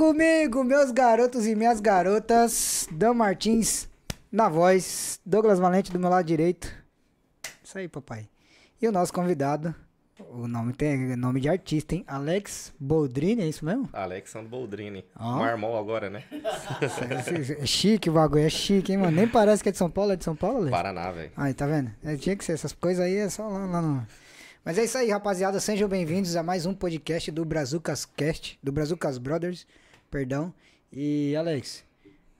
comigo, 0.00 0.64
meus 0.64 0.90
garotos 0.90 1.46
e 1.46 1.54
minhas 1.54 1.78
garotas. 1.78 2.88
Dan 2.90 3.12
Martins 3.12 3.86
na 4.32 4.48
voz, 4.48 5.20
Douglas 5.26 5.58
Valente 5.58 5.92
do 5.92 5.98
meu 5.98 6.08
lado 6.08 6.24
direito. 6.24 6.72
Isso 7.62 7.76
aí, 7.76 7.86
papai. 7.86 8.26
E 8.80 8.88
o 8.88 8.92
nosso 8.92 9.12
convidado, 9.12 9.74
o 10.30 10.48
nome 10.48 10.72
tem 10.72 11.14
nome 11.16 11.38
de 11.38 11.50
artista, 11.50 11.94
hein? 11.94 12.02
Alex 12.06 12.72
Boldrini, 12.80 13.42
é 13.42 13.46
isso 13.46 13.62
mesmo? 13.62 13.90
Alexandre 13.92 14.48
Boldrini. 14.48 15.04
Ó. 15.18 15.36
Marmol 15.36 15.76
agora, 15.76 16.08
né? 16.08 16.24
É 17.60 17.66
chique 17.66 18.08
o 18.08 18.14
bagulho, 18.14 18.44
é 18.44 18.48
chique, 18.48 18.92
hein, 18.92 18.98
mano? 18.98 19.14
Nem 19.14 19.28
parece 19.28 19.62
que 19.62 19.68
é 19.68 19.72
de 19.72 19.76
São 19.76 19.90
Paulo, 19.90 20.12
é 20.12 20.16
de 20.16 20.24
São 20.24 20.34
Paulo, 20.34 20.60
Alex? 20.60 20.70
Paraná, 20.70 21.10
velho. 21.10 21.30
Aí, 21.36 21.52
tá 21.52 21.66
vendo? 21.66 21.90
É, 22.02 22.16
tinha 22.16 22.34
que 22.34 22.42
ser, 22.42 22.52
essas 22.52 22.72
coisas 22.72 23.04
aí 23.04 23.16
é 23.16 23.28
só 23.28 23.46
lá, 23.46 23.66
lá 23.66 23.82
no... 23.82 24.06
Mas 24.64 24.78
é 24.78 24.84
isso 24.84 24.96
aí, 24.96 25.10
rapaziada. 25.10 25.60
Sejam 25.60 25.90
bem-vindos 25.90 26.36
a 26.36 26.42
mais 26.42 26.64
um 26.64 26.72
podcast 26.72 27.30
do 27.30 27.44
Brazucas 27.44 28.06
Cast, 28.06 28.58
do 28.62 28.72
Brazucas 28.72 29.18
Brothers, 29.18 29.66
perdão. 30.10 30.52
E, 30.92 31.34
Alex, 31.36 31.84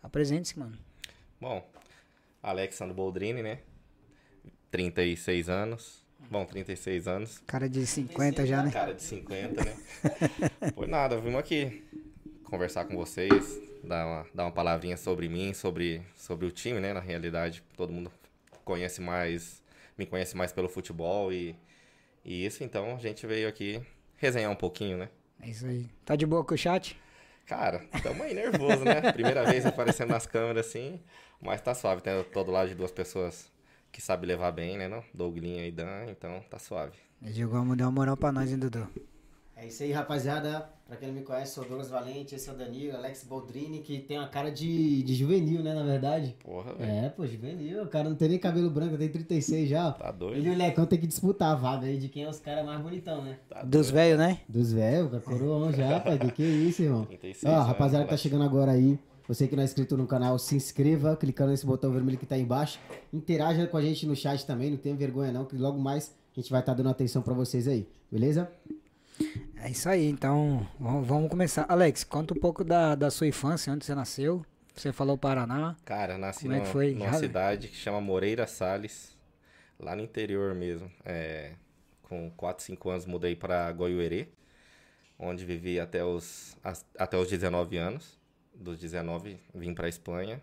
apresente-se, 0.02 0.58
mano. 0.58 0.76
Bom, 1.40 1.66
Alexandre 2.42 2.94
Boldrini, 2.94 3.42
né? 3.42 3.60
36 4.70 5.48
anos. 5.48 6.04
Bom, 6.30 6.44
36 6.44 7.08
anos. 7.08 7.38
Cara 7.46 7.68
de 7.68 7.86
50 7.86 8.46
já, 8.46 8.62
né? 8.62 8.70
Cara 8.70 8.94
de 8.94 9.02
50, 9.02 9.64
né? 9.64 9.76
Foi 10.74 10.86
nada, 10.86 11.18
vimos 11.18 11.40
aqui 11.40 11.82
conversar 12.44 12.84
com 12.84 12.96
vocês, 12.96 13.60
dar 13.84 14.06
uma, 14.06 14.26
dar 14.34 14.44
uma 14.44 14.52
palavrinha 14.52 14.96
sobre 14.96 15.28
mim, 15.28 15.54
sobre, 15.54 16.02
sobre 16.16 16.46
o 16.46 16.50
time, 16.50 16.80
né? 16.80 16.92
Na 16.92 17.00
realidade, 17.00 17.62
todo 17.76 17.92
mundo 17.92 18.10
conhece 18.64 19.00
mais, 19.00 19.62
me 19.96 20.04
conhece 20.04 20.36
mais 20.36 20.52
pelo 20.52 20.68
futebol 20.68 21.32
e, 21.32 21.56
e 22.24 22.44
isso, 22.44 22.62
então 22.64 22.96
a 22.96 22.98
gente 22.98 23.26
veio 23.26 23.48
aqui 23.48 23.80
resenhar 24.16 24.50
um 24.50 24.56
pouquinho, 24.56 24.98
né? 24.98 25.08
É 25.40 25.48
isso 25.48 25.64
aí. 25.66 25.88
Tá 26.04 26.16
de 26.16 26.26
boa 26.26 26.44
com 26.44 26.54
o 26.54 26.58
chat? 26.58 26.96
Cara, 27.50 27.80
tamo 28.04 28.22
aí 28.22 28.32
nervoso, 28.32 28.84
né? 28.84 29.00
Primeira 29.10 29.44
vez 29.44 29.66
aparecendo 29.66 30.10
nas 30.10 30.24
câmeras 30.24 30.68
assim, 30.68 31.00
mas 31.42 31.60
tá 31.60 31.74
suave. 31.74 32.00
Tem 32.00 32.22
todo 32.32 32.52
lado 32.52 32.68
de 32.68 32.76
duas 32.76 32.92
pessoas 32.92 33.50
que 33.90 34.00
sabem 34.00 34.28
levar 34.28 34.52
bem, 34.52 34.78
né? 34.78 34.86
Não? 34.86 35.02
Douglinha 35.12 35.66
e 35.66 35.72
Dan, 35.72 36.06
então 36.08 36.40
tá 36.48 36.60
suave. 36.60 36.96
Ele 37.20 37.32
jogou, 37.32 37.64
deu 37.74 37.88
uma 37.88 37.92
moral 37.92 38.16
pra 38.16 38.30
nós, 38.30 38.52
hein, 38.52 38.56
Dudu? 38.60 38.86
É 39.62 39.66
isso 39.66 39.82
aí, 39.82 39.92
rapaziada. 39.92 40.70
Pra 40.86 40.96
quem 40.96 41.08
não 41.08 41.14
me 41.14 41.22
conhece, 41.22 41.52
sou 41.52 41.62
o 41.62 41.66
Douglas 41.66 41.90
Valente, 41.90 42.34
esse 42.34 42.48
é 42.48 42.52
o 42.52 42.56
Danilo, 42.56 42.96
Alex 42.96 43.24
Boldrini, 43.24 43.80
que 43.80 43.98
tem 43.98 44.18
uma 44.18 44.26
cara 44.26 44.50
de, 44.50 45.02
de 45.02 45.14
juvenil, 45.14 45.62
né, 45.62 45.74
na 45.74 45.82
verdade. 45.82 46.34
Porra, 46.42 46.72
velho. 46.72 46.90
É, 46.90 47.08
pô, 47.10 47.26
juvenil. 47.26 47.82
O 47.82 47.86
cara 47.86 48.08
não 48.08 48.16
tem 48.16 48.30
nem 48.30 48.38
cabelo 48.38 48.70
branco, 48.70 48.96
tem 48.96 49.08
36 49.10 49.68
já. 49.68 49.92
Tá 49.92 50.10
doido? 50.10 50.38
Ele 50.38 50.48
e 50.48 50.50
o 50.52 50.56
Lecão 50.56 50.86
tem 50.86 50.98
que 50.98 51.06
disputar 51.06 51.52
a 51.52 51.54
vaga 51.54 51.86
aí 51.86 51.98
de 51.98 52.08
quem 52.08 52.24
é 52.24 52.28
os 52.28 52.40
caras 52.40 52.64
mais 52.64 52.80
bonitão, 52.80 53.22
né? 53.22 53.38
Tá 53.50 53.62
Dos 53.62 53.90
velhos, 53.90 54.18
né? 54.18 54.40
Dos 54.48 54.72
velhos, 54.72 55.10
com 55.10 55.16
a 55.16 55.20
coroão 55.20 55.70
já, 55.70 56.00
pai. 56.00 56.18
Que 56.18 56.32
que 56.32 56.42
é 56.42 56.46
isso, 56.46 56.82
irmão? 56.82 57.04
36 57.04 57.44
Ó, 57.44 57.60
rapaziada 57.60 58.04
que 58.06 58.10
tá 58.10 58.16
chegando 58.16 58.44
agora 58.44 58.72
aí. 58.72 58.98
Você 59.28 59.46
que 59.46 59.54
não 59.54 59.62
é 59.62 59.66
inscrito 59.66 59.94
no 59.94 60.06
canal, 60.06 60.38
se 60.38 60.56
inscreva 60.56 61.14
clicando 61.16 61.50
nesse 61.50 61.66
botão 61.66 61.92
vermelho 61.92 62.16
que 62.16 62.26
tá 62.26 62.34
aí 62.34 62.42
embaixo. 62.42 62.80
Interaja 63.12 63.66
com 63.66 63.76
a 63.76 63.82
gente 63.82 64.06
no 64.06 64.16
chat 64.16 64.44
também, 64.46 64.70
não 64.70 64.78
tenha 64.78 64.96
vergonha 64.96 65.30
não, 65.30 65.44
que 65.44 65.54
logo 65.54 65.78
mais 65.78 66.16
a 66.34 66.40
gente 66.40 66.50
vai 66.50 66.60
estar 66.60 66.72
dando 66.72 66.88
atenção 66.88 67.20
pra 67.20 67.34
vocês 67.34 67.68
aí, 67.68 67.86
beleza? 68.10 68.50
É 69.62 69.70
isso 69.70 69.88
aí, 69.88 70.06
então 70.08 70.66
vamos, 70.78 71.28
começar. 71.28 71.66
Alex, 71.68 72.02
conta 72.02 72.32
um 72.34 72.36
pouco 72.40 72.64
da, 72.64 72.94
da 72.94 73.10
sua 73.10 73.26
infância, 73.26 73.72
onde 73.72 73.84
você 73.84 73.94
nasceu. 73.94 74.44
Você 74.74 74.92
falou 74.92 75.18
Paraná. 75.18 75.76
Cara, 75.84 76.16
nasci 76.16 76.42
Como 76.42 76.54
é 76.54 76.58
numa, 76.58 76.66
foi? 76.66 76.92
numa 76.94 77.12
Já- 77.12 77.18
cidade 77.18 77.68
que 77.68 77.76
chama 77.76 78.00
Moreira 78.00 78.46
Salles, 78.46 79.14
lá 79.78 79.94
no 79.94 80.02
interior 80.02 80.54
mesmo. 80.54 80.90
É, 81.04 81.52
com 82.04 82.30
4, 82.36 82.64
5 82.64 82.88
anos 82.90 83.04
mudei 83.04 83.36
para 83.36 83.70
Goiuerê, 83.72 84.28
onde 85.18 85.44
vivi 85.44 85.78
até 85.78 86.02
os, 86.02 86.56
até 86.98 87.18
os 87.18 87.28
19 87.28 87.76
anos. 87.76 88.18
Dos 88.54 88.78
19 88.78 89.38
vim 89.54 89.72
para 89.74 89.88
Espanha 89.88 90.40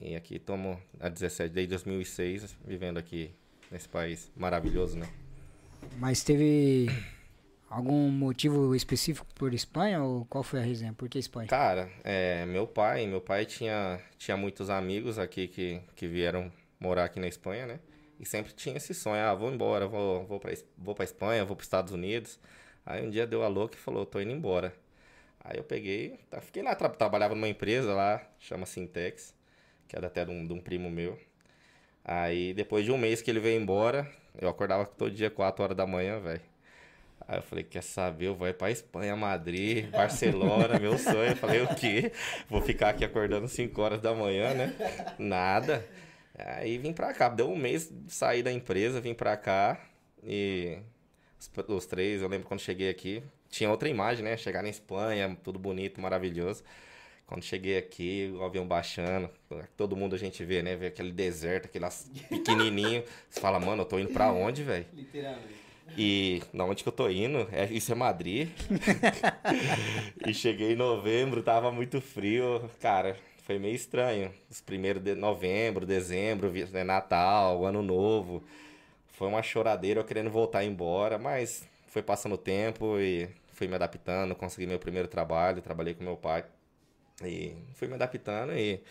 e 0.00 0.16
aqui 0.16 0.38
tomo 0.40 0.80
a 0.98 1.08
17 1.08 1.52
desde 1.54 1.70
2006 1.70 2.56
vivendo 2.66 2.98
aqui 2.98 3.32
nesse 3.70 3.88
país 3.88 4.28
maravilhoso, 4.36 4.98
né? 4.98 5.08
Mas 5.98 6.24
teve 6.24 6.88
algum 7.76 8.08
motivo 8.10 8.74
específico 8.74 9.26
por 9.34 9.52
Espanha 9.52 10.02
ou 10.02 10.24
qual 10.26 10.42
foi 10.44 10.60
a 10.60 10.62
resenha? 10.62 10.92
Por 10.92 11.08
que 11.08 11.18
Espanha? 11.18 11.48
Cara, 11.48 11.90
é, 12.02 12.46
meu 12.46 12.66
pai, 12.66 13.06
meu 13.06 13.20
pai 13.20 13.44
tinha, 13.44 14.00
tinha 14.16 14.36
muitos 14.36 14.70
amigos 14.70 15.18
aqui 15.18 15.48
que, 15.48 15.80
que 15.96 16.06
vieram 16.06 16.52
morar 16.78 17.04
aqui 17.04 17.18
na 17.18 17.26
Espanha, 17.28 17.66
né? 17.66 17.80
E 18.20 18.24
sempre 18.24 18.52
tinha 18.52 18.76
esse 18.76 18.94
sonho, 18.94 19.22
ah, 19.22 19.34
vou 19.34 19.52
embora, 19.52 19.86
vou, 19.88 20.24
vou, 20.24 20.40
Es- 20.46 20.64
vou 20.78 20.94
pra 20.94 21.04
Espanha, 21.04 21.44
vou 21.44 21.56
pros 21.56 21.66
Estados 21.66 21.92
Unidos. 21.92 22.38
Aí 22.86 23.04
um 23.04 23.10
dia 23.10 23.26
deu 23.26 23.42
a 23.42 23.48
louca 23.48 23.74
e 23.76 23.78
falou, 23.80 24.06
tô 24.06 24.20
indo 24.20 24.30
embora. 24.30 24.72
Aí 25.42 25.58
eu 25.58 25.64
peguei, 25.64 26.18
tá, 26.30 26.40
fiquei 26.40 26.62
lá, 26.62 26.74
tra- 26.74 26.88
trabalhava 26.88 27.34
numa 27.34 27.48
empresa 27.48 27.92
lá, 27.92 28.22
chama 28.38 28.66
Sintex, 28.66 29.34
que 29.88 29.96
era 29.96 30.06
até 30.06 30.24
de 30.24 30.30
um, 30.30 30.46
de 30.46 30.52
um 30.52 30.60
primo 30.60 30.88
meu. 30.90 31.18
Aí 32.04 32.54
depois 32.54 32.84
de 32.84 32.92
um 32.92 32.98
mês 32.98 33.20
que 33.20 33.30
ele 33.30 33.40
veio 33.40 33.60
embora, 33.60 34.08
eu 34.40 34.48
acordava 34.48 34.84
todo 34.86 35.10
dia 35.10 35.30
4 35.30 35.64
horas 35.64 35.76
da 35.76 35.86
manhã, 35.86 36.20
velho. 36.20 36.40
Aí 37.26 37.38
eu 37.38 37.42
falei, 37.42 37.64
quer 37.64 37.82
saber? 37.82 38.26
Eu 38.26 38.34
vou 38.34 38.46
ir 38.46 38.54
pra 38.54 38.70
Espanha, 38.70 39.16
Madrid, 39.16 39.88
Barcelona, 39.90 40.78
meu 40.78 40.98
sonho. 40.98 41.30
Eu 41.30 41.36
falei, 41.36 41.62
o 41.62 41.74
quê? 41.74 42.12
Vou 42.48 42.60
ficar 42.60 42.90
aqui 42.90 43.04
acordando 43.04 43.48
5 43.48 43.80
horas 43.80 44.00
da 44.00 44.14
manhã, 44.14 44.52
né? 44.52 44.74
Nada. 45.18 45.86
Aí 46.36 46.76
vim 46.76 46.92
pra 46.92 47.14
cá. 47.14 47.28
Deu 47.28 47.50
um 47.50 47.56
mês 47.56 47.90
sair 48.08 48.42
da 48.42 48.52
empresa, 48.52 49.00
vim 49.00 49.14
pra 49.14 49.36
cá. 49.36 49.80
E 50.22 50.78
os, 51.38 51.50
os 51.68 51.86
três, 51.86 52.20
eu 52.20 52.28
lembro 52.28 52.46
quando 52.46 52.60
cheguei 52.60 52.90
aqui, 52.90 53.22
tinha 53.48 53.70
outra 53.70 53.88
imagem, 53.88 54.22
né? 54.22 54.36
Chegar 54.36 54.62
na 54.62 54.68
Espanha, 54.68 55.36
tudo 55.42 55.58
bonito, 55.58 56.00
maravilhoso. 56.00 56.62
Quando 57.26 57.42
cheguei 57.42 57.78
aqui, 57.78 58.30
o 58.36 58.44
avião 58.44 58.66
baixando, 58.66 59.30
todo 59.78 59.96
mundo 59.96 60.14
a 60.14 60.18
gente 60.18 60.44
vê, 60.44 60.62
né? 60.62 60.76
Vê 60.76 60.88
aquele 60.88 61.10
deserto, 61.10 61.66
aquele 61.66 61.86
pequenininho. 62.28 63.02
Você 63.30 63.40
fala, 63.40 63.58
mano, 63.58 63.80
eu 63.82 63.86
tô 63.86 63.98
indo 63.98 64.12
pra 64.12 64.30
onde, 64.30 64.62
velho? 64.62 64.84
Literalmente. 64.92 65.63
E 65.96 66.42
na 66.52 66.64
onde 66.64 66.82
que 66.82 66.88
eu 66.88 66.92
tô 66.92 67.08
indo? 67.08 67.48
É, 67.52 67.64
isso 67.66 67.92
é 67.92 67.94
Madrid. 67.94 68.48
e 70.26 70.34
cheguei 70.34 70.72
em 70.72 70.76
novembro, 70.76 71.42
tava 71.42 71.70
muito 71.70 72.00
frio. 72.00 72.68
Cara, 72.80 73.16
foi 73.44 73.58
meio 73.58 73.74
estranho. 73.74 74.32
Os 74.50 74.60
primeiros 74.60 75.02
de 75.02 75.14
novembro, 75.14 75.86
dezembro, 75.86 76.52
né, 76.72 76.82
Natal, 76.82 77.64
Ano 77.64 77.82
Novo. 77.82 78.42
Foi 79.08 79.28
uma 79.28 79.42
choradeira 79.42 80.00
eu 80.00 80.04
querendo 80.04 80.30
voltar 80.30 80.64
embora, 80.64 81.18
mas 81.18 81.68
foi 81.86 82.02
passando 82.02 82.34
o 82.34 82.38
tempo 82.38 82.98
e 82.98 83.28
fui 83.52 83.68
me 83.68 83.74
adaptando, 83.76 84.34
consegui 84.34 84.66
meu 84.66 84.78
primeiro 84.78 85.06
trabalho, 85.06 85.62
trabalhei 85.62 85.94
com 85.94 86.02
meu 86.02 86.16
pai. 86.16 86.44
E 87.22 87.54
fui 87.74 87.86
me 87.86 87.94
adaptando 87.94 88.52
e 88.52 88.82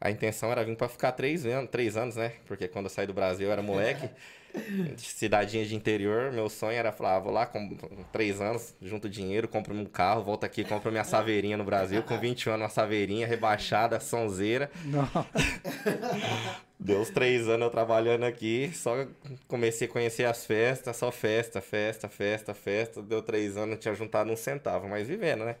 a 0.00 0.10
intenção 0.10 0.52
era 0.52 0.62
vir 0.64 0.76
pra 0.76 0.88
ficar 0.88 1.12
três 1.12 1.44
anos, 1.44 1.70
três 1.70 1.96
anos, 1.96 2.16
né? 2.16 2.34
Porque 2.46 2.68
quando 2.68 2.86
eu 2.86 2.90
saí 2.90 3.06
do 3.06 3.14
Brasil 3.14 3.46
eu 3.46 3.52
era 3.52 3.62
moleque, 3.62 4.08
cidadinha 4.96 5.64
de 5.64 5.74
interior, 5.74 6.32
meu 6.32 6.48
sonho 6.48 6.76
era 6.76 6.92
falar, 6.92 7.16
ah, 7.16 7.20
vou 7.20 7.32
lá 7.32 7.46
com 7.46 7.68
três 8.12 8.40
anos, 8.40 8.74
junto 8.80 9.08
dinheiro, 9.08 9.48
compro 9.48 9.74
um 9.74 9.84
carro, 9.84 10.22
volto 10.22 10.44
aqui, 10.44 10.64
compro 10.64 10.90
minha 10.90 11.04
saveirinha 11.04 11.56
no 11.56 11.64
Brasil, 11.64 12.02
com 12.02 12.18
20 12.18 12.48
anos 12.50 12.62
uma 12.62 12.68
saveirinha 12.68 13.26
rebaixada, 13.26 14.00
sonzeira. 14.00 14.70
Não. 14.84 15.08
Deu 16.78 17.00
uns 17.00 17.10
três 17.10 17.48
anos 17.48 17.66
eu 17.66 17.70
trabalhando 17.70 18.24
aqui, 18.24 18.70
só 18.74 19.06
comecei 19.48 19.88
a 19.88 19.90
conhecer 19.90 20.24
as 20.24 20.44
festas, 20.44 20.96
só 20.96 21.10
festa, 21.10 21.60
festa, 21.60 22.08
festa, 22.08 22.54
festa. 22.54 23.02
Deu 23.02 23.22
três 23.22 23.56
anos, 23.56 23.78
tinha 23.78 23.94
juntado 23.94 24.30
um 24.30 24.36
centavo, 24.36 24.88
mas 24.88 25.08
vivendo, 25.08 25.44
né? 25.44 25.56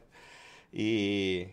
E... 0.72 1.48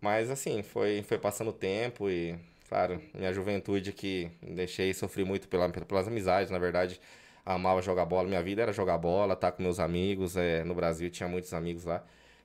Mas 0.00 0.30
assim, 0.30 0.62
foi, 0.62 1.02
foi 1.02 1.18
passando 1.18 1.50
o 1.50 1.52
tempo 1.52 2.08
e, 2.08 2.38
claro, 2.70 3.02
minha 3.12 3.32
juventude 3.32 3.92
que 3.92 4.30
deixei 4.40 4.94
sofri 4.94 5.24
muito 5.24 5.48
pela, 5.48 5.68
pelas 5.68 6.06
amizades, 6.08 6.50
na 6.50 6.58
verdade. 6.58 7.00
Amava 7.44 7.82
jogar 7.82 8.04
bola, 8.04 8.28
minha 8.28 8.42
vida 8.42 8.62
era 8.62 8.72
jogar 8.72 8.96
bola, 8.98 9.34
estar 9.34 9.50
com 9.52 9.62
meus 9.62 9.80
amigos. 9.80 10.36
é, 10.36 10.62
no 10.64 10.74
Brasil 10.74 11.10
tinha 11.10 11.28
muitos 11.28 11.52
amigos 11.52 11.84
lá. 11.84 12.04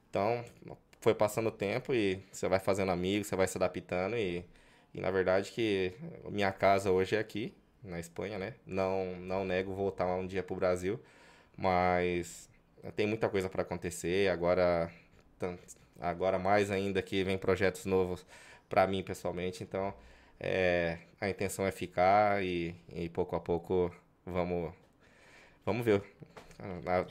Então, 0.09 0.43
foi 0.99 1.13
passando 1.13 1.47
o 1.47 1.51
tempo 1.51 1.93
e 1.93 2.19
você 2.31 2.47
vai 2.49 2.59
fazendo 2.59 2.91
amigos, 2.91 3.27
você 3.27 3.35
vai 3.35 3.47
se 3.47 3.57
adaptando 3.57 4.17
e, 4.17 4.43
e 4.93 4.99
na 5.01 5.11
verdade 5.11 5.51
que 5.51 5.93
minha 6.31 6.51
casa 6.51 6.91
hoje 6.91 7.15
é 7.15 7.19
aqui, 7.19 7.53
na 7.83 7.99
Espanha, 7.99 8.39
né? 8.39 8.55
Não, 8.65 9.15
não 9.17 9.45
nego 9.45 9.73
voltar 9.75 10.07
um 10.15 10.25
dia 10.25 10.41
pro 10.41 10.55
Brasil, 10.55 10.99
mas 11.57 12.49
tem 12.95 13.05
muita 13.07 13.29
coisa 13.29 13.49
para 13.49 13.61
acontecer. 13.61 14.29
Agora, 14.31 14.91
agora 15.99 16.39
mais 16.39 16.71
ainda 16.71 17.01
que 17.01 17.23
vem 17.23 17.37
projetos 17.37 17.85
novos 17.85 18.25
para 18.69 18.87
mim 18.87 19.03
pessoalmente. 19.03 19.63
Então, 19.63 19.93
é, 20.39 20.97
a 21.19 21.29
intenção 21.29 21.65
é 21.65 21.71
ficar 21.71 22.43
e, 22.43 22.75
e 22.93 23.09
pouco 23.09 23.35
a 23.35 23.39
pouco 23.39 23.91
vamos, 24.25 24.73
vamos 25.65 25.85
ver. 25.85 26.03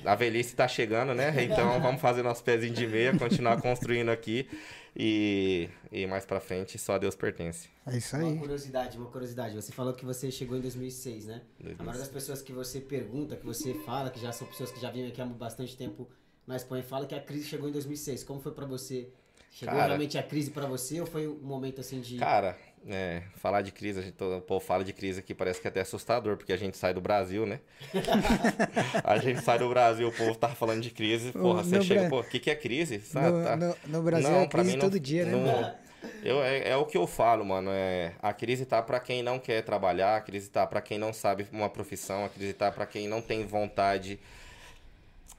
A, 0.06 0.12
a 0.12 0.14
velhice 0.14 0.56
tá 0.56 0.66
chegando, 0.66 1.14
né? 1.14 1.34
Então 1.44 1.80
vamos 1.80 2.00
fazer 2.00 2.22
nosso 2.22 2.42
pezinho 2.42 2.72
de 2.74 2.86
meia, 2.86 3.16
continuar 3.16 3.60
construindo 3.60 4.08
aqui 4.08 4.48
e, 4.96 5.68
e 5.92 6.06
mais 6.06 6.24
pra 6.24 6.40
frente 6.40 6.78
só 6.78 6.98
Deus 6.98 7.14
pertence. 7.14 7.68
É 7.86 7.96
isso 7.96 8.16
Uma 8.16 8.28
aí. 8.28 8.38
curiosidade, 8.38 8.96
uma 8.96 9.10
curiosidade. 9.10 9.54
Você 9.54 9.72
falou 9.72 9.92
que 9.92 10.04
você 10.04 10.30
chegou 10.30 10.56
em 10.56 10.60
2006, 10.60 11.26
né? 11.26 11.42
A 11.78 11.82
maioria 11.82 12.00
das 12.00 12.08
pessoas 12.08 12.40
que 12.40 12.52
você 12.52 12.80
pergunta, 12.80 13.36
que 13.36 13.44
você 13.44 13.74
fala, 13.74 14.10
que 14.10 14.20
já 14.20 14.32
são 14.32 14.46
pessoas 14.46 14.70
que 14.70 14.80
já 14.80 14.90
vivem 14.90 15.10
aqui 15.10 15.20
há 15.20 15.26
bastante 15.26 15.76
tempo 15.76 16.08
na 16.46 16.56
Espanha, 16.56 16.82
fala 16.82 17.06
que 17.06 17.14
a 17.14 17.20
crise 17.20 17.44
chegou 17.46 17.68
em 17.68 17.72
2006. 17.72 18.24
Como 18.24 18.40
foi 18.40 18.52
pra 18.52 18.64
você 18.64 19.10
Chegou 19.54 19.72
Cara. 19.76 19.86
realmente 19.86 20.18
a 20.18 20.22
crise 20.22 20.50
pra 20.50 20.66
você 20.66 21.00
ou 21.00 21.06
foi 21.06 21.28
um 21.28 21.36
momento 21.36 21.80
assim 21.80 22.00
de. 22.00 22.16
Cara, 22.18 22.58
é, 22.88 23.22
falar 23.36 23.62
de 23.62 23.72
crise, 23.72 24.00
a 24.00 24.02
gente, 24.02 24.14
todo, 24.14 24.40
povo 24.42 24.64
fala 24.64 24.84
de 24.84 24.92
crise 24.92 25.20
aqui, 25.20 25.34
parece 25.34 25.60
que 25.60 25.66
é 25.66 25.70
até 25.70 25.80
assustador, 25.80 26.36
porque 26.36 26.52
a 26.52 26.56
gente 26.56 26.76
sai 26.76 26.92
do 26.94 27.00
Brasil, 27.00 27.46
né? 27.46 27.60
a 29.02 29.18
gente 29.18 29.40
sai 29.42 29.58
do 29.58 29.68
Brasil, 29.68 30.08
o 30.08 30.12
povo 30.12 30.34
tá 30.34 30.48
falando 30.48 30.80
de 30.82 30.90
crise, 30.90 31.32
porra, 31.32 31.62
você 31.62 31.80
chega, 31.82 32.00
Bra- 32.02 32.10
pô, 32.10 32.20
o 32.20 32.24
que, 32.24 32.38
que 32.38 32.50
é 32.50 32.54
crise? 32.54 33.00
Sabe, 33.00 33.30
No, 33.38 33.44
tá- 33.44 33.56
no- 33.56 33.76
no 33.86 34.02
Brasil 34.02 34.30
Não, 34.30 34.40
é 34.42 34.46
crise 34.46 34.64
mim 34.70 34.72
não- 34.76 34.80
todo 34.80 35.00
dia, 35.00 35.24
né? 35.24 35.32
não-? 35.32 35.84
Eu, 36.22 36.42
é, 36.42 36.68
é 36.70 36.76
o 36.76 36.84
que 36.84 36.96
eu 36.98 37.06
falo, 37.06 37.44
mano. 37.44 37.70
É, 37.72 38.12
a 38.20 38.32
crise 38.32 38.66
tá 38.66 38.82
pra 38.82 39.00
quem 39.00 39.22
não 39.22 39.38
quer 39.38 39.62
trabalhar, 39.62 40.16
a 40.16 40.20
crise 40.20 40.50
tá 40.50 40.66
pra 40.66 40.80
quem 40.82 40.98
não 40.98 41.12
sabe 41.14 41.46
uma 41.50 41.68
profissão, 41.68 42.24
a 42.24 42.28
crise 42.28 42.52
tá 42.52 42.70
pra 42.70 42.84
quem 42.86 43.08
não 43.08 43.22
tem 43.22 43.46
vontade. 43.46 44.18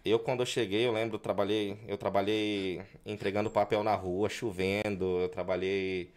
Eu 0.03 0.19
quando 0.19 0.39
eu 0.41 0.45
cheguei, 0.45 0.85
eu 0.85 0.91
lembro, 0.91 1.15
eu 1.15 1.19
trabalhei, 1.19 1.77
eu 1.87 1.97
trabalhei 1.97 2.81
entregando 3.05 3.49
papel 3.49 3.83
na 3.83 3.93
rua, 3.95 4.29
chovendo, 4.29 5.19
eu 5.21 5.29
trabalhei, 5.29 6.09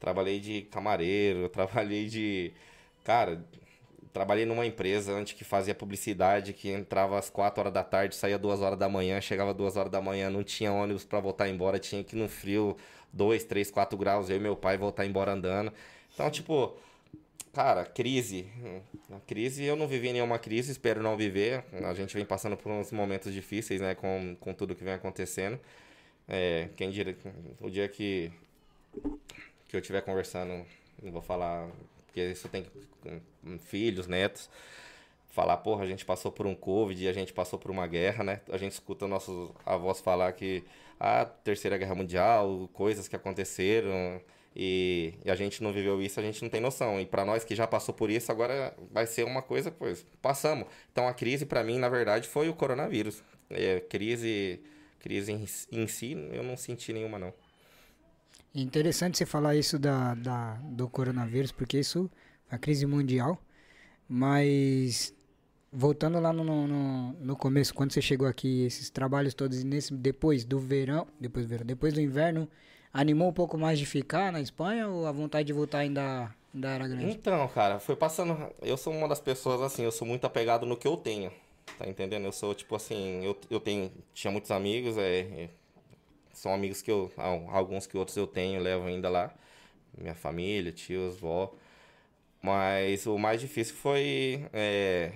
trabalhei 0.00 0.40
de 0.40 0.62
camareiro, 0.62 1.48
trabalhei 1.50 2.06
de, 2.06 2.52
cara, 3.04 3.44
trabalhei 4.12 4.46
numa 4.46 4.64
empresa 4.64 5.12
antes 5.12 5.32
que 5.32 5.44
fazia 5.44 5.74
publicidade, 5.74 6.52
que 6.52 6.70
entrava 6.70 7.18
às 7.18 7.28
4 7.28 7.60
horas 7.60 7.72
da 7.72 7.82
tarde, 7.82 8.14
saía 8.14 8.38
2 8.38 8.60
horas 8.60 8.78
da 8.78 8.88
manhã, 8.88 9.20
chegava 9.20 9.52
2 9.52 9.76
horas 9.76 9.90
da 9.90 10.00
manhã, 10.00 10.30
não 10.30 10.44
tinha 10.44 10.72
ônibus 10.72 11.04
pra 11.04 11.18
voltar 11.20 11.48
embora, 11.48 11.78
tinha 11.78 12.02
que 12.04 12.14
ir 12.16 12.18
no 12.18 12.28
frio 12.28 12.76
2, 13.12 13.44
3, 13.44 13.70
4 13.70 13.98
graus, 13.98 14.30
eu 14.30 14.36
e 14.36 14.40
meu 14.40 14.56
pai 14.56 14.76
voltar 14.76 15.04
embora 15.04 15.32
andando. 15.32 15.72
Então, 16.12 16.30
tipo, 16.30 16.76
cara, 17.52 17.84
crise. 17.84 18.46
A 19.10 19.20
crise, 19.20 19.64
eu 19.64 19.76
não 19.76 19.88
vivi 19.88 20.12
nenhuma 20.12 20.38
crise, 20.38 20.72
espero 20.72 21.02
não 21.02 21.16
viver. 21.16 21.64
A 21.84 21.94
gente 21.94 22.14
vem 22.14 22.24
passando 22.24 22.56
por 22.56 22.70
uns 22.70 22.92
momentos 22.92 23.32
difíceis, 23.32 23.80
né, 23.80 23.94
com, 23.94 24.36
com 24.38 24.52
tudo 24.52 24.74
que 24.74 24.84
vem 24.84 24.94
acontecendo. 24.94 25.58
É, 26.28 26.68
quem 26.76 26.90
diria, 26.90 27.16
o 27.60 27.68
dia 27.68 27.88
que, 27.88 28.32
que 29.74 29.78
eu 29.78 29.80
estiver 29.80 30.02
conversando, 30.02 30.64
não 31.02 31.10
vou 31.10 31.20
falar, 31.20 31.68
porque 32.06 32.20
isso 32.20 32.48
tem 32.48 32.64
filhos, 33.58 34.06
netos, 34.06 34.48
falar, 35.30 35.56
porra, 35.56 35.82
a 35.82 35.86
gente 35.86 36.04
passou 36.04 36.30
por 36.30 36.46
um 36.46 36.54
Covid 36.54 37.08
a 37.08 37.12
gente 37.12 37.32
passou 37.32 37.58
por 37.58 37.70
uma 37.72 37.86
guerra, 37.88 38.22
né? 38.22 38.40
A 38.50 38.56
gente 38.56 38.72
escuta 38.72 39.08
nossos 39.08 39.50
avós 39.66 40.00
falar 40.00 40.32
que 40.32 40.62
a 40.98 41.24
Terceira 41.24 41.76
Guerra 41.76 41.96
Mundial, 41.96 42.70
coisas 42.72 43.08
que 43.08 43.16
aconteceram 43.16 44.20
e, 44.54 45.14
e 45.24 45.30
a 45.30 45.34
gente 45.34 45.60
não 45.60 45.72
viveu 45.72 46.00
isso, 46.00 46.20
a 46.20 46.22
gente 46.22 46.40
não 46.40 46.48
tem 46.48 46.60
noção. 46.60 47.00
E 47.00 47.06
para 47.06 47.24
nós 47.24 47.42
que 47.42 47.56
já 47.56 47.66
passou 47.66 47.92
por 47.92 48.10
isso, 48.10 48.30
agora 48.30 48.72
vai 48.92 49.06
ser 49.06 49.24
uma 49.24 49.42
coisa, 49.42 49.72
pois, 49.72 50.06
passamos. 50.22 50.68
Então 50.92 51.08
a 51.08 51.12
crise 51.12 51.44
para 51.44 51.64
mim, 51.64 51.78
na 51.78 51.88
verdade, 51.88 52.28
foi 52.28 52.48
o 52.48 52.54
coronavírus. 52.54 53.22
É, 53.50 53.80
crise 53.80 54.60
crise 55.00 55.32
em, 55.32 55.44
em 55.72 55.86
si, 55.88 56.12
eu 56.32 56.44
não 56.44 56.56
senti 56.56 56.92
nenhuma 56.92 57.18
não. 57.18 57.34
É 58.54 58.60
interessante 58.60 59.18
você 59.18 59.26
falar 59.26 59.56
isso 59.56 59.78
da, 59.78 60.14
da, 60.14 60.54
do 60.62 60.88
coronavírus, 60.88 61.50
porque 61.50 61.78
isso 61.78 62.10
é 62.50 62.54
uma 62.54 62.58
crise 62.58 62.86
mundial. 62.86 63.40
Mas 64.08 65.14
voltando 65.72 66.20
lá 66.20 66.32
no, 66.32 66.44
no, 66.44 67.12
no- 67.14 67.36
começo, 67.36 67.74
quando 67.74 67.92
você 67.92 68.02
chegou 68.02 68.28
aqui, 68.28 68.64
esses 68.64 68.90
trabalhos 68.90 69.34
todos, 69.34 69.64
nesse, 69.64 69.94
depois 69.94 70.44
do 70.44 70.58
verão, 70.58 71.06
depois 71.20 71.46
do 71.46 71.48
verão, 71.48 71.66
depois 71.66 71.94
do 71.94 72.00
inverno, 72.00 72.48
animou 72.92 73.28
um 73.28 73.32
pouco 73.32 73.58
mais 73.58 73.78
de 73.78 73.86
ficar 73.86 74.32
na 74.32 74.40
Espanha 74.40 74.88
ou 74.88 75.06
a 75.06 75.12
vontade 75.12 75.46
de 75.46 75.52
voltar 75.52 75.78
ainda, 75.78 76.34
ainda 76.54 76.68
era 76.68 76.88
grande? 76.88 77.06
Então, 77.06 77.48
cara, 77.48 77.80
foi 77.80 77.96
passando. 77.96 78.36
Eu 78.62 78.76
sou 78.76 78.92
uma 78.92 79.08
das 79.08 79.20
pessoas 79.20 79.60
assim, 79.62 79.82
eu 79.82 79.92
sou 79.92 80.06
muito 80.06 80.26
apegado 80.26 80.64
no 80.66 80.76
que 80.76 80.86
eu 80.86 80.96
tenho. 80.96 81.32
Tá 81.78 81.88
entendendo? 81.88 82.24
Eu 82.24 82.32
sou 82.32 82.54
tipo 82.54 82.76
assim, 82.76 83.24
eu, 83.24 83.36
eu 83.50 83.58
tenho. 83.58 83.90
Tinha 84.12 84.30
muitos 84.30 84.50
amigos, 84.50 84.96
é, 84.98 85.20
é, 85.20 85.50
são 86.34 86.52
amigos 86.54 86.82
que 86.82 86.90
eu. 86.90 87.10
al- 87.16 87.48
Alguns 87.50 87.86
que 87.86 87.96
outros 87.96 88.16
eu 88.16 88.26
tenho, 88.26 88.60
levo 88.62 88.86
ainda 88.86 89.08
lá. 89.10 89.34
Minha 89.98 90.14
família, 90.14 90.72
tios, 90.72 91.18
vó. 91.18 91.54
Mas 92.42 93.06
o 93.06 93.18
mais 93.18 93.40
difícil 93.40 93.74
foi 93.76 94.46
é, 94.52 95.12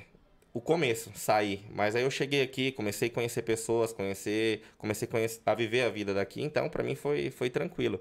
o 0.54 0.60
começo, 0.60 1.12
sair. 1.16 1.66
Mas 1.74 1.96
aí 1.96 2.02
eu 2.04 2.10
cheguei 2.10 2.42
aqui, 2.42 2.72
comecei 2.72 3.08
a 3.08 3.12
conhecer 3.12 3.42
pessoas, 3.42 3.92
conhecer, 3.92 4.62
comecei 4.78 5.08
a, 5.08 5.10
conhecer, 5.10 5.40
a 5.46 5.54
viver 5.54 5.82
a 5.82 5.90
vida 5.90 6.14
daqui, 6.14 6.42
então 6.42 6.68
pra 6.70 6.82
mim 6.84 6.94
foi, 6.96 7.30
foi 7.30 7.50
tranquilo. 7.50 8.00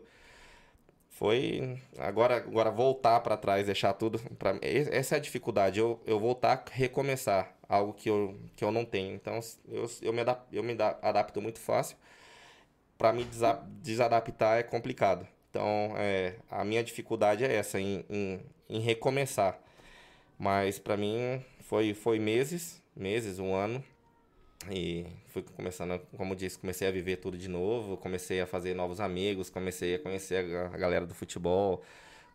Foi 1.09 1.79
agora, 1.97 2.37
agora 2.37 2.69
voltar 2.69 3.19
pra 3.21 3.35
trás, 3.35 3.65
deixar 3.65 3.93
tudo 3.93 4.19
para 4.37 4.59
essa 4.61 5.15
é 5.15 5.17
a 5.17 5.21
dificuldade, 5.21 5.79
eu, 5.79 5.99
eu 6.05 6.19
voltar 6.19 6.63
a 6.67 6.71
recomeçar 6.71 7.55
algo 7.67 7.93
que 7.93 8.07
eu, 8.09 8.37
que 8.55 8.63
eu 8.63 8.71
não 8.71 8.85
tenho. 8.85 9.15
Então 9.15 9.39
eu, 9.67 9.89
eu 10.01 10.13
me 10.13 10.21
eu 10.51 10.63
me 10.63 10.75
da- 10.75 10.97
adapto 11.01 11.41
muito 11.41 11.59
fácil. 11.59 11.97
Pra 12.97 13.13
me 13.13 13.23
desa- 13.23 13.61
desadaptar 13.81 14.57
é 14.57 14.63
complicado. 14.63 15.27
Então, 15.49 15.93
é, 15.97 16.35
a 16.49 16.63
minha 16.63 16.83
dificuldade 16.83 17.43
é 17.43 17.53
essa, 17.55 17.79
em, 17.79 18.03
em, 18.09 18.39
em 18.69 18.79
recomeçar. 18.79 19.59
Mas 20.37 20.77
pra 20.79 20.97
mim 20.97 21.43
foi, 21.61 21.93
foi 21.93 22.19
meses, 22.19 22.81
meses, 22.95 23.39
um 23.39 23.53
ano. 23.53 23.83
E 24.71 25.05
fui 25.27 25.43
começando, 25.55 25.99
como 26.17 26.35
disse, 26.35 26.57
comecei 26.59 26.87
a 26.87 26.91
viver 26.91 27.17
tudo 27.17 27.37
de 27.37 27.47
novo, 27.47 27.95
comecei 27.97 28.41
a 28.41 28.47
fazer 28.47 28.73
novos 28.73 28.99
amigos, 28.99 29.49
comecei 29.49 29.95
a 29.95 29.99
conhecer 29.99 30.55
a, 30.55 30.67
galera 30.77 31.05
do 31.05 31.13
futebol, 31.13 31.83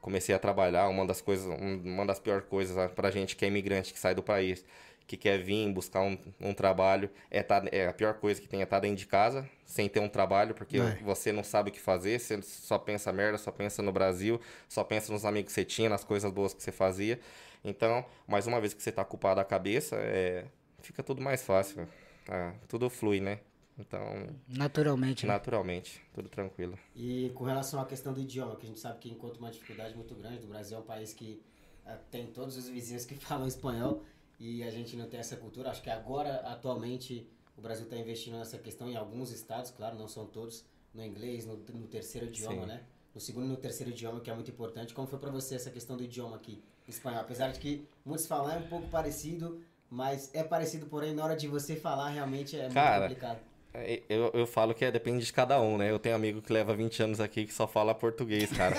comecei 0.00 0.34
a 0.34 0.38
trabalhar. 0.38 0.88
Uma 0.88 1.04
das 1.06 1.20
coisas, 1.20 1.46
um- 1.46 1.82
uma 1.84 2.06
das 2.06 2.18
piores 2.20 2.46
coisas 2.48 2.78
ah, 2.78 2.88
pra 2.88 3.10
gente 3.10 3.36
que 3.36 3.44
é 3.44 3.48
imigrante, 3.48 3.92
que 3.92 3.98
sai 3.98 4.14
do 4.14 4.22
país, 4.22 4.64
que 5.12 5.16
quer 5.28 5.38
vir 5.42 5.70
buscar 5.72 6.00
um, 6.02 6.16
um 6.40 6.54
trabalho, 6.54 7.10
é, 7.30 7.42
tá, 7.42 7.62
é 7.70 7.86
a 7.86 7.92
pior 7.92 8.14
coisa 8.14 8.40
que 8.40 8.48
tem 8.48 8.60
é 8.60 8.62
estar 8.64 8.80
dentro 8.80 8.96
de 8.96 9.06
casa, 9.06 9.46
sem 9.66 9.88
ter 9.88 10.00
um 10.00 10.08
trabalho, 10.08 10.54
porque 10.54 10.78
É. 10.78 10.94
você 11.02 11.30
não 11.32 11.44
sabe 11.44 11.68
o 11.68 11.72
que 11.72 11.78
fazer, 11.80 12.18
você 12.18 12.40
só 12.42 12.78
pensa 12.78 13.12
merda, 13.12 13.36
só 13.36 13.52
pensa 13.52 13.82
no 13.82 13.92
Brasil, 13.92 14.40
só 14.68 14.82
pensa 14.82 15.12
nos 15.12 15.24
amigos 15.26 15.48
que 15.52 15.54
você 15.54 15.64
tinha, 15.66 15.88
nas 15.90 16.02
coisas 16.02 16.30
boas 16.32 16.54
que 16.54 16.62
você 16.62 16.72
fazia. 16.72 17.20
Então, 17.62 18.04
mais 18.26 18.46
uma 18.46 18.58
vez 18.60 18.72
que 18.72 18.82
você 18.82 18.90
tá 18.90 19.04
culpado 19.04 19.38
a 19.40 19.44
cabeça, 19.44 19.96
é, 19.96 20.46
fica 20.80 21.02
tudo 21.02 21.20
mais 21.20 21.42
fácil. 21.42 21.86
tá? 22.24 22.54
tudo 22.68 22.88
flui, 22.88 23.20
né? 23.20 23.38
Então, 23.78 24.00
Naturalmente, 24.48 25.26
né? 25.26 25.32
naturalmente, 25.32 26.00
tudo 26.14 26.28
tranquilo. 26.28 26.78
E 26.94 27.30
com 27.34 27.44
relação 27.44 27.80
à 27.80 27.84
questão 27.86 28.12
do 28.12 28.20
idioma, 28.20 28.56
que 28.56 28.64
a 28.64 28.68
gente 28.68 28.80
sabe 28.80 28.98
que 28.98 29.10
encontra 29.10 29.38
uma 29.38 29.50
dificuldade 29.50 29.94
muito 29.94 30.14
grande, 30.14 30.44
o 30.44 30.48
Brasil 30.48 30.76
é 30.76 30.80
um 30.80 30.84
país 30.84 31.12
que 31.14 31.42
eh, 31.86 31.96
tem 32.10 32.26
todos 32.28 32.56
os 32.56 32.68
vizinhos 32.68 33.04
que 33.04 33.14
falam 33.28 33.46
espanhol 33.46 34.02
e 34.42 34.64
a 34.64 34.70
gente 34.70 34.96
não 34.96 35.08
tem 35.08 35.20
essa 35.20 35.36
cultura. 35.36 35.70
Acho 35.70 35.80
que 35.80 35.88
agora, 35.88 36.40
atualmente, 36.40 37.30
o 37.56 37.60
Brasil 37.60 37.84
está 37.84 37.96
investindo 37.96 38.36
nessa 38.36 38.58
questão 38.58 38.90
em 38.90 38.96
alguns 38.96 39.30
estados, 39.30 39.70
claro, 39.70 39.96
não 39.96 40.08
são 40.08 40.26
todos, 40.26 40.64
no 40.92 41.04
inglês, 41.04 41.46
no, 41.46 41.56
no 41.56 41.86
terceiro 41.86 42.26
idioma, 42.26 42.62
Sim. 42.62 42.66
né? 42.66 42.82
No 43.14 43.20
segundo 43.20 43.46
e 43.46 43.48
no 43.50 43.56
terceiro 43.56 43.92
idioma, 43.92 44.20
que 44.20 44.28
é 44.28 44.34
muito 44.34 44.50
importante. 44.50 44.92
Como 44.92 45.06
foi 45.06 45.20
para 45.20 45.30
você 45.30 45.54
essa 45.54 45.70
questão 45.70 45.96
do 45.96 46.02
idioma 46.02 46.34
aqui, 46.34 46.60
espanhol? 46.88 47.20
Apesar 47.20 47.52
de 47.52 47.60
que 47.60 47.86
muitos 48.04 48.26
falam 48.26 48.50
é 48.50 48.58
um 48.58 48.66
pouco 48.66 48.88
parecido, 48.88 49.62
mas 49.88 50.34
é 50.34 50.42
parecido, 50.42 50.86
porém, 50.86 51.14
na 51.14 51.22
hora 51.22 51.36
de 51.36 51.46
você 51.46 51.76
falar, 51.76 52.08
realmente 52.08 52.56
é 52.56 52.62
muito 52.62 52.74
Cara, 52.74 53.02
complicado. 53.02 53.40
É, 53.74 54.02
Eu, 54.08 54.30
eu 54.34 54.46
falo 54.46 54.74
que 54.74 54.84
é, 54.84 54.90
depende 54.90 55.24
de 55.24 55.32
cada 55.32 55.60
um, 55.60 55.78
né? 55.78 55.90
Eu 55.90 55.98
tenho 55.98 56.14
amigo 56.14 56.42
que 56.42 56.52
leva 56.52 56.74
20 56.74 57.02
anos 57.02 57.20
aqui 57.20 57.46
que 57.46 57.54
só 57.54 57.66
fala 57.66 57.94
português, 57.94 58.50
cara. 58.52 58.76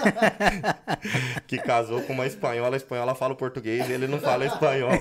que 1.47 1.57
casou 1.57 2.01
com 2.03 2.13
uma 2.13 2.27
espanhola, 2.27 2.75
a 2.75 2.77
espanhola 2.77 3.15
fala 3.15 3.35
português 3.35 3.89
e 3.89 3.93
ele 3.93 4.07
não 4.07 4.19
fala 4.19 4.45
espanhol. 4.45 4.91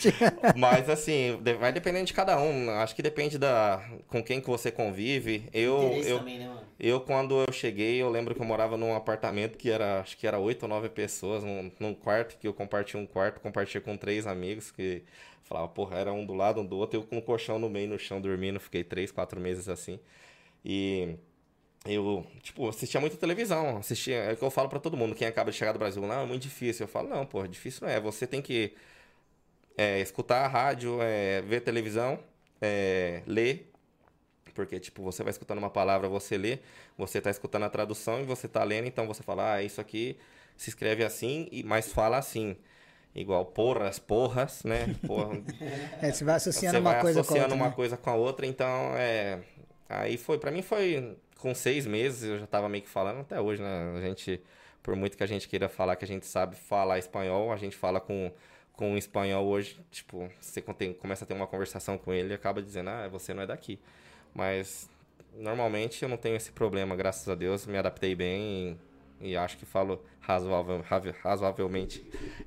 Mas 0.56 0.88
assim, 0.90 1.40
vai 1.58 1.72
dependendo 1.72 2.06
de 2.06 2.12
cada 2.12 2.38
um. 2.38 2.70
Acho 2.70 2.94
que 2.94 3.02
depende 3.02 3.38
da 3.38 3.82
com 4.08 4.22
quem 4.22 4.40
que 4.40 4.48
você 4.48 4.70
convive. 4.70 5.48
Eu, 5.52 5.92
eu, 6.04 6.18
também, 6.18 6.38
né, 6.38 6.48
mano? 6.48 6.60
eu, 6.78 7.00
quando 7.00 7.42
eu 7.46 7.52
cheguei, 7.52 8.00
eu 8.02 8.10
lembro 8.10 8.34
que 8.34 8.40
eu 8.40 8.46
morava 8.46 8.76
num 8.76 8.94
apartamento 8.94 9.56
que 9.56 9.70
era, 9.70 10.00
acho 10.00 10.16
que 10.16 10.26
era 10.26 10.38
oito 10.38 10.64
ou 10.64 10.68
nove 10.68 10.88
pessoas, 10.88 11.42
num, 11.42 11.70
num 11.80 11.94
quarto, 11.94 12.36
que 12.38 12.46
eu 12.46 12.52
compartilhei 12.52 13.02
um 13.02 13.06
quarto, 13.06 13.40
compartilhei 13.40 13.82
com 13.82 13.96
três 13.96 14.26
amigos, 14.26 14.70
que 14.70 15.02
falava, 15.44 15.68
porra, 15.68 15.98
era 15.98 16.12
um 16.12 16.24
do 16.24 16.34
lado, 16.34 16.60
um 16.60 16.66
do 16.66 16.76
outro, 16.76 17.00
eu 17.00 17.04
com 17.04 17.18
um 17.18 17.20
colchão 17.20 17.58
no 17.58 17.68
meio, 17.70 17.88
no 17.88 17.98
chão, 17.98 18.20
dormindo, 18.20 18.60
fiquei 18.60 18.84
três, 18.84 19.10
quatro 19.12 19.40
meses 19.40 19.68
assim. 19.68 19.98
E 20.64 21.16
eu, 21.86 22.26
tipo, 22.42 22.68
assistia 22.68 23.00
muito 23.00 23.16
televisão, 23.16 23.78
assistia, 23.78 24.16
é 24.16 24.32
o 24.34 24.36
que 24.36 24.42
eu 24.44 24.50
falo 24.50 24.68
pra 24.68 24.78
todo 24.80 24.96
mundo, 24.96 25.14
quem 25.14 25.28
acaba 25.28 25.50
de 25.50 25.56
chegar 25.56 25.72
do 25.72 25.78
Brasil, 25.78 26.02
não, 26.02 26.22
é 26.22 26.26
muito 26.26 26.42
difícil. 26.42 26.84
Eu 26.84 26.88
falo, 26.88 27.08
não, 27.08 27.24
porra, 27.26 27.48
difícil 27.48 27.86
não 27.86 27.92
é, 27.92 28.00
você 28.00 28.26
tem 28.26 28.42
que 28.42 28.74
é, 29.76 30.00
escutar 30.00 30.44
a 30.44 30.48
rádio, 30.48 30.98
é, 31.02 31.42
ver 31.42 31.60
televisão, 31.60 32.18
é, 32.60 33.22
ler, 33.26 33.70
porque, 34.54 34.80
tipo, 34.80 35.02
você 35.04 35.22
vai 35.22 35.30
escutando 35.30 35.58
uma 35.58 35.70
palavra, 35.70 36.08
você 36.08 36.36
lê, 36.36 36.58
você 36.96 37.20
tá 37.20 37.30
escutando 37.30 37.62
a 37.64 37.70
tradução 37.70 38.20
e 38.20 38.24
você 38.24 38.48
tá 38.48 38.64
lendo, 38.64 38.88
então 38.88 39.06
você 39.06 39.22
fala, 39.22 39.54
ah, 39.54 39.62
isso 39.62 39.80
aqui 39.80 40.16
se 40.56 40.70
escreve 40.70 41.04
assim, 41.04 41.48
mas 41.64 41.92
fala 41.92 42.18
assim. 42.18 42.56
Igual 43.18 43.44
porras, 43.46 43.98
porras, 43.98 44.62
né? 44.62 44.94
Porra, 45.04 45.42
É, 46.00 46.12
você 46.12 46.24
vai 46.24 46.36
associando 46.36 46.76
você 46.76 46.80
uma 46.80 46.92
vai 46.92 47.00
coisa 47.02 47.20
associando 47.20 47.48
com 47.48 47.54
a 47.54 47.56
outra. 47.56 47.56
uma 47.56 47.68
né? 47.68 47.74
coisa 47.74 47.96
com 47.96 48.10
a 48.10 48.14
outra, 48.14 48.46
então 48.46 48.92
é. 48.96 49.40
Aí 49.88 50.16
foi, 50.16 50.38
pra 50.38 50.50
mim 50.52 50.62
foi 50.62 51.16
com 51.38 51.52
seis 51.54 51.84
meses, 51.86 52.22
eu 52.24 52.38
já 52.38 52.46
tava 52.46 52.68
meio 52.68 52.82
que 52.84 52.88
falando 52.88 53.20
até 53.20 53.40
hoje, 53.40 53.60
né? 53.60 53.92
A 53.96 54.00
gente, 54.00 54.40
por 54.82 54.94
muito 54.94 55.16
que 55.16 55.22
a 55.24 55.26
gente 55.26 55.48
queira 55.48 55.68
falar 55.68 55.96
que 55.96 56.04
a 56.04 56.08
gente 56.08 56.26
sabe 56.26 56.54
falar 56.54 56.98
espanhol, 56.98 57.52
a 57.52 57.56
gente 57.56 57.76
fala 57.76 58.00
com, 58.00 58.30
com 58.72 58.96
espanhol 58.96 59.46
hoje, 59.46 59.80
tipo, 59.90 60.30
você 60.40 60.62
começa 60.62 61.24
a 61.24 61.26
ter 61.26 61.34
uma 61.34 61.46
conversação 61.46 61.98
com 61.98 62.12
ele 62.12 62.30
e 62.30 62.34
acaba 62.34 62.62
dizendo, 62.62 62.90
ah, 62.90 63.08
você 63.08 63.34
não 63.34 63.42
é 63.42 63.46
daqui. 63.46 63.80
Mas 64.34 64.88
normalmente 65.34 66.02
eu 66.02 66.08
não 66.08 66.16
tenho 66.16 66.36
esse 66.36 66.52
problema, 66.52 66.94
graças 66.94 67.28
a 67.28 67.34
Deus, 67.34 67.66
me 67.66 67.78
adaptei 67.78 68.14
bem 68.14 68.78
e, 69.20 69.36
acho 69.36 69.56
que 69.58 69.66
falo 69.66 70.02
razoável, 70.20 70.84
razoavelmente. 71.22 72.04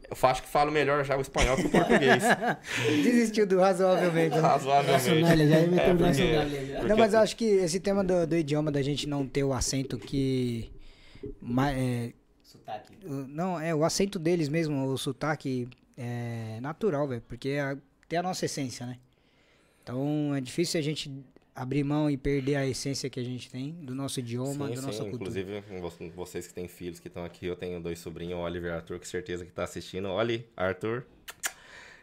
Eu 0.09 0.29
acho 0.29 0.43
que 0.43 0.47
falo 0.49 0.71
melhor 0.71 1.03
já 1.03 1.17
o 1.17 1.21
espanhol 1.21 1.55
que 1.57 1.65
o 1.65 1.69
português. 1.69 2.23
Desistiu 3.03 3.45
do 3.47 3.59
razoavelmente. 3.59 4.35
né? 4.35 4.41
razoavelmente. 4.41 5.47
Já 5.47 5.55
É, 5.55 5.93
porque- 5.95 6.87
Não, 6.87 6.97
mas 6.97 7.13
eu 7.13 7.19
acho 7.19 7.35
que 7.35 7.45
esse 7.45 7.79
tema 7.79 8.03
do, 8.03 8.25
do 8.27 8.35
idioma, 8.35 8.71
da 8.71 8.81
gente 8.81 9.07
não 9.07 9.27
ter 9.27 9.43
o 9.43 9.51
acento 9.53 9.97
que. 9.97 10.71
é, 11.75 12.13
Sotaque. 12.43 12.93
não, 13.05 13.59
é 13.59 13.73
o 13.73 13.83
acento 13.83 14.17
deles 14.19 14.47
mesmo, 14.49 14.85
o 14.85 14.97
sotaque 14.97 15.67
é 15.97 16.59
natural, 16.61 17.07
velho. 17.07 17.23
Porque 17.27 17.49
é 17.49 17.61
a- 17.61 17.77
tem 18.07 18.19
a 18.19 18.23
nossa 18.23 18.45
essência, 18.45 18.85
né? 18.85 18.97
Então 19.83 20.33
é 20.35 20.41
difícil 20.41 20.79
a 20.79 20.83
gente 20.83 21.11
abrir 21.55 21.83
mão 21.83 22.09
e 22.09 22.17
perder 22.17 22.55
a 22.55 22.65
essência 22.67 23.09
que 23.09 23.19
a 23.19 23.23
gente 23.23 23.49
tem 23.49 23.73
do 23.73 23.93
nosso 23.95 24.19
idioma, 24.19 24.67
Sim, 24.67 24.75
da 24.75 24.81
sim, 24.81 24.87
nossa 24.87 25.05
cultura. 25.05 25.17
inclusive 25.17 25.61
vo- 25.61 26.11
vocês 26.15 26.47
que 26.47 26.53
têm 26.53 26.67
filhos 26.67 26.99
que 26.99 27.07
estão 27.07 27.23
aqui, 27.23 27.45
eu 27.45 27.55
tenho 27.55 27.79
dois 27.81 27.99
sobrinhos, 27.99 28.39
Oliver 28.39 28.71
e 28.71 28.75
Arthur, 28.75 28.99
com 28.99 29.05
certeza 29.05 29.45
que 29.45 29.51
tá 29.51 29.63
assistindo. 29.63 30.09
Oli, 30.09 30.47
Arthur, 30.57 31.05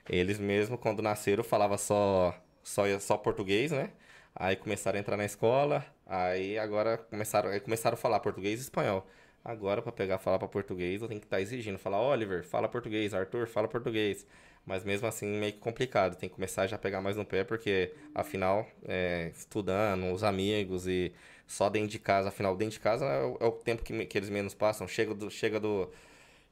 eles 0.08 0.38
mesmo 0.38 0.78
quando 0.78 1.02
nasceram 1.02 1.44
falavam 1.44 1.78
só, 1.78 2.34
só, 2.62 2.98
só 2.98 3.16
português, 3.16 3.70
né? 3.72 3.90
Aí 4.34 4.56
começaram 4.56 4.96
a 4.98 5.00
entrar 5.00 5.16
na 5.16 5.24
escola, 5.24 5.84
aí 6.06 6.58
agora 6.58 6.98
começaram, 6.98 7.50
aí 7.50 7.60
começaram 7.60 7.94
a 7.94 7.96
falar 7.98 8.20
português 8.20 8.60
e 8.60 8.62
espanhol. 8.62 9.06
Agora, 9.44 9.80
para 9.82 9.92
pegar 9.92 10.18
falar 10.18 10.38
para 10.38 10.48
português, 10.48 11.00
eu 11.02 11.08
tenho 11.08 11.20
que 11.20 11.26
estar 11.26 11.40
exigindo. 11.40 11.78
Falar, 11.78 12.00
Oliver, 12.02 12.44
fala 12.44 12.68
português, 12.68 13.14
Arthur, 13.14 13.48
fala 13.48 13.66
português. 13.68 14.26
Mas 14.68 14.84
mesmo 14.84 15.08
assim, 15.08 15.26
meio 15.26 15.54
complicado. 15.54 16.14
Tem 16.16 16.28
que 16.28 16.34
começar 16.34 16.66
já 16.66 16.76
a 16.76 16.78
pegar 16.78 17.00
mais 17.00 17.16
no 17.16 17.24
pé, 17.24 17.42
porque 17.42 17.94
afinal, 18.14 18.66
é, 18.86 19.32
estudando, 19.34 20.12
os 20.12 20.22
amigos 20.22 20.86
e 20.86 21.10
só 21.46 21.70
dentro 21.70 21.88
de 21.88 21.98
casa. 21.98 22.28
Afinal, 22.28 22.54
dentro 22.54 22.74
de 22.74 22.80
casa 22.80 23.06
é 23.06 23.24
o, 23.24 23.36
é 23.40 23.46
o 23.46 23.52
tempo 23.52 23.82
que, 23.82 24.04
que 24.04 24.18
eles 24.18 24.28
menos 24.28 24.52
passam. 24.52 24.86
Chega 24.86 25.14
do, 25.14 25.30
chega 25.30 25.58
do, 25.58 25.90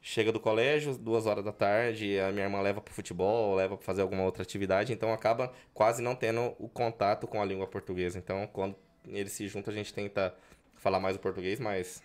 chega 0.01 0.33
do 0.33 0.41
colégio, 0.41 0.97
duas 0.97 1.27
horas 1.27 1.45
da 1.45 1.53
tarde, 1.53 2.19
a 2.19 2.33
minha 2.33 2.47
irmã 2.47 2.63
leva 2.63 2.81
pro 2.81 2.95
futebol, 2.95 3.55
leva 3.55 3.77
pra 3.77 3.85
fazer 3.85 4.01
alguma 4.01 4.23
outra 4.23 4.43
atividade. 4.43 4.95
Então 4.95 5.13
acaba 5.13 5.53
quase 5.75 6.01
não 6.01 6.15
tendo 6.17 6.55
o 6.59 6.71
contato 6.71 7.27
com 7.27 7.43
a 7.43 7.45
língua 7.45 7.67
portuguesa. 7.67 8.19
Então, 8.19 8.47
quando 8.51 8.75
eles 9.09 9.33
se 9.33 9.47
juntam, 9.47 9.75
a 9.75 9.77
gente 9.77 9.93
tenta 9.93 10.35
falar 10.75 11.01
mais 11.01 11.17
o 11.17 11.19
português, 11.19 11.61
mas 11.61 12.03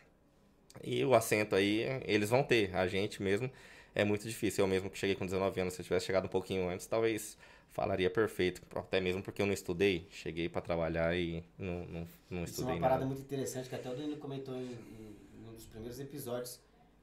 e 0.83 1.05
o 1.05 1.13
acento 1.13 1.55
aí, 1.55 1.85
eles 2.05 2.29
vão 2.29 2.43
ter. 2.43 2.75
A 2.75 2.85
gente 2.87 3.23
mesmo 3.23 3.49
é 3.95 4.03
muito 4.03 4.27
difícil. 4.27 4.63
Eu 4.63 4.67
mesmo 4.67 4.89
que 4.89 4.97
cheguei 4.97 5.15
com 5.15 5.25
19 5.25 5.59
anos, 5.61 5.73
se 5.73 5.81
eu 5.81 5.85
tivesse 5.85 6.05
chegado 6.05 6.25
um 6.25 6.29
pouquinho 6.29 6.69
antes, 6.69 6.85
talvez 6.87 7.37
falaria 7.71 8.09
perfeito. 8.09 8.61
Até 8.75 8.99
mesmo 8.99 9.21
porque 9.23 9.41
eu 9.41 9.45
não 9.45 9.53
estudei. 9.53 10.07
Cheguei 10.11 10.49
pra 10.49 10.61
trabalhar 10.61 11.15
e 11.15 11.43
não, 11.57 11.85
não, 11.85 12.07
não 12.29 12.43
Isso 12.43 12.61
é 12.61 12.63
estudei 12.63 12.75
uma 12.75 12.79
parada 12.79 13.05
nada. 13.05 13.05
muito 13.05 13.21
interessante 13.21 13.69
que 13.69 13.75
até 13.75 13.89
o 13.89 13.95
Danilo 13.95 14.17
comentou 14.17 14.55
em, 14.55 14.59
em, 14.71 15.15
em 15.39 15.49
um 15.49 15.53
dos 15.53 15.65
primeiros 15.65 15.99
episódios 15.99 16.59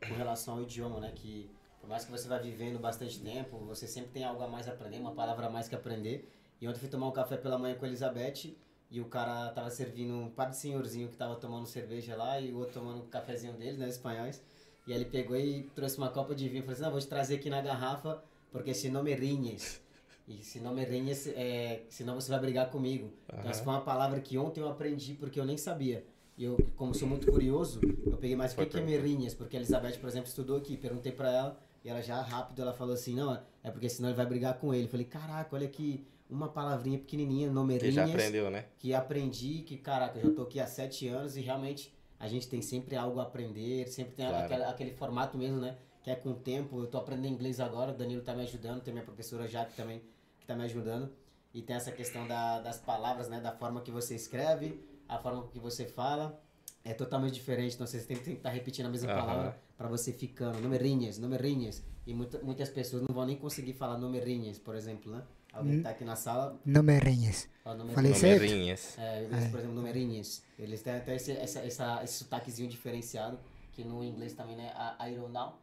com 0.07 0.14
relação 0.14 0.54
ao 0.54 0.62
idioma, 0.62 1.00
né? 1.00 1.12
Que 1.14 1.50
por 1.80 1.88
mais 1.88 2.04
que 2.04 2.11
você 2.11 2.28
vá 2.28 2.38
vivendo 2.38 2.78
bastante 2.78 3.21
tempo, 3.21 3.59
você 3.59 3.87
sempre 3.87 4.11
tem 4.11 4.25
algo 4.25 4.42
a 4.42 4.49
mais 4.49 4.68
a 4.68 4.73
aprender, 4.73 4.99
uma 4.99 5.12
palavra 5.14 5.47
a 5.47 5.50
mais 5.50 5.68
que 5.68 5.75
aprender. 5.75 6.28
E 6.61 6.66
ontem 6.68 6.78
fui 6.80 6.88
tomar 6.88 7.09
um 7.09 7.12
café 7.12 7.37
pela 7.37 7.57
manhã 7.59 7.75
com 7.76 7.85
a 7.85 7.88
Elizabeth 7.88 8.54
e 8.90 9.00
o 9.00 9.07
cara 9.07 9.50
tava 9.50 9.71
servindo 9.71 10.14
um 10.14 10.30
par 10.30 10.50
de 10.50 10.57
senhorzinho 10.57 11.09
que 11.09 11.16
tava 11.16 11.37
tomando 11.37 11.66
cerveja 11.66 12.16
lá 12.16 12.40
e 12.40 12.52
o 12.52 12.59
outro 12.59 12.75
tomando 12.75 13.02
um 13.02 13.07
cafezinho 13.09 13.52
deles, 13.54 13.78
né? 13.78 13.88
Espanhóis. 13.88 14.42
E 14.88 14.92
ele 14.95 15.04
pegou 15.04 15.37
e 15.37 15.64
trouxe 15.75 15.99
uma 15.99 16.09
copa 16.09 16.35
de 16.35 16.49
vinho 16.49 16.62
falou 16.62 16.73
assim: 16.73 16.83
Não, 16.83 16.90
vou 16.90 16.99
te 16.99 17.07
trazer 17.07 17.35
aqui 17.35 17.50
na 17.50 17.61
garrafa 17.61 18.25
porque 18.50 18.73
se 18.73 18.88
não 18.88 19.02
me 19.02 19.14
rinhes. 19.14 19.83
E 20.26 20.42
se 20.42 20.61
não 20.61 20.75
me 20.75 20.83
rinhes, 20.83 21.26
é, 21.26 21.83
senão 21.90 22.14
você 22.14 22.30
vai 22.30 22.40
brigar 22.40 22.71
comigo. 22.71 23.12
Então, 23.28 23.50
essa 23.50 23.62
foi 23.62 23.73
uma 23.73 23.83
palavra 23.83 24.18
que 24.18 24.38
ontem 24.38 24.61
eu 24.61 24.68
aprendi 24.68 25.12
porque 25.12 25.38
eu 25.38 25.45
nem 25.45 25.59
sabia. 25.59 26.07
E 26.38 26.45
eu, 26.45 26.57
como 26.76 26.95
sou 26.95 27.07
muito 27.07 27.30
curioso, 27.30 27.80
eu 28.07 28.16
peguei 28.16 28.35
mais 28.35 28.52
o 28.52 28.57
que, 28.57 28.64
que 28.64 28.78
é 28.78 28.80
merrinhas, 28.80 29.35
porque 29.35 29.57
a 29.57 29.61
Elizabeth, 29.61 29.99
por 29.99 30.09
exemplo, 30.09 30.28
estudou 30.28 30.57
aqui. 30.57 30.76
Perguntei 30.76 31.12
pra 31.12 31.30
ela 31.30 31.61
e 31.85 31.88
ela 31.90 32.00
já 32.00 32.23
rápido 32.23 32.62
ela 32.62 32.73
falou 32.73 32.95
assim: 32.95 33.14
Não, 33.14 33.38
é 33.62 33.71
porque 33.71 33.90
senão 33.90 34.09
ele 34.09 34.16
vai 34.16 34.26
brigar 34.26 34.59
com 34.59 34.73
ele. 34.73 34.85
Eu 34.85 34.88
falei: 34.88 35.04
Caraca, 35.04 35.54
olha 35.54 35.66
aqui, 35.66 36.07
uma 36.30 36.49
palavrinha 36.49 36.99
pequenininha, 36.99 37.49
Que 37.49 37.54
nomerinhas 37.54 37.95
já 37.95 38.07
aprendeu, 38.07 38.50
né? 38.50 38.64
que 38.78 38.95
aprendi, 38.95 39.62
que 39.66 39.76
caraca, 39.76 40.18
eu 40.18 40.30
já 40.30 40.35
tô 40.35 40.42
aqui 40.42 40.59
há 40.61 40.66
sete 40.66 41.09
anos 41.09 41.37
e 41.37 41.42
realmente 41.42 41.92
a 42.18 42.26
gente 42.28 42.48
tem 42.48 42.60
sempre 42.62 42.96
algo 42.96 43.20
a 43.20 43.22
aprender, 43.25 43.87
sempre 43.88 44.14
tem 44.14 44.26
Claro. 44.26 44.44
aquele, 44.44 44.64
aquele 44.64 44.90
formato 44.92 45.37
mesmo, 45.38 45.58
né? 45.60 45.76
Que 46.02 46.10
é 46.10 46.14
com 46.14 46.30
o 46.30 46.34
tempo. 46.34 46.80
Eu 46.80 46.87
tô 46.87 46.98
aprendendo 46.98 47.32
inglês 47.34 47.60
agora, 47.60 47.92
o 47.92 47.94
Danilo 47.94 48.22
tá 48.22 48.34
me 48.34 48.42
ajudando, 48.42 48.80
tem 48.82 48.92
minha 48.92 49.04
professora 49.04 49.46
Jaque 49.46 49.75
também 49.76 50.02
que 50.40 50.46
tá 50.46 50.54
me 50.56 50.64
ajudando. 50.64 51.10
E 51.54 51.62
tem 51.62 51.76
essa 51.76 51.90
questão 51.92 52.26
da- 52.26 52.60
das 52.60 52.78
palavras, 52.78 53.28
né? 53.28 53.40
Da 53.40 53.52
forma 53.52 53.80
que 53.80 53.90
você 53.90 54.14
escreve, 54.14 54.80
a 55.08 55.18
forma 55.18 55.46
que 55.48 55.58
você 55.58 55.87
fala. 55.87 56.42
É 56.84 56.94
totalmente 56.94 57.34
diferente, 57.34 57.75
então 57.75 57.87
você 57.87 57.98
tem 58.00 58.16
que 58.16 58.30
estar 58.30 58.50
repetindo 58.50 58.87
a 58.87 58.88
mesma 58.88 59.10
Aham. 59.12 59.20
palavra 59.20 59.60
para 59.76 59.88
você 59.88 60.12
ficando. 60.12 60.60
Nomerinhas, 60.60 61.18
nomerinhas. 61.18 61.82
E 62.06 62.14
muita, 62.14 62.38
muitas 62.38 62.68
pessoas 62.70 63.02
não 63.02 63.14
vão 63.14 63.26
nem 63.26 63.37
conseguir 63.37 63.75
falar 63.75 63.98
nomerinhas, 63.98 64.58
por 64.58 64.75
exemplo, 64.75 65.12
né? 65.12 65.22
Alguém 65.58 65.82
tá 65.82 65.90
aqui 65.90 66.04
na 66.04 66.16
sala, 66.16 66.58
Não 66.64 66.82
me 66.82 66.98
renhes. 66.98 67.48
fala 67.62 67.84
Hum. 67.84 67.88
Falei 67.90 68.12
nomerinhas. 68.12 68.18
certo? 68.18 68.42
Numerinhas. 68.42 68.98
É, 68.98 69.22
eles, 69.24 69.50
por 69.50 69.58
exemplo, 69.60 69.74
numerinhas. 69.76 70.42
Eles 70.58 70.82
têm 70.82 70.94
até 70.96 71.16
esse, 71.16 71.32
essa, 71.32 71.60
essa, 71.60 72.00
esse 72.04 72.14
sotaquezinho 72.14 72.68
diferenciado, 72.68 73.38
que 73.72 73.84
no 73.84 74.02
inglês 74.02 74.32
também, 74.32 74.56
né? 74.56 74.72
A 74.98 75.08
Ironal. 75.10 75.60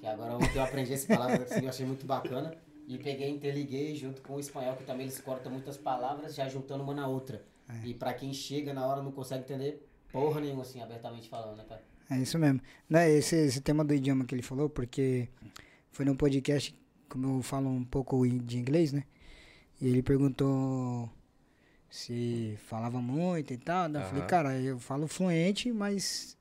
Que 0.00 0.06
agora 0.06 0.34
eu 0.54 0.62
aprendi 0.62 0.92
essa 0.92 1.06
palavra, 1.06 1.42
assim, 1.44 1.62
eu 1.62 1.68
achei 1.68 1.86
muito 1.86 2.04
bacana. 2.06 2.54
E 2.88 2.98
peguei, 2.98 3.28
interliguei 3.30 3.94
junto 3.96 4.22
com 4.22 4.34
o 4.34 4.40
espanhol, 4.40 4.76
que 4.76 4.84
também 4.84 5.06
eles 5.06 5.20
cortam 5.20 5.50
muitas 5.50 5.76
palavras, 5.76 6.34
já 6.34 6.48
juntando 6.48 6.84
uma 6.84 6.94
na 6.94 7.06
outra. 7.08 7.42
E 7.84 7.92
pra 7.94 8.14
quem 8.14 8.32
chega 8.32 8.72
na 8.72 8.86
hora 8.86 9.02
não 9.02 9.10
consegue 9.10 9.42
entender 9.42 9.84
porra 10.12 10.40
nenhuma, 10.40 10.62
assim, 10.62 10.80
abertamente 10.80 11.28
falando, 11.28 11.56
né, 11.56 11.64
cara? 11.68 11.82
É 12.08 12.18
isso 12.18 12.38
mesmo. 12.38 12.60
Né, 12.88 13.10
esse, 13.10 13.34
esse 13.34 13.60
tema 13.60 13.84
do 13.84 13.92
idioma 13.92 14.24
que 14.24 14.34
ele 14.34 14.42
falou, 14.42 14.68
porque 14.70 15.28
foi 15.90 16.04
num 16.04 16.14
podcast, 16.14 16.78
como 17.08 17.38
eu 17.38 17.42
falo 17.42 17.68
um 17.68 17.84
pouco 17.84 18.26
de 18.26 18.58
inglês, 18.58 18.92
né? 18.92 19.04
E 19.80 19.88
ele 19.88 20.02
perguntou 20.02 21.10
se 21.90 22.58
falava 22.66 23.00
muito 23.00 23.52
e 23.52 23.58
tal. 23.58 23.88
daí 23.88 24.02
Eu 24.02 24.08
falei, 24.08 24.24
cara, 24.24 24.60
eu 24.60 24.78
falo 24.78 25.06
fluente, 25.06 25.72
mas 25.72 26.36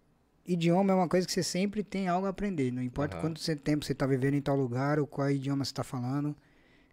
idioma 0.46 0.94
é 0.94 0.96
uma 0.96 1.08
coisa 1.08 1.26
que 1.26 1.34
você 1.34 1.44
sempre 1.44 1.84
tem 1.84 2.08
algo 2.08 2.28
a 2.28 2.30
aprender. 2.30 2.72
Não 2.72 2.82
importa 2.82 3.16
Aham. 3.16 3.22
quanto 3.22 3.56
tempo 3.58 3.86
você 3.86 3.94
tá 3.94 4.06
vivendo 4.06 4.36
em 4.36 4.42
tal 4.42 4.56
lugar 4.56 5.00
ou 5.00 5.08
qual 5.08 5.30
idioma 5.30 5.64
você 5.66 5.74
tá 5.74 5.84
falando, 5.84 6.36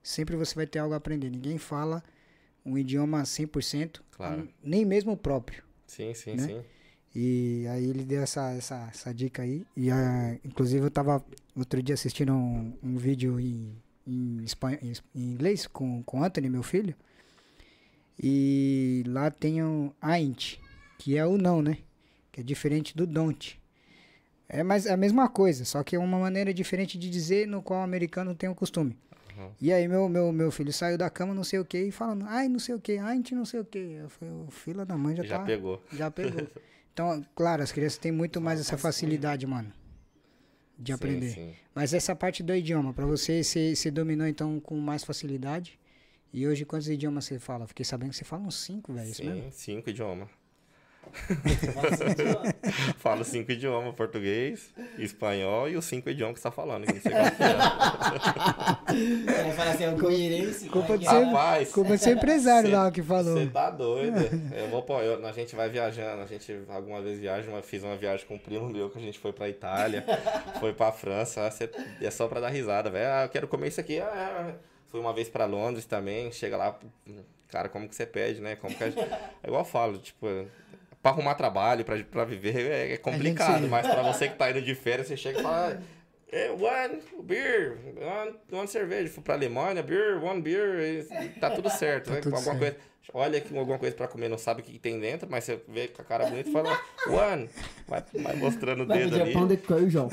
sempre 0.02 0.36
você 0.36 0.54
vai 0.54 0.66
ter 0.66 0.78
algo 0.78 0.94
a 0.94 0.96
aprender. 0.98 1.30
Ninguém 1.30 1.58
fala 1.58 2.02
um 2.64 2.78
idioma 2.78 3.24
100%, 3.24 4.02
Claro. 4.12 4.48
nem 4.62 4.84
mesmo 4.84 5.12
o 5.12 5.16
próprio. 5.16 5.62
Sim, 5.86 6.14
sim, 6.14 6.36
Né? 6.36 6.46
sim. 6.46 6.64
E 7.14 7.66
aí 7.68 7.84
ele 7.84 8.04
deu 8.04 8.22
essa, 8.22 8.52
essa, 8.52 8.88
essa 8.90 9.12
dica 9.12 9.42
aí. 9.42 9.66
E 9.76 9.90
ah, 9.90 10.36
inclusive 10.44 10.86
eu 10.86 10.90
tava 10.90 11.22
outro 11.54 11.82
dia 11.82 11.94
assistindo 11.94 12.32
um, 12.32 12.72
um 12.82 12.96
vídeo 12.96 13.38
em, 13.38 13.76
em, 14.06 14.42
espanhol, 14.42 14.78
em, 14.82 14.92
em 15.14 15.32
inglês 15.32 15.66
com, 15.66 16.02
com 16.04 16.20
o 16.20 16.24
Anthony, 16.24 16.48
meu 16.48 16.62
filho. 16.62 16.94
E 18.22 19.02
lá 19.06 19.30
tem 19.30 19.62
o 19.62 19.92
ain't, 20.00 20.60
que 20.98 21.16
é 21.16 21.26
o 21.26 21.36
não, 21.36 21.60
né? 21.60 21.78
Que 22.30 22.40
é 22.40 22.44
diferente 22.44 22.96
do 22.96 23.06
don't. 23.06 23.60
É 24.48 24.62
mais 24.62 24.86
a 24.86 24.96
mesma 24.96 25.28
coisa, 25.28 25.64
só 25.64 25.82
que 25.82 25.96
é 25.96 25.98
uma 25.98 26.18
maneira 26.18 26.52
diferente 26.52 26.98
de 26.98 27.10
dizer 27.10 27.46
no 27.46 27.62
qual 27.62 27.80
o 27.80 27.82
americano 27.82 28.34
tem 28.34 28.48
o 28.48 28.54
costume. 28.54 28.96
Uhum. 29.36 29.50
E 29.60 29.72
aí 29.72 29.88
meu, 29.88 30.08
meu, 30.08 30.30
meu 30.30 30.50
filho 30.50 30.72
saiu 30.72 30.98
da 30.98 31.08
cama, 31.08 31.34
não 31.34 31.44
sei 31.44 31.58
o 31.58 31.64
que, 31.64 31.78
e 31.78 31.90
falando, 31.90 32.26
ai, 32.28 32.48
não 32.48 32.58
sei 32.58 32.74
o 32.74 32.80
que, 32.80 32.98
ain't, 32.98 33.34
não 33.34 33.44
sei 33.44 33.60
o 33.60 33.64
que. 33.64 33.78
Eu 33.78 34.08
falei, 34.10 34.34
o 34.34 34.50
filho 34.50 34.84
da 34.84 34.96
mãe 34.96 35.16
já, 35.16 35.24
Já 35.24 35.38
tá... 35.38 35.44
pegou. 35.44 35.82
Já 35.92 36.10
pegou. 36.10 36.46
Então, 36.92 37.24
claro, 37.34 37.62
as 37.62 37.72
crianças 37.72 37.98
têm 37.98 38.12
muito 38.12 38.40
mais 38.40 38.60
essa 38.60 38.76
facilidade, 38.76 39.46
mano, 39.46 39.72
de 40.78 40.92
Sim, 40.92 40.96
aprender. 40.96 41.30
sim. 41.32 41.54
Mas 41.74 41.94
essa 41.94 42.14
parte 42.14 42.42
do 42.42 42.54
idioma, 42.54 42.92
pra 42.92 43.06
você, 43.06 43.42
você, 43.42 43.74
você 43.74 43.90
dominou 43.90 44.26
então 44.26 44.60
com 44.60 44.78
mais 44.78 45.02
facilidade. 45.02 45.78
E 46.32 46.46
hoje, 46.46 46.64
quantos 46.64 46.88
idiomas 46.88 47.24
você 47.24 47.38
fala? 47.38 47.66
Fiquei 47.66 47.84
sabendo 47.84 48.10
que 48.10 48.16
você 48.16 48.24
fala 48.24 48.42
uns 48.42 48.56
cinco, 48.56 48.92
velho. 48.92 49.06
É 49.06 49.10
Isso 49.10 49.24
mesmo? 49.24 49.42
Sim, 49.44 49.50
cinco 49.50 49.90
idiomas. 49.90 50.28
Falo 52.98 53.24
cinco 53.24 53.52
idiomas, 53.52 53.94
português, 53.94 54.70
espanhol 54.98 55.68
e 55.68 55.76
os 55.76 55.84
cinco 55.84 56.08
idiomas 56.08 56.34
que 56.36 56.40
você 56.40 56.48
tá 56.48 56.52
falando. 56.52 56.86
que 56.86 56.92
não 56.94 57.00
sei 57.00 57.12
qual 57.12 57.24
é. 57.24 57.32
Ele 59.42 59.52
fala 59.52 59.70
assim, 59.70 59.84
é 59.84 59.90
um. 59.90 59.98
Culpa 60.70 60.94
é 60.94 60.96
de 60.98 61.04
ser- 61.06 61.14
é? 61.14 61.24
Rapaz, 61.24 61.72
Culpa 61.72 61.96
de 61.96 62.02
ser 62.02 62.16
empresário 62.16 62.70
Cê- 62.70 62.76
lá 62.76 62.90
que 62.90 63.02
falou. 63.02 63.34
Você 63.36 63.46
tá 63.46 63.70
doido? 63.70 64.18
Eu 64.56 64.68
vou, 64.68 64.82
pô, 64.82 65.00
eu- 65.00 65.24
a 65.26 65.32
gente 65.32 65.54
vai 65.54 65.68
viajando, 65.68 66.22
a 66.22 66.26
gente 66.26 66.56
alguma 66.68 67.00
vez 67.02 67.18
viaja, 67.18 67.48
uma, 67.50 67.62
fiz 67.62 67.82
uma 67.82 67.96
viagem 67.96 68.26
com 68.26 68.34
um 68.34 68.38
primo 68.38 68.68
meu 68.68 68.88
que 68.90 68.98
a 68.98 69.02
gente 69.02 69.18
foi 69.18 69.32
pra 69.32 69.48
Itália, 69.48 70.04
foi 70.60 70.72
pra 70.72 70.92
França, 70.92 71.46
ah, 71.46 71.50
cê- 71.50 71.70
é 72.00 72.10
só 72.10 72.26
pra 72.28 72.40
dar 72.40 72.48
risada, 72.48 72.90
velho. 72.90 73.10
Ah, 73.12 73.22
eu 73.24 73.28
quero 73.28 73.48
comer 73.48 73.68
isso 73.68 73.80
aqui. 73.80 74.00
Ah, 74.00 74.54
fui 74.88 75.00
uma 75.00 75.12
vez 75.12 75.28
pra 75.28 75.44
Londres 75.46 75.84
também, 75.84 76.30
chega 76.32 76.56
lá, 76.56 76.78
cara, 77.48 77.68
como 77.68 77.88
que 77.88 77.94
você 77.94 78.06
pede, 78.06 78.40
né? 78.40 78.56
Como 78.56 78.74
que 78.74 78.82
a 78.84 78.90
gente... 78.90 79.00
É 79.00 79.46
igual 79.46 79.62
eu 79.62 79.66
falo, 79.66 79.98
tipo, 79.98 80.26
pra 81.02 81.10
arrumar 81.12 81.34
trabalho, 81.34 81.84
pra, 81.84 81.98
pra 82.04 82.24
viver 82.24 82.70
é, 82.70 82.92
é 82.92 82.96
complicado, 82.96 83.62
se- 83.64 83.68
mas 83.68 83.86
pra 83.86 84.02
você 84.02 84.28
que 84.28 84.36
tá 84.36 84.50
indo 84.50 84.62
de 84.62 84.74
férias, 84.74 85.08
você 85.08 85.16
chega 85.16 85.40
e 85.40 85.42
fala. 85.42 85.78
"Ah, 85.80 86.02
É, 86.34 86.50
one 86.50 86.98
beer, 87.24 87.76
one, 88.00 88.34
one 88.52 88.66
cerveja. 88.68 89.12
Fui 89.12 89.22
pra 89.22 89.34
Alemanha, 89.34 89.82
beer, 89.82 90.22
one 90.24 90.40
beer, 90.40 90.80
e 90.80 91.28
tá 91.38 91.50
tudo 91.50 91.68
certo, 91.68 92.08
né? 92.10 92.20
tudo 92.22 92.34
alguma 92.36 92.58
certo. 92.58 92.58
coisa, 92.58 92.76
olha 93.12 93.36
aqui 93.36 93.58
alguma 93.58 93.78
coisa 93.78 93.94
pra 93.94 94.08
comer, 94.08 94.30
não 94.30 94.38
sabe 94.38 94.62
o 94.62 94.64
que 94.64 94.78
tem 94.78 94.98
dentro, 94.98 95.28
mas 95.30 95.44
você 95.44 95.60
vê 95.68 95.88
com 95.88 96.00
a 96.00 96.04
cara 96.06 96.24
bonita 96.30 96.48
e 96.48 96.52
fala, 96.52 96.70
one, 97.06 97.50
vai, 97.86 98.02
vai 98.22 98.36
mostrando 98.36 98.84
o 98.84 98.86
dedo 98.86 99.20
ali. 99.20 99.34
pão 99.34 99.46
de 99.46 99.58
queijo. 99.58 100.08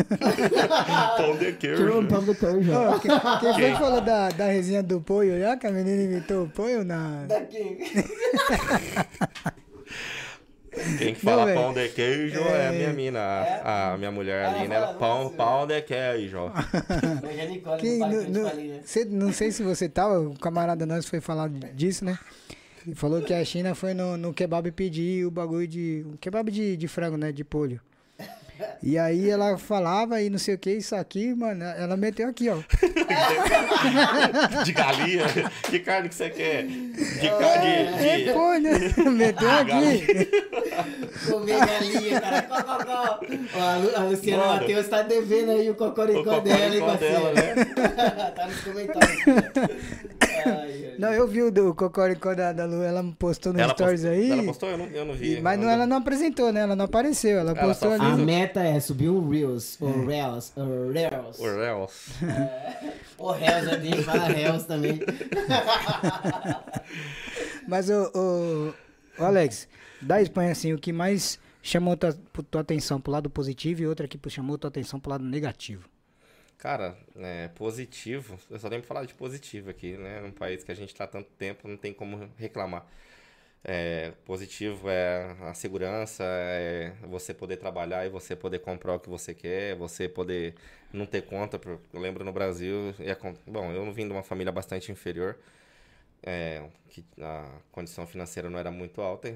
Pão 1.15 1.37
de 1.37 1.47
um 1.47 1.53
queijo. 1.55 2.07
pão 2.09 2.25
de 2.25 2.35
queijo. 2.35 2.71
Ó, 2.73 2.99
quem, 2.99 3.11
quem 3.39 3.53
foi 3.53 3.71
que 3.71 3.77
falou 3.79 4.01
da, 4.01 4.27
da 4.27 4.45
resenha 4.47 4.83
do 4.83 4.99
Poio 4.99 5.39
já? 5.39 5.55
Que 5.55 5.67
a 5.67 5.71
menina 5.71 6.01
imitou 6.03 6.43
o 6.43 6.49
Poio 6.49 6.83
na. 6.83 7.27
Daqui. 7.27 7.77
Quem 7.77 8.03
que 10.97 11.15
fala 11.15 11.45
Não, 11.45 11.53
pão 11.53 11.73
de 11.73 11.89
queijo 11.89 12.39
é, 12.39 12.67
a 12.67 12.71
É. 12.73 12.77
minha 12.77 12.93
mina, 12.93 13.19
a, 13.19 13.93
a 13.93 13.97
minha 13.97 14.11
mulher 14.11 14.45
ali, 14.45 14.67
né? 14.67 14.79
Pão, 14.99 15.29
pão 15.29 15.67
de 15.67 15.81
queijo. 15.81 16.39
Hoje 17.23 17.39
é 17.39 17.47
Nicole 17.47 17.79
Que, 17.81 17.93
do 17.93 17.99
Parque 17.99 18.15
no, 18.15 18.21
Grande 18.21 18.39
no- 18.39 18.49
Palinha, 18.49 18.73
né? 18.75 18.81
cê- 18.85 19.05
não 19.05 19.33
sei 19.33 19.51
se 19.51 19.63
você 19.63 19.87
tava, 19.89 20.19
o 20.19 20.37
camarada 20.39 20.85
nosso 20.85 21.07
foi 21.09 21.19
falar 21.21 21.49
disso, 21.49 22.03
né? 22.05 22.17
E 22.87 22.95
falou 22.95 23.21
que 23.21 23.33
a 23.33 23.43
China 23.43 23.75
foi 23.75 23.93
no, 23.93 24.15
no 24.17 24.33
kebab 24.33 24.71
pedir 24.71 25.25
o 25.25 25.31
bagulho 25.31 25.67
de. 25.67 26.05
Um 26.07 26.15
kebab 26.17 26.49
de, 26.51 26.77
de 26.77 26.87
frango, 26.87 27.17
né? 27.17 27.31
De 27.31 27.43
polho. 27.43 27.79
E 28.83 28.97
aí 28.97 29.29
ela 29.29 29.57
falava 29.57 30.21
e 30.21 30.29
não 30.29 30.37
sei 30.37 30.55
o 30.55 30.57
que, 30.57 30.71
isso 30.71 30.95
aqui, 30.95 31.33
mano, 31.33 31.63
ela 31.63 31.95
meteu 31.97 32.27
aqui, 32.29 32.49
ó. 32.49 32.57
De 34.63 34.71
galinha. 34.73 35.25
Que 35.63 35.79
carne 35.79 36.09
que 36.09 36.15
você 36.15 36.29
quer? 36.29 36.63
De 36.65 37.29
carne. 37.29 37.67
É 37.67 38.17
De, 38.17 38.23
de... 38.25 38.33
polho, 38.33 38.69
meteu 39.11 39.49
aqui. 39.49 40.29
Comer 41.29 41.59
galinha, 41.65 42.21
cara. 42.21 42.41
Có, 42.43 42.63
có, 42.63 42.85
có. 42.85 43.19
Ó, 43.55 43.61
a, 43.61 43.75
Lu, 43.77 43.89
a 43.95 43.99
Luciana 44.03 44.45
Mano. 44.45 44.61
Matheus 44.61 44.87
tá 44.87 45.01
devendo 45.01 45.51
aí 45.51 45.69
o 45.69 45.75
cocoricó, 45.75 46.19
O 46.19 46.23
cocoricó 46.23 46.39
dela, 46.41 46.75
hein, 46.75 46.79
dela, 46.79 46.97
parceiro? 46.97 47.33
né? 47.35 47.65
tá 48.35 48.47
nos 48.47 48.61
comentários. 48.61 49.23
Ai. 50.45 50.93
Não, 50.99 51.13
eu 51.13 51.27
vi 51.27 51.41
o 51.43 51.51
do 51.51 51.73
Cocoricó 51.73 52.33
da, 52.35 52.51
da 52.51 52.65
Lu, 52.65 52.83
ela 52.83 53.03
postou 53.17 53.53
no 53.53 53.59
Ela 53.59 53.73
Stories 53.73 54.01
postou, 54.01 54.17
aí. 54.17 54.31
Ela 54.31 54.43
postou? 54.43 54.69
Eu 54.69 54.77
não, 54.77 54.85
eu 54.87 55.05
não 55.05 55.13
vi. 55.13 55.37
e- 55.37 55.41
mas 55.41 55.57
não, 55.59 55.69
ela 55.69 55.87
não 55.87 55.97
apresentou, 55.97 56.51
né? 56.51 56.61
Ela 56.61 56.75
não 56.75 56.85
apareceu, 56.85 57.39
ela 57.39 57.51
Ela 57.51 57.61
postou 57.67 57.93
ali. 57.93 58.05
A 58.05 58.15
o- 58.15 58.17
meta 58.49 58.63
é 58.63 58.79
subir 58.79 59.09
um 59.09 59.29
Reels, 59.29 59.79
ou 59.79 60.05
Reels, 60.05 60.53
ou 60.55 60.91
Reels. 60.91 61.39
O 61.39 61.43
Reels. 61.43 62.09
Ou 63.17 63.31
Reels, 63.31 63.67
a 63.67 63.79
gente 63.79 64.03
fala 64.03 64.27
Reels 64.27 64.65
também. 64.65 64.99
Mas 67.67 67.89
o, 67.89 68.11
o, 68.15 68.73
o 69.21 69.23
Alex, 69.23 69.67
da 70.01 70.21
Espanha, 70.21 70.51
assim, 70.51 70.73
o 70.73 70.79
que 70.79 70.91
mais 70.91 71.39
chamou 71.61 71.95
tua, 71.95 72.17
tua 72.49 72.61
atenção 72.61 72.99
pro 72.99 73.11
lado 73.11 73.29
positivo 73.29 73.83
e 73.83 73.87
outra 73.87 74.07
que 74.07 74.17
chamou 74.29 74.57
tua 74.57 74.69
atenção 74.69 74.99
pro 74.99 75.11
lado 75.11 75.23
negativo? 75.23 75.87
Cara, 76.57 76.97
é, 77.15 77.47
positivo, 77.49 78.37
eu 78.49 78.59
só 78.59 78.67
tenho 78.67 78.81
pra 78.81 78.87
falar 78.87 79.05
de 79.05 79.13
positivo 79.13 79.69
aqui, 79.69 79.95
né? 79.95 80.19
Num 80.21 80.31
país 80.31 80.63
que 80.63 80.71
a 80.71 80.75
gente 80.75 80.93
tá 80.93 81.05
há 81.05 81.07
tanto 81.07 81.29
tempo, 81.37 81.67
não 81.67 81.77
tem 81.77 81.93
como 81.93 82.29
reclamar. 82.35 82.85
É, 83.63 84.13
positivo 84.25 84.89
é 84.89 85.35
a 85.41 85.53
segurança, 85.53 86.23
é 86.25 86.93
você 87.07 87.33
poder 87.33 87.57
trabalhar 87.57 88.05
e 88.05 88.09
você 88.09 88.35
poder 88.35 88.59
comprar 88.59 88.95
o 88.95 88.99
que 88.99 89.09
você 89.09 89.33
quer, 89.33 89.75
você 89.75 90.07
poder 90.07 90.55
não 90.93 91.05
ter 91.05 91.23
conta. 91.23 91.59
Eu 91.93 91.99
lembro 91.99 92.23
no 92.23 92.31
Brasil, 92.31 92.93
bom, 93.45 93.71
eu 93.73 93.91
vim 93.91 94.05
de 94.07 94.13
uma 94.13 94.23
família 94.23 94.51
bastante 94.51 94.91
inferior, 94.91 95.37
é, 96.23 96.63
que 96.89 97.05
a 97.21 97.49
condição 97.71 98.07
financeira 98.07 98.49
não 98.49 98.59
era 98.59 98.71
muito 98.71 99.01
alta, 99.01 99.33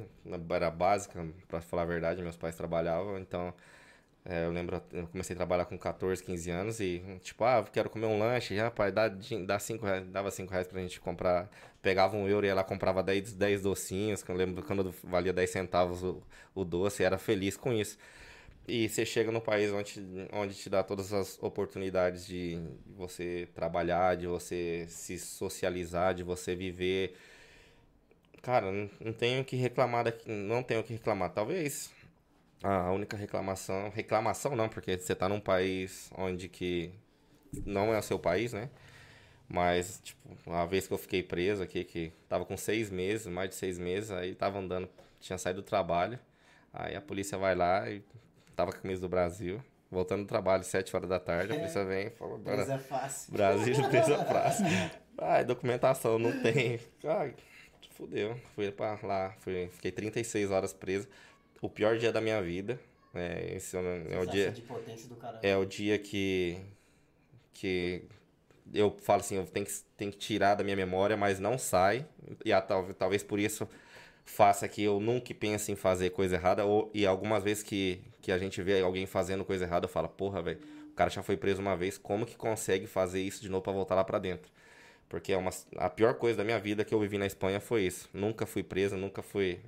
era 0.51 0.71
básica, 0.71 1.25
para 1.47 1.61
falar 1.61 1.83
a 1.83 1.85
verdade, 1.85 2.21
meus 2.21 2.37
pais 2.37 2.55
trabalhavam, 2.55 3.19
então 3.19 3.53
é, 4.25 4.45
eu 4.45 4.51
lembro, 4.51 4.81
eu 4.93 5.07
comecei 5.07 5.33
a 5.35 5.37
trabalhar 5.37 5.65
com 5.65 5.77
14, 5.77 6.23
15 6.23 6.49
anos 6.49 6.79
e, 6.79 7.01
tipo, 7.21 7.43
ah, 7.43 7.65
quero 7.71 7.89
comer 7.89 8.05
um 8.07 8.17
lanche, 8.19 8.55
pai, 8.75 8.91
dá, 8.91 9.09
dá 9.45 9.59
cinco 9.59 9.85
reais, 9.85 10.05
dava 10.07 10.31
5 10.31 10.51
reais 10.51 10.67
pra 10.67 10.81
gente 10.81 10.99
comprar, 11.01 11.49
pegava 11.83 12.15
um 12.15 12.27
euro 12.27 12.45
e 12.45 12.49
ela 12.49 12.63
comprava 12.63 13.03
10, 13.03 13.33
10 13.33 13.61
docinhos, 13.61 14.23
que 14.23 14.31
eu 14.31 14.35
lembro 14.35 14.63
quando 14.63 14.95
valia 15.03 15.33
10 15.33 15.49
centavos 15.49 16.01
o, 16.01 16.23
o 16.55 16.63
doce, 16.63 17.03
era 17.03 17.17
feliz 17.19 17.57
com 17.57 17.73
isso. 17.73 17.97
E 18.65 18.87
você 18.87 19.05
chega 19.05 19.31
num 19.31 19.41
país 19.41 19.71
onde, 19.73 20.01
onde 20.31 20.55
te 20.55 20.69
dá 20.69 20.81
todas 20.81 21.11
as 21.11 21.37
oportunidades 21.43 22.25
de 22.25 22.57
você 22.95 23.49
trabalhar, 23.53 24.15
de 24.15 24.25
você 24.25 24.85
se 24.87 25.19
socializar, 25.19 26.13
de 26.13 26.23
você 26.23 26.55
viver. 26.55 27.13
Cara, 28.41 28.71
não, 28.71 29.13
tenho 29.13 29.43
que 29.43 29.57
reclamar 29.57 30.05
daqui, 30.05 30.31
não 30.31 30.63
tenho 30.63 30.81
que 30.83 30.93
reclamar. 30.93 31.31
Talvez 31.33 31.91
a 32.63 32.91
única 32.93 33.17
reclamação, 33.17 33.89
reclamação 33.89 34.55
não, 34.55 34.69
porque 34.69 34.97
você 34.97 35.13
tá 35.13 35.27
num 35.27 35.41
país 35.41 36.09
onde 36.17 36.47
que 36.47 36.93
não 37.65 37.93
é 37.93 37.99
o 37.99 38.01
seu 38.01 38.17
país, 38.17 38.53
né? 38.53 38.69
Mas, 39.47 39.99
tipo, 40.03 40.19
uma 40.45 40.65
vez 40.65 40.87
que 40.87 40.93
eu 40.93 40.97
fiquei 40.97 41.21
preso 41.21 41.61
aqui, 41.61 41.83
que 41.83 42.11
tava 42.27 42.45
com 42.45 42.57
seis 42.57 42.89
meses, 42.89 43.27
mais 43.27 43.49
de 43.49 43.55
seis 43.55 43.77
meses, 43.77 44.09
aí 44.11 44.33
tava 44.33 44.59
andando, 44.59 44.89
tinha 45.19 45.37
saído 45.37 45.61
do 45.61 45.65
trabalho, 45.65 46.19
aí 46.71 46.95
a 46.95 47.01
polícia 47.01 47.37
vai 47.37 47.53
lá 47.53 47.89
e 47.89 48.01
tava 48.55 48.71
com 48.71 48.77
a 48.79 48.81
camisa 48.81 49.01
do 49.01 49.09
Brasil, 49.09 49.63
voltando 49.91 50.23
do 50.23 50.27
trabalho, 50.27 50.63
sete 50.63 50.95
horas 50.95 51.07
da 51.09 51.19
tarde, 51.19 51.53
a 51.53 51.55
polícia 51.55 51.85
vem 51.85 52.07
e 52.07 52.09
falou, 52.11 52.35
agora 52.37 52.57
Coisa 52.57 52.79
fácil. 52.79 53.33
Brasil, 53.33 53.75
presa 53.89 54.23
praça. 54.25 54.63
Ai, 55.17 55.45
documentação 55.45 56.17
não 56.17 56.41
tem. 56.41 56.79
Ai, 57.03 57.35
fudeu. 57.91 58.35
Fui 58.55 58.71
pra 58.71 58.97
lá, 59.03 59.35
fui, 59.39 59.69
fiquei 59.71 59.91
36 59.91 60.49
horas 60.49 60.73
preso. 60.73 61.07
O 61.61 61.69
pior 61.69 61.97
dia 61.97 62.11
da 62.11 62.19
minha 62.19 62.41
vida. 62.41 62.79
É, 63.13 63.53
esse 63.55 63.77
é 63.77 63.79
o- 63.79 63.83
é 64.11 64.19
o 64.19 64.25
dia, 64.25 64.49
de 64.51 64.61
potência 64.63 65.07
do 65.07 65.15
caramba. 65.15 65.39
é 65.43 65.55
o 65.55 65.63
dia 65.65 65.99
que, 65.99 66.57
que 67.53 68.03
eu 68.73 68.95
falo 69.01 69.21
assim, 69.21 69.35
eu 69.37 69.45
tenho 69.45 69.65
que, 69.65 69.73
tenho 69.97 70.11
que 70.11 70.17
tirar 70.17 70.55
da 70.55 70.63
minha 70.63 70.75
memória, 70.75 71.15
mas 71.17 71.39
não 71.39 71.57
sai. 71.57 72.05
E 72.45 72.51
a, 72.53 72.61
tal- 72.61 72.93
talvez 72.93 73.23
por 73.23 73.39
isso 73.39 73.67
faça 74.25 74.67
que 74.67 74.83
eu 74.83 74.99
nunca 74.99 75.33
pense 75.33 75.71
em 75.71 75.75
fazer 75.75 76.11
coisa 76.11 76.35
errada. 76.35 76.65
Ou, 76.65 76.89
e 76.93 77.05
algumas 77.05 77.43
vezes 77.43 77.63
que, 77.63 78.01
que 78.21 78.31
a 78.31 78.37
gente 78.37 78.61
vê 78.61 78.81
alguém 78.81 79.05
fazendo 79.05 79.45
coisa 79.45 79.65
errada, 79.65 79.85
eu 79.85 79.89
falo, 79.89 80.07
porra, 80.09 80.41
velho, 80.41 80.59
o 80.91 80.95
cara 80.95 81.09
já 81.09 81.23
foi 81.23 81.37
preso 81.37 81.61
uma 81.61 81.75
vez, 81.75 81.97
como 81.97 82.25
que 82.25 82.35
consegue 82.35 82.87
fazer 82.87 83.21
isso 83.21 83.41
de 83.41 83.49
novo 83.49 83.63
pra 83.63 83.73
voltar 83.73 83.95
lá 83.95 84.03
pra 84.03 84.19
dentro? 84.19 84.51
Porque 85.09 85.33
é 85.33 85.37
uma, 85.37 85.51
a 85.77 85.89
pior 85.89 86.15
coisa 86.15 86.37
da 86.37 86.43
minha 86.43 86.59
vida 86.59 86.83
que 86.85 86.93
eu 86.93 86.99
vivi 86.99 87.17
na 87.17 87.25
Espanha 87.27 87.59
foi 87.59 87.83
isso. 87.83 88.09
Nunca 88.13 88.45
fui 88.45 88.63
preso, 88.63 88.97
nunca 88.97 89.21
fui. 89.21 89.59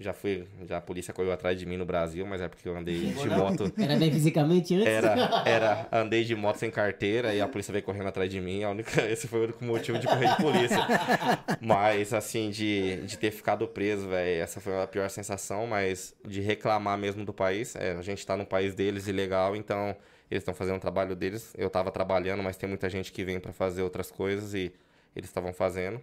Já 0.00 0.14
fui. 0.14 0.46
Já 0.66 0.78
a 0.78 0.80
polícia 0.80 1.12
correu 1.12 1.30
atrás 1.30 1.58
de 1.58 1.66
mim 1.66 1.76
no 1.76 1.84
Brasil, 1.84 2.24
mas 2.24 2.40
é 2.40 2.48
porque 2.48 2.66
eu 2.66 2.74
andei 2.74 3.12
de 3.12 3.28
moto. 3.28 3.70
Era 3.78 3.96
bem 3.96 4.10
fisicamente 4.10 4.74
antes? 4.74 4.86
Era, 4.86 5.42
era, 5.44 5.88
andei 5.92 6.24
de 6.24 6.34
moto 6.34 6.56
sem 6.56 6.70
carteira 6.70 7.34
e 7.34 7.40
a 7.40 7.46
polícia 7.46 7.70
veio 7.70 7.84
correndo 7.84 8.08
atrás 8.08 8.30
de 8.30 8.40
mim. 8.40 8.64
A 8.64 8.70
única, 8.70 9.02
esse 9.12 9.28
foi 9.28 9.40
o 9.40 9.44
único 9.44 9.62
motivo 9.62 9.98
de 9.98 10.06
correr 10.06 10.30
de 10.30 10.36
polícia. 10.42 10.78
Mas, 11.60 12.14
assim, 12.14 12.48
de, 12.48 13.02
de 13.02 13.18
ter 13.18 13.30
ficado 13.30 13.68
preso, 13.68 14.08
velho, 14.08 14.42
essa 14.42 14.58
foi 14.58 14.82
a 14.82 14.86
pior 14.86 15.10
sensação. 15.10 15.66
Mas 15.66 16.14
de 16.26 16.40
reclamar 16.40 16.96
mesmo 16.96 17.22
do 17.22 17.34
país, 17.34 17.76
é, 17.76 17.92
a 17.92 18.02
gente 18.02 18.24
tá 18.26 18.38
no 18.38 18.46
país 18.46 18.74
deles 18.74 19.06
ilegal, 19.06 19.54
então 19.54 19.94
eles 20.30 20.40
estão 20.40 20.54
fazendo 20.54 20.78
o 20.78 20.80
trabalho 20.80 21.14
deles. 21.14 21.52
Eu 21.58 21.68
tava 21.68 21.90
trabalhando, 21.90 22.42
mas 22.42 22.56
tem 22.56 22.66
muita 22.66 22.88
gente 22.88 23.12
que 23.12 23.22
vem 23.22 23.38
pra 23.38 23.52
fazer 23.52 23.82
outras 23.82 24.10
coisas 24.10 24.54
e 24.54 24.72
eles 25.14 25.28
estavam 25.28 25.52
fazendo. 25.52 26.00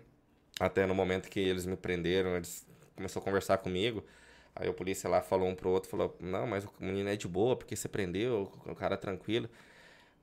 Até 0.59 0.85
no 0.85 0.93
momento 0.93 1.29
que 1.29 1.39
eles 1.39 1.65
me 1.65 1.75
prenderam, 1.75 2.35
eles 2.35 2.67
começaram 2.97 3.21
a 3.21 3.25
conversar 3.25 3.57
comigo. 3.59 4.03
Aí 4.55 4.67
o 4.67 4.73
polícia 4.73 5.09
lá 5.09 5.21
falou 5.21 5.47
um 5.47 5.55
pro 5.55 5.69
outro, 5.69 5.89
falou, 5.89 6.15
não, 6.19 6.45
mas 6.47 6.65
o 6.65 6.71
menino 6.79 7.09
é 7.09 7.15
de 7.15 7.27
boa, 7.27 7.55
porque 7.55 7.75
você 7.75 7.87
prendeu, 7.87 8.51
o 8.65 8.75
cara 8.75 8.95
é 8.95 8.97
tranquilo. 8.97 9.49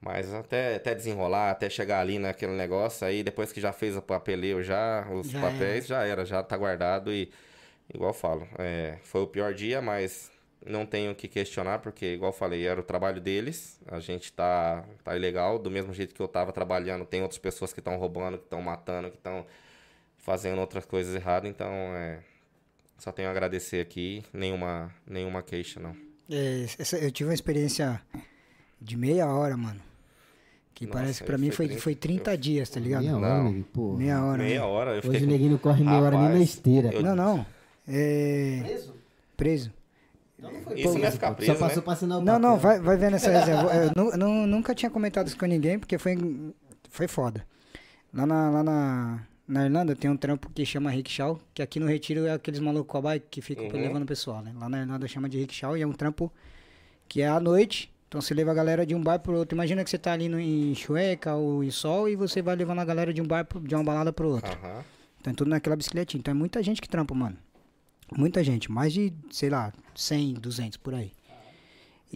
Mas 0.01 0.35
até, 0.35 0.75
até 0.77 0.95
desenrolar, 0.95 1.51
até 1.51 1.71
chegar 1.71 2.01
ali 2.01 2.19
naquele 2.19 2.53
negócio, 2.53 3.07
aí 3.07 3.23
depois 3.23 3.53
que 3.53 3.61
já 3.61 3.73
fez 3.73 3.97
o 3.97 4.03
papeleio, 4.03 4.63
já, 4.63 5.07
os 5.11 5.31
Já 5.31 5.41
papéis, 5.41 5.87
já 5.87 6.05
era, 6.05 6.27
já 6.27 6.43
tá 6.43 6.57
guardado 6.59 7.11
e, 7.11 7.31
igual 7.93 8.11
eu 8.11 8.15
falo, 8.15 8.47
é, 8.59 8.99
foi 9.03 9.23
o 9.23 9.27
pior 9.27 9.55
dia, 9.55 9.81
mas 9.81 10.31
não 10.67 10.85
tenho 10.85 11.13
o 11.13 11.15
que 11.15 11.29
questionar, 11.29 11.79
porque, 11.79 12.15
igual 12.15 12.31
eu 12.31 12.37
falei, 12.37 12.67
era 12.67 12.81
o 12.81 12.83
trabalho 12.83 13.21
deles, 13.21 13.81
a 13.87 14.01
gente 14.01 14.33
tá, 14.33 14.85
tá 15.03 15.17
ilegal, 15.17 15.59
do 15.59 15.71
mesmo 15.71 15.93
jeito 15.95 16.15
que 16.15 16.21
eu 16.21 16.29
tava 16.29 16.53
trabalhando, 16.53 17.07
tem 17.07 17.23
outras 17.23 17.39
pessoas 17.39 17.73
que 17.73 17.81
estão 17.81 17.97
roubando, 17.97 18.39
que 18.39 18.45
estão 18.45 18.61
matando, 18.61 19.11
que 19.11 19.17
estão 19.17 19.47
fazendo 20.19 20.61
outras 20.61 20.85
coisas 20.85 21.15
erradas, 21.15 21.49
então, 21.51 21.69
é, 21.69 22.21
só 23.05 23.13
tenho 23.13 23.29
a 23.29 23.31
agradecer 23.31 23.81
aqui, 23.83 24.25
nenhuma, 24.33 24.91
nenhuma 25.07 25.43
queixa, 25.43 25.79
não. 25.79 25.95
É, 26.31 26.65
essa- 26.79 26.97
eu 26.97 27.11
tive 27.11 27.29
uma 27.29 27.35
experiência 27.35 28.01
de 28.81 28.97
meia 28.97 29.27
hora, 29.27 29.55
mano. 29.59 29.79
Que 30.75 30.87
Nossa, 30.87 30.99
parece 30.99 31.19
que 31.21 31.27
pra 31.27 31.37
mim 31.37 31.51
foi 31.51 31.67
foi, 31.67 31.67
30 31.69 31.83
foi 31.83 31.95
30 31.95 32.39
dias, 32.39 32.71
tá 32.71 32.81
ligado? 32.81 33.03
Meia 33.03 33.17
hora, 33.19 33.29
Não. 33.29 33.45
neguinho, 33.45 33.65
porra. 33.65 33.99
Meia 33.99 34.25
hora. 34.25 34.43
Meia 34.43 34.61
né? 34.61 34.67
hora, 34.67 34.91
eu 34.97 35.03
fiquei 35.03 35.17
Hoje 35.19 35.25
o 35.27 35.29
neguinho 35.29 35.51
não 35.51 35.59
corre 35.59 35.85
meia 35.85 35.99
hora 35.99 36.11
nem 36.13 36.21
na 36.21 36.27
Rapaz, 36.29 36.43
esteira. 36.49 36.89
eu- 36.95 37.03
Não, 37.03 37.15
não. 37.15 37.47
É. 37.87 38.61
Preso? 38.65 38.95
Preso. 39.37 39.73
Então 40.39 40.51
não 40.51 40.63
foi 40.63 40.75
Isso 40.79 40.89
não 40.89 40.95
preso, 41.01 41.13
ficar 41.13 41.35
preso, 41.35 41.53
Só 41.53 41.59
passou 41.59 41.77
né? 41.77 41.83
pra 41.83 41.93
assinar 41.93 42.19
o 42.19 42.23
Não, 42.23 42.39
não, 42.39 42.57
papel. 42.59 42.61
vai, 42.63 42.81
vai 42.81 42.97
vendo 42.97 43.17
essa 43.17 43.31
reserva. 43.31 43.71
Eu 43.75 43.93
nu- 43.95 44.17
nu- 44.17 44.47
nunca 44.47 44.75
tinha 44.75 44.91
comentado 44.91 45.27
isso 45.27 45.37
com 45.37 45.45
ninguém, 45.47 45.79
porque 45.79 45.99
foi, 45.99 46.17
foi 46.89 47.07
foda. 47.07 47.47
Lá 48.15 48.25
na, 48.27 48.51
lá 48.51 48.63
na, 48.65 49.23
na 49.47 49.65
Irlanda 49.65 49.95
tem 49.95 50.11
um 50.11 50.17
trampo 50.17 50.51
que 50.51 50.65
chama 50.65 50.91
rickshaw, 50.91 51.39
que 51.53 51.61
aqui 51.63 51.79
no 51.79 51.87
Retiro 51.87 52.27
é 52.27 52.33
aqueles 52.33 52.61
malucos 52.61 52.91
com 52.91 52.99
a 52.99 53.03
bike 53.03 53.27
que 53.31 53.43
ficam 53.43 53.65
Uhum. 53.67 53.73
levando 53.73 54.03
o 54.05 54.07
pessoal, 54.07 54.41
né? 54.43 54.53
Lá 54.59 54.69
na 54.69 54.81
Irlanda 54.81 55.07
chama 55.07 55.29
de 55.29 55.39
rickshaw 55.39 55.77
e 55.77 55.83
é 55.83 55.87
um 55.87 55.93
trampo 55.93 56.33
que 57.09 57.21
é 57.21 57.29
à 57.29 57.39
noite, 57.39 57.93
Então 58.09 58.23
você 58.23 58.33
leva 58.33 58.53
a 58.53 58.55
galera 58.55 58.87
de 58.87 58.95
um 58.95 59.03
bar 59.03 59.19
pro 59.19 59.35
outro. 59.37 59.57
Imagina 59.57 59.83
que 59.83 59.91
você 59.91 59.99
tá 59.99 60.13
ali 60.13 60.29
no, 60.29 60.39
em 60.39 60.73
Chueca 60.75 61.35
ou 61.35 61.65
em 61.65 61.71
Sol 61.71 62.09
e 62.09 62.15
você 62.15 62.41
vai 62.41 62.55
levando 62.55 62.79
a 62.79 62.85
galera 62.85 63.13
de 63.13 63.21
um 63.21 63.27
bar 63.27 63.45
pro- 63.45 63.61
de 63.61 63.75
uma 63.75 63.83
balada 63.83 64.13
pro 64.13 64.29
outro. 64.31 64.53
Aham. 64.53 64.85
Então 65.21 65.33
é 65.33 65.35
tudo 65.37 65.51
naquela 65.51 65.75
bicicletinha. 65.75 66.21
Então 66.21 66.31
é 66.31 66.35
muita 66.35 66.63
gente 66.63 66.81
que 66.81 66.89
trampa, 66.89 67.13
mano. 67.13 67.37
Muita 68.17 68.45
gente. 68.45 68.71
Mais 68.71 68.93
de, 68.93 69.13
sei 69.33 69.51
lá, 69.51 69.73
100, 69.97 70.35
200 70.35 70.77
por 70.79 70.95
aí. 70.95 71.11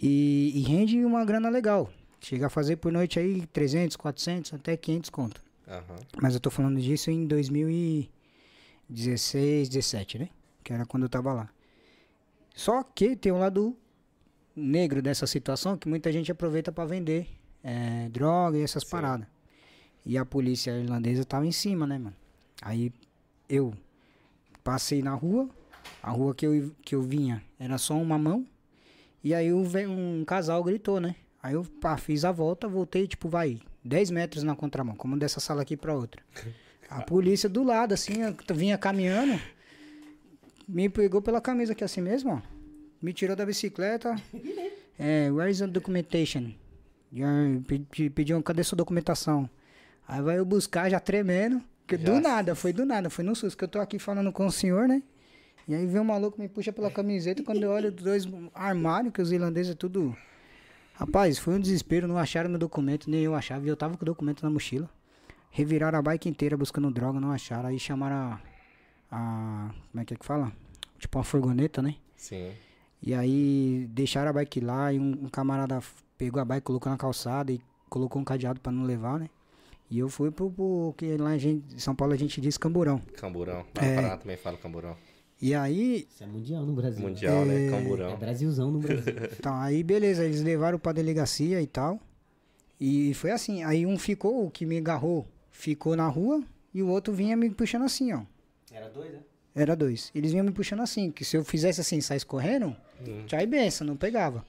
E, 0.01 0.53
e 0.55 0.61
rende 0.61 1.03
uma 1.03 1.25
grana 1.25 1.49
legal. 1.49 1.89
Chega 2.21 2.47
a 2.47 2.49
fazer 2.49 2.77
por 2.77 2.91
noite 2.91 3.19
aí 3.19 3.45
300, 3.47 3.97
400, 3.97 4.53
até 4.53 4.77
500 4.77 5.09
conto. 5.09 5.41
Mas 6.21 6.33
eu 6.33 6.39
tô 6.39 6.49
falando 6.49 6.79
disso 6.81 7.11
em 7.11 7.27
2016, 7.27 9.69
17, 9.69 10.19
né? 10.19 10.29
Que 10.63 10.73
era 10.73 10.85
quando 10.85 11.03
eu 11.03 11.09
tava 11.09 11.33
lá. 11.33 11.49
Só 12.55 12.83
que 12.83 13.15
tem 13.15 13.31
um 13.31 13.39
lado 13.39 13.75
negro 14.55 15.01
dessa 15.01 15.27
situação 15.27 15.77
que 15.77 15.87
muita 15.87 16.11
gente 16.11 16.31
aproveita 16.31 16.71
pra 16.71 16.85
vender 16.85 17.27
é, 17.63 18.09
droga 18.09 18.57
e 18.57 18.61
essas 18.61 18.83
Sim. 18.83 18.89
paradas. 18.89 19.27
E 20.05 20.17
a 20.17 20.25
polícia 20.25 20.71
irlandesa 20.71 21.23
tava 21.23 21.45
em 21.45 21.51
cima, 21.51 21.85
né, 21.85 21.97
mano? 21.97 22.15
Aí 22.61 22.91
eu 23.47 23.73
passei 24.63 25.01
na 25.01 25.13
rua, 25.13 25.49
a 26.01 26.11
rua 26.11 26.33
que 26.33 26.45
eu, 26.45 26.71
que 26.81 26.95
eu 26.95 27.01
vinha 27.01 27.43
era 27.59 27.77
só 27.77 27.95
uma 27.95 28.17
mão, 28.17 28.45
e 29.23 29.33
aí 29.33 29.51
ve- 29.63 29.87
um 29.87 30.23
casal 30.25 30.63
gritou, 30.63 30.99
né? 30.99 31.15
Aí 31.41 31.53
eu 31.53 31.63
pá, 31.63 31.95
fiz 31.97 32.25
a 32.25 32.31
volta, 32.31 32.67
voltei, 32.67 33.07
tipo, 33.07 33.29
vai, 33.29 33.59
10 33.83 34.11
metros 34.11 34.43
na 34.43 34.55
contramão, 34.55 34.95
como 34.95 35.17
dessa 35.17 35.39
sala 35.39 35.61
aqui 35.61 35.77
pra 35.77 35.93
outra. 35.93 36.21
A 36.89 37.01
polícia 37.01 37.47
do 37.47 37.63
lado, 37.63 37.93
assim, 37.93 38.13
vinha 38.53 38.77
caminhando, 38.77 39.39
me 40.67 40.89
pegou 40.89 41.21
pela 41.21 41.39
camisa 41.39 41.73
aqui 41.73 41.83
assim 41.83 42.01
mesmo, 42.01 42.31
ó. 42.31 42.41
Me 43.01 43.13
tirou 43.13 43.35
da 43.35 43.45
bicicleta. 43.45 44.15
É, 45.01 45.31
where 45.31 45.49
is 45.49 45.59
the 45.59 45.67
documentation? 45.67 46.51
Pediu, 48.13 48.43
cadê 48.43 48.65
sua 48.65 48.75
documentação? 48.75 49.49
Aí 50.05 50.21
vai 50.21 50.37
eu 50.37 50.43
buscar 50.43 50.89
já 50.89 50.99
tremendo. 50.99 51.63
Que 51.87 51.95
do 51.95 52.15
Já. 52.15 52.19
nada, 52.19 52.53
foi 52.53 52.73
do 52.73 52.85
nada, 52.85 53.09
foi 53.09 53.23
no 53.23 53.33
susto. 53.33 53.57
Que 53.57 53.63
eu 53.63 53.67
tô 53.69 53.79
aqui 53.79 53.97
falando 53.97 54.29
com 54.33 54.45
o 54.45 54.51
senhor, 54.51 54.89
né? 54.89 55.01
E 55.67 55.73
aí 55.73 55.85
vem 55.85 56.01
um 56.01 56.03
maluco, 56.03 56.39
me 56.39 56.49
puxa 56.49 56.73
pela 56.73 56.91
camiseta. 56.91 57.41
Quando 57.43 57.63
eu 57.63 57.71
olho 57.71 57.89
os 57.89 57.95
dois 57.95 58.27
armários, 58.53 59.13
que 59.13 59.21
os 59.21 59.31
irlandeses 59.31 59.71
é 59.71 59.75
tudo. 59.75 60.13
Rapaz, 60.99 61.37
foi 61.39 61.55
um 61.55 61.59
desespero, 61.59 62.07
não 62.09 62.17
acharam 62.17 62.49
meu 62.49 62.59
documento, 62.59 63.09
nem 63.09 63.21
eu 63.21 63.33
achava. 63.33 63.65
E 63.65 63.69
eu 63.69 63.77
tava 63.77 63.95
com 63.95 64.03
o 64.03 64.05
documento 64.05 64.43
na 64.43 64.49
mochila. 64.49 64.89
Reviraram 65.49 65.97
a 65.97 66.01
bike 66.01 66.27
inteira 66.27 66.57
buscando 66.57 66.91
droga, 66.91 67.19
não 67.21 67.31
acharam. 67.31 67.69
Aí 67.69 67.79
chamaram 67.79 68.15
a. 68.15 68.39
a 69.09 69.69
como 69.91 70.01
é 70.01 70.05
que 70.05 70.13
é 70.13 70.17
que 70.17 70.25
fala? 70.25 70.51
Tipo 70.97 71.17
uma 71.17 71.23
furgoneta, 71.23 71.81
né? 71.81 71.95
Sim. 72.17 72.51
E 73.01 73.13
aí 73.13 73.87
deixaram 73.91 74.29
a 74.29 74.33
bike 74.33 74.59
lá 74.59 74.91
e 74.91 74.99
um, 74.99 75.11
um 75.23 75.29
camarada 75.29 75.81
pegou 76.17 76.41
a 76.41 76.45
bike, 76.45 76.65
colocou 76.65 76.91
na 76.91 76.97
calçada 76.97 77.49
e 77.53 77.61
colocou 77.89 78.21
um 78.21 78.25
cadeado 78.25 78.59
pra 78.59 78.69
não 78.71 78.83
levar, 78.83 79.17
né? 79.19 79.29
E 79.89 79.97
eu 79.97 80.09
fui 80.09 80.29
pro, 80.31 80.51
pro 80.51 80.93
que 80.97 81.15
lá 81.17 81.35
em 81.35 81.63
São 81.77 81.95
Paulo 81.95 82.13
a 82.13 82.17
gente 82.17 82.41
diz 82.41 82.57
camburão. 82.57 83.01
Camburão. 83.15 83.65
Lá 83.73 83.83
É. 83.83 84.17
também 84.17 84.35
fala 84.35 84.57
camburão. 84.57 84.97
E 85.41 85.55
aí, 85.55 86.07
Isso 86.09 86.23
é 86.23 86.27
mundial 86.27 86.65
no 86.65 86.73
Brasil. 86.73 87.01
Mundial, 87.01 87.45
né? 87.45 87.67
É 87.67 87.69
Camburão. 87.69 88.17
Brasilzão 88.17 88.71
no 88.71 88.79
Brasil. 88.79 89.13
então, 89.39 89.53
aí 89.55 89.81
beleza, 89.83 90.25
eles 90.25 90.41
levaram 90.41 90.77
pra 90.77 90.91
delegacia 90.91 91.61
e 91.61 91.67
tal. 91.67 91.99
E 92.79 93.13
foi 93.13 93.31
assim, 93.31 93.63
aí 93.63 93.85
um 93.85 93.97
ficou, 93.97 94.45
o 94.45 94.51
que 94.51 94.65
me 94.65 94.77
agarrou, 94.77 95.25
ficou 95.51 95.95
na 95.95 96.07
rua 96.07 96.43
e 96.73 96.83
o 96.83 96.87
outro 96.87 97.13
vinha 97.13 97.35
me 97.37 97.49
puxando 97.49 97.83
assim, 97.83 98.11
ó. 98.13 98.21
Era 98.71 98.89
dois, 98.89 99.11
né? 99.13 99.19
Era 99.55 99.75
dois. 99.75 100.11
Eles 100.13 100.31
vinham 100.31 100.45
me 100.45 100.51
puxando 100.51 100.81
assim, 100.81 101.11
que 101.11 101.23
se 101.25 101.35
eu 101.35 101.43
fizesse 101.43 101.81
assim, 101.81 101.99
saísse 102.01 102.25
correndo, 102.25 102.75
tchau 103.25 103.39
e 103.39 103.45
benção, 103.45 103.87
não 103.87 103.97
pegava. 103.97 104.45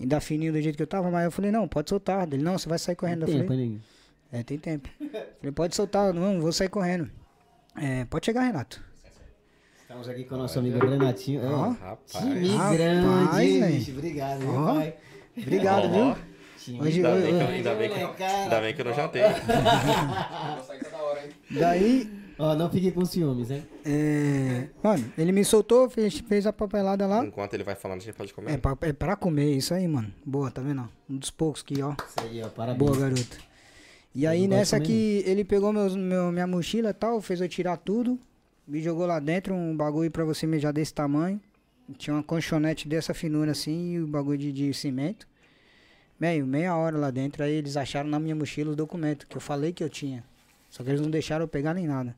Ainda 0.00 0.20
fininho 0.20 0.52
do 0.52 0.60
jeito 0.60 0.76
que 0.76 0.82
eu 0.82 0.86
tava, 0.86 1.10
mas 1.10 1.24
eu 1.24 1.30
falei, 1.30 1.50
não, 1.50 1.68
pode 1.68 1.90
soltar. 1.90 2.26
Ele, 2.26 2.42
não, 2.42 2.58
você 2.58 2.68
vai 2.68 2.78
sair 2.78 2.96
correndo. 2.96 3.22
Eu 3.22 3.28
Tempo, 3.28 3.48
falei? 3.48 3.78
É, 4.32 4.42
tem 4.42 4.58
tempo. 4.58 4.88
Falei, 5.38 5.52
pode 5.54 5.76
soltar, 5.76 6.12
não, 6.12 6.40
vou 6.40 6.52
sair 6.52 6.68
correndo. 6.68 7.08
É, 7.76 8.04
pode 8.06 8.26
chegar, 8.26 8.42
Renato. 8.42 8.82
Estamos 9.94 10.08
aqui 10.08 10.24
com 10.24 10.34
o 10.34 10.38
nosso 10.38 10.58
amigo 10.58 10.84
Renatinho. 10.84 11.40
Ó. 11.52 11.68
Rapaz. 11.70 12.24
Time 12.24 12.48
Rapaz, 12.56 12.76
grande. 12.76 13.92
Obrigado, 13.92 14.40
meu 14.40 14.54
Ó. 14.54 14.74
pai. 14.74 14.94
Obrigado, 15.38 15.88
viu? 15.92 16.16
Time 16.58 16.80
Hoje- 16.80 16.96
Ainda 16.96 17.10
hoje- 17.12 17.22
bem, 17.22 17.30
que 17.30 17.38
eu, 17.38 17.44
hoje- 17.46 17.54
ainda, 17.54 17.74
bem 17.76 17.88
que, 17.90 17.94
ainda 18.24 18.60
bem 18.60 18.74
que 18.74 18.80
eu 18.80 18.84
não 18.86 18.94
jantei. 18.94 19.22
Daí, 21.60 22.10
Ó, 22.38 22.54
não 22.56 22.68
fique 22.70 22.90
com 22.90 23.04
ciúmes, 23.04 23.50
hein? 23.52 23.64
é, 23.84 24.66
mano, 24.82 25.12
ele 25.16 25.30
me 25.30 25.44
soltou, 25.44 25.88
fez, 25.88 26.18
fez 26.18 26.44
a 26.46 26.52
papelada 26.52 27.06
lá. 27.06 27.24
Enquanto 27.24 27.54
ele 27.54 27.62
vai 27.62 27.76
falando, 27.76 28.00
a 28.00 28.04
gente 28.04 28.14
pode 28.16 28.34
comer. 28.34 28.54
É 28.54 28.56
pra, 28.56 28.76
é 28.80 28.92
pra 28.92 29.14
comer, 29.14 29.54
isso 29.56 29.72
aí, 29.74 29.86
mano. 29.86 30.12
Boa, 30.26 30.50
tá 30.50 30.60
vendo? 30.60 30.88
Um 31.08 31.16
dos 31.16 31.30
poucos 31.30 31.62
que, 31.62 31.80
ó. 31.80 31.92
Isso 31.92 32.16
aí, 32.20 32.42
ó, 32.42 32.48
parabéns. 32.48 32.78
Boa, 32.90 32.98
garoto. 32.98 33.38
E 34.12 34.24
Eu 34.24 34.30
aí, 34.30 34.48
nessa 34.48 34.80
que 34.80 35.22
ele 35.24 35.44
pegou 35.44 35.72
meus, 35.72 35.94
meu, 35.94 36.32
minha 36.32 36.48
mochila 36.48 36.90
e 36.90 36.94
tal, 36.94 37.20
fez 37.20 37.40
eu 37.40 37.48
tirar 37.48 37.76
tudo, 37.76 38.18
me 38.66 38.80
jogou 38.80 39.06
lá 39.06 39.18
dentro, 39.18 39.54
um 39.54 39.76
bagulho 39.76 40.10
pra 40.10 40.24
você 40.24 40.46
mijar 40.46 40.72
desse 40.72 40.92
tamanho. 40.92 41.40
Tinha 41.98 42.14
uma 42.14 42.22
colchonete 42.22 42.88
dessa 42.88 43.12
finura 43.12 43.50
assim 43.52 43.92
e 43.92 44.00
o 44.00 44.06
bagulho 44.06 44.38
de, 44.38 44.52
de 44.52 44.72
cimento. 44.72 45.28
Meio, 46.18 46.46
meia 46.46 46.74
hora 46.76 46.96
lá 46.96 47.10
dentro, 47.10 47.42
aí 47.42 47.52
eles 47.52 47.76
acharam 47.76 48.08
na 48.08 48.18
minha 48.18 48.34
mochila 48.34 48.70
os 48.70 48.76
documentos 48.76 49.26
que 49.28 49.36
eu 49.36 49.40
falei 49.40 49.72
que 49.72 49.84
eu 49.84 49.90
tinha. 49.90 50.24
Só 50.70 50.82
que 50.82 50.90
eles 50.90 51.00
não 51.00 51.10
deixaram 51.10 51.44
eu 51.44 51.48
pegar 51.48 51.74
nem 51.74 51.86
nada. 51.86 52.16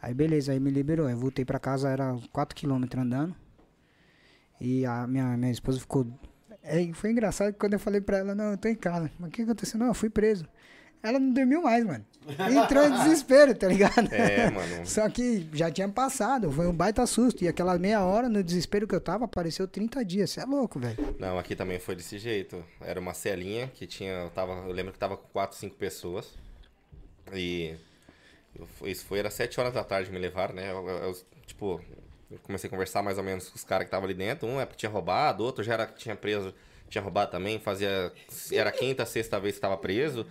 Aí 0.00 0.14
beleza, 0.14 0.52
aí 0.52 0.60
me 0.60 0.70
liberou. 0.70 1.08
Eu 1.08 1.16
voltei 1.16 1.44
pra 1.44 1.58
casa, 1.58 1.88
era 1.88 2.14
4km 2.34 2.98
andando. 2.98 3.34
E 4.60 4.86
a 4.86 5.06
minha, 5.06 5.36
minha 5.36 5.50
esposa 5.50 5.80
ficou. 5.80 6.06
É, 6.62 6.90
foi 6.92 7.10
engraçado 7.10 7.52
que 7.52 7.58
quando 7.58 7.72
eu 7.72 7.80
falei 7.80 8.00
pra 8.00 8.18
ela, 8.18 8.34
não, 8.34 8.52
eu 8.52 8.58
tô 8.58 8.68
em 8.68 8.74
casa. 8.74 9.10
Mas 9.18 9.28
o 9.28 9.32
que 9.32 9.42
aconteceu? 9.42 9.78
Não, 9.80 9.88
eu 9.88 9.94
fui 9.94 10.08
preso. 10.08 10.46
Ela 11.02 11.18
não 11.18 11.32
dormiu 11.32 11.62
mais, 11.62 11.84
mano. 11.84 12.04
Entrou 12.28 12.84
em 12.86 12.92
desespero, 12.92 13.54
tá 13.54 13.66
ligado? 13.66 14.12
É, 14.12 14.50
mano. 14.50 14.84
Só 14.86 15.08
que 15.08 15.48
já 15.54 15.70
tinha 15.70 15.88
passado, 15.88 16.50
foi 16.52 16.66
um 16.66 16.72
baita 16.72 17.06
susto. 17.06 17.42
E 17.42 17.48
aquela 17.48 17.78
meia 17.78 18.04
hora, 18.04 18.28
no 18.28 18.42
desespero 18.42 18.86
que 18.86 18.94
eu 18.94 19.00
tava, 19.00 19.24
apareceu 19.24 19.66
30 19.66 20.04
dias. 20.04 20.30
Você 20.30 20.40
é 20.40 20.44
louco, 20.44 20.78
velho. 20.78 21.16
Não, 21.18 21.38
aqui 21.38 21.56
também 21.56 21.78
foi 21.78 21.96
desse 21.96 22.18
jeito. 22.18 22.62
Era 22.80 23.00
uma 23.00 23.14
celinha 23.14 23.68
que 23.68 23.86
tinha. 23.86 24.12
Eu, 24.12 24.30
tava, 24.30 24.52
eu 24.66 24.72
lembro 24.72 24.92
que 24.92 24.98
tava 24.98 25.16
com 25.16 25.26
4, 25.32 25.56
5 25.56 25.76
pessoas. 25.76 26.28
E. 27.32 27.74
eu 28.54 28.68
isso 28.88 29.04
foi, 29.06 29.18
era 29.18 29.30
7 29.30 29.58
horas 29.58 29.72
da 29.72 29.82
tarde 29.82 30.10
me 30.12 30.18
levaram, 30.18 30.54
né? 30.54 30.70
Eu, 30.70 30.86
eu- 30.88 31.16
tipo, 31.46 31.80
eu 32.30 32.38
comecei 32.42 32.68
a 32.68 32.70
conversar 32.70 33.02
mais 33.02 33.16
ou 33.18 33.24
menos 33.24 33.48
com 33.48 33.56
os 33.56 33.64
caras 33.64 33.84
que 33.84 33.88
estavam 33.88 34.04
ali 34.04 34.14
dentro. 34.14 34.46
Um 34.46 34.60
é 34.60 34.66
porque 34.66 34.78
tinha 34.80 34.90
roubado, 34.90 35.42
outro 35.42 35.64
já 35.64 35.72
era 35.72 35.86
que 35.86 35.98
tinha 35.98 36.14
preso, 36.14 36.54
tinha 36.88 37.02
roubado 37.02 37.30
também. 37.30 37.58
Fazia. 37.58 38.12
Era 38.52 38.68
a 38.68 38.72
quinta, 38.72 39.06
sexta 39.06 39.40
vez 39.40 39.54
que 39.54 39.58
estava 39.58 39.76
preso. 39.78 40.26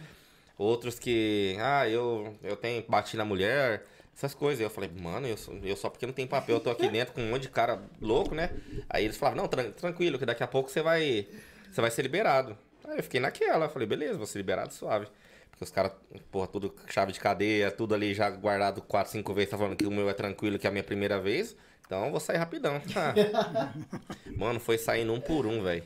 Outros 0.59 0.99
que. 0.99 1.55
Ah, 1.59 1.87
eu, 1.89 2.35
eu 2.43 2.55
tenho. 2.55 2.83
Bati 2.87 3.15
na 3.17 3.25
mulher. 3.25 3.85
Essas 4.15 4.33
coisas. 4.35 4.61
Eu 4.61 4.69
falei, 4.69 4.91
mano, 4.99 5.25
eu, 5.25 5.37
sou- 5.37 5.57
eu 5.63 5.75
só 5.77 5.89
porque 5.89 6.05
não 6.05 6.13
tem 6.13 6.27
papel, 6.27 6.57
eu 6.57 6.59
tô 6.59 6.69
aqui 6.69 6.87
dentro 6.89 7.13
com 7.13 7.21
um 7.21 7.29
monte 7.29 7.43
de 7.43 7.49
cara 7.49 7.81
louco, 8.01 8.35
né? 8.35 8.51
Aí 8.89 9.05
eles 9.05 9.15
falavam, 9.15 9.41
não, 9.43 9.47
tran- 9.47 9.71
tranquilo, 9.71 10.19
que 10.19 10.25
daqui 10.25 10.43
a 10.43 10.47
pouco 10.47 10.69
você 10.69 10.81
vai. 10.81 11.25
Você 11.71 11.79
vai 11.79 11.89
ser 11.89 12.01
liberado. 12.01 12.57
Aí 12.85 12.97
eu 12.97 13.03
fiquei 13.03 13.19
naquela, 13.21 13.65
eu 13.65 13.69
falei, 13.69 13.87
beleza, 13.87 14.17
vou 14.17 14.27
ser 14.27 14.39
liberado 14.39 14.73
suave. 14.73 15.07
Porque 15.49 15.63
os 15.63 15.71
caras, 15.71 15.93
porra, 16.31 16.47
tudo 16.47 16.75
chave 16.89 17.11
de 17.13 17.19
cadeia, 17.19 17.71
tudo 17.71 17.95
ali 17.95 18.13
já 18.13 18.29
guardado 18.29 18.81
quatro, 18.81 19.11
cinco 19.13 19.33
vezes, 19.33 19.51
tá 19.51 19.57
falando 19.57 19.75
que 19.77 19.85
o 19.85 19.91
meu 19.91 20.09
é 20.09 20.13
tranquilo, 20.13 20.59
que 20.59 20.67
é 20.67 20.69
a 20.69 20.71
minha 20.71 20.83
primeira 20.83 21.19
vez. 21.19 21.55
Então 21.85 22.05
eu 22.05 22.11
vou 22.11 22.19
sair 22.19 22.37
rapidão. 22.37 22.81
Mano, 24.35 24.59
foi 24.59 24.77
saindo 24.77 25.13
um 25.13 25.19
por 25.21 25.45
um, 25.45 25.61
velho. 25.63 25.83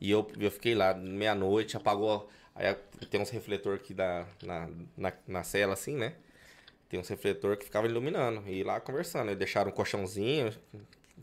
E 0.00 0.10
eu, 0.10 0.26
eu 0.38 0.50
fiquei 0.50 0.74
lá, 0.74 0.92
meia-noite, 0.94 1.76
apagou. 1.76 2.28
Aí 2.56 2.74
tem 3.10 3.20
uns 3.20 3.30
refletor 3.30 3.76
aqui 3.76 3.92
da, 3.92 4.26
na, 4.42 4.68
na, 4.96 5.12
na 5.26 5.42
cela, 5.44 5.74
assim, 5.74 5.94
né? 5.96 6.14
Tem 6.88 6.98
uns 6.98 7.08
refletor 7.08 7.56
que 7.56 7.64
ficava 7.64 7.86
iluminando. 7.86 8.42
E 8.48 8.62
lá 8.64 8.80
conversando. 8.80 9.28
Eles 9.28 9.38
deixaram 9.38 9.70
um 9.70 9.74
colchãozinho, 9.74 10.52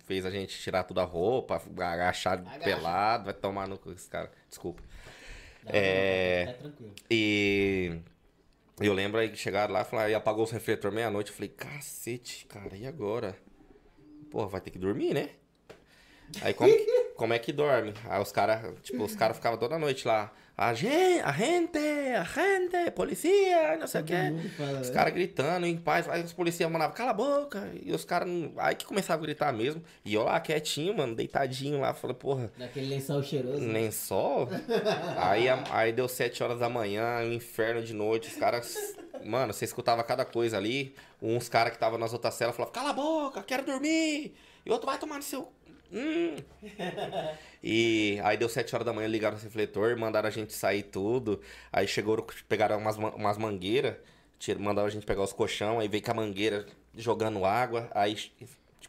fez 0.05 0.25
a 0.25 0.29
gente 0.29 0.57
tirar 0.59 0.83
toda 0.83 1.01
a 1.01 1.05
roupa, 1.05 1.61
agachar 1.77 2.39
Agacha. 2.39 2.59
pelado, 2.59 3.25
vai 3.25 3.33
tomar 3.33 3.67
no 3.67 3.77
cu 3.77 3.91
esse 3.91 4.07
cara. 4.09 4.31
Desculpa. 4.47 4.83
Não, 5.63 5.71
É. 5.73 6.45
não, 6.45 6.53
tá 6.53 6.59
tranquilo. 6.59 6.93
E 7.09 7.99
eu 8.79 8.93
lembro 8.93 9.19
aí 9.19 9.29
que 9.29 9.37
chegaram 9.37 9.73
lá 9.73 9.81
e 9.81 9.85
falaram, 9.85 10.09
e 10.11 10.15
apagou 10.15 10.43
os 10.43 10.51
refletor 10.51 10.91
meia-noite. 10.91 11.31
Eu 11.31 11.35
falei, 11.35 11.49
cacete, 11.49 12.45
cara, 12.45 12.75
e 12.75 12.85
agora? 12.85 13.35
Pô, 14.29 14.45
vai 14.47 14.61
ter 14.61 14.71
que 14.71 14.77
dormir, 14.79 15.13
né? 15.13 15.29
Aí 16.41 16.53
como, 16.53 16.69
como 17.15 17.33
é 17.33 17.39
que 17.39 17.53
dorme? 17.53 17.93
Aí 18.09 18.21
os 18.21 18.31
caras, 18.31 18.73
tipo, 18.81 19.03
os 19.03 19.15
caras 19.15 19.37
ficavam 19.37 19.57
toda 19.57 19.79
noite 19.79 20.07
lá. 20.07 20.31
A 20.55 20.71
gente, 20.75 21.19
a 21.23 21.31
gente, 21.31 21.79
a 21.79 22.23
gente, 22.23 22.91
polícia, 22.91 23.75
não 23.77 23.87
sei 23.87 24.01
o 24.01 24.03
quê. 24.03 24.13
fala, 24.55 24.81
Os 24.81 24.89
né? 24.89 24.93
caras 24.93 25.13
gritando 25.13 25.65
em 25.65 25.75
paz. 25.75 26.07
Aí 26.07 26.21
os 26.23 26.31
policiais 26.31 26.71
mandavam, 26.71 26.95
cala 26.95 27.09
a 27.09 27.13
boca. 27.13 27.71
E 27.81 27.91
os 27.91 28.05
caras, 28.05 28.29
aí 28.57 28.75
que 28.75 28.85
começavam 28.85 29.23
a 29.23 29.25
gritar 29.25 29.51
mesmo. 29.51 29.83
E 30.05 30.13
eu 30.13 30.23
lá 30.23 30.39
quietinho, 30.39 30.95
mano, 30.95 31.15
deitadinho 31.15 31.79
lá. 31.79 31.93
Falei, 31.95 32.15
porra, 32.15 32.51
Daquele 32.55 32.87
lençol 32.87 33.23
cheiroso. 33.23 33.59
sol. 33.91 34.47
aí, 35.17 35.47
aí 35.71 35.91
deu 35.91 36.07
7 36.07 36.43
horas 36.43 36.59
da 36.59 36.69
manhã, 36.69 37.21
um 37.21 37.33
inferno 37.33 37.81
de 37.81 37.93
noite. 37.93 38.29
Os 38.29 38.35
caras. 38.35 38.95
Mano, 39.25 39.53
você 39.53 39.65
escutava 39.65 40.03
cada 40.03 40.23
coisa 40.23 40.57
ali. 40.57 40.93
Uns 41.19 41.49
caras 41.49 41.71
que 41.71 41.77
estavam 41.77 41.97
nas 41.97 42.13
outras 42.13 42.35
celas 42.35 42.55
falavam, 42.55 42.73
cala 42.73 42.89
a 42.91 42.93
boca, 42.93 43.41
quero 43.41 43.65
dormir. 43.65 44.35
E 44.65 44.71
outro 44.71 44.85
vai 44.85 44.97
tomar 44.99 45.15
no 45.17 45.23
seu. 45.23 45.51
Hum. 45.93 46.35
E 47.63 48.19
aí 48.23 48.35
deu 48.37 48.49
7 48.49 48.73
horas 48.75 48.85
da 48.85 48.93
manhã, 48.93 49.07
ligaram 49.07 49.37
o 49.37 49.39
refletor, 49.39 49.95
mandaram 49.97 50.27
a 50.27 50.31
gente 50.31 50.53
sair 50.53 50.83
tudo. 50.83 51.39
Aí 51.71 51.87
chegou, 51.87 52.25
pegaram 52.47 52.77
umas, 52.77 52.97
ma- 52.97 53.11
umas 53.11 53.37
mangueiras, 53.37 53.95
mandaram 54.59 54.87
a 54.87 54.91
gente 54.91 55.05
pegar 55.05 55.21
os 55.23 55.31
colchão, 55.33 55.79
aí 55.79 55.87
veio 55.87 56.03
com 56.03 56.11
a 56.11 56.13
mangueira 56.15 56.65
jogando 56.95 57.45
água, 57.45 57.89
aí 57.93 58.17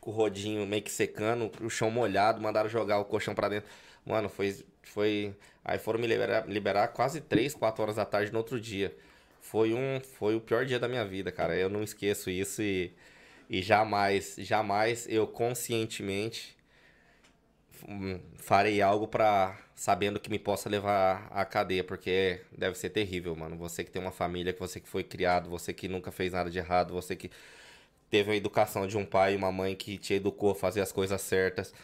com 0.01 0.11
o 0.11 0.15
rodinho 0.15 0.67
meio 0.67 0.83
que 0.83 0.91
secando, 0.91 1.51
o 1.63 1.71
chão 1.71 1.91
molhado, 1.91 2.41
mandaram 2.41 2.69
jogar 2.69 2.99
o 2.99 3.05
colchão 3.05 3.35
pra 3.35 3.49
dentro. 3.49 3.71
Mano, 4.05 4.29
foi. 4.29 4.65
foi... 4.83 5.35
Aí 5.65 5.79
foram 5.79 5.99
me 6.01 6.07
liberar, 6.07 6.47
liberar 6.49 6.89
quase 6.89 7.21
3, 7.21 7.55
4 7.55 7.83
horas 7.83 7.97
da 7.97 8.05
tarde 8.05 8.31
no 8.33 8.39
outro 8.39 8.61
dia. 8.61 8.95
Foi 9.41 9.73
um. 9.73 10.01
Foi 10.19 10.35
o 10.37 10.41
pior 10.41 10.67
dia 10.67 10.79
da 10.79 10.89
minha 10.89 11.05
vida, 11.05 11.31
cara. 11.33 11.57
Eu 11.57 11.69
não 11.71 11.83
esqueço 11.83 12.29
isso 12.31 12.63
e. 12.63 12.93
E 13.49 13.63
jamais, 13.63 14.37
jamais 14.39 15.07
eu 15.09 15.27
conscientemente 15.27 16.57
farei 18.39 18.81
algo 18.83 19.07
pra 19.09 19.59
sabendo 19.75 20.21
que 20.21 20.31
me 20.31 20.39
possa 20.39 20.69
levar 20.69 21.27
à 21.31 21.45
cadeia, 21.45 21.83
porque 21.85 22.41
deve 22.57 22.79
ser 22.79 22.91
terrível, 22.91 23.35
mano. 23.35 23.57
Você 23.57 23.85
que 23.85 23.91
tem 23.91 24.01
uma 24.01 24.13
família, 24.13 24.53
que 24.53 24.61
você 24.61 24.81
que 24.81 24.89
foi 24.89 25.03
criado, 25.05 25.51
você 25.51 25.73
que 25.73 25.89
nunca 25.89 26.13
fez 26.13 26.33
nada 26.33 26.51
de 26.51 26.59
errado, 26.59 26.95
você 26.95 27.17
que 27.17 27.31
teve 28.11 28.31
a 28.33 28.37
educação 28.37 28.87
de 28.87 28.97
um 28.97 29.05
pai 29.05 29.35
e 29.35 29.37
uma 29.37 29.51
mãe 29.51 29.75
que 29.75 29.99
te 29.99 30.15
educou 30.15 30.53
a 30.53 30.55
fazer 30.55 30.81
as 30.81 30.93
coisas 30.93 31.21
certas, 31.21 31.75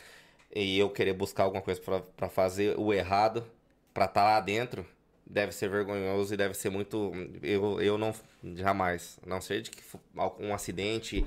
e 0.54 0.78
eu 0.78 0.90
querer 0.90 1.12
buscar 1.12 1.44
alguma 1.44 1.62
coisa 1.62 1.80
pra 2.16 2.28
fazer 2.28 2.78
o 2.78 2.92
errado, 2.92 3.44
pra 3.92 4.04
estar 4.06 4.24
lá 4.24 4.40
dentro, 4.40 4.86
deve 5.30 5.52
ser 5.52 5.68
vergonhoso 5.68 6.34
e 6.34 6.36
deve 6.36 6.54
ser 6.54 6.70
muito. 6.70 7.12
Eu, 7.42 7.80
eu 7.80 7.96
não. 7.96 8.12
Jamais. 8.56 9.18
A 9.22 9.28
Não 9.28 9.40
sei 9.40 9.62
de 9.62 9.70
que 9.70 9.82
algum 10.16 10.52
acidente 10.52 11.24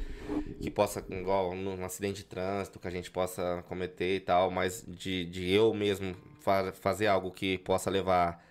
que 0.61 0.69
possa, 0.69 1.03
igual 1.09 1.55
num 1.55 1.83
acidente 1.85 2.17
de 2.17 2.25
trânsito, 2.25 2.79
que 2.79 2.87
a 2.87 2.91
gente 2.91 3.09
possa 3.09 3.63
cometer 3.67 4.15
e 4.15 4.19
tal, 4.19 4.51
mas 4.51 4.83
de, 4.87 5.25
de 5.25 5.49
eu 5.51 5.73
mesmo 5.73 6.15
fa- 6.41 6.73
fazer 6.73 7.07
algo 7.07 7.31
que 7.31 7.57
possa 7.59 7.89
levar 7.89 8.43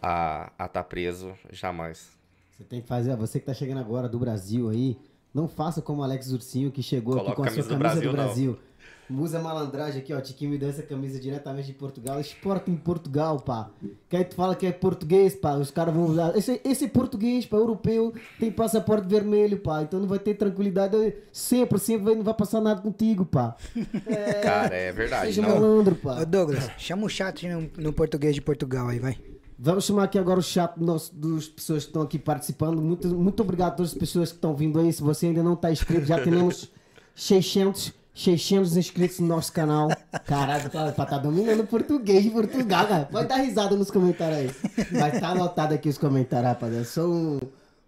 a 0.00 0.50
estar 0.52 0.68
tá 0.68 0.84
preso, 0.84 1.34
jamais. 1.50 2.10
Você 2.52 2.64
tem 2.64 2.80
que 2.80 2.86
fazer, 2.86 3.16
você 3.16 3.40
que 3.40 3.46
tá 3.46 3.54
chegando 3.54 3.78
agora 3.80 4.08
do 4.08 4.18
Brasil 4.18 4.68
aí, 4.68 4.96
não 5.32 5.48
faça 5.48 5.82
como 5.82 6.02
o 6.02 6.04
Alex 6.04 6.30
Ursinho 6.30 6.70
que 6.70 6.82
chegou 6.82 7.14
aqui 7.14 7.24
Coloca 7.24 7.36
com 7.36 7.42
a 7.42 7.46
a 7.46 7.50
sua 7.50 7.64
camisa 7.64 7.68
do 7.74 7.82
camisa 7.82 8.00
do 8.00 8.12
Brasil, 8.12 8.52
Brasil. 8.52 8.58
Musa 9.08 9.38
malandragem 9.38 10.00
aqui, 10.00 10.12
ó. 10.12 10.20
Tiquinho 10.20 10.50
me 10.50 10.58
deu 10.58 10.68
essa 10.68 10.82
camisa 10.82 11.20
diretamente 11.20 11.68
de 11.68 11.74
Portugal. 11.74 12.20
Exporta 12.20 12.70
em 12.70 12.76
Portugal, 12.76 13.40
pá. 13.40 13.70
Que 14.08 14.16
aí 14.16 14.24
tu 14.24 14.34
fala 14.34 14.54
que 14.54 14.66
é 14.66 14.72
português, 14.72 15.34
pá. 15.34 15.54
Os 15.54 15.70
caras 15.70 15.94
vão 15.94 16.04
usar. 16.04 16.36
Esse, 16.36 16.60
esse 16.64 16.84
é 16.86 16.88
português, 16.88 17.46
pá, 17.46 17.56
europeu, 17.56 18.14
tem 18.38 18.50
passaporte 18.50 19.06
vermelho, 19.06 19.58
pá. 19.58 19.82
Então 19.82 20.00
não 20.00 20.06
vai 20.06 20.18
ter 20.18 20.34
tranquilidade. 20.34 21.14
Sempre, 21.32 21.78
sempre 21.78 22.14
não 22.14 22.22
vai 22.22 22.34
passar 22.34 22.60
nada 22.60 22.80
contigo, 22.80 23.24
pá. 23.24 23.56
Cara, 24.42 24.74
é 24.74 24.92
verdade. 24.92 25.26
Seja 25.26 25.42
Não, 25.42 25.50
malandro, 25.50 25.94
pá. 25.96 26.20
Ô 26.20 26.24
Douglas, 26.24 26.70
chama 26.78 27.06
o 27.06 27.08
chat 27.08 27.46
no, 27.46 27.70
no 27.76 27.92
português 27.92 28.34
de 28.34 28.40
Portugal 28.40 28.88
aí, 28.88 28.98
vai. 28.98 29.18
Vamos 29.58 29.84
chamar 29.84 30.04
aqui 30.04 30.18
agora 30.18 30.40
o 30.40 30.42
chat 30.42 30.76
nosso, 30.78 31.14
dos 31.14 31.48
pessoas 31.48 31.84
que 31.84 31.90
estão 31.90 32.02
aqui 32.02 32.18
participando. 32.18 32.82
Muito, 32.82 33.08
muito 33.08 33.40
obrigado 33.40 33.72
a 33.72 33.76
todas 33.76 33.92
as 33.92 33.98
pessoas 33.98 34.30
que 34.30 34.36
estão 34.36 34.54
vindo 34.54 34.80
aí. 34.80 34.92
Se 34.92 35.02
você 35.02 35.26
ainda 35.26 35.42
não 35.42 35.54
está 35.54 35.70
inscrito, 35.70 36.06
já 36.06 36.20
temos 36.22 36.70
600, 37.14 37.92
600 38.14 38.76
inscritos 38.76 39.18
no 39.18 39.26
nosso 39.26 39.52
canal. 39.52 39.88
Caralho, 40.24 40.70
tá, 40.70 40.92
tá, 40.92 41.04
tá 41.04 41.18
dominando 41.18 41.66
português 41.66 42.22
de 42.22 42.30
Portugal, 42.30 42.86
cara. 42.86 43.08
Vai 43.10 43.26
dar 43.26 43.36
risada 43.36 43.74
nos 43.74 43.90
comentários 43.90 44.38
aí. 44.38 44.86
Vai 44.92 45.10
estar 45.14 45.30
anotado 45.30 45.74
aqui 45.74 45.88
os 45.88 45.98
comentários, 45.98 46.48
rapaziada. 46.48 46.84
Sou 46.84 47.12
um, 47.12 47.40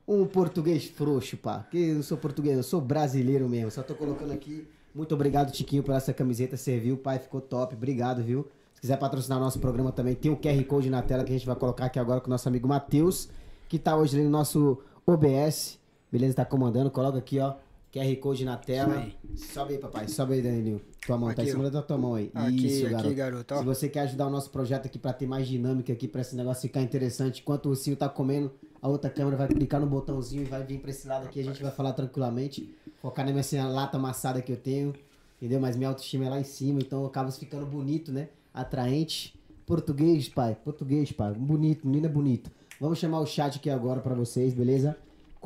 um 0.09 0.27
português 0.27 0.85
frouxo, 0.85 1.37
pá. 1.37 1.65
Que 1.71 1.91
eu 1.91 1.95
não 1.97 2.03
sou 2.03 2.19
português, 2.19 2.57
eu 2.57 2.65
sou 2.65 2.81
brasileiro 2.81 3.49
mesmo. 3.49 3.71
Só 3.71 3.83
tô 3.83 3.95
colocando 3.95 4.33
aqui. 4.33 4.67
Muito 4.93 5.15
obrigado, 5.15 5.53
Tiquinho, 5.53 5.85
por 5.85 5.95
essa 5.95 6.13
camiseta. 6.13 6.57
Serviu, 6.57 6.97
pai. 6.97 7.21
Ficou 7.21 7.41
top. 7.41 7.77
Obrigado, 7.77 8.21
viu? 8.23 8.49
Se 8.75 8.81
quiser 8.81 8.99
patrocinar 8.99 9.39
nosso 9.39 9.61
programa 9.61 9.93
também, 9.93 10.15
tem 10.15 10.31
o 10.31 10.37
QR 10.37 10.63
Code 10.65 10.91
na 10.91 11.03
tela 11.03 11.23
que 11.23 11.31
a 11.31 11.37
gente 11.37 11.47
vai 11.47 11.57
colocar 11.57 11.87
aqui 11.87 11.99
agora 11.99 12.21
com 12.21 12.27
o 12.27 12.31
nosso 12.31 12.49
amigo 12.49 12.67
Matheus, 12.67 13.29
que 13.69 13.79
tá 13.79 13.97
hoje 13.97 14.17
ali 14.17 14.25
no 14.25 14.31
nosso 14.31 14.79
OBS. 15.07 15.79
Beleza? 16.11 16.35
Tá 16.35 16.45
comandando. 16.45 16.91
Coloca 16.91 17.17
aqui, 17.19 17.39
ó. 17.39 17.55
QR 17.97 18.17
Code 18.17 18.45
na 18.45 18.57
tela. 18.57 19.07
Sobe 19.35 19.75
aí, 19.75 19.79
papai. 19.79 20.09
Sobe 20.09 20.35
aí, 20.35 20.43
Danilinho. 20.43 20.81
Tua 21.07 21.17
mão, 21.17 21.29
tá 21.33 21.41
Aqui, 21.41 21.51
em 21.51 21.53
cima 21.53 21.71
da 21.71 21.83
tua 21.83 21.97
mão 21.97 22.15
aí. 22.15 22.31
Aqui, 22.35 22.67
Isso, 22.67 22.85
aqui, 22.85 22.93
garoto. 22.95 23.15
garoto, 23.15 23.55
ó. 23.55 23.59
Se 23.59 23.65
você 23.65 23.89
quer 23.89 24.01
ajudar 24.01 24.27
o 24.27 24.31
nosso 24.31 24.51
projeto 24.51 24.87
aqui 24.87 24.99
pra 24.99 25.13
ter 25.13 25.27
mais 25.27 25.49
dinâmica 25.49 25.93
aqui, 25.93 26.07
pra 26.07 26.21
esse 26.21 26.37
negócio 26.37 26.63
ficar 26.63 26.83
interessante, 26.83 27.41
enquanto 27.41 27.67
o 27.67 27.69
ursinho 27.71 27.97
tá 27.97 28.09
comendo, 28.09 28.53
a 28.83 28.89
outra 28.89 29.09
câmera 29.09 29.37
vai 29.37 29.49
clicar 29.49 29.81
no 29.81 29.87
botãozinho 29.87 30.43
e 30.43 30.45
vai 30.45 30.63
vir 30.63 30.79
pra 30.81 30.91
esse 30.91 31.07
lado 31.09 31.25
aqui, 31.27 31.41
a 31.41 31.45
gente 31.45 31.63
vai 31.63 31.73
falar 31.73 31.93
tranquilamente. 31.93 32.75
Focar 33.01 33.25
na 33.25 33.31
minha 33.31 33.41
assim, 33.41 33.59
lata 33.61 33.97
amassada 33.97 34.43
que 34.43 34.53
eu 34.53 34.57
tenho, 34.57 34.93
entendeu? 35.41 35.61
Mas 35.61 35.77
minha 35.77 35.89
autoestima 35.89 36.27
é 36.27 36.29
lá 36.29 36.41
em 36.41 36.45
cima, 36.45 36.81
então 36.81 37.01
eu 37.01 37.07
acabo 37.07 37.31
ficando 37.31 37.65
bonito, 37.65 38.13
né? 38.13 38.29
Atraente. 38.53 39.35
Português, 39.65 40.29
pai. 40.29 40.57
Português, 40.65 41.13
pai. 41.13 41.33
Bonito, 41.35 41.87
menino 41.87 42.07
é 42.07 42.09
bonito. 42.09 42.51
Vamos 42.81 42.99
chamar 42.99 43.21
o 43.21 43.27
chat 43.27 43.57
aqui 43.57 43.71
agora 43.71 44.01
pra 44.01 44.15
vocês, 44.15 44.53
beleza? 44.53 44.97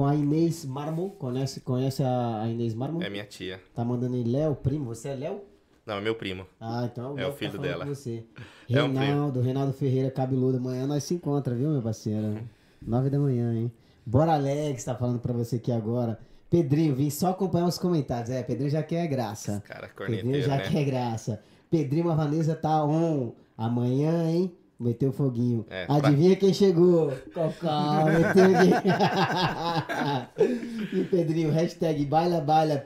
Com 0.00 0.06
a 0.06 0.14
Inês 0.14 0.64
Marmol. 0.64 1.10
Conhece, 1.10 1.60
conhece 1.60 2.02
a 2.02 2.40
a 2.40 2.48
Inês 2.48 2.72
Marmol? 2.72 3.02
é 3.02 3.10
minha 3.10 3.26
tia. 3.26 3.60
Tá 3.74 3.84
mandando 3.84 4.16
em 4.16 4.24
Léo, 4.24 4.56
primo. 4.56 4.86
Você 4.86 5.10
é 5.10 5.14
Léo? 5.14 5.42
Não, 5.84 5.96
é 5.96 6.00
meu 6.00 6.14
primo. 6.14 6.46
Ah, 6.58 6.88
então 6.90 7.18
É 7.18 7.20
Léo 7.20 7.28
o 7.28 7.32
filho 7.34 7.52
tá 7.52 7.58
dela. 7.58 7.84
Você. 7.84 8.24
É 8.70 8.82
um. 8.82 8.94
Reinaldo, 8.94 9.42
Reinaldo 9.42 9.74
Ferreira, 9.74 10.10
cabeludo. 10.10 10.56
Amanhã 10.56 10.86
nós 10.86 11.04
se 11.04 11.12
encontra, 11.12 11.54
viu, 11.54 11.68
meu 11.68 11.82
parceiro? 11.82 12.40
Nove 12.80 13.10
da 13.10 13.18
manhã, 13.18 13.52
hein? 13.54 13.70
Bora 14.06 14.32
Alex, 14.32 14.84
tá 14.84 14.94
falando 14.94 15.18
pra 15.18 15.34
você 15.34 15.56
aqui 15.56 15.70
agora. 15.70 16.18
Pedrinho, 16.48 16.94
vim 16.94 17.10
só 17.10 17.32
acompanhar 17.32 17.66
os 17.66 17.76
comentários. 17.76 18.30
É, 18.30 18.42
Pedrinho 18.42 18.70
já 18.70 18.82
quer 18.82 19.06
graça. 19.06 19.62
Cara, 19.66 19.88
Pedrinho 19.88 20.22
corneteiro, 20.22 20.46
já 20.46 20.56
né? 20.56 20.62
quer 20.70 20.84
graça. 20.86 21.42
Pedrinho, 21.70 22.10
a 22.10 22.14
Vanessa 22.14 22.54
tá 22.54 22.82
on. 22.86 23.32
Amanhã, 23.54 24.30
hein? 24.30 24.50
Meteu 24.80 25.12
foguinho. 25.12 25.66
É, 25.68 25.84
pra- 25.84 25.96
Adivinha 25.96 26.34
quem 26.36 26.54
chegou? 26.54 27.12
Cocó, 27.34 28.04
meteu 28.06 28.50
e 30.98 31.04
Pedrinho, 31.04 31.50
hashtag 31.52 32.06
baila, 32.06 32.40
baila. 32.40 32.82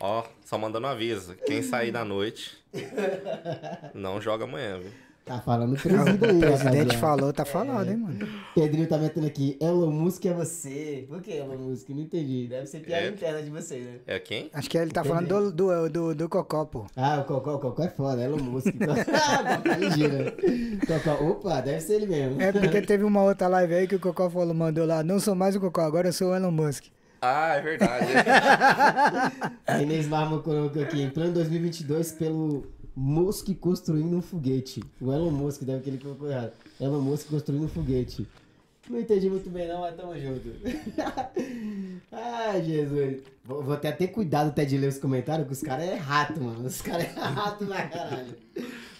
Ó, 0.00 0.24
só 0.42 0.56
mandando 0.56 0.86
um 0.86 0.90
aviso. 0.90 1.34
Quem 1.46 1.62
sair 1.62 1.92
da 1.92 2.02
noite, 2.02 2.56
não 3.92 4.18
joga 4.22 4.44
amanhã, 4.44 4.78
viu? 4.78 4.90
Tá 5.24 5.40
falando 5.40 5.72
o 5.74 5.80
presídio 5.80 6.28
aí, 6.28 6.36
O 6.36 6.40
presidente 6.40 6.96
falou, 7.00 7.32
tá 7.32 7.46
falado, 7.46 7.88
hein, 7.90 7.96
mano. 7.96 8.28
Pedrinho 8.54 8.86
tá 8.86 8.98
metendo 8.98 9.26
aqui, 9.26 9.56
Elon 9.58 9.90
Musk 9.90 10.26
é 10.26 10.34
você. 10.34 11.06
Por 11.08 11.22
que 11.22 11.30
Elon 11.32 11.56
Musk? 11.56 11.88
Não 11.88 12.00
entendi. 12.02 12.46
Deve 12.46 12.66
ser 12.66 12.80
piada 12.80 13.06
É. 13.06 13.08
interna 13.08 13.42
de 13.42 13.48
você, 13.48 13.78
né? 13.78 13.92
É 14.06 14.18
quem? 14.18 14.50
Acho 14.52 14.68
que 14.68 14.76
ele 14.76 14.90
tá 14.90 15.02
falando 15.02 15.26
do, 15.28 15.50
do, 15.50 15.88
do, 15.88 16.14
do 16.14 16.28
Cocó, 16.28 16.66
pô. 16.66 16.84
Ah, 16.94 17.20
o 17.20 17.24
Cocó, 17.24 17.54
o 17.54 17.58
Cocó 17.58 17.82
é 17.84 17.88
foda, 17.88 18.22
Elon 18.22 18.36
Musk. 18.36 18.66
Ah, 19.14 19.56
Cocó 19.62 19.74
ligeiro. 19.78 20.32
Cocó, 20.86 21.24
opa, 21.24 21.60
deve 21.62 21.80
ser 21.80 21.94
ele 21.94 22.06
mesmo. 22.06 22.42
É 22.42 22.52
porque 22.52 22.82
teve 22.82 23.02
uma 23.04 23.22
outra 23.22 23.48
live 23.48 23.74
aí 23.74 23.88
que 23.88 23.94
o 23.96 24.00
Cocó 24.00 24.28
falou, 24.28 24.52
mandou 24.52 24.84
lá, 24.84 25.02
não 25.02 25.18
sou 25.18 25.34
mais 25.34 25.56
o 25.56 25.60
Cocó, 25.60 25.80
agora 25.80 26.08
eu 26.08 26.12
sou 26.12 26.32
o 26.32 26.34
Elon 26.36 26.50
Musk. 26.50 26.84
Ah, 27.22 27.54
é 27.56 27.62
verdade. 27.62 28.06
A 29.66 29.80
Inês 29.80 30.06
Marmo 30.06 30.42
colocou 30.42 30.82
aqui, 30.82 31.00
entrou 31.00 31.24
em 31.26 31.32
2022 31.32 32.12
pelo 32.12 32.66
Musk 32.96 33.48
construindo 33.58 34.16
um 34.16 34.22
foguete. 34.22 34.82
O 35.00 35.12
Elon 35.12 35.30
Musk, 35.30 35.62
deve 35.62 35.82
que 35.82 35.90
ele 35.90 35.98
colocou 35.98 36.30
errado. 36.30 36.52
Elon 36.80 37.00
Musk 37.00 37.28
construindo 37.28 37.64
um 37.64 37.68
foguete. 37.68 38.26
Não 38.88 39.00
entendi 39.00 39.30
muito 39.30 39.48
bem 39.48 39.66
não, 39.66 39.80
mas 39.80 39.96
tamo 39.96 40.14
junto. 40.18 40.52
Ai, 42.12 42.62
Jesus. 42.62 43.22
Vou, 43.44 43.62
vou 43.62 43.74
até 43.74 43.90
ter 43.90 44.08
cuidado 44.08 44.48
até 44.48 44.64
de 44.64 44.76
ler 44.76 44.88
os 44.88 44.98
comentários, 44.98 45.46
porque 45.46 45.58
os 45.60 45.66
caras 45.66 45.88
é 45.88 45.94
rato, 45.94 46.40
mano. 46.40 46.66
Os 46.66 46.82
caras 46.82 47.04
é 47.04 47.20
rato 47.20 47.64
pra 47.64 47.88
caralho. 47.88 48.36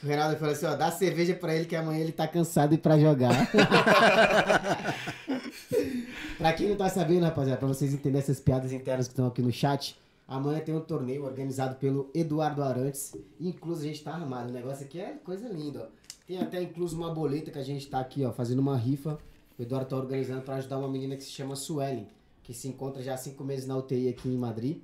O 0.02 0.06
Reinaldo 0.06 0.36
falou 0.36 0.54
assim, 0.54 0.66
ó, 0.66 0.74
dá 0.74 0.90
cerveja 0.90 1.34
pra 1.34 1.54
ele 1.54 1.66
que 1.66 1.76
amanhã 1.76 2.00
ele 2.00 2.12
tá 2.12 2.26
cansado 2.26 2.74
e 2.74 2.78
pra 2.78 2.98
jogar. 2.98 3.50
pra 6.38 6.52
quem 6.54 6.70
não 6.70 6.76
tá 6.76 6.88
sabendo, 6.88 7.24
rapaziada, 7.24 7.58
pra 7.58 7.68
vocês 7.68 7.92
entenderem 7.92 8.20
essas 8.20 8.40
piadas 8.40 8.72
internas 8.72 9.06
que 9.06 9.12
estão 9.12 9.26
aqui 9.26 9.42
no 9.42 9.52
chat, 9.52 9.96
amanhã 10.26 10.60
tem 10.60 10.74
um 10.74 10.80
torneio 10.80 11.24
organizado 11.24 11.76
pelo 11.76 12.10
Eduardo 12.14 12.62
Arantes. 12.62 13.14
Incluso 13.40 13.82
a 13.82 13.84
gente 13.84 14.02
tá 14.02 14.14
armado. 14.14 14.50
O 14.50 14.52
negócio 14.52 14.84
aqui 14.84 15.00
é 15.00 15.12
coisa 15.12 15.48
linda, 15.48 15.90
ó. 15.90 16.04
Tem 16.26 16.38
até 16.38 16.62
incluso 16.62 16.96
uma 16.96 17.12
boleta 17.12 17.50
que 17.50 17.58
a 17.58 17.62
gente 17.62 17.86
tá 17.86 18.00
aqui, 18.00 18.24
ó, 18.24 18.32
fazendo 18.32 18.60
uma 18.60 18.76
rifa. 18.76 19.18
O 19.58 19.62
Eduardo 19.62 19.90
tá 19.90 19.96
organizando 19.96 20.42
pra 20.42 20.56
ajudar 20.56 20.78
uma 20.78 20.88
menina 20.88 21.16
que 21.16 21.22
se 21.22 21.30
chama 21.30 21.54
Suelen, 21.54 22.08
que 22.42 22.54
se 22.54 22.66
encontra 22.66 23.02
já 23.02 23.14
há 23.14 23.16
cinco 23.16 23.44
meses 23.44 23.66
na 23.66 23.76
UTI 23.76 24.08
aqui 24.08 24.28
em 24.28 24.36
Madrid 24.36 24.80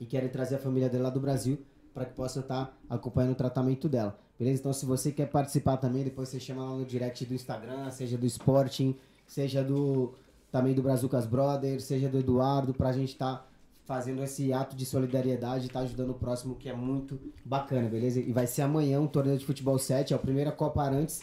e 0.00 0.04
querem 0.04 0.28
trazer 0.28 0.56
a 0.56 0.58
família 0.58 0.88
dela 0.88 1.04
lá 1.04 1.10
do 1.10 1.20
Brasil 1.20 1.58
para 1.94 2.04
que 2.04 2.14
possa 2.14 2.40
estar 2.40 2.76
acompanhando 2.88 3.32
o 3.32 3.36
tratamento 3.36 3.88
dela. 3.88 4.18
Beleza? 4.38 4.60
Então, 4.60 4.72
se 4.72 4.84
você 4.84 5.12
quer 5.12 5.26
participar 5.26 5.76
também, 5.76 6.04
depois 6.04 6.28
você 6.28 6.40
chama 6.40 6.64
lá 6.64 6.76
no 6.76 6.84
direct 6.84 7.24
do 7.24 7.34
Instagram, 7.34 7.90
seja 7.90 8.18
do 8.18 8.26
Sporting, 8.26 8.96
seja 9.26 9.62
do 9.62 10.14
também 10.50 10.74
do 10.74 10.82
Brazucas 10.82 11.24
Brothers, 11.26 11.84
seja 11.84 12.08
do 12.08 12.18
Eduardo, 12.18 12.74
pra 12.74 12.92
gente 12.92 13.12
estar 13.12 13.50
fazendo 13.84 14.22
esse 14.22 14.52
ato 14.52 14.76
de 14.76 14.86
solidariedade 14.86 15.66
e 15.66 15.68
tá 15.68 15.80
ajudando 15.80 16.10
o 16.10 16.14
próximo, 16.14 16.54
que 16.54 16.68
é 16.68 16.72
muito 16.72 17.18
bacana, 17.44 17.88
beleza? 17.88 18.20
E 18.20 18.32
vai 18.32 18.46
ser 18.46 18.62
amanhã 18.62 19.00
um 19.00 19.06
torneio 19.06 19.38
de 19.38 19.44
futebol 19.44 19.78
7, 19.78 20.12
é 20.12 20.16
a 20.16 20.18
primeira 20.18 20.52
Copa 20.52 20.82
Arantes 20.82 21.20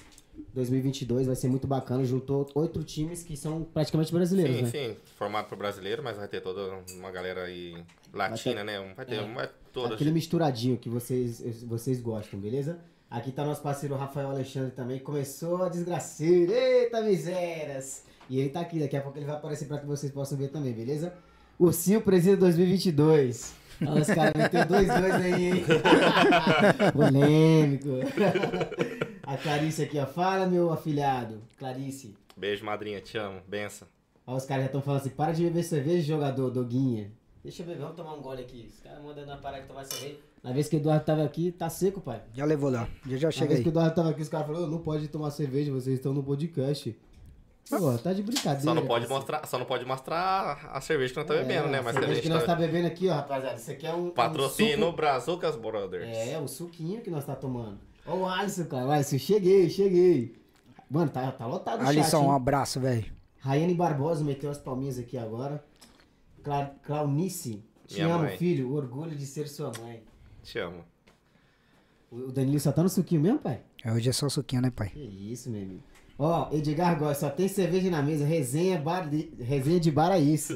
2022 0.53 1.27
vai 1.27 1.35
ser 1.35 1.47
muito 1.49 1.67
bacana. 1.67 2.03
Juntou 2.05 2.49
oito 2.55 2.83
times 2.83 3.23
que 3.23 3.35
são 3.35 3.63
praticamente 3.63 4.11
brasileiros, 4.13 4.55
Sim, 4.55 4.61
né? 4.63 4.69
sim, 4.69 4.95
formado 5.17 5.47
por 5.49 5.57
brasileiro, 5.57 6.01
mas 6.03 6.15
vai 6.17 6.27
ter 6.27 6.41
toda 6.41 6.79
uma 6.97 7.11
galera 7.11 7.43
aí 7.43 7.75
latina, 8.13 8.63
né? 8.63 8.79
Um- 8.79 8.93
Vai 8.95 9.05
ter 9.05 9.15
É. 9.15 9.21
uma 9.21 9.47
toda. 9.73 9.95
Aquele 9.95 10.11
misturadinho 10.11 10.77
que 10.77 10.87
vocês, 10.89 11.63
vocês 11.63 11.99
gostam, 12.01 12.39
beleza? 12.39 12.79
Aqui 13.09 13.31
tá 13.31 13.43
nosso 13.43 13.61
parceiro 13.61 13.95
Rafael 13.95 14.29
Alexandre 14.29 14.71
também. 14.71 14.99
Começou 14.99 15.63
a 15.63 15.69
desgraceira. 15.69 16.53
Eita, 16.53 17.01
misérias! 17.01 18.03
E 18.29 18.39
ele 18.39 18.49
tá 18.49 18.59
aqui, 18.61 18.79
daqui 18.79 18.95
a 18.95 19.01
pouco 19.01 19.17
ele 19.17 19.25
vai 19.25 19.35
aparecer 19.35 19.65
pra 19.67 19.79
que 19.79 19.85
vocês 19.85 20.11
possam 20.11 20.37
ver 20.37 20.49
também, 20.49 20.71
beleza? 20.71 21.13
Ursinho 21.59 22.01
Presida 22.01 22.37
2022. 22.37 23.53
Olha 23.85 24.01
os 24.01 24.07
caras 24.07 24.33
meteu 24.33 24.65
dois 24.65 24.87
dois 24.87 25.13
aí, 25.15 25.43
hein? 25.57 25.63
Polêmico. 26.93 27.89
A 29.23 29.37
Clarice 29.37 29.83
aqui, 29.83 29.99
ó. 29.99 30.05
Fala, 30.05 30.45
meu 30.47 30.71
afilhado. 30.71 31.41
Clarice. 31.57 32.15
Beijo, 32.35 32.65
madrinha, 32.65 32.99
te 33.01 33.17
amo. 33.17 33.39
Benção. 33.47 33.87
Ó, 34.25 34.35
os 34.35 34.45
caras 34.45 34.63
já 34.63 34.67
estão 34.67 34.81
falando 34.81 35.01
assim, 35.01 35.09
para 35.09 35.31
de 35.31 35.43
beber 35.43 35.63
cerveja, 35.63 36.01
jogador, 36.07 36.49
doguinha. 36.49 37.11
Deixa 37.43 37.61
eu 37.61 37.67
beber, 37.67 37.81
vamos 37.81 37.95
tomar 37.95 38.13
um 38.15 38.21
gole 38.21 38.41
aqui. 38.41 38.69
Os 38.73 38.79
caras 38.81 39.03
mandando 39.03 39.27
na 39.27 39.37
parada 39.37 39.63
tomar 39.65 39.85
cerveja. 39.85 40.17
Na 40.43 40.51
vez 40.53 40.69
que 40.69 40.75
o 40.75 40.79
Eduardo 40.79 41.03
tava 41.05 41.23
aqui, 41.23 41.51
tá 41.51 41.69
seco, 41.69 41.99
pai. 41.99 42.21
Já 42.33 42.45
levou 42.45 42.69
lá. 42.69 42.87
Já 43.05 43.17
já 43.17 43.27
Na 43.27 43.31
chega 43.31 43.47
vez 43.47 43.57
aí. 43.59 43.63
que 43.63 43.69
o 43.69 43.71
Eduardo 43.71 43.95
tava 43.95 44.09
aqui, 44.09 44.21
os 44.21 44.29
caras 44.29 44.47
falaram, 44.47 44.65
"Ô, 44.65 44.69
não 44.69 44.79
pode 44.79 45.07
tomar 45.09 45.31
cerveja, 45.31 45.71
vocês 45.71 45.95
estão 45.95 46.13
no 46.13 46.23
podcast. 46.23 46.95
Pô, 47.69 47.97
tá 47.99 48.13
de 48.13 48.23
brincadeira. 48.23 48.61
Só 48.61 48.73
não 48.73 48.85
pode 48.87 49.05
parceiro. 49.07 49.13
mostrar, 49.13 49.47
só 49.47 49.59
não 49.59 49.65
pode 49.65 49.85
mostrar 49.85 50.69
a 50.73 50.81
cerveja 50.81 51.13
que 51.13 51.19
nós 51.19 51.27
tá 51.27 51.33
bebendo, 51.35 51.67
É, 51.67 51.71
né? 51.71 51.79
a 51.79 51.83
Mas 51.83 51.95
a 51.95 51.99
cerveja 51.99 52.13
gente 52.15 52.23
que 52.23 52.29
nós 52.29 52.41
tá... 52.41 52.47
tá 52.47 52.55
bebendo 52.55 52.87
aqui, 52.87 53.07
ó, 53.09 53.13
rapaziada. 53.15 53.55
Isso 53.57 53.71
aqui 53.71 53.85
é 53.85 53.93
um. 53.93 54.09
Patrocínio 54.09 54.77
um 54.77 54.81
suco- 54.87 54.95
Brazucas 54.95 55.55
Brothers. 55.55 56.07
É, 56.07 56.39
o 56.39 56.47
suquinho 56.47 57.01
que 57.01 57.09
nós 57.11 57.25
tá 57.25 57.35
tomando. 57.35 57.77
Ó, 58.07 58.15
o 58.15 58.25
Alisson, 58.27 58.65
cara. 58.65 58.85
O 58.87 58.91
Alisson, 58.91 59.17
cheguei, 59.19 59.69
cheguei. 59.69 60.35
Mano, 60.89 61.11
tá, 61.11 61.31
tá 61.31 61.45
lotado 61.45 61.81
o 61.81 61.85
chat, 61.85 61.89
Alisson, 61.99 62.21
hein? 62.21 62.27
um 62.27 62.31
abraço, 62.31 62.79
velho. 62.79 63.05
Raiane 63.39 63.73
Barbosa 63.75 64.23
meteu 64.23 64.49
as 64.49 64.57
palminhas 64.57 64.97
aqui 64.97 65.17
agora. 65.17 65.63
Cla 66.43 66.73
Claunice, 66.83 67.63
te 67.85 68.01
Minha 68.01 68.15
amo, 68.15 68.23
mãe. 68.23 68.37
filho. 68.37 68.73
Orgulho 68.73 69.15
de 69.15 69.25
ser 69.25 69.47
sua 69.47 69.71
mãe. 69.79 70.01
Te 70.41 70.57
amo. 70.57 70.83
O 72.11 72.15
o 72.29 72.31
Danilo 72.31 72.59
só 72.59 72.71
tá 72.71 72.81
no 72.81 72.89
suquinho 72.89 73.21
mesmo, 73.21 73.37
pai? 73.39 73.61
Hoje 73.85 74.09
é 74.09 74.11
só 74.11 74.27
suquinho, 74.27 74.61
né, 74.63 74.71
pai? 74.75 74.89
Que 74.89 74.99
isso, 75.31 75.49
meu 75.51 75.61
amigo. 75.61 75.83
Ó, 76.21 76.49
Edgar 76.51 76.99
Góes, 76.99 77.17
só 77.17 77.29
tem 77.29 77.47
cerveja 77.47 77.89
na 77.89 78.01
mesa. 78.01 78.25
Resenha, 78.25 78.77
bar 78.77 79.07
de... 79.09 79.31
Resenha 79.39 79.79
de 79.79 79.89
bar 79.89 80.11
é 80.11 80.19
isso. 80.19 80.53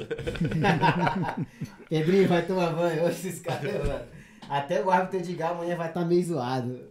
Pedrinho, 1.90 2.28
vai 2.28 2.46
tomar 2.46 2.74
banho. 2.74 3.06
Ô, 3.06 3.08
Esses 3.08 3.40
caras, 3.40 3.74
mano. 3.88 4.02
Até 4.50 4.84
o 4.84 4.92
árbitro 4.92 5.20
Edgar 5.20 5.52
amanhã 5.52 5.78
vai 5.78 5.88
estar 5.88 6.04
meio 6.04 6.22
zoado. 6.22 6.82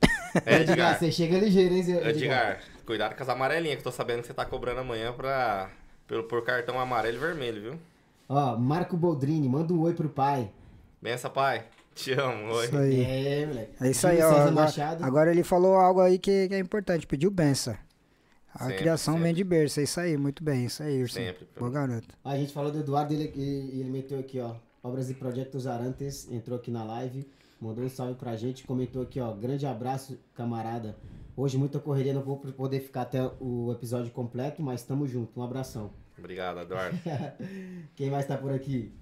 É, 0.46 0.56
Edgar, 0.56 0.72
Edgar. 0.72 0.98
você 0.98 1.12
chega 1.12 1.38
ligeiro, 1.38 1.74
hein, 1.74 1.80
Edgar? 1.80 2.08
Edgar, 2.08 2.60
cuidado 2.86 3.14
com 3.14 3.22
as 3.22 3.28
amarelinhas, 3.28 3.76
que 3.76 3.80
eu 3.80 3.92
tô 3.92 3.92
sabendo 3.92 4.22
que 4.22 4.28
você 4.28 4.32
tá 4.32 4.46
cobrando 4.46 4.80
amanhã 4.80 5.12
pra... 5.12 5.68
Pelo, 6.08 6.24
por 6.24 6.42
cartão 6.42 6.80
amarelo 6.80 7.18
e 7.18 7.20
vermelho, 7.20 7.60
viu? 7.60 7.78
Ó, 8.26 8.56
Marco 8.56 8.96
Boldrini, 8.96 9.50
manda 9.50 9.74
um 9.74 9.82
oi 9.82 9.92
pro 9.92 10.08
pai. 10.08 10.50
Benção, 11.00 11.30
pai. 11.30 11.64
Te 11.94 12.12
amo. 12.14 12.54
Oi. 12.54 12.64
Isso 12.64 12.76
aí. 12.78 13.04
É, 13.04 13.46
moleque. 13.46 13.72
É 13.82 13.90
isso 13.90 14.06
aí, 14.06 14.22
ó. 14.22 14.30
Agora, 14.30 14.98
agora 15.02 15.30
ele 15.30 15.42
falou 15.42 15.74
algo 15.74 16.00
aí 16.00 16.18
que, 16.18 16.48
que 16.48 16.54
é 16.54 16.58
importante, 16.58 17.06
pediu 17.06 17.30
benção. 17.30 17.76
A 18.54 18.64
Sempre, 18.64 18.76
criação 18.78 19.14
sempre. 19.14 19.26
vem 19.28 19.34
de 19.34 19.44
berço, 19.44 19.80
é 19.80 19.82
isso 19.84 19.98
aí, 20.00 20.16
muito 20.16 20.44
bem, 20.44 20.66
isso 20.66 20.82
aí, 20.82 21.00
Ursinho. 21.02 21.26
Sempre. 21.26 21.46
Boa 21.58 21.70
garoto. 21.70 22.08
A 22.24 22.36
gente 22.36 22.52
falou 22.52 22.70
do 22.70 22.78
Eduardo 22.80 23.14
ele, 23.14 23.32
ele, 23.34 23.80
ele 23.80 23.90
meteu 23.90 24.18
aqui, 24.18 24.38
ó. 24.40 24.54
Obras 24.82 25.08
e 25.10 25.14
Projetos 25.14 25.66
Arantes, 25.66 26.30
entrou 26.30 26.58
aqui 26.58 26.70
na 26.70 26.84
live, 26.84 27.26
mandou 27.60 27.84
um 27.84 27.88
salve 27.88 28.14
pra 28.14 28.36
gente, 28.36 28.64
comentou 28.64 29.02
aqui, 29.02 29.20
ó. 29.20 29.32
Grande 29.32 29.64
abraço, 29.64 30.18
camarada. 30.34 30.96
Hoje 31.36 31.56
muita 31.56 31.78
correria, 31.78 32.12
não 32.12 32.20
vou 32.20 32.36
poder 32.36 32.80
ficar 32.80 33.02
até 33.02 33.22
o 33.40 33.72
episódio 33.72 34.10
completo, 34.10 34.62
mas 34.62 34.82
tamo 34.82 35.06
junto. 35.06 35.38
Um 35.40 35.42
abração. 35.42 35.90
Obrigado, 36.18 36.60
Eduardo. 36.60 36.98
Quem 37.96 38.10
mais 38.10 38.26
tá 38.26 38.36
por 38.36 38.52
aqui? 38.52 38.92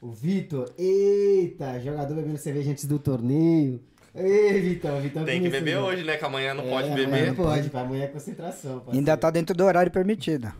O 0.00 0.12
Vitor. 0.12 0.70
Eita, 0.78 1.80
jogador 1.80 2.14
bebendo 2.14 2.38
cerveja 2.38 2.70
antes 2.70 2.84
do 2.84 2.98
torneio. 2.98 3.80
Ei, 4.14 4.60
Vitão, 4.60 5.00
Vitão 5.00 5.24
Tem 5.24 5.40
que 5.42 5.46
começou, 5.48 5.64
beber 5.64 5.78
hoje, 5.78 6.04
né? 6.04 6.16
Que 6.16 6.24
amanhã 6.24 6.54
não 6.54 6.64
É, 6.64 6.70
pode 6.70 6.88
amanhã 6.88 7.08
beber. 7.08 7.26
Não 7.28 7.34
pode, 7.34 7.70
pá, 7.70 7.80
amanhã 7.80 8.04
é 8.04 8.06
concentração. 8.06 8.74
parceiro. 8.78 8.98
Ainda 8.98 9.16
tá 9.16 9.30
dentro 9.30 9.56
do 9.56 9.64
horário 9.64 9.90
permitido. 9.90 10.52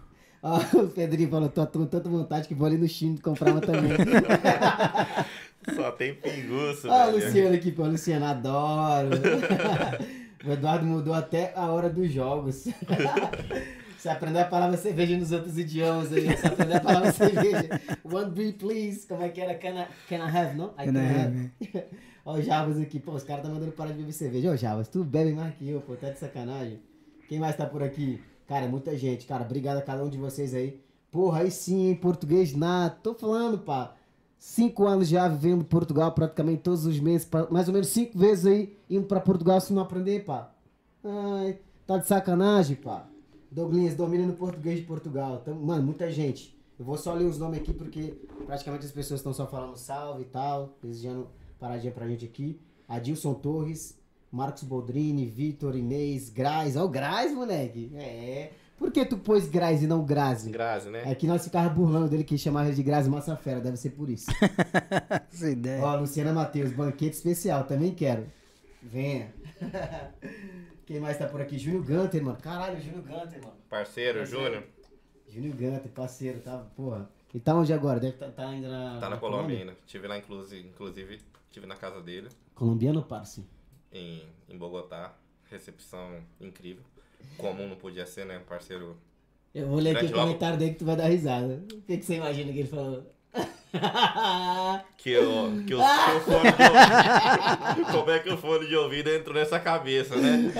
Ó, 0.43 0.59
o 0.83 0.89
Pedrinho 0.89 1.31
falou, 1.31 1.49
tô 1.49 1.67
com 1.67 1.87
tanta 1.87 2.09
vontade 2.09 2.49
que 2.49 2.55
vou 2.55 2.67
ali 2.67 2.77
no 2.77 2.89
Chino 2.89 3.21
comprar 3.21 3.53
uma 3.53 3.61
também. 3.61 3.93
Só 5.75 5.91
tem 5.93 6.15
pinguço, 6.15 6.89
Ó, 6.89 7.09
o 7.09 7.13
velho. 7.13 7.25
Luciano 7.27 7.55
aqui, 7.55 7.73
pô, 7.73 7.85
Luciano, 7.85 8.27
adoro. 8.27 9.11
o 10.45 10.53
Eduardo 10.53 10.85
mudou 10.85 11.15
até 11.15 11.53
a 11.57 11.67
hora 11.71 11.89
dos 11.89 12.11
jogos. 12.13 12.67
Você 13.97 14.09
aprendeu 14.11 14.43
a 14.43 14.45
palavra 14.45 14.77
cerveja 14.77 15.17
nos 15.17 15.33
outros 15.33 15.57
idiomas 15.57 16.13
aí. 16.13 16.27
Você 16.37 16.47
aprendeu 16.47 16.77
a 16.77 16.81
palavra 16.81 17.13
cerveja. 17.13 17.81
One 18.05 18.31
beer, 18.31 18.53
please. 18.55 19.07
Como 19.07 19.23
é 19.23 19.31
que 19.31 19.41
era? 19.41 19.55
Can 19.55 19.81
I, 19.81 19.87
can 20.09 20.17
I 20.17 20.37
have, 20.37 20.55
não? 20.57 20.75
I 20.79 20.85
Can 20.85 20.93
I 20.93 21.07
have, 21.07 21.85
Ó, 22.25 22.35
o 22.35 22.43
Javas 22.43 22.79
aqui. 22.79 22.99
Pô, 22.99 23.13
os 23.13 23.23
caras 23.23 23.43
tá 23.43 23.49
mandando 23.49 23.73
parar 23.73 23.93
de 23.93 23.99
beber 23.99 24.13
cerveja. 24.13 24.51
Ô, 24.51 24.57
Javas, 24.57 24.89
tu 24.89 25.05
bebe 25.05 25.33
mais 25.33 25.55
que 25.55 25.69
eu, 25.69 25.81
pô. 25.81 25.95
Tá 25.95 26.11
de 26.11 26.19
sacanagem. 26.19 26.81
Quem 27.29 27.39
mais 27.39 27.57
tá 27.57 27.67
por 27.67 27.83
aqui? 27.83 28.21
Cara, 28.47 28.67
muita 28.69 28.97
gente. 28.97 29.27
Cara, 29.27 29.45
obrigado 29.45 29.79
a 29.79 29.83
cada 29.83 30.05
um 30.05 30.09
de 30.09 30.19
vocês 30.19 30.55
aí. 30.55 30.81
Porra, 31.11 31.41
aí 31.41 31.51
sim, 31.51 31.89
hein? 31.89 31.95
Português 31.95 32.55
nato. 32.55 33.01
Tô 33.03 33.15
falando, 33.15 33.59
pá. 33.59 33.95
Cinco 34.39 34.87
anos 34.87 35.09
já 35.09 35.27
vivendo 35.27 35.65
Portugal, 35.65 36.13
praticamente 36.13 36.63
todos 36.63 36.85
os 36.85 37.01
meses. 37.01 37.27
Mais 37.51 37.67
ou 37.67 37.73
menos 37.73 37.89
cinco 37.89 38.19
vezes 38.19 38.45
aí 38.45 38.77
indo 38.91 39.07
pra 39.07 39.21
Portugal 39.21 39.61
se 39.61 39.73
não 39.73 39.83
aprender, 39.83 40.25
pá. 40.25 40.53
Ai, 41.03 41.59
tá 41.87 41.99
de 41.99 42.07
sacanagem, 42.07 42.77
pá. 42.77 43.07
Douglas 43.51 43.95
domina 43.95 44.27
no 44.27 44.35
português 44.35 44.81
de 44.81 44.85
Portugal. 44.85 45.39
Então, 45.41 45.55
mano, 45.55 45.83
muita 45.85 46.11
gente. 46.11 46.55
Eu 46.79 46.85
vou 46.85 46.99
só 46.99 47.15
ler 47.15 47.25
os 47.25 47.39
nomes 47.39 47.61
aqui 47.61 47.73
porque 47.73 48.15
praticamente 48.47 48.85
as 48.85 48.93
pessoas 48.93 49.21
estão 49.21 49.33
só 49.33 49.47
falando 49.47 49.77
salve 49.77 50.23
e 50.23 50.27
tal, 50.27 50.77
desejando 50.83 51.29
paradinha 51.65 51.93
pra 51.93 52.07
gente 52.07 52.27
aqui. 52.27 52.61
Adilson 52.87 53.33
Torres, 53.33 53.99
Marcos 54.31 54.65
Boldrini, 54.65 55.25
Vitor, 55.27 55.75
Inês, 55.75 56.29
Graz. 56.29 56.77
Ó, 56.77 56.85
o 56.85 56.89
Graz, 56.89 57.33
moleque. 57.33 57.91
É. 57.97 58.51
Por 58.77 58.91
que 58.91 59.05
tu 59.07 59.17
pôs 59.17 59.49
Graz 59.49 59.83
e 59.83 59.87
não 59.87 60.05
Grazi? 60.05 60.51
Grazi, 60.51 60.91
né? 60.91 61.05
É 61.07 61.15
que 61.15 61.27
nós 61.27 61.43
ficávamos 61.45 61.75
burlando 61.75 62.09
dele 62.09 62.25
que 62.25 62.37
chamava 62.37 62.67
ele 62.69 62.77
de 62.77 62.83
Grazi 62.83 63.09
Massafera, 63.09 63.61
deve 63.61 63.77
ser 63.77 63.91
por 63.91 64.11
isso. 64.11 64.27
Essa 65.33 65.51
ideia. 65.51 65.83
Ó, 65.83 65.97
Luciana 65.97 66.33
Matheus, 66.33 66.73
banquete 66.73 67.15
especial, 67.15 67.65
também 67.65 67.95
quero. 67.95 68.27
Venha. 68.83 69.33
Quem 70.85 71.01
mais 71.01 71.17
tá 71.17 71.27
por 71.27 71.41
aqui? 71.41 71.57
Júnior 71.57 71.85
Gunter, 71.85 72.23
mano. 72.23 72.37
Caralho, 72.43 72.79
Júnior 72.83 73.03
Gunter, 73.03 73.41
mano. 73.43 73.57
Parceiro, 73.71 74.19
Parceiro. 74.19 74.27
Júnior. 74.27 74.65
Júnior 75.29 75.55
Gunter, 75.55 75.91
parceiro, 75.93 76.41
tá? 76.41 76.59
Porra. 76.77 77.09
E 77.33 77.41
tá 77.41 77.55
onde 77.55 77.73
agora? 77.73 77.99
Deve 77.99 78.19
tá, 78.19 78.29
tá 78.31 78.49
ainda 78.49 78.69
na. 78.69 79.01
Tá 79.01 79.09
na 79.09 79.17
Colômbia 79.17 79.59
ainda. 79.59 79.77
Tive 79.87 80.07
lá, 80.07 80.19
inclusive, 80.19 80.69
inclusive, 80.69 81.21
tive 81.55 81.67
na 81.67 81.77
casa 81.77 82.01
dele, 82.01 82.29
Colombiano, 82.53 83.01
parce? 83.03 83.45
em, 83.93 84.23
em 84.49 84.59
Bogotá. 84.59 85.15
Recepção 85.49 86.19
incrível. 86.41 86.83
Comum 87.39 87.69
não 87.69 87.77
podia 87.77 88.05
ser, 88.05 88.27
né? 88.27 88.41
Parceiro. 88.49 88.97
Eu 89.55 89.69
vou 89.69 89.79
ler 89.79 89.97
aqui 89.97 90.07
o 90.07 90.13
comentário 90.13 90.59
dele 90.59 90.73
que 90.73 90.79
tu 90.81 90.85
vai 90.85 90.97
dar 90.97 91.07
risada. 91.07 91.63
O 91.73 91.83
que, 91.83 91.97
que 91.99 92.05
você 92.05 92.17
imagina 92.17 92.53
que 92.53 92.59
ele 92.59 92.69
falou? 92.69 93.07
Que, 94.99 95.17
o, 95.19 95.65
que, 95.65 95.75
o, 95.75 95.79
que 95.79 96.15
o 96.17 96.21
fone 96.21 96.53
de 96.53 96.63
ouvido. 96.63 97.93
Como 97.93 98.11
é 98.11 98.19
que 98.19 98.31
o 98.31 98.37
fone 98.37 98.67
de 98.67 98.77
ouvido 98.77 99.11
entrou 99.11 99.35
nessa 99.37 99.61
cabeça, 99.61 100.17
né? 100.17 100.53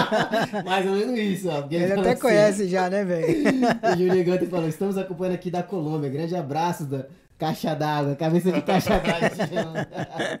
Mais 0.64 0.86
ou 0.86 0.92
menos 0.92 1.18
isso, 1.18 1.48
ó. 1.48 1.62
porque 1.62 1.76
Ele 1.76 1.88
falou 1.88 2.02
até 2.02 2.12
assim, 2.12 2.20
conhece 2.20 2.68
já, 2.68 2.90
né, 2.90 3.04
velho? 3.04 3.44
O 3.82 3.96
Júnior 3.96 4.24
Gunter 4.24 4.48
falou: 4.48 4.68
estamos 4.68 4.98
acompanhando 4.98 5.34
aqui 5.34 5.50
da 5.50 5.62
Colômbia. 5.62 6.10
Grande 6.10 6.34
abraço 6.36 6.84
da 6.84 7.06
caixa 7.38 7.74
d'água, 7.74 8.16
cabeça 8.16 8.52
de 8.52 8.62
caixa 8.62 8.98
d'água. 8.98 10.40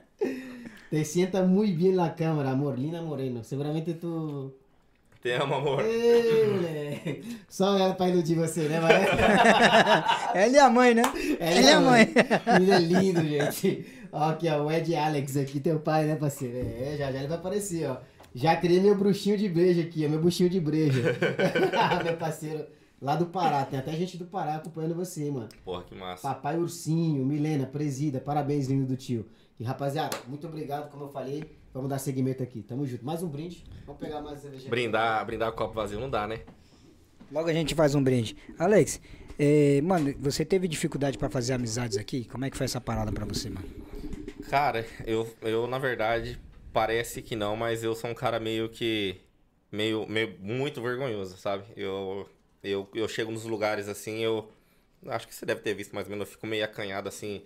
te 0.90 1.04
sienta 1.04 1.42
muito 1.42 1.76
bem 1.76 1.92
na 1.92 2.10
câmera, 2.10 2.50
amor. 2.50 2.78
Lina 2.78 3.02
Moreno. 3.02 3.42
Seguramente 3.42 3.94
tu. 3.94 4.54
Te 5.20 5.32
amo, 5.32 5.54
amor. 5.54 5.82
Ei, 5.84 6.46
moleque. 6.46 7.38
Só 7.48 7.76
ela 7.78 7.94
pra 7.94 8.08
iludir 8.08 8.36
você, 8.36 8.68
né, 8.68 8.78
Maria? 8.78 9.08
Ela 10.34 10.56
é 10.56 10.60
a 10.60 10.68
mãe, 10.68 10.94
né? 10.94 11.02
Ela 11.40 11.70
é 11.70 11.72
a 11.72 11.80
mãe. 11.80 12.14
Menino 12.52 12.72
é 12.74 12.78
lindo, 12.78 13.20
gente. 13.22 13.86
Ó, 14.12 14.28
aqui, 14.28 14.48
ó, 14.48 14.62
o 14.62 14.70
Ed 14.70 14.94
Alex 14.94 15.36
aqui, 15.38 15.60
teu 15.60 15.80
pai, 15.80 16.04
né, 16.04 16.14
parceiro? 16.14 16.58
É, 16.58 16.96
já 16.98 17.10
já 17.10 17.18
ele 17.18 17.28
vai 17.28 17.38
aparecer, 17.38 17.88
ó. 17.88 17.96
Já 18.34 18.54
criei 18.54 18.80
meu 18.80 18.94
bruxinho 18.94 19.38
de 19.38 19.48
breja 19.48 19.80
aqui, 19.80 20.04
ó, 20.04 20.10
meu 20.10 20.20
bruxinho 20.20 20.50
de 20.50 20.60
breja. 20.60 21.02
meu 22.04 22.16
parceiro, 22.18 22.66
lá 23.00 23.16
do 23.16 23.26
Pará. 23.26 23.64
Tem 23.64 23.78
até 23.78 23.92
gente 23.92 24.16
do 24.16 24.24
Pará 24.24 24.56
acompanhando 24.56 24.94
você, 24.94 25.30
mano. 25.30 25.48
Porra, 25.64 25.84
que 25.84 25.94
massa. 25.94 26.22
Papai 26.28 26.58
Ursinho, 26.58 27.24
Milena, 27.24 27.66
presida, 27.66 28.20
parabéns, 28.20 28.66
lindo 28.68 28.86
do 28.86 28.96
tio. 28.96 29.26
E 29.58 29.64
rapaziada, 29.64 30.16
muito 30.26 30.46
obrigado, 30.46 30.90
como 30.90 31.04
eu 31.04 31.08
falei. 31.08 31.44
Vamos 31.72 31.88
dar 31.88 31.98
seguimento 31.98 32.42
aqui. 32.42 32.62
Tamo 32.62 32.86
junto. 32.86 33.04
Mais 33.04 33.22
um 33.22 33.28
brinde. 33.28 33.64
Vamos 33.86 34.00
pegar 34.00 34.20
mais 34.20 34.40
cerveja. 34.40 34.68
Brindar, 34.68 35.24
brindar 35.26 35.52
copo 35.52 35.74
vazio 35.74 35.98
não 35.98 36.08
dá, 36.08 36.26
né? 36.26 36.40
Logo 37.30 37.48
a 37.48 37.52
gente 37.52 37.74
faz 37.74 37.94
um 37.94 38.02
brinde. 38.02 38.36
Alex, 38.58 39.00
eh, 39.38 39.80
mano, 39.82 40.14
você 40.20 40.44
teve 40.44 40.68
dificuldade 40.68 41.18
pra 41.18 41.28
fazer 41.28 41.52
amizades 41.52 41.98
aqui? 41.98 42.24
Como 42.26 42.44
é 42.44 42.50
que 42.50 42.56
foi 42.56 42.66
essa 42.66 42.80
parada 42.80 43.10
pra 43.10 43.24
você, 43.24 43.50
mano? 43.50 43.66
Cara, 44.48 44.86
eu, 45.04 45.28
eu 45.42 45.66
na 45.66 45.78
verdade, 45.78 46.40
parece 46.72 47.22
que 47.22 47.34
não, 47.34 47.56
mas 47.56 47.82
eu 47.82 47.94
sou 47.94 48.10
um 48.10 48.14
cara 48.14 48.38
meio 48.38 48.68
que 48.68 49.20
meio, 49.72 50.06
meio 50.08 50.36
muito 50.40 50.80
vergonhoso, 50.80 51.36
sabe? 51.36 51.64
Eu, 51.76 52.28
eu, 52.64 52.88
eu 52.94 53.06
chego 53.06 53.30
nos 53.30 53.44
lugares 53.44 53.88
assim, 53.88 54.20
eu 54.20 54.50
acho 55.06 55.28
que 55.28 55.34
você 55.34 55.44
deve 55.44 55.60
ter 55.60 55.74
visto 55.74 55.94
mais 55.94 56.06
ou 56.06 56.10
menos, 56.10 56.26
eu 56.26 56.32
fico 56.32 56.46
meio 56.46 56.64
acanhado 56.64 57.08
assim 57.08 57.42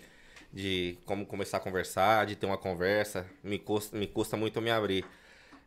de 0.53 0.97
como 1.05 1.27
começar 1.27 1.59
a 1.59 1.61
conversar, 1.61 2.25
de 2.25 2.37
ter 2.37 2.47
uma 2.47 2.57
conversa, 2.57 3.27
me 3.43 3.59
custa, 3.59 3.97
me 3.97 4.07
custa 4.07 4.37
muito 4.37 4.61
me 4.63 4.71
abrir. 4.71 5.05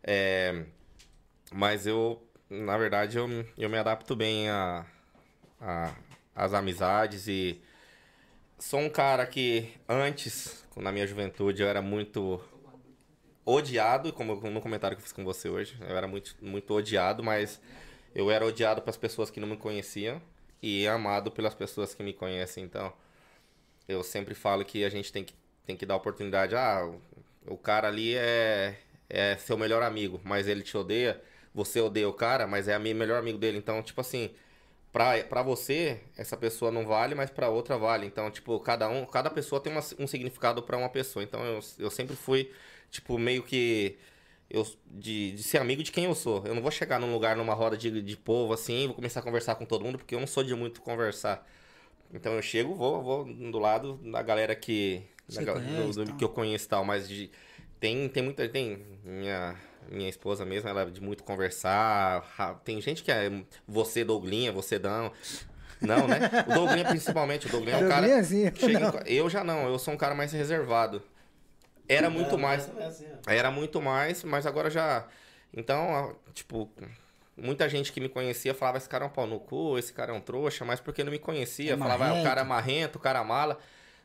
É, 0.02 0.64
mas 1.52 1.86
eu, 1.86 2.20
na 2.50 2.76
verdade, 2.76 3.16
eu, 3.18 3.28
eu 3.56 3.70
me 3.70 3.78
adapto 3.78 4.16
bem 4.16 4.48
a, 4.48 4.84
a, 5.60 5.94
as 6.34 6.54
amizades 6.54 7.28
e 7.28 7.60
sou 8.58 8.80
um 8.80 8.90
cara 8.90 9.26
que 9.26 9.72
antes, 9.88 10.64
na 10.76 10.90
minha 10.90 11.06
juventude, 11.06 11.62
eu 11.62 11.68
era 11.68 11.82
muito 11.82 12.42
odiado, 13.44 14.12
como 14.12 14.34
no 14.34 14.60
comentário 14.60 14.96
que 14.96 15.00
eu 15.00 15.04
fiz 15.04 15.12
com 15.12 15.24
você 15.24 15.48
hoje, 15.48 15.76
eu 15.80 15.96
era 15.96 16.08
muito, 16.08 16.34
muito 16.40 16.72
odiado, 16.74 17.22
mas 17.22 17.60
eu 18.14 18.30
era 18.30 18.44
odiado 18.44 18.82
pelas 18.82 18.96
pessoas 18.96 19.30
que 19.30 19.40
não 19.40 19.48
me 19.48 19.56
conheciam 19.56 20.20
e 20.62 20.86
amado 20.86 21.30
pelas 21.30 21.54
pessoas 21.54 21.94
que 21.94 22.02
me 22.02 22.12
conhecem. 22.12 22.64
Então, 22.64 22.92
eu 23.88 24.02
sempre 24.02 24.34
falo 24.34 24.64
que 24.64 24.84
a 24.84 24.88
gente 24.88 25.12
tem 25.12 25.24
que, 25.24 25.34
tem 25.66 25.76
que 25.76 25.86
dar 25.86 25.96
oportunidade. 25.96 26.54
Ah, 26.54 26.90
o 27.46 27.56
cara 27.56 27.88
ali 27.88 28.14
é, 28.14 28.76
é 29.08 29.36
seu 29.36 29.56
melhor 29.58 29.82
amigo, 29.82 30.20
mas 30.24 30.46
ele 30.46 30.62
te 30.62 30.76
odeia. 30.76 31.20
Você 31.54 31.80
odeia 31.80 32.08
o 32.08 32.12
cara, 32.12 32.46
mas 32.46 32.68
é 32.68 32.74
amigo, 32.74 32.98
melhor 32.98 33.18
amigo 33.18 33.38
dele. 33.38 33.58
Então, 33.58 33.82
tipo 33.82 34.00
assim, 34.00 34.30
pra, 34.92 35.22
pra 35.24 35.42
você, 35.42 36.00
essa 36.16 36.36
pessoa 36.36 36.70
não 36.70 36.86
vale, 36.86 37.14
mas 37.14 37.30
pra 37.30 37.48
outra 37.48 37.76
vale. 37.76 38.06
Então, 38.06 38.30
tipo, 38.30 38.58
cada 38.60 38.88
um, 38.88 39.04
cada 39.06 39.30
pessoa 39.30 39.60
tem 39.60 39.72
uma, 39.72 39.82
um 39.98 40.06
significado 40.06 40.62
para 40.62 40.76
uma 40.76 40.88
pessoa. 40.88 41.22
Então, 41.22 41.44
eu, 41.44 41.60
eu 41.78 41.90
sempre 41.90 42.16
fui, 42.16 42.50
tipo, 42.90 43.18
meio 43.18 43.42
que 43.42 43.98
eu, 44.52 44.66
de, 44.86 45.32
de 45.32 45.42
ser 45.42 45.58
amigo 45.58 45.82
de 45.82 45.90
quem 45.90 46.04
eu 46.04 46.14
sou. 46.14 46.44
Eu 46.44 46.54
não 46.54 46.60
vou 46.60 46.70
chegar 46.70 47.00
num 47.00 47.10
lugar, 47.10 47.34
numa 47.34 47.54
roda 47.54 47.76
de, 47.76 48.02
de 48.02 48.16
povo 48.18 48.52
assim, 48.52 48.86
vou 48.86 48.94
começar 48.94 49.20
a 49.20 49.22
conversar 49.22 49.54
com 49.54 49.64
todo 49.64 49.82
mundo, 49.82 49.96
porque 49.96 50.14
eu 50.14 50.20
não 50.20 50.26
sou 50.26 50.44
de 50.44 50.54
muito 50.54 50.82
conversar. 50.82 51.48
Então 52.12 52.34
eu 52.34 52.42
chego, 52.42 52.74
vou, 52.74 53.02
vou 53.02 53.24
do 53.24 53.58
lado 53.58 53.94
da 54.04 54.20
galera 54.20 54.54
que. 54.54 55.02
Da, 55.26 55.54
conhece, 55.54 55.98
do, 55.98 56.04
do, 56.04 56.16
que 56.16 56.22
eu 56.22 56.28
conheço 56.28 56.66
e 56.66 56.68
tal, 56.68 56.84
mas 56.84 57.08
de, 57.08 57.30
tem, 57.80 58.06
tem 58.10 58.22
muita. 58.22 58.46
Tem 58.46 58.84
minha, 59.02 59.56
minha 59.90 60.10
esposa 60.10 60.44
mesmo, 60.44 60.68
ela 60.68 60.82
é 60.82 60.86
de 60.86 61.00
muito 61.00 61.24
conversar. 61.24 62.22
Tem 62.62 62.78
gente 62.82 63.02
que 63.02 63.10
é 63.10 63.32
você, 63.66 64.04
Douglinha, 64.04 64.52
você 64.52 64.78
Dão. 64.78 65.10
Não, 65.80 66.06
né? 66.06 66.30
O 66.46 66.52
Douglinha 66.52 66.84
principalmente. 66.84 67.46
O 67.46 67.50
Douglinha 67.50 67.78
é 67.78 67.84
um 67.84 67.88
cara. 67.88 68.06
Chega, 68.54 69.02
eu 69.06 69.30
já 69.30 69.42
não, 69.42 69.66
eu 69.66 69.78
sou 69.78 69.94
um 69.94 69.96
cara 69.96 70.14
mais 70.14 70.30
reservado. 70.30 71.02
Era 71.88 72.08
muito 72.08 72.38
mais. 72.38 72.70
Assim, 72.78 73.06
era 73.26 73.50
muito 73.50 73.80
mais, 73.80 74.24
mas 74.24 74.46
agora 74.46 74.70
já. 74.70 75.06
Então, 75.54 76.16
tipo, 76.32 76.70
muita 77.36 77.68
gente 77.68 77.92
que 77.92 78.00
me 78.00 78.08
conhecia 78.08 78.54
falava: 78.54 78.78
esse 78.78 78.88
cara 78.88 79.04
é 79.04 79.08
um 79.08 79.10
pau 79.10 79.26
no 79.26 79.40
cu, 79.40 79.78
esse 79.78 79.92
cara 79.92 80.12
é 80.12 80.14
um 80.14 80.20
trouxa, 80.20 80.64
mas 80.64 80.80
porque 80.80 81.04
não 81.04 81.12
me 81.12 81.18
conhecia. 81.18 81.74
É 81.74 81.76
falava: 81.76 82.06
ah, 82.08 82.20
o 82.20 82.22
cara 82.22 82.40
é 82.42 82.44
marrento, 82.44 82.96
o 82.96 83.00
cara 83.00 83.20
é 83.20 83.24
mala. 83.24 83.58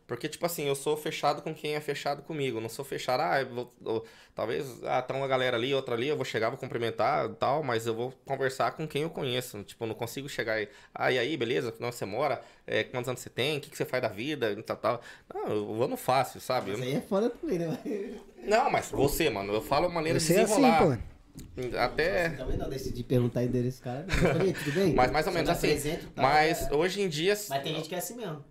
Porque, 0.07 0.29
tipo 0.29 0.45
assim, 0.45 0.63
eu 0.63 0.73
sou 0.73 0.95
fechado 0.95 1.41
com 1.41 1.53
quem 1.53 1.75
é 1.75 1.81
fechado 1.81 2.23
comigo. 2.23 2.61
Não 2.61 2.69
sou 2.69 2.85
fechado, 2.85 3.21
ah, 3.21 3.41
eu 3.41 3.49
vou, 3.49 3.73
eu, 3.85 4.05
talvez, 4.33 4.81
ah, 4.85 5.01
tá 5.01 5.13
uma 5.13 5.27
galera 5.27 5.57
ali, 5.57 5.73
outra 5.73 5.95
ali, 5.95 6.07
eu 6.07 6.15
vou 6.15 6.23
chegar, 6.23 6.49
vou 6.49 6.57
cumprimentar 6.57 7.27
tal, 7.33 7.61
mas 7.61 7.85
eu 7.85 7.93
vou 7.93 8.13
conversar 8.25 8.71
com 8.71 8.87
quem 8.87 9.01
eu 9.01 9.09
conheço. 9.09 9.61
Tipo, 9.63 9.83
eu 9.83 9.89
não 9.89 9.95
consigo 9.95 10.29
chegar 10.29 10.61
e, 10.61 10.69
ah, 10.95 11.11
e 11.11 11.19
aí, 11.19 11.35
beleza? 11.35 11.73
Onde 11.81 11.93
você 11.93 12.05
mora? 12.05 12.41
É, 12.65 12.85
quantos 12.85 13.09
anos 13.09 13.19
você 13.19 13.29
tem? 13.29 13.57
O 13.57 13.61
que, 13.61 13.69
que 13.69 13.75
você 13.75 13.83
faz 13.83 14.01
da 14.01 14.07
vida? 14.07 14.55
Tal, 14.63 14.77
tal. 14.77 15.01
Não, 15.33 15.47
eu 15.49 15.65
vou 15.65 15.89
no 15.89 15.97
fácil, 15.97 16.39
sabe? 16.39 16.71
Mas 16.71 16.81
aí 16.81 16.95
é 16.95 17.01
foda 17.01 17.29
também, 17.29 17.59
né? 17.59 17.77
Não, 18.47 18.71
mas 18.71 18.89
você, 18.89 19.29
mano, 19.29 19.53
eu 19.55 19.61
falo 19.61 19.89
maneira 19.89 20.21
você 20.21 20.33
de 20.33 20.39
desenrolar. 20.39 20.83
É 20.83 20.85
assim, 20.85 20.97
pô. 20.97 21.77
Até. 21.77 22.29
Também 22.29 22.57
não 22.57 22.69
decidi 22.69 23.03
perguntar 23.03 23.43
endereço, 23.43 23.81
cara. 23.81 24.05
Tudo 24.63 24.71
bem? 24.73 24.93
Mas 24.93 25.11
mais 25.11 25.27
ou 25.27 25.33
menos 25.33 25.49
assim. 25.49 25.75
Tá, 26.15 26.21
mas 26.21 26.67
é... 26.67 26.73
hoje 26.73 27.01
em 27.01 27.09
dia. 27.09 27.33
Mas 27.49 27.63
tem 27.63 27.75
gente 27.75 27.89
que 27.89 27.95
é 27.95 27.97
assim 27.97 28.15
mesmo. 28.15 28.43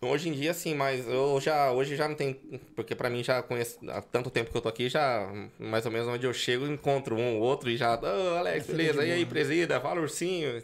Hoje 0.00 0.28
em 0.28 0.32
dia, 0.32 0.52
sim, 0.52 0.74
mas 0.74 1.06
eu 1.08 1.40
já, 1.40 1.72
hoje 1.72 1.96
já 1.96 2.06
não 2.06 2.14
tem, 2.14 2.34
porque 2.74 2.94
para 2.94 3.08
mim 3.08 3.24
já 3.24 3.42
conheço, 3.42 3.78
há 3.90 4.02
tanto 4.02 4.28
tempo 4.30 4.50
que 4.50 4.56
eu 4.56 4.60
tô 4.60 4.68
aqui, 4.68 4.90
já, 4.90 5.26
mais 5.58 5.86
ou 5.86 5.92
menos 5.92 6.06
onde 6.06 6.26
eu 6.26 6.34
chego, 6.34 6.66
encontro 6.66 7.16
um 7.16 7.36
ou 7.38 7.42
outro 7.42 7.70
e 7.70 7.78
já, 7.78 7.94
ô 7.94 8.00
oh, 8.02 8.36
Alex, 8.36 8.66
beleza, 8.66 9.06
e 9.06 9.12
aí, 9.12 9.24
presida, 9.24 9.80
fala 9.80 10.02
ursinho, 10.02 10.62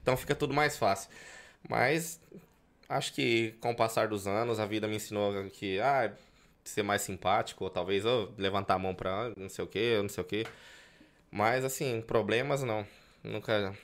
então 0.00 0.16
fica 0.16 0.36
tudo 0.36 0.54
mais 0.54 0.78
fácil. 0.78 1.10
Mas, 1.68 2.20
acho 2.88 3.12
que 3.12 3.54
com 3.60 3.72
o 3.72 3.76
passar 3.76 4.06
dos 4.06 4.26
anos, 4.28 4.60
a 4.60 4.66
vida 4.66 4.86
me 4.86 4.96
ensinou 4.96 5.32
que, 5.50 5.80
ah, 5.80 6.12
ser 6.62 6.84
mais 6.84 7.02
simpático, 7.02 7.64
ou 7.64 7.70
talvez 7.70 8.04
oh, 8.06 8.28
levantar 8.38 8.74
a 8.74 8.78
mão 8.78 8.94
pra 8.94 9.32
não 9.36 9.48
sei 9.48 9.64
o 9.64 9.68
que, 9.68 9.98
não 10.00 10.08
sei 10.08 10.22
o 10.22 10.26
que. 10.26 10.46
Mas, 11.30 11.64
assim, 11.64 12.00
problemas 12.00 12.62
não, 12.62 12.86
nunca 13.24 13.76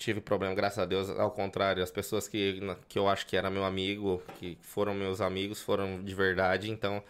tive 0.00 0.20
problema, 0.20 0.54
graças 0.54 0.78
a 0.78 0.86
Deus. 0.86 1.10
Ao 1.10 1.30
contrário, 1.30 1.82
as 1.82 1.90
pessoas 1.90 2.26
que, 2.26 2.58
que 2.88 2.98
eu 2.98 3.08
acho 3.08 3.26
que 3.26 3.36
era 3.36 3.50
meu 3.50 3.64
amigo, 3.64 4.22
que 4.38 4.58
foram 4.62 4.94
meus 4.94 5.20
amigos, 5.20 5.60
foram 5.60 6.02
de 6.02 6.14
verdade. 6.14 6.70
Então, 6.70 7.02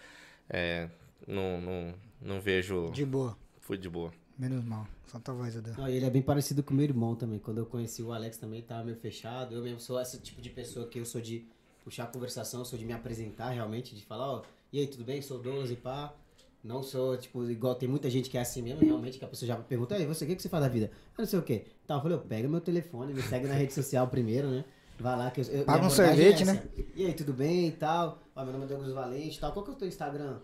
é, 0.49 0.89
não, 1.27 1.61
não, 1.61 1.95
não 2.21 2.41
vejo. 2.41 2.91
De 2.91 3.07
boa. 3.07 3.37
Fui 3.61 3.79
de 3.79 3.89
boa. 3.89 4.13
Menos 4.37 4.65
mal. 4.65 4.87
Só 5.07 5.19
tua 5.19 5.35
voz, 5.35 5.57
Adel. 5.57 5.75
Não, 5.77 5.89
ele 5.89 6.05
é 6.05 6.11
bem 6.11 6.23
parecido 6.23 6.63
com 6.63 6.75
meu 6.75 6.85
irmão 6.85 7.15
também. 7.15 7.39
Quando 7.39 7.59
eu 7.59 7.67
conheci 7.67 8.03
o 8.03 8.13
Alex 8.13 8.37
também, 8.37 8.63
tava 8.63 8.85
meio 8.85 8.97
fechado. 8.97 9.55
Eu 9.55 9.63
mesmo 9.63 9.81
sou 9.81 10.01
esse 10.01 10.19
tipo 10.19 10.41
de 10.41 10.51
pessoa 10.51 10.87
que 10.87 10.99
eu 10.99 11.05
sou 11.05 11.21
de 11.21 11.47
puxar 11.85 12.05
a 12.05 12.07
conversação, 12.07 12.65
sou 12.65 12.79
de 12.79 12.85
me 12.85 12.93
apresentar 12.93 13.51
realmente, 13.51 13.95
de 13.95 14.05
falar, 14.05 14.27
ó, 14.27 14.43
e 14.73 14.79
aí, 14.79 14.87
tudo 14.87 15.05
bem? 15.05 15.21
Sou 15.21 15.39
12 15.39 15.73
e 15.73 15.77
pá. 15.77 16.15
Não 16.63 16.83
sou, 16.83 17.17
tipo, 17.17 17.49
igual 17.51 17.75
tem 17.75 17.89
muita 17.89 18.11
gente 18.11 18.29
que 18.29 18.37
é 18.37 18.41
assim 18.43 18.61
mesmo, 18.61 18.85
realmente, 18.85 19.19
que 19.19 19.25
a 19.25 19.29
pessoa 19.29 19.47
já 19.47 19.57
pergunta, 19.57 19.95
aí, 19.95 20.05
você, 20.05 20.25
o 20.25 20.29
que, 20.29 20.37
que 20.37 20.43
você 20.43 20.49
faz 20.49 20.63
da 20.63 20.69
vida? 20.69 20.91
Eu 21.17 21.23
não 21.23 21.27
sei 21.27 21.39
o 21.39 21.43
quê. 21.43 21.65
Então, 21.85 21.97
eu 21.97 22.03
falei, 22.03 22.19
eu 22.19 22.21
pego 22.21 22.49
meu 22.49 22.61
telefone, 22.61 23.15
me 23.15 23.23
segue 23.23 23.47
na 23.47 23.55
rede 23.55 23.73
social 23.73 24.07
primeiro, 24.09 24.49
né? 24.49 24.65
Vai 24.99 25.17
lá 25.17 25.31
que 25.31 25.41
eu. 25.41 25.45
eu 25.47 25.65
Paga 25.65 25.87
um 25.87 25.91
sorvete, 25.91 26.43
é 26.43 26.47
né? 26.47 26.63
E 26.95 27.07
aí, 27.07 27.15
tudo 27.15 27.33
bem 27.33 27.69
e 27.69 27.73
tal? 27.73 28.19
Ó, 28.37 28.45
meu 28.45 28.53
nome 28.53 28.67
é 28.67 28.69
Douglas 28.69 28.93
Valente 28.93 29.39
e 29.39 29.41
tal. 29.41 29.53
Qual 29.53 29.65
que 29.65 29.71
é 29.71 29.75
o 29.75 29.77
teu 29.77 29.89
Instagram? 29.89 30.39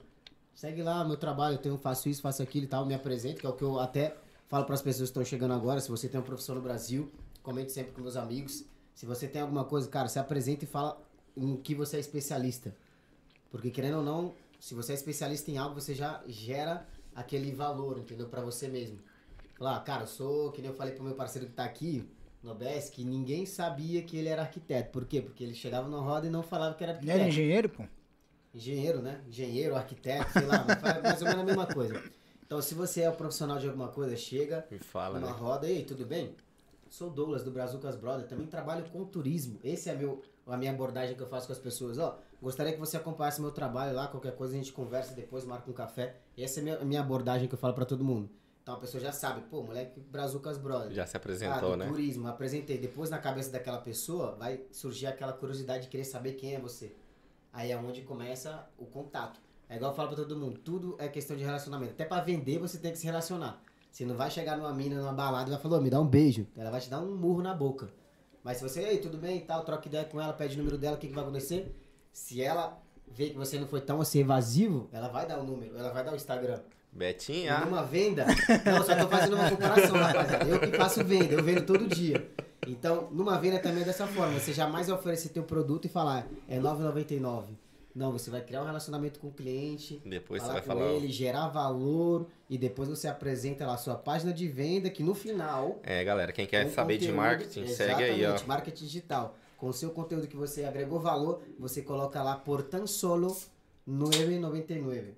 Segue 0.54 0.82
lá, 0.82 1.04
meu 1.04 1.18
trabalho, 1.18 1.56
eu 1.56 1.58
tenho, 1.58 1.76
faço 1.76 2.08
isso, 2.08 2.22
faço 2.22 2.42
aquilo 2.42 2.64
e 2.64 2.68
tal, 2.68 2.86
me 2.86 2.94
apresento, 2.94 3.40
que 3.40 3.46
é 3.46 3.50
o 3.50 3.52
que 3.52 3.62
eu 3.62 3.78
até 3.78 4.16
falo 4.48 4.64
para 4.64 4.74
as 4.74 4.80
pessoas 4.80 5.10
que 5.10 5.18
estão 5.18 5.24
chegando 5.24 5.52
agora. 5.52 5.80
Se 5.80 5.90
você 5.90 6.08
tem 6.08 6.18
uma 6.18 6.24
profissão 6.24 6.54
no 6.54 6.62
Brasil, 6.62 7.12
comente 7.42 7.72
sempre 7.72 7.92
com 7.92 8.00
meus 8.00 8.16
amigos. 8.16 8.64
Se 8.94 9.04
você 9.04 9.28
tem 9.28 9.42
alguma 9.42 9.66
coisa, 9.66 9.86
cara, 9.88 10.08
se 10.08 10.18
apresenta 10.18 10.64
e 10.64 10.66
fala 10.66 10.98
em 11.36 11.56
que 11.56 11.74
você 11.74 11.98
é 11.98 12.00
especialista. 12.00 12.74
Porque 13.50 13.70
querendo 13.70 13.98
ou 13.98 14.02
não, 14.02 14.34
se 14.66 14.74
você 14.74 14.90
é 14.90 14.94
especialista 14.96 15.48
em 15.48 15.58
algo, 15.58 15.80
você 15.80 15.94
já 15.94 16.20
gera 16.26 16.84
aquele 17.14 17.52
valor, 17.52 18.00
entendeu? 18.00 18.26
Para 18.26 18.40
você 18.40 18.66
mesmo. 18.66 18.98
Lá, 19.60 19.78
cara, 19.78 20.02
eu 20.02 20.06
sou, 20.08 20.50
que 20.50 20.60
nem 20.60 20.72
eu 20.72 20.76
falei 20.76 20.92
pro 20.92 21.04
meu 21.04 21.14
parceiro 21.14 21.46
que 21.46 21.52
tá 21.52 21.64
aqui 21.64 22.04
no 22.42 22.50
OBS, 22.50 22.90
que 22.90 23.04
ninguém 23.04 23.46
sabia 23.46 24.02
que 24.02 24.16
ele 24.16 24.28
era 24.28 24.42
arquiteto. 24.42 24.90
Por 24.90 25.04
quê? 25.04 25.22
Porque 25.22 25.44
ele 25.44 25.54
chegava 25.54 25.88
na 25.88 25.98
roda 25.98 26.26
e 26.26 26.30
não 26.30 26.42
falava 26.42 26.74
que 26.74 26.82
era 26.82 26.94
arquiteto. 26.94 27.16
Ele 27.16 27.22
era 27.22 27.30
engenheiro, 27.32 27.68
pô? 27.68 27.84
Engenheiro, 28.52 29.00
né? 29.00 29.20
Engenheiro, 29.28 29.76
arquiteto, 29.76 30.32
sei 30.32 30.46
lá, 30.46 30.66
mais 31.00 31.22
ou 31.22 31.28
menos 31.28 31.42
a 31.42 31.44
mesma 31.44 31.66
coisa. 31.68 32.02
Então, 32.44 32.60
se 32.60 32.74
você 32.74 33.02
é 33.02 33.10
um 33.10 33.14
profissional 33.14 33.60
de 33.60 33.68
alguma 33.68 33.86
coisa, 33.86 34.16
chega 34.16 34.66
Me 34.68 34.80
fala, 34.80 35.20
numa 35.20 35.30
né? 35.30 35.38
roda, 35.38 35.70
ei, 35.70 35.84
tudo 35.84 36.04
bem? 36.04 36.34
Sou 36.90 37.08
Douglas 37.08 37.44
do 37.44 37.52
Brazucas 37.52 37.94
Brother, 37.94 38.26
também 38.26 38.48
trabalho 38.48 38.84
com 38.90 39.04
turismo. 39.04 39.60
Esse 39.62 39.90
é 39.90 39.94
meu, 39.94 40.24
a 40.44 40.56
minha 40.56 40.72
abordagem 40.72 41.14
que 41.14 41.22
eu 41.22 41.28
faço 41.28 41.46
com 41.46 41.52
as 41.52 41.58
pessoas. 41.60 41.98
Ó, 41.98 42.18
gostaria 42.40 42.72
que 42.72 42.78
você 42.78 42.96
acompanhasse 42.96 43.40
meu 43.40 43.50
trabalho 43.50 43.94
lá, 43.94 44.06
qualquer 44.08 44.34
coisa 44.34 44.54
a 44.54 44.56
gente 44.56 44.72
conversa 44.72 45.14
depois, 45.14 45.44
marca 45.44 45.70
um 45.70 45.74
café. 45.74 46.16
Essa 46.36 46.60
é 46.60 46.62
a 46.62 46.64
minha, 46.64 46.84
minha 46.84 47.00
abordagem 47.00 47.48
que 47.48 47.54
eu 47.54 47.58
falo 47.58 47.74
para 47.74 47.84
todo 47.84 48.04
mundo. 48.04 48.30
Então 48.62 48.74
a 48.74 48.78
pessoa 48.78 49.00
já 49.00 49.12
sabe, 49.12 49.42
pô, 49.42 49.62
moleque 49.62 50.00
Brazucas 50.00 50.58
Brother. 50.58 50.92
Já 50.92 51.06
se 51.06 51.16
apresentou, 51.16 51.74
ah, 51.74 51.76
né? 51.76 51.86
turismo, 51.86 52.26
apresentei. 52.26 52.76
Depois 52.76 53.08
na 53.08 53.18
cabeça 53.18 53.52
daquela 53.52 53.78
pessoa 53.78 54.34
vai 54.34 54.60
surgir 54.72 55.06
aquela 55.06 55.32
curiosidade 55.32 55.84
de 55.84 55.88
querer 55.88 56.04
saber 56.04 56.32
quem 56.32 56.56
é 56.56 56.58
você. 56.58 56.92
Aí 57.52 57.70
é 57.70 57.76
onde 57.76 58.02
começa 58.02 58.68
o 58.76 58.84
contato. 58.84 59.40
É 59.68 59.76
igual 59.76 59.92
eu 59.92 59.96
falo 59.96 60.08
pra 60.08 60.16
todo 60.16 60.36
mundo, 60.36 60.58
tudo 60.58 60.96
é 60.98 61.06
questão 61.08 61.36
de 61.36 61.44
relacionamento. 61.44 61.92
Até 61.92 62.04
para 62.04 62.22
vender 62.22 62.58
você 62.58 62.76
tem 62.76 62.90
que 62.90 62.98
se 62.98 63.06
relacionar. 63.06 63.62
Você 63.88 64.04
não 64.04 64.16
vai 64.16 64.30
chegar 64.30 64.56
numa 64.56 64.72
mina, 64.74 64.96
numa 64.96 65.12
balada 65.12 65.48
e 65.48 65.52
vai 65.52 65.60
falar, 65.60 65.78
oh, 65.78 65.80
me 65.80 65.88
dá 65.88 66.00
um 66.00 66.06
beijo. 66.06 66.46
Ela 66.56 66.70
vai 66.70 66.80
te 66.80 66.90
dar 66.90 67.00
um 67.00 67.16
murro 67.16 67.42
na 67.42 67.54
boca. 67.54 67.88
Mas 68.42 68.58
se 68.58 68.62
você, 68.64 68.80
ei, 68.82 68.98
tudo 68.98 69.16
bem 69.16 69.38
e 69.38 69.40
tal, 69.42 69.64
troca 69.64 69.88
ideia 69.88 70.04
com 70.04 70.20
ela, 70.20 70.32
pede 70.32 70.56
o 70.56 70.58
número 70.58 70.76
dela, 70.76 70.96
o 70.96 70.98
que, 70.98 71.06
que 71.06 71.14
vai 71.14 71.22
acontecer? 71.22 71.74
Se 72.16 72.42
ela 72.42 72.82
vê 73.06 73.28
que 73.28 73.36
você 73.36 73.58
não 73.58 73.68
foi 73.68 73.82
tão 73.82 74.00
assim 74.00 74.20
evasivo, 74.20 74.88
ela 74.90 75.06
vai 75.06 75.26
dar 75.26 75.38
o 75.38 75.44
número, 75.44 75.76
ela 75.76 75.90
vai 75.90 76.02
dar 76.02 76.14
o 76.14 76.16
Instagram. 76.16 76.60
Betinha. 76.90 77.58
Numa 77.58 77.82
venda, 77.82 78.24
não, 78.64 78.82
só 78.82 78.96
tô 78.96 79.06
fazendo 79.06 79.34
uma 79.36 79.50
comparação, 79.50 79.96
rapaziada. 79.98 80.46
Eu 80.46 80.58
que 80.58 80.74
faço 80.78 81.04
venda, 81.04 81.34
eu 81.34 81.44
vendo 81.44 81.66
todo 81.66 81.86
dia. 81.86 82.26
Então, 82.66 83.10
numa 83.12 83.38
venda 83.38 83.58
também 83.58 83.82
é 83.82 83.84
dessa 83.84 84.06
forma. 84.06 84.40
Você 84.40 84.54
jamais 84.54 84.86
vai 84.86 84.96
oferecer 84.96 85.28
teu 85.28 85.42
produto 85.42 85.84
e 85.84 85.88
falar, 85.90 86.26
é 86.48 86.58
9,99. 86.58 87.48
Não, 87.94 88.12
você 88.12 88.30
vai 88.30 88.40
criar 88.40 88.62
um 88.62 88.66
relacionamento 88.66 89.20
com 89.20 89.28
o 89.28 89.32
cliente. 89.32 90.00
Depois 90.02 90.42
você 90.42 90.52
vai 90.52 90.62
com 90.62 90.68
falar. 90.68 90.86
ele, 90.86 91.12
gerar 91.12 91.48
valor 91.48 92.26
e 92.48 92.56
depois 92.56 92.88
você 92.88 93.08
apresenta 93.08 93.66
lá 93.66 93.74
a 93.74 93.78
sua 93.78 93.94
página 93.94 94.32
de 94.32 94.48
venda 94.48 94.88
que 94.88 95.02
no 95.02 95.14
final. 95.14 95.80
É, 95.82 96.02
galera, 96.02 96.32
quem 96.32 96.46
quer 96.46 96.66
saber 96.70 96.96
de 96.96 97.12
marketing, 97.12 97.66
segue 97.66 98.02
aí, 98.02 98.24
ó. 98.24 98.38
marketing 98.46 98.84
digital. 98.86 99.36
Com 99.56 99.68
o 99.68 99.72
seu 99.72 99.90
conteúdo 99.90 100.28
que 100.28 100.36
você 100.36 100.64
agregou 100.64 101.00
valor, 101.00 101.42
você 101.58 101.80
coloca 101.82 102.22
lá 102.22 102.36
por 102.36 102.62
tan 102.62 102.86
solo 102.86 103.34
9,99. 103.88 105.14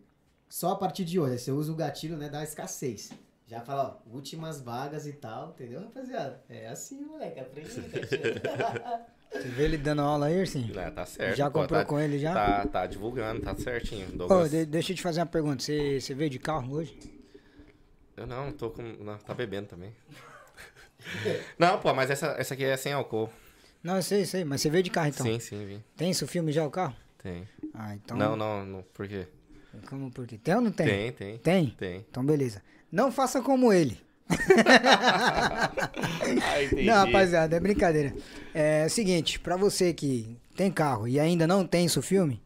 Só 0.49 0.73
a 0.73 0.77
partir 0.77 1.05
de 1.05 1.19
hoje, 1.19 1.39
você 1.39 1.51
usa 1.51 1.73
o 1.73 1.75
gatilho 1.77 2.17
né, 2.17 2.29
da 2.29 2.43
escassez. 2.43 3.11
Já 3.47 3.61
fala, 3.63 4.01
ó, 4.07 4.15
últimas 4.15 4.61
vagas 4.61 5.07
e 5.07 5.13
tal, 5.13 5.51
entendeu, 5.51 5.81
rapaziada? 5.81 6.43
É 6.49 6.69
assim, 6.69 7.01
moleque, 7.01 7.41
aprende. 7.41 7.71
Você 9.31 9.49
vê 9.49 9.65
ele 9.65 9.77
dando 9.77 10.01
aula 10.01 10.27
aí, 10.27 10.41
assim? 10.41 10.71
É, 10.75 10.91
tá 10.91 11.05
certo. 11.05 11.37
Já 11.37 11.51
pô, 11.51 11.61
comprou 11.61 11.81
tá- 11.81 11.85
com 11.85 12.01
ele 12.01 12.19
já? 12.19 12.33
Tá, 12.33 12.67
tá 12.67 12.87
divulgando, 12.87 13.43
tá 13.43 13.55
certinho. 13.57 14.09
Ô, 14.09 14.17
Douglas. 14.17 14.51
de- 14.51 14.65
deixa 14.65 14.93
eu 14.93 14.97
te 14.97 15.03
fazer 15.03 15.21
uma 15.21 15.27
pergunta. 15.27 15.63
Você, 15.63 16.01
você 16.01 16.15
veio 16.15 16.31
de 16.31 16.39
carro 16.39 16.77
hoje? 16.77 16.99
Eu 18.17 18.27
não, 18.27 18.51
tô 18.51 18.71
com. 18.71 18.83
Não, 18.83 19.19
tá 19.19 19.35
bebendo 19.35 19.69
também. 19.69 19.95
não, 21.59 21.79
pô, 21.79 21.93
mas 21.93 22.11
essa, 22.11 22.29
essa 22.39 22.55
aqui 22.55 22.65
é 22.65 22.75
sem 22.77 22.95
álcool. 22.95 23.29
Não, 23.89 23.97
eu 23.97 24.03
sei, 24.03 24.27
sei, 24.27 24.45
mas 24.45 24.61
você 24.61 24.69
veio 24.69 24.83
de 24.83 24.91
carro 24.91 25.09
então. 25.09 25.25
Sim, 25.25 25.41
sim, 25.41 25.65
vim. 25.65 25.83
Tem 25.97 26.11
isso 26.11 26.27
filme 26.27 26.53
já 26.53 26.63
o 26.63 26.71
carro? 26.71 26.95
Tem. 27.23 27.49
Ah, 27.73 27.95
então. 27.95 28.19
Não, 28.19 28.37
não, 28.37 28.63
não. 28.67 28.85
Por 28.93 29.09
quê? 29.09 29.27
Como 29.89 30.11
por 30.11 30.27
quê? 30.27 30.37
Tem 30.37 30.55
ou 30.57 30.61
não 30.61 30.71
tem? 30.71 30.87
Tem, 30.87 31.13
tem. 31.13 31.39
Tem? 31.39 31.71
Tem. 31.71 32.07
Então 32.11 32.23
beleza. 32.23 32.63
Não 32.93 33.11
faça 33.11 33.41
como 33.41 33.73
ele. 33.73 33.99
Ah, 36.51 36.63
entendi. 36.63 36.85
Não, 36.85 36.95
rapaziada, 36.95 37.57
é 37.57 37.61
brincadeira. 37.61 38.15
É 38.53 38.85
o 38.87 38.91
seguinte, 38.91 39.41
pra 39.41 39.57
você 39.57 39.95
que 39.95 40.37
tem 40.55 40.71
carro 40.71 41.09
e 41.09 41.19
ainda 41.19 41.47
não 41.47 41.67
tem 41.67 41.87
isso 41.87 42.03
filme, 42.03 42.43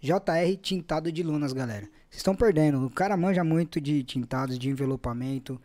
JR 0.00 0.56
Tintado 0.62 1.10
de 1.10 1.22
Lunas, 1.22 1.52
galera. 1.52 1.86
Vocês 2.08 2.18
estão 2.18 2.36
perdendo. 2.36 2.84
O 2.86 2.90
cara 2.90 3.16
manja 3.16 3.42
muito 3.42 3.80
de 3.80 4.04
tintados, 4.04 4.58
de 4.58 4.70
envelopamento. 4.70 5.60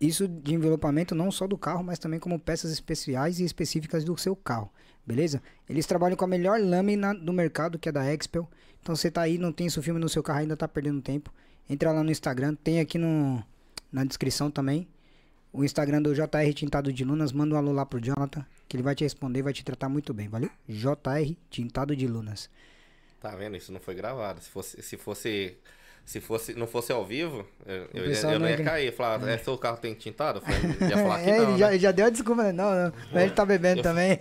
Isso 0.00 0.28
de 0.28 0.54
envelopamento 0.54 1.14
não 1.14 1.30
só 1.30 1.46
do 1.46 1.58
carro, 1.58 1.82
mas 1.82 1.98
também 1.98 2.20
como 2.20 2.38
peças 2.38 2.70
especiais 2.70 3.40
e 3.40 3.44
específicas 3.44 4.04
do 4.04 4.16
seu 4.16 4.36
carro. 4.36 4.70
Beleza? 5.04 5.42
Eles 5.68 5.86
trabalham 5.86 6.16
com 6.16 6.24
a 6.24 6.28
melhor 6.28 6.60
lâmina 6.60 7.14
do 7.14 7.32
mercado, 7.32 7.78
que 7.78 7.88
é 7.88 7.92
da 7.92 8.12
Expel. 8.12 8.48
Então 8.80 8.94
você 8.94 9.10
tá 9.10 9.22
aí, 9.22 9.38
não 9.38 9.52
tem 9.52 9.66
isso 9.66 9.82
filme 9.82 9.98
no 9.98 10.08
seu 10.08 10.22
carro, 10.22 10.40
ainda 10.40 10.56
tá 10.56 10.68
perdendo 10.68 11.00
tempo. 11.00 11.32
Entra 11.68 11.92
lá 11.92 12.02
no 12.04 12.10
Instagram, 12.10 12.54
tem 12.54 12.78
aqui 12.78 12.96
no, 12.96 13.42
na 13.90 14.04
descrição 14.04 14.50
também. 14.50 14.86
O 15.52 15.64
Instagram 15.64 16.02
do 16.02 16.14
JR 16.14 16.52
Tintado 16.54 16.92
de 16.92 17.04
Lunas, 17.04 17.32
manda 17.32 17.54
um 17.54 17.58
alô 17.58 17.72
lá 17.72 17.84
pro 17.84 18.00
Jonathan, 18.00 18.44
que 18.68 18.76
ele 18.76 18.82
vai 18.82 18.94
te 18.94 19.02
responder, 19.02 19.42
vai 19.42 19.52
te 19.52 19.64
tratar 19.64 19.88
muito 19.88 20.12
bem, 20.12 20.28
valeu? 20.28 20.50
JR 20.68 21.34
Tintado 21.50 21.96
de 21.96 22.06
Lunas. 22.06 22.50
Tá 23.20 23.34
vendo? 23.34 23.56
Isso 23.56 23.72
não 23.72 23.80
foi 23.80 23.94
gravado. 23.94 24.40
Se 24.40 24.50
fosse, 24.50 24.82
se 24.82 24.96
fosse, 24.96 25.56
se 26.04 26.20
fosse, 26.20 26.54
não 26.54 26.66
fosse 26.66 26.90
ao 26.92 27.04
vivo, 27.04 27.44
eu, 27.66 27.88
eu, 27.94 28.10
ia- 28.10 28.20
eu 28.32 28.38
não 28.40 28.48
ia 28.48 28.62
cair. 28.62 28.92
Falar, 28.94 29.28
é, 29.28 29.36
seu 29.38 29.56
carro 29.58 29.76
tem 29.76 29.94
tintado? 29.94 30.38
Eu 30.38 30.42
falei, 30.42 30.90
ia 30.90 30.96
falar 31.02 31.22
que 31.22 31.30
é, 31.30 31.38
não, 31.38 31.48
ele, 31.50 31.58
já, 31.58 31.66
né? 31.66 31.72
ele 31.74 31.82
já 31.82 31.92
deu 31.92 32.06
a 32.06 32.10
desculpa, 32.10 32.42
né? 32.44 32.52
Não, 32.52 32.70
não, 32.70 32.92
mas 33.12 33.22
ele 33.24 33.32
tá 33.32 33.44
bebendo 33.44 33.82
também. 33.84 34.18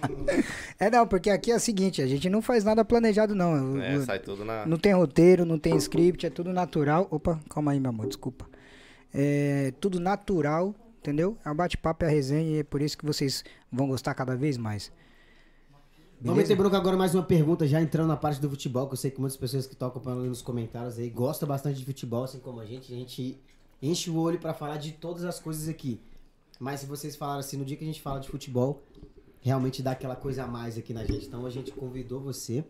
é 0.78 0.90
não, 0.90 1.06
porque 1.06 1.30
aqui 1.30 1.50
é 1.50 1.56
o 1.56 1.60
seguinte, 1.60 2.02
a 2.02 2.06
gente 2.06 2.28
não 2.28 2.42
faz 2.42 2.64
nada 2.64 2.84
planejado 2.84 3.34
não. 3.34 3.80
É, 3.82 4.00
sai 4.00 4.18
tudo 4.18 4.44
na... 4.44 4.66
Não 4.66 4.76
tem 4.76 4.92
roteiro, 4.92 5.44
não 5.44 5.58
tem 5.58 5.76
script, 5.76 6.26
é 6.26 6.30
tudo 6.30 6.52
natural. 6.52 7.06
Opa, 7.10 7.40
calma 7.48 7.72
aí, 7.72 7.80
meu 7.80 7.90
amor, 7.90 8.06
desculpa. 8.06 8.46
É 9.14 9.72
tudo 9.80 9.98
natural, 9.98 10.74
entendeu? 11.00 11.36
É 11.44 11.50
um 11.50 11.54
bate-papo, 11.54 12.04
é 12.04 12.08
a 12.08 12.10
resenha 12.10 12.56
e 12.56 12.60
é 12.60 12.62
por 12.64 12.82
isso 12.82 12.96
que 12.98 13.06
vocês 13.06 13.42
vão 13.72 13.88
gostar 13.88 14.14
cada 14.14 14.36
vez 14.36 14.56
mais. 14.58 14.92
Vamos 16.20 16.38
meter 16.42 16.56
bronca 16.56 16.76
agora 16.76 16.96
mais 16.96 17.14
uma 17.14 17.22
pergunta, 17.22 17.66
já 17.66 17.80
entrando 17.80 18.08
na 18.08 18.16
parte 18.16 18.40
do 18.40 18.50
futebol, 18.50 18.88
que 18.88 18.94
eu 18.94 18.96
sei 18.96 19.10
que 19.10 19.20
muitas 19.20 19.36
pessoas 19.36 19.66
que 19.66 19.74
estão 19.74 19.86
acompanhando 19.88 20.24
nos 20.24 20.42
comentários 20.42 20.98
aí 20.98 21.08
gostam 21.08 21.48
bastante 21.48 21.78
de 21.78 21.84
futebol, 21.84 22.24
assim 22.24 22.40
como 22.40 22.60
a 22.60 22.66
gente. 22.66 22.92
A 22.92 22.96
gente 22.96 23.38
enche 23.80 24.10
o 24.10 24.18
olho 24.18 24.38
pra 24.38 24.52
falar 24.52 24.78
de 24.78 24.92
todas 24.92 25.24
as 25.24 25.38
coisas 25.38 25.68
aqui. 25.68 26.00
Mas 26.58 26.80
se 26.80 26.86
vocês 26.86 27.14
falaram 27.14 27.38
assim, 27.38 27.56
no 27.56 27.64
dia 27.64 27.76
que 27.76 27.84
a 27.84 27.86
gente 27.86 28.00
fala 28.02 28.18
de 28.18 28.28
futebol, 28.28 28.82
realmente 29.40 29.80
dá 29.80 29.92
aquela 29.92 30.16
coisa 30.16 30.42
a 30.42 30.46
mais 30.48 30.76
aqui 30.76 30.92
na 30.92 31.04
gente. 31.04 31.26
Então 31.26 31.46
a 31.46 31.50
gente 31.50 31.70
convidou 31.70 32.20
você, 32.20 32.64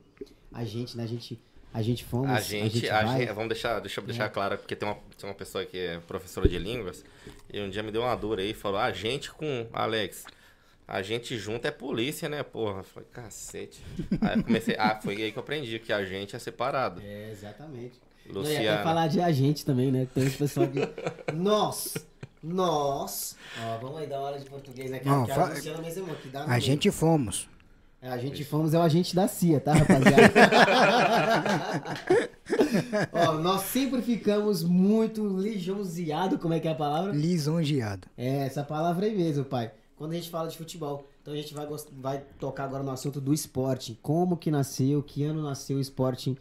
a 0.52 0.62
gente, 0.64 0.94
né? 0.94 1.04
A 1.04 1.06
gente, 1.06 1.40
a 1.72 1.80
gente 1.80 2.04
fomos, 2.04 2.28
A 2.28 2.40
gente, 2.40 2.86
a 2.90 3.02
vai. 3.02 3.20
gente- 3.20 3.32
vamos 3.32 3.48
deixar, 3.48 3.80
deixa 3.80 3.98
eu 4.00 4.04
deixar 4.04 4.28
claro, 4.28 4.58
porque 4.58 4.76
tem 4.76 4.86
uma, 4.86 4.96
tem 5.16 5.26
uma 5.26 5.34
pessoa 5.34 5.64
que 5.64 5.78
é 5.78 5.98
professora 6.00 6.46
de 6.46 6.58
línguas, 6.58 7.02
e 7.50 7.58
um 7.62 7.70
dia 7.70 7.82
me 7.82 7.90
deu 7.90 8.02
uma 8.02 8.14
dura 8.14 8.42
aí, 8.42 8.52
falou, 8.52 8.78
a 8.78 8.92
gente 8.92 9.30
com 9.32 9.66
Alex, 9.72 10.24
a 10.88 11.02
gente 11.02 11.36
junto 11.36 11.66
é 11.66 11.70
polícia, 11.70 12.30
né, 12.30 12.42
porra? 12.42 12.78
Eu 12.80 12.84
falei, 12.84 13.08
cacete. 13.12 13.84
Aí 14.22 14.38
eu 14.38 14.42
comecei, 14.44 14.74
ah, 14.78 14.98
foi 15.00 15.16
aí 15.22 15.30
que 15.30 15.38
eu 15.38 15.42
aprendi 15.42 15.78
que 15.78 15.92
a 15.92 16.02
gente 16.02 16.34
é 16.34 16.38
separado. 16.38 17.02
É, 17.04 17.30
exatamente. 17.30 18.00
Não, 18.26 18.40
ia 18.42 18.48
até 18.48 18.56
Luciana. 18.58 18.82
falar 18.82 19.06
de 19.08 19.20
agente 19.20 19.64
também, 19.66 19.92
né? 19.92 20.08
Tem 20.14 20.24
esse 20.26 20.38
pessoal 20.38 20.66
que. 20.66 20.80
Nós! 21.34 21.94
Nós! 22.42 23.36
Ó, 23.62 23.78
vamos 23.78 23.98
aí 23.98 24.06
dar 24.06 24.18
uma 24.18 24.28
hora 24.28 24.38
de 24.38 24.46
português, 24.48 24.90
né? 24.90 24.98
Que, 24.98 25.08
Não, 25.08 25.26
que 25.26 25.34
fa- 25.34 25.44
a 25.44 25.48
Luciana 25.48 25.82
mesmo 25.82 26.10
aqui 26.10 26.28
dá 26.28 26.44
A 26.44 26.58
gente 26.58 26.90
fomos. 26.90 27.48
É, 28.00 28.08
a 28.10 28.16
gente 28.16 28.44
fomos 28.44 28.72
é 28.74 28.78
o 28.78 28.82
agente 28.82 29.14
da 29.14 29.26
CIA, 29.26 29.58
tá, 29.60 29.74
rapaziada? 29.74 30.32
Ó, 33.12 33.32
nós 33.34 33.62
sempre 33.62 34.00
ficamos 34.02 34.62
muito 34.62 35.26
lisonjeados, 35.26 36.40
como 36.40 36.54
é 36.54 36.60
que 36.60 36.68
é 36.68 36.70
a 36.70 36.74
palavra? 36.76 37.10
Lisonjeado. 37.12 38.06
É, 38.16 38.46
essa 38.46 38.62
palavra 38.62 39.06
aí 39.06 39.16
mesmo, 39.16 39.44
pai. 39.44 39.72
Quando 39.98 40.12
a 40.12 40.14
gente 40.14 40.30
fala 40.30 40.48
de 40.48 40.56
futebol. 40.56 41.06
Então 41.20 41.34
a 41.34 41.36
gente 41.36 41.52
vai, 41.52 41.66
vai 41.92 42.24
tocar 42.38 42.64
agora 42.64 42.84
no 42.84 42.90
assunto 42.90 43.20
do 43.20 43.34
esporte. 43.34 43.98
Como 44.00 44.36
que 44.36 44.50
nasceu, 44.50 45.02
que 45.02 45.24
ano 45.24 45.42
nasceu 45.42 45.76
o 45.76 45.80
Sporting 45.80 46.36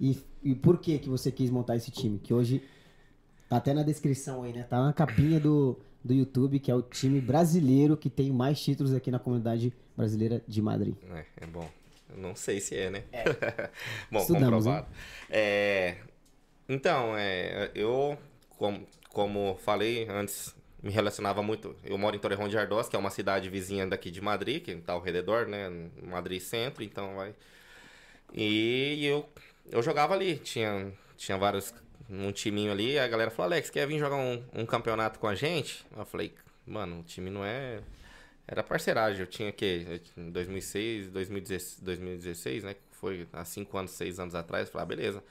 e, 0.00 0.18
e 0.42 0.54
por 0.54 0.78
que 0.78 0.98
que 0.98 1.08
você 1.08 1.30
quis 1.30 1.50
montar 1.50 1.76
esse 1.76 1.90
time? 1.90 2.18
Que 2.18 2.32
hoje 2.32 2.62
tá 3.48 3.56
até 3.56 3.74
na 3.74 3.82
descrição 3.82 4.44
aí, 4.44 4.52
né? 4.52 4.62
Tá 4.62 4.80
na 4.80 4.92
capinha 4.92 5.40
do, 5.40 5.76
do 6.02 6.14
YouTube, 6.14 6.58
que 6.60 6.70
é 6.70 6.74
o 6.74 6.80
time 6.80 7.20
brasileiro 7.20 7.96
que 7.96 8.08
tem 8.08 8.30
mais 8.30 8.62
títulos 8.62 8.94
aqui 8.94 9.10
na 9.10 9.18
comunidade 9.18 9.72
brasileira 9.96 10.42
de 10.46 10.62
Madrid. 10.62 10.94
É, 11.12 11.24
é 11.42 11.46
bom. 11.46 11.68
Eu 12.08 12.16
não 12.16 12.34
sei 12.34 12.60
se 12.60 12.76
é, 12.76 12.90
né? 12.90 13.04
bom, 14.10 14.20
Estudamos, 14.20 14.64
comprovado. 14.64 14.86
É, 15.28 15.96
então, 16.68 17.16
é, 17.16 17.70
eu, 17.74 18.16
como, 18.56 18.86
como 19.12 19.56
falei 19.56 20.08
antes, 20.08 20.54
me 20.82 20.90
relacionava 20.90 21.42
muito. 21.42 21.76
Eu 21.84 21.98
moro 21.98 22.16
em 22.16 22.18
Torrejón 22.18 22.48
de 22.48 22.56
Ardós, 22.58 22.88
que 22.88 22.96
é 22.96 22.98
uma 22.98 23.10
cidade 23.10 23.48
vizinha 23.48 23.86
daqui 23.86 24.10
de 24.10 24.20
Madrid, 24.20 24.62
que 24.62 24.70
está 24.72 24.92
ao 24.94 25.00
redor, 25.00 25.46
né? 25.46 25.68
Madrid 26.02 26.40
Centro, 26.40 26.82
então 26.82 27.16
vai. 27.16 27.34
E 28.32 29.04
eu, 29.04 29.28
eu 29.70 29.82
jogava 29.82 30.14
ali, 30.14 30.36
tinha, 30.38 30.92
tinha 31.16 31.36
vários. 31.38 31.74
Um 32.08 32.32
timinho 32.32 32.72
ali, 32.72 32.98
a 32.98 33.06
galera 33.06 33.30
falou: 33.30 33.52
Alex, 33.52 33.70
quer 33.70 33.86
vir 33.86 33.98
jogar 33.98 34.16
um, 34.16 34.42
um 34.52 34.66
campeonato 34.66 35.18
com 35.18 35.28
a 35.28 35.34
gente? 35.34 35.86
Eu 35.96 36.04
falei: 36.04 36.34
Mano, 36.66 37.00
o 37.00 37.02
time 37.02 37.30
não 37.30 37.44
é. 37.44 37.80
Era 38.46 38.62
parceragem, 38.64 39.20
eu 39.20 39.26
tinha 39.26 39.52
que 39.52 40.02
em 40.16 40.30
2006, 40.30 41.10
2016, 41.10 41.80
2016, 41.80 42.64
né? 42.64 42.76
Foi 42.92 43.28
há 43.32 43.44
5 43.44 43.78
anos, 43.78 43.92
6 43.92 44.18
anos 44.20 44.34
atrás. 44.34 44.66
Eu 44.66 44.72
falei, 44.72 44.82
ah, 44.82 44.86
beleza. 44.86 45.24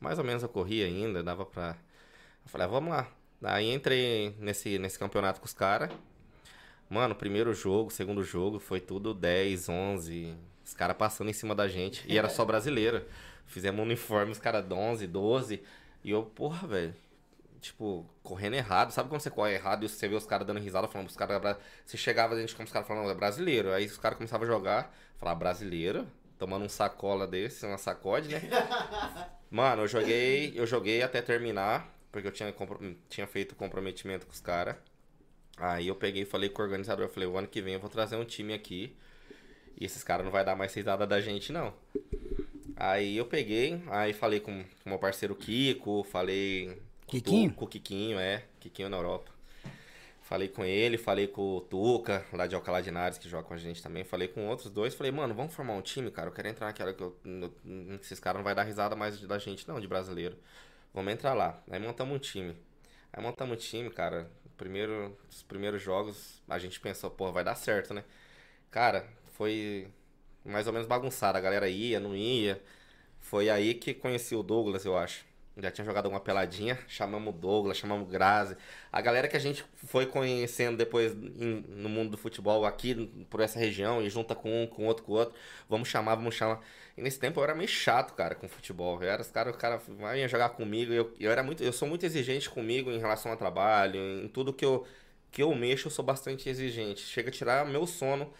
Mais 0.00 0.18
ou 0.18 0.24
menos 0.24 0.42
eu 0.42 0.48
corria 0.48 0.86
ainda, 0.86 1.22
dava 1.22 1.46
pra. 1.46 1.76
Eu 2.44 2.50
falei, 2.50 2.66
ah, 2.66 2.70
vamos 2.70 2.90
lá. 2.90 3.08
Daí 3.40 3.72
entrei 3.72 4.34
nesse, 4.38 4.78
nesse 4.78 4.98
campeonato 4.98 5.40
com 5.40 5.46
os 5.46 5.52
caras. 5.52 5.90
Mano, 6.88 7.14
primeiro 7.14 7.52
jogo, 7.54 7.90
segundo 7.90 8.22
jogo, 8.22 8.58
foi 8.58 8.80
tudo 8.80 9.14
10, 9.14 9.68
11. 9.68 10.36
Os 10.64 10.74
caras 10.74 10.96
passando 10.96 11.30
em 11.30 11.32
cima 11.32 11.54
da 11.54 11.66
gente. 11.68 12.04
E 12.06 12.16
era 12.16 12.28
só 12.28 12.44
brasileiro. 12.46 13.04
Fizemos 13.46 13.82
uniforme, 13.82 14.32
os 14.32 14.38
caras 14.38 14.64
11, 14.70 15.06
12. 15.06 15.62
E 16.02 16.10
eu, 16.10 16.22
porra, 16.22 16.66
velho. 16.66 16.94
Tipo, 17.60 18.06
correndo 18.22 18.54
errado. 18.54 18.90
Sabe 18.92 19.08
quando 19.08 19.20
você 19.20 19.30
corre 19.30 19.54
errado 19.54 19.84
e 19.84 19.88
você 19.88 20.06
vê 20.06 20.14
os 20.14 20.26
caras 20.26 20.46
dando 20.46 20.60
risada, 20.60 20.86
falando 20.86 21.08
os 21.08 21.16
caras. 21.16 21.56
Você 21.84 21.96
chegava, 21.96 22.34
a 22.34 22.40
gente 22.40 22.54
como 22.54 22.66
os 22.66 22.72
caras 22.72 22.86
falando, 22.86 23.10
é 23.10 23.14
brasileiro. 23.14 23.72
Aí 23.72 23.86
os 23.86 23.98
caras 23.98 24.16
começavam 24.16 24.46
a 24.46 24.50
jogar, 24.50 24.94
falar, 25.18 25.34
brasileiro? 25.34 26.06
Tomando 26.38 26.64
um 26.64 26.68
sacola 26.68 27.26
desse, 27.26 27.64
uma 27.64 27.78
sacode, 27.78 28.28
né? 28.28 28.40
Mano, 29.50 29.82
eu 29.82 29.88
joguei, 29.88 30.52
eu 30.54 30.66
joguei 30.66 31.02
até 31.02 31.22
terminar, 31.22 31.88
porque 32.14 32.28
eu 32.28 32.32
tinha, 32.32 32.54
tinha 33.08 33.26
feito 33.26 33.56
comprometimento 33.56 34.24
com 34.24 34.32
os 34.32 34.40
caras. 34.40 34.76
Aí 35.56 35.88
eu 35.88 35.96
peguei 35.96 36.22
e 36.22 36.24
falei 36.24 36.48
com 36.48 36.62
o 36.62 36.64
organizador, 36.64 37.06
eu 37.06 37.08
falei, 37.08 37.28
o 37.28 37.36
ano 37.36 37.48
que 37.48 37.60
vem 37.60 37.74
eu 37.74 37.80
vou 37.80 37.90
trazer 37.90 38.14
um 38.14 38.24
time 38.24 38.54
aqui. 38.54 38.94
E 39.76 39.84
esses 39.84 40.04
caras 40.04 40.24
não 40.24 40.30
vai 40.30 40.44
dar 40.44 40.54
mais 40.54 40.72
risada 40.72 41.04
da 41.04 41.20
gente, 41.20 41.52
não. 41.52 41.74
Aí 42.76 43.16
eu 43.16 43.26
peguei, 43.26 43.82
aí 43.88 44.12
falei 44.12 44.38
com 44.38 44.60
o 44.60 44.88
meu 44.88 44.98
parceiro 44.98 45.34
Kiko, 45.34 46.04
falei 46.04 46.80
com 47.04 47.10
Kikinho? 47.10 47.52
com 47.52 47.64
o 47.64 47.68
Kikinho, 47.68 48.16
é, 48.20 48.44
Kikinho 48.60 48.88
na 48.88 48.96
Europa. 48.96 49.32
Falei 50.22 50.48
com 50.48 50.64
ele, 50.64 50.96
falei 50.96 51.26
com 51.26 51.56
o 51.56 51.60
Tuca, 51.60 52.24
lá 52.32 52.46
de 52.46 52.54
Alcalá 52.54 52.80
de 52.80 52.90
Henares, 52.90 53.18
que 53.18 53.28
joga 53.28 53.42
com 53.42 53.54
a 53.54 53.58
gente 53.58 53.82
também. 53.82 54.04
Falei 54.04 54.28
com 54.28 54.46
outros 54.48 54.70
dois. 54.70 54.94
Falei, 54.94 55.12
mano, 55.12 55.34
vamos 55.34 55.52
formar 55.52 55.74
um 55.74 55.82
time, 55.82 56.10
cara. 56.10 56.28
Eu 56.28 56.32
quero 56.32 56.48
entrar 56.48 56.66
naquela 56.66 56.94
que 56.94 57.02
eu, 57.02 57.16
esses 58.00 58.20
caras 58.20 58.38
não 58.38 58.44
vai 58.44 58.54
dar 58.54 58.62
risada 58.62 58.96
mais 58.96 59.20
da 59.20 59.38
gente, 59.38 59.68
não, 59.68 59.78
de 59.78 59.86
brasileiro. 59.86 60.38
Vamos 60.94 61.12
entrar 61.12 61.34
lá. 61.34 61.62
Aí 61.70 61.80
montamos 61.80 62.16
um 62.16 62.18
time. 62.20 62.56
Aí 63.12 63.22
montamos 63.22 63.56
um 63.56 63.60
time, 63.60 63.90
cara. 63.90 64.30
Primeiro, 64.56 65.16
os 65.30 65.42
primeiros 65.42 65.82
jogos, 65.82 66.42
a 66.48 66.58
gente 66.58 66.80
pensou, 66.80 67.10
pô, 67.10 67.32
vai 67.32 67.44
dar 67.44 67.56
certo, 67.56 67.94
né? 67.94 68.04
Cara, 68.70 69.08
foi 69.34 69.88
mais 70.44 70.66
ou 70.66 70.72
menos 70.72 70.88
bagunçado. 70.88 71.38
A 71.38 71.40
galera 71.40 71.68
ia, 71.68 72.00
não 72.00 72.16
ia. 72.16 72.62
Foi 73.20 73.50
aí 73.50 73.74
que 73.74 73.94
conheci 73.94 74.34
o 74.36 74.42
Douglas, 74.42 74.84
eu 74.86 74.98
acho. 74.98 75.24
Já 75.56 75.70
tinha 75.70 75.84
jogado 75.84 76.08
uma 76.08 76.20
peladinha, 76.20 76.78
chamamos 76.88 77.34
Douglas, 77.34 77.76
chamamos 77.76 78.08
Grazi. 78.10 78.56
A 78.90 79.00
galera 79.00 79.28
que 79.28 79.36
a 79.36 79.40
gente 79.40 79.64
foi 79.86 80.06
conhecendo 80.06 80.76
depois 80.76 81.12
em- 81.12 81.64
no 81.68 81.88
mundo 81.88 82.10
do 82.10 82.16
futebol 82.18 82.64
aqui, 82.66 83.06
por 83.30 83.40
essa 83.40 83.58
região, 83.58 84.02
e 84.02 84.10
junta 84.10 84.34
com 84.34 84.64
um, 84.64 84.66
com 84.66 84.86
outro, 84.86 85.04
com 85.04 85.12
outro. 85.12 85.34
Vamos 85.68 85.88
chamar, 85.88 86.16
vamos 86.16 86.34
chamar. 86.34 86.60
E 86.96 87.02
nesse 87.02 87.18
tempo 87.18 87.40
eu 87.40 87.44
era 87.44 87.54
meio 87.54 87.68
chato, 87.68 88.14
cara, 88.14 88.34
com 88.34 88.48
futebol. 88.48 89.02
Eu 89.02 89.08
era, 89.10 89.22
os 89.22 89.30
cara, 89.30 89.50
o 89.50 89.54
cara 89.56 89.76
vinha 90.12 90.28
jogar 90.28 90.50
comigo. 90.50 90.92
Eu, 90.92 91.12
eu, 91.20 91.30
era 91.30 91.42
muito, 91.42 91.62
eu 91.62 91.72
sou 91.72 91.88
muito 91.88 92.04
exigente 92.06 92.48
comigo 92.50 92.90
em 92.90 92.98
relação 92.98 93.30
ao 93.32 93.36
trabalho, 93.36 93.96
em 94.24 94.28
tudo 94.28 94.52
que 94.52 94.64
eu, 94.64 94.86
que 95.30 95.42
eu 95.42 95.54
mexo, 95.54 95.86
eu 95.88 95.90
sou 95.90 96.04
bastante 96.04 96.48
exigente. 96.48 97.00
Chega 97.02 97.28
a 97.28 97.32
tirar 97.32 97.66
meu 97.66 97.86
sono 97.86 98.32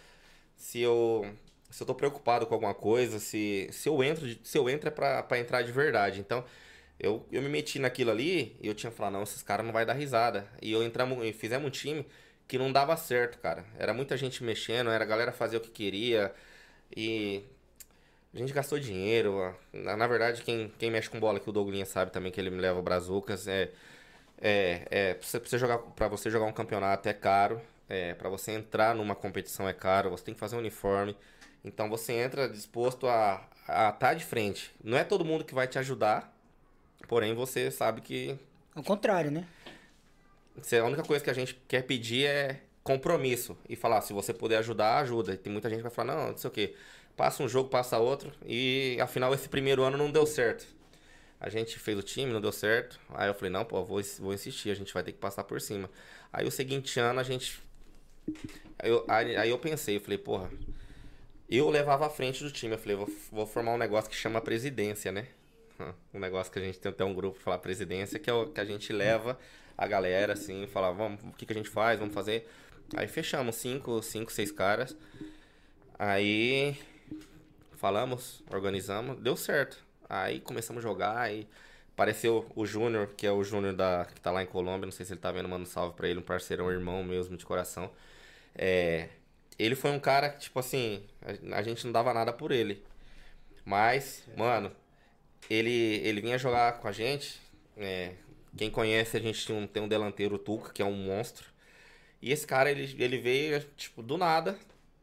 se 0.55 0.79
eu 0.81 1.25
se 1.69 1.83
eu 1.83 1.87
tô 1.87 1.93
preocupado 1.95 2.45
com 2.47 2.53
alguma 2.53 2.73
coisa, 2.73 3.19
se, 3.19 3.67
se 3.71 3.89
eu 3.89 4.01
entro, 4.03 4.25
se 4.43 4.57
eu 4.57 4.69
entro 4.69 4.87
é 4.87 4.91
pra 4.91 5.39
entrar 5.39 5.61
de 5.63 5.71
verdade. 5.73 6.21
Então, 6.21 6.43
eu, 6.99 7.25
eu 7.31 7.41
me 7.41 7.49
meti 7.49 7.79
naquilo 7.79 8.11
ali 8.11 8.55
e 8.61 8.67
eu 8.67 8.73
tinha 8.73 8.91
falado, 8.91 9.13
não, 9.13 9.23
esses 9.23 9.43
caras 9.43 9.65
não 9.65 9.73
vai 9.73 9.85
dar 9.85 9.93
risada. 9.93 10.47
E 10.61 10.71
eu 10.71 10.83
entramos, 10.83 11.35
fizemos 11.35 11.67
um 11.67 11.71
time 11.71 12.05
que 12.47 12.57
não 12.57 12.71
dava 12.71 12.95
certo, 12.97 13.39
cara. 13.39 13.65
Era 13.77 13.93
muita 13.93 14.15
gente 14.17 14.43
mexendo, 14.43 14.89
era 14.89 15.03
a 15.03 15.07
galera 15.07 15.31
fazer 15.31 15.57
o 15.57 15.61
que 15.61 15.69
queria 15.69 16.33
e 16.95 17.43
a 18.33 18.37
gente 18.37 18.53
gastou 18.53 18.79
dinheiro. 18.79 19.55
Na, 19.73 19.97
na 19.97 20.07
verdade, 20.07 20.41
quem, 20.43 20.71
quem 20.79 20.91
mexe 20.91 21.09
com 21.09 21.19
bola, 21.19 21.39
que 21.39 21.49
o 21.49 21.53
Douglinha 21.53 21.85
sabe 21.85 22.11
também 22.11 22.31
que 22.31 22.39
ele 22.39 22.49
me 22.49 22.61
leva 22.61 22.79
o 22.79 22.83
Brazucas, 22.83 23.47
é 23.47 23.71
é, 24.41 24.85
é 24.91 25.13
pra 25.13 25.27
você, 25.27 25.39
pra 25.39 25.57
jogar 25.57 25.77
para 25.79 26.07
você 26.07 26.29
jogar 26.29 26.45
um 26.45 26.51
campeonato 26.51 27.07
é 27.07 27.13
caro, 27.13 27.61
é, 27.87 28.13
para 28.13 28.29
você 28.29 28.51
entrar 28.51 28.93
numa 28.95 29.15
competição 29.15 29.67
é 29.67 29.73
caro, 29.73 30.09
você 30.09 30.23
tem 30.25 30.33
que 30.33 30.39
fazer 30.39 30.55
um 30.55 30.59
uniforme. 30.59 31.15
Então 31.63 31.89
você 31.89 32.13
entra 32.13 32.49
disposto 32.49 33.07
a 33.07 33.47
a 33.67 33.89
estar 33.89 34.13
de 34.13 34.23
frente. 34.23 34.71
Não 34.83 34.97
é 34.97 35.03
todo 35.03 35.25
mundo 35.25 35.43
que 35.43 35.55
vai 35.55 35.67
te 35.67 35.79
ajudar, 35.79 36.31
porém 37.07 37.33
você 37.33 37.69
sabe 37.71 38.01
que 38.01 38.37
Ao 38.73 38.83
contrário, 38.83 39.31
né? 39.31 39.47
a 40.79 40.85
única 40.85 41.03
coisa 41.03 41.23
que 41.23 41.29
a 41.29 41.33
gente 41.33 41.55
quer 41.67 41.83
pedir 41.83 42.25
é 42.25 42.61
compromisso 42.83 43.57
e 43.67 43.75
falar, 43.75 44.01
se 44.01 44.13
você 44.13 44.33
puder 44.33 44.57
ajudar, 44.59 44.99
ajuda. 44.99 45.33
E 45.33 45.37
tem 45.37 45.51
muita 45.51 45.69
gente 45.69 45.79
que 45.79 45.83
vai 45.83 45.91
falar, 45.91 46.15
não, 46.15 46.29
não 46.29 46.37
sei 46.37 46.47
o 46.47 46.53
quê. 46.53 46.75
Passa 47.17 47.41
um 47.43 47.47
jogo, 47.47 47.69
passa 47.69 47.97
outro 47.97 48.31
e 48.45 48.97
afinal 49.01 49.33
esse 49.33 49.49
primeiro 49.49 49.83
ano 49.83 49.97
não 49.97 50.11
deu 50.11 50.25
certo. 50.25 50.65
A 51.39 51.49
gente 51.49 51.79
fez 51.79 51.97
o 51.97 52.03
time, 52.03 52.31
não 52.31 52.41
deu 52.41 52.51
certo. 52.51 52.99
Aí 53.09 53.27
eu 53.27 53.33
falei, 53.33 53.51
não, 53.51 53.65
pô, 53.65 53.83
vou, 53.83 54.01
vou 54.19 54.33
insistir, 54.33 54.69
a 54.69 54.75
gente 54.75 54.93
vai 54.93 55.03
ter 55.03 55.11
que 55.11 55.17
passar 55.17 55.43
por 55.43 55.59
cima. 55.59 55.89
Aí 56.31 56.45
o 56.45 56.51
seguinte 56.51 56.99
ano 56.99 57.19
a 57.19 57.23
gente. 57.23 57.61
Aí 58.79 58.89
eu, 58.89 59.05
aí, 59.07 59.35
aí 59.35 59.49
eu 59.49 59.57
pensei, 59.57 59.97
eu 59.97 60.01
falei, 60.01 60.17
porra, 60.17 60.49
eu 61.49 61.69
levava 61.69 62.05
a 62.07 62.09
frente 62.09 62.43
do 62.43 62.51
time. 62.51 62.73
Eu 62.73 62.79
falei, 62.79 62.95
vou, 62.95 63.09
vou 63.31 63.45
formar 63.45 63.73
um 63.73 63.77
negócio 63.77 64.09
que 64.09 64.15
chama 64.15 64.41
presidência, 64.41 65.11
né? 65.11 65.27
Um 66.13 66.19
negócio 66.19 66.51
que 66.51 66.59
a 66.59 66.61
gente 66.61 66.79
tem 66.79 66.89
até 66.89 67.03
um 67.03 67.13
grupo 67.13 67.39
falar 67.39 67.57
presidência, 67.59 68.19
que 68.19 68.29
é 68.29 68.33
o 68.33 68.47
que 68.47 68.59
a 68.59 68.65
gente 68.65 68.91
leva 68.93 69.37
a 69.77 69.87
galera, 69.87 70.33
assim, 70.33 70.67
falar, 70.67 70.91
vamos, 70.91 71.21
o 71.23 71.31
que, 71.33 71.45
que 71.45 71.53
a 71.53 71.55
gente 71.55 71.69
faz, 71.69 71.99
vamos 71.99 72.13
fazer. 72.13 72.49
Aí 72.95 73.07
fechamos 73.07 73.55
cinco, 73.55 74.01
cinco, 74.01 74.31
seis 74.31 74.51
caras. 74.51 74.95
Aí 75.99 76.77
falamos, 77.73 78.43
organizamos, 78.51 79.19
deu 79.19 79.35
certo. 79.35 79.83
Aí 80.07 80.39
começamos 80.39 80.83
a 80.83 80.87
jogar, 80.87 81.17
aí 81.17 81.47
apareceu 81.93 82.45
o 82.55 82.65
Júnior, 82.65 83.07
que 83.17 83.25
é 83.25 83.31
o 83.31 83.43
Júnior 83.43 83.73
da 83.73 84.05
que 84.05 84.21
tá 84.21 84.31
lá 84.31 84.43
em 84.43 84.45
Colômbia, 84.45 84.85
não 84.85 84.91
sei 84.91 85.05
se 85.05 85.13
ele 85.13 85.19
tá 85.19 85.31
vendo, 85.31 85.49
manda 85.49 85.63
um 85.63 85.65
salve 85.65 85.95
pra 85.95 86.07
ele, 86.07 86.19
um 86.19 86.23
parceirão, 86.23 86.71
irmão 86.71 87.03
mesmo 87.03 87.35
de 87.35 87.45
coração. 87.45 87.91
É, 88.55 89.09
ele 89.57 89.75
foi 89.75 89.91
um 89.91 89.99
cara 89.99 90.29
que, 90.29 90.39
tipo 90.39 90.59
assim, 90.59 91.03
a, 91.51 91.57
a 91.57 91.61
gente 91.61 91.85
não 91.85 91.91
dava 91.91 92.13
nada 92.13 92.31
por 92.31 92.51
ele. 92.51 92.83
Mas, 93.65 94.23
mano, 94.37 94.71
ele, 95.49 95.71
ele 95.71 96.21
vinha 96.21 96.37
jogar 96.37 96.79
com 96.79 96.87
a 96.87 96.91
gente. 96.91 97.39
é, 97.77 98.13
quem 98.57 98.69
conhece, 98.71 99.17
a 99.17 99.19
gente 99.19 99.45
tem 99.45 99.55
um, 99.55 99.67
tem 99.67 99.83
um 99.83 99.87
delanteiro, 99.87 100.37
Tuca, 100.37 100.71
que 100.73 100.81
é 100.81 100.85
um 100.85 100.93
monstro. 100.93 101.45
E 102.21 102.31
esse 102.31 102.47
cara, 102.47 102.71
ele, 102.71 102.95
ele 103.03 103.17
veio, 103.19 103.61
tipo, 103.77 104.01
do 104.03 104.17
nada. 104.17 104.57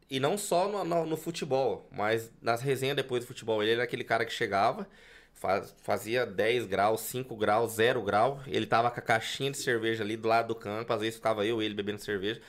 E 0.09 0.19
não 0.19 0.37
só 0.37 0.67
no, 0.69 0.83
no, 0.83 1.05
no 1.05 1.17
futebol, 1.17 1.87
mas 1.91 2.31
nas 2.41 2.61
resenhas 2.61 2.95
depois 2.95 3.23
do 3.23 3.27
futebol. 3.27 3.61
Ele 3.63 3.73
era 3.73 3.83
aquele 3.83 4.03
cara 4.03 4.25
que 4.25 4.33
chegava, 4.33 4.87
faz- 5.33 5.73
fazia 5.83 6.25
10 6.25 6.65
graus, 6.67 7.01
5 7.01 7.35
graus, 7.37 7.73
0 7.73 8.01
grau. 8.03 8.41
Ele 8.47 8.65
tava 8.67 8.91
com 8.91 8.99
a 8.99 9.03
caixinha 9.03 9.51
de 9.51 9.57
cerveja 9.57 10.03
ali 10.03 10.17
do 10.17 10.27
lado 10.27 10.49
do 10.49 10.55
campo. 10.55 10.93
Às 10.93 11.01
vezes 11.01 11.15
ficava 11.15 11.45
eu 11.45 11.61
e 11.61 11.65
ele 11.65 11.73
bebendo 11.75 11.99
cerveja. 12.01 12.41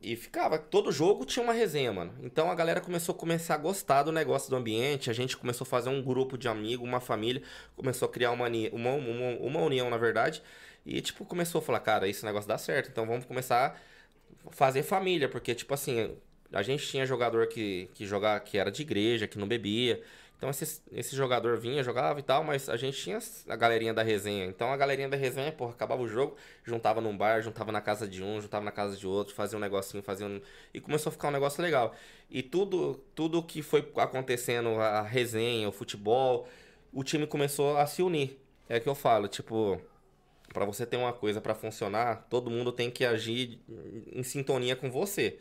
E 0.00 0.14
ficava, 0.14 0.58
todo 0.58 0.92
jogo 0.92 1.24
tinha 1.24 1.42
uma 1.42 1.52
resenha, 1.52 1.92
mano. 1.92 2.14
Então 2.22 2.50
a 2.50 2.54
galera 2.54 2.80
começou 2.80 3.14
a 3.14 3.18
começar 3.18 3.54
a 3.54 3.58
gostar 3.58 4.04
do 4.04 4.12
negócio 4.12 4.48
do 4.48 4.54
ambiente. 4.54 5.10
A 5.10 5.12
gente 5.12 5.36
começou 5.36 5.64
a 5.64 5.68
fazer 5.68 5.88
um 5.88 6.00
grupo 6.00 6.38
de 6.38 6.46
amigos, 6.46 6.86
uma 6.86 7.00
família. 7.00 7.42
Começou 7.76 8.06
a 8.06 8.10
criar 8.10 8.30
uma, 8.30 8.46
uma, 8.72 8.92
uma, 8.92 9.36
uma 9.40 9.60
união, 9.60 9.90
na 9.90 9.96
verdade. 9.96 10.40
E, 10.86 11.00
tipo, 11.00 11.24
começou 11.24 11.58
a 11.60 11.62
falar, 11.62 11.80
cara, 11.80 12.08
esse 12.08 12.24
negócio 12.24 12.48
dá 12.48 12.56
certo. 12.56 12.90
Então 12.90 13.06
vamos 13.06 13.24
começar 13.24 13.80
a 14.46 14.50
fazer 14.52 14.84
família. 14.84 15.28
Porque, 15.28 15.52
tipo 15.52 15.74
assim, 15.74 16.16
a 16.52 16.62
gente 16.62 16.86
tinha 16.86 17.04
jogador 17.04 17.48
que, 17.48 17.90
que, 17.92 18.06
jogava, 18.06 18.38
que 18.40 18.56
era 18.56 18.70
de 18.70 18.82
igreja, 18.82 19.26
que 19.26 19.36
não 19.36 19.48
bebia. 19.48 20.00
Então 20.38 20.48
esse, 20.50 20.80
esse 20.92 21.16
jogador 21.16 21.58
vinha, 21.58 21.82
jogava 21.82 22.20
e 22.20 22.22
tal, 22.22 22.44
mas 22.44 22.68
a 22.68 22.76
gente 22.76 22.96
tinha 22.96 23.18
a 23.48 23.56
galerinha 23.56 23.92
da 23.92 24.04
resenha. 24.04 24.46
Então 24.46 24.72
a 24.72 24.76
galerinha 24.76 25.08
da 25.08 25.16
resenha, 25.16 25.50
porra, 25.50 25.72
acabava 25.72 26.00
o 26.00 26.06
jogo, 26.06 26.36
juntava 26.62 27.00
num 27.00 27.16
bar, 27.16 27.42
juntava 27.42 27.72
na 27.72 27.80
casa 27.80 28.06
de 28.06 28.22
um, 28.22 28.40
juntava 28.40 28.64
na 28.64 28.70
casa 28.70 28.96
de 28.96 29.04
outro, 29.04 29.34
fazia 29.34 29.58
um 29.58 29.60
negocinho, 29.60 30.00
fazia 30.00 30.26
um... 30.26 30.40
E 30.72 30.80
começou 30.80 31.10
a 31.10 31.12
ficar 31.12 31.28
um 31.28 31.32
negócio 31.32 31.60
legal. 31.60 31.92
E 32.30 32.40
tudo, 32.40 33.02
tudo 33.16 33.42
que 33.42 33.62
foi 33.62 33.90
acontecendo, 33.96 34.68
a 34.80 35.02
resenha, 35.02 35.68
o 35.68 35.72
futebol, 35.72 36.46
o 36.92 37.02
time 37.02 37.26
começou 37.26 37.76
a 37.76 37.84
se 37.84 38.00
unir. 38.00 38.40
É 38.68 38.78
que 38.78 38.88
eu 38.88 38.94
falo, 38.94 39.26
tipo, 39.26 39.80
Pra 40.52 40.64
você 40.64 40.86
ter 40.86 40.96
uma 40.96 41.12
coisa 41.12 41.40
pra 41.40 41.54
funcionar, 41.54 42.26
todo 42.30 42.50
mundo 42.50 42.72
tem 42.72 42.90
que 42.90 43.04
agir 43.04 43.60
em 44.12 44.22
sintonia 44.22 44.74
com 44.74 44.90
você. 44.90 45.38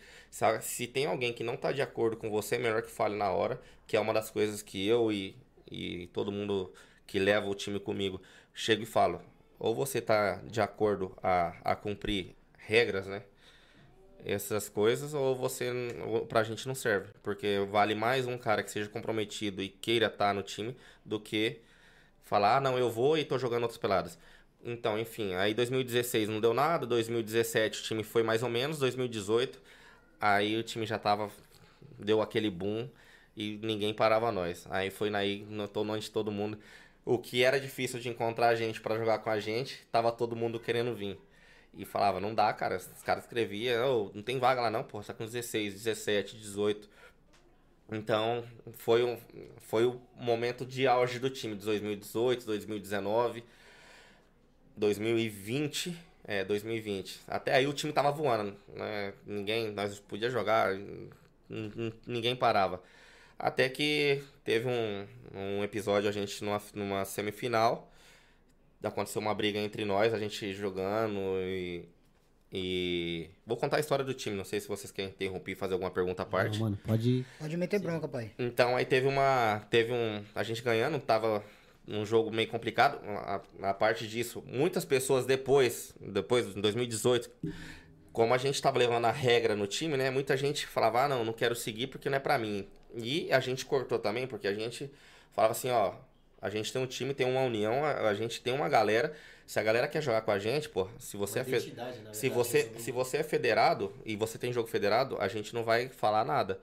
Se 0.62 0.86
tem 0.86 1.06
alguém 1.06 1.32
que 1.34 1.44
não 1.44 1.56
tá 1.56 1.72
de 1.72 1.82
acordo 1.82 2.18
com 2.18 2.30
você, 2.30 2.56
é 2.56 2.60
melhor 2.60 2.82
que 2.82 2.92
fale 2.92 3.16
na 3.16 3.32
hora, 3.32 3.62
que 3.88 3.96
é 3.96 4.00
uma 4.00 4.14
das 4.14 4.30
coisas 4.30 4.62
que 4.62 4.86
eu 4.86 5.12
e, 5.12 5.38
e 5.72 6.08
todo 6.08 6.32
mundo 6.32 6.74
que 7.06 7.20
leva 7.20 7.48
o 7.48 7.56
time 7.56 7.80
comigo 7.80 8.22
chego 8.54 8.84
e 8.84 8.86
falo. 8.86 9.22
Ou 9.58 9.74
você 9.74 10.02
tá 10.02 10.42
de 10.46 10.62
acordo 10.62 11.18
a, 11.24 11.56
a 11.64 11.76
cumprir 11.76 12.36
regras, 12.58 13.08
né? 13.08 13.24
Essas 14.26 14.68
coisas, 14.68 15.14
ou 15.14 15.36
você 15.36 15.72
pra 16.28 16.44
gente 16.44 16.68
não 16.68 16.76
serve. 16.76 17.14
Porque 17.24 17.60
vale 17.72 17.96
mais 17.96 18.28
um 18.28 18.38
cara 18.38 18.62
que 18.62 18.70
seja 18.70 18.90
comprometido 18.90 19.62
e 19.62 19.70
queira 19.70 20.08
estar 20.08 20.34
no 20.34 20.44
time 20.44 20.76
do 21.06 21.20
que 21.20 21.62
falar, 22.24 22.58
ah, 22.58 22.62
não, 22.62 22.78
eu 22.78 22.92
vou 22.92 23.18
e 23.18 23.24
tô 23.24 23.40
jogando 23.40 23.64
outras 23.64 23.78
peladas. 23.78 24.20
Então, 24.64 25.00
enfim, 25.00 25.34
aí 25.36 25.54
2016 25.54 26.28
não 26.30 26.42
deu 26.42 26.54
nada, 26.54 26.86
2017 26.86 27.80
o 27.80 27.84
time 27.84 28.04
foi 28.04 28.24
mais 28.24 28.44
ou 28.44 28.50
menos, 28.50 28.80
2018 28.80 29.62
aí 30.20 30.58
o 30.58 30.64
time 30.64 30.86
já 30.86 30.98
tava, 31.00 31.30
deu 31.98 32.22
aquele 32.22 32.50
boom 32.50 32.90
e 33.36 33.58
ninguém 33.62 33.94
parava 33.94 34.32
nós. 34.32 34.66
Aí 34.70 34.90
foi 34.90 35.14
aí, 35.16 35.46
notou 35.50 35.88
onde 35.88 36.10
todo 36.12 36.32
mundo, 36.32 36.58
o 37.06 37.18
que 37.18 37.44
era 37.44 37.60
difícil 37.60 38.00
de 38.00 38.10
encontrar 38.10 38.56
gente 38.56 38.82
pra 38.82 38.98
jogar 38.98 39.20
com 39.20 39.30
a 39.30 39.40
gente, 39.40 39.86
tava 39.92 40.12
todo 40.12 40.36
mundo 40.36 40.60
querendo 40.60 40.94
vir. 40.96 41.20
E 41.74 41.86
falava, 41.86 42.20
não 42.20 42.34
dá, 42.34 42.52
cara, 42.54 42.78
os 42.78 43.04
caras 43.04 43.24
escreviam, 43.26 44.08
"Ô, 44.08 44.12
não 44.14 44.24
tem 44.24 44.40
vaga 44.40 44.62
lá 44.62 44.72
não, 44.72 44.84
pô, 44.84 45.02
tá 45.02 45.14
com 45.14 45.26
16, 45.26 45.74
17, 45.76 46.36
18. 46.38 46.90
Então, 47.92 48.44
foi 48.74 49.04
um, 49.04 49.18
foi 49.58 49.86
o 49.86 50.02
momento 50.16 50.66
de 50.66 50.88
auge 50.88 51.20
do 51.20 51.30
time 51.30 51.56
de 51.56 51.64
2018, 51.66 52.46
2019, 52.46 53.44
2020, 54.78 55.98
é, 56.24 56.44
2020. 56.46 57.22
Até 57.28 57.54
aí 57.56 57.68
o 57.68 57.74
time 57.74 57.92
tava 57.92 58.12
voando, 58.12 58.56
né? 58.74 59.14
Ninguém, 59.26 59.72
nós 59.72 60.00
podia 60.00 60.30
jogar, 60.30 60.78
ninguém 62.06 62.36
parava. 62.36 62.82
Até 63.40 63.70
que 63.70 64.24
teve 64.44 64.68
um, 64.68 65.08
um 65.34 65.64
episódio, 65.64 66.10
a 66.10 66.12
gente 66.12 66.44
numa, 66.44 66.62
numa 66.74 67.06
semifinal, 67.06 67.92
aconteceu 68.84 69.22
uma 69.22 69.34
briga 69.34 69.60
entre 69.60 69.84
nós, 69.84 70.14
a 70.14 70.20
gente 70.20 70.54
jogando 70.54 71.20
e... 71.42 71.86
E 72.50 73.30
vou 73.46 73.58
contar 73.58 73.76
a 73.76 73.80
história 73.82 74.06
do 74.06 74.14
time, 74.14 74.34
não 74.34 74.46
sei 74.46 74.62
se 74.62 74.70
vocês 74.70 74.90
querem 74.90 75.12
interromper 75.12 75.52
e 75.52 75.56
fazer 75.56 75.74
alguma 75.74 75.92
pergunta 75.92 76.24
à 76.24 76.26
parte. 76.26 76.58
Não, 76.58 76.68
mano, 76.68 76.80
pode. 76.82 77.26
Pode 77.38 77.58
meter 77.58 77.78
bronca, 77.78 78.08
pai. 78.08 78.32
Então 78.40 78.78
aí 78.78 78.86
teve 78.86 79.06
uma. 79.06 79.68
Teve 79.70 79.92
um. 79.92 80.24
A 80.34 80.44
gente 80.44 80.62
ganhando, 80.62 80.98
tava 80.98 81.44
num 81.88 82.06
jogo 82.06 82.32
meio 82.32 82.48
complicado. 82.50 83.00
A, 83.06 83.42
a 83.70 83.74
parte 83.74 84.08
disso, 84.08 84.44
muitas 84.46 84.86
pessoas 84.86 85.26
depois, 85.26 85.94
depois, 86.02 86.56
em 86.56 86.62
2018, 86.62 87.30
como 88.14 88.34
a 88.34 88.38
gente 88.38 88.62
tava 88.62 88.80
levando 88.80 89.06
a 89.06 89.12
regra 89.12 89.56
no 89.56 89.68
time, 89.68 89.98
né? 89.98 90.10
Muita 90.10 90.36
gente 90.38 90.68
falava, 90.68 91.04
ah, 91.04 91.08
não, 91.08 91.24
não 91.26 91.34
quero 91.34 91.56
seguir 91.56 91.88
porque 91.88 92.10
não 92.10 92.18
é 92.18 92.20
pra 92.20 92.38
mim. 92.38 92.68
E 92.96 93.32
a 93.32 93.40
gente 93.40 93.66
cortou 93.66 94.00
também, 94.00 94.28
porque 94.28 94.48
a 94.48 94.54
gente 94.54 94.92
falava 95.34 95.52
assim, 95.54 95.70
ó, 95.70 95.94
a 96.42 96.50
gente 96.50 96.72
tem 96.72 96.82
um 96.82 96.88
time, 96.88 97.14
tem 97.14 97.28
uma 97.28 97.42
união, 97.42 97.84
a, 97.86 98.10
a 98.10 98.14
gente 98.14 98.42
tem 98.42 98.54
uma 98.54 98.70
galera. 98.70 99.14
Se 99.46 99.60
a 99.60 99.64
galera 99.64 99.88
quer 99.88 100.02
jogar 100.02 100.22
com 100.22 100.32
a 100.32 100.40
gente, 100.40 100.68
pô, 100.70 100.88
se 101.00 101.16
você 101.18 101.40
é. 101.40 101.44
fe- 101.44 101.58
identidade, 101.58 102.00
na 102.02 102.12
se 102.12 102.30
verdade, 102.30 102.34
você, 102.36 102.72
se 102.78 102.92
você 102.92 103.18
é 103.18 103.24
federado 103.24 103.94
e 104.06 104.16
você 104.16 104.38
tem 104.38 104.52
jogo 104.52 104.68
federado, 104.68 105.18
a 105.20 105.28
gente 105.28 105.54
não 105.54 105.64
vai 105.64 105.88
falar 105.90 106.26
nada. 106.26 106.60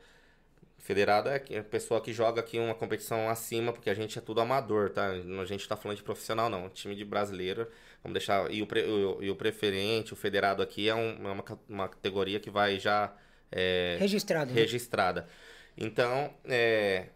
Federado 0.85 1.31
é 1.31 1.37
a 1.37 1.65
pessoa 1.65 1.99
que 1.99 2.13
joga 2.13 2.43
aqui 2.43 2.59
uma 2.59 2.75
competição 2.75 3.31
acima, 3.31 3.73
porque 3.73 3.89
a 3.89 3.95
gente 3.95 4.19
é 4.19 4.21
tudo 4.21 4.43
amador, 4.43 4.91
tá? 4.91 5.13
A 5.13 5.45
gente 5.47 5.67
tá 5.67 5.79
falando 5.79 5.97
de 5.97 6.03
profissional, 6.03 6.51
não. 6.51 6.69
Time 6.69 6.95
de 6.95 7.07
brasileiro, 7.07 7.67
vamos 8.03 8.13
deixar. 8.13 8.51
E 8.53 8.61
o, 8.61 8.67
pre, 8.67 8.83
o, 8.83 9.23
e 9.23 9.31
o 9.31 9.35
preferente, 9.35 10.13
o 10.13 10.17
federado 10.17 10.63
aqui 10.63 10.87
é, 10.87 10.95
um, 10.95 11.27
é 11.27 11.33
uma, 11.33 11.45
uma 11.71 11.89
categoria 11.89 12.39
que 12.39 12.51
vai 12.51 12.79
já. 12.79 13.11
É, 13.51 13.97
registrada. 13.99 14.53
Né? 14.53 14.61
Registrada. 14.61 15.27
Então, 15.75 16.35
é, 16.45 17.07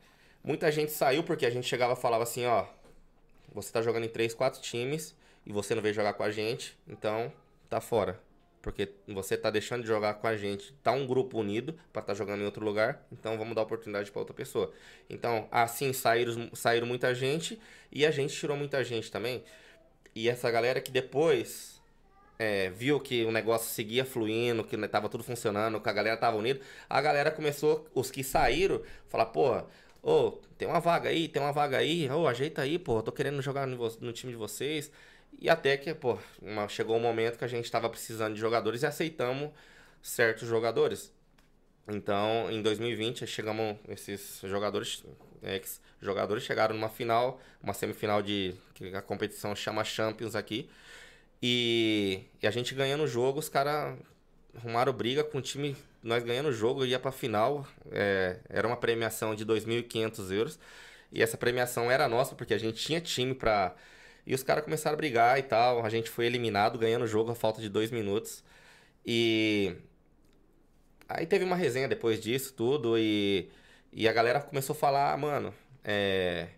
muita 0.42 0.72
gente 0.72 0.90
saiu 0.90 1.22
porque 1.22 1.44
a 1.44 1.50
gente 1.50 1.68
chegava 1.68 1.92
e 1.92 1.96
falava 1.96 2.22
assim: 2.22 2.46
ó, 2.46 2.64
você 3.52 3.70
tá 3.70 3.82
jogando 3.82 4.04
em 4.04 4.08
três, 4.08 4.32
quatro 4.32 4.62
times 4.62 5.14
e 5.44 5.52
você 5.52 5.74
não 5.74 5.82
veio 5.82 5.92
jogar 5.92 6.14
com 6.14 6.22
a 6.22 6.30
gente, 6.30 6.74
então 6.88 7.30
tá 7.68 7.82
fora. 7.82 8.18
Porque 8.68 8.90
você 9.08 9.34
tá 9.34 9.48
deixando 9.48 9.80
de 9.80 9.88
jogar 9.88 10.12
com 10.12 10.26
a 10.26 10.36
gente, 10.36 10.74
tá 10.82 10.92
um 10.92 11.06
grupo 11.06 11.38
unido 11.38 11.72
para 11.90 12.00
estar 12.00 12.12
tá 12.12 12.14
jogando 12.14 12.42
em 12.42 12.44
outro 12.44 12.62
lugar, 12.62 13.02
então 13.10 13.38
vamos 13.38 13.54
dar 13.54 13.62
oportunidade 13.62 14.10
para 14.10 14.20
outra 14.20 14.34
pessoa. 14.34 14.70
Então, 15.08 15.48
assim 15.50 15.90
saíram, 15.94 16.50
saíram 16.52 16.86
muita 16.86 17.14
gente 17.14 17.58
e 17.90 18.04
a 18.04 18.10
gente 18.10 18.36
tirou 18.36 18.58
muita 18.58 18.84
gente 18.84 19.10
também. 19.10 19.42
E 20.14 20.28
essa 20.28 20.50
galera 20.50 20.82
que 20.82 20.90
depois 20.90 21.80
é, 22.38 22.68
viu 22.68 23.00
que 23.00 23.24
o 23.24 23.32
negócio 23.32 23.70
seguia 23.70 24.04
fluindo, 24.04 24.62
que 24.62 24.76
tava 24.86 25.08
tudo 25.08 25.24
funcionando, 25.24 25.80
que 25.80 25.88
a 25.88 25.92
galera 25.92 26.18
tava 26.18 26.36
unida, 26.36 26.60
a 26.90 27.00
galera 27.00 27.30
começou, 27.30 27.88
os 27.94 28.10
que 28.10 28.22
saíram, 28.22 28.82
falar, 29.08 29.26
pô, 29.26 29.62
ô, 30.02 30.32
tem 30.58 30.68
uma 30.68 30.78
vaga 30.78 31.08
aí, 31.08 31.26
tem 31.26 31.40
uma 31.40 31.52
vaga 31.52 31.78
aí, 31.78 32.06
ô, 32.10 32.28
ajeita 32.28 32.60
aí, 32.60 32.78
pô, 32.78 33.02
tô 33.02 33.12
querendo 33.12 33.40
jogar 33.40 33.66
no, 33.66 33.78
no 33.78 34.12
time 34.12 34.30
de 34.30 34.36
vocês. 34.36 34.92
E 35.38 35.48
até 35.48 35.76
que, 35.76 35.94
pô, 35.94 36.18
uma, 36.42 36.68
chegou 36.68 36.96
um 36.96 37.00
momento 37.00 37.38
que 37.38 37.44
a 37.44 37.48
gente 37.48 37.64
estava 37.64 37.88
precisando 37.88 38.34
de 38.34 38.40
jogadores 38.40 38.82
e 38.82 38.86
aceitamos 38.86 39.50
certos 40.02 40.48
jogadores. 40.48 41.12
Então, 41.86 42.50
em 42.50 42.60
2020, 42.60 43.26
chegamos, 43.26 43.76
esses 43.88 44.40
jogadores, 44.42 45.04
ex-jogadores 45.42 46.42
chegaram 46.42 46.74
numa 46.74 46.88
final, 46.88 47.40
uma 47.62 47.72
semifinal 47.72 48.20
de, 48.20 48.54
que 48.74 48.94
a 48.94 49.00
competição 49.00 49.54
chama 49.54 49.84
Champions 49.84 50.34
aqui. 50.34 50.68
E, 51.42 52.24
e 52.42 52.46
a 52.46 52.50
gente 52.50 52.74
ganhando 52.74 53.04
o 53.04 53.06
jogo, 53.06 53.38
os 53.38 53.48
caras 53.48 53.96
arrumaram 54.56 54.92
briga 54.92 55.22
com 55.22 55.38
o 55.38 55.42
time, 55.42 55.76
nós 56.02 56.24
ganhando 56.24 56.48
o 56.48 56.52
jogo, 56.52 56.84
ia 56.84 56.98
pra 56.98 57.12
final, 57.12 57.66
é, 57.92 58.38
era 58.48 58.66
uma 58.66 58.76
premiação 58.76 59.34
de 59.34 59.46
2.500 59.46 60.32
euros. 60.32 60.58
E 61.12 61.22
essa 61.22 61.38
premiação 61.38 61.90
era 61.90 62.08
nossa, 62.08 62.34
porque 62.34 62.52
a 62.52 62.58
gente 62.58 62.78
tinha 62.84 63.00
time 63.00 63.34
para 63.34 63.74
e 64.28 64.34
os 64.34 64.42
caras 64.42 64.62
começaram 64.62 64.94
a 64.94 64.96
brigar 64.98 65.38
e 65.38 65.42
tal. 65.42 65.84
A 65.84 65.88
gente 65.88 66.10
foi 66.10 66.26
eliminado, 66.26 66.78
ganhando 66.78 67.04
o 67.04 67.08
jogo 67.08 67.30
a 67.30 67.34
falta 67.34 67.62
de 67.62 67.68
dois 67.70 67.90
minutos. 67.90 68.44
E. 69.04 69.74
Aí 71.08 71.26
teve 71.26 71.44
uma 71.46 71.56
resenha 71.56 71.88
depois 71.88 72.20
disso, 72.20 72.52
tudo. 72.52 72.98
E, 72.98 73.48
e 73.90 74.06
a 74.06 74.12
galera 74.12 74.42
começou 74.42 74.74
a 74.74 74.78
falar, 74.78 75.14
ah, 75.14 75.16
mano, 75.16 75.54
é. 75.82 76.48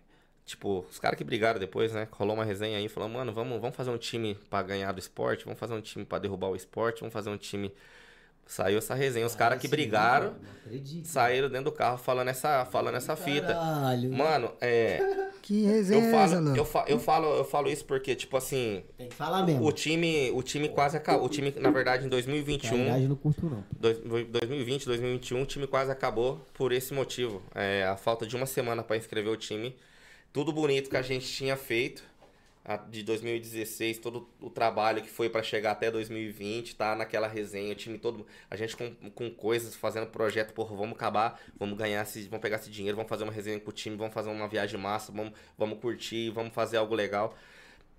Tipo, 0.45 0.85
os 0.91 0.99
caras 0.99 1.17
que 1.17 1.23
brigaram 1.23 1.61
depois, 1.61 1.93
né? 1.93 2.09
Rolou 2.11 2.35
uma 2.35 2.43
resenha 2.43 2.77
aí, 2.77 2.89
falou, 2.89 3.07
mano, 3.07 3.31
vamos, 3.31 3.61
vamos 3.61 3.75
fazer 3.77 3.89
um 3.89 3.97
time 3.97 4.35
para 4.49 4.63
ganhar 4.67 4.91
do 4.91 4.99
esporte, 4.99 5.45
vamos 5.45 5.59
fazer 5.59 5.73
um 5.73 5.79
time 5.79 6.03
para 6.03 6.19
derrubar 6.19 6.49
o 6.49 6.55
esporte, 6.57 6.99
vamos 6.99 7.13
fazer 7.13 7.29
um 7.29 7.37
time 7.37 7.73
Saiu 8.45 8.79
essa 8.79 8.93
resenha. 8.93 9.25
Os 9.25 9.35
caras 9.35 9.59
que 9.59 9.67
brigaram 9.67 10.35
saíram 11.03 11.49
dentro 11.49 11.65
do 11.65 11.71
carro 11.71 11.97
falando 11.97 12.29
essa, 12.29 12.65
falando 12.65 12.95
essa 12.95 13.15
fita. 13.15 13.57
Mano, 14.09 14.51
é. 14.61 15.29
Que 15.41 15.63
resenha, 15.63 16.05
eu 16.05 16.11
falo, 16.11 16.55
eu, 16.55 16.65
fa, 16.65 16.85
eu, 16.87 16.99
falo, 16.99 17.27
eu 17.37 17.43
falo 17.43 17.67
isso 17.67 17.83
porque, 17.85 18.15
tipo 18.15 18.37
assim. 18.37 18.83
Tem 18.95 19.09
que 19.09 19.15
falar 19.15 19.43
mesmo. 19.43 19.65
O 19.65 19.71
time, 19.71 20.29
o 20.35 20.43
time 20.43 20.69
quase 20.69 20.95
acabou. 20.95 21.25
O 21.25 21.29
time, 21.29 21.51
na 21.57 21.71
verdade, 21.71 22.05
em 22.05 22.09
2021. 22.09 22.77
Verdade, 22.77 23.07
não 23.07 23.15
curto, 23.15 23.47
não. 23.47 23.63
2020, 23.79 24.85
2021, 24.85 25.41
o 25.41 25.45
time 25.47 25.65
quase 25.65 25.91
acabou 25.91 26.39
por 26.53 26.71
esse 26.71 26.93
motivo. 26.93 27.41
É, 27.55 27.83
a 27.85 27.97
falta 27.97 28.27
de 28.27 28.35
uma 28.35 28.45
semana 28.45 28.83
para 28.83 28.97
inscrever 28.97 29.33
o 29.33 29.35
time. 29.35 29.75
Tudo 30.31 30.53
bonito 30.53 30.91
que 30.91 30.95
a 30.95 31.01
gente 31.01 31.27
tinha 31.27 31.57
feito 31.57 32.03
de 32.89 33.01
2016, 33.03 33.97
todo 33.97 34.29
o 34.39 34.49
trabalho 34.49 35.01
que 35.01 35.09
foi 35.09 35.29
para 35.29 35.41
chegar 35.41 35.71
até 35.71 35.89
2020, 35.89 36.75
tá 36.75 36.95
naquela 36.95 37.27
resenha, 37.27 37.71
o 37.71 37.75
time 37.75 37.97
todo, 37.97 38.25
a 38.49 38.55
gente 38.55 38.77
com, 38.77 38.93
com 39.11 39.31
coisas, 39.31 39.75
fazendo 39.75 40.05
projeto, 40.07 40.53
porra, 40.53 40.75
vamos 40.75 40.95
acabar, 40.95 41.41
vamos 41.57 41.77
ganhar, 41.77 42.03
esse, 42.03 42.27
vamos 42.27 42.41
pegar 42.41 42.57
esse 42.57 42.69
dinheiro, 42.69 42.95
vamos 42.95 43.09
fazer 43.09 43.23
uma 43.23 43.33
resenha 43.33 43.59
com 43.59 43.71
o 43.71 43.73
time, 43.73 43.95
vamos 43.95 44.13
fazer 44.13 44.29
uma 44.29 44.47
viagem 44.47 44.79
massa, 44.79 45.11
vamos, 45.11 45.33
vamos 45.57 45.79
curtir, 45.79 46.29
vamos 46.29 46.53
fazer 46.53 46.77
algo 46.77 46.93
legal. 46.93 47.35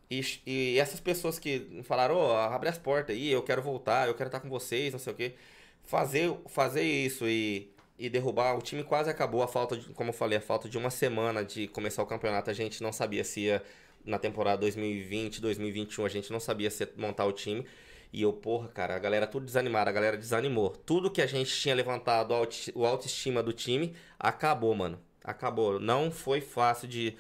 E, 0.08 0.20
e 0.46 0.78
essas 0.78 1.00
pessoas 1.00 1.38
que 1.38 1.80
falaram, 1.84 2.16
oh, 2.16 2.32
abre 2.36 2.68
as 2.68 2.78
portas 2.78 3.16
aí, 3.16 3.30
eu 3.32 3.42
quero 3.42 3.62
voltar, 3.62 4.06
eu 4.08 4.14
quero 4.14 4.28
estar 4.28 4.40
com 4.40 4.48
vocês, 4.48 4.92
não 4.92 5.00
sei 5.00 5.12
o 5.12 5.16
quê. 5.16 5.34
Fazer, 5.82 6.32
fazer 6.48 6.82
isso 6.82 7.26
e, 7.26 7.72
e 7.98 8.08
derrubar, 8.08 8.56
o 8.56 8.62
time 8.62 8.84
quase 8.84 9.10
acabou, 9.10 9.42
a 9.42 9.48
falta 9.48 9.76
de, 9.76 9.88
como 9.90 10.10
eu 10.10 10.14
falei, 10.14 10.38
a 10.38 10.40
falta 10.40 10.68
de 10.68 10.78
uma 10.78 10.90
semana 10.90 11.44
de 11.44 11.66
começar 11.68 12.02
o 12.02 12.06
campeonato, 12.06 12.50
a 12.50 12.52
gente 12.52 12.82
não 12.82 12.92
sabia 12.92 13.24
se 13.24 13.40
ia 13.40 13.62
na 14.05 14.18
temporada 14.18 14.59
2020, 14.62 15.40
2021, 15.40 16.05
a 16.05 16.09
gente 16.09 16.32
não 16.32 16.40
sabia 16.40 16.68
montar 16.96 17.24
o 17.24 17.32
time. 17.32 17.64
E 18.12 18.20
eu, 18.22 18.32
porra, 18.32 18.68
cara, 18.68 18.94
a 18.94 18.98
galera 18.98 19.26
tudo 19.26 19.46
desanimada, 19.46 19.88
a 19.88 19.92
galera 19.92 20.18
desanimou. 20.18 20.70
Tudo 20.70 21.11
que 21.11 21.22
a 21.22 21.26
gente 21.26 21.50
tinha 21.55 21.74
levantado, 21.74 22.34
o 22.74 22.84
autoestima 22.84 23.42
do 23.42 23.53
time, 23.53 23.94
acabou, 24.18 24.74
mano. 24.74 25.00
Acabou. 25.24 25.80
Não 25.80 26.11
foi 26.11 26.40
fácil 26.40 26.86
de, 26.86 27.16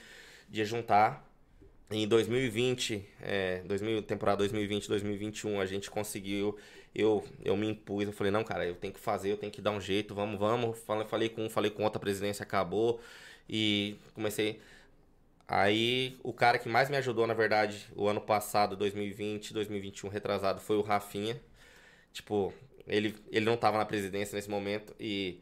de 0.48 0.64
juntar. 0.64 1.26
Em 1.90 2.08
2020, 2.08 3.06
é, 3.20 3.62
2000, 3.66 4.02
temporada 4.02 4.38
2020, 4.38 4.88
2021, 4.88 5.60
a 5.60 5.66
gente 5.66 5.90
conseguiu. 5.90 6.56
Eu, 6.94 7.24
eu 7.44 7.56
me 7.56 7.68
impus, 7.68 8.06
eu 8.06 8.12
falei, 8.12 8.30
não, 8.30 8.44
cara, 8.44 8.66
eu 8.66 8.74
tenho 8.74 8.92
que 8.92 9.00
fazer, 9.00 9.30
eu 9.30 9.36
tenho 9.36 9.52
que 9.52 9.60
dar 9.62 9.70
um 9.72 9.80
jeito, 9.80 10.14
vamos, 10.14 10.38
vamos. 10.38 10.78
Falei, 10.80 11.06
falei 11.06 11.28
com 11.28 11.44
um, 11.44 11.50
falei 11.50 11.70
com 11.70 11.84
outra 11.84 12.00
presidência, 12.00 12.42
acabou. 12.42 13.00
E 13.48 13.96
comecei 14.14 14.60
Aí, 15.46 16.18
o 16.22 16.32
cara 16.32 16.58
que 16.58 16.68
mais 16.68 16.88
me 16.88 16.96
ajudou, 16.96 17.26
na 17.26 17.34
verdade, 17.34 17.88
o 17.94 18.08
ano 18.08 18.20
passado, 18.20 18.76
2020, 18.76 19.52
2021, 19.52 20.08
retrasado, 20.08 20.60
foi 20.60 20.76
o 20.76 20.82
Rafinha. 20.82 21.40
Tipo, 22.12 22.52
ele, 22.86 23.16
ele 23.30 23.46
não 23.46 23.56
tava 23.56 23.78
na 23.78 23.84
presidência 23.86 24.36
nesse 24.36 24.50
momento 24.50 24.94
e, 25.00 25.40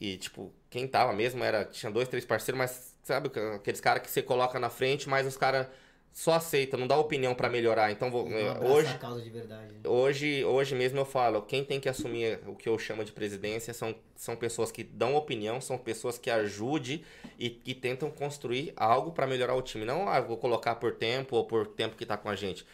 e, 0.00 0.16
tipo, 0.18 0.52
quem 0.70 0.86
tava 0.88 1.12
mesmo 1.12 1.44
era. 1.44 1.64
Tinha 1.64 1.90
dois, 1.92 2.08
três 2.08 2.24
parceiros, 2.24 2.58
mas 2.58 2.96
sabe 3.02 3.30
aqueles 3.56 3.80
caras 3.80 4.02
que 4.02 4.10
você 4.10 4.22
coloca 4.22 4.58
na 4.60 4.70
frente, 4.70 5.08
mas 5.08 5.26
os 5.26 5.36
caras 5.36 5.66
só 6.12 6.34
aceita, 6.34 6.76
não 6.76 6.86
dá 6.86 6.96
opinião 6.96 7.34
para 7.34 7.48
melhorar. 7.48 7.90
Então 7.90 8.10
vou, 8.10 8.26
hoje, 8.26 8.98
verdade, 9.30 9.72
né? 9.72 9.80
hoje, 9.88 10.44
hoje 10.44 10.74
mesmo 10.74 10.98
eu 10.98 11.04
falo, 11.06 11.40
quem 11.42 11.64
tem 11.64 11.80
que 11.80 11.88
assumir 11.88 12.38
o 12.46 12.54
que 12.54 12.68
eu 12.68 12.78
chamo 12.78 13.02
de 13.02 13.12
presidência 13.12 13.72
são, 13.72 13.94
são 14.14 14.36
pessoas 14.36 14.70
que 14.70 14.84
dão 14.84 15.16
opinião, 15.16 15.60
são 15.60 15.78
pessoas 15.78 16.18
que 16.18 16.30
ajudem 16.30 17.02
e 17.38 17.48
que 17.48 17.74
tentam 17.74 18.10
construir 18.10 18.74
algo 18.76 19.12
para 19.12 19.26
melhorar 19.26 19.54
o 19.54 19.62
time. 19.62 19.86
Não, 19.86 20.06
ah, 20.08 20.20
vou 20.20 20.36
colocar 20.36 20.74
por 20.74 20.92
tempo 20.92 21.36
ou 21.36 21.46
por 21.46 21.66
tempo 21.66 21.96
que 21.96 22.04
tá 22.04 22.16
com 22.16 22.28
a 22.28 22.36
gente. 22.36 22.66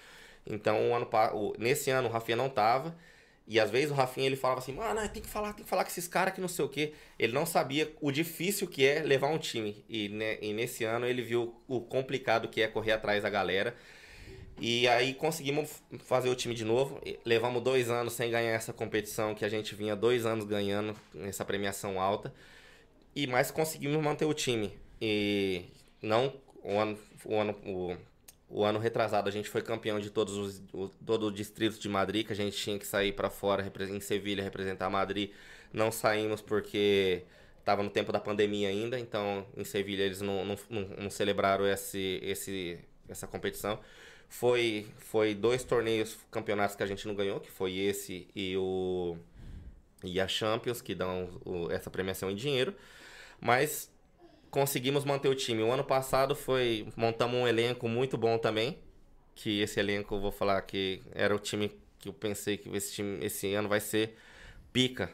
Então, 0.45 0.91
o 0.91 0.95
ano, 0.95 1.09
nesse 1.59 1.91
ano 1.91 2.09
o 2.09 2.11
Rafinha 2.11 2.36
não 2.36 2.49
tava. 2.49 2.97
E 3.49 3.59
às 3.59 3.70
vezes 3.70 3.90
o 3.90 3.94
Rafinha 3.94 4.26
ele 4.26 4.36
falava 4.36 4.61
assim, 4.61 4.74
mano, 4.74 5.09
tem 5.09 5.22
que 5.22 5.28
falar, 5.28 5.55
tem 5.55 5.64
que 5.64 5.70
falar 5.70 5.82
com 5.82 5.90
esses 5.90 6.07
caras 6.07 6.34
que 6.34 6.40
não 6.40 6.49
sei 6.49 6.66
o 6.66 6.68
quê. 6.68 6.92
Ele 7.18 7.32
não 7.32 7.46
sabia 7.46 7.90
o 7.99 8.12
difícil 8.12 8.68
que 8.68 8.84
é 8.84 9.01
levar 9.01 9.28
um 9.28 9.38
time. 9.38 9.82
E, 9.88 10.11
né, 10.11 10.36
e 10.42 10.53
nesse 10.53 10.84
ano 10.84 11.07
ele 11.07 11.22
viu 11.22 11.59
o 11.66 11.80
complicado 11.80 12.46
que 12.46 12.61
é 12.61 12.68
correr 12.68 12.92
atrás 12.92 13.22
da 13.22 13.30
galera. 13.30 13.74
E 14.61 14.86
aí 14.88 15.14
conseguimos 15.14 15.82
fazer 16.01 16.28
o 16.28 16.34
time 16.34 16.55
de 16.55 16.62
novo. 16.62 17.01
Levamos 17.24 17.62
dois 17.62 17.88
anos 17.88 18.12
sem 18.12 18.30
ganhar 18.30 18.51
essa 18.51 18.72
competição 18.72 19.34
que 19.34 19.46
a 19.46 19.49
gente 19.49 19.74
vinha 19.74 19.96
dois 19.96 20.26
anos 20.26 20.44
ganhando 20.44 20.94
essa 21.22 21.42
premiação 21.42 21.99
alta. 21.99 22.34
E 23.16 23.26
mais 23.26 23.51
conseguimos 23.51 24.03
manter 24.03 24.26
o 24.26 24.34
time. 24.34 24.76
E 25.01 25.64
não 26.03 26.34
o 26.62 26.78
ano, 26.78 26.99
o 27.24 27.34
ano 27.34 27.57
o, 27.64 27.96
o 28.51 28.64
ano 28.64 28.78
retrasado 28.78 29.28
a 29.28 29.32
gente 29.32 29.49
foi 29.49 29.62
campeão 29.62 30.01
de 30.01 30.11
todos 30.11 30.36
os 30.36 30.62
o, 30.72 30.88
todo 30.88 31.26
o 31.26 31.32
distrito 31.32 31.78
de 31.78 31.88
Madrid, 31.88 32.26
que 32.26 32.32
a 32.32 32.36
gente 32.36 32.57
tinha 32.57 32.78
que 32.78 32.86
sair 32.86 33.12
para 33.12 33.28
fora 33.30 33.70
em 33.90 34.01
Sevilha 34.01 34.42
representar 34.42 34.88
Madrid. 34.88 35.30
Não 35.72 35.92
saímos 35.92 36.40
porque 36.40 37.24
estava 37.59 37.82
no 37.82 37.90
tempo 37.90 38.11
da 38.11 38.18
pandemia 38.18 38.68
ainda, 38.68 38.99
então 38.99 39.46
em 39.57 39.64
Sevilha 39.64 40.03
eles 40.03 40.22
não, 40.22 40.44
não, 40.44 40.57
não, 40.99 41.11
celebraram 41.11 41.66
esse, 41.66 42.18
esse, 42.22 42.78
essa 43.09 43.26
competição. 43.26 43.78
Foi, 44.28 44.86
foi 44.96 45.34
dois 45.34 45.64
torneios, 45.64 46.16
campeonatos 46.30 46.76
que 46.76 46.82
a 46.82 46.86
gente 46.86 47.07
não 47.07 47.14
ganhou, 47.14 47.40
que 47.40 47.51
foi 47.51 47.76
esse 47.76 48.28
e 48.34 48.57
o 48.57 49.16
e 50.03 50.20
a 50.20 50.28
Champions, 50.28 50.80
que 50.80 50.94
dão 50.94 51.28
o, 51.44 51.70
essa 51.70 51.90
premiação 51.90 52.30
em 52.30 52.34
dinheiro. 52.34 52.74
Mas 53.40 53.90
conseguimos 54.51 55.05
manter 55.05 55.28
o 55.28 55.34
time. 55.34 55.62
O 55.62 55.72
ano 55.72 55.84
passado 55.84 56.34
foi. 56.34 56.86
Montamos 56.96 57.36
um 57.40 57.46
elenco 57.49 57.88
muito 57.88 58.16
bom 58.18 58.38
também. 58.38 58.78
Que 59.34 59.61
esse 59.61 59.78
elenco, 59.80 60.16
eu 60.16 60.20
vou 60.20 60.32
falar 60.32 60.61
que 60.62 61.03
era 61.14 61.34
o 61.34 61.38
time 61.38 61.70
que 61.99 62.09
eu 62.09 62.12
pensei 62.12 62.57
que 62.57 62.68
esse 62.76 62.92
time 62.94 63.24
esse 63.24 63.53
ano 63.55 63.68
vai 63.68 63.80
ser 63.80 64.16
pica. 64.72 65.11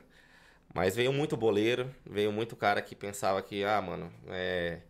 Mas 0.74 0.96
veio 0.96 1.12
muito 1.12 1.36
boleiro, 1.36 1.94
veio 2.04 2.32
muito 2.32 2.56
cara 2.56 2.82
que 2.82 2.94
pensava 2.96 3.40
que, 3.42 3.64
ah, 3.64 3.80
mano, 3.80 4.12
é, 4.28 4.80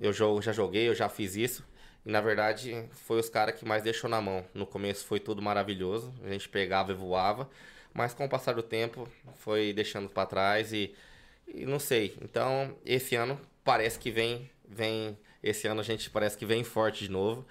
eu 0.00 0.12
já 0.12 0.52
joguei, 0.52 0.88
eu 0.88 0.94
já 0.94 1.08
fiz 1.08 1.36
isso. 1.36 1.64
E 2.06 2.10
na 2.10 2.20
verdade 2.20 2.88
foi 2.92 3.18
os 3.18 3.28
caras 3.28 3.56
que 3.58 3.64
mais 3.64 3.82
deixou 3.82 4.08
na 4.10 4.20
mão. 4.20 4.44
No 4.54 4.66
começo 4.66 5.06
foi 5.06 5.20
tudo 5.20 5.42
maravilhoso, 5.42 6.12
a 6.24 6.30
gente 6.30 6.48
pegava 6.48 6.92
e 6.92 6.94
voava. 6.94 7.48
Mas 7.92 8.14
com 8.14 8.24
o 8.24 8.28
passar 8.28 8.54
do 8.54 8.62
tempo 8.62 9.08
foi 9.36 9.72
deixando 9.72 10.08
para 10.08 10.26
trás 10.26 10.72
e 10.72 10.94
E 11.48 11.66
não 11.66 11.78
sei. 11.78 12.16
Então, 12.22 12.76
esse 12.84 13.16
ano 13.16 13.40
parece 13.64 13.98
que 13.98 14.10
vem, 14.10 14.50
vem. 14.68 15.18
Esse 15.42 15.66
ano 15.66 15.80
a 15.80 15.84
gente 15.84 16.08
parece 16.10 16.36
que 16.36 16.46
vem 16.46 16.62
forte 16.62 17.04
de 17.04 17.10
novo. 17.10 17.44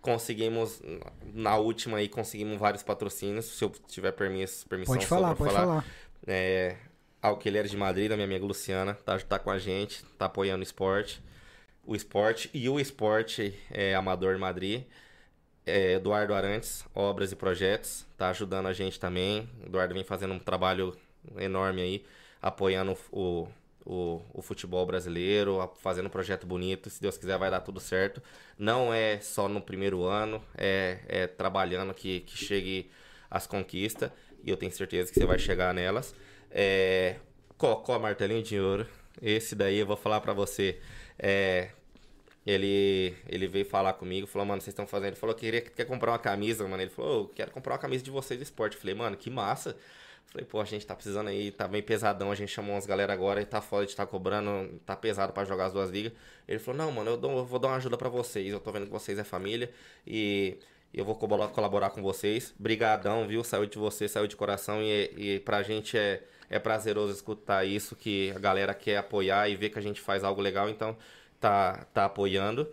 Conseguimos, 0.00 0.80
na 1.34 1.56
última 1.56 1.98
aí, 1.98 2.08
conseguimos 2.08 2.58
vários 2.58 2.82
patrocínios. 2.82 3.46
Se 3.46 3.64
eu 3.64 3.70
tiver 3.88 4.12
permisso, 4.12 4.66
permissão 4.68 4.94
Pode 4.94 5.06
falar, 5.06 5.34
pode 5.34 5.52
falar. 5.52 5.84
É, 6.26 6.76
Alqueires 7.20 7.70
de 7.70 7.76
Madrid, 7.76 8.08
da 8.08 8.14
minha 8.14 8.26
amiga 8.26 8.44
Luciana, 8.44 8.94
tá, 8.94 9.18
tá 9.18 9.38
com 9.38 9.50
a 9.50 9.58
gente, 9.58 10.04
tá 10.16 10.26
apoiando 10.26 10.60
o 10.60 10.62
esporte. 10.62 11.20
O 11.84 11.96
esporte 11.96 12.48
e 12.54 12.68
o 12.68 12.78
esporte 12.78 13.58
é, 13.70 13.94
amador 13.94 14.34
de 14.34 14.40
Madrid. 14.40 14.84
É, 15.66 15.94
Eduardo 15.94 16.32
Arantes, 16.32 16.84
Obras 16.94 17.32
e 17.32 17.36
Projetos, 17.36 18.06
tá 18.16 18.30
ajudando 18.30 18.66
a 18.66 18.72
gente 18.72 19.00
também. 19.00 19.48
Eduardo 19.66 19.94
vem 19.94 20.04
fazendo 20.04 20.32
um 20.32 20.38
trabalho 20.38 20.96
enorme 21.36 21.82
aí, 21.82 22.04
apoiando 22.40 22.96
o, 23.10 23.48
o, 23.88 24.20
o 24.34 24.42
futebol 24.42 24.84
brasileiro, 24.86 25.60
a- 25.60 25.68
fazendo 25.68 26.06
um 26.06 26.10
projeto 26.10 26.46
bonito. 26.46 26.90
Se 26.90 27.00
Deus 27.00 27.16
quiser, 27.16 27.38
vai 27.38 27.50
dar 27.50 27.60
tudo 27.62 27.80
certo. 27.80 28.22
Não 28.58 28.92
é 28.92 29.18
só 29.20 29.48
no 29.48 29.60
primeiro 29.62 30.04
ano, 30.04 30.42
é, 30.56 30.98
é 31.08 31.26
trabalhando 31.26 31.94
que, 31.94 32.20
que 32.20 32.36
chegue 32.36 32.90
as 33.30 33.46
conquistas. 33.46 34.10
E 34.44 34.50
eu 34.50 34.56
tenho 34.56 34.70
certeza 34.70 35.10
que 35.12 35.18
você 35.18 35.26
vai 35.26 35.38
chegar 35.38 35.72
nelas. 35.74 36.14
É, 36.50 37.16
Cocó 37.56 37.98
Martelinho 37.98 38.42
de 38.42 38.60
Ouro. 38.60 38.86
Esse 39.20 39.54
daí 39.54 39.78
eu 39.78 39.86
vou 39.86 39.96
falar 39.96 40.20
pra 40.20 40.32
você. 40.32 40.78
É, 41.18 41.70
ele, 42.46 43.14
ele 43.28 43.46
veio 43.48 43.64
falar 43.66 43.94
comigo, 43.94 44.26
falou, 44.26 44.46
mano, 44.46 44.60
vocês 44.60 44.72
estão 44.72 44.86
fazendo. 44.86 45.08
Ele 45.08 45.16
falou 45.16 45.34
que 45.34 45.40
queria, 45.46 45.60
quer 45.62 45.84
comprar 45.86 46.12
uma 46.12 46.18
camisa, 46.18 46.66
mano. 46.68 46.82
Ele 46.82 46.90
falou, 46.90 47.22
eu 47.22 47.28
quero 47.28 47.50
comprar 47.50 47.74
uma 47.74 47.78
camisa 47.78 48.04
de 48.04 48.10
vocês 48.10 48.40
esporte. 48.40 48.74
Eu 48.76 48.80
falei, 48.80 48.94
mano, 48.94 49.16
que 49.16 49.30
massa. 49.30 49.76
Falei, 50.30 50.46
pô, 50.46 50.60
a 50.60 50.64
gente 50.64 50.86
tá 50.86 50.94
precisando 50.94 51.28
aí, 51.28 51.50
tá 51.50 51.66
bem 51.66 51.82
pesadão. 51.82 52.30
A 52.30 52.34
gente 52.34 52.50
chamou 52.52 52.74
umas 52.74 52.84
galera 52.86 53.12
agora 53.12 53.40
e 53.40 53.46
tá 53.46 53.60
foda 53.62 53.86
de 53.86 53.96
tá 53.96 54.06
cobrando, 54.06 54.78
tá 54.84 54.94
pesado 54.94 55.32
pra 55.32 55.44
jogar 55.44 55.66
as 55.66 55.72
duas 55.72 55.88
ligas. 55.90 56.12
Ele 56.46 56.58
falou, 56.58 56.78
não, 56.78 56.92
mano, 56.92 57.10
eu, 57.12 57.16
dou- 57.16 57.38
eu 57.38 57.44
vou 57.46 57.58
dar 57.58 57.68
uma 57.68 57.76
ajuda 57.76 57.96
pra 57.96 58.08
vocês. 58.10 58.52
Eu 58.52 58.60
tô 58.60 58.70
vendo 58.70 58.84
que 58.86 58.92
vocês 58.92 59.18
é 59.18 59.24
família 59.24 59.70
e 60.06 60.58
eu 60.92 61.04
vou 61.04 61.14
colaborar, 61.14 61.90
com 61.90 62.02
vocês. 62.02 62.54
Brigadão, 62.58 63.26
viu? 63.26 63.42
Saiu 63.42 63.66
de 63.66 63.78
você, 63.78 64.06
saiu 64.08 64.26
de 64.26 64.36
coração 64.36 64.82
e, 64.82 65.12
e 65.36 65.40
pra 65.40 65.62
gente 65.62 65.96
é, 65.96 66.22
é 66.50 66.58
prazeroso 66.58 67.12
escutar 67.12 67.64
isso, 67.64 67.96
que 67.96 68.30
a 68.36 68.38
galera 68.38 68.74
quer 68.74 68.98
apoiar 68.98 69.48
e 69.48 69.56
ver 69.56 69.70
que 69.70 69.78
a 69.78 69.82
gente 69.82 70.00
faz 70.00 70.24
algo 70.24 70.40
legal, 70.42 70.68
então 70.68 70.96
tá, 71.40 71.86
tá 71.94 72.04
apoiando. 72.04 72.70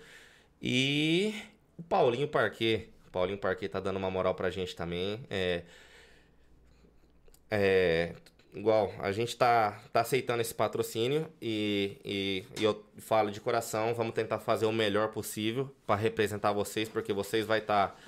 E 0.62 1.34
o 1.78 1.84
Paulinho 1.84 2.28
Parquet. 2.28 2.89
Paulinho 3.12 3.38
Parquet 3.38 3.70
tá 3.70 3.80
dando 3.80 3.97
uma 3.97 4.12
moral 4.12 4.36
pra 4.36 4.49
gente 4.49 4.76
também. 4.76 5.26
É, 5.30 5.64
é, 7.50 8.14
igual, 8.54 8.93
a 9.00 9.12
gente 9.12 9.36
tá, 9.36 9.80
tá 9.91 10.02
aceitando 10.02 10.41
esse 10.41 10.54
patrocínio 10.54 11.28
e, 11.41 11.98
e, 12.04 12.46
e 12.60 12.64
eu 12.64 12.84
falo 12.98 13.32
de 13.32 13.39
coração, 13.41 13.93
vamos 13.93 14.14
tentar 14.14 14.39
fazer 14.39 14.66
o 14.66 14.72
melhor 14.72 15.10
possível 15.10 15.74
para 15.86 16.00
representar 16.00 16.52
vocês, 16.54 16.89
porque 16.89 17.14
vocês 17.14 17.46
vai 17.46 17.60
estar 17.60 18.00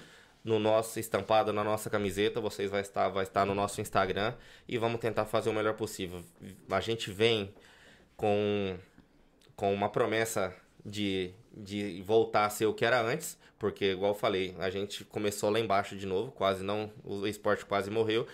no 0.43 0.59
nosso 0.59 0.99
estampado 0.99 1.51
na 1.51 1.63
nossa 1.63 1.89
camiseta, 1.89 2.39
vocês 2.39 2.71
vai 2.71 2.81
estar 2.81 3.09
vai 3.09 3.23
estar 3.23 3.45
no 3.45 3.53
nosso 3.53 3.81
Instagram 3.81 4.33
e 4.67 4.77
vamos 4.77 5.01
tentar 5.01 5.25
fazer 5.25 5.49
o 5.49 5.53
melhor 5.53 5.73
possível. 5.73 6.23
A 6.69 6.79
gente 6.79 7.11
vem 7.11 7.53
com 8.15 8.77
com 9.57 9.73
uma 9.73 9.89
promessa 9.89 10.55
de, 10.85 11.33
de 11.51 12.01
voltar 12.03 12.45
a 12.45 12.49
ser 12.49 12.67
o 12.67 12.73
que 12.73 12.85
era 12.85 13.01
antes, 13.01 13.37
porque, 13.59 13.91
igual 13.91 14.11
eu 14.11 14.17
falei, 14.17 14.55
a 14.59 14.69
gente 14.69 15.03
começou 15.03 15.49
lá 15.49 15.59
embaixo 15.59 15.97
de 15.97 16.05
novo, 16.05 16.31
quase 16.31 16.63
não, 16.63 16.91
o 17.03 17.25
esporte 17.25 17.65
quase 17.65 17.89
morreu, 17.89 18.27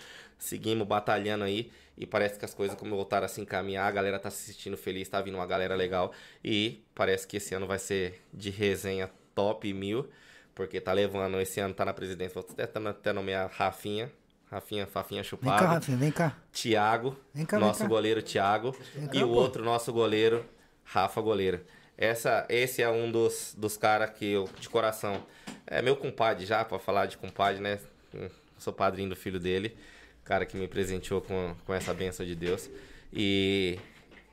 seguimos 0.44 0.86
batalhando 0.86 1.44
aí, 1.44 1.70
e 1.96 2.06
parece 2.06 2.38
que 2.38 2.44
as 2.44 2.52
coisas 2.54 2.76
como 2.76 2.94
voltaram 2.96 3.24
a 3.24 3.28
se 3.28 3.40
encaminhar, 3.40 3.86
a 3.86 3.90
galera 3.90 4.18
tá 4.18 4.30
se 4.30 4.52
sentindo 4.52 4.76
feliz, 4.76 5.08
tá 5.08 5.20
vindo 5.20 5.36
uma 5.36 5.46
galera 5.46 5.74
legal, 5.74 6.12
e 6.44 6.82
parece 6.94 7.26
que 7.26 7.36
esse 7.36 7.54
ano 7.54 7.66
vai 7.66 7.78
ser 7.78 8.20
de 8.32 8.50
resenha 8.50 9.10
top 9.34 9.72
mil, 9.72 10.08
porque 10.54 10.80
tá 10.80 10.92
levando, 10.92 11.40
esse 11.40 11.60
ano 11.60 11.74
tá 11.74 11.84
na 11.84 11.92
presidência, 11.94 12.34
vou 12.40 12.46
até, 12.48 12.64
até 12.88 13.12
nomear 13.12 13.50
Rafinha, 13.52 14.10
Rafinha, 14.50 14.86
Fafinha 14.86 15.22
Vem 15.22 15.28
cá, 15.30 15.36
Chupado, 15.36 15.64
Rafinha, 15.66 15.96
vem 15.96 16.10
cá. 16.12 16.36
Thiago, 16.52 17.16
Vem 17.32 17.44
cá, 17.44 17.58
vem 17.58 17.66
nosso 17.66 17.80
cá. 17.80 17.88
goleiro 17.88 18.22
Thiago, 18.22 18.76
e 19.12 19.22
o 19.22 19.28
pô. 19.28 19.34
outro 19.34 19.64
nosso 19.64 19.92
goleiro, 19.92 20.44
Rafa 20.84 21.20
Goleiro. 21.20 21.60
Essa, 21.96 22.44
esse 22.48 22.82
é 22.82 22.88
um 22.90 23.10
dos, 23.10 23.54
dos 23.56 23.76
caras 23.76 24.10
que 24.10 24.24
eu, 24.32 24.48
de 24.60 24.68
coração, 24.68 25.24
é 25.66 25.80
meu 25.80 25.96
compadre 25.96 26.44
já, 26.44 26.64
pra 26.64 26.78
falar 26.78 27.06
de 27.06 27.16
compadre, 27.16 27.60
né? 27.60 27.78
Hum, 28.14 28.28
Sou 28.58 28.72
padrinho 28.72 29.08
do 29.10 29.16
filho 29.16 29.40
dele, 29.40 29.76
cara 30.24 30.46
que 30.46 30.56
me 30.56 30.66
presenteou 30.66 31.20
com, 31.20 31.54
com 31.66 31.74
essa 31.74 31.92
benção 31.92 32.24
de 32.24 32.34
Deus. 32.34 32.68
E, 33.12 33.78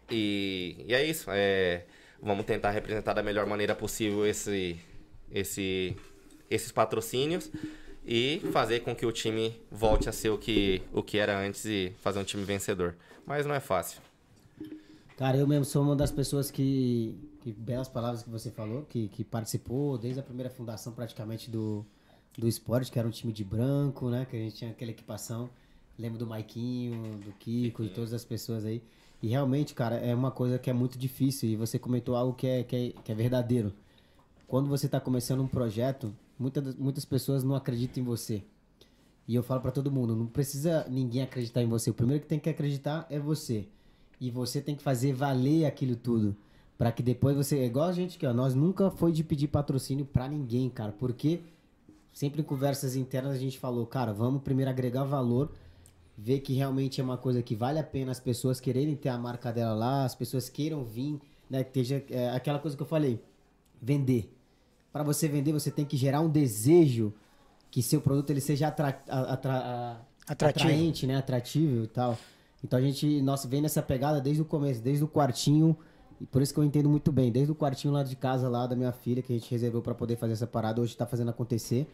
e, 0.09 0.75
e 0.87 0.93
é 0.93 1.05
isso, 1.05 1.29
é, 1.29 1.83
vamos 2.21 2.45
tentar 2.45 2.71
representar 2.71 3.13
da 3.13 3.21
melhor 3.21 3.45
maneira 3.45 3.75
possível 3.75 4.25
esse, 4.25 4.79
esse, 5.31 5.95
esses 6.49 6.71
patrocínios 6.71 7.51
e 8.05 8.41
fazer 8.51 8.79
com 8.81 8.95
que 8.95 9.05
o 9.05 9.11
time 9.11 9.59
volte 9.71 10.09
a 10.09 10.11
ser 10.11 10.29
o 10.29 10.37
que, 10.37 10.81
o 10.91 11.03
que 11.03 11.17
era 11.17 11.39
antes 11.39 11.65
e 11.65 11.93
fazer 12.01 12.19
um 12.19 12.23
time 12.23 12.43
vencedor. 12.43 12.95
Mas 13.25 13.45
não 13.45 13.53
é 13.53 13.59
fácil. 13.59 14.01
Cara, 15.17 15.37
eu 15.37 15.47
mesmo 15.47 15.65
sou 15.65 15.83
uma 15.83 15.95
das 15.95 16.11
pessoas 16.11 16.49
que, 16.49 17.15
que 17.41 17.51
belas 17.51 17.87
palavras 17.87 18.23
que 18.23 18.29
você 18.29 18.49
falou, 18.49 18.83
que, 18.89 19.07
que 19.09 19.23
participou 19.23 19.97
desde 19.97 20.19
a 20.19 20.23
primeira 20.23 20.49
fundação 20.49 20.93
praticamente 20.93 21.49
do, 21.49 21.85
do 22.35 22.47
esporte, 22.47 22.91
que 22.91 22.97
era 22.97 23.07
um 23.07 23.11
time 23.11 23.31
de 23.31 23.43
branco, 23.43 24.09
né? 24.09 24.25
Que 24.27 24.35
a 24.35 24.39
gente 24.39 24.55
tinha 24.55 24.71
aquela 24.71 24.89
equipação. 24.89 25.47
Lembro 26.01 26.17
do 26.17 26.25
Maiquinho, 26.25 27.19
do 27.19 27.31
Kiko, 27.33 27.83
de 27.83 27.89
todas 27.89 28.11
as 28.11 28.25
pessoas 28.25 28.65
aí. 28.65 28.81
E 29.21 29.27
realmente, 29.27 29.75
cara, 29.75 29.97
é 29.97 30.15
uma 30.15 30.31
coisa 30.31 30.57
que 30.57 30.67
é 30.67 30.73
muito 30.73 30.97
difícil. 30.97 31.47
E 31.47 31.55
você 31.55 31.77
comentou 31.77 32.15
algo 32.15 32.33
que 32.33 32.47
é, 32.47 32.63
que 32.63 32.75
é, 32.75 33.01
que 33.03 33.11
é 33.11 33.15
verdadeiro. 33.15 33.71
Quando 34.47 34.67
você 34.67 34.87
está 34.87 34.99
começando 34.99 35.41
um 35.41 35.47
projeto, 35.47 36.11
muitas, 36.39 36.75
muitas 36.75 37.05
pessoas 37.05 37.43
não 37.43 37.53
acreditam 37.53 38.01
em 38.01 38.05
você. 38.05 38.43
E 39.27 39.35
eu 39.35 39.43
falo 39.43 39.61
pra 39.61 39.69
todo 39.69 39.91
mundo, 39.91 40.15
não 40.15 40.25
precisa 40.25 40.87
ninguém 40.89 41.21
acreditar 41.21 41.61
em 41.61 41.67
você. 41.67 41.91
O 41.91 41.93
primeiro 41.93 42.23
que 42.23 42.27
tem 42.27 42.39
que 42.39 42.49
acreditar 42.49 43.05
é 43.07 43.19
você. 43.19 43.67
E 44.19 44.31
você 44.31 44.59
tem 44.59 44.75
que 44.75 44.81
fazer 44.81 45.13
valer 45.13 45.65
aquilo 45.65 45.95
tudo. 45.95 46.35
Pra 46.79 46.91
que 46.91 47.03
depois 47.03 47.37
você. 47.37 47.59
É 47.59 47.65
igual 47.67 47.87
a 47.87 47.93
gente 47.93 48.17
que, 48.17 48.25
ó, 48.25 48.33
nós 48.33 48.55
nunca 48.55 48.89
foi 48.89 49.11
de 49.11 49.23
pedir 49.23 49.49
patrocínio 49.49 50.03
pra 50.03 50.27
ninguém, 50.27 50.67
cara. 50.67 50.91
Porque 50.91 51.41
sempre 52.11 52.41
em 52.41 52.43
conversas 52.43 52.95
internas 52.95 53.35
a 53.35 53.37
gente 53.37 53.59
falou, 53.59 53.85
cara, 53.85 54.11
vamos 54.11 54.41
primeiro 54.41 54.71
agregar 54.71 55.03
valor, 55.03 55.51
ver 56.17 56.39
que 56.41 56.53
realmente 56.53 56.99
é 57.01 57.03
uma 57.03 57.17
coisa 57.17 57.41
que 57.41 57.55
vale 57.55 57.79
a 57.79 57.83
pena 57.83 58.11
as 58.11 58.19
pessoas 58.19 58.59
quererem 58.59 58.95
ter 58.95 59.09
a 59.09 59.17
marca 59.17 59.51
dela 59.51 59.73
lá, 59.73 60.05
as 60.05 60.13
pessoas 60.15 60.49
queiram 60.49 60.83
vir, 60.83 61.19
né? 61.49 61.63
Que 61.63 61.79
esteja 61.79 62.03
é, 62.09 62.29
aquela 62.29 62.59
coisa 62.59 62.75
que 62.77 62.83
eu 62.83 62.87
falei, 62.87 63.21
vender. 63.81 64.35
Para 64.91 65.03
você 65.03 65.27
vender, 65.27 65.53
você 65.53 65.71
tem 65.71 65.85
que 65.85 65.95
gerar 65.97 66.21
um 66.21 66.29
desejo 66.29 67.13
que 67.69 67.81
seu 67.81 68.01
produto 68.01 68.29
ele 68.29 68.41
seja 68.41 68.67
atra- 68.67 69.01
atra- 69.07 70.01
Atrativo. 70.27 70.65
atraente, 70.69 71.07
né? 71.07 71.15
Atrativo 71.17 71.85
e 71.85 71.87
tal. 71.87 72.17
Então 72.63 72.77
a 72.77 72.81
gente, 72.81 73.21
nossa, 73.21 73.47
vem 73.47 73.61
nessa 73.61 73.81
pegada 73.81 74.21
desde 74.21 74.41
o 74.41 74.45
começo, 74.45 74.81
desde 74.81 75.03
o 75.03 75.07
quartinho. 75.07 75.75
E 76.19 76.25
por 76.25 76.41
isso 76.41 76.53
que 76.53 76.59
eu 76.59 76.63
entendo 76.63 76.87
muito 76.87 77.11
bem, 77.11 77.31
desde 77.31 77.51
o 77.51 77.55
quartinho 77.55 77.91
lá 77.93 78.03
de 78.03 78.15
casa, 78.15 78.47
lá 78.47 78.67
da 78.67 78.75
minha 78.75 78.91
filha, 78.91 79.21
que 79.23 79.33
a 79.33 79.35
gente 79.35 79.49
reservou 79.49 79.81
para 79.81 79.95
poder 79.95 80.17
fazer 80.17 80.33
essa 80.33 80.45
parada, 80.45 80.79
hoje 80.79 80.95
tá 80.95 81.05
fazendo 81.07 81.29
acontecer. 81.29 81.87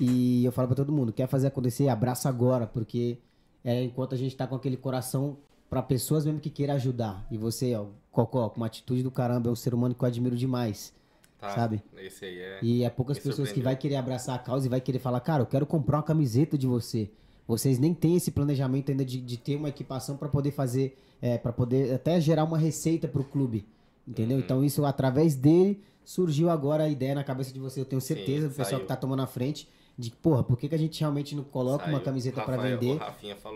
E 0.00 0.42
eu 0.44 0.52
falo 0.52 0.68
para 0.68 0.76
todo 0.76 0.90
mundo, 0.90 1.12
quer 1.12 1.28
fazer 1.28 1.48
acontecer, 1.48 1.88
abraça 1.88 2.28
agora, 2.28 2.66
porque 2.66 3.18
é 3.64 3.82
enquanto 3.82 4.14
a 4.14 4.18
gente 4.18 4.36
tá 4.36 4.46
com 4.46 4.54
aquele 4.54 4.76
coração 4.76 5.36
para 5.68 5.82
pessoas 5.82 6.24
mesmo 6.24 6.40
que 6.40 6.50
queiram 6.50 6.74
ajudar. 6.74 7.26
E 7.30 7.38
você, 7.38 7.74
ó, 7.74 7.86
Cocó, 8.10 8.48
com 8.48 8.56
uma 8.56 8.66
atitude 8.66 9.02
do 9.02 9.10
caramba, 9.10 9.48
é 9.48 9.52
um 9.52 9.56
ser 9.56 9.72
humano 9.72 9.94
que 9.94 10.02
eu 10.02 10.08
admiro 10.08 10.36
demais. 10.36 10.92
Tá? 11.38 11.50
Sabe? 11.50 11.82
Esse 11.96 12.24
aí 12.24 12.38
é. 12.38 12.58
E 12.60 12.84
é 12.84 12.90
poucas 12.90 13.18
pessoas 13.18 13.50
que 13.50 13.62
vai 13.62 13.76
querer 13.76 13.96
abraçar 13.96 14.34
a 14.34 14.38
causa 14.38 14.66
e 14.66 14.68
vai 14.68 14.80
querer 14.80 14.98
falar, 14.98 15.20
cara, 15.20 15.42
eu 15.42 15.46
quero 15.46 15.64
comprar 15.64 15.98
uma 15.98 16.02
camiseta 16.02 16.58
de 16.58 16.66
você. 16.66 17.10
Vocês 17.46 17.78
nem 17.78 17.94
têm 17.94 18.16
esse 18.16 18.30
planejamento 18.30 18.90
ainda 18.90 19.04
de, 19.04 19.20
de 19.20 19.36
ter 19.36 19.56
uma 19.56 19.68
equipação 19.68 20.16
para 20.16 20.28
poder 20.28 20.50
fazer, 20.50 20.98
é, 21.20 21.38
para 21.38 21.52
poder 21.52 21.94
até 21.94 22.20
gerar 22.20 22.44
uma 22.44 22.58
receita 22.58 23.08
para 23.08 23.20
o 23.20 23.24
clube. 23.24 23.66
Entendeu? 24.06 24.36
Uhum. 24.36 24.42
Então 24.42 24.64
isso 24.64 24.84
através 24.84 25.34
dele 25.34 25.82
surgiu 26.04 26.50
agora 26.50 26.84
a 26.84 26.88
ideia 26.88 27.14
na 27.14 27.24
cabeça 27.24 27.52
de 27.52 27.58
você. 27.58 27.80
Eu 27.80 27.84
tenho 27.84 28.00
certeza, 28.00 28.48
do 28.48 28.50
pessoal 28.50 28.66
saiu. 28.66 28.80
que 28.80 28.86
tá 28.86 28.96
tomando 28.96 29.22
a 29.22 29.26
frente, 29.26 29.68
de 30.00 30.10
porra, 30.10 30.42
por 30.42 30.56
que, 30.58 30.68
que 30.68 30.74
a 30.74 30.78
gente 30.78 30.98
realmente 31.00 31.34
não 31.36 31.44
coloca 31.44 31.84
uma 31.84 31.92
Saiu. 31.94 32.04
camiseta 32.04 32.42
para 32.42 32.56
vender? 32.56 32.98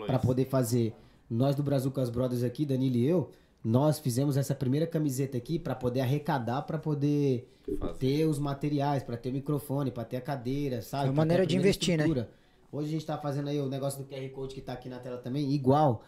Para 0.05 0.19
poder 0.19 0.45
fazer. 0.45 0.93
Nós 1.29 1.55
do 1.55 1.63
Brasil 1.63 1.91
com 1.91 1.99
as 1.99 2.09
Brothers 2.09 2.43
aqui, 2.43 2.65
Danilo 2.65 2.95
e 2.95 3.05
eu, 3.07 3.31
nós 3.63 3.97
fizemos 3.97 4.37
essa 4.37 4.53
primeira 4.53 4.85
camiseta 4.85 5.35
aqui 5.37 5.57
para 5.57 5.73
poder 5.73 6.01
arrecadar, 6.01 6.61
para 6.61 6.77
poder 6.77 7.49
Fazer. 7.79 7.93
ter 7.95 8.25
os 8.25 8.37
materiais, 8.37 9.01
para 9.01 9.17
ter 9.17 9.29
o 9.29 9.33
microfone, 9.33 9.89
para 9.89 10.05
ter 10.05 10.17
a 10.17 10.21
cadeira, 10.21 10.83
sabe? 10.83 11.07
É 11.07 11.09
uma 11.09 11.15
maneira 11.15 11.47
de 11.47 11.57
investir, 11.57 11.97
né? 11.97 12.03
estrutura. 12.03 12.29
Hoje 12.71 12.89
a 12.89 12.91
gente 12.91 13.05
tá 13.05 13.17
fazendo 13.17 13.49
aí 13.49 13.59
o 13.59 13.67
negócio 13.67 14.03
do 14.03 14.05
QR 14.07 14.29
Code 14.29 14.53
que 14.53 14.61
tá 14.61 14.73
aqui 14.73 14.87
na 14.87 14.99
tela 14.99 15.17
também, 15.17 15.51
igual. 15.51 16.03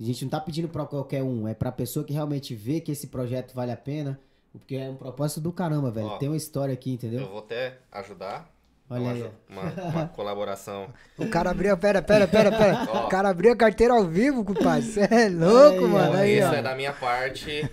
A 0.00 0.02
gente 0.02 0.24
não 0.24 0.30
tá 0.30 0.40
pedindo 0.40 0.68
para 0.68 0.86
qualquer 0.86 1.22
um, 1.22 1.46
é 1.46 1.52
pra 1.52 1.70
pessoa 1.70 2.04
que 2.04 2.12
realmente 2.14 2.54
vê 2.54 2.80
que 2.80 2.90
esse 2.90 3.08
projeto 3.08 3.52
vale 3.54 3.70
a 3.72 3.76
pena, 3.76 4.18
porque 4.50 4.74
é 4.76 4.88
um 4.88 4.96
propósito 4.96 5.40
do 5.42 5.52
caramba, 5.52 5.90
velho. 5.90 6.06
Ó, 6.06 6.16
Tem 6.18 6.28
uma 6.30 6.36
história 6.36 6.72
aqui, 6.72 6.92
entendeu? 6.92 7.20
Eu 7.20 7.28
vou 7.28 7.40
até 7.40 7.78
ajudar. 7.92 8.50
Olha 8.92 9.00
uma, 9.02 9.12
aí, 9.12 9.30
uma- 9.48 9.84
uma 9.90 10.08
colaboração. 10.14 10.92
O 11.18 11.26
cara 11.28 11.50
abriu, 11.50 11.76
pera, 11.78 12.02
pera, 12.02 12.26
pera, 12.28 12.50
pera. 12.50 12.86
Ó. 12.90 13.06
O 13.06 13.08
cara 13.08 13.28
abriu 13.30 13.52
a 13.52 13.56
carteira 13.56 13.94
ao 13.94 14.04
vivo, 14.04 14.44
compadre. 14.44 14.82
Você 14.82 15.00
é 15.02 15.28
louco, 15.28 15.84
Aí, 15.84 15.90
mano. 15.90 16.16
Aí, 16.16 16.38
Isso 16.38 16.48
ó. 16.48 16.54
é 16.54 16.62
da 16.62 16.74
minha 16.74 16.92
parte 16.92 17.70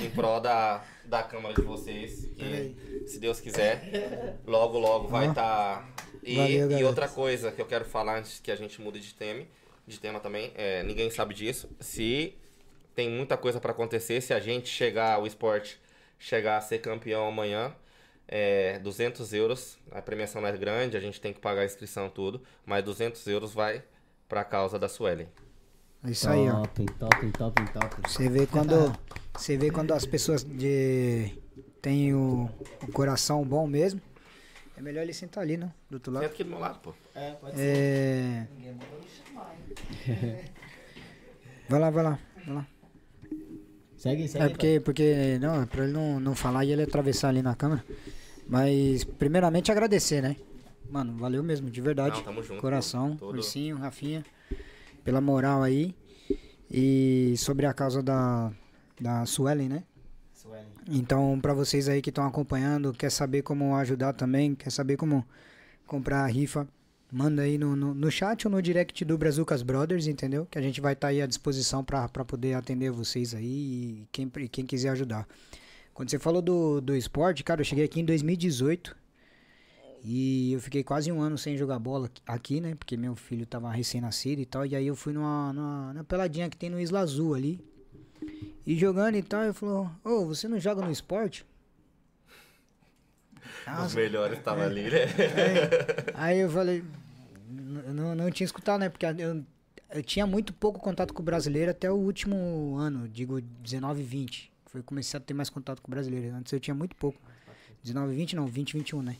em 0.00 0.10
prol 0.10 0.40
da, 0.40 0.82
da 1.04 1.22
Câmara 1.22 1.54
de 1.54 1.62
vocês. 1.62 2.26
Que, 2.36 3.04
se 3.06 3.18
Deus 3.18 3.40
quiser, 3.40 4.38
logo, 4.46 4.78
logo 4.78 5.08
vai 5.08 5.28
estar. 5.28 5.88
E, 6.22 6.36
Valeu, 6.36 6.78
e 6.78 6.84
outra 6.84 7.06
coisa 7.08 7.52
que 7.52 7.60
eu 7.60 7.66
quero 7.66 7.84
falar 7.84 8.18
antes 8.18 8.40
que 8.40 8.50
a 8.50 8.56
gente 8.56 8.80
mude 8.80 8.98
de 8.98 9.12
tema, 9.12 9.42
de 9.86 10.00
tema 10.00 10.18
também, 10.18 10.52
é, 10.56 10.82
ninguém 10.82 11.10
sabe 11.10 11.34
disso. 11.34 11.68
Se 11.80 12.34
tem 12.94 13.10
muita 13.10 13.36
coisa 13.36 13.60
pra 13.60 13.72
acontecer, 13.72 14.20
se 14.22 14.32
a 14.32 14.40
gente 14.40 14.68
chegar, 14.68 15.20
o 15.20 15.26
esporte 15.26 15.78
chegar 16.18 16.56
a 16.56 16.60
ser 16.62 16.78
campeão 16.78 17.28
amanhã, 17.28 17.74
é 18.28 18.78
200 18.78 19.32
euros. 19.32 19.78
A 19.90 20.02
premiação 20.02 20.40
não 20.40 20.48
é 20.48 20.56
grande, 20.56 20.96
a 20.96 21.00
gente 21.00 21.20
tem 21.20 21.32
que 21.32 21.40
pagar 21.40 21.62
a 21.62 21.64
inscrição 21.64 22.08
tudo, 22.08 22.42
mas 22.64 22.84
200 22.84 23.26
euros 23.26 23.52
vai 23.52 23.82
pra 24.28 24.44
causa 24.44 24.78
da 24.78 24.88
Suelen. 24.88 25.28
É 26.04 26.10
Isso 26.10 26.28
aí, 26.28 26.48
ó. 26.48 26.62
Top, 26.62 26.84
top, 26.98 27.32
top, 27.32 27.72
top. 27.72 27.96
Você 28.10 28.28
vê 28.28 28.46
quando, 28.46 28.92
você 29.34 29.56
vê 29.56 29.70
quando 29.70 29.92
as 29.92 30.04
pessoas 30.04 30.44
de, 30.44 31.38
têm 31.80 32.12
o, 32.14 32.50
o 32.82 32.92
coração 32.92 33.44
bom 33.44 33.66
mesmo. 33.66 34.00
É 34.76 34.82
melhor 34.82 35.02
ele 35.02 35.12
sentar 35.14 35.42
ali, 35.44 35.56
não? 35.56 35.72
Do 35.88 35.94
outro 35.94 36.12
lado. 36.12 36.22
Senta 36.24 36.34
aqui 36.34 36.44
do 36.44 36.50
meu 36.50 36.58
lado, 36.58 36.80
pô. 36.80 36.92
É, 37.14 37.30
pode 37.32 37.56
ser. 37.56 37.62
É... 37.62 38.46
Vai 41.66 41.80
lá, 41.80 41.88
vai 41.88 42.04
lá, 42.04 42.18
vai 42.44 42.54
lá. 42.56 42.66
Segue, 44.04 44.28
segue. 44.28 44.44
É 44.44 44.48
porque, 44.50 44.80
porque 44.84 45.38
não, 45.40 45.62
é 45.62 45.66
pra 45.66 45.84
ele 45.84 45.92
não, 45.94 46.20
não 46.20 46.34
falar 46.34 46.62
e 46.66 46.72
ele 46.72 46.82
atravessar 46.82 47.30
ali 47.30 47.40
na 47.40 47.54
câmera. 47.54 47.82
Mas, 48.46 49.02
primeiramente, 49.02 49.72
agradecer, 49.72 50.20
né? 50.22 50.36
Mano, 50.90 51.16
valeu 51.16 51.42
mesmo, 51.42 51.70
de 51.70 51.80
verdade. 51.80 52.16
Não, 52.18 52.24
tamo 52.24 52.42
junto. 52.42 52.60
Coração, 52.60 53.16
Todo- 53.16 53.36
Ursinho, 53.36 53.78
Rafinha, 53.78 54.22
pela 55.02 55.22
moral 55.22 55.62
aí. 55.62 55.94
E 56.70 57.34
sobre 57.38 57.64
a 57.64 57.72
causa 57.72 58.02
da, 58.02 58.52
da 59.00 59.24
Suelen, 59.24 59.70
né? 59.70 59.84
Suelen. 60.34 60.66
Então, 60.90 61.38
pra 61.40 61.54
vocês 61.54 61.88
aí 61.88 62.02
que 62.02 62.10
estão 62.10 62.26
acompanhando, 62.26 62.92
quer 62.92 63.10
saber 63.10 63.40
como 63.40 63.74
ajudar 63.76 64.12
também, 64.12 64.54
quer 64.54 64.68
saber 64.70 64.98
como 64.98 65.24
comprar 65.86 66.24
a 66.24 66.26
rifa, 66.26 66.68
manda 67.14 67.42
aí 67.42 67.56
no, 67.56 67.76
no, 67.76 67.94
no 67.94 68.10
chat 68.10 68.44
ou 68.44 68.50
no 68.50 68.60
direct 68.60 69.04
do 69.04 69.16
Brazucas 69.16 69.62
Brothers, 69.62 70.08
entendeu? 70.08 70.46
Que 70.50 70.58
a 70.58 70.62
gente 70.62 70.80
vai 70.80 70.94
estar 70.94 71.08
aí 71.08 71.22
à 71.22 71.26
disposição 71.26 71.84
pra 71.84 72.08
pra 72.08 72.24
poder 72.24 72.54
atender 72.54 72.90
vocês 72.90 73.32
aí 73.32 73.44
e 73.44 74.08
quem, 74.10 74.28
quem 74.50 74.66
quiser 74.66 74.88
ajudar. 74.90 75.24
Quando 75.94 76.10
você 76.10 76.18
falou 76.18 76.42
do, 76.42 76.80
do 76.80 76.96
esporte, 76.96 77.44
cara, 77.44 77.60
eu 77.60 77.64
cheguei 77.64 77.84
aqui 77.84 78.00
em 78.00 78.04
2018 78.04 78.96
e 80.02 80.54
eu 80.54 80.60
fiquei 80.60 80.82
quase 80.82 81.12
um 81.12 81.22
ano 81.22 81.38
sem 81.38 81.56
jogar 81.56 81.78
bola 81.78 82.10
aqui, 82.26 82.60
né? 82.60 82.74
Porque 82.74 82.96
meu 82.96 83.14
filho 83.14 83.46
tava 83.46 83.70
recém-nascido 83.70 84.42
e 84.42 84.44
tal. 84.44 84.66
E 84.66 84.74
aí 84.74 84.86
eu 84.86 84.96
fui 84.96 85.12
numa, 85.12 85.52
numa, 85.52 85.92
numa 85.94 86.04
peladinha 86.04 86.50
que 86.50 86.56
tem 86.56 86.68
no 86.68 86.80
Isla 86.80 86.98
Azul 86.98 87.32
ali. 87.32 87.64
E 88.66 88.76
jogando 88.76 89.14
e 89.16 89.22
tal, 89.22 89.44
eu 89.44 89.54
falou, 89.54 89.88
ô, 90.02 90.26
você 90.26 90.48
não 90.48 90.58
joga 90.58 90.84
no 90.84 90.90
esporte? 90.90 91.46
Os 93.86 93.94
melhores 93.94 94.38
estavam 94.38 94.64
ali, 94.64 94.82
né? 94.82 95.06
Aí 96.14 96.40
eu 96.40 96.50
falei, 96.50 96.82
não, 97.54 98.14
não 98.14 98.30
tinha 98.30 98.44
escutado, 98.44 98.80
né? 98.80 98.88
Porque 98.88 99.06
eu, 99.06 99.44
eu 99.90 100.02
tinha 100.02 100.26
muito 100.26 100.52
pouco 100.52 100.80
contato 100.80 101.14
com 101.14 101.22
o 101.22 101.24
brasileiro 101.24 101.70
até 101.70 101.90
o 101.90 101.94
último 101.94 102.76
ano, 102.76 103.08
digo 103.08 103.40
19 103.40 104.00
e 104.00 104.04
20. 104.04 104.52
Foi 104.66 104.82
comecei 104.82 105.16
a 105.18 105.20
ter 105.20 105.34
mais 105.34 105.48
contato 105.48 105.80
com 105.80 105.88
o 105.88 105.92
brasileiro. 105.92 106.34
Antes 106.34 106.52
eu 106.52 106.60
tinha 106.60 106.74
muito 106.74 106.96
pouco. 106.96 107.18
19 107.82 108.12
e 108.12 108.16
20 108.16 108.36
não, 108.36 108.46
20 108.46 108.70
e 108.70 108.78
21, 108.78 109.02
né? 109.02 109.16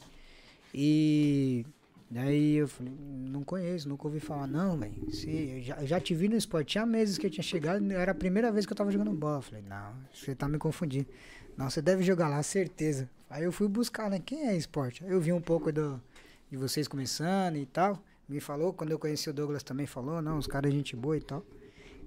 E 0.74 1.64
daí 2.11 2.57
eu 2.57 2.66
falei, 2.66 2.93
não 2.99 3.45
conheço, 3.45 3.89
nunca 3.89 4.09
ouvi 4.09 4.18
falar. 4.18 4.47
Não, 4.47 4.76
velho, 4.76 4.95
eu 5.26 5.62
já, 5.62 5.76
eu 5.76 5.87
já 5.87 6.01
te 6.01 6.14
vi 6.14 6.28
no 6.28 6.37
esporte. 6.37 6.72
Tinha 6.72 6.85
meses 6.85 7.18
que 7.18 7.26
eu 7.26 7.30
tinha 7.30 7.45
chegado, 7.45 7.89
era 7.93 8.11
a 8.11 8.14
primeira 8.14 8.51
vez 8.51 8.66
que 8.66 8.72
eu 8.72 8.76
tava 8.76 8.91
jogando 8.91 9.12
bola. 9.12 9.39
Eu 9.39 9.43
falei, 9.43 9.62
não, 9.62 9.95
você 10.12 10.35
tá 10.35 10.49
me 10.49 10.59
confundindo. 10.59 11.07
Não, 11.57 11.70
você 11.70 11.80
deve 11.80 12.03
jogar 12.03 12.28
lá, 12.28 12.43
certeza. 12.43 13.09
Aí 13.30 13.45
eu 13.45 13.53
fui 13.53 13.68
buscar, 13.68 14.11
né? 14.11 14.18
Quem 14.18 14.49
é 14.49 14.57
esporte? 14.57 15.05
Eu 15.05 15.20
vi 15.20 15.32
um 15.32 15.41
pouco 15.41 15.70
do, 15.70 16.03
de 16.51 16.57
vocês 16.57 16.89
começando 16.89 17.57
e 17.57 17.66
tal. 17.66 18.03
Me 18.29 18.41
falou, 18.41 18.72
quando 18.72 18.91
eu 18.91 18.99
conheci 18.99 19.29
o 19.29 19.33
Douglas 19.33 19.62
também 19.62 19.87
falou, 19.87 20.22
não, 20.22 20.39
os 20.39 20.47
caras 20.47 20.72
é 20.72 20.75
gente 20.75 20.97
boa 20.97 21.16
e 21.16 21.20
tal. 21.20 21.45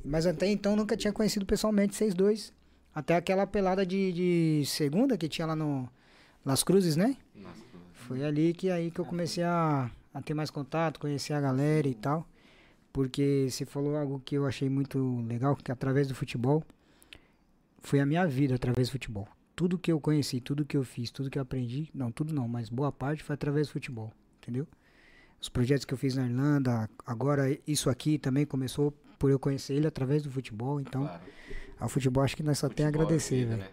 Mas 0.03 0.25
até 0.25 0.47
então 0.47 0.75
nunca 0.75 0.97
tinha 0.97 1.13
conhecido 1.13 1.45
pessoalmente 1.45 1.95
vocês 1.95 2.13
dois. 2.13 2.53
Até 2.93 3.15
aquela 3.15 3.45
pelada 3.45 3.85
de, 3.85 4.11
de 4.11 4.65
segunda 4.65 5.17
que 5.17 5.27
tinha 5.27 5.45
lá 5.45 5.55
no 5.55 5.87
Las 6.43 6.63
Cruzes, 6.63 6.95
né? 6.95 7.15
Foi 7.93 8.23
ali 8.23 8.53
que 8.53 8.71
aí 8.71 8.89
que 8.89 8.99
eu 8.99 9.05
comecei 9.05 9.43
a, 9.43 9.91
a 10.13 10.21
ter 10.21 10.33
mais 10.33 10.49
contato, 10.49 10.99
conhecer 10.99 11.33
a 11.33 11.41
galera 11.41 11.87
e 11.87 11.93
tal. 11.93 12.27
Porque 12.91 13.47
você 13.49 13.65
falou 13.65 13.95
algo 13.95 14.19
que 14.25 14.35
eu 14.35 14.45
achei 14.47 14.69
muito 14.69 15.21
legal, 15.27 15.55
que 15.55 15.71
através 15.71 16.07
do 16.07 16.15
futebol 16.15 16.63
foi 17.79 17.99
a 17.99 18.05
minha 18.05 18.25
vida 18.25 18.55
através 18.55 18.87
do 18.87 18.93
futebol. 18.93 19.27
Tudo 19.55 19.77
que 19.77 19.91
eu 19.91 19.99
conheci, 19.99 20.39
tudo 20.39 20.65
que 20.65 20.77
eu 20.77 20.83
fiz, 20.83 21.11
tudo 21.11 21.29
que 21.29 21.37
eu 21.37 21.41
aprendi, 21.41 21.89
não, 21.93 22.11
tudo 22.11 22.33
não, 22.33 22.47
mas 22.47 22.69
boa 22.69 22.91
parte 22.91 23.23
foi 23.23 23.33
através 23.33 23.67
do 23.67 23.73
futebol, 23.73 24.11
entendeu? 24.41 24.67
Os 25.41 25.49
projetos 25.49 25.85
que 25.85 25.93
eu 25.93 25.97
fiz 25.97 26.15
na 26.15 26.25
Irlanda, 26.25 26.89
agora 27.05 27.57
isso 27.67 27.89
aqui 27.89 28.17
também 28.17 28.45
começou 28.45 28.91
por 29.19 29.29
eu 29.31 29.39
conhecer 29.39 29.73
ele 29.75 29.87
através 29.87 30.23
do 30.23 30.31
futebol, 30.31 30.79
então 30.81 31.03
claro. 31.05 31.21
ao 31.79 31.89
futebol 31.89 32.23
acho 32.23 32.35
que 32.35 32.43
nós 32.43 32.57
só 32.59 32.67
tem 32.69 32.85
a 32.85 32.89
Futebol 32.89 33.03
é 33.03 33.05
agradecer, 33.05 33.45
vida, 33.45 33.57
velho. 33.57 33.69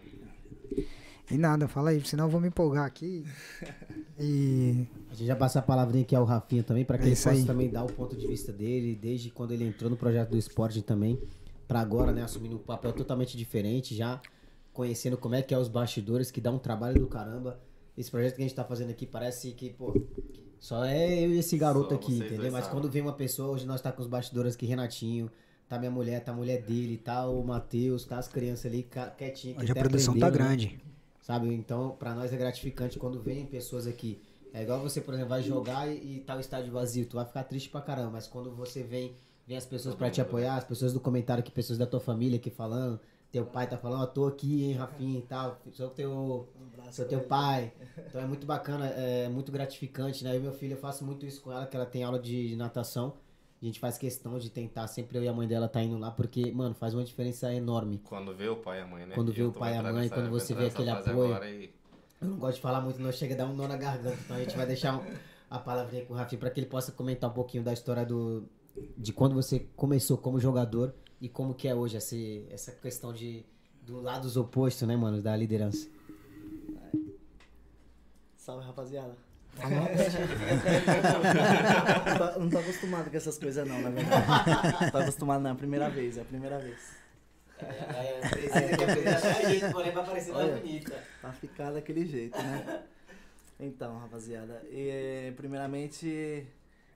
né? 0.77 0.85
E 1.31 1.37
nada, 1.39 1.67
fala 1.67 1.89
aí, 1.89 2.05
senão 2.05 2.25
eu 2.25 2.29
vou 2.29 2.39
me 2.39 2.47
empolgar 2.49 2.85
aqui. 2.85 3.25
E 4.17 4.87
A 5.11 5.13
gente 5.13 5.27
já 5.27 5.35
passa 5.35 5.59
a 5.59 5.61
palavrinha 5.61 6.03
aqui 6.05 6.15
ao 6.15 6.23
Rafinha 6.23 6.63
também, 6.63 6.85
para 6.85 6.97
que 6.97 7.03
É 7.03 7.07
ele 7.07 7.15
possa 7.17 7.31
aí. 7.31 7.43
também 7.43 7.69
dar 7.69 7.83
o 7.83 7.91
ponto 7.91 8.15
de 8.15 8.25
vista 8.25 8.49
dele, 8.53 8.95
desde 8.95 9.29
quando 9.29 9.51
ele 9.51 9.65
entrou 9.65 9.89
no 9.89 9.97
projeto 9.97 10.29
do 10.29 10.37
esporte 10.37 10.81
também, 10.81 11.19
para 11.67 11.81
agora, 11.81 12.13
né, 12.13 12.23
assumindo 12.23 12.55
um 12.55 12.59
papel 12.59 12.93
totalmente 12.93 13.35
diferente, 13.35 13.93
já 13.93 14.21
conhecendo 14.71 15.17
como 15.17 15.35
é 15.35 15.41
que 15.41 15.53
é 15.53 15.57
os 15.57 15.67
bastidores, 15.67 16.31
que 16.31 16.39
dá 16.39 16.49
um 16.49 16.57
trabalho 16.57 16.97
do 16.97 17.07
caramba. 17.07 17.59
Esse 17.97 18.09
projeto 18.09 18.35
que 18.35 18.41
a 18.41 18.45
gente 18.45 18.55
tá 18.55 18.63
fazendo 18.63 18.91
aqui 18.91 19.05
parece 19.05 19.51
que, 19.51 19.71
pô, 19.71 19.93
só 20.65 20.83
é 20.83 21.23
eu 21.23 21.31
e 21.31 21.37
esse 21.37 21.55
garoto 21.59 21.89
Só 21.89 21.95
aqui, 21.95 22.17
entendeu? 22.17 22.51
Mas 22.51 22.65
sabem. 22.65 22.69
quando 22.71 22.91
vem 22.91 22.99
uma 22.99 23.13
pessoa, 23.13 23.49
hoje 23.49 23.67
nós 23.67 23.79
tá 23.81 23.91
com 23.91 24.01
os 24.01 24.07
bastidores 24.07 24.55
aqui, 24.55 24.65
Renatinho, 24.65 25.29
tá 25.69 25.77
minha 25.77 25.91
mulher, 25.91 26.23
tá 26.23 26.31
a 26.31 26.35
mulher 26.35 26.59
dele, 26.63 26.97
tá 26.97 27.29
o 27.29 27.43
Matheus, 27.43 28.03
tá 28.03 28.17
as 28.17 28.27
crianças 28.27 28.65
ali 28.65 28.81
que 28.81 28.99
hoje 29.59 29.71
a 29.71 29.75
produção 29.75 30.17
tá 30.17 30.25
aprenderam, 30.25 30.49
né? 30.49 30.55
grande. 30.57 30.81
Sabe? 31.21 31.53
Então, 31.53 31.95
pra 31.99 32.15
nós 32.15 32.33
é 32.33 32.35
gratificante 32.35 32.97
quando 32.97 33.21
vem 33.21 33.45
pessoas 33.45 33.85
aqui. 33.85 34.19
É 34.51 34.63
igual 34.63 34.79
você, 34.79 34.99
por 34.99 35.13
exemplo, 35.13 35.29
vai 35.29 35.43
jogar 35.43 35.87
e, 35.87 36.15
e 36.15 36.19
tá 36.21 36.35
o 36.35 36.39
estádio 36.39 36.73
vazio, 36.73 37.05
tu 37.05 37.17
vai 37.17 37.25
ficar 37.25 37.43
triste 37.43 37.69
pra 37.69 37.81
caramba, 37.81 38.09
mas 38.09 38.25
quando 38.25 38.49
você 38.49 38.81
vem, 38.81 39.13
vem 39.45 39.57
as 39.57 39.67
pessoas 39.67 39.93
pra 39.93 40.09
te 40.09 40.19
apoiar, 40.19 40.55
as 40.55 40.63
pessoas 40.63 40.91
do 40.91 40.99
comentário 40.99 41.41
aqui, 41.41 41.51
pessoas 41.51 41.77
da 41.77 41.85
tua 41.85 41.99
família 41.99 42.37
aqui 42.37 42.49
falando, 42.49 42.99
teu 43.31 43.45
pai 43.45 43.69
tá 43.69 43.77
falando, 43.77 44.01
ó, 44.01 44.07
tô 44.07 44.25
aqui, 44.25 44.63
hein, 44.63 44.73
Rafinha 44.73 45.19
e 45.19 45.21
tal, 45.21 45.61
sou 45.73 45.91
teu, 45.91 46.49
sou 46.91 47.05
teu 47.05 47.21
pai. 47.21 47.71
Então 48.07 48.21
é 48.21 48.25
muito 48.25 48.45
bacana, 48.45 48.87
é 48.87 49.27
muito 49.29 49.51
gratificante, 49.51 50.23
né? 50.23 50.31
Eu 50.31 50.37
e 50.39 50.39
meu 50.39 50.53
filho, 50.53 50.73
eu 50.73 50.77
faço 50.77 51.03
muito 51.05 51.25
isso 51.25 51.41
com 51.41 51.51
ela, 51.51 51.65
que 51.65 51.75
ela 51.75 51.85
tem 51.85 52.03
aula 52.03 52.19
de 52.19 52.55
natação. 52.55 53.13
A 53.61 53.65
gente 53.65 53.79
faz 53.79 53.97
questão 53.97 54.37
de 54.37 54.49
tentar, 54.49 54.87
sempre 54.87 55.17
eu 55.17 55.23
e 55.23 55.27
a 55.27 55.33
mãe 55.33 55.47
dela 55.47 55.67
tá 55.67 55.81
indo 55.81 55.97
lá, 55.97 56.11
porque, 56.11 56.51
mano, 56.51 56.75
faz 56.75 56.93
uma 56.93 57.03
diferença 57.03 57.51
enorme. 57.53 57.99
Quando 58.03 58.33
vê 58.33 58.47
o 58.49 58.57
pai 58.57 58.79
e 58.79 58.81
a 58.81 58.87
mãe, 58.87 59.05
né? 59.05 59.15
Quando 59.15 59.33
vê 59.33 59.43
o 59.43 59.51
pai 59.51 59.73
e 59.73 59.77
a 59.77 59.81
mãe, 59.83 60.09
quando 60.09 60.29
você 60.29 60.53
vê 60.53 60.65
aquele 60.67 60.89
apoio. 60.89 61.43
e- 61.45 61.73
Eu 62.21 62.27
não 62.29 62.37
gosto 62.37 62.55
de 62.55 62.61
falar 62.61 62.81
muito, 62.81 63.01
não 63.01 63.11
chega 63.11 63.33
a 63.33 63.37
dar 63.37 63.45
um 63.47 63.55
nó 63.55 63.67
na 63.67 63.77
garganta. 63.77 64.17
Então 64.23 64.35
a 64.35 64.39
gente 64.39 64.55
vai 64.55 64.65
deixar 64.65 65.01
a 65.49 65.59
palavrinha 65.59 66.05
com 66.05 66.13
o 66.13 66.17
Rafinha 66.17 66.39
para 66.39 66.49
que 66.49 66.59
ele 66.59 66.67
possa 66.67 66.91
comentar 66.91 67.29
um 67.29 67.33
pouquinho 67.33 67.63
da 67.63 67.73
história 67.73 68.05
do 68.05 68.43
de 68.97 69.13
quando 69.13 69.33
você 69.33 69.59
começou 69.75 70.17
como 70.17 70.37
jogador 70.39 70.93
e 71.21 71.29
como 71.29 71.53
que 71.53 71.67
é 71.67 71.73
hoje 71.73 71.95
essa, 71.97 72.15
essa 72.49 72.71
questão 72.73 73.13
de 73.13 73.45
do 73.81 74.01
lados 74.01 74.35
opostos, 74.35 74.85
né, 74.87 74.95
mano, 74.97 75.21
da 75.21 75.35
liderança. 75.35 75.87
Salve, 78.45 78.63
rapaziada. 78.63 79.17
não, 79.57 79.67
tô, 82.33 82.39
não 82.41 82.49
tô 82.51 82.57
acostumado 82.59 83.09
com 83.09 83.17
essas 83.17 83.39
coisas 83.39 83.67
não, 83.67 83.81
na 83.81 83.89
verdade. 83.89 84.83
Não 84.83 84.91
tô 84.91 84.97
acostumado 84.99 85.41
não, 85.41 85.49
é 85.49 85.53
a 85.53 85.55
primeira 85.55 85.89
vez, 85.89 86.15
é 86.19 86.21
a 86.21 86.25
primeira 86.25 86.59
vez. 86.59 86.91
Olha. 90.31 90.61
Pra 91.21 91.31
ficar 91.33 91.71
daquele 91.71 92.05
jeito, 92.05 92.37
né? 92.37 92.83
Então, 93.59 93.97
rapaziada, 93.97 94.61
e, 94.69 95.33
primeiramente 95.35 96.45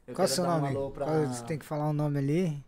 eu 0.08 0.14
Qual 0.14 0.18
é 0.22 0.22
o 0.26 0.26
quero 0.28 0.28
seu 0.28 0.44
um 0.44 0.48
nome? 0.48 0.68
alô 0.68 0.92
pra... 0.92 1.06
Qual- 1.08 1.26
Você 1.26 1.44
tem 1.46 1.58
que 1.58 1.66
falar 1.66 1.90
o 1.90 1.94
nome 1.94 2.20
ali. 2.20 2.64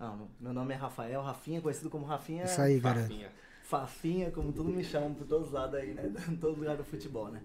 Não, 0.00 0.28
meu 0.40 0.54
nome 0.54 0.72
é 0.72 0.76
Rafael, 0.78 1.20
Rafinha, 1.20 1.60
conhecido 1.60 1.90
como 1.90 2.06
Rafinha 2.06 2.44
Isso 2.44 2.58
aí. 2.62 2.80
Fafinha. 2.80 3.28
Fafinha, 3.64 4.30
como 4.30 4.50
todo 4.50 4.70
me 4.70 4.82
chamam 4.82 5.12
por 5.12 5.26
todos 5.26 5.48
os 5.48 5.52
lados 5.52 5.74
aí, 5.74 5.92
né? 5.92 6.10
Em 6.26 6.36
todo 6.36 6.58
lugar 6.58 6.78
do 6.78 6.84
futebol, 6.84 7.28
né? 7.28 7.42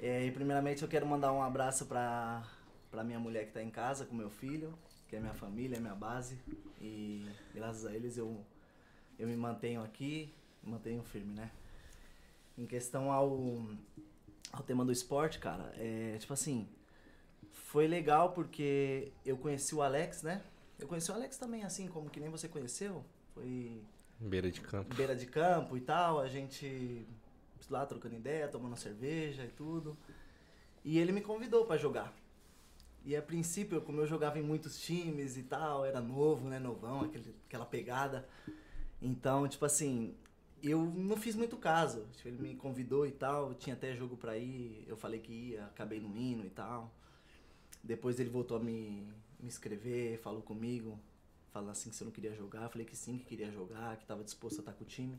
É, 0.00 0.24
E 0.26 0.30
primeiramente 0.32 0.82
eu 0.82 0.88
quero 0.88 1.06
mandar 1.06 1.32
um 1.32 1.42
abraço 1.42 1.86
pra, 1.86 2.42
pra 2.90 3.04
minha 3.04 3.18
mulher 3.18 3.46
que 3.46 3.52
tá 3.52 3.62
em 3.62 3.70
casa 3.70 4.06
com 4.06 4.14
meu 4.14 4.30
filho, 4.30 4.72
que 5.08 5.16
é 5.16 5.20
minha 5.20 5.34
família, 5.34 5.76
é 5.76 5.80
minha 5.80 5.94
base. 5.94 6.38
E 6.80 7.26
graças 7.54 7.84
a 7.84 7.94
eles 7.94 8.16
eu, 8.16 8.44
eu 9.18 9.28
me 9.28 9.36
mantenho 9.36 9.82
aqui, 9.82 10.32
me 10.62 10.70
mantenho 10.72 11.02
firme, 11.02 11.34
né? 11.34 11.50
Em 12.56 12.66
questão 12.66 13.10
ao, 13.12 13.62
ao 14.52 14.62
tema 14.62 14.84
do 14.84 14.92
esporte, 14.92 15.38
cara, 15.38 15.72
é 15.76 16.16
tipo 16.18 16.32
assim, 16.32 16.68
Foi 17.52 17.86
legal 17.86 18.32
porque 18.32 19.12
eu 19.24 19.36
conheci 19.36 19.74
o 19.74 19.82
Alex, 19.82 20.22
né? 20.22 20.42
Eu 20.78 20.88
conheci 20.88 21.10
o 21.10 21.14
Alex 21.14 21.36
também, 21.38 21.62
assim, 21.64 21.88
como 21.88 22.10
que 22.10 22.20
nem 22.20 22.30
você 22.30 22.48
conheceu. 22.48 23.04
Foi 23.34 23.82
Beira 24.18 24.50
de 24.50 24.60
campo. 24.60 24.94
beira 24.94 25.16
de 25.16 25.26
campo 25.26 25.76
e 25.76 25.80
tal, 25.80 26.18
a 26.20 26.28
gente 26.28 27.06
lá 27.72 27.86
trocando 27.86 28.14
ideia, 28.14 28.48
tomando 28.48 28.76
cerveja 28.76 29.44
e 29.44 29.48
tudo. 29.48 29.96
E 30.84 30.98
ele 30.98 31.12
me 31.12 31.20
convidou 31.20 31.64
pra 31.66 31.76
jogar. 31.76 32.14
E 33.04 33.16
a 33.16 33.22
princípio, 33.22 33.80
como 33.80 34.00
eu 34.00 34.06
jogava 34.06 34.38
em 34.38 34.42
muitos 34.42 34.80
times 34.80 35.36
e 35.36 35.42
tal, 35.42 35.84
era 35.84 36.00
novo, 36.00 36.48
né, 36.48 36.58
novão, 36.58 37.02
aquele, 37.02 37.34
aquela 37.46 37.64
pegada. 37.64 38.28
Então, 39.00 39.48
tipo 39.48 39.64
assim, 39.64 40.14
eu 40.62 40.80
não 40.84 41.16
fiz 41.16 41.34
muito 41.34 41.56
caso. 41.56 42.06
Tipo, 42.16 42.28
ele 42.28 42.38
me 42.38 42.54
convidou 42.56 43.06
e 43.06 43.10
tal, 43.10 43.54
tinha 43.54 43.74
até 43.74 43.94
jogo 43.94 44.16
pra 44.16 44.36
ir, 44.36 44.84
eu 44.86 44.96
falei 44.96 45.20
que 45.20 45.32
ia, 45.32 45.64
acabei 45.66 46.00
não 46.00 46.14
indo 46.16 46.46
e 46.46 46.50
tal. 46.50 46.92
Depois 47.82 48.20
ele 48.20 48.28
voltou 48.28 48.56
a 48.56 48.60
me, 48.60 49.06
me 49.38 49.48
escrever, 49.48 50.18
falou 50.18 50.42
comigo, 50.42 50.98
falando 51.50 51.70
assim 51.70 51.88
que 51.88 51.96
se 51.96 52.02
eu 52.02 52.06
não 52.06 52.12
queria 52.12 52.34
jogar. 52.34 52.64
Eu 52.64 52.70
falei 52.70 52.86
que 52.86 52.96
sim, 52.96 53.16
que 53.16 53.24
queria 53.24 53.50
jogar, 53.50 53.96
que 53.96 54.04
estava 54.04 54.22
disposto 54.22 54.58
a 54.58 54.60
estar 54.60 54.72
com 54.72 54.84
o 54.84 54.86
time. 54.86 55.18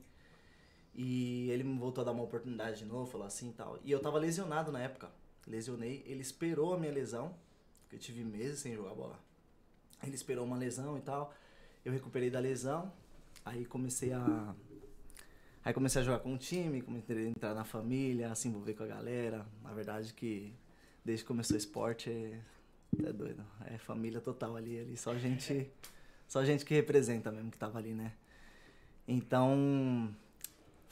E 0.93 1.49
ele 1.49 1.63
me 1.63 1.77
voltou 1.77 2.01
a 2.01 2.05
dar 2.05 2.11
uma 2.11 2.23
oportunidade 2.23 2.79
de 2.79 2.85
novo, 2.85 3.09
falou 3.09 3.25
assim 3.25 3.49
e 3.49 3.53
tal. 3.53 3.79
E 3.83 3.91
eu 3.91 3.99
tava 3.99 4.19
lesionado 4.19 4.71
na 4.71 4.79
época. 4.81 5.09
Lesionei. 5.47 6.03
Ele 6.05 6.21
esperou 6.21 6.73
a 6.73 6.77
minha 6.77 6.91
lesão, 6.91 7.33
que 7.89 7.95
eu 7.95 7.99
tive 7.99 8.23
meses 8.23 8.59
sem 8.59 8.75
jogar 8.75 8.93
bola. 8.93 9.19
Ele 10.03 10.15
esperou 10.15 10.45
uma 10.45 10.57
lesão 10.57 10.97
e 10.97 11.01
tal. 11.01 11.33
Eu 11.85 11.93
recuperei 11.93 12.29
da 12.29 12.39
lesão. 12.39 12.91
Aí 13.45 13.65
comecei 13.65 14.11
a. 14.13 14.53
Aí 15.63 15.73
comecei 15.73 16.01
a 16.01 16.05
jogar 16.05 16.19
com 16.19 16.33
o 16.33 16.37
time, 16.37 16.81
comecei 16.81 17.17
a 17.17 17.29
entrar 17.29 17.53
na 17.53 17.63
família, 17.63 18.31
a 18.31 18.35
se 18.35 18.47
envolver 18.47 18.73
com 18.73 18.83
a 18.83 18.87
galera. 18.87 19.45
Na 19.63 19.73
verdade 19.73 20.13
que 20.13 20.53
desde 21.05 21.23
que 21.23 21.27
começou 21.27 21.55
o 21.55 21.57
esporte 21.57 22.09
é, 22.09 22.39
é 23.03 23.13
doido. 23.13 23.45
É 23.65 23.77
família 23.77 24.19
total 24.19 24.55
ali, 24.55 24.79
ali. 24.79 24.97
Só 24.97 25.15
gente. 25.17 25.69
Só 26.27 26.43
gente 26.45 26.63
que 26.65 26.73
representa 26.73 27.31
mesmo 27.31 27.51
que 27.51 27.57
tava 27.57 27.77
ali, 27.77 27.93
né? 27.93 28.13
Então. 29.07 30.13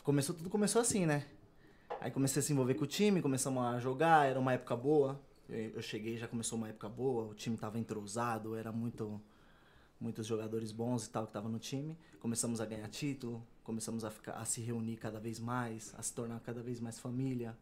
Começou, 0.04 0.36
tudo 0.36 0.50
começou 0.50 0.82
assim, 0.82 1.06
né? 1.06 1.26
Aí 2.02 2.10
comecei 2.10 2.39
a 2.39 2.43
se 2.43 2.54
envolver 2.54 2.76
com 2.76 2.86
o 2.86 2.88
time, 2.88 3.22
começamos 3.22 3.62
a 3.64 3.80
jogar, 3.80 4.28
era 4.28 4.39
uma 4.39 4.54
época 4.54 4.76
boa. 4.76 5.20
Eu 5.50 5.82
cheguei, 5.82 6.18
já 6.18 6.28
começou 6.28 6.58
uma 6.58 6.70
época 6.70 6.88
boa, 6.88 7.26
o 7.26 7.34
time 7.34 7.58
tava 7.58 7.80
entrosado, 7.80 8.56
era 8.56 8.72
muito 8.72 9.20
muitos 10.00 10.26
jogadores 10.26 10.72
bons 10.72 11.06
e 11.06 11.10
tal 11.10 11.24
que 11.24 11.30
estavam 11.30 11.52
no 11.52 11.60
time. 11.60 11.97
Começamos 12.22 12.62
a 12.62 12.66
ganhar 12.66 12.88
título, 12.88 13.45
começamos 13.64 14.06
a, 14.06 14.10
ficar, 14.10 14.34
a 14.34 14.45
se 14.45 14.62
reunir 14.62 14.95
cada 14.95 15.20
vez 15.20 15.39
mais, 15.39 15.93
a 15.97 16.02
se 16.02 16.14
tornar 16.14 16.39
cada 16.39 16.62
vez 16.64 16.80
mais 16.80 16.97
família. 17.00 17.58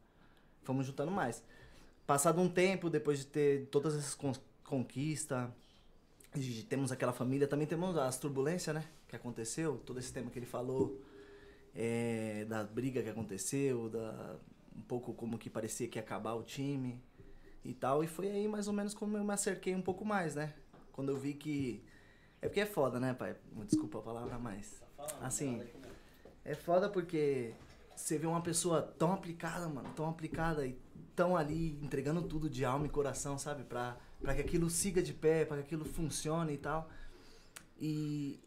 Fomos 0.63 0.85
juntando 0.85 1.11
mais. 1.11 1.43
Passado 2.05 2.39
um 2.39 2.47
tempo, 2.49 2.89
depois 2.89 3.19
de 3.19 3.25
ter 3.25 3.65
todas 3.67 3.95
essas 3.95 4.13
con- 4.13 4.35
conquistas, 4.63 5.49
de 6.35 6.63
termos 6.63 6.91
aquela 6.91 7.11
família, 7.13 7.47
também 7.47 7.65
temos 7.65 7.97
as 7.97 8.19
turbulências, 8.19 8.75
né? 8.75 8.85
Que 9.07 9.15
aconteceu, 9.15 9.81
todo 9.85 9.97
esse 9.97 10.13
tema 10.13 10.29
que 10.29 10.37
ele 10.37 10.45
falou, 10.45 11.01
é, 11.79 12.43
da 12.45 12.63
briga 12.63 13.03
que 13.03 13.09
aconteceu, 13.09 13.87
da, 13.87 14.35
um 14.75 14.81
pouco 14.81 15.13
como 15.13 15.37
que 15.37 15.47
parecia 15.47 15.87
que 15.87 15.99
ia 15.99 16.01
acabar 16.01 16.33
o 16.33 16.41
time 16.41 16.99
e 17.63 17.71
tal. 17.71 18.03
E 18.03 18.07
foi 18.07 18.31
aí 18.31 18.47
mais 18.47 18.67
ou 18.67 18.73
menos 18.73 18.95
como 18.95 19.15
eu 19.15 19.23
me 19.23 19.31
acerquei 19.31 19.75
um 19.75 19.81
pouco 19.81 20.03
mais, 20.03 20.33
né? 20.33 20.55
Quando 20.91 21.09
eu 21.09 21.17
vi 21.17 21.35
que. 21.35 21.83
É 22.41 22.47
porque 22.47 22.61
é 22.61 22.65
foda, 22.65 22.99
né, 22.99 23.13
pai? 23.13 23.35
Desculpa 23.67 23.99
a 23.99 24.01
palavra, 24.01 24.39
mas. 24.39 24.81
Assim. 25.21 25.61
É 26.43 26.55
foda 26.55 26.89
porque 26.89 27.53
você 27.95 28.17
vê 28.17 28.25
uma 28.25 28.41
pessoa 28.41 28.81
tão 28.81 29.13
aplicada, 29.13 29.67
mano, 29.67 29.89
tão 29.95 30.09
aplicada 30.09 30.65
e 30.65 30.79
tão 31.15 31.35
ali 31.35 31.77
entregando 31.83 32.21
tudo 32.23 32.49
de 32.49 32.63
alma 32.65 32.87
e 32.87 32.89
coração, 32.89 33.37
sabe? 33.37 33.63
Pra, 33.63 33.97
pra 34.19 34.33
que 34.33 34.41
aquilo 34.41 34.69
siga 34.69 35.03
de 35.03 35.13
pé, 35.13 35.45
pra 35.45 35.57
que 35.57 35.63
aquilo 35.63 35.85
funcione 35.85 36.53
e 36.53 36.57
tal. 36.57 36.89
E 37.79 38.39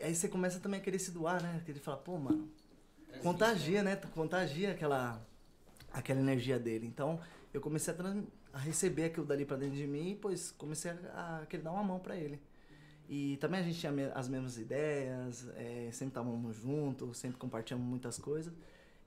aí 0.00 0.14
você 0.14 0.28
começa 0.28 0.60
também 0.60 0.80
a 0.80 0.82
querer 0.82 0.98
se 0.98 1.10
doar, 1.10 1.42
né? 1.42 1.60
Querer 1.66 1.80
falar, 1.80 1.98
pô, 1.98 2.16
mano, 2.16 2.48
contagia, 3.22 3.82
né? 3.82 3.96
Contagia 4.14 4.72
aquela, 4.72 5.20
aquela 5.92 6.20
energia 6.20 6.58
dele. 6.58 6.86
Então, 6.86 7.20
eu 7.52 7.60
comecei 7.60 7.92
a, 7.92 7.96
trans- 7.96 8.24
a 8.52 8.58
receber 8.58 9.04
aquilo 9.04 9.26
dali 9.26 9.44
pra 9.44 9.56
dentro 9.56 9.76
de 9.76 9.86
mim 9.86 10.10
e, 10.10 10.14
pois, 10.14 10.50
comecei 10.52 10.90
a, 11.14 11.40
a 11.42 11.46
querer 11.46 11.62
dar 11.62 11.72
uma 11.72 11.82
mão 11.82 11.98
pra 11.98 12.16
ele. 12.16 12.40
E 13.08 13.36
também 13.38 13.60
a 13.60 13.62
gente 13.62 13.78
tinha 13.78 13.92
me- 13.92 14.10
as 14.14 14.28
mesmas 14.28 14.58
ideias, 14.58 15.48
é, 15.56 15.88
sempre 15.92 16.08
estávamos 16.08 16.56
juntos, 16.56 17.16
sempre 17.18 17.38
compartilhamos 17.38 17.86
muitas 17.88 18.18
coisas. 18.18 18.52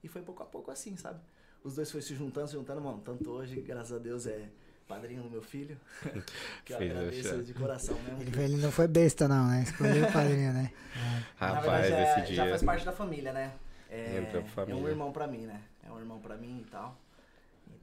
E 0.02 0.08
foi 0.08 0.22
pouco 0.22 0.42
a 0.42 0.46
pouco 0.46 0.70
assim, 0.70 0.96
sabe? 0.96 1.20
Os 1.62 1.76
dois 1.76 1.88
foram 1.90 2.02
se 2.02 2.14
juntando, 2.16 2.48
se 2.48 2.54
juntando, 2.54 2.80
mano. 2.80 3.00
Tanto 3.04 3.30
hoje, 3.30 3.60
graças 3.60 3.92
a 3.92 3.98
Deus, 3.98 4.26
é 4.26 4.48
padrinho 4.88 5.22
do 5.22 5.30
meu 5.30 5.40
filho. 5.40 5.78
que 6.64 6.72
eu 6.72 6.78
Fez 6.78 6.90
agradeço 6.90 7.28
achar. 7.28 7.42
de 7.44 7.54
coração 7.54 7.96
mesmo. 8.02 8.22
Ele, 8.22 8.42
ele 8.42 8.56
não 8.56 8.72
foi 8.72 8.88
besta, 8.88 9.28
não, 9.28 9.46
né? 9.46 9.62
Escolheu 9.62 10.04
o 10.08 10.12
padrinho, 10.12 10.52
né? 10.52 10.72
Na 11.40 11.46
Rapaz, 11.46 11.82
verdade, 11.82 11.88
já, 11.90 12.18
esse 12.24 12.34
já 12.34 12.42
dia. 12.42 12.50
faz 12.50 12.62
parte 12.64 12.84
da 12.84 12.90
família, 12.92 13.32
né? 13.32 13.52
É, 13.94 14.24
é 14.68 14.74
um 14.74 14.88
irmão 14.88 15.12
pra 15.12 15.26
mim, 15.26 15.44
né? 15.44 15.62
É 15.86 15.92
um 15.92 15.98
irmão 15.98 16.18
pra 16.18 16.34
mim 16.38 16.64
e 16.66 16.70
tal. 16.70 16.96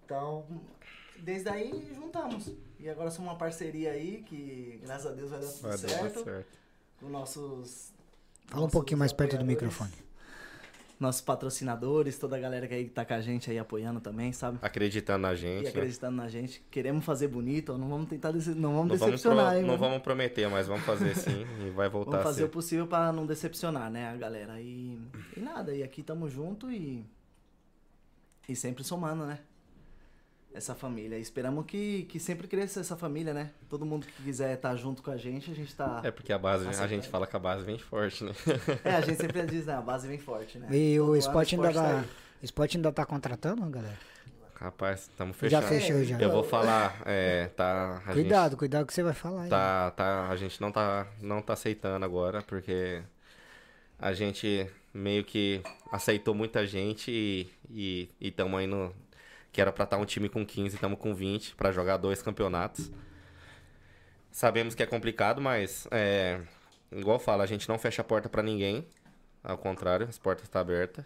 Então, 0.04 0.44
desde 1.20 1.50
aí 1.50 1.94
juntamos. 1.94 2.52
E 2.80 2.90
agora 2.90 3.12
somos 3.12 3.32
uma 3.32 3.38
parceria 3.38 3.92
aí 3.92 4.24
que, 4.28 4.80
graças 4.84 5.06
a 5.06 5.14
Deus, 5.14 5.30
vai 5.30 5.40
dar 5.40 5.48
tudo 5.48 5.62
Vai 5.62 5.72
dar 5.72 5.78
certo. 5.78 6.14
tudo 6.14 6.24
certo. 6.24 6.58
Com 7.00 7.10
nossos. 7.10 7.94
Fala 8.48 8.66
um 8.66 8.70
pouquinho 8.70 8.98
mais 8.98 9.14
perto 9.14 9.38
do 9.38 9.46
microfone. 9.46 9.94
Nossos 11.00 11.22
patrocinadores, 11.22 12.20
toda 12.20 12.36
a 12.36 12.40
galera 12.40 12.68
que 12.68 12.74
aí 12.74 12.90
tá 12.90 13.06
com 13.06 13.14
a 13.14 13.22
gente 13.22 13.50
aí 13.50 13.58
apoiando 13.58 14.02
também, 14.02 14.34
sabe? 14.34 14.60
Acreditando 14.62 15.20
na 15.22 15.34
E 15.34 15.38
gente. 15.38 15.64
né? 15.64 15.70
acreditando 15.70 16.18
na 16.18 16.28
gente. 16.28 16.62
Queremos 16.70 17.06
fazer 17.06 17.30
bonito, 17.30 17.78
não 17.78 17.88
vamos 17.88 18.10
tentar 18.10 18.32
dece- 18.32 18.50
não 18.50 18.56
Não 18.56 18.74
vamos 18.80 19.00
vamos, 19.00 19.14
decepcionar, 19.16 19.52
pro- 19.52 19.60
hein? 19.62 19.66
não 19.66 19.78
vamos 19.78 20.00
prometer, 20.02 20.50
mas 20.50 20.68
vamos 20.68 20.84
fazer 20.84 21.16
sim 21.16 21.46
e 21.66 21.70
vai 21.70 21.88
voltar 21.88 22.12
Vamos 22.12 22.24
fazer 22.26 22.44
o 22.44 22.50
possível 22.50 22.86
pra 22.86 23.14
não 23.14 23.26
decepcionar, 23.26 23.90
né, 23.90 24.10
a 24.10 24.16
galera. 24.18 24.60
E, 24.60 25.00
e 25.38 25.40
nada, 25.40 25.74
e 25.74 25.82
aqui 25.84 26.04
tamo 26.04 26.28
junto 26.30 26.70
e. 26.70 27.06
E 28.50 28.56
sempre 28.56 28.84
somando, 28.84 29.26
né? 29.26 29.40
Essa 30.54 30.74
família. 30.74 31.18
E 31.18 31.22
esperamos 31.22 31.66
que, 31.66 32.04
que 32.04 32.20
sempre 32.20 32.48
cresça 32.48 32.80
essa 32.80 32.96
família, 32.98 33.34
né? 33.34 33.52
Todo 33.70 33.86
mundo 33.86 34.08
que 34.08 34.24
quiser 34.24 34.56
estar 34.56 34.76
junto 34.76 35.02
com 35.04 35.12
a 35.12 35.18
gente, 35.18 35.52
a 35.52 35.54
gente 35.54 35.74
tá. 35.76 36.02
É 36.04 36.10
porque 36.12 36.34
a 36.34 36.40
base, 36.40 36.66
a 36.66 36.70
Aceitando. 36.70 36.90
gente 36.96 37.08
fala 37.08 37.28
que 37.28 37.36
a 37.36 37.40
base 37.40 37.64
vem 37.64 37.78
forte, 37.78 38.24
né? 38.24 38.34
É, 38.84 38.96
a 38.96 39.02
gente 39.02 39.22
sempre 39.22 39.46
diz, 39.46 39.66
né? 39.68 39.76
A 39.76 39.82
base 39.82 40.08
vem 40.08 40.18
forte, 40.18 40.58
né? 40.58 40.68
E 40.72 40.98
Todo 40.98 41.08
o 41.08 41.12
ano 41.12 41.18
Sport 41.20 41.54
ainda 41.54 41.72
tá 41.72 41.84
tá. 41.84 42.06
O 42.42 42.46
Sport 42.46 42.76
ainda 42.76 42.92
tá 42.92 43.06
contratando, 43.06 43.66
galera? 43.70 43.98
Rapaz, 44.56 45.02
estamos 45.02 45.38
Já 45.44 45.62
fechando. 45.62 45.82
fechou, 45.82 46.04
já. 46.04 46.20
Eu 46.20 46.32
vou 46.32 46.44
falar, 46.44 47.02
é, 47.06 47.48
tá. 47.56 48.02
a 48.06 48.12
Cuidado, 48.12 48.58
cuidado 48.58 48.86
que 48.86 48.94
você 48.94 49.02
vai 49.04 49.14
falar 49.14 49.44
Gente, 49.44 49.54
aí. 49.54 49.60
tá, 49.60 49.92
tá, 49.92 50.28
a 50.30 50.36
gente 50.36 50.60
não 50.60 50.70
tá, 50.72 51.08
não 51.22 51.42
tá 51.42 51.54
aceitando 51.54 52.04
agora, 52.04 52.42
porque 52.42 53.02
a 53.98 54.12
gente 54.14 54.70
meio 54.94 55.24
que 55.24 55.62
aceitou 55.92 56.34
muita 56.36 56.66
gente 56.68 57.10
e, 57.10 57.50
e, 57.70 58.10
e 58.20 58.32
tamo 58.32 58.58
aí 58.58 58.68
no. 58.68 58.94
Que 59.52 59.62
era 59.62 59.72
pra 59.72 59.84
estar 59.84 59.98
um 59.98 60.06
time 60.06 60.30
com 60.30 60.46
15, 60.46 60.76
estamos 60.76 61.00
com 61.00 61.14
20 61.14 61.56
pra 61.56 61.72
jogar 61.72 61.98
dois 61.98 62.22
campeonatos. 62.22 62.92
Sabemos 64.32 64.76
que 64.76 64.84
é 64.84 64.86
complicado, 64.86 65.42
mas 65.42 65.88
é, 65.92 66.40
igual 66.92 67.16
eu 67.16 67.20
falo, 67.20 67.42
a 67.42 67.46
gente 67.46 67.68
não 67.68 67.80
fecha 67.80 68.02
a 68.02 68.06
porta 68.06 68.30
pra 68.30 68.44
ninguém. 68.44 68.86
Ao 69.44 69.58
contrário, 69.58 70.08
as 70.08 70.18
portas 70.18 70.44
estão 70.44 70.62
abertas. 70.62 71.06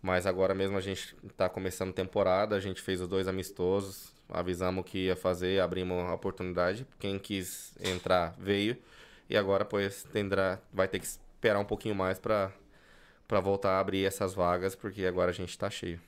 Mas 0.00 0.26
agora 0.26 0.54
mesmo 0.54 0.76
a 0.76 0.80
gente 0.80 1.16
tá 1.36 1.48
começando 1.48 1.92
temporada, 1.92 2.54
a 2.54 2.60
gente 2.60 2.80
fez 2.80 3.00
os 3.00 3.08
dois 3.08 3.26
amistosos, 3.26 4.12
avisamos 4.28 4.84
que 4.84 5.06
ia 5.06 5.16
fazer, 5.16 5.60
abrimos 5.60 5.98
a 6.04 6.14
oportunidade. 6.14 6.86
Quem 6.98 7.18
quis 7.18 7.74
entrar 7.80 8.34
veio. 8.38 8.76
E 9.28 9.36
agora, 9.36 9.64
pois, 9.64 10.04
tendrá, 10.12 10.60
vai 10.72 10.86
ter 10.86 11.00
que 11.00 11.06
esperar 11.06 11.58
um 11.58 11.64
pouquinho 11.64 11.94
mais 11.94 12.18
pra, 12.18 12.52
pra 13.26 13.40
voltar 13.40 13.72
a 13.72 13.80
abrir 13.80 14.04
essas 14.04 14.34
vagas, 14.34 14.74
porque 14.74 15.04
agora 15.04 15.30
a 15.30 15.34
gente 15.34 15.58
tá 15.58 15.68
cheio. 15.68 16.00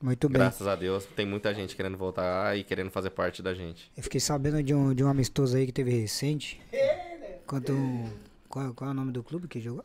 Muito 0.00 0.28
bem. 0.28 0.38
Graças 0.38 0.66
a 0.66 0.76
Deus, 0.76 1.06
tem 1.16 1.26
muita 1.26 1.54
gente 1.54 1.74
querendo 1.74 1.96
voltar 1.96 2.56
e 2.58 2.64
querendo 2.64 2.90
fazer 2.90 3.10
parte 3.10 3.42
da 3.42 3.54
gente. 3.54 3.90
Eu 3.96 4.02
fiquei 4.02 4.20
sabendo 4.20 4.62
de 4.62 4.74
um, 4.74 4.94
de 4.94 5.02
um 5.02 5.08
amistoso 5.08 5.56
aí 5.56 5.66
que 5.66 5.72
teve 5.72 5.90
recente. 5.90 6.60
Quanto. 7.46 7.72
Qual, 8.48 8.72
qual 8.74 8.90
é 8.90 8.92
o 8.92 8.94
nome 8.94 9.12
do 9.12 9.22
clube 9.22 9.48
que 9.48 9.60
jogou? 9.60 9.84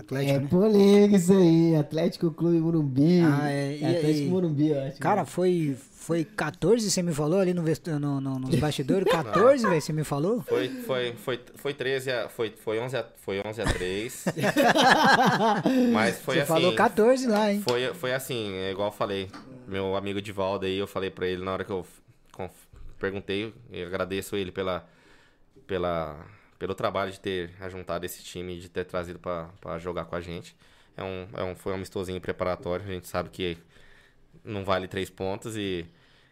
At- 0.00 0.12
é, 0.12 0.16
Atlético, 0.16 0.30
é 0.36 0.38
né? 0.40 0.48
polêmico 0.48 1.16
isso 1.16 1.32
aí. 1.32 1.76
Atlético 1.76 2.30
Clube 2.32 2.58
Morumbi. 2.58 3.20
Ah, 3.20 3.50
é, 3.50 3.76
e- 3.76 3.84
Atlético 3.84 4.26
e- 4.26 4.28
Morumbi, 4.30 4.68
eu 4.68 4.82
acho. 4.82 4.98
Cara, 4.98 5.24
foi, 5.24 5.76
foi 5.92 6.24
14, 6.24 6.90
você 6.90 7.02
me 7.02 7.12
falou 7.12 7.38
ali 7.40 7.52
no, 7.54 7.62
no, 7.62 8.20
no- 8.20 8.38
nos 8.38 8.54
bastidores? 8.58 9.06
14, 9.10 9.66
velho, 9.66 9.80
você 9.80 9.92
me 9.92 10.04
falou? 10.04 10.42
Foi, 10.42 10.68
foi, 10.68 11.12
foi, 11.14 11.40
foi 11.56 11.74
13 11.74 12.10
a, 12.10 12.28
foi, 12.28 12.50
foi 12.50 12.78
11 12.80 12.96
a, 12.96 13.04
foi 13.18 13.40
11 13.44 13.60
a 13.62 13.64
3. 13.66 14.24
Mas 15.92 16.18
foi 16.20 16.34
você 16.36 16.40
assim. 16.40 16.52
falou 16.52 16.74
14 16.74 17.26
lá, 17.26 17.52
hein? 17.52 17.60
Foi, 17.62 17.92
foi 17.94 18.12
assim, 18.14 18.52
é 18.54 18.70
igual 18.70 18.88
eu 18.88 18.92
falei. 18.92 19.28
Meu 19.66 19.94
amigo 19.96 20.20
Divaldo 20.20 20.66
aí, 20.66 20.76
eu 20.78 20.86
falei 20.86 21.10
pra 21.10 21.26
ele 21.26 21.44
na 21.44 21.52
hora 21.52 21.64
que 21.64 21.70
eu 21.70 21.86
perguntei, 22.98 23.52
e 23.70 23.82
agradeço 23.82 24.34
ele 24.36 24.50
pela, 24.52 24.86
pela, 25.66 26.16
pelo 26.60 26.74
trabalho 26.74 27.10
de 27.10 27.18
ter 27.18 27.50
ajuntado 27.58 28.04
esse 28.04 28.22
time, 28.22 28.60
de 28.60 28.68
ter 28.68 28.84
trazido 28.84 29.18
pra 29.18 29.78
jogar 29.78 30.04
com 30.04 30.14
a 30.14 30.20
gente. 30.20 30.54
É 30.94 31.02
um, 31.02 31.26
é 31.32 31.42
um, 31.42 31.56
foi 31.56 31.72
um 31.72 31.76
amistosinho 31.76 32.20
preparatório, 32.20 32.84
a 32.84 32.88
gente 32.92 33.08
sabe 33.08 33.30
que 33.30 33.56
não 34.44 34.62
vale 34.62 34.86
três 34.86 35.08
pontos 35.08 35.56
e, 35.56 35.86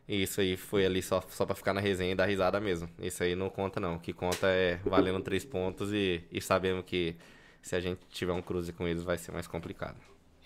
E 0.07 0.23
isso 0.23 0.41
aí 0.43 0.57
foi 0.57 0.85
ali 0.85 1.03
só, 1.03 1.23
só 1.31 1.47
pra 1.47 1.55
ficar 1.55 1.73
na 1.73 1.81
resenha 1.81 2.13
e 2.13 2.15
dar 2.15 2.27
risada 2.27 2.61
mesmo. 2.61 2.89
Isso 3.01 3.23
aí 3.23 3.35
não 3.35 3.49
conta 3.49 3.81
não. 3.81 3.97
O 3.97 4.01
que 4.01 4.13
conta 4.13 4.47
é 4.49 4.77
valendo 4.85 5.21
três 5.23 5.45
pontos 5.47 5.93
e, 5.95 6.23
e 6.31 6.43
sabendo 6.43 6.83
que 6.83 7.17
se 7.63 7.75
a 7.75 7.81
gente 7.81 8.01
tiver 8.11 8.33
um 8.33 8.43
cruze 8.43 8.73
com 8.73 8.87
eles 8.87 9.03
vai 9.03 9.17
ser 9.17 9.33
mais 9.33 9.47
complicado. 9.47 9.97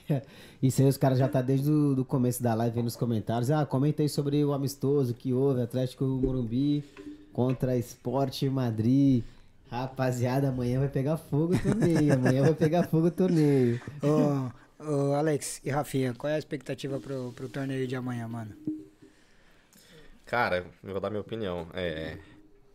Isso 0.62 0.80
aí 0.80 0.88
os 0.88 0.96
caras 0.96 1.18
já 1.18 1.28
tá 1.28 1.42
desde 1.42 1.70
o 1.70 2.04
começo 2.04 2.40
da 2.40 2.54
live 2.54 2.78
aí 2.78 2.84
nos 2.84 2.96
comentários. 2.96 3.50
Ah, 3.50 3.66
comentei 3.66 4.08
sobre 4.08 4.44
o 4.44 4.52
amistoso 4.52 5.12
que 5.12 5.32
houve, 5.32 5.62
Atlético 5.62 6.04
Morumbi 6.04 6.84
contra 7.32 7.76
Esporte 7.76 8.48
Madrid. 8.48 9.24
Rapaziada, 9.72 10.50
amanhã 10.50 10.80
vai 10.80 10.88
pegar 10.90 11.16
fogo 11.16 11.54
o 11.54 11.58
torneio. 11.58 12.12
Amanhã 12.12 12.42
vai 12.42 12.54
pegar 12.54 12.82
fogo 12.82 13.06
o 13.06 13.10
torneio. 13.10 13.80
Ô, 14.02 14.84
ô, 14.84 15.14
Alex 15.14 15.62
e 15.64 15.70
Rafinha, 15.70 16.12
qual 16.12 16.30
é 16.30 16.36
a 16.36 16.38
expectativa 16.38 17.00
pro, 17.00 17.32
pro 17.32 17.48
torneio 17.48 17.88
de 17.88 17.96
amanhã, 17.96 18.28
mano? 18.28 18.54
Cara, 20.26 20.66
eu 20.84 20.92
vou 20.92 21.00
dar 21.00 21.08
minha 21.08 21.22
opinião. 21.22 21.68
É, 21.72 22.18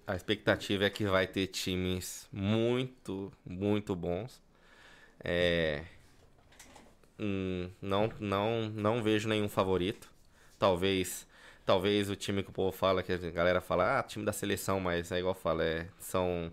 a 0.07 0.15
expectativa 0.15 0.85
é 0.85 0.89
que 0.89 1.05
vai 1.05 1.27
ter 1.27 1.45
times 1.45 2.27
muito, 2.31 3.31
muito 3.45 3.95
bons. 3.95 4.41
É, 5.23 5.83
hum, 7.19 7.69
não, 7.79 8.09
não, 8.19 8.69
não 8.69 9.03
vejo 9.03 9.29
nenhum 9.29 9.47
favorito. 9.47 10.09
Talvez, 10.57 11.27
talvez 11.63 12.09
o 12.09 12.15
time 12.15 12.41
que 12.41 12.49
o 12.49 12.53
povo 12.53 12.71
fala, 12.71 13.03
que 13.03 13.13
a 13.13 13.17
galera 13.17 13.61
fala, 13.61 13.99
ah, 13.99 14.03
time 14.03 14.25
da 14.25 14.33
seleção, 14.33 14.79
mas 14.79 15.11
é 15.11 15.19
igual 15.19 15.35
eu 15.35 15.39
falo, 15.39 15.61
é, 15.61 15.87
são, 15.99 16.51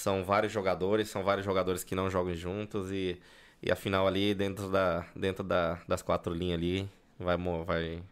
são 0.00 0.24
vários 0.24 0.52
jogadores, 0.52 1.08
são 1.08 1.22
vários 1.24 1.44
jogadores 1.44 1.84
que 1.84 1.94
não 1.94 2.10
jogam 2.10 2.34
juntos 2.34 2.90
e, 2.92 3.20
e 3.62 3.70
afinal 3.72 4.06
ali 4.06 4.34
dentro, 4.34 4.70
da, 4.70 5.06
dentro 5.16 5.44
da, 5.44 5.78
das 5.88 6.02
quatro 6.02 6.32
linhas 6.34 6.58
ali 6.58 6.88
vai, 7.18 7.36
vai, 7.64 8.02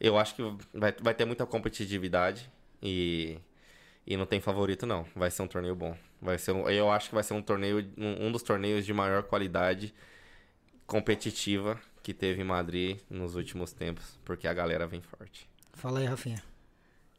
eu 0.00 0.18
acho 0.18 0.34
que 0.34 0.42
vai, 0.74 0.92
vai 1.00 1.14
ter 1.14 1.24
muita 1.24 1.46
competitividade 1.46 2.50
e, 2.82 3.38
e 4.06 4.16
não 4.16 4.26
tem 4.26 4.40
favorito, 4.40 4.86
não. 4.86 5.06
Vai 5.14 5.30
ser 5.30 5.42
um 5.42 5.48
torneio 5.48 5.76
bom. 5.76 5.96
Vai 6.20 6.38
ser 6.38 6.52
um- 6.52 6.68
eu 6.70 6.90
acho 6.90 7.08
que 7.10 7.14
vai 7.14 7.24
ser 7.24 7.34
um 7.34 7.42
torneio, 7.42 7.78
um, 7.98 8.26
um 8.28 8.32
dos 8.32 8.42
torneios 8.42 8.84
de 8.86 8.92
maior 8.92 9.22
qualidade 9.24 9.94
competitiva 10.86 11.80
que 12.02 12.12
teve 12.12 12.42
em 12.42 12.44
Madrid 12.44 12.98
nos 13.08 13.36
últimos 13.36 13.72
tempos, 13.72 14.18
porque 14.24 14.48
a 14.48 14.54
galera 14.54 14.86
vem 14.86 15.00
forte. 15.00 15.48
Fala 15.74 16.00
aí, 16.00 16.06
Rafinha. 16.06 16.42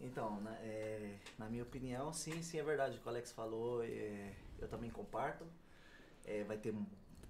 Então, 0.04 0.40
né, 0.42 0.58
é, 0.62 1.16
na 1.40 1.50
minha 1.50 1.64
opinião, 1.64 2.12
sim, 2.12 2.42
sim, 2.42 2.60
é 2.60 2.64
verdade 2.64 2.98
o 2.98 3.00
que 3.00 3.06
o 3.06 3.10
Alex 3.10 3.32
falou. 3.32 3.84
é, 3.84 4.34
eu 4.60 4.68
também 4.68 4.90
comparto. 4.90 5.46
É, 6.26 6.44
vai 6.44 6.58
ter 6.58 6.74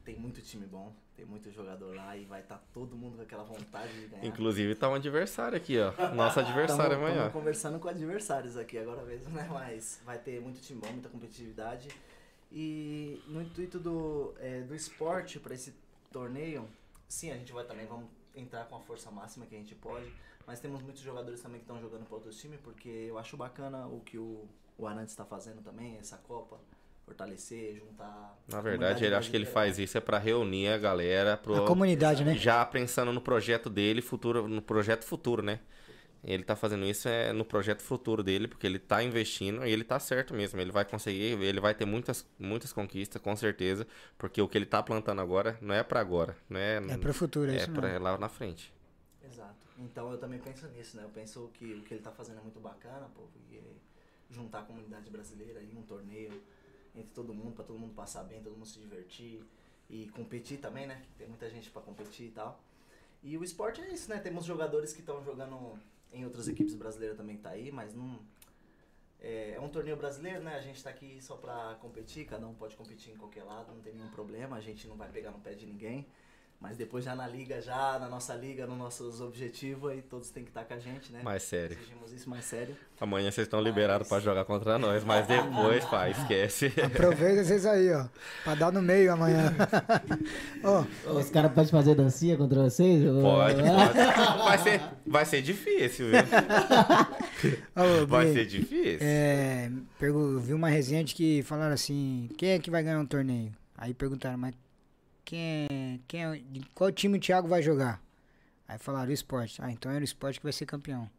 tem 0.03 0.17
muito 0.19 0.41
time 0.41 0.65
bom, 0.65 0.93
tem 1.15 1.25
muito 1.25 1.49
jogador 1.49 1.95
lá 1.95 2.15
e 2.17 2.25
vai 2.25 2.41
estar 2.41 2.61
todo 2.73 2.93
mundo 2.95 3.15
com 3.15 3.21
aquela 3.23 3.43
vontade 3.43 3.93
de 4.01 4.07
ganhar. 4.07 4.25
Inclusive 4.25 4.75
tá 4.75 4.89
um 4.89 4.95
adversário 4.95 5.55
aqui, 5.55 5.77
ó. 5.79 5.93
Nosso 6.13 6.39
adversário 6.41 6.91
Tamo- 6.95 7.05
amanhã. 7.05 7.21
tamo 7.21 7.31
conversando 7.31 7.79
com 7.79 7.87
adversários 7.87 8.57
aqui 8.57 8.77
agora 8.77 9.01
mesmo, 9.03 9.29
né? 9.33 9.47
Mas 9.49 10.01
vai 10.03 10.17
ter 10.19 10.41
muito 10.41 10.59
time 10.61 10.81
bom, 10.81 10.91
muita 10.91 11.07
competitividade. 11.07 11.87
E 12.51 13.21
no 13.27 13.41
intuito 13.41 13.79
do, 13.79 14.33
é, 14.39 14.61
do 14.61 14.75
esporte 14.75 15.39
para 15.39 15.53
esse 15.55 15.73
torneio, 16.11 16.67
sim, 17.07 17.31
a 17.31 17.35
gente 17.35 17.51
vai 17.53 17.63
também 17.65 17.85
vamos 17.87 18.07
entrar 18.35 18.65
com 18.65 18.75
a 18.75 18.79
força 18.81 19.09
máxima 19.09 19.45
que 19.45 19.55
a 19.55 19.57
gente 19.57 19.73
pode. 19.75 20.11
Mas 20.45 20.59
temos 20.59 20.81
muitos 20.81 21.01
jogadores 21.01 21.41
também 21.41 21.59
que 21.59 21.63
estão 21.63 21.79
jogando 21.79 22.05
para 22.05 22.15
outros 22.15 22.37
times, 22.39 22.59
porque 22.61 22.89
eu 22.89 23.17
acho 23.17 23.37
bacana 23.37 23.87
o 23.87 24.01
que 24.01 24.17
o, 24.17 24.45
o 24.77 24.87
Arantes 24.87 25.11
está 25.13 25.25
fazendo 25.25 25.61
também, 25.61 25.97
essa 25.97 26.17
Copa. 26.17 26.59
Fortalecer, 27.05 27.75
juntar. 27.75 28.37
Na 28.47 28.61
verdade, 28.61 29.03
ele 29.03 29.13
acho 29.13 29.29
que 29.29 29.35
ele 29.35 29.45
faz 29.45 29.77
isso 29.77 29.97
é 29.97 30.01
pra 30.01 30.17
reunir 30.17 30.69
a 30.69 30.77
galera 30.77 31.35
pro 31.35 31.63
A 31.63 31.67
comunidade, 31.67 32.23
né? 32.23 32.33
já 32.35 32.65
pensando 32.65 33.11
no 33.11 33.19
projeto 33.19 33.69
dele, 33.69 34.01
futuro, 34.01 34.47
no 34.47 34.61
projeto 34.61 35.03
futuro, 35.03 35.41
né? 35.43 35.59
Ele 36.23 36.41
tá 36.43 36.55
fazendo 36.55 36.85
isso 36.85 37.09
é 37.09 37.33
no 37.33 37.43
projeto 37.43 37.81
futuro 37.81 38.23
dele, 38.23 38.47
porque 38.47 38.65
ele 38.65 38.79
tá 38.79 39.03
investindo 39.03 39.65
e 39.65 39.71
ele 39.71 39.83
tá 39.83 39.99
certo 39.99 40.33
mesmo. 40.33 40.61
Ele 40.61 40.71
vai 40.71 40.85
conseguir, 40.85 41.37
ele 41.43 41.59
vai 41.59 41.73
ter 41.75 41.83
muitas, 41.85 42.25
muitas 42.39 42.71
conquistas, 42.71 43.21
com 43.21 43.35
certeza, 43.35 43.85
porque 44.17 44.41
o 44.41 44.47
que 44.47 44.57
ele 44.57 44.65
tá 44.65 44.81
plantando 44.81 45.19
agora 45.19 45.57
não 45.61 45.75
é 45.75 45.83
pra 45.83 45.99
agora, 45.99 46.37
não 46.49 46.57
é, 46.57 46.77
É 46.77 46.97
pro 46.97 47.13
futuro, 47.13 47.51
é 47.51 47.55
é 47.55 47.57
isso 47.57 47.71
pra 47.71 47.89
mesmo. 47.89 48.03
lá 48.05 48.17
na 48.17 48.29
frente. 48.29 48.73
Exato. 49.21 49.52
Então 49.83 50.11
eu 50.11 50.17
também 50.17 50.39
penso 50.39 50.67
nisso, 50.69 50.95
né? 50.95 51.03
Eu 51.03 51.09
penso 51.09 51.49
que 51.53 51.73
o 51.73 51.83
que 51.83 51.93
ele 51.93 52.01
tá 52.01 52.11
fazendo 52.11 52.39
é 52.39 52.41
muito 52.41 52.59
bacana, 52.59 53.09
pô, 53.13 53.23
porque 53.33 53.61
juntar 54.29 54.59
a 54.59 54.63
comunidade 54.63 55.09
brasileira 55.09 55.61
em 55.61 55.77
um 55.77 55.83
torneio 55.83 56.41
entre 56.95 57.11
todo 57.13 57.33
mundo, 57.33 57.53
pra 57.53 57.63
todo 57.63 57.77
mundo 57.77 57.93
passar 57.93 58.23
bem, 58.23 58.41
todo 58.41 58.53
mundo 58.53 58.65
se 58.65 58.79
divertir 58.79 59.43
e 59.89 60.07
competir 60.09 60.59
também, 60.59 60.87
né? 60.87 61.03
Tem 61.17 61.27
muita 61.27 61.49
gente 61.49 61.69
pra 61.69 61.81
competir 61.81 62.27
e 62.27 62.31
tal. 62.31 62.59
E 63.21 63.37
o 63.37 63.43
esporte 63.43 63.81
é 63.81 63.91
isso, 63.91 64.09
né? 64.09 64.19
Temos 64.19 64.45
jogadores 64.45 64.93
que 64.93 65.01
estão 65.01 65.23
jogando 65.23 65.77
em 66.11 66.23
outras 66.23 66.47
equipes 66.47 66.75
brasileiras 66.75 67.17
também 67.17 67.37
tá 67.37 67.49
aí, 67.49 67.71
mas 67.71 67.93
não 67.93 68.19
é, 69.19 69.53
é 69.55 69.59
um 69.59 69.69
torneio 69.69 69.97
brasileiro, 69.97 70.43
né? 70.43 70.55
A 70.55 70.61
gente 70.61 70.81
tá 70.83 70.89
aqui 70.89 71.19
só 71.21 71.35
pra 71.35 71.75
competir, 71.81 72.25
cada 72.25 72.47
um 72.47 72.53
pode 72.53 72.75
competir 72.75 73.13
em 73.13 73.17
qualquer 73.17 73.43
lado, 73.43 73.73
não 73.73 73.81
tem 73.81 73.93
nenhum 73.93 74.09
problema, 74.11 74.55
a 74.55 74.61
gente 74.61 74.87
não 74.87 74.95
vai 74.95 75.09
pegar 75.09 75.31
no 75.31 75.39
pé 75.39 75.53
de 75.53 75.65
ninguém. 75.65 76.07
Mas 76.63 76.77
depois 76.77 77.03
já 77.03 77.13
na 77.13 77.27
liga, 77.27 77.61
já 77.61 77.99
na 77.99 78.07
nossa 78.07 78.33
liga, 78.35 78.65
nos 78.65 78.77
nossos 78.77 79.19
objetivos, 79.19 79.91
aí 79.91 80.01
todos 80.01 80.29
têm 80.29 80.45
que 80.45 80.49
estar 80.49 80.63
com 80.63 80.73
a 80.73 80.79
gente, 80.79 81.11
né? 81.11 81.19
Mais 81.21 81.43
sério. 81.43 81.77
Exigimos 81.77 82.13
isso 82.13 82.29
mais 82.29 82.45
sério. 82.45 82.73
Amanhã 83.01 83.29
vocês 83.29 83.45
estão 83.45 83.59
liberados 83.59 84.07
pra 84.07 84.21
jogar 84.21 84.45
contra 84.45 84.79
nós, 84.79 85.03
mas 85.03 85.27
depois, 85.27 85.83
pai, 85.83 86.11
esquece. 86.11 86.71
Aproveita 86.81 87.43
vocês 87.43 87.65
aí, 87.65 87.91
ó. 87.93 88.05
Pra 88.45 88.55
dar 88.55 88.71
no 88.71 88.81
meio 88.81 89.11
amanhã. 89.11 89.53
Ó, 90.63 90.85
Os 91.11 91.29
caras 91.29 91.51
podem 91.51 91.69
fazer 91.69 91.95
dancinha 91.95 92.37
contra 92.37 92.63
vocês? 92.63 93.03
Pode, 93.03 93.55
pode. 93.61 94.43
Vai 94.45 94.57
ser, 94.57 94.81
vai 95.05 95.25
ser 95.25 95.41
difícil, 95.41 96.07
viu? 96.11 96.19
Vai 98.07 98.31
ser 98.31 98.45
difícil. 98.45 98.99
É, 99.01 99.69
pergu- 99.99 100.39
vi 100.39 100.53
uma 100.53 100.69
resenha 100.69 101.03
de 101.03 101.13
que 101.13 101.43
falaram 101.43 101.73
assim, 101.73 102.29
quem 102.37 102.51
é 102.51 102.59
que 102.59 102.71
vai 102.71 102.81
ganhar 102.81 102.99
um 102.99 103.05
torneio? 103.05 103.51
Aí 103.77 103.93
perguntaram, 103.93 104.37
mas 104.37 104.53
quem 105.25 105.39
é, 105.69 105.99
quem 106.07 106.23
é, 106.25 106.35
de 106.51 106.61
qual 106.73 106.91
time 106.91 107.17
o 107.17 107.21
Thiago 107.21 107.47
vai 107.47 107.61
jogar? 107.61 108.01
Aí 108.67 108.77
falaram 108.77 109.09
o 109.09 109.13
esporte. 109.13 109.61
Ah, 109.61 109.71
então 109.71 109.91
era 109.91 110.01
o 110.01 110.03
esporte 110.03 110.39
que 110.39 110.45
vai 110.45 110.53
ser 110.53 110.65
campeão. 110.65 111.09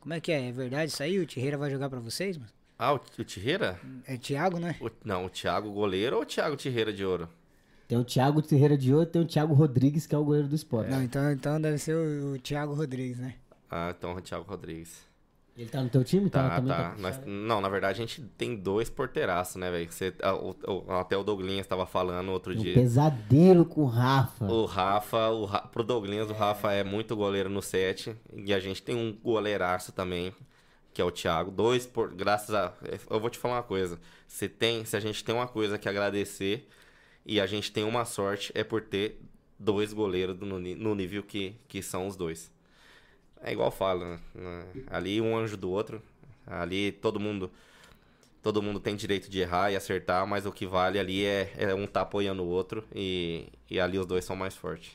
Como 0.00 0.14
é 0.14 0.20
que 0.20 0.32
é? 0.32 0.48
É 0.48 0.52
verdade 0.52 0.90
isso 0.92 1.02
aí? 1.02 1.18
O 1.18 1.26
Tierreira 1.26 1.58
vai 1.58 1.70
jogar 1.70 1.88
pra 1.90 2.00
vocês? 2.00 2.36
mano? 2.36 2.50
Ah, 2.78 2.94
o, 2.94 3.00
o 3.18 3.24
Tirreira? 3.24 3.78
É 4.06 4.16
Thiago, 4.16 4.58
né? 4.58 4.76
O- 4.80 4.90
não, 5.04 5.26
o 5.26 5.30
Thiago 5.30 5.70
goleiro 5.70 6.16
ou 6.16 6.22
o 6.22 6.26
Thiago 6.26 6.56
Tirreira 6.56 6.92
de 6.92 7.04
ouro? 7.04 7.28
Tem 7.86 7.98
o 7.98 8.04
Thiago 8.04 8.40
Ferreira 8.42 8.78
de 8.78 8.94
Ouro, 8.94 9.04
tem 9.04 9.20
o 9.20 9.26
Thiago 9.26 9.52
Rodrigues, 9.52 10.06
que 10.06 10.14
é 10.14 10.18
o 10.18 10.24
goleiro 10.24 10.46
do 10.46 10.54
esporte. 10.54 10.88
Não, 10.92 11.02
então, 11.02 11.32
então 11.32 11.60
deve 11.60 11.76
ser 11.76 11.96
o, 11.96 12.34
o 12.34 12.38
Thiago 12.38 12.72
Rodrigues, 12.72 13.18
né? 13.18 13.34
Ah, 13.68 13.92
então 13.98 14.14
o 14.14 14.20
Thiago 14.20 14.44
Rodrigues. 14.48 15.04
Ele 15.60 15.68
tá 15.68 15.82
no 15.82 15.90
teu 15.90 16.02
time? 16.02 16.30
Tá, 16.30 16.56
também 16.56 16.72
tá. 16.72 16.94
Nós- 16.98 17.20
não, 17.26 17.60
na 17.60 17.68
verdade 17.68 18.00
a 18.02 18.06
gente 18.06 18.22
tem 18.38 18.56
dois 18.56 18.88
porteiraços, 18.88 19.56
né, 19.56 19.70
velho? 19.70 19.90
Até 20.98 21.18
o 21.18 21.22
Douglinhas 21.22 21.66
tava 21.66 21.84
falando 21.84 22.30
outro 22.32 22.54
Um 22.54 22.56
dia. 22.56 22.72
pesadelo 22.72 23.66
com 23.66 23.82
o 23.82 23.86
Rafa. 23.86 24.46
O 24.46 24.64
Rafa, 24.64 25.28
o 25.28 25.46
pro 25.68 25.84
Douglinhas, 25.84 26.30
o 26.30 26.32
Rafa 26.32 26.72
é 26.72 26.82
muito 26.82 27.14
goleiro 27.14 27.50
no 27.50 27.60
set. 27.60 28.16
E 28.34 28.54
a 28.54 28.58
gente 28.58 28.82
tem 28.82 28.96
um 28.96 29.12
goleiraço 29.12 29.92
também, 29.92 30.32
que 30.94 31.02
é 31.02 31.04
o 31.04 31.10
Thiago. 31.10 31.50
Dois, 31.50 31.86
por... 31.86 32.14
graças 32.14 32.54
a. 32.54 32.72
Eu 33.10 33.20
vou 33.20 33.28
te 33.28 33.38
falar 33.38 33.56
uma 33.56 33.62
coisa. 33.62 34.00
Se, 34.26 34.48
tem... 34.48 34.86
Se 34.86 34.96
a 34.96 35.00
gente 35.00 35.22
tem 35.22 35.34
uma 35.34 35.46
coisa 35.46 35.76
que 35.76 35.90
agradecer 35.90 36.66
e 37.26 37.38
a 37.38 37.46
gente 37.46 37.70
tem 37.70 37.84
uma 37.84 38.06
sorte, 38.06 38.50
é 38.54 38.64
por 38.64 38.80
ter 38.80 39.20
dois 39.58 39.92
goleiros 39.92 40.38
no, 40.40 40.58
no 40.58 40.94
nível 40.94 41.22
que, 41.22 41.54
que 41.68 41.82
são 41.82 42.06
os 42.06 42.16
dois. 42.16 42.50
É 43.42 43.52
igual 43.52 43.68
eu 43.68 43.72
falo, 43.72 44.04
né? 44.04 44.20
Ali 44.88 45.20
um 45.20 45.36
anjo 45.36 45.56
do 45.56 45.70
outro. 45.70 46.02
Ali 46.46 46.92
todo 46.92 47.18
mundo. 47.20 47.50
Todo 48.42 48.62
mundo 48.62 48.80
tem 48.80 48.96
direito 48.96 49.30
de 49.30 49.38
errar 49.40 49.70
e 49.70 49.76
acertar, 49.76 50.26
mas 50.26 50.46
o 50.46 50.52
que 50.52 50.66
vale 50.66 50.98
ali 50.98 51.24
é, 51.26 51.52
é 51.58 51.74
um 51.74 51.86
tá 51.86 52.00
apoiando 52.00 52.42
o 52.42 52.46
outro 52.48 52.82
e, 52.94 53.46
e 53.70 53.78
ali 53.78 53.98
os 53.98 54.06
dois 54.06 54.24
são 54.24 54.34
mais 54.34 54.54
fortes. 54.54 54.92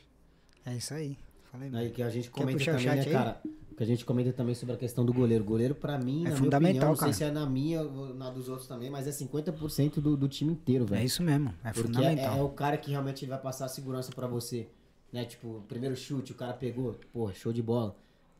É 0.66 0.74
isso 0.76 0.94
aí. 0.96 1.16
Falei 1.52 1.68
Aí 1.68 1.74
mesmo. 1.76 1.94
que 1.94 2.02
a 2.02 2.10
gente 2.10 2.32
Quer 2.32 2.40
comenta 2.42 2.58
puxar 2.58 2.72
o 2.72 2.78
também, 2.78 2.88
né, 2.90 2.96
chat 3.04 3.08
aí? 3.08 3.14
cara? 3.14 3.42
Que 3.78 3.84
a 3.84 3.86
gente 3.86 4.04
comenta 4.04 4.34
também 4.34 4.56
sobre 4.56 4.74
a 4.74 4.78
questão 4.80 5.06
do 5.06 5.14
goleiro. 5.14 5.44
Goleiro, 5.44 5.76
pra 5.76 5.96
mim, 6.00 6.26
É 6.26 6.30
na 6.32 6.36
fundamental, 6.38 6.60
minha 6.60 6.72
opinião, 6.72 6.90
não 6.90 6.96
cara. 6.98 7.14
sei 7.14 7.28
se 7.28 7.30
é 7.30 7.32
na 7.32 7.46
minha 7.46 7.82
ou 7.84 8.16
na 8.16 8.32
dos 8.32 8.50
outros 8.50 8.68
também, 8.68 8.90
mas 8.90 9.06
é 9.06 9.12
50% 9.12 10.00
do, 10.00 10.18
do 10.18 10.28
time 10.28 10.52
inteiro, 10.54 10.86
velho. 10.86 11.02
É 11.02 11.06
isso 11.06 11.22
mesmo. 11.22 11.54
É 11.64 11.72
Porque 11.72 11.80
é, 11.92 11.94
fundamental. 11.94 12.38
é 12.40 12.42
o 12.42 12.50
cara 12.50 12.78
que 12.78 12.90
realmente 12.90 13.28
vai 13.28 13.38
passar 13.38 13.66
a 13.66 13.70
segurança 13.70 14.12
pra 14.12 14.26
você. 14.26 14.68
Né? 15.14 15.24
Tipo, 15.24 15.64
primeiro 15.68 15.96
chute, 15.96 16.32
o 16.32 16.36
cara 16.36 16.54
pegou, 16.54 16.96
pô, 17.14 17.32
show 17.32 17.54
de 17.54 17.62
bola. 17.62 17.96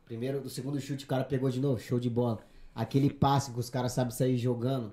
Primeiro, 0.06 0.40
o 0.40 0.48
segundo 0.48 0.80
chute, 0.80 1.04
o 1.04 1.08
cara 1.08 1.24
pegou 1.24 1.50
de 1.50 1.60
novo, 1.60 1.80
show 1.80 1.98
de 1.98 2.08
bola. 2.08 2.38
Aquele 2.74 3.10
passe 3.10 3.52
que 3.52 3.58
os 3.58 3.68
caras 3.68 3.92
sabem 3.92 4.12
sair 4.12 4.38
jogando. 4.38 4.92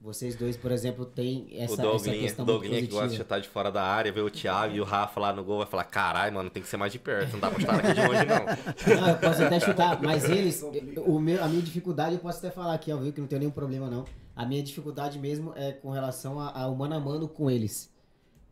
Vocês 0.00 0.36
dois, 0.36 0.54
por 0.54 0.70
exemplo, 0.70 1.06
têm 1.06 1.48
essa, 1.52 1.86
o 1.86 1.96
essa 1.96 2.10
questão 2.10 2.44
Douglinha 2.44 2.80
que 2.82 2.88
gosta 2.88 3.08
de 3.08 3.16
chutar 3.16 3.40
de 3.40 3.48
fora 3.48 3.72
da 3.72 3.82
área, 3.82 4.12
vê 4.12 4.20
o 4.20 4.28
Thiago 4.28 4.74
e 4.74 4.80
o 4.80 4.84
Rafa 4.84 5.18
lá 5.18 5.32
no 5.32 5.42
gol, 5.42 5.58
vai 5.58 5.66
falar: 5.66 5.84
caralho, 5.84 6.34
mano, 6.34 6.50
tem 6.50 6.62
que 6.62 6.68
ser 6.68 6.76
mais 6.76 6.92
de 6.92 6.98
perto, 6.98 7.32
não 7.32 7.40
dá 7.40 7.50
pra 7.50 7.58
chutar 7.58 7.78
aqui 7.78 7.94
de 7.94 8.06
longe, 8.06 8.24
não. 8.26 9.00
Não, 9.00 9.08
eu 9.08 9.16
posso 9.16 9.42
até 9.42 9.60
chutar, 9.60 10.02
mas 10.02 10.28
eles, 10.28 10.62
o 11.06 11.18
meu, 11.18 11.42
a 11.42 11.48
minha 11.48 11.62
dificuldade, 11.62 12.16
eu 12.16 12.20
posso 12.20 12.38
até 12.38 12.50
falar 12.50 12.74
aqui, 12.74 12.92
ó, 12.92 12.98
viu, 12.98 13.14
que 13.14 13.20
não 13.20 13.26
tem 13.26 13.38
nenhum 13.38 13.50
problema 13.50 13.88
não. 13.88 14.04
A 14.36 14.44
minha 14.44 14.62
dificuldade 14.62 15.18
mesmo 15.18 15.54
é 15.56 15.72
com 15.72 15.90
relação 15.90 16.38
ao 16.38 16.74
mano 16.74 16.94
a 16.94 17.00
mano 17.00 17.26
com 17.26 17.50
eles. 17.50 17.90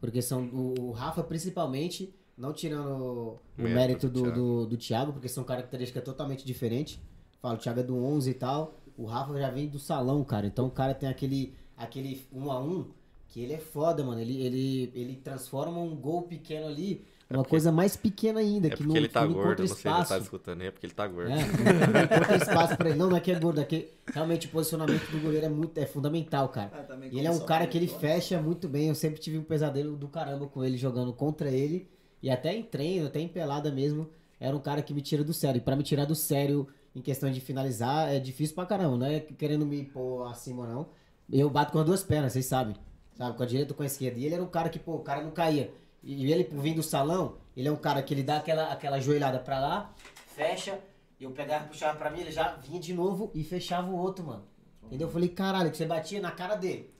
Porque 0.01 0.22
são 0.22 0.48
o 0.52 0.90
Rafa, 0.90 1.22
principalmente, 1.22 2.14
não 2.43 2.52
tirando 2.52 3.39
o 3.56 3.69
Mérito 3.69 3.74
mérito 3.74 4.09
do 4.09 4.10
do, 4.10 4.23
Thiago. 4.23 4.36
do, 4.36 4.66
do 4.66 4.77
Thiago, 4.77 5.12
porque 5.12 5.28
são 5.28 5.44
características 5.44 6.02
totalmente 6.02 6.44
diferentes. 6.44 6.98
falo, 7.40 7.55
o 7.55 7.59
Thiago 7.59 7.81
é 7.81 7.82
do 7.85 7.97
11 7.97 8.31
e 8.31 8.35
tal, 8.35 8.81
o 8.97 9.05
Rafa 9.06 9.39
já 9.39 9.48
vem 9.48 9.69
do 9.69 9.78
salão, 9.78 10.24
cara. 10.24 10.44
Então 10.47 10.66
o 10.66 10.70
cara 10.70 10.93
tem 10.93 11.09
aquele, 11.09 11.55
aquele 11.77 12.27
um 12.32 12.51
a 12.51 12.60
um 12.60 12.90
que 13.28 13.40
ele 13.40 13.52
é 13.52 13.59
foda, 13.59 14.02
mano. 14.02 14.20
Ele, 14.20 14.43
ele, 14.43 14.93
ele 14.93 15.16
transforma 15.16 15.78
um 15.78 15.94
gol 15.94 16.23
pequeno 16.23 16.66
ali 16.66 17.05
numa 17.31 17.44
coisa 17.44 17.73
mais 17.73 17.97
pequena 17.97 18.40
ainda, 18.40 18.66
É 18.66 18.70
que 18.70 18.77
porque 18.77 18.89
não, 18.89 18.97
ele 18.97 19.09
tá 19.09 19.23
que 19.23 19.28
não 19.28 19.35
gordo, 19.35 19.62
encontra 19.62 19.64
não 19.64 19.69
sei 19.69 19.77
se 19.77 19.89
ele 19.89 19.94
tá 19.94 20.02
espaço. 20.02 20.23
escutando 20.24 20.60
aí, 20.60 20.66
é 20.66 20.70
porque 20.70 20.86
ele 20.86 20.93
tá 20.94 21.06
gordo. 21.06 21.31
É, 21.31 21.36
não 21.36 22.02
encontra 22.02 22.36
espaço 22.36 22.77
pra 22.77 22.89
ele. 22.90 22.98
Não, 22.98 23.09
não 23.09 23.16
é 23.16 23.20
que 23.20 23.31
é 23.32 23.39
gordo, 23.39 23.60
é 23.60 23.64
que 23.64 23.89
realmente 24.12 24.48
o 24.48 24.51
posicionamento 24.51 25.10
do 25.10 25.19
goleiro 25.20 25.47
é 25.47 25.48
muito 25.48 25.78
é 25.78 25.86
fundamental, 25.86 26.48
cara. 26.48 26.86
Ah, 26.90 26.98
E 27.10 27.19
ele 27.19 27.27
é 27.27 27.31
um 27.31 27.40
cara 27.40 27.66
que 27.66 27.78
ele 27.78 27.89
fecha 27.89 28.40
muito 28.40 28.69
bem. 28.69 28.89
Eu 28.89 28.94
sempre 28.94 29.20
tive 29.20 29.39
um 29.39 29.44
pesadelo 29.44 29.97
do 29.97 30.09
caramba 30.09 30.47
com 30.47 30.62
ele 30.62 30.77
jogando 30.77 31.12
contra 31.12 31.48
ele. 31.51 31.89
E 32.23 32.31
até 32.31 32.55
em 32.55 32.62
treino, 32.62 33.07
até 33.07 33.20
em 33.20 33.28
pelada 33.28 33.70
mesmo, 33.70 34.09
era 34.39 34.55
um 34.57 34.61
cara 34.61 34.82
que 34.82 34.94
me 34.94 35.01
tira 35.01 35.24
do 35.24 35.35
sério. 35.35 35.59
E 35.59 35.61
pra 35.61 35.74
me 35.74 35.82
tirar 35.82 36.05
do 36.05 36.15
sério 36.15 36.69
em 36.94 37.01
questão 37.01 37.31
de 37.31 37.40
finalizar, 37.40 38.12
é 38.12 38.19
difícil 38.19 38.55
pra 38.55 38.66
caramba. 38.66 38.97
Não 38.97 39.07
é 39.07 39.20
querendo 39.20 39.66
me 39.66 39.85
pôr 39.85 40.27
acima, 40.27 40.66
não. 40.66 40.89
Eu 41.31 41.51
bato 41.51 41.73
com 41.73 41.78
as 41.78 41.86
duas 41.86 42.03
pernas, 42.03 42.32
vocês 42.32 42.47
sabem. 42.47 42.77
Sabe, 43.15 43.36
com 43.36 43.43
a 43.43 43.47
direita 43.47 43.73
ou 43.73 43.77
com 43.77 43.82
a 43.82 43.86
esquerda. 43.86 44.19
E 44.19 44.24
ele 44.24 44.35
era 44.35 44.43
um 44.43 44.49
cara 44.49 44.69
que, 44.69 44.78
pô, 44.78 44.94
o 44.94 45.01
cara 45.01 45.23
não 45.23 45.31
caía. 45.31 45.73
E 46.03 46.31
ele, 46.32 46.44
por 46.44 46.61
vir 46.61 46.74
do 46.74 46.82
salão, 46.82 47.36
ele 47.57 47.69
é 47.69 47.73
um 47.73 47.77
cara 47.77 48.03
que 48.03 48.12
ele 48.12 48.23
dá 48.23 48.39
aquela, 48.39 48.73
aquela 48.73 49.01
joelhada 49.01 49.39
pra 49.39 49.61
lá, 49.61 49.94
fecha, 50.27 50.78
eu 51.20 51.31
pegava 51.31 51.66
e 51.66 51.69
puxava 51.69 51.97
pra 51.97 52.11
mim, 52.11 52.20
ele 52.20 52.32
já 52.32 52.57
vinha 52.57 52.81
de 52.81 52.93
novo 52.93 53.31
e 53.35 53.44
fechava 53.44 53.89
o 53.89 53.97
outro, 53.97 54.24
mano. 54.24 54.43
Entendeu? 54.85 55.07
Eu 55.07 55.12
falei, 55.12 55.28
caralho, 55.28 55.70
que 55.70 55.77
você 55.77 55.86
batia 55.86 56.20
na 56.20 56.32
cara 56.32 56.57
dele. 56.57 56.93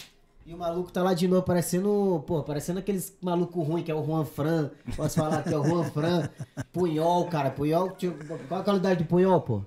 E 0.45 0.53
o 0.53 0.59
maluco 0.59 0.91
tá 0.91 1.03
lá 1.03 1.15
de 1.15 1.29
novo, 1.29 1.43
parecendo, 1.43 2.23
pô, 2.27 2.43
parecendo 2.43 2.81
aqueles 2.81 3.17
maluco 3.23 3.63
ruim, 3.63 3.83
que 3.83 3.91
é 3.91 3.95
o 3.95 4.05
Juan 4.05 4.25
Fran. 4.25 4.71
Posso 4.97 5.17
falar 5.17 5.43
que 5.45 5.55
é 5.55 5.57
o 5.59 5.65
Juan 5.65 5.85
Fran. 5.85 6.29
Punhol, 6.73 7.27
cara. 7.27 7.51
Punhol, 7.51 7.91
tinha- 7.93 8.13
qual 8.49 8.61
a 8.61 8.65
qualidade 8.65 9.03
de 9.03 9.09
punhol, 9.09 9.41
pô? 9.41 9.63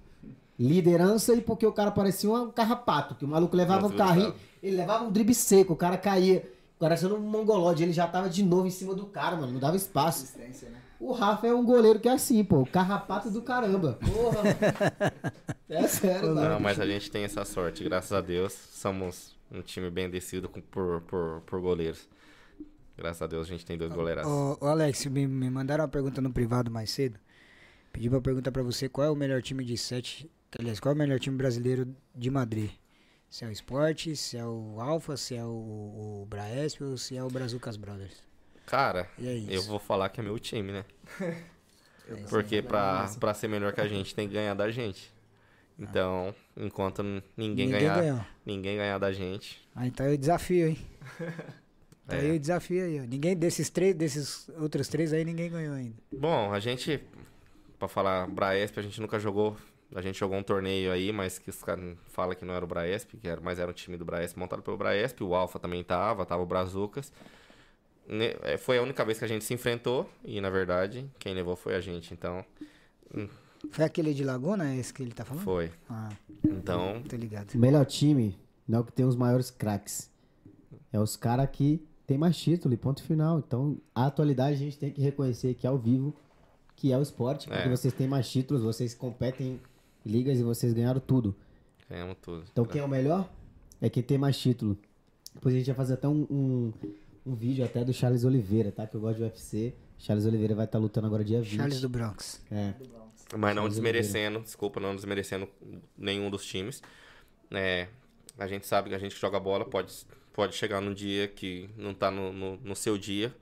Liderança 0.60 1.34
e 1.34 1.41
porque 1.41 1.65
o 1.65 1.72
cara 1.72 1.91
parecia 1.91 2.30
um 2.30 2.49
carrapato, 2.52 3.15
que 3.15 3.26
o 3.26 3.27
maluco 3.27 3.56
levava 3.56 3.88
um 3.88 3.91
carrinho, 3.95 4.34
ele 4.64 4.77
levava 4.77 5.03
um 5.03 5.11
drible 5.11 5.34
seco, 5.34 5.73
o 5.73 5.76
cara 5.76 5.97
caía, 5.97 6.49
parecendo 6.80 7.15
um 7.15 7.19
mongolode, 7.19 7.84
ele 7.84 7.91
já 7.93 8.07
tava 8.07 8.30
de 8.30 8.41
novo 8.43 8.65
em 8.68 8.72
cima 8.72 8.93
do 8.95 9.06
cara, 9.06 9.35
mano, 9.35 9.52
não 9.53 9.60
dava 9.60 9.76
espaço. 9.76 10.38
Né? 10.38 10.52
O 10.97 11.11
Rafa 11.11 11.45
é 11.47 11.53
um 11.53 11.65
goleiro 11.65 11.99
que 11.99 12.07
é 12.07 12.14
assim, 12.14 12.41
pô, 12.43 12.61
o 12.61 12.65
carrapato 12.65 13.30
do 13.30 13.41
caramba. 13.41 13.99
Porra, 14.02 14.43
mano. 14.43 14.56
É 15.68 15.88
sério, 15.88 16.27
Não, 16.30 16.35
mano. 16.43 16.60
mas 16.61 16.80
a 16.80 16.85
gente 16.85 17.10
tem 17.11 17.23
essa 17.23 17.43
sorte, 17.43 17.84
graças 17.84 18.11
a 18.14 18.22
Deus. 18.22 18.53
Somos 18.53 19.35
um 19.51 19.61
time 19.61 19.89
bem 19.89 20.09
descido 20.09 20.49
com- 20.49 20.61
por, 20.61 21.01
por, 21.01 21.41
por 21.45 21.59
goleiros. 21.61 22.07
Graças 22.97 23.22
a 23.22 23.27
Deus 23.27 23.47
a 23.47 23.49
gente 23.49 23.65
tem 23.65 23.77
dois 23.77 23.91
goleiraços. 23.91 24.31
Ô, 24.31 24.57
ô, 24.61 24.67
Alex, 24.67 25.05
me, 25.07 25.27
me 25.27 25.49
mandaram 25.49 25.84
uma 25.84 25.89
pergunta 25.89 26.22
no 26.22 26.31
privado 26.31 26.72
mais 26.72 26.89
cedo. 26.91 27.19
Pedi 27.91 28.09
pra 28.09 28.22
perguntar 28.22 28.51
pra 28.51 28.63
você 28.63 28.88
qual 28.89 29.07
é 29.07 29.09
o 29.09 29.15
melhor 29.15 29.41
time 29.41 29.63
de 29.63 29.77
sete. 29.77 30.30
Aliás, 30.57 30.80
qual 30.80 30.93
é 30.93 30.95
o 30.95 30.97
melhor 30.97 31.19
time 31.19 31.35
brasileiro 31.35 31.93
de 32.13 32.30
Madrid? 32.31 32.72
Se 33.30 33.43
é 33.43 33.47
o 33.47 33.51
Sport, 33.51 34.15
se 34.15 34.38
é 34.38 34.45
o 34.45 34.80
Alfa, 34.80 35.17
se 35.17 35.35
é 35.35 35.43
o, 35.43 36.22
o 36.22 36.26
Braesp 36.30 36.81
ou 36.84 36.97
se 36.97 37.17
é 37.17 37.23
o 37.23 37.27
Brazucas 37.30 37.76
Brothers? 37.76 38.23
Cara, 38.65 39.09
é 39.22 39.45
eu 39.49 39.61
vou 39.63 39.77
falar 39.80 40.09
que 40.09 40.19
é 40.22 40.23
meu 40.23 40.39
time, 40.39 40.72
né? 40.72 40.85
Porque 42.30 42.61
pra, 42.61 43.09
pra 43.19 43.34
ser 43.34 43.47
melhor 43.47 43.73
que 43.73 43.81
a 43.81 43.88
gente 43.88 44.13
tem 44.15 44.27
que 44.27 44.34
ganhar 44.35 44.53
da 44.53 44.69
gente. 44.72 45.11
Então, 45.77 46.34
enquanto 46.57 47.03
ninguém, 47.03 47.23
Ninguém 47.68 47.69
ganhar, 47.69 48.02
ganhou. 48.02 48.26
ninguém 48.45 48.77
ganhar 48.77 48.98
da 48.98 49.11
gente, 49.11 49.61
Ah, 49.76 49.86
então 49.88 50.06
eu 50.06 50.18
desafio, 50.18 50.68
hein? 50.69 50.77
Tá 52.07 52.18
É. 52.18 52.19
aí 52.19 52.36
o 52.36 52.40
desafio 52.40 52.84
aí, 52.86 52.99
ó. 53.02 53.03
Ninguém 53.03 53.36
desses 53.36 53.68
três, 53.72 53.95
desses 53.95 54.48
outros 54.60 54.88
três 54.88 55.11
aí, 55.11 55.26
ninguém 55.26 55.49
ganhou 55.49 55.73
ainda. 55.73 55.95
Bom, 56.11 56.53
a 56.53 56.60
gente, 56.60 56.99
pra 57.80 57.88
falar 57.88 58.27
Braesp, 58.27 58.77
a 58.80 58.84
gente 58.84 59.02
nunca 59.02 59.18
jogou. 59.18 59.57
A 59.94 60.02
gente 60.02 60.19
jogou 60.19 60.38
um 60.38 60.44
torneio 60.44 60.91
aí, 60.91 61.11
mas 61.11 61.40
que 61.40 61.49
os 61.49 61.64
caras 61.64 61.98
falam 62.10 62.36
que 62.36 62.45
não 62.45 62.53
era 62.53 62.64
o 62.64 62.68
Braesp, 62.68 63.18
que 63.18 63.27
era, 63.27 63.41
mas 63.41 63.57
era 63.57 63.72
um 63.72 63.73
time 63.73 63.98
do 63.98 64.06
Braesp 64.06 64.38
montado 64.38 64.61
pelo 64.61 64.77
Braesp. 64.77 65.19
O 65.23 65.34
Alfa 65.34 65.57
também 65.57 65.84
tava, 65.84 66.23
tava 66.27 66.44
o 66.44 66.45
Brazucas. 66.45 67.11
É, 68.44 68.56
Foi 68.57 68.77
a 68.77 68.84
única 68.84 69.03
vez 69.03 69.18
que 69.18 69.26
a 69.26 69.27
gente 69.27 69.44
se 69.44 69.53
enfrentou 69.56 70.07
e, 70.23 70.40
na 70.40 70.52
verdade, 70.52 71.10
quem 71.18 71.34
levou 71.34 71.56
foi 71.56 71.73
a 71.73 71.80
gente. 71.82 72.14
Então, 72.14 72.45
Foi 73.71 73.85
aquele 73.85 74.13
de 74.13 74.23
Laguna, 74.23 74.75
esse 74.75 74.93
que 74.93 75.01
ele 75.03 75.11
tá 75.11 75.23
falando? 75.25 75.43
foi. 75.43 75.71
Ah, 75.89 76.09
Então, 76.43 77.01
tô 77.07 77.15
ligado. 77.15 77.53
O 77.53 77.57
melhor 77.57 77.85
time 77.85 78.37
não 78.67 78.79
é 78.79 78.81
o 78.81 78.85
que 78.85 78.91
tem 78.91 79.05
os 79.05 79.15
maiores 79.15 79.49
craques. 79.51 80.09
É 80.91 80.99
os 80.99 81.15
caras 81.15 81.49
que 81.51 81.81
tem 82.07 82.17
mais 82.17 82.37
título 82.37 82.73
e 82.73 82.77
ponto 82.77 83.01
final. 83.03 83.39
Então, 83.39 83.77
a 83.93 84.05
atualidade 84.07 84.55
a 84.55 84.59
gente 84.59 84.77
tem 84.77 84.91
que 84.91 85.01
reconhecer 85.01 85.53
que 85.55 85.65
é 85.67 85.69
ao 85.69 85.77
vivo, 85.77 86.13
que 86.75 86.91
é 86.91 86.97
o 86.97 87.01
esporte, 87.01 87.47
porque 87.47 87.67
É. 87.67 87.69
vocês 87.69 87.93
têm 87.93 88.07
mais 88.07 88.29
títulos, 88.29 88.63
vocês 88.63 88.93
competem 88.93 89.59
em 90.05 90.09
ligas 90.11 90.39
e 90.39 90.43
vocês 90.43 90.73
ganharam 90.73 90.99
tudo. 90.99 91.35
ganhamos 91.89 92.17
tudo. 92.21 92.43
Então, 92.51 92.65
quem 92.65 92.81
é 92.81 92.83
o 92.83 92.87
melhor? 92.87 93.29
É 93.81 93.89
quem 93.89 94.01
tem 94.01 94.17
mais 94.17 94.37
título. 94.37 94.77
Depois 95.33 95.53
a 95.53 95.57
gente 95.57 95.67
vai 95.67 95.75
fazer 95.75 95.93
até 95.95 96.07
um, 96.07 96.25
um, 96.31 96.73
um 97.25 97.35
vídeo 97.35 97.63
até 97.65 97.83
do 97.83 97.93
Charles 97.93 98.23
Oliveira, 98.23 98.71
tá? 98.71 98.87
Que 98.87 98.95
eu 98.95 99.01
gosto 99.01 99.17
de 99.17 99.23
UFC. 99.23 99.73
Charles 99.99 100.25
Oliveira 100.25 100.55
vai 100.55 100.65
estar 100.65 100.79
lutando 100.79 101.05
agora 101.07 101.23
dia 101.23 101.41
20. 101.41 101.55
Charles 101.57 101.81
do 101.81 101.89
Bronx. 101.89 102.41
É. 102.49 102.73
Mas 103.38 103.56
não 103.56 103.68
desmerecendo, 103.68 104.39
desculpa, 104.39 104.80
não 104.80 104.95
desmerecendo 104.95 105.49
nenhum 105.97 106.30
dos 106.30 106.45
times. 106.45 106.81
É, 107.52 107.88
a 108.38 108.47
gente 108.47 108.68
sabe 108.68 108.89
que 108.89 108.95
a 108.95 108.99
gente 108.99 109.15
que 109.15 109.22
joga 109.22 109.39
bola 109.39 109.65
pode, 109.65 109.93
pode 110.34 110.56
chegar 110.56 110.81
num 110.81 110.93
dia 110.93 111.27
que 111.27 111.69
não 111.76 111.93
tá 111.93 112.11
no, 112.11 112.31
no, 112.31 112.57
no 112.57 112.76
seu 112.76 112.97
dia. 112.97 113.34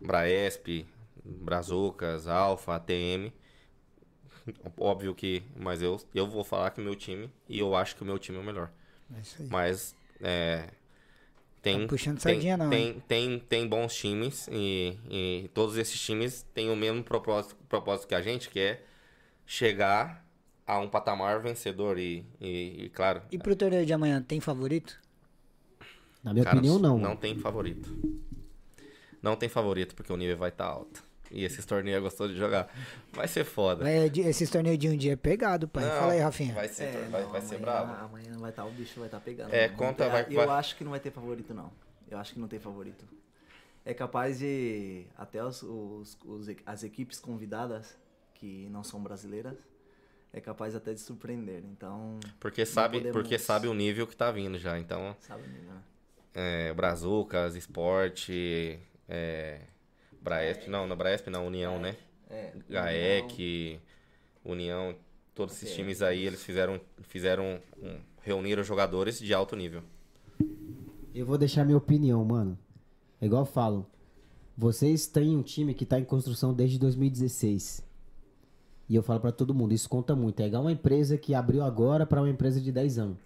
Braesp, 0.00 0.86
Brazucas, 1.24 2.26
Alfa, 2.26 2.76
ATM. 2.76 3.32
Óbvio 4.78 5.14
que. 5.14 5.42
Mas 5.56 5.82
eu, 5.82 6.00
eu 6.14 6.26
vou 6.26 6.44
falar 6.44 6.70
que 6.70 6.80
o 6.80 6.84
meu 6.84 6.94
time. 6.94 7.30
E 7.48 7.58
eu 7.58 7.74
acho 7.74 7.96
que 7.96 8.02
o 8.02 8.06
meu 8.06 8.18
time 8.18 8.38
é 8.38 8.40
o 8.40 8.44
melhor. 8.44 8.70
É 9.16 9.20
isso 9.20 9.42
aí. 9.42 9.48
Mas. 9.48 9.94
É, 10.20 10.68
tem, 11.66 11.80
Tá 11.80 11.88
puxando 11.88 12.20
tem, 12.20 12.34
sardinha 12.34 12.56
não, 12.56 12.70
tem, 12.70 13.00
tem, 13.08 13.38
tem 13.40 13.66
bons 13.66 13.94
times 13.94 14.48
e, 14.52 14.96
e 15.10 15.50
todos 15.52 15.76
esses 15.76 16.00
times 16.00 16.46
têm 16.54 16.70
o 16.70 16.76
mesmo 16.76 17.02
propósito, 17.02 17.56
propósito 17.68 18.06
que 18.06 18.14
a 18.14 18.22
gente, 18.22 18.48
que 18.48 18.60
é 18.60 18.82
chegar 19.46 20.24
a 20.66 20.78
um 20.80 20.88
patamar 20.88 21.40
vencedor 21.40 21.98
e, 21.98 22.26
e, 22.40 22.84
e, 22.86 22.88
claro, 22.90 23.22
E 23.30 23.38
pro 23.38 23.54
torneio 23.54 23.86
de 23.86 23.92
amanhã, 23.92 24.20
tem 24.20 24.40
favorito? 24.40 25.00
Na 26.22 26.32
minha 26.32 26.44
cara, 26.44 26.56
opinião, 26.56 26.78
não. 26.78 26.98
Não 26.98 27.16
tem 27.16 27.38
favorito. 27.38 27.88
Não 29.22 29.36
tem 29.36 29.48
favorito 29.48 29.94
porque 29.94 30.12
o 30.12 30.16
nível 30.16 30.36
vai 30.36 30.48
estar 30.50 30.66
alto. 30.66 31.04
E 31.30 31.44
esses 31.44 31.64
torneios 31.66 32.00
gostou 32.02 32.28
de 32.28 32.36
jogar. 32.36 32.68
Vai 33.12 33.26
ser 33.26 33.44
foda. 33.44 33.82
Vai, 33.84 34.08
de- 34.08 34.20
esses 34.22 34.48
torneios 34.48 34.78
de 34.78 34.88
um 34.88 34.96
dia 34.96 35.12
é 35.14 35.16
pegado, 35.16 35.66
pai. 35.66 35.84
Não, 35.84 35.90
Fala 35.90 36.12
aí, 36.12 36.20
Rafinha. 36.20 36.54
Vai 36.54 36.68
ser, 36.68 36.84
É, 36.84 37.08
vai, 37.10 37.22
não, 37.22 37.30
vai 37.30 37.40
ser 37.40 37.56
amanhã- 37.56 37.60
brabo. 37.84 38.04
Amanhã 38.04 38.38
vai 38.38 38.50
estar, 38.50 38.64
o 38.64 38.70
bicho 38.70 38.98
vai 39.00 39.08
estar 39.08 39.20
pegando. 39.20 39.52
É, 39.52 39.68
Não 39.68 39.76
conta, 39.76 40.04
tem- 40.04 40.12
vai- 40.12 40.26
Eu 40.30 40.46
vai- 40.46 40.58
acho 40.58 40.76
que 40.76 40.84
não 40.84 40.90
vai 40.92 41.00
ter 41.00 41.10
favorito, 41.10 41.52
não. 41.52 41.72
Eu 42.08 42.18
acho 42.18 42.32
que 42.32 42.38
não 42.40 42.46
tem 42.48 42.58
favorito. 42.60 43.04
É 43.84 43.92
capaz 43.94 44.38
de 44.38 45.04
até 45.16 45.42
os, 45.44 45.62
os- 45.62 46.16
os 46.24 46.48
as 46.64 46.82
equipes 46.84 47.18
convidadas, 47.18 47.96
que 48.38 48.68
não 48.70 48.82
são 48.84 49.02
brasileiras, 49.02 49.56
é 50.32 50.40
capaz 50.40 50.74
até 50.74 50.92
de 50.92 51.00
surpreender. 51.00 51.62
Então, 51.72 52.18
Porque 52.38 52.64
sabe, 52.66 52.98
podemos- 52.98 53.12
porque 53.16 53.38
sabe 53.38 53.68
o 53.68 53.74
nível 53.74 54.06
que 54.06 54.16
tá 54.16 54.30
vindo 54.30 54.58
já. 54.58 54.78
Então, 54.78 55.16
sabe, 55.20 55.42
né? 55.48 55.82
é, 56.34 56.72
Brazucas, 56.74 57.56
Esporte, 57.56 58.78
é, 59.08 59.60
Braesp, 60.20 60.68
não, 60.68 60.86
não 60.86 60.96
Braesp 60.96 61.28
não, 61.28 61.46
União, 61.46 61.78
né? 61.80 61.96
É, 62.28 62.52
GAEC, 62.68 63.80
União, 64.44 64.94
todos 65.34 65.54
esses 65.54 65.74
times 65.74 66.02
aí, 66.02 66.24
eles 66.26 66.42
fizeram, 66.42 66.80
fizeram 67.02 67.60
um, 67.80 67.98
reuniram 68.22 68.62
jogadores 68.64 69.18
de 69.18 69.32
alto 69.32 69.54
nível. 69.56 69.82
Eu 71.14 71.24
vou 71.24 71.38
deixar 71.38 71.64
minha 71.64 71.78
opinião, 71.78 72.22
mano. 72.24 72.58
É 73.20 73.26
igual 73.26 73.42
eu 73.42 73.46
falo. 73.46 73.86
Vocês 74.58 75.06
têm 75.06 75.36
um 75.36 75.42
time 75.42 75.72
que 75.72 75.86
tá 75.86 75.98
em 75.98 76.04
construção 76.04 76.52
desde 76.52 76.78
2016. 76.78 77.85
E 78.88 78.94
eu 78.94 79.02
falo 79.02 79.20
pra 79.20 79.32
todo 79.32 79.54
mundo, 79.54 79.72
isso 79.72 79.88
conta 79.88 80.14
muito. 80.14 80.40
É 80.40 80.46
igual 80.46 80.62
uma 80.62 80.72
empresa 80.72 81.18
que 81.18 81.34
abriu 81.34 81.62
agora 81.62 82.06
pra 82.06 82.20
uma 82.20 82.30
empresa 82.30 82.60
de 82.60 82.70
10 82.70 82.98
anos. 82.98 83.18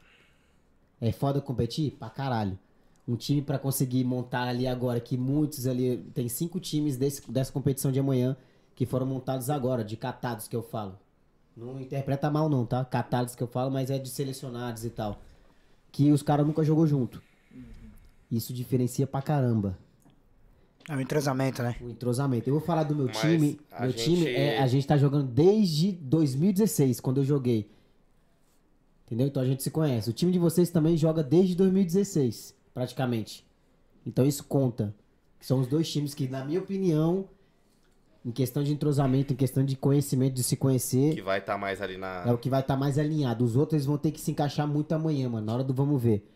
É 1.00 1.12
foda 1.12 1.40
competir? 1.40 1.92
Pra 1.92 2.08
caralho. 2.08 2.58
Um 3.06 3.16
time 3.16 3.42
pra 3.42 3.58
conseguir 3.58 4.04
montar 4.04 4.48
ali 4.48 4.66
agora, 4.66 5.00
que 5.00 5.16
muitos 5.16 5.66
ali. 5.66 5.98
Tem 6.14 6.28
cinco 6.28 6.60
times 6.60 6.96
desse, 6.96 7.30
dessa 7.30 7.52
competição 7.52 7.90
de 7.92 7.98
amanhã 7.98 8.36
que 8.74 8.86
foram 8.86 9.04
montados 9.04 9.50
agora, 9.50 9.84
de 9.84 9.96
catados 9.96 10.48
que 10.48 10.56
eu 10.56 10.62
falo. 10.62 10.98
Não 11.56 11.78
interpreta 11.80 12.30
mal, 12.30 12.48
não, 12.48 12.64
tá? 12.64 12.84
Catados 12.84 13.34
que 13.34 13.42
eu 13.42 13.48
falo, 13.48 13.70
mas 13.70 13.90
é 13.90 13.98
de 13.98 14.08
selecionados 14.08 14.84
e 14.84 14.90
tal. 14.90 15.20
Que 15.92 16.10
os 16.10 16.22
caras 16.22 16.46
nunca 16.46 16.64
jogou 16.64 16.86
junto. 16.86 17.22
Isso 18.30 18.52
diferencia 18.52 19.06
pra 19.06 19.20
caramba 19.20 19.76
É 20.90 20.96
um 20.96 21.00
entrosamento, 21.00 21.62
né? 21.62 21.76
o 21.80 21.88
entrosamento. 21.88 22.48
Eu 22.50 22.54
vou 22.54 22.60
falar 22.62 22.82
do 22.82 22.96
meu 22.96 23.06
Mas 23.06 23.20
time. 23.20 23.60
Meu 23.78 23.90
gente- 23.92 24.02
time, 24.02 24.26
é, 24.26 24.58
a 24.58 24.66
gente 24.66 24.84
tá 24.84 24.96
jogando 24.96 25.22
desde 25.28 25.92
2016, 25.92 26.98
quando 26.98 27.18
eu 27.18 27.24
joguei. 27.24 27.70
Entendeu? 29.06 29.28
Então 29.28 29.40
a 29.40 29.46
gente 29.46 29.62
se 29.62 29.70
conhece. 29.70 30.10
O 30.10 30.12
time 30.12 30.32
de 30.32 30.38
vocês 30.40 30.68
também 30.68 30.96
joga 30.96 31.22
desde 31.22 31.54
2016, 31.54 32.56
praticamente. 32.74 33.46
Então 34.04 34.26
isso 34.26 34.42
conta. 34.42 34.92
São 35.40 35.60
os 35.60 35.68
dois 35.68 35.88
times 35.88 36.12
que, 36.12 36.26
na 36.26 36.44
minha 36.44 36.58
opinião, 36.58 37.28
em 38.24 38.32
questão 38.32 38.60
de 38.64 38.72
entrosamento, 38.72 39.32
em 39.32 39.36
questão 39.36 39.64
de 39.64 39.76
conhecimento, 39.76 40.34
de 40.34 40.42
se 40.42 40.56
conhecer, 40.56 41.14
Que 41.14 41.22
vai 41.22 41.38
estar 41.38 41.56
mais 41.56 41.80
ali 41.80 41.96
na. 41.96 42.24
é 42.26 42.32
o 42.32 42.38
que 42.38 42.50
vai 42.50 42.62
estar 42.62 42.76
mais 42.76 42.98
alinhado. 42.98 43.44
Os 43.44 43.54
outros 43.54 43.84
vão 43.86 43.96
ter 43.96 44.10
que 44.10 44.20
se 44.20 44.32
encaixar 44.32 44.66
muito 44.66 44.92
amanhã, 44.92 45.28
mano, 45.28 45.46
na 45.46 45.54
hora 45.54 45.62
do 45.64 45.72
vamos 45.72 46.02
ver. 46.02 46.28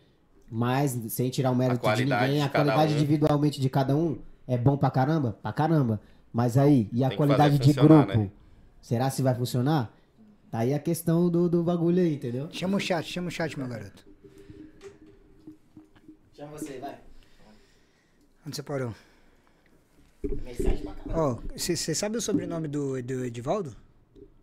Mas, 0.49 0.91
sem 1.09 1.29
tirar 1.29 1.51
o 1.51 1.55
mérito 1.55 1.75
de 1.79 1.81
qualidade 1.81 2.27
ninguém, 2.31 2.41
a 2.41 2.47
qualidade 2.47 2.93
um. 2.93 2.97
individualmente 2.97 3.59
de 3.59 3.69
cada 3.69 3.93
um 3.97 4.17
é 4.47 4.57
bom 4.57 4.77
pra 4.77 4.91
caramba? 4.91 5.37
Pra 5.41 5.51
caramba. 5.53 6.01
Mas 6.31 6.57
aí, 6.57 6.89
e 6.91 7.03
a 7.03 7.09
Tem 7.09 7.17
qualidade 7.17 7.57
de 7.57 7.73
grupo? 7.73 8.17
né? 8.17 8.29
Será 8.81 9.09
se 9.09 9.21
vai 9.21 9.33
funcionar? 9.33 9.91
Tá 10.51 10.59
aí 10.59 10.73
a 10.73 10.79
questão 10.79 11.29
do, 11.29 11.49
do 11.49 11.63
bagulho 11.63 12.01
aí, 12.01 12.15
entendeu? 12.15 12.47
Chama 12.51 12.77
o 12.77 12.79
chat, 12.79 13.05
chama 13.11 13.27
o 13.29 13.31
chat, 13.31 13.57
meu 13.57 13.67
garoto. 13.67 14.05
Chama 16.33 16.51
você, 16.51 16.77
vai. 16.79 16.97
Onde 18.45 18.55
você 18.55 18.63
parou? 18.63 18.93
Mensagem 20.43 20.83
pra 20.83 20.93
caramba. 20.93 21.21
Ó, 21.21 21.39
você 21.57 21.95
sabe 21.95 22.17
o 22.17 22.21
sobrenome 22.21 22.67
do, 22.67 23.01
do 23.01 23.25
Edivaldo? 23.25 23.75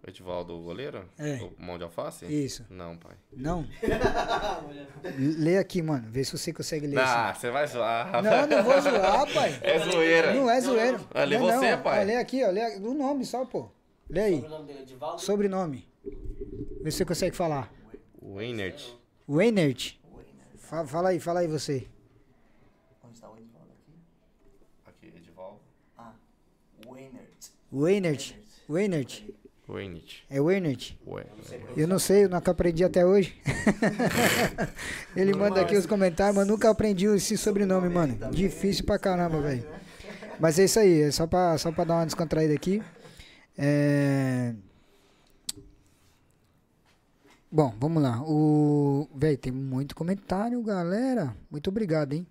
Edivaldo 0.07 0.59
goleiro? 0.61 1.09
É. 1.17 1.37
O 1.37 1.53
mão 1.65 1.79
de 1.79 1.85
alface? 1.85 2.27
Isso. 2.27 2.67
Não, 2.69 2.97
pai. 2.97 3.15
Não? 3.33 3.65
Lê 5.39 5.59
aqui, 5.59 5.81
mano. 5.81 6.09
Vê 6.11 6.25
se 6.25 6.37
você 6.37 6.53
consegue 6.53 6.87
ler. 6.89 6.99
Ah, 6.99 7.33
você 7.33 7.51
vai 7.51 7.67
zoar. 7.69 8.13
assim. 8.15 8.29
Não, 8.29 8.47
não 8.49 8.65
vou 8.65 8.81
zoar, 8.81 9.33
pai. 9.33 9.59
É 9.63 9.79
zoeira. 9.79 10.35
Não 10.35 10.51
é 10.51 10.61
zoeiro. 10.61 11.01
Ah, 11.15 11.25
lê 11.25 11.39
Não, 11.39 11.47
você, 11.47 11.77
não. 11.77 11.83
pai. 11.83 12.01
Ó, 12.01 12.05
lê 12.05 12.17
aqui, 12.17 12.43
ó. 12.45 12.51
Lê 12.51 12.77
o 12.79 12.95
nome 12.95 13.25
só, 13.25 13.45
pô. 13.45 13.69
Lê 14.11 14.21
aí. 14.21 14.41
O 14.41 14.49
nome 14.49 14.67
dele 14.67 14.81
Edivaldo. 14.81 15.21
Sobrenome. 15.23 15.89
Vê 16.83 16.91
se 16.91 16.99
você 16.99 17.05
consegue 17.05 17.37
falar. 17.37 17.73
O 18.21 18.41
Einert. 18.41 18.83
Weinert. 19.29 19.95
Fa- 20.57 20.85
Fala 20.87 21.11
aí, 21.11 21.21
fala 21.21 21.41
aí 21.41 21.47
você. 21.47 21.87
Onde 23.05 23.21
tá 23.21 23.31
o 23.31 23.37
Edivaldo 23.37 23.71
aqui? 23.71 23.93
Aqui, 24.85 25.07
Edivaldo. 25.17 25.61
Ah, 25.97 26.13
Weinert. 26.89 27.51
Weinert. 27.73 28.35
Weinert. 28.69 29.23
Einert. 29.79 30.23
É 30.31 30.41
Weinert. 30.41 30.93
Ué. 31.07 31.25
Eu 31.77 31.87
não 31.89 31.99
sei, 31.99 32.25
eu 32.25 32.29
nunca 32.29 32.51
aprendi 32.51 32.85
até 32.85 33.05
hoje. 33.07 33.35
Ele 35.17 35.33
manda 35.35 35.61
aqui 35.61 35.77
os 35.77 35.87
comentários, 35.87 36.37
mas 36.37 36.47
nunca 36.47 36.71
aprendi 36.71 37.07
esse 37.07 37.37
sobrenome, 37.37 37.89
mano. 37.89 38.17
Difícil 38.31 38.85
pra 38.85 38.99
caramba, 38.99 39.41
velho. 39.41 39.65
Mas 40.41 40.59
é 40.59 40.65
isso 40.65 40.79
aí, 40.79 41.03
é 41.03 41.11
só 41.11 41.27
pra, 41.27 41.57
só 41.59 41.71
pra 41.71 41.85
dar 41.85 41.95
uma 41.97 42.07
descontraída 42.07 42.55
aqui. 42.55 42.83
É... 43.57 44.55
Bom, 47.51 47.75
vamos 47.79 48.03
lá. 48.03 48.23
O... 48.23 49.09
Velho, 49.15 49.37
tem 49.37 49.53
muito 49.53 49.95
comentário, 49.95 50.63
galera. 50.63 51.37
Muito 51.51 51.69
obrigado, 51.69 52.15
hein? 52.15 52.27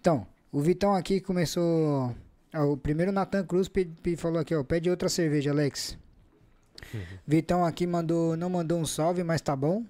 Então, 0.00 0.26
o 0.52 0.60
Vitão 0.60 0.94
aqui 0.94 1.20
começou... 1.20 2.14
Ah, 2.52 2.64
o 2.64 2.76
primeiro 2.76 3.12
Nathan 3.12 3.44
Cruz 3.44 3.68
pe- 3.68 3.84
pe- 4.02 4.16
falou 4.16 4.40
aqui, 4.40 4.54
ó. 4.54 4.62
Pede 4.64 4.88
outra 4.90 5.08
cerveja, 5.08 5.50
Alex. 5.50 5.96
Vitão 7.26 7.64
aqui 7.64 7.86
mandou, 7.86 8.36
não 8.36 8.50
mandou 8.50 8.78
um 8.78 8.86
salve, 8.86 9.22
mas 9.22 9.40
tá 9.40 9.54
bom. 9.54 9.84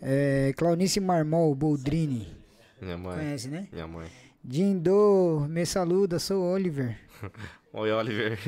É, 0.00 0.52
Claunice 0.56 1.00
Marmol, 1.00 1.54
Boldrini. 1.54 2.28
Minha 2.80 2.96
mãe. 2.96 3.16
Conhece, 3.18 3.48
né? 3.48 3.68
Minha 3.72 3.86
mãe. 3.86 4.08
Dindo, 4.42 5.46
me 5.48 5.66
saluda, 5.66 6.18
sou 6.18 6.42
Oliver. 6.42 6.98
Oi, 7.72 7.92
Oliver. 7.92 8.38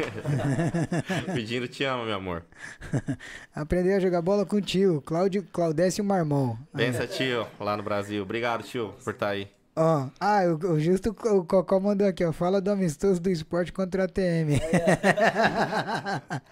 Pedindo 1.35 1.69
te 1.69 1.85
amo, 1.85 2.05
meu 2.05 2.15
amor. 2.15 2.45
Aprendeu 3.55 3.97
a 3.97 4.01
jogar 4.01 4.23
bola 4.23 4.47
com 4.47 4.57
o 4.57 4.61
tio, 4.61 5.03
Cláudio, 5.03 5.47
Claudécio 5.53 6.03
Marmol. 6.03 6.59
Pensa, 6.75 7.07
tio, 7.07 7.47
lá 7.59 7.77
no 7.77 7.83
Brasil. 7.83 8.23
Obrigado, 8.23 8.63
tio, 8.63 8.95
por 9.05 9.13
estar 9.13 9.29
aí. 9.29 9.49
Ó, 9.77 10.09
ah, 10.19 10.41
o, 10.47 10.73
o 10.73 10.81
justo 10.81 11.11
o 11.11 11.45
Cocó 11.45 11.79
mandou 11.81 12.07
aqui, 12.07 12.25
ó. 12.25 12.33
Fala 12.33 12.61
do 12.61 12.71
amistoso 12.71 13.21
do 13.21 13.31
esporte 13.31 13.73
contra 13.73 14.05
a 14.05 14.09
TM. 14.09 14.55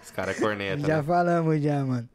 Esse 0.01 0.13
cara 0.13 0.31
é 0.31 0.33
corneta, 0.35 0.85
já 0.87 0.97
né? 0.97 1.03
falamos 1.03 1.61
já, 1.61 1.83
mano. 1.85 2.07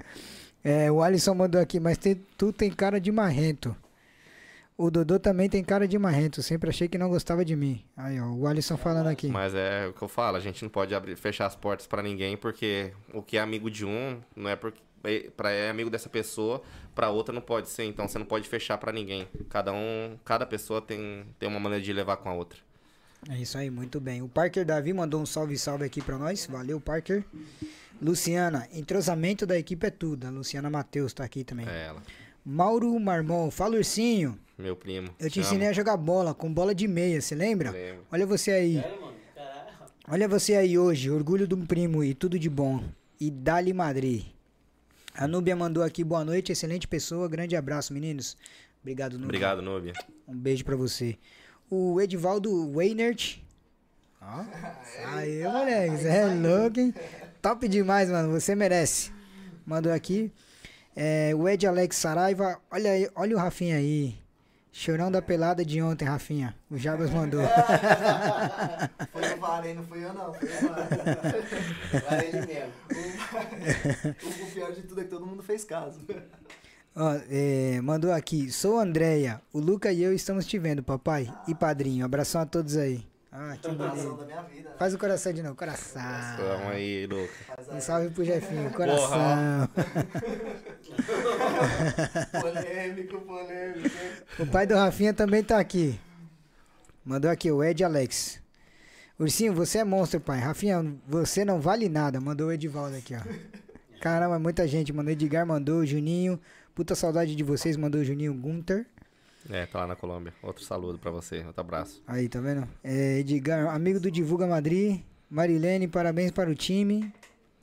É, 0.62 0.90
o 0.90 1.02
Alisson 1.02 1.34
mandou 1.34 1.60
aqui, 1.60 1.78
mas 1.78 1.98
tem- 1.98 2.20
tu 2.38 2.52
tem 2.52 2.70
cara 2.70 2.98
de 3.00 3.12
marrento. 3.12 3.76
O 4.76 4.90
Dodô 4.90 5.20
também 5.20 5.48
tem 5.48 5.62
cara 5.62 5.86
de 5.86 5.96
marrento. 5.98 6.42
Sempre 6.42 6.70
achei 6.70 6.88
que 6.88 6.98
não 6.98 7.08
gostava 7.08 7.44
de 7.44 7.54
mim. 7.54 7.84
Aí, 7.96 8.18
ó, 8.20 8.24
o 8.32 8.46
Alisson 8.46 8.76
falando 8.76 9.06
aqui. 9.08 9.28
Mas 9.28 9.54
é 9.54 9.86
o 9.86 9.92
que 9.92 10.02
eu 10.02 10.08
falo, 10.08 10.36
a 10.36 10.40
gente 10.40 10.62
não 10.64 10.70
pode 10.70 10.92
abrir, 10.94 11.14
fechar 11.16 11.46
as 11.46 11.54
portas 11.54 11.86
pra 11.86 12.02
ninguém, 12.02 12.36
porque 12.36 12.92
o 13.12 13.22
que 13.22 13.36
é 13.36 13.40
amigo 13.40 13.70
de 13.70 13.84
um 13.84 14.18
não 14.34 14.48
é 14.50 14.56
porque 14.56 14.80
pra 15.36 15.50
é 15.50 15.70
amigo 15.70 15.90
dessa 15.90 16.08
pessoa, 16.08 16.62
pra 16.94 17.10
outra 17.10 17.34
não 17.34 17.40
pode 17.40 17.68
ser. 17.68 17.84
Então 17.84 18.08
você 18.08 18.18
não 18.18 18.26
pode 18.26 18.48
fechar 18.48 18.78
pra 18.78 18.92
ninguém. 18.92 19.28
Cada 19.48 19.72
um, 19.72 20.18
cada 20.24 20.46
pessoa 20.46 20.80
tem, 20.80 21.24
tem 21.38 21.48
uma 21.48 21.60
maneira 21.60 21.84
de 21.84 21.92
levar 21.92 22.16
com 22.16 22.28
a 22.28 22.34
outra. 22.34 22.58
É 23.28 23.38
isso 23.38 23.56
aí, 23.56 23.70
muito 23.70 24.00
bem. 24.00 24.22
O 24.22 24.28
Parker 24.28 24.64
Davi 24.64 24.92
mandou 24.92 25.20
um 25.20 25.26
salve 25.26 25.56
salve 25.56 25.84
aqui 25.84 26.02
pra 26.02 26.18
nós. 26.18 26.46
Valeu, 26.46 26.78
Parker. 26.80 27.24
Luciana, 28.02 28.68
entrosamento 28.72 29.46
da 29.46 29.58
equipe 29.58 29.86
é 29.86 29.90
tudo. 29.90 30.26
A 30.26 30.30
Luciana 30.30 30.68
Matheus 30.68 31.12
tá 31.12 31.24
aqui 31.24 31.42
também. 31.42 31.66
É 31.66 31.86
ela. 31.86 32.02
Mauro 32.44 32.98
Marmon, 33.00 33.50
fala 33.50 33.76
ursinho. 33.76 34.38
Meu 34.58 34.76
primo. 34.76 35.08
Eu 35.18 35.30
te 35.30 35.40
ensinei 35.40 35.68
a 35.68 35.72
jogar 35.72 35.96
bola 35.96 36.34
com 36.34 36.52
bola 36.52 36.74
de 36.74 36.86
meia, 36.86 37.20
você 37.20 37.34
lembra? 37.34 37.70
Lembro. 37.70 38.04
Olha 38.12 38.26
você 38.26 38.50
aí. 38.50 38.74
Sério, 38.74 39.00
mano? 39.00 39.14
Olha 40.06 40.28
você 40.28 40.54
aí 40.54 40.78
hoje, 40.78 41.10
orgulho 41.10 41.48
de 41.48 41.54
um 41.54 41.64
primo 41.64 42.04
e 42.04 42.12
tudo 42.12 42.38
de 42.38 42.50
bom. 42.50 42.84
E 43.18 43.30
Dali 43.30 43.72
Madrid. 43.72 44.26
A 45.16 45.28
Núbia 45.28 45.54
mandou 45.54 45.84
aqui 45.84 46.02
boa 46.02 46.24
noite, 46.24 46.50
excelente 46.50 46.88
pessoa, 46.88 47.28
grande 47.28 47.54
abraço, 47.54 47.94
meninos. 47.94 48.36
Obrigado, 48.82 49.12
Núbia. 49.12 49.26
Obrigado, 49.26 49.62
Núbia. 49.62 49.92
Um 50.26 50.36
beijo 50.36 50.64
pra 50.64 50.74
você. 50.74 51.16
O 51.70 52.00
Edivaldo 52.00 52.72
Weinert. 52.76 53.38
Ó. 54.20 54.44
Aí, 55.14 55.44
moleque, 55.44 55.96
você 55.98 56.08
é 56.08 56.26
louco, 56.26 56.80
hein? 56.80 56.92
Top 57.40 57.68
demais, 57.68 58.10
mano. 58.10 58.32
Você 58.32 58.56
merece. 58.56 59.12
Mandou 59.64 59.92
aqui. 59.92 60.32
É, 60.96 61.32
o 61.34 61.48
Ed 61.48 61.64
Alex 61.64 61.94
Saraiva. 61.96 62.60
Olha 62.68 62.90
aí, 62.90 63.08
olha 63.14 63.36
o 63.36 63.38
Rafinha 63.38 63.76
aí. 63.76 64.18
Chorão 64.76 65.08
da 65.08 65.22
pelada 65.22 65.64
de 65.64 65.80
ontem, 65.80 66.04
Rafinha. 66.04 66.52
O 66.68 66.76
Jabas 66.76 67.08
mandou. 67.08 67.42
Foi 69.12 69.32
o 69.32 69.36
VAR, 69.38 69.64
hein? 69.64 69.74
Não 69.74 69.84
fui 69.84 70.04
eu, 70.04 70.12
não. 70.12 70.34
Foi 70.34 70.48
o 70.48 70.68
VAR. 70.68 70.88
Ele 72.26 72.44
mesmo. 72.44 72.72
o, 74.20 74.46
o 74.48 74.50
pior 74.50 74.72
de 74.72 74.82
tudo 74.82 75.00
é 75.00 75.04
que 75.04 75.10
todo 75.10 75.24
mundo 75.24 75.44
fez 75.44 75.62
caso. 75.62 76.00
Ó, 76.96 77.14
é, 77.30 77.80
mandou 77.82 78.10
aqui. 78.10 78.50
Sou 78.50 78.80
Andréia. 78.80 79.40
O 79.52 79.60
Luca 79.60 79.92
e 79.92 80.02
eu 80.02 80.12
estamos 80.12 80.44
te 80.44 80.58
vendo, 80.58 80.82
papai. 80.82 81.32
E 81.46 81.54
padrinho. 81.54 82.04
Abração 82.04 82.40
a 82.40 82.46
todos 82.46 82.76
aí. 82.76 83.06
Ah, 83.36 83.56
que 83.60 83.74
Coração 83.74 84.14
bonito. 84.14 84.20
da 84.20 84.26
minha 84.26 84.42
vida. 84.42 84.70
Faz 84.78 84.94
o 84.94 84.98
coração 84.98 85.32
de 85.32 85.42
novo. 85.42 85.56
Coração. 85.56 86.00
Tamo 86.36 86.68
aí. 86.68 87.08
Faz 87.48 87.68
Um 87.68 87.80
salve 87.80 88.10
pro 88.10 88.24
Jefinho. 88.24 88.70
Coração. 88.70 89.68
polêmico, 92.40 93.20
polêmico. 93.22 93.96
O 94.38 94.46
pai 94.46 94.68
do 94.68 94.76
Rafinha 94.76 95.12
também 95.12 95.42
tá 95.42 95.58
aqui. 95.58 95.98
Mandou 97.04 97.28
aqui, 97.28 97.50
o 97.50 97.62
Ed 97.64 97.82
Alex. 97.82 98.40
Ursinho, 99.18 99.52
você 99.52 99.78
é 99.78 99.84
monstro, 99.84 100.20
pai. 100.20 100.38
Rafinha, 100.38 100.94
você 101.06 101.44
não 101.44 101.60
vale 101.60 101.88
nada. 101.88 102.20
Mandou 102.20 102.48
o 102.48 102.52
Edivaldo 102.52 102.96
aqui, 102.96 103.16
ó. 103.16 103.20
Caramba, 104.00 104.38
muita 104.38 104.66
gente. 104.68 104.92
Mandou 104.92 105.12
Edgar, 105.12 105.44
mandou 105.44 105.80
o 105.80 105.86
Juninho. 105.86 106.40
Puta 106.72 106.94
saudade 106.94 107.34
de 107.34 107.42
vocês. 107.42 107.76
Mandou 107.76 108.00
o 108.00 108.04
Juninho 108.04 108.32
Gunter. 108.32 108.86
É, 109.50 109.66
tá 109.66 109.80
lá 109.80 109.86
na 109.88 109.96
Colômbia. 109.96 110.32
Outro 110.42 110.64
saludo 110.64 110.98
pra 110.98 111.10
você. 111.10 111.44
Outro 111.44 111.60
abraço. 111.60 112.02
Aí, 112.06 112.28
tá 112.28 112.40
vendo? 112.40 112.66
É, 112.82 113.18
Edgar, 113.18 113.74
amigo 113.74 114.00
do 114.00 114.10
Divulga 114.10 114.46
Madrid. 114.46 115.00
Marilene, 115.30 115.86
parabéns 115.88 116.30
para 116.30 116.50
o 116.50 116.54
time. 116.54 117.12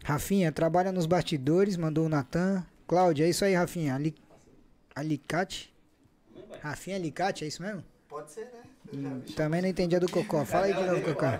Rafinha, 0.03 0.51
trabalha 0.51 0.91
nos 0.91 1.05
bastidores. 1.05 1.77
Mandou 1.77 2.05
o 2.05 2.09
Natan. 2.09 2.65
Cláudia, 2.87 3.25
é 3.25 3.29
isso 3.29 3.43
aí, 3.45 3.55
Rafinha. 3.55 3.95
Ali... 3.95 4.13
Alicate? 4.95 5.73
Rafinha 6.61 6.97
Alicate, 6.97 7.43
é 7.45 7.47
isso 7.47 7.61
mesmo? 7.63 7.83
Pode 8.09 8.29
ser, 8.31 8.41
né? 8.45 8.61
Hum, 8.93 9.21
Também 9.35 9.61
não 9.61 9.69
entendi 9.69 9.95
a 9.95 9.99
do 9.99 10.11
Cocó. 10.11 10.43
Fala 10.45 10.65
aí 10.65 10.73
de 10.75 10.83
novo, 10.83 11.01
Cocó. 11.01 11.39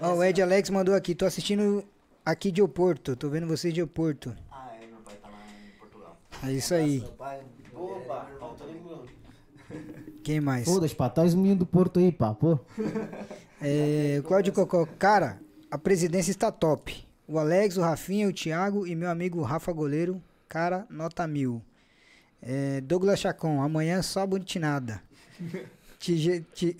Ó, 0.00 0.14
o 0.16 0.24
Ed 0.24 0.42
Alex 0.42 0.68
mandou 0.70 0.94
aqui. 0.94 1.14
Tô 1.14 1.24
assistindo 1.24 1.84
aqui 2.24 2.50
de 2.50 2.60
Oporto. 2.60 3.14
Tô 3.16 3.28
vendo 3.30 3.46
vocês 3.46 3.72
de 3.72 3.80
Oporto. 3.80 4.34
Ah, 4.50 4.72
é, 4.82 4.86
meu 4.86 4.98
pai 4.98 5.14
tá 5.22 5.28
lá 5.28 5.38
em 5.46 5.78
Portugal. 5.78 6.18
É 6.42 6.52
isso 6.52 6.74
aí. 6.74 6.98
Meu 7.00 7.08
pai. 7.12 7.40
Opa, 7.84 8.30
faltou 8.38 8.66
nem 8.66 8.82
meu. 8.82 9.06
Quem 10.22 10.40
mais? 10.40 10.64
Foda-se, 10.64 10.94
pá. 10.94 11.08
Traz 11.08 11.34
o 11.34 11.36
menino 11.36 11.60
do 11.60 11.66
Porto 11.66 11.98
aí, 11.98 12.10
pá. 12.10 12.34
Pô. 12.34 12.58
É, 13.60 14.22
Cláudio 14.26 14.52
Cocó. 14.52 14.86
Cara, 14.98 15.40
a 15.70 15.78
presidência 15.78 16.30
está 16.30 16.50
top. 16.52 17.06
O 17.26 17.38
Alex, 17.38 17.76
o 17.76 17.80
Rafinha, 17.80 18.28
o 18.28 18.32
Thiago 18.32 18.86
e 18.86 18.94
meu 18.94 19.10
amigo 19.10 19.42
Rafa 19.42 19.72
Goleiro. 19.72 20.22
Cara, 20.48 20.86
nota 20.90 21.26
mil. 21.26 21.62
É, 22.42 22.80
Douglas 22.80 23.20
Chacon. 23.20 23.62
Amanhã 23.62 24.02
só 24.02 24.26
bonitinada. 24.26 25.02
Te... 25.98 26.44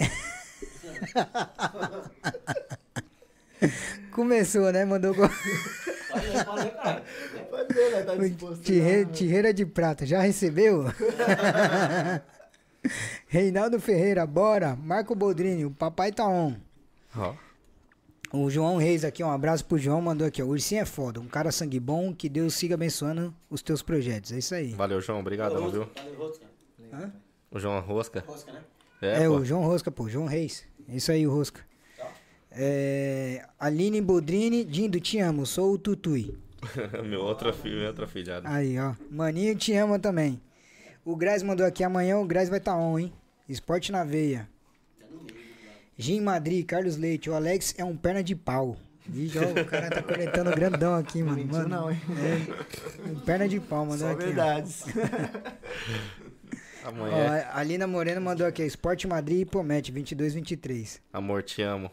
Começou, 4.13 4.71
né? 4.71 4.85
Mandou. 4.85 5.15
responder, 6.21 6.71
cara. 6.73 7.01
Né? 7.03 8.03
Tá 8.05 8.15
disposto. 8.17 8.63
Tirre- 8.63 9.07
Tirreira 9.07 9.53
de 9.55 9.65
prata, 9.67 10.05
já 10.07 10.21
recebeu? 10.21 10.85
Reinaldo 13.29 13.81
Ferreira, 13.81 14.27
bora. 14.27 14.77
Marco 14.77 15.15
Boldrini, 15.15 15.65
o 15.65 15.71
papai 15.71 16.13
tá 16.13 16.27
on. 16.27 16.55
Ó. 17.17 17.35
O 18.33 18.51
João 18.51 18.77
Reis 18.77 19.05
aqui, 19.05 19.23
um 19.23 19.31
abraço 19.31 19.65
pro 19.65 19.79
João, 19.79 20.01
mandou 20.03 20.27
aqui, 20.27 20.43
ó. 20.43 20.47
O 20.47 20.51
Ursinho 20.51 20.83
é 20.83 20.85
foda, 20.85 21.21
um 21.21 21.27
cara 21.27 21.53
sangue 21.53 21.79
bom, 21.79 22.13
que 22.13 22.29
Deus 22.29 22.55
siga 22.55 22.75
abençoando 22.75 23.33
os 23.49 23.63
teus 23.63 23.81
projetos. 23.81 24.33
É 24.33 24.39
isso 24.39 24.55
aí. 24.55 24.73
Valeu, 24.73 25.01
João. 25.01 25.21
Obrigadão, 25.21 25.71
viu? 25.71 25.89
Valeu, 25.95 26.19
Rosca. 26.19 26.45
Hã? 26.93 27.13
O 27.51 27.61
João 27.61 27.81
Rosca. 27.81 28.25
Rosca, 28.27 28.53
né? 28.53 28.61
É, 29.01 29.27
pô. 29.29 29.37
o 29.37 29.45
João 29.45 29.63
Rosca, 29.63 29.91
pô, 29.91 30.09
João 30.09 30.27
Reis. 30.27 30.65
É 30.89 30.97
isso 30.97 31.13
aí, 31.13 31.27
o 31.27 31.31
Rosca. 31.33 31.61
É, 32.57 33.45
Aline 33.59 34.01
Bodrini, 34.01 34.65
Dindo, 34.65 35.01
te 35.01 35.19
amo, 35.19 35.45
sou 35.45 35.73
o 35.73 35.79
Tutui. 35.79 36.37
meu 37.05 37.21
outro 37.21 37.53
filho, 37.53 37.77
minha 37.77 37.89
outra 37.89 38.07
filhada. 38.07 38.49
Aí, 38.49 38.79
ó. 38.79 38.95
Maninho 39.11 39.55
te 39.57 39.75
ama 39.75 39.99
também. 39.99 40.41
O 41.05 41.17
Graz 41.17 41.43
mandou 41.43 41.67
aqui, 41.67 41.85
amanhã 41.85 42.17
o 42.19 42.25
Graz 42.25 42.49
vai 42.49 42.59
estar 42.59 42.73
tá 42.73 42.79
on, 42.79 42.99
hein? 42.99 43.13
Esporte 43.49 43.93
na 43.93 44.05
veia. 44.05 44.49
Jim 45.97 46.21
Madrid, 46.21 46.65
Carlos 46.65 46.97
Leite, 46.97 47.29
o 47.29 47.35
Alex 47.35 47.75
é 47.77 47.85
um 47.85 47.97
perna 47.97 48.23
de 48.23 48.35
pau. 48.35 48.77
Vixe, 49.07 49.39
ó, 49.39 49.43
o 49.43 49.65
cara 49.67 49.91
tá 49.91 50.03
conectando 50.03 50.51
grandão 50.51 50.95
aqui, 50.95 51.23
mano. 51.23 51.37
mentiu 51.37 51.53
mano 51.53 51.69
não, 51.69 51.91
hein? 51.91 52.01
É, 52.11 53.11
um 53.11 53.21
perna 53.21 53.47
de 53.47 53.61
pau, 53.61 53.85
mandou 53.85 54.09
Só 54.09 54.13
aqui. 54.13 54.23
ó. 54.23 54.27
verdades. 54.27 54.85
Ó, 56.85 56.89
Amanhã, 56.89 57.47
a 57.51 57.61
Alina 57.61 57.87
Moreno 57.87 58.21
mandou 58.21 58.47
aqui, 58.47 58.63
Esporte 58.63 59.07
Madrid 59.07 59.41
e 59.41 59.45
Pomete, 59.47 59.91
22, 59.91 60.35
23. 60.35 61.01
amor, 61.15 61.43
te 61.43 61.63
amo. 61.63 61.91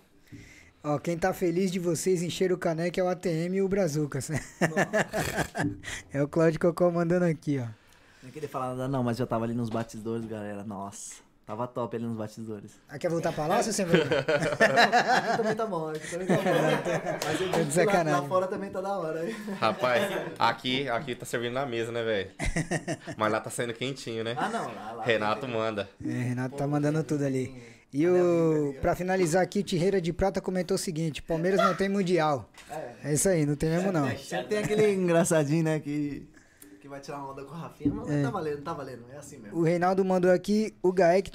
Ó, 0.83 0.97
quem 0.97 1.15
tá 1.17 1.31
feliz 1.31 1.71
de 1.71 1.77
vocês 1.79 2.23
encher 2.23 2.51
o 2.51 2.57
caneco 2.57 2.99
é 2.99 3.03
o 3.03 3.07
ATM 3.07 3.53
e 3.55 3.61
o 3.61 3.67
Brazucas. 3.69 4.31
é 6.11 6.23
o 6.23 6.27
Claudio 6.27 6.59
Cocó 6.59 6.89
mandando 6.89 7.25
aqui, 7.25 7.59
ó. 7.59 7.67
Não 8.23 8.31
queria 8.31 8.49
falar 8.49 8.69
nada 8.69 8.87
não, 8.87 9.03
mas 9.03 9.17
já 9.17 9.27
tava 9.27 9.45
ali 9.45 9.53
nos 9.53 9.69
batidores, 9.69 10.25
galera. 10.25 10.63
Nossa, 10.63 11.15
tava 11.45 11.67
top 11.67 11.95
ali 11.95 12.05
nos 12.05 12.17
batidores. 12.17 12.71
Ah, 12.89 12.97
quer 12.97 13.11
voltar 13.11 13.31
pra 13.31 13.45
lá, 13.45 13.61
seu 13.61 13.85
vergonha? 13.85 14.21
Aqui 14.25 15.37
também 15.37 15.55
tá 15.55 15.65
bom, 15.67 15.89
aqui 15.89 16.07
também 16.09 16.27
tá 16.27 16.35
bom. 16.35 16.41
Mas 17.25 17.41
eu 17.41 17.47
de 17.47 17.51
digo 17.51 17.51
que 17.51 17.57
lá, 17.57 17.71
sacanagem. 17.71 18.21
lá 18.21 18.27
fora 18.27 18.47
também 18.47 18.69
tá 18.71 18.81
da 18.81 18.97
hora. 18.97 19.27
hein? 19.29 19.35
Rapaz, 19.59 20.03
aqui, 20.39 20.89
aqui 20.89 21.13
tá 21.15 21.25
servindo 21.27 21.53
na 21.53 21.65
mesa, 21.65 21.91
né, 21.91 22.03
velho? 22.03 22.31
Mas 23.17 23.31
lá 23.31 23.39
tá 23.39 23.51
saindo 23.51 23.73
quentinho, 23.73 24.23
né? 24.23 24.33
Ah 24.35 24.49
não, 24.49 24.65
lá, 24.73 24.91
lá. 24.93 25.03
Renato 25.03 25.47
manda. 25.47 25.87
É, 26.03 26.09
Renato 26.11 26.55
tá 26.55 26.65
mandando 26.65 27.03
tudo 27.03 27.23
ali. 27.23 27.53
E 27.93 28.07
o, 28.07 28.73
pra 28.79 28.95
finalizar 28.95 29.43
aqui, 29.43 29.59
o 29.59 29.63
Tirreira 29.63 29.99
de 29.99 30.13
Prata 30.13 30.39
comentou 30.39 30.75
o 30.75 30.77
seguinte: 30.77 31.21
Palmeiras 31.21 31.59
não 31.59 31.75
tem 31.75 31.89
mundial. 31.89 32.49
É 33.03 33.13
isso 33.13 33.27
aí, 33.27 33.45
não 33.45 33.55
tem 33.55 33.69
mesmo 33.69 33.91
não. 33.91 34.07
Sempre 34.17 34.47
tem 34.47 34.57
aquele 34.59 34.93
engraçadinho, 34.93 35.63
né, 35.63 35.79
que, 35.79 36.25
que 36.79 36.87
vai 36.87 37.01
tirar 37.01 37.17
uma 37.17 37.31
onda 37.31 37.43
com 37.43 37.53
o 37.53 37.57
Rafinha, 37.57 37.93
mas 37.93 38.09
É. 38.09 38.23
tá 38.23 38.29
valendo, 38.31 38.61
tá 38.61 38.73
valendo, 38.73 39.03
é 39.13 39.17
assim 39.17 39.39
mesmo. 39.39 39.57
O 39.57 39.63
Reinaldo 39.63 40.05
mandou 40.05 40.31
aqui: 40.31 40.73
o 40.81 40.93
Gaek 40.93 41.31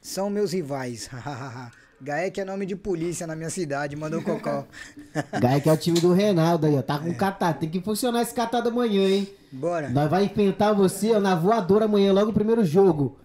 são 0.00 0.28
meus 0.28 0.52
rivais. 0.52 1.08
Gaek 2.02 2.40
é 2.40 2.44
nome 2.44 2.66
de 2.66 2.74
polícia 2.74 3.24
na 3.26 3.36
minha 3.36 3.48
cidade, 3.48 3.94
mandou 3.94 4.20
o 4.20 4.24
Cocó. 4.24 4.66
Que 5.62 5.68
é 5.68 5.72
o 5.72 5.76
time 5.76 6.00
do 6.00 6.12
Reinaldo 6.12 6.66
aí, 6.66 6.74
ó. 6.76 6.82
Tá 6.82 6.98
com 6.98 7.14
catar. 7.14 7.54
Tem 7.54 7.70
que 7.70 7.80
funcionar 7.80 8.22
esse 8.22 8.34
catar 8.34 8.60
da 8.60 8.70
manhã, 8.70 9.08
hein? 9.08 9.28
Bora. 9.52 9.88
Nós 9.88 10.10
vai 10.10 10.24
enfrentar 10.24 10.72
você 10.72 11.12
ó, 11.12 11.20
na 11.20 11.36
voadora 11.36 11.84
amanhã, 11.84 12.12
logo 12.12 12.26
no 12.26 12.32
primeiro 12.32 12.64
jogo. 12.64 13.16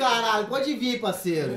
Caralho, 0.00 0.46
pode 0.46 0.74
vir, 0.76 0.98
parceiro. 0.98 1.52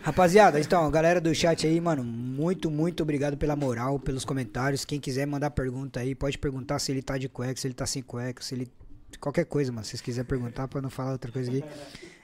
Rapaziada, 0.00 0.60
então, 0.60 0.88
galera 0.88 1.20
do 1.20 1.34
chat 1.34 1.66
aí, 1.66 1.80
mano, 1.80 2.04
muito, 2.04 2.70
muito 2.70 3.02
obrigado 3.02 3.36
pela 3.36 3.56
moral, 3.56 3.98
pelos 3.98 4.24
comentários. 4.24 4.84
Quem 4.84 5.00
quiser 5.00 5.26
mandar 5.26 5.50
pergunta 5.50 5.98
aí, 5.98 6.14
pode 6.14 6.38
perguntar 6.38 6.78
se 6.78 6.92
ele 6.92 7.02
tá 7.02 7.18
de 7.18 7.28
cueca, 7.28 7.60
se 7.60 7.66
ele 7.66 7.74
tá 7.74 7.84
sem 7.84 8.00
cueca, 8.00 8.40
se 8.40 8.54
ele. 8.54 8.70
Qualquer 9.18 9.44
coisa, 9.44 9.72
mano. 9.72 9.84
Se 9.84 9.90
vocês 9.90 10.00
quiserem 10.00 10.28
perguntar 10.28 10.68
pra 10.68 10.80
não 10.80 10.88
falar 10.88 11.10
outra 11.12 11.32
coisa 11.32 11.50
aqui. 11.50 11.64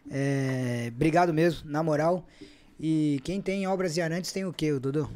É, 0.09 0.93
obrigado 0.95 1.35
mesmo, 1.35 1.69
na 1.69 1.83
moral. 1.83 2.25
E 2.79 3.21
quem 3.25 3.41
tem 3.41 3.67
obras 3.67 3.97
e 3.97 4.01
arantes 4.01 4.31
tem 4.31 4.45
o 4.45 4.53
quê, 4.53 4.71
o 4.71 4.79
Dudu? 4.79 5.11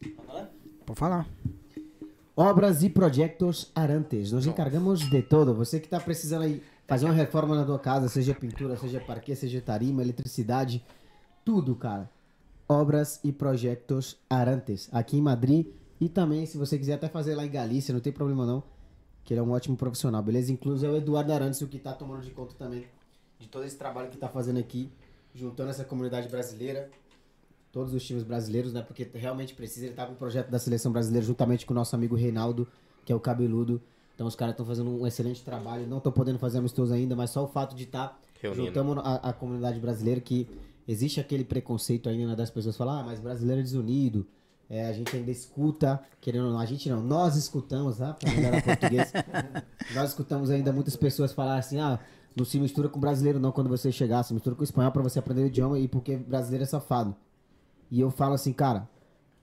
Pode 0.00 0.26
falar? 0.26 0.50
Pode 0.84 0.98
falar. 0.98 1.28
Obras 2.34 2.82
e 2.82 2.90
projetos 2.90 3.70
Arantes. 3.72 4.32
Nós 4.32 4.46
encargamos 4.46 5.08
de 5.08 5.22
todo. 5.22 5.54
Você 5.54 5.78
que 5.78 5.88
tá 5.88 6.00
precisando 6.00 6.42
aí 6.42 6.60
fazer 6.86 7.06
uma 7.06 7.14
reforma 7.14 7.54
na 7.54 7.64
tua 7.64 7.78
casa, 7.78 8.08
seja 8.08 8.34
pintura, 8.34 8.76
seja 8.76 9.00
parquet, 9.00 9.36
seja 9.36 9.60
tarima, 9.60 10.02
eletricidade, 10.02 10.84
tudo, 11.44 11.74
cara. 11.74 12.10
Obras 12.68 13.20
e 13.22 13.32
projetos 13.32 14.16
Arantes. 14.28 14.88
Aqui 14.92 15.18
em 15.18 15.20
Madrid 15.20 15.66
e 16.00 16.08
também, 16.08 16.46
se 16.46 16.56
você 16.56 16.78
quiser 16.78 16.94
até 16.94 17.08
fazer 17.08 17.34
lá 17.34 17.44
em 17.44 17.50
Galícia, 17.50 17.92
não 17.92 18.00
tem 18.00 18.12
problema 18.12 18.46
não. 18.46 18.62
Que 19.24 19.34
ele 19.34 19.40
é 19.40 19.42
um 19.42 19.50
ótimo 19.50 19.76
profissional, 19.76 20.22
beleza? 20.22 20.52
Inclusive 20.52 20.86
é 20.86 20.94
o 20.94 20.96
Eduardo 20.96 21.32
Arantes, 21.32 21.60
o 21.60 21.68
que 21.68 21.78
tá 21.78 21.92
tomando 21.92 22.22
de 22.22 22.30
conta 22.30 22.54
também 22.54 22.86
de 23.38 23.48
todo 23.48 23.64
esse 23.64 23.76
trabalho 23.76 24.08
que 24.08 24.16
tá 24.16 24.28
fazendo 24.28 24.58
aqui, 24.58 24.90
juntando 25.34 25.70
essa 25.70 25.84
comunidade 25.84 26.28
brasileira 26.28 26.90
todos 27.72 27.94
os 27.94 28.04
times 28.04 28.22
brasileiros, 28.22 28.72
né? 28.72 28.82
Porque 28.82 29.08
realmente 29.14 29.54
precisa. 29.54 29.86
Ele 29.86 29.94
tá 29.94 30.06
com 30.06 30.12
o 30.12 30.16
projeto 30.16 30.50
da 30.50 30.58
seleção 30.58 30.92
brasileira 30.92 31.26
juntamente 31.26 31.64
com 31.64 31.72
o 31.72 31.74
nosso 31.74 31.96
amigo 31.96 32.14
Reinaldo, 32.14 32.68
que 33.04 33.10
é 33.12 33.16
o 33.16 33.20
cabeludo. 33.20 33.80
Então 34.14 34.26
os 34.26 34.36
caras 34.36 34.52
estão 34.52 34.66
fazendo 34.66 34.90
um 34.90 35.06
excelente 35.06 35.42
trabalho. 35.42 35.86
Não 35.86 36.00
tô 36.00 36.12
podendo 36.12 36.38
fazer 36.38 36.58
amistoso 36.58 36.92
ainda, 36.92 37.16
mas 37.16 37.30
só 37.30 37.44
o 37.44 37.48
fato 37.48 37.74
de 37.74 37.84
estar 37.84 38.20
Reunindo. 38.40 38.66
juntando 38.66 39.00
a, 39.00 39.14
a 39.16 39.32
comunidade 39.32 39.80
brasileira 39.80 40.20
que 40.20 40.48
existe 40.86 41.20
aquele 41.20 41.44
preconceito 41.44 42.08
ainda 42.08 42.28
né, 42.28 42.36
das 42.36 42.50
pessoas 42.50 42.76
falar, 42.76 43.00
ah, 43.00 43.02
mas 43.02 43.20
brasileiro 43.20 43.60
é 43.60 43.64
desunido. 43.64 44.26
É, 44.68 44.86
a 44.86 44.92
gente 44.92 45.14
ainda 45.14 45.30
escuta, 45.30 46.00
querendo 46.20 46.46
ou 46.46 46.52
não, 46.52 46.58
a 46.58 46.64
gente 46.64 46.88
não, 46.88 47.02
nós 47.02 47.36
escutamos, 47.36 47.98
tá? 47.98 48.16
Melhorar 48.24 48.62
português. 48.62 49.12
nós 49.94 50.10
escutamos 50.10 50.50
ainda 50.50 50.72
muitas 50.72 50.96
pessoas 50.96 51.32
falar 51.32 51.58
assim, 51.58 51.78
ah, 51.78 51.98
não 52.34 52.44
se 52.44 52.58
mistura 52.58 52.88
com 52.88 52.98
brasileiro 52.98 53.38
não 53.38 53.52
quando 53.52 53.68
você 53.68 53.92
chegar, 53.92 54.22
se 54.22 54.32
mistura 54.32 54.56
com 54.56 54.64
espanhol 54.64 54.90
pra 54.90 55.02
você 55.02 55.18
aprender 55.18 55.42
o 55.42 55.46
idioma 55.46 55.78
e 55.78 55.86
porque 55.86 56.16
brasileiro 56.16 56.64
é 56.64 56.66
safado. 56.66 57.14
E 57.90 58.00
eu 58.00 58.10
falo 58.10 58.34
assim, 58.34 58.52
cara, 58.52 58.88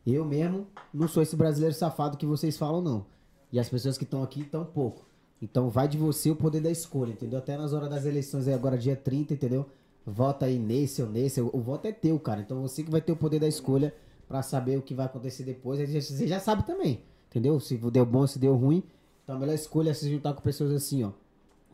eu 0.05 0.25
mesmo 0.25 0.65
não 0.91 1.07
sou 1.07 1.21
esse 1.21 1.35
brasileiro 1.35 1.75
safado 1.75 2.17
que 2.17 2.25
vocês 2.25 2.57
falam, 2.57 2.81
não. 2.81 3.05
E 3.51 3.59
as 3.59 3.69
pessoas 3.69 3.97
que 3.97 4.03
estão 4.03 4.23
aqui 4.23 4.41
estão 4.41 4.63
pouco. 4.65 5.05
Então 5.41 5.69
vai 5.69 5.88
de 5.88 5.97
você 5.97 6.30
o 6.30 6.35
poder 6.35 6.61
da 6.61 6.69
escolha, 6.69 7.11
entendeu? 7.11 7.39
Até 7.39 7.57
nas 7.57 7.73
horas 7.73 7.89
das 7.89 8.05
eleições 8.05 8.47
aí, 8.47 8.53
agora 8.53 8.77
dia 8.77 8.95
30, 8.95 9.34
entendeu? 9.34 9.65
Vota 10.05 10.45
aí 10.45 10.57
nesse 10.57 11.01
ou 11.01 11.09
nesse. 11.09 11.41
O, 11.41 11.59
voto 11.59 11.85
é 11.85 11.91
teu, 11.91 12.19
cara. 12.19 12.41
Então 12.41 12.61
você 12.61 12.84
que 12.84 12.91
vai 12.91 13.01
ter 13.01 13.11
o 13.11 13.15
poder 13.15 13.39
da 13.39 13.47
escolha 13.47 13.93
pra 14.27 14.41
saber 14.41 14.77
o 14.77 14.81
que 14.81 14.93
vai 14.93 15.05
acontecer 15.05 15.43
depois. 15.43 15.80
Você 15.89 16.27
já 16.27 16.39
sabe 16.39 16.65
também, 16.65 17.01
entendeu? 17.30 17.59
Se 17.59 17.77
deu 17.77 18.05
bom, 18.05 18.27
se 18.27 18.38
deu 18.38 18.55
ruim. 18.55 18.84
Então 19.23 19.35
a 19.35 19.39
melhor 19.39 19.53
escolha 19.53 19.91
é 19.91 19.93
se 19.93 20.09
juntar 20.09 20.34
com 20.34 20.41
pessoas 20.41 20.71
assim, 20.71 21.03
ó. 21.03 21.11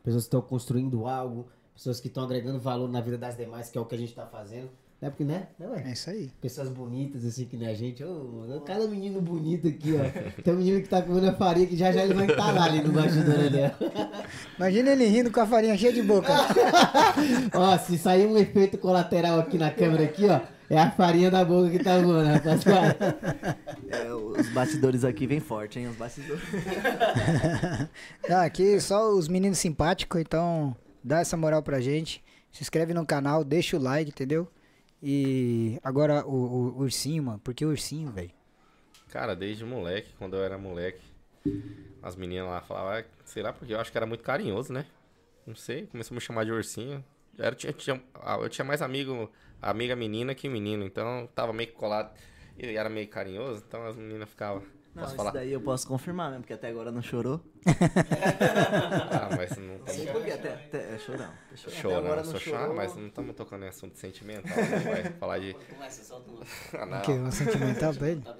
Pessoas 0.02 0.24
que 0.24 0.28
estão 0.28 0.42
construindo 0.42 1.06
algo, 1.06 1.48
pessoas 1.74 1.98
que 1.98 2.08
estão 2.08 2.22
agregando 2.22 2.60
valor 2.60 2.88
na 2.88 3.00
vida 3.00 3.18
das 3.18 3.36
demais, 3.36 3.68
que 3.68 3.76
é 3.76 3.80
o 3.80 3.84
que 3.84 3.94
a 3.94 3.98
gente 3.98 4.14
tá 4.14 4.26
fazendo. 4.26 4.70
Né? 5.00 5.10
Porque, 5.10 5.24
né? 5.24 5.48
né 5.58 5.66
ué? 5.68 5.84
É 5.86 5.92
isso 5.92 6.08
aí. 6.08 6.30
Pessoas 6.40 6.70
bonitas, 6.70 7.24
assim, 7.24 7.44
que 7.44 7.56
nem 7.56 7.68
a 7.68 7.74
gente. 7.74 8.02
Ô, 8.02 8.62
cada 8.64 8.86
menino 8.88 9.20
bonito 9.20 9.68
aqui, 9.68 9.94
ó. 9.94 10.42
Tem 10.42 10.54
um 10.54 10.56
menino 10.56 10.80
que 10.80 10.88
tá 10.88 11.02
comendo 11.02 11.28
a 11.28 11.34
farinha 11.34 11.66
que 11.66 11.76
já 11.76 11.92
já 11.92 12.02
ele 12.02 12.14
vai 12.14 12.26
estar 12.26 12.50
lá 12.52 12.64
ali 12.64 12.82
no 12.82 12.92
bastidor 12.92 13.34
ali, 13.34 13.58
ó. 13.62 14.56
Imagina 14.56 14.90
ele 14.90 15.06
rindo 15.06 15.30
com 15.30 15.40
a 15.40 15.46
farinha 15.46 15.76
cheia 15.76 15.92
de 15.92 16.02
boca. 16.02 16.32
Ó, 17.52 17.78
se 17.78 17.98
sair 17.98 18.26
um 18.26 18.36
efeito 18.38 18.78
colateral 18.78 19.38
aqui 19.38 19.58
na 19.58 19.70
câmera 19.70 20.04
aqui, 20.04 20.26
ó, 20.26 20.40
é 20.68 20.78
a 20.78 20.90
farinha 20.90 21.30
da 21.30 21.44
boca 21.44 21.70
que 21.70 21.78
tá 21.78 21.98
voando, 21.98 22.28
rapaziada. 22.28 22.96
É, 23.88 24.12
os 24.12 24.48
bastidores 24.48 25.04
aqui 25.04 25.26
vem 25.26 25.40
forte, 25.40 25.78
hein? 25.78 25.88
Os 25.88 25.96
bastidores. 25.96 26.42
Não, 28.28 28.38
aqui 28.38 28.80
só 28.80 29.10
os 29.10 29.28
meninos 29.28 29.58
simpáticos, 29.58 30.20
então 30.20 30.74
dá 31.04 31.20
essa 31.20 31.36
moral 31.36 31.62
pra 31.62 31.80
gente. 31.80 32.24
Se 32.50 32.62
inscreve 32.62 32.94
no 32.94 33.04
canal, 33.04 33.44
deixa 33.44 33.76
o 33.76 33.80
like, 33.80 34.10
entendeu? 34.10 34.48
E 35.08 35.78
agora 35.84 36.26
o, 36.26 36.32
o, 36.34 36.78
ursinho, 36.80 37.22
mano. 37.22 37.38
Por 37.38 37.54
que 37.54 37.64
ursinho, 37.64 38.10
velho? 38.10 38.32
Cara, 39.08 39.36
desde 39.36 39.64
moleque, 39.64 40.12
quando 40.18 40.34
eu 40.34 40.42
era 40.42 40.58
moleque, 40.58 41.00
as 42.02 42.16
meninas 42.16 42.48
lá 42.48 42.60
falavam, 42.60 42.92
ah, 42.98 43.04
sei 43.24 43.40
lá, 43.40 43.52
porque 43.52 43.72
eu 43.72 43.78
acho 43.78 43.92
que 43.92 43.96
era 43.96 44.04
muito 44.04 44.24
carinhoso, 44.24 44.72
né? 44.72 44.84
Não 45.46 45.54
sei, 45.54 45.86
começou 45.86 46.12
a 46.12 46.16
me 46.16 46.20
chamar 46.20 46.44
de 46.44 46.50
ursinho. 46.50 47.04
Eu, 47.38 47.54
tinha, 47.54 47.72
tinha- 47.72 48.02
ah, 48.14 48.36
eu 48.38 48.48
tinha 48.48 48.64
mais 48.64 48.82
amigo, 48.82 49.30
amiga 49.62 49.94
menina 49.94 50.34
que 50.34 50.48
menino, 50.48 50.84
então 50.84 51.28
tava 51.36 51.52
meio 51.52 51.72
colado. 51.72 52.12
E 52.58 52.66
era 52.74 52.88
meio 52.88 53.06
carinhoso, 53.06 53.62
então 53.64 53.86
as 53.86 53.94
meninas 53.94 54.28
ficavam. 54.28 54.64
Não, 54.96 55.02
Posso 55.02 55.14
isso 55.14 55.16
falar? 55.18 55.30
daí 55.32 55.52
eu 55.52 55.60
posso 55.60 55.86
confirmar 55.86 56.30
mesmo, 56.30 56.40
porque 56.42 56.54
até 56.54 56.68
agora 56.68 56.90
não 56.90 57.02
chorou. 57.02 57.38
Ah, 59.10 59.28
mas 59.36 59.56
não 59.58 59.78
tem. 59.80 59.94
Sim, 59.94 60.06
porque 60.12 60.30
até, 60.30 60.54
até 60.54 60.94
é 60.94 60.98
chorão. 60.98 61.28
é 61.52 61.56
chorão. 61.56 61.76
Chorando, 61.78 62.06
agora 62.06 62.24
sou 62.24 62.32
não 62.32 62.40
chorando, 62.40 62.60
chorou. 62.62 62.76
mas 62.76 62.96
não 62.96 63.06
estamos 63.06 63.34
tocando 63.36 63.64
em 63.64 63.68
assunto 63.68 63.98
sentimental, 63.98 64.56
né? 64.56 64.78
vai 64.78 65.02
falar 65.12 65.38
de. 65.38 65.54
Começa, 65.54 66.02
solta 66.04 66.30
uma. 66.30 66.42
Ah, 66.72 66.86
não. 66.86 67.00
Que 67.02 67.12
é 67.12 67.14
um 67.16 67.30
sentimental 67.30 67.94
pra 67.94 68.08
ele? 68.08 68.20
Tá. 68.22 68.36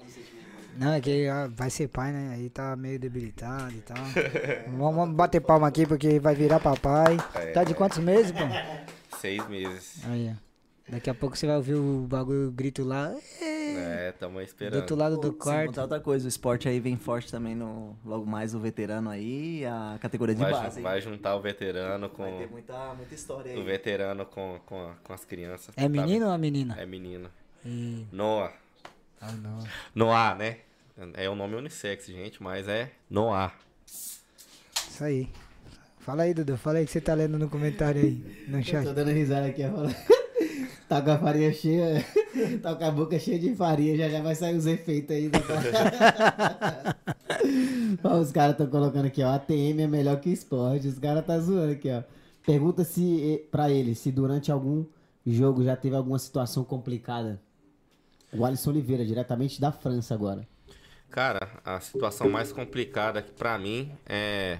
Não, 0.77 0.93
é 0.93 1.01
que 1.01 1.27
vai 1.55 1.69
ser 1.69 1.87
pai, 1.89 2.11
né? 2.11 2.33
Aí 2.33 2.49
tá 2.49 2.75
meio 2.75 2.97
debilitado 2.99 3.73
e 3.73 3.81
tal. 3.81 3.97
vamos, 4.77 5.15
bater 5.15 5.39
palma 5.41 5.67
aqui 5.67 5.85
porque 5.85 6.19
vai 6.19 6.33
virar 6.35 6.59
papai. 6.59 7.17
É. 7.35 7.51
Tá 7.51 7.63
de 7.63 7.73
quantos 7.75 7.99
meses, 7.99 8.31
pô? 8.31 8.39
Seis 9.17 9.47
meses. 9.47 10.03
Aí, 10.05 10.31
ó. 10.33 10.47
Daqui 10.91 11.09
a 11.09 11.13
pouco 11.13 11.35
você 11.37 11.45
vai 11.45 11.57
ouvir 11.57 11.73
o 11.75 12.07
bagulho 12.09 12.47
o 12.47 12.51
grito 12.51 12.83
lá. 12.83 13.13
É, 13.75 14.11
tamo 14.13 14.35
Do 14.37 14.41
esperando. 14.43 14.75
outro 14.79 14.95
lado 14.95 15.15
Pô, 15.15 15.21
do 15.21 15.27
sem 15.29 15.37
quarto. 15.37 15.81
outra 15.81 15.99
coisa, 15.99 16.25
o 16.25 16.29
esporte 16.29 16.69
aí 16.69 16.79
vem 16.79 16.95
forte 16.97 17.31
também 17.31 17.55
no. 17.55 17.95
Logo 18.05 18.25
mais 18.25 18.53
o 18.55 18.59
veterano 18.59 19.09
aí, 19.09 19.65
a 19.65 19.97
categoria 19.99 20.35
de 20.35 20.41
Vai, 20.41 20.51
base. 20.51 20.71
ju- 20.71 20.77
hein? 20.77 20.83
vai 20.83 21.01
juntar 21.01 21.35
o 21.35 21.41
veterano 21.41 22.09
com. 22.09 22.23
Vai 22.23 22.37
ter 22.37 22.49
muita, 22.51 22.93
muita 22.93 23.13
história 23.15 23.51
aí. 23.51 23.59
O 23.59 23.63
veterano 23.63 24.25
com, 24.25 24.59
com, 24.65 24.91
com 25.03 25.13
as 25.13 25.25
crianças. 25.25 25.69
É 25.75 25.81
Tá 25.83 25.89
menino 25.89 26.27
ou 26.27 26.33
é 26.33 26.37
menina? 26.37 26.75
É 26.79 26.85
menino. 26.85 27.29
E... 27.65 28.05
Noah. 28.11 28.53
Ah, 29.19 29.31
não. 29.31 29.59
Noah, 29.95 30.35
né? 30.35 30.57
É 31.13 31.29
o 31.29 31.35
nome 31.35 31.55
unissex, 31.55 32.05
gente, 32.07 32.41
mas 32.41 32.67
é 32.67 32.91
Noah. 33.09 33.53
Isso 33.85 35.03
aí. 35.03 35.29
Fala 35.99 36.23
aí, 36.23 36.33
Dudu. 36.33 36.55
Fala 36.57 36.77
aí 36.79 36.85
que 36.85 36.91
você 36.91 37.01
tá 37.01 37.13
lendo 37.13 37.37
no 37.37 37.49
comentário 37.49 38.01
aí, 38.01 38.45
no 38.47 38.57
Eu 38.59 38.63
chat. 38.63 38.83
tô 38.85 38.93
dando 38.93 39.11
risada 39.11 39.47
aqui, 39.47 39.63
ó. 39.65 39.69
falando. 39.71 39.95
Tá 40.87 41.01
com 41.01 41.11
a 41.11 41.17
farinha 41.17 41.51
cheia. 41.53 42.05
Tá 42.61 42.75
com 42.75 42.83
a 42.85 42.91
boca 42.91 43.17
cheia 43.17 43.39
de 43.39 43.55
farinha, 43.55 43.97
já 43.97 44.09
já 44.09 44.21
vai 44.21 44.35
sair 44.35 44.55
os 44.55 44.67
efeitos 44.67 45.15
aí. 45.15 45.31
Ó, 48.03 48.17
os 48.21 48.31
caras 48.31 48.51
estão 48.51 48.67
colocando 48.67 49.07
aqui, 49.07 49.23
ó. 49.23 49.33
ATM 49.33 49.81
é 49.81 49.87
melhor 49.87 50.19
que 50.19 50.29
esporte. 50.29 50.87
Os 50.87 50.99
caras 50.99 51.25
tá 51.25 51.39
zoando 51.39 51.71
aqui, 51.71 51.89
ó. 51.89 52.03
Pergunta 52.45 52.83
se 52.83 53.33
eh, 53.33 53.47
pra 53.49 53.71
ele 53.71 53.95
se 53.95 54.11
durante 54.11 54.51
algum 54.51 54.85
jogo 55.25 55.63
já 55.63 55.75
teve 55.75 55.95
alguma 55.95 56.19
situação 56.19 56.63
complicada. 56.63 57.41
O 58.31 58.45
Alisson 58.45 58.69
Oliveira, 58.69 59.03
diretamente 59.03 59.59
da 59.59 59.71
França 59.71 60.13
agora. 60.13 60.47
Cara, 61.09 61.49
a 61.65 61.79
situação 61.79 62.29
mais 62.29 62.51
complicada 62.51 63.19
aqui 63.19 63.31
pra 63.31 63.57
mim 63.57 63.91
é 64.05 64.59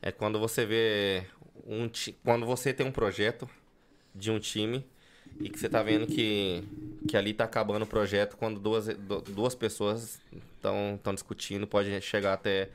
é 0.00 0.12
quando 0.12 0.38
você 0.38 0.64
vê 0.64 1.26
um 1.66 1.90
quando 2.22 2.46
você 2.46 2.72
tem 2.72 2.86
um 2.86 2.92
projeto 2.92 3.48
de 4.14 4.30
um 4.30 4.38
time 4.38 4.86
e 5.40 5.48
que 5.50 5.58
você 5.58 5.68
tá 5.68 5.82
vendo 5.82 6.06
que 6.06 6.62
que 7.06 7.16
ali 7.16 7.32
tá 7.32 7.44
acabando 7.44 7.82
o 7.84 7.86
projeto 7.86 8.36
quando 8.36 8.60
duas 8.60 8.86
du- 8.88 9.22
duas 9.22 9.54
pessoas 9.54 10.20
estão 10.56 11.14
discutindo, 11.14 11.66
pode 11.66 12.00
chegar 12.02 12.34
até 12.34 12.70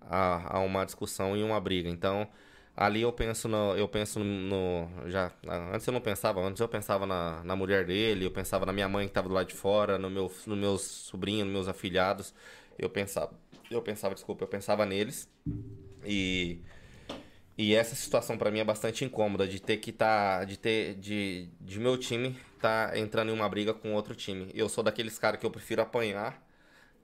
a, 0.00 0.56
a 0.58 0.60
uma 0.60 0.84
discussão 0.84 1.36
e 1.36 1.42
uma 1.42 1.60
briga. 1.60 1.88
Então, 1.88 2.28
ali 2.76 3.02
eu 3.02 3.12
penso 3.12 3.48
no 3.48 3.76
eu 3.76 3.88
penso 3.88 4.20
no 4.20 4.88
já 5.08 5.32
antes 5.72 5.86
eu 5.86 5.92
não 5.92 6.00
pensava, 6.00 6.40
antes 6.40 6.60
eu 6.60 6.68
pensava 6.68 7.06
na, 7.06 7.42
na 7.44 7.56
mulher 7.56 7.84
dele, 7.86 8.26
eu 8.26 8.30
pensava 8.30 8.66
na 8.66 8.72
minha 8.72 8.88
mãe 8.88 9.06
que 9.06 9.10
estava 9.10 9.28
do 9.28 9.34
lado 9.34 9.48
de 9.48 9.54
fora, 9.54 9.98
no 9.98 10.10
meu 10.10 10.30
no 10.46 10.56
meus 10.56 10.82
sobrinhos, 10.82 11.44
nos 11.46 11.52
meus 11.54 11.68
afilhados. 11.68 12.34
Eu 12.78 12.90
pensava, 12.90 13.32
eu 13.70 13.82
pensava, 13.82 14.14
desculpa, 14.14 14.44
eu 14.44 14.48
pensava 14.48 14.84
neles. 14.86 15.28
E 16.04 16.60
e 17.56 17.74
essa 17.74 17.94
situação 17.94 18.36
pra 18.36 18.50
mim 18.50 18.58
é 18.58 18.64
bastante 18.64 19.04
incômoda 19.04 19.46
de 19.46 19.60
ter 19.60 19.76
que 19.76 19.92
tá 19.92 20.44
de 20.44 20.56
ter 20.58 20.94
de, 20.94 21.48
de 21.60 21.78
meu 21.78 21.96
time 21.96 22.36
tá 22.60 22.92
entrando 22.96 23.30
em 23.30 23.34
uma 23.34 23.48
briga 23.48 23.74
com 23.74 23.92
outro 23.92 24.14
time. 24.14 24.50
Eu 24.54 24.68
sou 24.68 24.82
daqueles 24.82 25.18
caras 25.18 25.38
que 25.38 25.46
eu 25.46 25.50
prefiro 25.50 25.82
apanhar. 25.82 26.42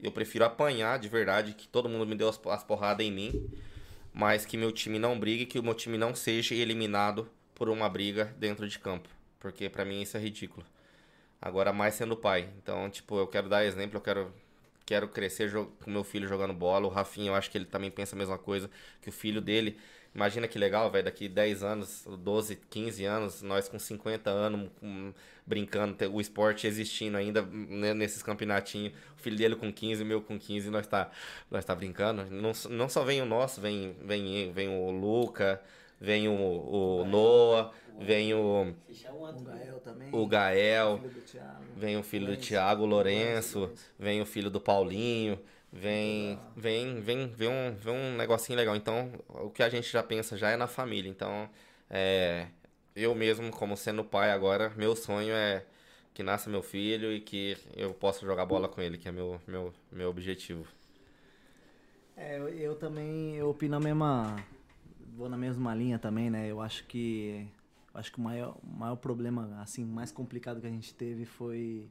Eu 0.03 0.11
prefiro 0.11 0.45
apanhar 0.45 0.99
de 0.99 1.09
verdade, 1.09 1.53
que 1.53 1.69
todo 1.69 1.89
mundo 1.89 2.07
me 2.07 2.15
deu 2.15 2.29
as, 2.29 2.41
as 2.47 2.65
porradas 2.65 3.05
em 3.07 3.13
mim, 3.13 3.51
mas 4.13 4.47
que 4.47 4.57
meu 4.57 4.73
time 4.73 4.99
não 4.99 5.19
brigue, 5.21 5.45
que 5.45 5.59
o 5.59 5.63
meu 5.63 5.75
time 5.75 5.99
não 5.99 6.15
seja 6.15 6.55
eliminado 6.55 7.31
por 7.55 7.69
uma 7.69 7.89
briga 7.89 8.35
dentro 8.39 8.67
de 8.67 8.79
campo, 8.79 9.11
porque 9.39 9.69
pra 9.69 9.85
mim 9.85 10.01
isso 10.01 10.17
é 10.17 10.21
ridículo. 10.21 10.67
Agora 11.41 11.73
mais 11.73 11.95
sendo 11.95 12.17
pai. 12.17 12.49
Então, 12.63 12.89
tipo, 12.89 13.19
eu 13.19 13.27
quero 13.27 13.49
dar 13.49 13.65
exemplo, 13.65 13.99
eu 13.99 14.01
quero 14.01 14.33
quero 14.87 15.07
crescer 15.09 15.53
com 15.85 15.91
meu 15.91 16.03
filho 16.03 16.27
jogando 16.27 16.53
bola. 16.53 16.87
O 16.87 16.91
Rafinha, 16.91 17.31
eu 17.31 17.35
acho 17.35 17.51
que 17.51 17.57
ele 17.57 17.65
também 17.65 17.91
pensa 17.91 18.17
a 18.17 18.19
mesma 18.19 18.37
coisa, 18.37 18.69
que 19.01 19.09
o 19.09 19.13
filho 19.13 19.41
dele, 19.41 19.79
imagina 20.15 20.47
que 20.49 20.59
legal, 20.59 20.91
velho, 20.91 21.05
daqui 21.05 21.29
10 21.29 21.63
anos, 21.63 22.05
12, 22.19 22.57
15 22.69 23.05
anos, 23.05 23.43
nós 23.43 23.69
com 23.69 23.79
50 23.79 24.31
anos 24.31 24.69
com- 24.81 25.13
brincando, 25.47 25.97
o 26.13 26.21
esporte 26.21 26.67
existindo 26.67 27.17
ainda 27.17 27.43
né, 27.43 27.93
nesses 27.95 28.23
campeonatinhos. 28.23 28.93
O 29.19 29.21
filho 29.23 29.37
dele 29.37 29.57
com 29.57 29.73
15, 29.73 30.03
o 30.03 30.07
meu 30.07 30.21
com 30.23 30.39
15, 30.39 30.71
nós 30.71 30.87
tá 30.87 31.11
nós 31.51 31.65
tá 31.65 31.75
brincando. 31.75 32.25
Não, 32.31 32.53
não 32.71 32.89
só 32.89 33.03
vem 33.05 33.21
o 33.21 33.27
nosso, 33.27 33.61
vem 33.61 33.97
vem 34.03 34.53
vem 34.53 34.69
o 34.69 34.91
Luca, 34.91 35.61
vem 36.01 36.29
o, 36.29 36.33
o 36.33 37.05
Noah, 37.05 37.73
vem 37.99 38.33
o 38.35 38.75
Fechar 38.87 39.13
um 39.13 39.23
O. 39.25 39.43
Gael 39.43 39.81
também. 39.81 40.09
o 40.13 40.27
Gael, 40.27 40.99
filho 40.99 41.11
do 41.15 41.21
Thiago. 41.21 41.65
Vem 41.77 41.97
o 41.97 42.03
filho 42.03 42.27
do 42.27 42.37
Thiago 42.37 42.87
Lourenço, 42.87 43.71
vem 43.99 44.21
o 44.23 44.27
filho 44.27 44.51
do 44.51 44.61
Paulinho, 44.61 45.39
vem, 45.73 46.39
vem, 46.57 47.01
vem, 47.01 47.29
vem 47.29 47.49
um, 47.49 47.75
vem 47.75 47.95
um 47.95 48.17
negocinho 48.17 48.59
legal. 48.59 48.77
Então, 48.77 49.13
o 49.29 49.51
que 49.51 49.63
a 49.63 49.69
gente 49.69 49.91
já 49.91 50.03
pensa 50.03 50.37
já 50.37 50.51
é 50.51 50.57
na 50.57 50.67
família. 50.67 51.09
Então, 51.09 51.49
é, 51.89 52.47
eu 52.95 53.15
mesmo, 53.15 53.51
como 53.51 53.77
sendo 53.77 54.05
pai 54.05 54.31
agora, 54.31 54.71
meu 54.77 54.97
sonho 54.97 55.35
é 55.35 55.65
que 56.13 56.23
nasça 56.23 56.51
meu 56.51 56.63
filho 56.63 57.13
e 57.13 57.21
que 57.21 57.57
eu 57.77 57.95
possa 57.95 58.27
jogar 58.27 58.45
bola 58.45 58.69
com 58.69 58.81
ele, 58.81 58.99
que 58.99 59.09
é 59.09 59.13
meu, 59.13 59.41
meu, 59.47 59.73
meu 59.91 60.11
objetivo. 60.11 60.67
É, 62.17 62.39
eu, 62.39 62.49
eu 62.49 62.75
também 62.75 63.37
eu 63.37 63.49
opino 63.49 63.77
a 63.77 63.81
mesma. 63.81 64.37
Vou 65.17 65.29
na 65.29 65.37
mesma 65.37 65.75
linha 65.75 65.99
também, 65.99 66.31
né? 66.31 66.51
Eu 66.51 66.61
acho 66.61 66.85
que. 66.85 67.47
acho 67.95 68.13
que 68.13 68.19
o 68.19 68.23
maior, 68.23 68.57
o 68.63 68.67
maior 68.67 68.97
problema, 68.97 69.59
assim, 69.63 69.85
mais 69.85 70.13
complicado 70.13 70.61
que 70.61 70.67
a 70.67 70.71
gente 70.71 70.95
teve 70.95 71.25
foi 71.25 71.89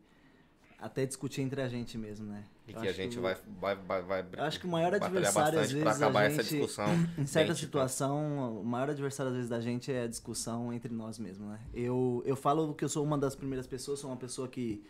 até 0.80 1.06
discutir 1.06 1.42
entre 1.42 1.62
a 1.62 1.68
gente 1.68 1.98
mesmo, 1.98 2.28
né? 2.28 2.44
E 2.70 2.74
Eu 2.76 2.82
que 2.82 2.88
a 2.88 2.92
gente 2.94 3.18
o- 3.18 3.22
vai, 3.22 3.36
vai, 3.60 3.76
vai, 3.76 4.02
vai 4.04 4.26
Eu 4.38 4.44
acho 4.44 4.60
que 4.60 4.66
o 4.68 4.70
maior 4.70 4.94
adversário, 4.94 5.60
às 5.60 5.72
bastante 5.72 5.82
pra 5.82 5.90
vezes, 5.92 6.02
acabar 6.02 6.20
a 6.20 6.24
essa 6.26 6.44
gente, 6.44 6.52
discussão. 6.58 6.88
Em 7.18 7.26
certa 7.26 7.40
dentro 7.48 7.54
de 7.56 7.60
situação, 7.60 8.62
o 8.62 8.64
maior 8.66 8.90
adversário, 8.90 9.30
às 9.32 9.36
vezes, 9.36 9.50
da 9.50 9.60
gente 9.60 9.92
é 9.92 10.04
a 10.04 10.08
discussão 10.08 10.72
entre 10.72 10.94
nós 10.94 11.18
mesmos, 11.18 11.48
né? 11.50 11.60
Eu, 11.74 12.22
eu 12.26 12.36
falo 12.36 12.74
que 12.74 12.84
eu 12.86 12.90
sou 12.90 13.04
uma 13.04 13.18
das 13.18 13.36
primeiras 13.36 13.66
pessoas, 13.68 14.00
sou 14.00 14.10
uma 14.10 14.18
pessoa 14.18 14.48
que. 14.48 14.84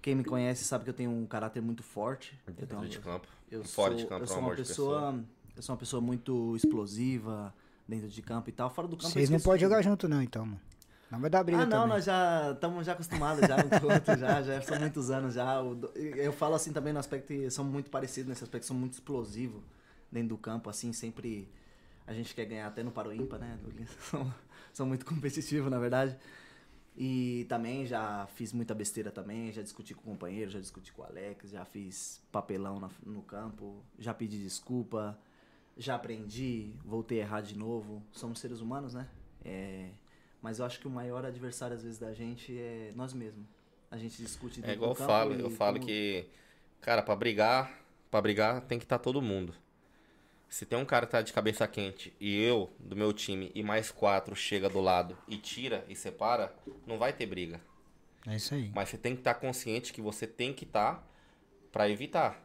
Quem 0.00 0.16
me 0.16 0.24
conhece 0.24 0.64
sabe 0.64 0.82
que 0.84 0.90
eu 0.90 0.94
tenho 0.94 1.10
um 1.12 1.24
caráter 1.26 1.62
muito 1.62 1.82
forte. 1.82 2.36
Eu 2.46 2.52
Dentro 2.54 2.76
tenho, 2.78 2.88
de 2.88 2.98
campo. 2.98 3.28
eu 3.50 3.62
Fora 3.64 3.90
sou, 3.94 3.98
de 4.02 4.06
campo, 4.08 4.20
eu 4.22 4.24
é 4.24 4.26
sou 4.26 4.36
um 4.36 4.38
uma 4.40 4.46
amor 4.46 4.56
de 4.56 4.62
pessoa, 4.62 5.24
eu 5.56 5.62
sou 5.62 5.72
uma 5.74 5.78
pessoa 5.78 6.00
muito 6.00 6.56
explosiva 6.56 7.54
dentro 7.86 8.08
de 8.08 8.20
campo 8.22 8.48
e 8.48 8.52
tal. 8.52 8.68
Fora 8.68 8.88
do 8.88 8.96
campo 8.96 9.06
eu 9.08 9.12
Vocês 9.12 9.30
não 9.30 9.38
podem 9.38 9.60
jogar 9.60 9.80
junto 9.82 10.08
não, 10.08 10.20
então, 10.20 10.44
mano. 10.44 10.60
Não 11.12 11.20
vai 11.20 11.28
dar 11.30 11.44
briga 11.44 11.62
Ah, 11.62 11.66
não, 11.66 11.70
também. 11.80 11.88
nós 11.90 12.04
já 12.04 12.52
estamos 12.52 12.86
já 12.86 12.92
acostumados 12.92 13.46
já 13.46 13.56
um 13.56 13.68
com 13.68 13.86
outro, 13.86 14.16
já, 14.18 14.42
já 14.42 14.62
são 14.62 14.78
muitos 14.80 15.10
anos 15.10 15.34
já. 15.34 15.56
Eu 16.16 16.32
falo 16.32 16.54
assim 16.54 16.72
também 16.72 16.92
no 16.92 16.98
aspecto 16.98 17.32
são 17.50 17.64
muito 17.64 17.90
parecidos 17.90 18.28
nesse 18.30 18.42
aspecto, 18.42 18.66
são 18.66 18.74
muito 18.76 18.94
explosivos 18.94 19.62
dentro 20.10 20.30
do 20.30 20.38
campo, 20.38 20.70
assim, 20.70 20.92
sempre 20.92 21.48
a 22.06 22.12
gente 22.14 22.34
quer 22.34 22.46
ganhar 22.46 22.66
até 22.66 22.82
no 22.82 22.90
paro 22.90 23.12
ímpar, 23.12 23.38
né? 23.38 23.58
São, 24.10 24.34
são 24.72 24.86
muito 24.86 25.04
competitivos, 25.06 25.70
na 25.70 25.78
verdade. 25.78 26.16
E 26.96 27.46
também 27.48 27.86
já 27.86 28.26
fiz 28.34 28.52
muita 28.52 28.74
besteira 28.74 29.10
também, 29.10 29.50
já 29.52 29.62
discuti 29.62 29.94
com 29.94 30.00
o 30.02 30.04
companheiro, 30.04 30.50
já 30.50 30.58
discuti 30.60 30.92
com 30.92 31.02
o 31.02 31.04
Alex, 31.04 31.50
já 31.50 31.64
fiz 31.64 32.20
papelão 32.32 32.78
na- 32.80 32.90
no 33.04 33.22
campo, 33.22 33.82
já 33.98 34.12
pedi 34.12 34.38
desculpa, 34.42 35.18
já 35.76 35.94
aprendi, 35.94 36.74
voltei 36.84 37.20
a 37.20 37.22
errar 37.24 37.40
de 37.40 37.56
novo. 37.56 38.02
Somos 38.12 38.40
seres 38.40 38.60
humanos, 38.60 38.92
né? 38.92 39.08
É, 39.44 39.88
mas 40.42 40.58
eu 40.58 40.64
acho 40.66 40.78
que 40.80 40.86
o 40.88 40.90
maior 40.90 41.24
adversário, 41.24 41.74
às 41.76 41.82
vezes, 41.82 41.98
da 41.98 42.12
gente 42.12 42.56
é 42.58 42.92
nós 42.94 43.12
mesmos. 43.14 43.46
A 43.90 43.96
gente 43.96 44.16
discute 44.16 44.58
É 44.60 44.62
dentro 44.62 44.74
igual 44.76 44.90
eu 44.90 44.94
do 44.94 44.98
campo 44.98 45.10
falo, 45.10 45.34
eu 45.34 45.50
falo 45.50 45.74
como- 45.78 45.86
que, 45.86 46.26
cara, 46.80 47.02
pra 47.02 47.14
brigar, 47.16 47.72
pra 48.10 48.20
brigar 48.20 48.60
tem 48.62 48.78
que 48.78 48.84
estar 48.84 48.98
todo 48.98 49.22
mundo. 49.22 49.54
Se 50.48 50.66
tem 50.66 50.78
um 50.78 50.84
cara 50.84 51.06
que 51.06 51.12
tá 51.12 51.22
de 51.22 51.32
cabeça 51.32 51.66
quente 51.66 52.14
e 52.20 52.38
eu, 52.42 52.70
do 52.78 52.94
meu 52.94 53.12
time, 53.12 53.50
e 53.54 53.62
mais 53.62 53.90
quatro 53.90 54.36
chega 54.36 54.68
do 54.68 54.80
lado 54.80 55.16
e 55.26 55.38
tira 55.38 55.84
e 55.88 55.96
separa, 55.96 56.54
não 56.86 56.98
vai 56.98 57.12
ter 57.12 57.24
briga. 57.26 57.58
É 58.26 58.36
isso 58.36 58.54
aí. 58.54 58.70
Mas 58.74 58.90
você 58.90 58.98
tem 58.98 59.14
que 59.14 59.20
estar 59.20 59.34
consciente 59.34 59.92
que 59.92 60.00
você 60.02 60.26
tem 60.26 60.52
que 60.52 60.64
estar 60.64 61.06
pra 61.72 61.88
evitar. 61.88 62.38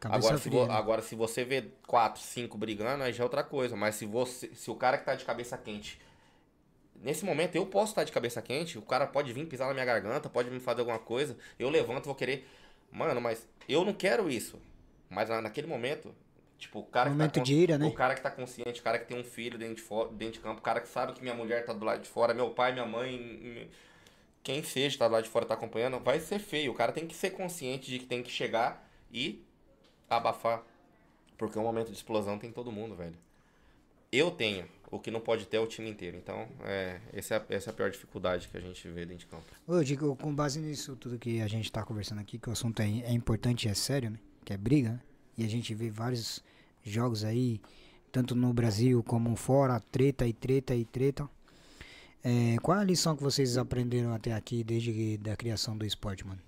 Cabeça 0.00 0.18
Agora 0.28 0.38
se, 0.38 0.48
vo- 0.50 0.66
né? 0.66 0.74
agora, 0.74 1.02
se 1.02 1.14
você 1.14 1.44
vê 1.44 1.70
quatro, 1.86 2.20
cinco 2.22 2.58
brigando, 2.58 3.02
aí 3.04 3.12
já 3.12 3.22
é 3.22 3.24
outra 3.24 3.42
coisa. 3.44 3.76
Mas 3.76 3.94
se 3.96 4.06
você, 4.06 4.54
se 4.54 4.70
o 4.70 4.74
cara 4.74 4.98
que 4.98 5.04
tá 5.04 5.14
de 5.14 5.24
cabeça 5.24 5.56
quente, 5.56 6.00
nesse 7.04 7.24
momento 7.24 7.56
eu 7.56 7.66
posso 7.66 7.92
estar 7.92 8.04
de 8.04 8.12
cabeça 8.12 8.42
quente, 8.42 8.78
o 8.78 8.82
cara 8.82 9.06
pode 9.06 9.32
vir 9.32 9.46
pisar 9.46 9.68
na 9.68 9.74
minha 9.74 9.86
garganta, 9.86 10.28
pode 10.30 10.50
me 10.50 10.60
fazer 10.60 10.80
alguma 10.80 10.98
coisa, 10.98 11.36
eu 11.58 11.70
levanto, 11.70 12.06
vou 12.06 12.14
querer, 12.14 12.48
mano, 12.92 13.20
mas 13.20 13.46
eu 13.68 13.84
não 13.84 13.94
quero 13.94 14.30
isso. 14.30 14.60
Mas 15.10 15.28
na- 15.28 15.42
naquele 15.42 15.66
momento, 15.66 16.14
tipo, 16.58 16.80
o 16.80 16.84
cara 16.84 17.10
Momento 17.10 17.32
que 17.32 17.40
tá 17.40 17.44
de 17.44 17.54
ira, 17.54 17.78
né? 17.78 17.86
o 17.86 17.92
cara 17.92 18.14
que 18.14 18.22
tá 18.22 18.30
consciente, 18.30 18.80
o 18.80 18.82
cara 18.84 18.98
que 18.98 19.06
tem 19.06 19.18
um 19.20 19.24
filho 19.24 19.58
dentro 19.58 19.76
de, 19.76 19.82
fo- 19.82 20.06
dentro 20.08 20.34
de 20.34 20.40
campo, 20.40 20.60
o 20.60 20.62
cara 20.62 20.80
que 20.80 20.88
sabe 20.88 21.12
que 21.12 21.22
minha 21.22 21.34
mulher 21.34 21.64
tá 21.64 21.72
do 21.72 21.84
lado 21.84 22.02
de 22.02 22.08
fora, 22.08 22.34
meu 22.34 22.50
pai, 22.50 22.72
minha 22.72 22.86
mãe, 22.86 23.14
m- 23.16 23.70
quem 24.42 24.62
seja 24.62 24.98
tá 24.98 25.08
do 25.08 25.12
lado 25.14 25.24
de 25.24 25.30
fora 25.30 25.46
tá 25.46 25.54
acompanhando, 25.54 25.98
vai 26.00 26.20
ser 26.20 26.38
feio. 26.38 26.72
O 26.72 26.74
cara 26.74 26.92
tem 26.92 27.06
que 27.06 27.14
ser 27.14 27.30
consciente 27.30 27.90
de 27.90 27.98
que 27.98 28.06
tem 28.06 28.22
que 28.22 28.30
chegar 28.30 28.88
e 29.12 29.42
abafar. 30.10 30.64
Porque 31.38 31.58
o 31.58 31.62
momento 31.62 31.88
de 31.88 31.94
explosão 31.94 32.38
tem 32.38 32.52
todo 32.52 32.72
mundo, 32.72 32.94
velho. 32.96 33.16
Eu 34.12 34.30
tenho. 34.30 34.68
O 34.94 35.00
que 35.00 35.10
não 35.10 35.20
pode 35.20 35.46
ter 35.48 35.56
é 35.56 35.60
o 35.60 35.66
time 35.66 35.90
inteiro. 35.90 36.16
Então, 36.16 36.48
é, 36.62 37.00
essa, 37.12 37.34
é 37.34 37.38
a, 37.38 37.44
essa 37.56 37.70
é 37.70 37.72
a 37.72 37.74
pior 37.74 37.90
dificuldade 37.90 38.46
que 38.46 38.56
a 38.56 38.60
gente 38.60 38.86
vê 38.88 39.00
dentro 39.04 39.18
de 39.18 39.26
campo. 39.26 39.44
Ô, 39.66 39.82
Dico, 39.82 40.14
com 40.14 40.32
base 40.32 40.60
nisso 40.60 40.94
tudo 40.94 41.18
que 41.18 41.40
a 41.40 41.48
gente 41.48 41.70
tá 41.72 41.82
conversando 41.82 42.20
aqui, 42.20 42.38
que 42.38 42.48
o 42.48 42.52
assunto 42.52 42.80
é, 42.80 42.84
é 43.00 43.10
importante 43.12 43.66
e 43.66 43.68
é 43.68 43.74
sério, 43.74 44.10
né? 44.10 44.18
Que 44.44 44.52
é 44.52 44.56
briga, 44.56 44.90
né? 44.92 45.00
E 45.36 45.44
a 45.44 45.48
gente 45.48 45.74
vê 45.74 45.90
vários 45.90 46.44
jogos 46.84 47.24
aí, 47.24 47.60
tanto 48.12 48.36
no 48.36 48.52
Brasil 48.54 49.02
como 49.02 49.34
fora, 49.34 49.80
treta 49.80 50.28
e 50.28 50.32
treta 50.32 50.76
e 50.76 50.84
treta. 50.84 51.28
É, 52.22 52.56
qual 52.62 52.78
a 52.78 52.84
lição 52.84 53.16
que 53.16 53.22
vocês 53.24 53.58
aprenderam 53.58 54.14
até 54.14 54.32
aqui 54.32 54.62
desde 54.62 54.92
que- 54.92 55.18
da 55.18 55.34
criação 55.36 55.76
do 55.76 55.84
esporte, 55.84 56.24
mano? 56.24 56.40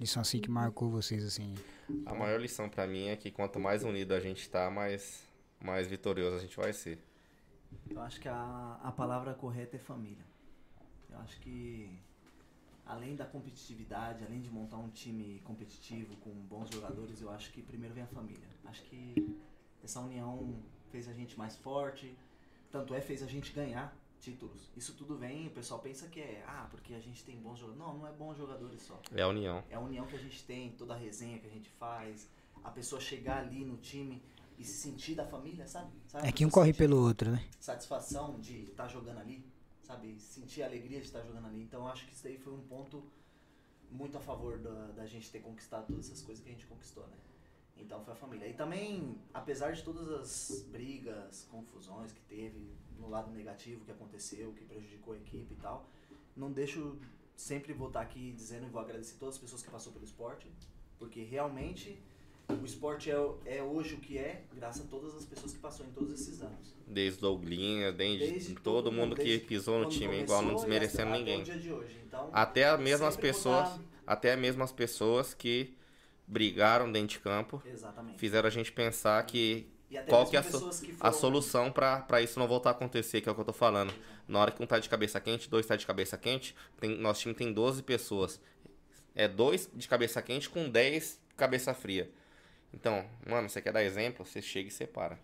Lição 0.00 0.22
assim 0.22 0.40
que 0.40 0.50
marcou 0.50 0.88
vocês, 0.88 1.22
assim. 1.22 1.52
A 2.06 2.14
maior 2.14 2.40
lição 2.40 2.66
pra 2.66 2.86
mim 2.86 3.08
é 3.08 3.16
que 3.16 3.30
quanto 3.30 3.60
mais 3.60 3.84
unido 3.84 4.14
a 4.14 4.20
gente 4.20 4.48
tá, 4.48 4.70
mais, 4.70 5.22
mais 5.62 5.86
vitorioso 5.86 6.36
a 6.36 6.40
gente 6.40 6.56
vai 6.56 6.72
ser. 6.72 6.98
Eu 7.88 8.00
acho 8.02 8.20
que 8.20 8.28
a, 8.28 8.80
a 8.82 8.92
palavra 8.92 9.34
correta 9.34 9.76
é 9.76 9.78
família. 9.78 10.24
Eu 11.08 11.18
acho 11.18 11.38
que 11.40 11.98
além 12.86 13.14
da 13.14 13.24
competitividade, 13.24 14.24
além 14.24 14.40
de 14.40 14.50
montar 14.50 14.76
um 14.76 14.88
time 14.88 15.40
competitivo 15.44 16.16
com 16.16 16.30
bons 16.30 16.70
jogadores, 16.70 17.20
eu 17.20 17.30
acho 17.30 17.52
que 17.52 17.62
primeiro 17.62 17.94
vem 17.94 18.04
a 18.04 18.08
família. 18.08 18.48
Acho 18.64 18.82
que 18.84 19.14
essa 19.82 20.00
união 20.00 20.60
fez 20.90 21.08
a 21.08 21.12
gente 21.12 21.38
mais 21.38 21.56
forte, 21.56 22.16
tanto 22.70 22.94
é 22.94 23.00
fez 23.00 23.22
a 23.22 23.26
gente 23.26 23.52
ganhar 23.52 23.96
títulos. 24.20 24.70
Isso 24.76 24.94
tudo 24.94 25.16
vem, 25.16 25.46
o 25.46 25.50
pessoal 25.50 25.80
pensa 25.80 26.08
que 26.08 26.20
é, 26.20 26.44
ah, 26.46 26.66
porque 26.70 26.94
a 26.94 27.00
gente 27.00 27.24
tem 27.24 27.36
bons 27.36 27.58
jogadores. 27.58 27.86
Não, 27.86 27.98
não 27.98 28.06
é 28.06 28.12
bons 28.12 28.36
jogadores 28.36 28.82
só. 28.82 29.00
É 29.14 29.22
a 29.22 29.28
união. 29.28 29.64
É 29.70 29.76
a 29.76 29.80
união 29.80 30.06
que 30.06 30.16
a 30.16 30.18
gente 30.18 30.44
tem, 30.44 30.72
toda 30.72 30.94
a 30.94 30.96
resenha 30.96 31.38
que 31.38 31.46
a 31.46 31.50
gente 31.50 31.70
faz, 31.70 32.28
a 32.62 32.70
pessoa 32.70 33.00
chegar 33.00 33.38
ali 33.38 33.64
no 33.64 33.76
time 33.78 34.22
e 34.60 34.64
se 34.64 34.74
sentir 34.74 35.14
da 35.14 35.26
família, 35.26 35.66
sabe? 35.66 35.90
sabe? 36.06 36.28
É 36.28 36.32
que 36.32 36.44
um 36.44 36.50
corre 36.50 36.74
pelo 36.74 37.02
outro, 37.02 37.30
né? 37.30 37.42
Satisfação 37.58 38.38
de 38.38 38.64
estar 38.64 38.86
jogando 38.88 39.18
ali, 39.18 39.42
sabe? 39.82 40.20
Sentir 40.20 40.62
a 40.62 40.66
alegria 40.66 41.00
de 41.00 41.06
estar 41.06 41.22
jogando 41.22 41.46
ali. 41.46 41.62
Então 41.62 41.88
acho 41.88 42.06
que 42.06 42.12
isso 42.12 42.26
aí 42.26 42.36
foi 42.36 42.52
um 42.52 42.60
ponto 42.60 43.02
muito 43.90 44.18
a 44.18 44.20
favor 44.20 44.58
da, 44.58 44.88
da 44.88 45.06
gente 45.06 45.30
ter 45.30 45.40
conquistado 45.40 45.86
todas 45.86 46.06
essas 46.06 46.22
coisas 46.22 46.44
que 46.44 46.50
a 46.50 46.52
gente 46.52 46.66
conquistou, 46.66 47.06
né? 47.06 47.16
Então 47.78 48.04
foi 48.04 48.12
a 48.12 48.16
família. 48.16 48.46
E 48.46 48.52
também, 48.52 49.16
apesar 49.32 49.72
de 49.72 49.82
todas 49.82 50.08
as 50.10 50.62
brigas, 50.70 51.48
confusões 51.50 52.12
que 52.12 52.20
teve 52.28 52.70
no 52.98 53.08
lado 53.08 53.30
negativo 53.30 53.82
que 53.86 53.90
aconteceu, 53.90 54.52
que 54.52 54.64
prejudicou 54.66 55.14
a 55.14 55.16
equipe 55.16 55.54
e 55.54 55.56
tal, 55.56 55.88
não 56.36 56.52
deixo 56.52 56.98
sempre 57.34 57.72
vou 57.72 57.88
estar 57.88 58.02
aqui 58.02 58.32
dizendo 58.32 58.66
e 58.66 58.68
vou 58.68 58.82
agradecer 58.82 59.16
todas 59.18 59.36
as 59.36 59.40
pessoas 59.40 59.62
que 59.62 59.70
passou 59.70 59.90
pelo 59.90 60.04
esporte, 60.04 60.46
porque 60.98 61.22
realmente 61.22 61.98
o 62.50 62.64
esporte 62.64 63.10
é, 63.10 63.14
é 63.46 63.62
hoje 63.62 63.94
o 63.94 63.98
que 63.98 64.18
é, 64.18 64.42
graças 64.54 64.84
a 64.84 64.88
todas 64.88 65.14
as 65.14 65.24
pessoas 65.24 65.52
que 65.52 65.58
passou 65.58 65.86
em 65.86 65.90
todos 65.90 66.12
esses 66.14 66.40
anos. 66.42 66.74
Desde 66.86 67.18
o 67.18 67.22
Douglinha, 67.22 67.92
desde, 67.92 68.30
Desde 68.30 68.54
todo 68.56 68.90
mundo 68.90 69.14
que 69.16 69.38
pisou 69.38 69.78
no 69.78 69.88
time, 69.88 70.06
começou 70.06 70.22
igual 70.24 70.42
não 70.42 70.54
desmerecendo 70.56 71.10
até- 71.10 71.18
ninguém. 71.18 71.42
Até 71.42 71.54
o 71.54 71.58
dia 71.60 71.74
hoje. 71.74 71.96
Então, 72.06 72.30
Até 72.32 72.64
as 72.64 72.80
mesmas 72.80 73.14
sempre 73.14 73.30
vou 73.30 73.36
pessoas, 73.38 73.68
dar- 73.68 73.80
até 74.06 74.36
mesmo 74.36 74.62
as 74.62 74.72
pessoas 74.72 75.32
que 75.34 75.74
brigaram 76.26 76.90
dentro 76.90 77.08
de 77.08 77.18
campo, 77.20 77.62
Exatamente. 77.64 78.18
fizeram 78.18 78.46
a 78.46 78.50
gente 78.50 78.72
pensar 78.72 79.24
que 79.26 79.66
qual 80.08 80.20
mesmo 80.22 80.30
que 80.30 80.36
é 80.36 80.40
a, 80.40 80.42
so- 80.42 80.58
que 80.84 80.92
a 80.92 80.94
foram- 80.96 81.12
solução 81.12 81.72
pra 81.72 82.00
pra 82.00 82.22
isso 82.22 82.38
não 82.38 82.46
voltar 82.46 82.70
a 82.70 82.72
acontecer, 82.72 83.20
que 83.20 83.28
é 83.28 83.32
o 83.32 83.34
que 83.34 83.40
eu 83.40 83.44
tô 83.44 83.52
falando. 83.52 83.92
Na 84.28 84.38
hora 84.38 84.50
que 84.52 84.62
um 84.62 84.66
tá 84.66 84.78
de 84.78 84.88
cabeça 84.88 85.20
quente, 85.20 85.50
dois 85.50 85.66
tá 85.66 85.74
de 85.74 85.84
cabeça 85.86 86.16
quente, 86.16 86.54
tem, 86.80 86.96
nosso 86.98 87.20
time 87.22 87.34
tem 87.34 87.52
12 87.52 87.82
pessoas. 87.82 88.40
É 89.14 89.26
dois 89.26 89.68
de 89.74 89.88
cabeça 89.88 90.22
quente 90.22 90.48
com 90.48 90.68
10 90.68 91.20
cabeça 91.36 91.74
fria. 91.74 92.08
Então, 92.72 93.04
mano, 93.28 93.48
você 93.48 93.60
quer 93.60 93.72
dar 93.72 93.82
exemplo? 93.82 94.24
Você 94.24 94.40
chega 94.40 94.68
e 94.68 94.72
separa. 94.72 95.18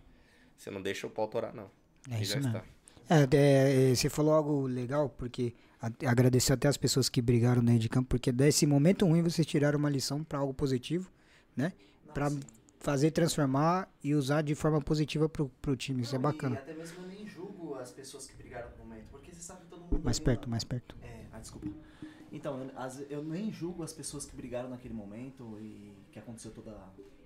Você 0.57 0.69
não 0.71 0.81
deixa 0.81 1.07
o 1.07 1.09
pau 1.09 1.27
torar, 1.27 1.53
não. 1.53 1.69
É 2.09 2.19
E 2.19 2.23
isso 2.23 2.35
mesmo. 2.37 2.61
É, 3.09 3.91
é, 3.91 3.95
você 3.95 4.09
falou 4.09 4.33
algo 4.33 4.67
legal, 4.67 5.07
porque 5.09 5.53
a- 5.81 5.91
agradecer 6.09 6.51
até 6.53 6.67
as 6.67 6.75
pessoas 6.77 7.07
que 7.07 7.21
brigaram 7.21 7.63
dentro 7.63 7.79
de 7.81 7.89
campo, 7.89 8.09
porque 8.09 8.31
desse 8.31 8.65
momento 8.65 9.05
ruim 9.05 9.21
vocês 9.23 9.47
tiraram 9.47 9.79
uma 9.79 9.89
lição 9.89 10.23
para 10.23 10.39
algo 10.39 10.53
positivo, 10.53 11.09
né? 11.55 11.71
Pra 12.13 12.29
fazer 12.79 13.11
transformar 13.11 13.89
e 14.03 14.13
usar 14.13 14.41
de 14.41 14.55
forma 14.55 14.81
positiva 14.81 15.29
pro, 15.29 15.49
pro 15.61 15.75
time. 15.75 16.01
Isso 16.01 16.15
é 16.15 16.17
Não, 16.17 16.23
bacana. 16.23 16.55
E 16.55 16.57
até 16.59 16.73
mesmo 16.73 17.01
eu 17.03 17.07
nem 17.07 17.27
julgo 17.27 17.75
as 17.75 17.91
pessoas 17.91 18.27
que 18.27 18.35
brigaram 18.35 18.69
no 18.71 18.77
momento, 18.83 19.07
porque 19.09 19.31
você 19.31 19.41
sabe 19.41 19.61
que 19.61 19.67
todo 19.67 19.81
mundo. 19.81 20.01
Mais 20.03 20.19
perto, 20.19 20.41
na- 20.47 20.51
mais 20.51 20.63
perto. 20.65 20.95
É, 21.01 21.25
ah, 21.31 21.39
desculpa. 21.39 21.67
Então, 22.31 22.61
eu, 22.61 22.71
as- 22.77 23.03
eu 23.09 23.23
nem 23.23 23.51
julgo 23.51 23.83
as 23.83 23.93
pessoas 23.93 24.25
que 24.25 24.35
brigaram 24.35 24.69
naquele 24.69 24.93
momento 24.93 25.57
e 25.61 25.93
que 26.11 26.19
aconteceu 26.19 26.51
todo 26.51 26.69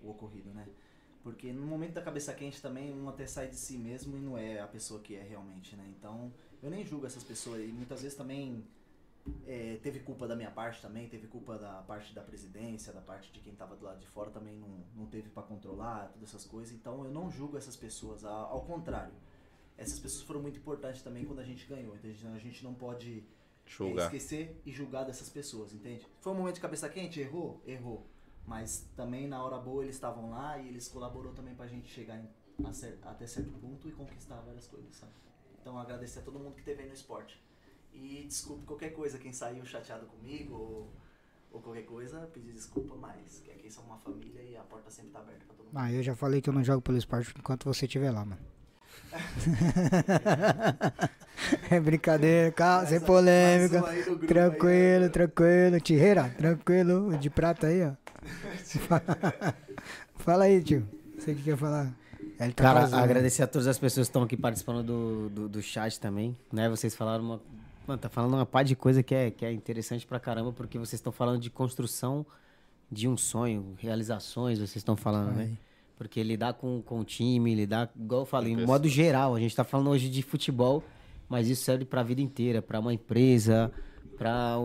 o 0.03 0.09
ocorrido, 0.09 0.49
né? 0.51 0.67
Porque 1.23 1.53
no 1.53 1.65
momento 1.67 1.93
da 1.93 2.01
cabeça 2.01 2.33
quente 2.33 2.59
também, 2.61 2.91
um 2.93 3.07
até 3.07 3.27
sai 3.27 3.47
de 3.47 3.55
si 3.55 3.77
mesmo 3.77 4.17
e 4.17 4.19
não 4.19 4.37
é 4.37 4.59
a 4.59 4.67
pessoa 4.67 4.99
que 4.99 5.15
é 5.15 5.21
realmente, 5.21 5.75
né? 5.75 5.85
Então, 5.97 6.33
eu 6.63 6.69
nem 6.69 6.83
julgo 6.83 7.05
essas 7.05 7.23
pessoas. 7.23 7.61
E 7.61 7.67
muitas 7.71 8.01
vezes 8.01 8.17
também 8.17 8.63
é, 9.45 9.77
teve 9.83 9.99
culpa 9.99 10.27
da 10.27 10.35
minha 10.35 10.49
parte 10.49 10.81
também, 10.81 11.07
teve 11.07 11.27
culpa 11.27 11.59
da 11.59 11.73
parte 11.83 12.13
da 12.15 12.21
presidência, 12.23 12.91
da 12.91 13.01
parte 13.01 13.31
de 13.31 13.39
quem 13.39 13.53
tava 13.53 13.75
do 13.75 13.85
lado 13.85 13.99
de 13.99 14.07
fora 14.07 14.31
também 14.31 14.55
não, 14.57 14.83
não 14.95 15.05
teve 15.05 15.29
pra 15.29 15.43
controlar, 15.43 16.07
todas 16.11 16.29
essas 16.29 16.43
coisas. 16.45 16.73
Então, 16.73 17.03
eu 17.05 17.11
não 17.11 17.29
julgo 17.29 17.55
essas 17.55 17.75
pessoas, 17.75 18.25
ao 18.25 18.61
contrário. 18.61 19.13
Essas 19.77 19.99
pessoas 19.99 20.23
foram 20.23 20.41
muito 20.41 20.57
importantes 20.57 21.03
também 21.03 21.23
quando 21.25 21.39
a 21.39 21.43
gente 21.45 21.67
ganhou. 21.67 21.95
Então, 21.95 22.09
a 22.33 22.39
gente- 22.39 22.63
não 22.63 22.73
pode 22.73 23.23
é, 23.99 24.03
esquecer 24.05 24.59
e 24.65 24.71
julgar 24.71 25.03
dessas 25.05 25.29
pessoas, 25.29 25.71
entende? 25.71 26.05
Foi 26.19 26.33
um 26.33 26.35
momento 26.35 26.55
de 26.55 26.61
cabeça 26.61 26.89
quente, 26.89 27.19
errou? 27.19 27.61
Errou. 27.65 28.05
Mas 28.45 28.87
também 28.95 29.27
na 29.27 29.43
hora 29.43 29.57
boa 29.57 29.83
eles 29.83 29.95
estavam 29.95 30.29
lá 30.31 30.57
e 30.57 30.67
eles 30.67 30.87
colaborou 30.87 31.33
também 31.33 31.55
pra 31.55 31.67
gente 31.67 31.87
chegar 31.89 32.17
em- 32.17 32.29
a 32.65 32.73
cer- 32.73 32.99
até 33.03 33.25
certo 33.25 33.51
ponto 33.59 33.87
e 33.87 33.91
conquistar 33.91 34.41
várias 34.41 34.67
coisas, 34.67 34.93
sabe? 34.95 35.11
Então 35.61 35.77
agradecer 35.77 36.19
a 36.19 36.21
todo 36.21 36.39
mundo 36.39 36.55
que 36.55 36.63
teve 36.63 36.81
aí 36.83 36.87
no 36.87 36.93
esporte. 36.93 37.41
E 37.93 38.23
desculpe 38.27 38.65
qualquer 38.65 38.91
coisa, 38.91 39.17
quem 39.17 39.31
saiu 39.33 39.65
chateado 39.65 40.05
comigo 40.07 40.55
ou, 40.55 40.93
ou 41.51 41.61
qualquer 41.61 41.83
coisa, 41.85 42.27
pedir 42.33 42.53
desculpa, 42.53 42.95
mas 42.95 43.39
que 43.39 43.51
aqui 43.51 43.69
somos 43.71 43.89
uma 43.89 43.97
família 43.99 44.41
e 44.41 44.55
a 44.57 44.63
porta 44.63 44.89
sempre 44.89 45.11
tá 45.11 45.19
aberta 45.19 45.45
pra 45.45 45.55
todo 45.55 45.65
mundo. 45.67 45.77
Ah, 45.77 45.91
eu 45.91 46.01
já 46.03 46.15
falei 46.15 46.41
que 46.41 46.49
eu 46.49 46.53
não 46.53 46.63
jogo 46.63 46.81
pelo 46.81 46.97
esporte 46.97 47.33
enquanto 47.37 47.65
você 47.65 47.85
estiver 47.85 48.11
lá, 48.11 48.25
mano. 48.25 48.41
É 51.69 51.79
brincadeira, 51.79 52.51
calma, 52.51 52.85
sem 52.87 52.99
polêmica. 52.99 53.81
um 53.81 53.85
aí 53.85 54.03
Tranquilo, 54.27 54.69
aí, 54.69 54.99
né? 54.99 55.09
tranquilo. 55.09 55.79
Tireira, 55.79 56.29
tranquilo. 56.37 57.17
De 57.17 57.29
prata 57.29 57.67
aí, 57.67 57.83
ó. 57.83 57.91
Fala 60.17 60.45
aí, 60.45 60.61
tio. 60.63 60.87
Você 61.17 61.33
que 61.33 61.43
quer 61.43 61.57
falar? 61.57 61.91
Ele 62.39 62.53
tá 62.53 62.63
Cara, 62.63 62.85
agradecer 62.97 63.43
a 63.43 63.47
todas 63.47 63.67
as 63.67 63.77
pessoas 63.77 64.07
que 64.07 64.09
estão 64.09 64.23
aqui 64.23 64.35
participando 64.35 64.83
do, 64.83 65.29
do, 65.29 65.49
do 65.49 65.61
chat 65.61 65.99
também, 65.99 66.35
né? 66.51 66.69
Vocês 66.69 66.95
falaram 66.95 67.23
uma... 67.23 67.41
Mano, 67.87 67.99
tá 67.99 68.09
falando 68.09 68.33
uma 68.33 68.45
par 68.45 68.63
de 68.63 68.75
coisa 68.75 69.03
que 69.03 69.13
é, 69.13 69.31
que 69.31 69.45
é 69.45 69.51
interessante 69.51 70.05
pra 70.07 70.19
caramba, 70.19 70.51
porque 70.51 70.77
vocês 70.77 70.99
estão 70.99 71.11
falando 71.11 71.39
de 71.39 71.49
construção 71.49 72.25
de 72.91 73.07
um 73.07 73.15
sonho, 73.15 73.75
realizações, 73.77 74.59
vocês 74.59 74.77
estão 74.77 74.95
falando, 74.95 75.33
né? 75.33 75.51
Porque 76.01 76.23
lidar 76.23 76.53
com, 76.53 76.81
com 76.81 76.99
o 76.99 77.03
time, 77.03 77.53
lidar, 77.53 77.91
igual 77.95 78.21
eu 78.21 78.25
falei, 78.25 78.55
Com 78.55 78.61
em 78.61 78.65
modo 78.65 78.87
geral, 78.87 79.35
a 79.35 79.39
gente 79.39 79.55
tá 79.55 79.63
falando 79.63 79.91
hoje 79.91 80.09
de 80.09 80.23
futebol, 80.23 80.83
mas 81.29 81.47
isso 81.47 81.61
serve 81.63 81.85
pra 81.85 82.01
vida 82.01 82.19
inteira, 82.19 82.59
pra 82.59 82.79
uma 82.79 82.91
empresa, 82.91 83.71
pra 84.17 84.57
um, 84.57 84.63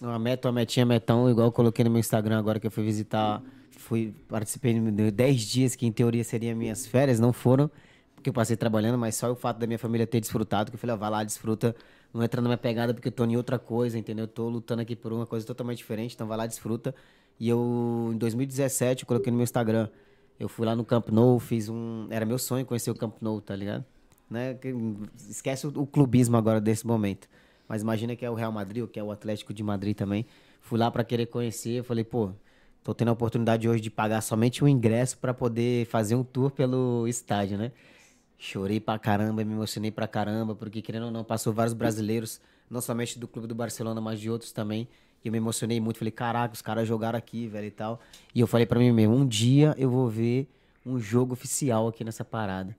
um- 0.00 0.06
uma 0.06 0.18
meta, 0.18 0.48
uma 0.48 0.52
metinha, 0.54 0.86
metão, 0.86 1.28
igual 1.30 1.48
eu 1.48 1.52
coloquei 1.52 1.84
no 1.84 1.90
meu 1.90 2.00
Instagram 2.00 2.38
agora 2.38 2.58
que 2.58 2.66
eu 2.66 2.70
fui 2.70 2.82
visitar, 2.82 3.42
fui, 3.72 4.14
participei 4.26 4.72
de 4.80 5.10
10 5.10 5.42
dias 5.42 5.76
que 5.76 5.84
em 5.84 5.92
teoria 5.92 6.24
seriam 6.24 6.56
minhas 6.56 6.86
férias, 6.86 7.20
não 7.20 7.30
foram, 7.30 7.70
porque 8.14 8.30
eu 8.30 8.32
passei 8.32 8.56
trabalhando, 8.56 8.96
mas 8.96 9.16
só 9.16 9.30
o 9.30 9.36
fato 9.36 9.58
da 9.58 9.66
minha 9.66 9.78
família 9.78 10.06
ter 10.06 10.18
desfrutado, 10.18 10.70
que 10.70 10.76
eu 10.76 10.80
falei, 10.80 10.94
ó, 10.96 10.98
vai 10.98 11.10
lá, 11.10 11.24
desfruta, 11.24 11.76
não 12.10 12.22
entra 12.22 12.40
na 12.40 12.48
minha 12.48 12.56
pegada 12.56 12.94
porque 12.94 13.08
eu 13.08 13.12
tô 13.12 13.26
em 13.26 13.36
outra 13.36 13.58
coisa, 13.58 13.98
entendeu? 13.98 14.22
Eu 14.24 14.28
tô 14.28 14.48
lutando 14.48 14.80
aqui 14.80 14.96
por 14.96 15.12
uma 15.12 15.26
coisa 15.26 15.44
totalmente 15.46 15.76
diferente, 15.76 16.14
então 16.14 16.26
vai 16.26 16.38
lá, 16.38 16.46
desfruta. 16.46 16.94
E 17.38 17.50
eu, 17.50 18.10
em 18.14 18.16
2017, 18.16 19.02
eu 19.02 19.06
coloquei 19.06 19.30
no 19.30 19.36
meu 19.36 19.44
Instagram, 19.44 19.88
eu 20.38 20.48
fui 20.48 20.64
lá 20.66 20.74
no 20.76 20.84
Camp 20.84 21.08
Nou, 21.10 21.38
fiz 21.38 21.68
um. 21.68 22.06
Era 22.10 22.24
meu 22.24 22.38
sonho 22.38 22.64
conhecer 22.64 22.90
o 22.90 22.94
Camp 22.94 23.16
Nou, 23.20 23.40
tá 23.40 23.54
ligado? 23.56 23.84
Né? 24.30 24.54
que- 24.54 24.74
Esquece 25.28 25.66
o, 25.66 25.70
o 25.82 25.86
clubismo 25.86 26.36
agora 26.36 26.60
desse 26.60 26.86
momento. 26.86 27.28
Mas 27.68 27.82
imagina 27.82 28.14
que 28.16 28.24
é 28.24 28.30
o 28.30 28.34
Real 28.34 28.52
Madrid, 28.52 28.82
ou 28.82 28.88
que 28.88 28.98
é 28.98 29.02
o 29.02 29.10
Atlético 29.10 29.52
de 29.52 29.62
Madrid 29.62 29.96
também. 29.96 30.24
Fui 30.60 30.78
lá 30.78 30.90
pra 30.90 31.04
querer 31.04 31.26
conhecer, 31.26 31.82
falei, 31.82 32.04
pô, 32.04 32.30
tô 32.82 32.94
tendo 32.94 33.08
a 33.08 33.12
oportunidade 33.12 33.68
hoje 33.68 33.80
de 33.82 33.90
pagar 33.90 34.20
somente 34.22 34.62
um 34.64 34.68
ingresso 34.68 35.18
pra 35.18 35.32
poder 35.34 35.86
fazer 35.86 36.14
um 36.14 36.22
tour 36.24 36.50
pelo 36.50 37.06
estádio, 37.08 37.58
né? 37.58 37.72
Chorei 38.38 38.78
pra 38.80 38.98
caramba, 38.98 39.44
me 39.44 39.52
emocionei 39.52 39.90
pra 39.90 40.06
caramba, 40.06 40.54
porque 40.54 40.80
querendo 40.80 41.06
ou 41.06 41.10
não, 41.10 41.24
passou 41.24 41.52
vários 41.52 41.74
brasileiros, 41.74 42.40
não 42.70 42.80
somente 42.80 43.18
do 43.18 43.26
clube 43.26 43.48
do 43.48 43.54
Barcelona, 43.54 44.00
mas 44.00 44.20
de 44.20 44.30
outros 44.30 44.52
também. 44.52 44.86
E 45.24 45.28
eu 45.28 45.32
me 45.32 45.38
emocionei 45.38 45.80
muito, 45.80 45.98
falei, 45.98 46.12
caraca, 46.12 46.54
os 46.54 46.62
caras 46.62 46.86
jogaram 46.86 47.18
aqui, 47.18 47.46
velho, 47.48 47.66
e 47.66 47.70
tal. 47.70 48.00
E 48.34 48.40
eu 48.40 48.46
falei 48.46 48.66
pra 48.66 48.78
mim 48.78 48.92
mesmo, 48.92 49.14
um 49.14 49.26
dia 49.26 49.74
eu 49.78 49.90
vou 49.90 50.08
ver 50.08 50.48
um 50.86 50.98
jogo 50.98 51.32
oficial 51.32 51.88
aqui 51.88 52.04
nessa 52.04 52.24
parada. 52.24 52.74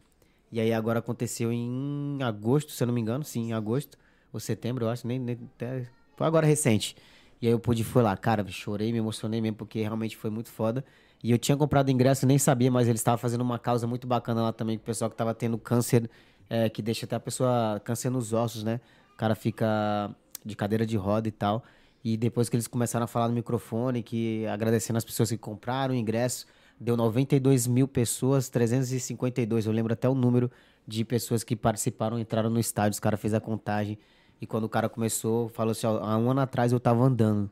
E 0.51 0.59
aí 0.59 0.73
agora 0.73 0.99
aconteceu 0.99 1.51
em 1.51 2.17
agosto, 2.21 2.71
se 2.71 2.81
eu 2.81 2.87
não 2.87 2.93
me 2.93 3.01
engano, 3.01 3.23
sim, 3.23 3.49
em 3.49 3.53
agosto 3.53 3.97
ou 4.33 4.39
setembro, 4.39 4.85
eu 4.85 4.89
acho, 4.89 5.05
nem, 5.05 5.19
nem 5.19 5.37
até- 5.55 5.85
foi 6.15 6.25
agora 6.25 6.45
recente. 6.47 6.95
E 7.41 7.47
aí 7.47 7.53
eu 7.53 7.59
pude 7.59 7.83
fui 7.83 8.01
lá, 8.01 8.15
cara, 8.17 8.45
chorei, 8.47 8.91
me 8.91 8.97
emocionei 8.97 9.39
mesmo 9.41 9.57
porque 9.57 9.79
realmente 9.79 10.17
foi 10.17 10.29
muito 10.29 10.49
foda. 10.49 10.83
E 11.23 11.31
eu 11.31 11.37
tinha 11.37 11.55
comprado 11.57 11.89
ingresso, 11.91 12.25
nem 12.25 12.37
sabia, 12.37 12.71
mas 12.71 12.87
eles 12.87 12.99
estavam 13.01 13.17
fazendo 13.17 13.41
uma 13.41 13.59
causa 13.59 13.85
muito 13.85 14.07
bacana 14.07 14.41
lá 14.41 14.53
também, 14.53 14.77
o 14.77 14.79
pessoal 14.79 15.09
que 15.09 15.15
tava 15.15 15.33
tendo 15.33 15.57
câncer, 15.57 16.09
é, 16.49 16.69
que 16.69 16.81
deixa 16.81 17.05
até 17.05 17.15
a 17.15 17.19
pessoa 17.19 17.79
câncer 17.83 18.09
nos 18.09 18.33
ossos, 18.33 18.63
né? 18.63 18.79
O 19.13 19.17
cara 19.17 19.35
fica 19.35 20.09
de 20.45 20.55
cadeira 20.55 20.85
de 20.85 20.97
roda 20.97 21.27
e 21.27 21.31
tal. 21.31 21.63
E 22.03 22.15
depois 22.15 22.49
que 22.49 22.55
eles 22.55 22.67
começaram 22.67 23.03
a 23.03 23.07
falar 23.07 23.27
no 23.27 23.33
microfone, 23.33 24.01
que 24.01 24.45
agradecendo 24.47 24.97
as 24.97 25.05
pessoas 25.05 25.29
que 25.29 25.37
compraram 25.37 25.93
o 25.93 25.97
ingresso, 25.97 26.45
deu 26.79 26.95
92 26.95 27.67
mil 27.67 27.87
pessoas, 27.87 28.49
352, 28.49 29.65
eu 29.65 29.71
lembro 29.71 29.91
até 29.91 30.07
o 30.07 30.15
número 30.15 30.49
de 30.87 31.03
pessoas 31.03 31.43
que 31.43 31.55
participaram, 31.55 32.17
entraram 32.17 32.49
no 32.49 32.59
estádio, 32.59 32.91
os 32.91 32.99
caras 32.99 33.19
fez 33.19 33.33
a 33.33 33.39
contagem. 33.39 33.97
E 34.41 34.47
quando 34.47 34.63
o 34.63 34.69
cara 34.69 34.87
começou, 34.87 35.49
falou 35.49 35.71
assim, 35.71 35.85
ó, 35.85 35.99
há 35.99 36.17
um 36.17 36.31
ano 36.31 36.39
atrás 36.39 36.71
eu 36.71 36.79
tava 36.79 37.03
andando, 37.03 37.51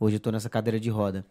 hoje 0.00 0.16
eu 0.16 0.20
tô 0.20 0.30
nessa 0.30 0.48
cadeira 0.48 0.80
de 0.80 0.88
roda. 0.88 1.24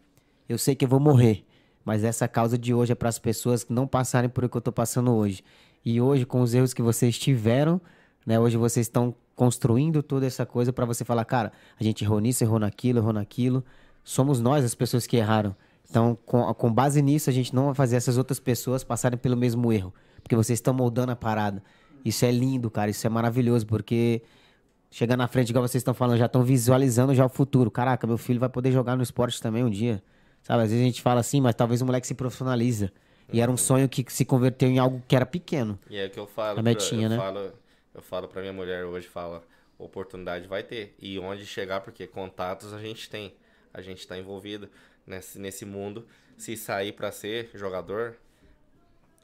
Eu 0.48 0.56
sei 0.56 0.76
que 0.76 0.84
eu 0.84 0.88
vou 0.88 1.00
morrer, 1.00 1.44
mas 1.84 2.04
essa 2.04 2.28
causa 2.28 2.56
de 2.56 2.72
hoje 2.72 2.92
é 2.92 2.94
para 2.94 3.08
as 3.08 3.18
pessoas 3.18 3.64
que 3.64 3.72
não 3.72 3.86
passarem 3.86 4.30
por 4.30 4.44
o 4.44 4.48
que 4.48 4.56
eu 4.56 4.60
tô 4.60 4.70
passando 4.70 5.12
hoje. 5.12 5.42
E 5.84 6.00
hoje, 6.00 6.24
com 6.24 6.40
os 6.40 6.54
erros 6.54 6.72
que 6.72 6.82
vocês 6.82 7.18
tiveram, 7.18 7.80
né? 8.26 8.38
Hoje 8.40 8.56
vocês 8.56 8.86
estão 8.86 9.14
construindo 9.34 10.02
toda 10.02 10.26
essa 10.26 10.44
coisa 10.44 10.72
pra 10.72 10.84
você 10.84 11.04
falar, 11.04 11.24
cara, 11.24 11.52
a 11.78 11.84
gente 11.84 12.02
errou 12.04 12.18
nisso, 12.20 12.42
errou 12.42 12.58
naquilo, 12.58 12.98
errou 12.98 13.12
naquilo. 13.12 13.64
Somos 14.02 14.40
nós 14.40 14.64
as 14.64 14.74
pessoas 14.74 15.06
que 15.06 15.16
erraram. 15.16 15.54
Então, 15.88 16.18
com, 16.26 16.52
com 16.54 16.72
base 16.72 17.00
nisso, 17.00 17.30
a 17.30 17.32
gente 17.32 17.54
não 17.54 17.66
vai 17.66 17.74
fazer 17.74 17.96
essas 17.96 18.18
outras 18.18 18.40
pessoas 18.40 18.82
passarem 18.82 19.16
pelo 19.18 19.36
mesmo 19.36 19.72
erro. 19.72 19.94
Porque 20.22 20.34
vocês 20.34 20.56
estão 20.58 20.74
moldando 20.74 21.12
a 21.12 21.16
parada. 21.16 21.62
Isso 22.04 22.24
é 22.24 22.30
lindo, 22.32 22.68
cara. 22.70 22.90
Isso 22.90 23.06
é 23.06 23.10
maravilhoso, 23.10 23.64
porque 23.66 24.22
chegando 24.90 25.18
na 25.18 25.28
frente, 25.28 25.50
igual 25.50 25.66
vocês 25.66 25.80
estão 25.80 25.94
falando, 25.94 26.18
já 26.18 26.26
estão 26.26 26.42
visualizando 26.42 27.14
já 27.14 27.24
o 27.24 27.28
futuro. 27.28 27.70
Caraca, 27.70 28.06
meu 28.06 28.18
filho 28.18 28.40
vai 28.40 28.48
poder 28.48 28.72
jogar 28.72 28.96
no 28.96 29.02
esporte 29.02 29.40
também 29.40 29.62
um 29.62 29.70
dia. 29.70 30.02
Sabe, 30.42 30.62
às 30.64 30.70
vezes 30.70 30.82
a 30.82 30.86
gente 30.86 31.02
fala 31.02 31.20
assim, 31.20 31.40
mas 31.40 31.54
talvez 31.54 31.82
o 31.82 31.86
moleque 31.86 32.06
se 32.06 32.14
profissionaliza. 32.14 32.92
E 33.32 33.40
era 33.40 33.50
um 33.50 33.56
sonho 33.56 33.88
que 33.88 34.04
se 34.08 34.24
converteu 34.24 34.68
em 34.68 34.78
algo 34.78 35.02
que 35.06 35.14
era 35.16 35.26
pequeno. 35.26 35.78
E 35.90 35.96
é 35.96 36.06
o 36.06 36.10
que 36.10 36.18
eu 36.18 36.26
falo. 36.26 36.50
A 36.50 36.54
pra- 36.54 36.62
metinha, 36.62 37.06
eu 37.06 37.10
né? 37.10 37.16
Falo, 37.16 37.52
eu 37.96 38.02
falo 38.02 38.28
pra 38.28 38.42
minha 38.42 38.52
mulher 38.52 38.84
hoje, 38.84 39.08
fala, 39.08 39.42
oportunidade 39.78 40.46
vai 40.46 40.62
ter. 40.62 40.94
E 40.98 41.18
onde 41.18 41.46
chegar, 41.46 41.80
porque 41.80 42.06
contatos 42.06 42.74
a 42.74 42.78
gente 42.78 43.08
tem. 43.08 43.34
A 43.72 43.80
gente 43.80 44.06
tá 44.06 44.18
envolvido 44.18 44.68
nesse, 45.06 45.38
nesse 45.38 45.64
mundo. 45.64 46.06
Se 46.36 46.58
sair 46.58 46.92
pra 46.92 47.10
ser 47.10 47.50
jogador, 47.54 48.14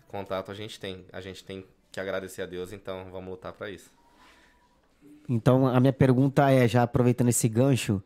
contato 0.09 0.51
a 0.51 0.55
gente 0.55 0.81
tem. 0.81 1.05
A 1.13 1.21
gente 1.21 1.45
tem 1.45 1.67
que 1.93 2.01
agradecer 2.01 2.41
a 2.41 2.47
Deus, 2.47 2.73
então 2.73 3.11
vamos 3.11 3.33
lutar 3.33 3.53
pra 3.53 3.69
isso. 3.69 3.93
Então, 5.29 5.67
a 5.67 5.79
minha 5.79 5.93
pergunta 5.93 6.51
é, 6.51 6.67
já 6.67 6.83
aproveitando 6.83 7.29
esse 7.29 7.49
gancho, 7.51 8.03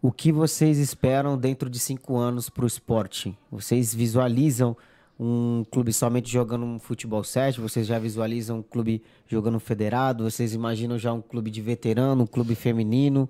o 0.00 0.10
que 0.10 0.32
vocês 0.32 0.78
esperam 0.78 1.36
dentro 1.36 1.68
de 1.68 1.78
cinco 1.78 2.16
anos 2.16 2.48
para 2.48 2.64
o 2.64 2.66
esporte? 2.66 3.36
Vocês 3.50 3.94
visualizam 3.94 4.74
um 5.18 5.64
clube 5.70 5.92
somente 5.92 6.30
jogando 6.30 6.64
um 6.64 6.78
futebol 6.78 7.24
7? 7.24 7.60
Vocês 7.60 7.86
já 7.86 7.98
visualizam 7.98 8.58
um 8.58 8.62
clube 8.62 9.02
jogando 9.26 9.56
um 9.56 9.60
federado? 9.60 10.30
Vocês 10.30 10.54
imaginam 10.54 10.98
já 10.98 11.12
um 11.12 11.20
clube 11.20 11.50
de 11.50 11.60
veterano, 11.60 12.22
um 12.22 12.26
clube 12.26 12.54
feminino? 12.54 13.28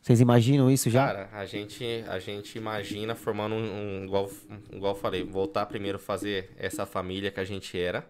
Vocês 0.00 0.20
imaginam 0.20 0.70
isso 0.70 0.88
já? 0.88 1.06
Cara, 1.06 1.28
a 1.32 1.44
gente, 1.44 1.84
a 2.08 2.18
gente 2.18 2.56
imagina 2.56 3.14
formando 3.14 3.54
um, 3.54 4.00
um 4.00 4.04
igual, 4.04 4.30
igual 4.72 4.94
eu 4.94 5.00
falei, 5.00 5.22
voltar 5.22 5.66
primeiro 5.66 5.98
fazer 5.98 6.50
essa 6.56 6.86
família 6.86 7.30
que 7.30 7.40
a 7.40 7.44
gente 7.44 7.78
era. 7.78 8.08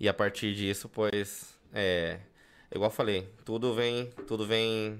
E 0.00 0.08
a 0.08 0.14
partir 0.14 0.54
disso, 0.54 0.88
pois, 0.88 1.54
é, 1.72 2.18
igual 2.74 2.90
eu 2.90 2.94
falei, 2.94 3.28
tudo 3.44 3.72
vem, 3.74 4.10
tudo 4.26 4.44
vem 4.44 4.98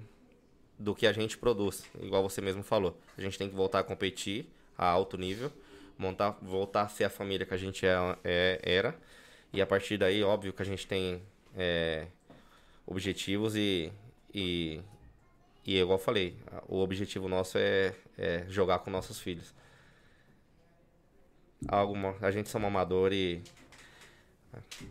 do 0.79 0.95
que 0.95 1.07
a 1.07 1.13
gente 1.13 1.37
produz, 1.37 1.85
igual 2.01 2.23
você 2.23 2.41
mesmo 2.41 2.63
falou. 2.63 2.97
A 3.19 3.21
gente 3.21 3.37
tem 3.39 3.49
que 3.49 3.55
voltar 3.55 3.81
a 3.81 3.83
competir 3.85 4.47
a 4.79 4.87
alto 4.87 5.17
nível, 5.17 5.51
montar, 5.99 6.31
voltar 6.43 6.83
a 6.83 6.89
ser 6.89 7.05
a 7.05 7.11
família 7.11 7.47
que 7.47 7.55
a 7.55 7.57
gente 7.57 7.87
é, 7.87 7.95
é- 8.25 8.61
era. 8.63 8.95
E 9.53 9.63
a 9.63 9.67
partir 9.67 9.99
daí, 9.99 10.23
óbvio 10.23 10.53
que 10.53 10.63
a 10.63 10.65
gente 10.65 10.87
tem 10.87 11.23
é, 11.57 12.07
objetivos 12.87 13.55
e, 13.57 13.93
e, 14.33 14.81
e 15.65 15.79
igual 15.79 15.99
eu 15.99 16.03
falei, 16.03 16.37
o 16.69 16.79
objetivo 16.81 17.29
nosso 17.29 17.59
é, 17.59 17.95
é 18.19 18.45
jogar 18.49 18.81
com 18.81 18.91
nossos 18.91 19.21
filhos. 19.21 19.55
Alguma, 21.69 22.17
a 22.21 22.31
gente 22.31 22.49
somos 22.49 22.67
amador 22.69 23.13
e 23.13 23.43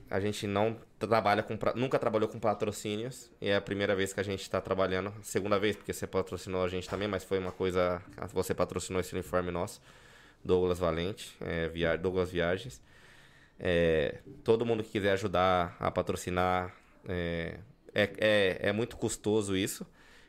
a 0.09 0.19
gente 0.19 0.47
não 0.47 0.77
trabalha 0.99 1.43
com 1.43 1.57
nunca 1.75 1.99
trabalhou 1.99 2.27
com 2.27 2.39
patrocínios 2.39 3.29
e 3.41 3.49
é 3.49 3.55
a 3.55 3.61
primeira 3.61 3.95
vez 3.95 4.13
que 4.13 4.19
a 4.19 4.23
gente 4.23 4.41
está 4.41 4.59
trabalhando, 4.59 5.13
segunda 5.21 5.59
vez 5.59 5.75
porque 5.75 5.93
você 5.93 6.07
patrocinou 6.07 6.63
a 6.63 6.67
gente 6.67 6.89
também, 6.89 7.07
mas 7.07 7.23
foi 7.23 7.39
uma 7.39 7.51
coisa 7.51 8.01
você 8.31 8.53
patrocinou 8.53 8.99
esse 8.99 9.13
uniforme 9.13 9.51
nosso, 9.51 9.81
Douglas 10.43 10.79
Valente, 10.79 11.35
é, 11.41 11.67
via, 11.67 11.97
Douglas 11.97 12.31
Viagens. 12.31 12.81
É, 13.59 14.19
todo 14.43 14.65
mundo 14.65 14.83
que 14.83 14.89
quiser 14.89 15.13
ajudar 15.13 15.75
a 15.79 15.89
patrocinar 15.91 16.75
é, 17.07 17.59
é, 17.93 18.11
é, 18.17 18.59
é 18.69 18.71
muito 18.71 18.97
custoso 18.97 19.55
isso. 19.55 19.85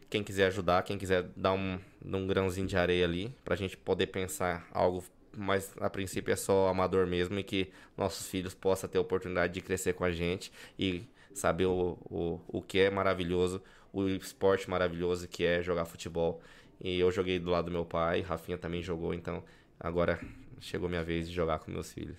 Quem 0.08 0.22
quiser 0.22 0.46
ajudar, 0.46 0.82
quem 0.82 0.96
quiser 0.96 1.24
dar 1.36 1.52
um, 1.52 1.78
um 2.04 2.26
grãozinho 2.26 2.66
de 2.66 2.76
areia 2.76 3.04
ali, 3.04 3.34
pra 3.44 3.56
gente 3.56 3.76
poder 3.76 4.06
pensar 4.08 4.68
algo, 4.72 5.02
mas 5.36 5.74
a 5.80 5.90
princípio 5.90 6.32
é 6.32 6.36
só 6.36 6.68
amador 6.68 7.06
mesmo 7.06 7.38
e 7.38 7.42
que 7.42 7.72
nossos 7.96 8.28
filhos 8.28 8.54
possam 8.54 8.88
ter 8.88 8.98
a 8.98 9.00
oportunidade 9.00 9.52
de 9.52 9.60
crescer 9.60 9.94
com 9.94 10.04
a 10.04 10.12
gente 10.12 10.52
e 10.78 11.04
saber 11.32 11.66
o, 11.66 11.98
o, 12.04 12.40
o 12.46 12.62
que 12.62 12.78
é 12.78 12.90
maravilhoso, 12.90 13.60
o 13.92 14.06
esporte 14.08 14.70
maravilhoso 14.70 15.26
que 15.26 15.44
é 15.44 15.62
jogar 15.62 15.84
futebol. 15.84 16.40
E 16.80 17.00
eu 17.00 17.10
joguei 17.10 17.38
do 17.38 17.50
lado 17.50 17.66
do 17.66 17.70
meu 17.72 17.84
pai, 17.84 18.20
Rafinha 18.20 18.58
também 18.58 18.82
jogou, 18.82 19.14
então 19.14 19.42
agora 19.84 20.18
chegou 20.60 20.88
minha 20.88 21.04
vez 21.04 21.28
de 21.28 21.34
jogar 21.34 21.58
com 21.58 21.70
meus 21.70 21.92
filhos. 21.92 22.16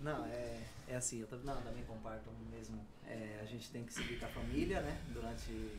Não, 0.00 0.24
é, 0.24 0.60
é 0.88 0.96
assim, 0.96 1.20
eu 1.20 1.26
tam- 1.26 1.38
não, 1.40 1.60
também 1.60 1.84
comparto 1.84 2.30
mesmo. 2.50 2.80
É, 3.06 3.38
a 3.42 3.44
gente 3.44 3.70
tem 3.70 3.84
que 3.84 3.92
seguir 3.92 4.18
com 4.18 4.24
a 4.24 4.28
família, 4.30 4.80
né? 4.80 4.98
Durante 5.12 5.78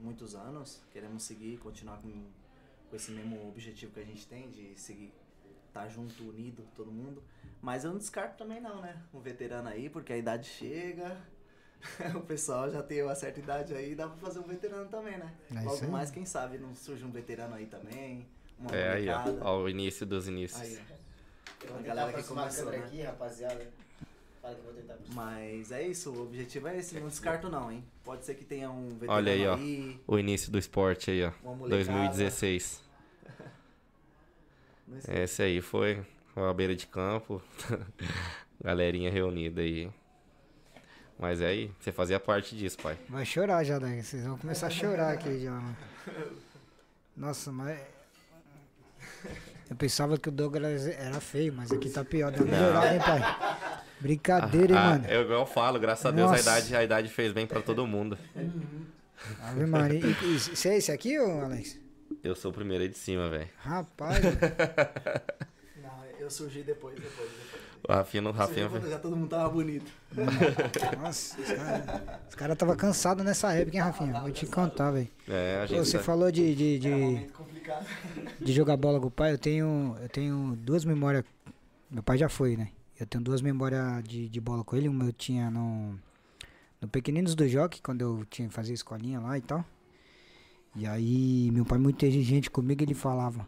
muitos 0.00 0.34
anos. 0.34 0.82
Queremos 0.90 1.22
seguir, 1.22 1.58
continuar 1.58 1.98
com, 1.98 2.10
com 2.88 2.96
esse 2.96 3.12
mesmo 3.12 3.48
objetivo 3.48 3.92
que 3.92 4.00
a 4.00 4.04
gente 4.04 4.26
tem 4.26 4.50
de 4.50 4.76
seguir, 4.76 5.12
estar 5.68 5.88
junto, 5.88 6.28
unido, 6.28 6.66
todo 6.74 6.90
mundo. 6.90 7.22
Mas 7.62 7.84
eu 7.84 7.92
não 7.92 7.98
descarto 7.98 8.36
também 8.38 8.60
não, 8.60 8.80
né? 8.80 9.00
Um 9.14 9.20
veterano 9.20 9.68
aí, 9.68 9.88
porque 9.88 10.12
a 10.12 10.16
idade 10.16 10.48
chega. 10.48 11.16
o 12.16 12.20
pessoal 12.22 12.70
já 12.70 12.82
tem 12.82 13.02
uma 13.04 13.14
certa 13.14 13.38
idade 13.38 13.72
aí, 13.72 13.94
dá 13.94 14.08
pra 14.08 14.16
fazer 14.16 14.40
um 14.40 14.46
veterano 14.48 14.88
também, 14.90 15.16
né? 15.16 15.32
É 15.54 15.60
Logo 15.60 15.86
mais, 15.92 16.10
quem 16.10 16.26
sabe, 16.26 16.58
não 16.58 16.74
surge 16.74 17.04
um 17.04 17.10
veterano 17.12 17.54
aí 17.54 17.66
também. 17.66 18.26
Uma 18.60 18.70
É 18.76 18.92
aí, 18.94 19.08
ó, 19.08 19.18
molecada. 19.20 19.44
ao 19.48 19.68
início 19.68 20.04
dos 20.06 20.28
inícios. 20.28 20.60
Aí, 20.60 20.78
ó. 20.80 20.90
Tem 21.60 21.70
uma 21.70 21.76
Vou 21.78 21.86
galera 21.86 22.12
que 22.12 22.22
começou, 22.28 22.66
né? 22.70 22.76
aqui, 22.78 23.02
rapaziada. 23.02 23.66
Fala 24.42 24.54
que 24.54 24.60
eu 24.60 24.64
vou 24.64 24.74
tentar 24.74 24.94
aproximar. 24.94 25.26
Mas 25.34 25.72
é 25.72 25.82
isso, 25.86 26.10
o 26.10 26.22
objetivo 26.22 26.68
é 26.68 26.78
esse, 26.78 26.98
não 26.98 27.08
descarto 27.08 27.48
não, 27.50 27.70
hein? 27.70 27.84
Pode 28.04 28.24
ser 28.24 28.34
que 28.34 28.44
tenha 28.44 28.70
um 28.70 28.88
veterano 28.88 29.12
Olha 29.12 29.32
aí, 29.32 29.46
ó. 29.46 29.54
aí, 29.54 30.00
O 30.06 30.18
início 30.18 30.50
do 30.50 30.58
esporte 30.58 31.10
aí, 31.10 31.24
ó. 31.24 31.32
uma 31.42 31.54
molecada. 31.54 31.92
2016. 31.92 32.82
Não 34.88 35.00
sei. 35.00 35.22
Esse 35.22 35.42
aí 35.42 35.60
foi 35.60 36.04
a 36.34 36.52
beira 36.52 36.74
de 36.74 36.86
campo. 36.86 37.40
Galerinha 38.62 39.10
reunida 39.10 39.60
aí. 39.60 39.90
Mas 41.18 41.40
é 41.40 41.46
aí, 41.48 41.70
você 41.78 41.92
fazia 41.92 42.18
parte 42.18 42.56
disso, 42.56 42.78
pai. 42.78 42.98
Vai 43.08 43.24
chorar 43.26 43.62
já, 43.62 43.78
daí. 43.78 44.02
Vocês 44.02 44.24
vão 44.24 44.38
começar 44.38 44.66
a 44.68 44.70
chorar 44.70 45.12
aqui 45.12 45.38
já. 45.38 45.50
mano. 45.50 45.76
Nossa, 47.16 47.52
mas. 47.52 47.78
Eu 49.68 49.76
pensava 49.76 50.18
que 50.18 50.28
o 50.28 50.32
Douglas 50.32 50.86
era 50.88 51.20
feio, 51.20 51.52
mas 51.52 51.70
aqui 51.70 51.88
tá 51.90 52.04
pior. 52.04 52.32
Deu 52.32 52.44
uma 52.44 52.56
melhorada, 52.56 52.92
hein, 52.94 53.00
pai? 53.00 53.80
Brincadeira, 54.00 54.72
hein, 54.72 54.78
Ah, 54.78 54.90
mano? 54.90 55.06
eu, 55.08 55.30
eu 55.30 55.46
falo, 55.46 55.78
graças 55.78 56.04
a 56.06 56.10
Deus 56.10 56.32
a 56.32 56.38
idade, 56.40 56.76
a 56.76 56.82
idade 56.84 57.08
fez 57.08 57.32
bem 57.32 57.46
pra 57.46 57.60
todo 57.62 57.86
mundo. 57.86 58.18
Ave 59.42 59.66
Maria. 59.66 60.00
E, 60.04 60.10
e, 60.10 60.38
você 60.38 60.70
é 60.70 60.76
esse 60.78 60.90
aqui, 60.90 61.18
ô 61.18 61.40
Alex? 61.44 61.78
Eu 62.24 62.34
sou 62.34 62.50
o 62.50 62.54
primeiro 62.54 62.82
aí 62.82 62.88
de 62.88 62.98
cima, 62.98 63.28
velho. 63.28 63.48
Rapaz, 63.58 64.18
Não, 65.82 66.04
eu 66.18 66.30
surgi 66.30 66.62
depois, 66.62 66.94
depois, 66.96 67.28
depois. 67.30 67.60
O 67.88 67.92
Rafinha, 67.92 68.22
não- 68.22 68.34
Surgi 68.34 68.60
Rafinha 68.62 68.90
já 68.90 68.98
todo 68.98 69.16
mundo 69.16 69.28
tava 69.28 69.48
bonito. 69.48 69.90
nossa, 71.00 71.40
os 71.40 71.46
caras 71.48 71.82
os 72.28 72.34
cara 72.34 72.56
tava 72.56 72.76
cansados 72.76 73.24
nessa 73.24 73.52
época, 73.52 73.76
hein, 73.76 73.82
Rafinha? 73.82 74.20
Vou 74.20 74.30
te 74.30 74.46
contar, 74.46 74.90
velho. 74.90 75.08
É, 75.28 75.60
a 75.62 75.66
gente. 75.66 75.78
Você 75.78 75.98
tá- 75.98 76.04
falou 76.04 76.30
de, 76.30 76.54
de, 76.54 76.86
Era 76.86 76.96
um 76.96 76.98
de, 76.98 77.04
momento 77.04 77.32
complicado. 77.70 78.34
de 78.40 78.52
jogar 78.52 78.76
bola 78.76 79.00
com 79.00 79.06
o 79.06 79.10
pai. 79.10 79.32
Eu 79.32 79.38
tenho, 79.38 79.96
eu 80.00 80.08
tenho 80.08 80.56
duas 80.56 80.84
memórias. 80.84 81.24
Meu 81.90 82.02
pai 82.02 82.18
já 82.18 82.28
foi, 82.28 82.56
né? 82.56 82.68
Eu 82.98 83.06
tenho 83.06 83.22
duas 83.24 83.40
memórias 83.40 84.02
de, 84.04 84.28
de 84.28 84.40
bola 84.40 84.62
com 84.62 84.76
ele. 84.76 84.88
Uma 84.88 85.04
eu 85.06 85.12
tinha 85.12 85.50
no, 85.50 85.98
no 86.80 86.88
Pequeninos 86.88 87.34
do 87.34 87.48
Jockey, 87.48 87.80
quando 87.82 88.02
eu 88.02 88.24
tinha 88.28 88.50
fazia 88.50 88.74
escolinha 88.74 89.20
lá 89.20 89.36
e 89.38 89.40
tal. 89.40 89.64
E 90.76 90.86
aí, 90.86 91.50
meu 91.52 91.64
pai, 91.64 91.78
muito 91.78 92.04
exigente 92.04 92.50
comigo, 92.50 92.82
ele 92.82 92.94
falava: 92.94 93.46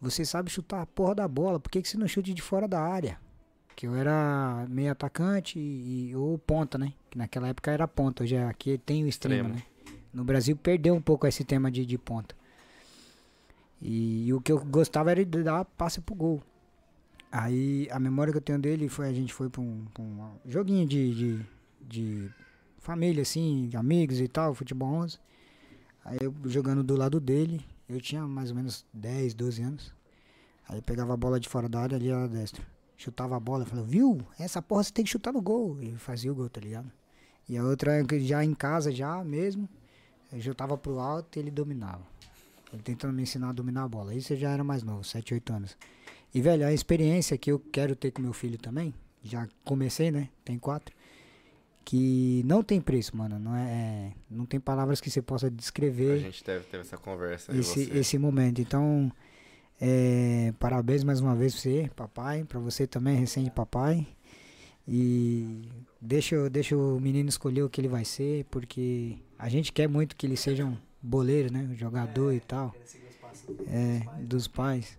Você 0.00 0.24
sabe 0.24 0.50
chutar 0.50 0.80
a 0.82 0.86
porra 0.86 1.14
da 1.16 1.28
bola, 1.28 1.60
por 1.60 1.70
que, 1.70 1.82
que 1.82 1.88
você 1.88 1.98
não 1.98 2.08
chute 2.08 2.32
de 2.32 2.40
fora 2.40 2.66
da 2.66 2.80
área? 2.80 3.18
Que 3.76 3.86
eu 3.86 3.94
era 3.96 4.64
meio 4.68 4.92
atacante 4.92 5.58
e, 5.58 6.10
e- 6.10 6.16
ou 6.16 6.38
ponta, 6.38 6.78
né? 6.78 6.92
Que 7.10 7.18
naquela 7.18 7.48
época 7.48 7.70
era 7.72 7.86
ponta, 7.88 8.22
hoje 8.22 8.36
é- 8.36 8.44
aqui 8.44 8.78
tem 8.78 9.04
o 9.04 9.08
extremo, 9.08 9.48
Extremo. 9.50 9.54
né? 9.56 9.96
No 10.12 10.24
Brasil 10.24 10.56
perdeu 10.56 10.94
um 10.94 11.02
pouco 11.02 11.26
esse 11.26 11.44
tema 11.44 11.70
de, 11.70 11.84
de 11.84 11.98
ponta. 11.98 12.34
E, 13.84 14.26
e 14.26 14.32
o 14.32 14.40
que 14.40 14.50
eu 14.50 14.64
gostava 14.64 15.10
era 15.10 15.22
de 15.22 15.42
dar 15.42 15.62
passe 15.66 16.00
pro 16.00 16.14
gol. 16.14 16.42
Aí 17.30 17.86
a 17.90 18.00
memória 18.00 18.32
que 18.32 18.38
eu 18.38 18.42
tenho 18.42 18.58
dele 18.58 18.88
foi 18.88 19.06
a 19.06 19.12
gente 19.12 19.34
foi 19.34 19.50
pra 19.50 19.60
um, 19.60 19.84
pra 19.92 20.02
um 20.02 20.30
joguinho 20.46 20.86
de, 20.86 21.14
de, 21.14 21.46
de 21.82 22.30
família, 22.78 23.20
assim, 23.20 23.68
de 23.68 23.76
amigos 23.76 24.20
e 24.20 24.26
tal, 24.26 24.54
futebol 24.54 24.88
11. 24.88 25.18
Aí 26.02 26.16
eu 26.20 26.34
jogando 26.46 26.82
do 26.82 26.96
lado 26.96 27.20
dele, 27.20 27.60
eu 27.86 28.00
tinha 28.00 28.26
mais 28.26 28.50
ou 28.50 28.56
menos 28.56 28.86
10, 28.94 29.34
12 29.34 29.62
anos. 29.62 29.94
Aí 30.66 30.78
eu 30.78 30.82
pegava 30.82 31.12
a 31.12 31.16
bola 31.16 31.38
de 31.38 31.48
fora 31.48 31.68
da 31.68 31.80
área 31.80 31.96
ali, 31.96 32.08
era 32.08 32.26
destra. 32.26 32.64
Chutava 32.96 33.36
a 33.36 33.40
bola, 33.40 33.66
falava, 33.66 33.86
viu? 33.86 34.24
Essa 34.38 34.62
porra 34.62 34.82
você 34.82 34.92
tem 34.92 35.04
que 35.04 35.10
chutar 35.10 35.32
no 35.32 35.42
gol. 35.42 35.78
E 35.82 35.94
fazia 35.98 36.32
o 36.32 36.34
gol, 36.34 36.48
tá 36.48 36.60
ligado? 36.60 36.90
E 37.46 37.58
a 37.58 37.64
outra 37.64 38.02
já 38.20 38.42
em 38.42 38.54
casa, 38.54 38.90
já 38.90 39.22
mesmo, 39.22 39.68
eu 40.32 40.40
chutava 40.40 40.78
pro 40.78 40.98
alto 40.98 41.36
e 41.36 41.40
ele 41.40 41.50
dominava. 41.50 42.14
Tentando 42.82 43.12
me 43.14 43.22
ensinar 43.22 43.50
a 43.50 43.52
dominar 43.52 43.84
a 43.84 43.88
bola. 43.88 44.14
Isso 44.14 44.32
eu 44.32 44.36
já 44.36 44.50
era 44.50 44.64
mais 44.64 44.82
novo, 44.82 45.04
7, 45.04 45.34
8 45.34 45.52
anos. 45.52 45.76
E, 46.34 46.40
velho, 46.40 46.66
a 46.66 46.72
experiência 46.72 47.38
que 47.38 47.52
eu 47.52 47.58
quero 47.58 47.94
ter 47.94 48.10
com 48.10 48.20
meu 48.20 48.32
filho 48.32 48.58
também, 48.58 48.92
já 49.22 49.46
comecei, 49.64 50.10
né? 50.10 50.28
Tem 50.44 50.58
quatro. 50.58 50.94
que 51.84 52.42
não 52.46 52.62
tem 52.62 52.80
preço, 52.80 53.14
mano. 53.16 53.38
Não 53.38 53.54
é, 53.54 54.12
não 54.30 54.46
tem 54.46 54.58
palavras 54.58 55.00
que 55.02 55.10
você 55.10 55.20
possa 55.20 55.48
A 55.48 55.50
descrever 55.50 56.18
gente 56.20 56.42
deve 56.42 56.64
ter 56.64 56.78
essa 56.80 56.96
conversa 56.96 57.52
aí, 57.52 57.58
esse, 57.60 57.84
você. 57.84 57.98
esse 57.98 58.18
momento. 58.18 58.60
Então, 58.60 59.12
é, 59.80 60.52
parabéns 60.58 61.04
mais 61.04 61.20
uma 61.20 61.34
vez 61.36 61.52
pra 61.52 61.60
você, 61.62 61.90
papai, 61.94 62.42
pra 62.44 62.58
você 62.58 62.86
também, 62.86 63.16
recém 63.18 63.44
de 63.44 63.50
papai. 63.50 64.06
E 64.88 65.62
deixa, 66.00 66.36
o- 66.44 66.50
deixa 66.50 66.76
o 66.76 67.00
menino 67.00 67.28
escolher 67.28 67.62
o 67.62 67.70
que 67.70 67.80
ele 67.80 67.88
vai 67.88 68.04
ser, 68.04 68.44
porque 68.50 69.16
a 69.38 69.48
gente 69.48 69.72
quer 69.72 69.88
muito 69.88 70.16
que 70.16 70.26
ele 70.26 70.36
seja 70.36 70.64
um 70.64 70.76
boleiro, 71.04 71.52
né? 71.52 71.68
Jogador 71.74 72.32
e 72.32 72.40
tal. 72.40 72.74
É, 73.66 73.98
dos 73.98 74.04
pais. 74.04 74.26
dos 74.26 74.48
pais. 74.48 74.98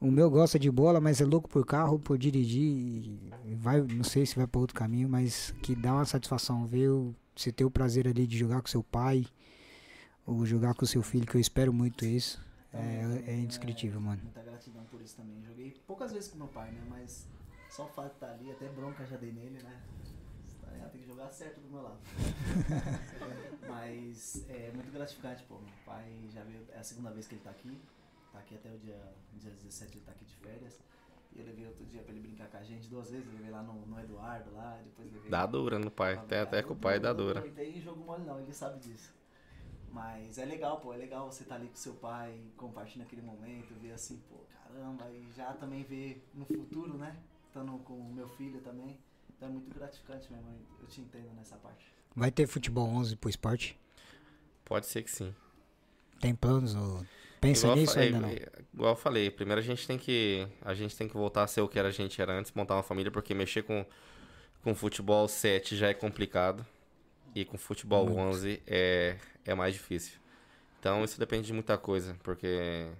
O 0.00 0.10
meu 0.10 0.28
gosta 0.28 0.58
de 0.58 0.68
bola, 0.68 1.00
mas 1.00 1.20
é 1.20 1.24
louco 1.24 1.48
por 1.48 1.64
carro, 1.64 1.98
por 1.98 2.18
dirigir. 2.18 3.16
Vai, 3.56 3.80
não 3.80 4.02
sei 4.02 4.26
se 4.26 4.34
vai 4.34 4.46
para 4.48 4.60
outro 4.60 4.74
caminho, 4.74 5.08
mas 5.08 5.54
que 5.62 5.76
dá 5.76 5.92
uma 5.94 6.04
satisfação 6.04 6.66
ver 6.66 6.90
você 7.36 7.52
ter 7.52 7.64
o 7.64 7.70
prazer 7.70 8.08
ali 8.08 8.26
de 8.26 8.36
jogar 8.36 8.60
com 8.60 8.68
seu 8.68 8.82
pai, 8.82 9.24
ou 10.26 10.44
jogar 10.44 10.74
com 10.74 10.84
seu 10.84 11.02
filho, 11.02 11.26
que 11.26 11.36
eu 11.36 11.40
espero 11.40 11.72
muito 11.72 12.04
isso. 12.04 12.42
É, 12.72 13.24
é 13.26 13.38
indescritível, 13.38 14.00
mano. 14.00 14.20
Muita 14.22 14.42
gratidão 14.42 14.82
por 14.90 15.00
isso 15.00 15.16
também. 15.16 15.42
Joguei 15.46 15.76
poucas 15.86 16.12
vezes 16.12 16.30
com 16.30 16.38
meu 16.38 16.48
pai, 16.48 16.70
né? 16.72 16.80
Mas 16.88 17.28
só 17.70 17.84
o 17.84 17.88
fato 17.88 18.08
de 18.08 18.14
estar 18.14 18.30
ali, 18.30 18.50
até 18.50 18.68
bronca 18.70 19.06
já 19.06 19.16
dei 19.16 19.30
nele, 19.30 19.62
né? 19.62 19.82
Tá? 20.80 20.88
Tem 20.88 21.00
que 21.00 21.06
jogar 21.06 21.30
certo 21.30 21.60
do 21.60 21.68
meu 21.68 21.82
lado. 21.82 21.98
Mas 23.68 24.44
é 24.48 24.70
muito 24.72 24.90
gratificante, 24.92 25.42
pô. 25.44 25.58
Meu 25.58 25.72
pai 25.84 26.10
já 26.32 26.42
veio, 26.44 26.66
é 26.72 26.78
a 26.78 26.84
segunda 26.84 27.10
vez 27.10 27.26
que 27.26 27.34
ele 27.34 27.42
tá 27.42 27.50
aqui. 27.50 27.78
Tá 28.32 28.38
aqui 28.38 28.54
até 28.54 28.70
o 28.70 28.78
dia, 28.78 28.98
dia 29.34 29.50
17, 29.50 29.96
ele 29.96 30.04
tá 30.04 30.12
aqui 30.12 30.24
de 30.24 30.34
férias. 30.36 30.80
E 31.34 31.40
eu 31.40 31.46
levei 31.46 31.66
outro 31.66 31.84
dia 31.86 32.02
pra 32.02 32.12
ele 32.12 32.20
brincar 32.20 32.48
com 32.48 32.56
a 32.58 32.62
gente 32.62 32.88
duas 32.88 33.10
vezes. 33.10 33.26
Eu 33.26 33.32
levei 33.32 33.50
lá 33.50 33.62
no, 33.62 33.86
no 33.86 34.00
Eduardo, 34.00 34.52
lá, 34.54 34.78
depois 34.84 35.12
levei. 35.12 35.30
Dá 35.30 35.46
dura 35.46 35.78
no 35.78 35.90
pai. 35.90 36.14
Até, 36.14 36.40
até 36.40 36.62
com 36.62 36.74
o 36.74 36.76
pai 36.76 36.98
dá 37.00 37.10
Eu 37.10 37.14
não 37.14 37.24
dura. 37.24 37.38
aproveitei 37.40 37.80
jogo 37.80 38.04
mole 38.04 38.24
não, 38.24 38.38
ele 38.38 38.52
sabe 38.52 38.78
disso. 38.80 39.14
Mas 39.90 40.38
é 40.38 40.44
legal, 40.46 40.80
pô, 40.80 40.94
é 40.94 40.96
legal 40.96 41.30
você 41.30 41.42
estar 41.42 41.56
ali 41.56 41.68
com 41.68 41.76
seu 41.76 41.94
pai, 41.94 42.40
compartilhando 42.56 43.06
aquele 43.06 43.20
momento, 43.20 43.74
ver 43.74 43.92
assim, 43.92 44.22
pô, 44.28 44.36
caramba, 44.50 45.10
e 45.10 45.30
já 45.32 45.52
também 45.52 45.82
ver 45.82 46.26
no 46.32 46.46
futuro, 46.46 46.96
né? 46.96 47.14
Estando 47.46 47.78
com 47.80 47.94
o 47.94 48.12
meu 48.12 48.26
filho 48.30 48.60
também. 48.62 48.98
Então 49.42 49.50
é 49.50 49.54
muito 49.54 49.74
gratificante 49.76 50.32
mesmo, 50.32 50.54
eu 50.80 50.86
te 50.86 51.00
entendo 51.00 51.32
nessa 51.34 51.56
parte. 51.56 51.84
Vai 52.14 52.30
ter 52.30 52.46
futebol 52.46 52.88
11 52.88 53.16
pro 53.16 53.28
esporte? 53.28 53.76
Pode 54.64 54.86
ser 54.86 55.02
que 55.02 55.10
sim. 55.10 55.34
Tem 56.20 56.32
planos? 56.32 56.76
Ou... 56.76 57.04
Pensa 57.40 57.66
igual, 57.66 57.76
nisso 57.76 57.94
fa- 57.94 58.00
é, 58.00 58.04
ainda 58.04 58.20
não? 58.20 58.30
igual 58.72 58.92
eu 58.92 58.96
falei, 58.96 59.32
primeiro 59.32 59.60
a 59.60 59.64
gente 59.64 59.84
tem 59.84 59.98
que 59.98 60.46
a 60.64 60.74
gente 60.74 60.96
tem 60.96 61.08
que 61.08 61.14
voltar 61.14 61.42
a 61.42 61.48
ser 61.48 61.60
o 61.60 61.66
que 61.66 61.76
era 61.76 61.88
a 61.88 61.90
gente 61.90 62.22
era 62.22 62.32
antes, 62.32 62.52
montar 62.52 62.76
uma 62.76 62.84
família, 62.84 63.10
porque 63.10 63.34
mexer 63.34 63.64
com 63.64 63.84
com 64.62 64.76
futebol 64.76 65.26
7 65.26 65.76
já 65.76 65.88
é 65.88 65.94
complicado 65.94 66.64
e 67.34 67.44
com 67.44 67.58
futebol 67.58 68.08
11 68.16 68.62
é 68.64 69.18
é 69.44 69.54
mais 69.56 69.74
difícil. 69.74 70.20
Então 70.78 71.02
isso 71.02 71.18
depende 71.18 71.48
de 71.48 71.52
muita 71.52 71.76
coisa, 71.76 72.16
porque 72.22 72.92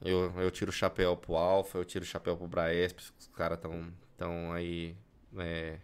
eu, 0.00 0.32
eu 0.40 0.52
tiro 0.52 0.70
o 0.70 0.72
chapéu 0.72 1.16
pro 1.16 1.34
Alfa, 1.34 1.78
eu 1.78 1.84
tiro 1.84 2.04
o 2.04 2.06
chapéu 2.06 2.36
pro 2.36 2.46
Braesp, 2.46 3.00
os 3.18 3.26
caras 3.34 3.58
estão 3.58 3.92
tão 4.16 4.52
aí 4.52 4.94
é, 5.38 5.78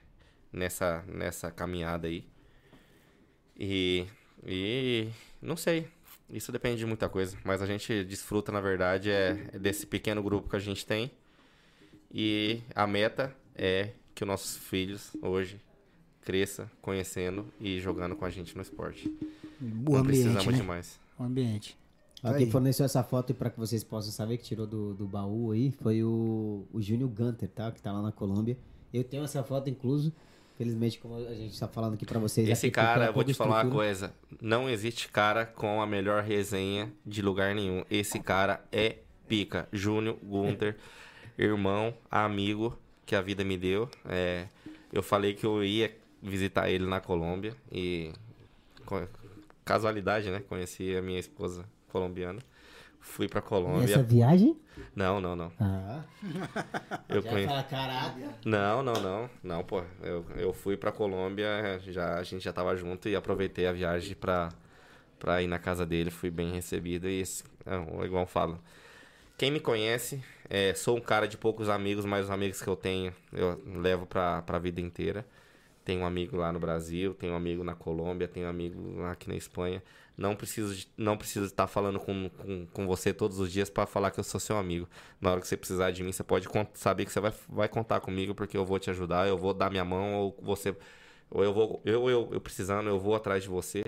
nessa 0.53 1.05
nessa 1.07 1.51
caminhada 1.51 2.09
aí. 2.09 2.25
E 3.59 4.07
e 4.47 5.09
não 5.41 5.57
sei, 5.57 5.89
isso 6.31 6.53
depende 6.53 6.79
de 6.79 6.87
muita 6.87 7.09
coisa, 7.09 7.37
mas 7.45 7.63
a 7.63 7.67
gente 7.67 8.05
desfruta, 8.05 8.53
na 8.53 8.61
verdade, 8.61 9.11
é, 9.11 9.49
é 9.53 9.59
desse 9.59 9.87
pequeno 9.87 10.23
grupo 10.23 10.49
que 10.49 10.57
a 10.57 10.61
gente 10.61 10.85
tem. 10.87 11.11
E 12.13 12.63
a 12.75 12.87
meta 12.87 13.35
é 13.55 13.91
que 14.15 14.25
os 14.25 14.29
nossos 14.29 14.57
filhos 14.57 15.17
hoje 15.23 15.61
cresça 16.23 16.71
conhecendo 16.83 17.47
e 17.61 17.81
jogando 17.81 18.15
com 18.15 18.25
a 18.25 18.31
gente 18.31 18.55
no 18.55 18.63
esporte. 18.63 19.09
O 19.09 19.93
Não 19.93 19.97
ambiente, 19.97 20.07
precisamos 20.07 20.47
né? 20.47 20.53
demais. 20.53 21.01
O 21.19 21.23
ambiente. 21.23 21.77
Aí. 22.23 22.39
quem 22.39 22.51
forneceu 22.51 22.85
essa 22.85 23.03
foto 23.03 23.33
pra 23.33 23.49
que 23.49 23.59
vocês 23.59 23.85
possam 23.85 24.11
saber 24.11 24.39
que 24.39 24.45
tirou 24.45 24.67
do, 24.67 24.93
do 24.93 25.07
baú 25.07 25.53
aí 25.53 25.71
foi 25.71 26.03
o, 26.03 26.67
o 26.73 26.83
Júnior 26.83 27.09
Gunter, 27.09 27.49
tá? 27.49 27.71
Que 27.71 27.81
tá 27.81 27.93
lá 27.93 28.03
na 28.03 28.13
Colômbia. 28.13 28.59
Eu 28.93 29.05
tenho 29.05 29.25
essa 29.25 29.43
foto 29.43 29.69
incluso. 29.69 30.13
Felizmente, 30.57 30.99
como 30.99 31.17
a 31.17 31.35
gente 31.35 31.59
tá 31.59 31.69
falando 31.69 31.95
aqui 31.95 32.05
pra 32.05 32.19
vocês. 32.19 32.49
Esse 32.49 32.69
cara, 32.69 33.07
eu 33.07 33.13
vou 33.13 33.23
te 33.23 33.33
falar 33.33 33.65
uma 33.65 33.71
coisa. 33.71 34.13
Não 34.41 34.69
existe 34.69 35.09
cara 35.09 35.47
com 35.47 35.81
a 35.81 35.87
melhor 35.87 36.25
resenha 36.25 36.93
de 37.07 37.23
lugar 37.23 37.55
nenhum. 37.55 37.85
Esse 37.89 38.19
cara 38.19 38.65
é 38.73 38.97
pica. 39.29 39.69
Júnior 39.73 40.19
Gunter, 40.21 40.77
irmão, 41.39 41.95
amigo 42.11 42.77
que 43.07 43.15
a 43.15 43.23
vida 43.23 43.45
me 43.45 43.57
deu. 43.57 43.89
É, 44.09 44.49
eu 44.93 45.03
falei 45.03 45.33
que 45.33 45.47
eu 45.47 45.63
ia 45.63 45.97
visitar 46.21 46.69
ele 46.69 46.87
na 46.87 47.01
Colômbia 47.01 47.55
e 47.71 48.13
casualidade, 49.65 50.31
né? 50.31 50.43
Conheci 50.49 50.97
a 50.97 51.03
minha 51.03 51.21
esposa 51.21 51.65
colombiana. 51.89 52.41
Fui 53.01 53.29
pra 53.29 53.41
Colômbia. 53.41 53.85
essa 53.95 54.03
viagem? 54.03 54.57
Não, 54.95 55.21
não, 55.21 55.35
não. 55.35 55.51
Ah, 55.59 56.03
Eu 57.09 57.23
já 57.23 57.31
fala, 57.47 57.63
caraca. 57.65 58.35
Não, 58.45 58.83
não, 58.83 58.95
não. 58.95 59.31
Não, 59.43 59.65
pô. 59.65 59.83
Eu, 60.03 60.25
eu 60.37 60.53
fui 60.53 60.77
pra 60.77 60.93
Colômbia, 60.93 61.81
já, 61.87 62.17
a 62.19 62.23
gente 62.23 62.43
já 62.45 62.53
tava 62.53 62.77
junto 62.77 63.09
e 63.09 63.17
aproveitei 63.17 63.67
a 63.67 63.73
viagem 63.73 64.15
pra, 64.15 64.51
pra 65.19 65.43
ir 65.43 65.47
na 65.47 65.59
casa 65.59 65.85
dele. 65.87 66.11
Fui 66.11 66.31
bem 66.31 66.53
recebido 66.53 67.09
e, 67.09 67.21
esse- 67.21 67.45
é, 67.67 68.05
igual 68.05 68.23
eu 68.23 68.27
falo. 68.27 68.59
Quem 69.37 69.51
me 69.51 69.61
conhece, 69.61 70.23
é, 70.51 70.75
sou 70.75 70.97
um 70.97 71.01
cara 71.01 71.27
de 71.29 71.37
poucos 71.37 71.69
amigos, 71.69 72.05
mas 72.05 72.25
os 72.25 72.31
amigos 72.31 72.61
que 72.61 72.69
eu 72.69 72.77
tenho, 72.77 73.13
eu 73.33 73.61
levo 73.81 74.05
pra, 74.07 74.43
pra 74.43 74.59
vida 74.59 74.81
inteira. 74.81 75.25
Tenho 75.85 76.03
um 76.03 76.07
amigo 76.07 76.37
lá 76.37 76.53
no 76.53 76.59
Brasil, 76.61 77.15
tenho 77.15 77.33
um 77.33 77.37
amigo 77.37 77.65
na 77.65 77.75
Colômbia, 77.75 78.29
tenho 78.29 78.47
um 78.47 78.51
amigo 78.51 79.03
aqui 79.05 79.29
na 79.29 79.37
Espanha. 79.37 79.83
Não 80.19 80.35
preciso 80.35 80.89
não 80.97 81.17
preciso 81.17 81.47
estar 81.47 81.69
falando 81.69 82.01
com, 82.01 82.29
com, 82.29 82.67
com 82.67 82.87
você 82.89 83.15
todos 83.15 83.39
os 83.39 83.53
dias 83.53 83.71
para 83.71 83.87
falar 83.87 84.11
que 84.11 84.19
eu 84.19 84.25
sou 84.25 84.41
seu 84.41 84.57
amigo. 84.59 84.89
Na 85.21 85.31
hora 85.31 85.41
que 85.41 85.47
você 85.47 85.57
precisar 85.57 85.93
de 85.93 86.03
mim, 86.03 86.11
você 86.11 86.25
pode 86.25 86.49
saber 86.75 87.05
que 87.05 87.13
você 87.13 87.21
vai, 87.21 87.33
vai 87.49 87.69
contar 87.69 88.01
comigo 88.01 88.35
porque 88.35 88.57
eu 88.57 88.65
vou 88.65 88.81
te 88.81 88.91
ajudar, 88.91 89.29
eu 89.29 89.39
vou 89.39 89.55
dar 89.55 89.71
minha 89.71 89.85
mão 89.85 90.15
ou 90.17 90.37
você 90.43 90.77
ou 91.31 91.45
eu 91.45 91.53
vou 91.55 91.81
eu, 91.85 92.11
eu, 92.11 92.29
eu 92.33 92.41
precisando, 92.41 92.89
eu 92.89 92.99
vou 92.99 93.15
atrás 93.15 93.45
de 93.45 93.49
você, 93.49 93.85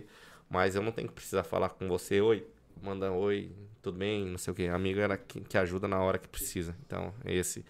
mas 0.48 0.76
eu 0.76 0.82
não 0.82 0.92
tenho 0.92 1.08
que 1.08 1.14
precisar 1.14 1.42
falar 1.42 1.70
com 1.70 1.88
você, 1.88 2.20
oi, 2.20 2.46
manda 2.80 3.10
oi, 3.10 3.50
tudo 3.82 3.98
bem, 3.98 4.24
não 4.26 4.38
sei 4.38 4.52
o 4.52 4.54
que. 4.54 4.68
Amigo 4.68 5.00
era 5.00 5.16
que, 5.16 5.40
que 5.40 5.58
ajuda 5.58 5.88
na 5.88 5.98
hora 6.00 6.18
que 6.18 6.28
precisa. 6.28 6.76
Então, 6.86 7.12
esse 7.24 7.64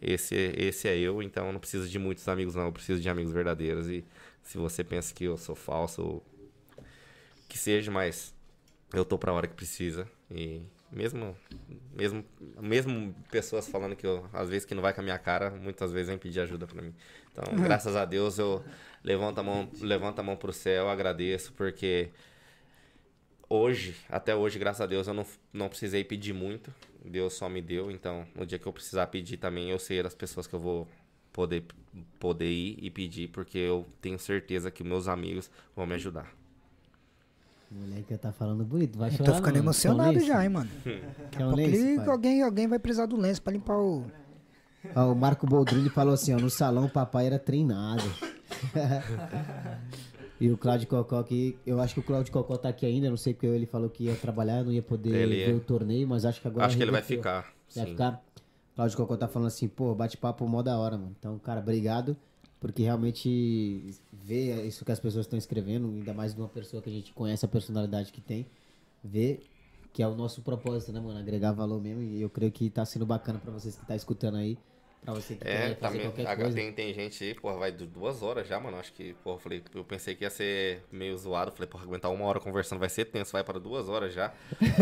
esse 0.00 0.34
esse 0.56 0.88
é 0.88 0.96
eu, 0.96 1.22
então 1.22 1.46
eu 1.46 1.52
não 1.52 1.60
preciso 1.60 1.88
de 1.88 1.98
muitos 1.98 2.28
amigos 2.28 2.54
não, 2.54 2.66
eu 2.66 2.72
preciso 2.72 3.00
de 3.00 3.08
amigos 3.08 3.32
verdadeiros 3.32 3.88
e 3.88 4.04
se 4.42 4.58
você 4.58 4.84
pensa 4.84 5.12
que 5.14 5.24
eu 5.24 5.36
sou 5.36 5.56
falso 5.56 6.22
que 7.48 7.58
seja, 7.58 7.90
mas 7.90 8.34
eu 8.92 9.04
tô 9.04 9.18
pra 9.18 9.32
hora 9.32 9.46
que 9.46 9.54
precisa. 9.54 10.08
E 10.30 10.62
mesmo, 10.90 11.36
mesmo, 11.94 12.24
mesmo 12.60 13.14
pessoas 13.30 13.68
falando 13.68 13.96
que 13.96 14.06
eu, 14.06 14.28
às 14.32 14.48
vezes 14.48 14.64
que 14.64 14.74
não 14.74 14.82
vai 14.82 14.92
com 14.92 15.00
a 15.00 15.04
minha 15.04 15.18
cara, 15.18 15.50
muitas 15.50 15.92
vezes 15.92 16.08
vem 16.08 16.18
pedir 16.18 16.40
ajuda 16.40 16.66
pra 16.66 16.80
mim. 16.82 16.94
Então, 17.32 17.44
graças 17.56 17.96
a 17.96 18.04
Deus, 18.04 18.38
eu 18.38 18.64
levanto 19.02 19.38
a 19.38 19.42
mão, 19.42 19.68
levanto 19.80 20.18
a 20.18 20.22
mão 20.22 20.36
pro 20.36 20.52
céu, 20.52 20.88
agradeço, 20.88 21.52
porque 21.52 22.10
hoje, 23.48 23.96
até 24.08 24.34
hoje, 24.34 24.58
graças 24.58 24.80
a 24.80 24.86
Deus, 24.86 25.06
eu 25.06 25.14
não, 25.14 25.26
não 25.52 25.68
precisei 25.68 26.04
pedir 26.04 26.32
muito. 26.32 26.72
Deus 27.04 27.34
só 27.34 27.48
me 27.48 27.62
deu, 27.62 27.90
então 27.90 28.26
no 28.34 28.44
dia 28.44 28.58
que 28.58 28.66
eu 28.66 28.72
precisar 28.72 29.06
pedir 29.08 29.36
também, 29.36 29.70
eu 29.70 29.78
sei 29.78 30.02
das 30.02 30.14
pessoas 30.14 30.46
que 30.46 30.54
eu 30.54 30.60
vou 30.60 30.88
poder, 31.32 31.64
poder 32.18 32.50
ir 32.50 32.78
e 32.80 32.90
pedir, 32.90 33.28
porque 33.28 33.58
eu 33.58 33.86
tenho 34.00 34.18
certeza 34.18 34.70
que 34.70 34.82
meus 34.82 35.06
amigos 35.06 35.50
vão 35.74 35.86
me 35.86 35.94
ajudar. 35.94 36.32
O 37.70 37.74
moleque 37.74 38.16
tá 38.16 38.32
falando 38.32 38.64
bonito. 38.64 38.96
Vai 38.98 39.08
Eu 39.10 39.14
chorar, 39.14 39.30
tô 39.30 39.36
ficando 39.36 39.54
não. 39.54 39.60
emocionado 39.62 40.20
já, 40.20 40.42
hein, 40.42 40.48
mano. 40.50 40.70
Um 40.86 41.50
Porque 41.50 41.66
lenço, 41.66 41.96
pai? 41.96 42.08
alguém, 42.08 42.42
alguém 42.42 42.66
vai 42.68 42.78
precisar 42.78 43.06
do 43.06 43.16
lenço 43.16 43.42
pra 43.42 43.52
limpar 43.52 43.76
o. 43.78 44.04
Ó, 44.94 45.12
o 45.12 45.16
Marco 45.16 45.46
Boldrini 45.46 45.88
falou 45.90 46.14
assim, 46.14 46.32
ó, 46.32 46.38
no 46.38 46.48
salão 46.48 46.84
o 46.84 46.88
papai 46.88 47.26
era 47.26 47.38
treinado. 47.40 48.04
e 50.40 50.50
o 50.50 50.56
Claudio 50.56 50.86
Cocó 50.86 51.18
aqui, 51.18 51.58
eu 51.66 51.80
acho 51.80 51.94
que 51.94 52.00
o 52.00 52.02
Claudio 52.02 52.32
Cocó 52.32 52.56
tá 52.56 52.68
aqui 52.68 52.86
ainda, 52.86 53.10
não 53.10 53.16
sei 53.16 53.34
porque 53.34 53.46
ele 53.46 53.66
falou 53.66 53.88
que 53.90 54.04
ia 54.04 54.14
trabalhar, 54.14 54.62
não 54.62 54.70
ia 54.72 54.82
poder 54.82 55.14
Ele 55.14 55.36
ver 55.44 55.50
é. 55.50 55.54
o 55.54 55.60
torneio, 55.60 56.06
mas 56.06 56.24
acho 56.24 56.40
que 56.40 56.46
agora 56.46 56.66
Acho 56.66 56.76
que 56.76 56.82
ele 56.82 56.92
vai 56.92 57.02
ficar. 57.02 57.52
Vai 57.74 57.86
ficar? 57.86 58.22
Claudio 58.76 58.96
Cocó 58.96 59.16
tá 59.16 59.26
falando 59.26 59.48
assim, 59.48 59.66
pô, 59.66 59.94
bate-papo 59.94 60.46
mó 60.46 60.62
da 60.62 60.78
hora, 60.78 60.96
mano. 60.96 61.16
Então, 61.18 61.38
cara, 61.38 61.60
obrigado, 61.60 62.16
porque 62.60 62.82
realmente 62.82 63.94
ver 64.12 64.66
isso 64.66 64.84
que 64.84 64.92
as 64.92 65.00
pessoas 65.00 65.26
estão 65.26 65.38
escrevendo, 65.38 65.88
ainda 65.88 66.14
mais 66.14 66.34
de 66.34 66.40
uma 66.40 66.48
pessoa 66.48 66.82
que 66.82 66.88
a 66.88 66.92
gente 66.92 67.12
conhece 67.12 67.44
a 67.44 67.48
personalidade 67.48 68.12
que 68.12 68.20
tem, 68.20 68.46
ver 69.02 69.40
que 69.92 70.02
é 70.02 70.08
o 70.08 70.14
nosso 70.14 70.42
propósito, 70.42 70.92
né, 70.92 71.00
mano? 71.00 71.18
Agregar 71.18 71.52
valor 71.52 71.80
mesmo, 71.80 72.02
e 72.02 72.20
eu 72.20 72.28
creio 72.28 72.52
que 72.52 72.68
tá 72.68 72.84
sendo 72.84 73.06
bacana 73.06 73.38
pra 73.38 73.50
vocês 73.50 73.76
que 73.76 73.86
tá 73.86 73.96
escutando 73.96 74.36
aí, 74.36 74.58
Pra 75.06 75.14
você 75.14 75.36
que 75.36 75.46
É, 75.46 75.68
H- 75.68 76.36
coisa. 76.36 76.52
Tem, 76.56 76.72
tem 76.72 76.92
gente 76.92 77.22
aí, 77.22 77.32
porra, 77.32 77.56
vai 77.56 77.70
du- 77.70 77.86
duas 77.86 78.22
horas 78.24 78.48
já, 78.48 78.58
mano. 78.58 78.76
Acho 78.76 78.92
que, 78.92 79.14
porra, 79.22 79.36
eu 79.36 79.40
falei, 79.40 79.62
eu 79.72 79.84
pensei 79.84 80.16
que 80.16 80.24
ia 80.24 80.30
ser 80.30 80.82
meio 80.90 81.16
zoado. 81.16 81.52
Falei, 81.52 81.68
porra, 81.68 81.84
aguentar 81.84 82.10
uma 82.12 82.24
hora 82.24 82.40
conversando 82.40 82.80
vai 82.80 82.88
ser 82.88 83.04
tenso, 83.04 83.30
vai 83.30 83.44
para 83.44 83.60
duas 83.60 83.88
horas 83.88 84.12
já. 84.12 84.34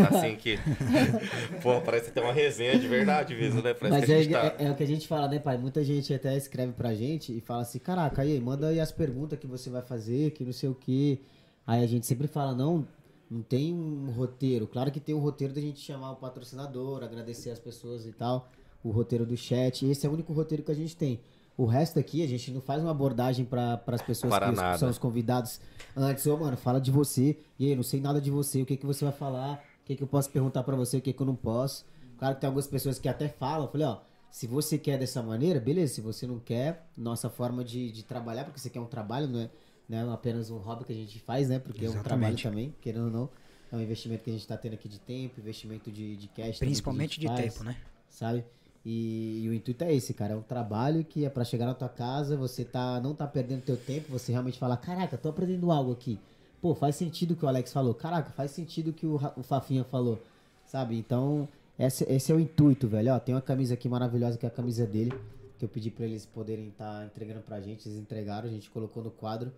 Assim 0.09 0.35
que. 0.35 0.57
porra, 1.61 1.79
parece 1.81 2.11
ter 2.11 2.21
uma 2.21 2.33
resenha 2.33 2.79
de 2.79 2.87
verdade 2.87 3.35
mesmo, 3.35 3.61
né? 3.61 3.75
Parece 3.75 3.99
Mas 3.99 4.27
é, 4.27 4.31
tá. 4.31 4.55
é- 4.57 4.65
é 4.65 4.71
o 4.71 4.75
que 4.75 4.81
a 4.81 4.87
gente 4.87 5.07
fala, 5.07 5.27
né, 5.27 5.37
pai? 5.37 5.59
Muita 5.59 5.83
gente 5.83 6.11
até 6.11 6.35
escreve 6.35 6.73
pra 6.73 6.95
gente 6.95 7.31
e 7.37 7.39
fala 7.39 7.61
assim, 7.61 7.77
caraca, 7.77 8.23
aí, 8.23 8.39
manda 8.41 8.69
aí 8.69 8.79
as 8.79 8.91
perguntas 8.91 9.37
que 9.37 9.45
você 9.45 9.69
vai 9.69 9.83
fazer, 9.83 10.31
que 10.31 10.43
não 10.43 10.51
sei 10.53 10.69
o 10.69 10.73
quê. 10.75 11.19
Aí 11.67 11.83
a 11.83 11.87
gente 11.87 12.07
sempre 12.07 12.25
fala, 12.27 12.55
não, 12.55 12.87
não 13.29 13.43
tem 13.43 13.71
um 13.75 14.09
roteiro. 14.09 14.65
Claro 14.65 14.91
que 14.91 14.99
tem 14.99 15.13
um 15.13 15.19
roteiro 15.19 15.53
da 15.53 15.61
gente 15.61 15.79
chamar 15.79 16.13
o 16.13 16.15
patrocinador, 16.15 17.03
agradecer 17.03 17.51
as 17.51 17.59
pessoas 17.59 18.07
e 18.07 18.11
tal. 18.11 18.49
O 18.85 18.91
roteiro 18.91 19.25
do 19.25 19.35
chat. 19.35 19.85
Esse 19.85 20.05
é 20.05 20.09
o 20.09 20.13
único 20.13 20.31
roteiro 20.31 20.63
que 20.63 20.71
a 20.71 20.75
gente 20.75 20.95
tem. 20.95 21.19
O 21.57 21.65
resto 21.65 21.97
aqui, 21.97 22.21
a 22.21 22.27
gente 22.27 22.51
não 22.51 22.61
faz 22.61 22.81
uma 22.81 22.91
abordagem 22.91 23.45
para 23.45 23.81
as 23.87 24.01
pessoas 24.01 24.29
Para 24.29 24.49
que 24.51 24.55
nada. 24.55 24.77
são 24.77 24.89
os 24.89 24.97
convidados 24.97 25.59
antes. 25.95 26.25
Ô, 26.27 26.37
mano, 26.37 26.55
fala 26.55 26.79
de 26.79 26.91
você. 26.91 27.37
E 27.57 27.65
aí, 27.65 27.75
não 27.75 27.81
sei 27.81 27.99
nada 27.99 28.21
de 28.21 28.29
você. 28.29 28.61
O 28.61 28.65
que, 28.65 28.77
que 28.77 28.85
você 28.85 29.03
vai 29.05 29.13
falar? 29.13 29.63
O 29.81 29.85
que, 29.85 29.95
que 29.95 30.03
eu 30.03 30.07
posso 30.07 30.29
perguntar 30.29 30.63
para 30.63 30.75
você? 30.75 30.97
O 30.97 31.01
que, 31.01 31.13
que 31.13 31.19
eu 31.19 31.25
não 31.25 31.35
posso? 31.35 31.85
Claro 32.17 32.35
que 32.35 32.41
tem 32.41 32.47
algumas 32.47 32.67
pessoas 32.67 32.99
que 32.99 33.07
até 33.09 33.27
falam. 33.27 33.65
Eu 33.65 33.71
falei, 33.71 33.87
ó, 33.87 33.97
se 34.29 34.45
você 34.45 34.77
quer 34.77 34.99
dessa 34.99 35.23
maneira, 35.23 35.59
beleza. 35.59 35.95
Se 35.95 36.01
você 36.01 36.27
não 36.27 36.37
quer, 36.37 36.87
nossa 36.95 37.29
forma 37.29 37.63
de, 37.63 37.91
de 37.91 38.03
trabalhar, 38.03 38.43
porque 38.43 38.59
você 38.59 38.69
quer 38.69 38.81
um 38.81 38.85
trabalho, 38.85 39.27
não 39.27 39.39
é, 39.39 39.49
não 39.89 40.11
é 40.11 40.13
apenas 40.13 40.51
um 40.51 40.57
hobby 40.57 40.83
que 40.83 40.91
a 40.91 40.95
gente 40.95 41.19
faz, 41.19 41.49
né? 41.49 41.57
Porque 41.57 41.85
é 41.85 41.89
um 41.89 41.93
trabalho 42.03 42.35
Exatamente. 42.35 42.43
também, 42.43 42.75
querendo 42.81 43.05
ou 43.05 43.11
não. 43.11 43.29
É 43.71 43.75
um 43.75 43.81
investimento 43.81 44.23
que 44.23 44.29
a 44.29 44.33
gente 44.33 44.45
tá 44.45 44.57
tendo 44.57 44.73
aqui 44.73 44.87
de 44.87 44.99
tempo, 44.99 45.39
investimento 45.39 45.91
de, 45.91 46.17
de 46.17 46.27
cash. 46.27 46.59
Principalmente 46.59 47.19
de 47.19 47.27
faz 47.27 47.53
tempo, 47.53 47.63
né? 47.63 47.75
sabe? 48.15 48.45
E, 48.85 49.41
e 49.43 49.49
o 49.49 49.53
intuito 49.53 49.83
é 49.83 49.93
esse, 49.93 50.13
cara. 50.13 50.33
É 50.33 50.37
um 50.37 50.41
trabalho 50.41 51.03
que 51.03 51.25
é 51.25 51.29
pra 51.29 51.43
chegar 51.43 51.65
na 51.65 51.73
tua 51.73 51.89
casa, 51.89 52.37
você 52.37 52.63
tá, 52.63 52.99
não 53.01 53.15
tá 53.15 53.25
perdendo 53.25 53.63
teu 53.63 53.75
tempo, 53.75 54.11
você 54.11 54.31
realmente 54.31 54.59
fala, 54.59 54.77
caraca, 54.77 55.17
tô 55.17 55.29
aprendendo 55.29 55.71
algo 55.71 55.91
aqui. 55.91 56.19
Pô, 56.61 56.75
faz 56.75 56.95
sentido 56.95 57.31
o 57.31 57.35
que 57.35 57.45
o 57.45 57.47
Alex 57.47 57.73
falou. 57.73 57.93
Caraca, 57.93 58.31
faz 58.31 58.51
sentido 58.51 58.89
o 58.89 58.93
que 58.93 59.05
o, 59.05 59.19
o 59.35 59.43
Fafinha 59.43 59.83
falou. 59.83 60.19
Sabe? 60.65 60.97
Então, 60.97 61.47
esse, 61.77 62.03
esse 62.11 62.31
é 62.31 62.35
o 62.35 62.39
intuito, 62.39 62.87
velho. 62.87 63.13
Ó, 63.13 63.19
tem 63.19 63.35
uma 63.35 63.41
camisa 63.41 63.73
aqui 63.73 63.89
maravilhosa 63.89 64.37
que 64.37 64.45
é 64.45 64.49
a 64.49 64.51
camisa 64.51 64.85
dele. 64.85 65.13
Que 65.57 65.65
eu 65.65 65.69
pedi 65.69 65.89
pra 65.89 66.05
eles 66.05 66.25
poderem 66.25 66.69
estar 66.69 67.05
entregando 67.05 67.41
pra 67.41 67.61
gente. 67.61 67.87
Eles 67.87 67.99
entregaram, 67.99 68.47
a 68.47 68.51
gente 68.51 68.69
colocou 68.69 69.03
no 69.03 69.11
quadro. 69.11 69.51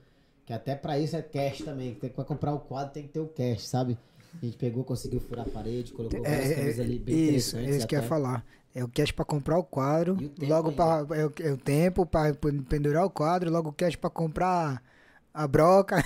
Que 0.45 0.53
até 0.53 0.75
pra 0.75 0.99
isso 0.99 1.15
é 1.15 1.21
cash 1.21 1.59
também. 1.59 1.93
Tem 1.95 2.09
que 2.09 2.15
pra 2.15 2.25
comprar 2.25 2.53
o 2.53 2.59
quadro 2.59 2.93
tem 2.93 3.03
que 3.03 3.09
ter 3.09 3.19
o 3.19 3.27
cash, 3.27 3.67
sabe? 3.67 3.97
A 4.41 4.45
gente 4.45 4.57
pegou, 4.57 4.83
conseguiu 4.83 5.19
furar 5.19 5.45
a 5.47 5.49
parede, 5.49 5.91
colocou 5.93 6.21
várias 6.21 6.51
É, 6.51 6.55
camisas 6.55 6.79
ali 6.79 6.99
bem 6.99 7.15
isso, 7.15 7.55
é 7.55 7.59
interessantes. 7.61 7.75
isso 7.77 7.87
que 7.87 7.95
eu 7.95 8.01
ia 8.01 8.07
falar. 8.07 8.45
É 8.75 8.83
o 8.83 8.87
cash 8.87 9.11
pra 9.11 9.25
comprar 9.25 9.57
o 9.57 9.63
quadro, 9.63 10.15
o 10.39 10.45
logo 10.45 10.71
pra, 10.71 11.03
é, 11.15 11.25
o, 11.25 11.33
é 11.41 11.51
o 11.51 11.57
tempo 11.57 12.05
pra 12.05 12.31
pendurar 12.69 13.05
o 13.05 13.09
quadro, 13.09 13.49
logo 13.51 13.69
o 13.69 13.73
cash 13.73 13.95
pra 13.95 14.09
comprar 14.09 14.83
a 15.33 15.47
broca. 15.47 16.03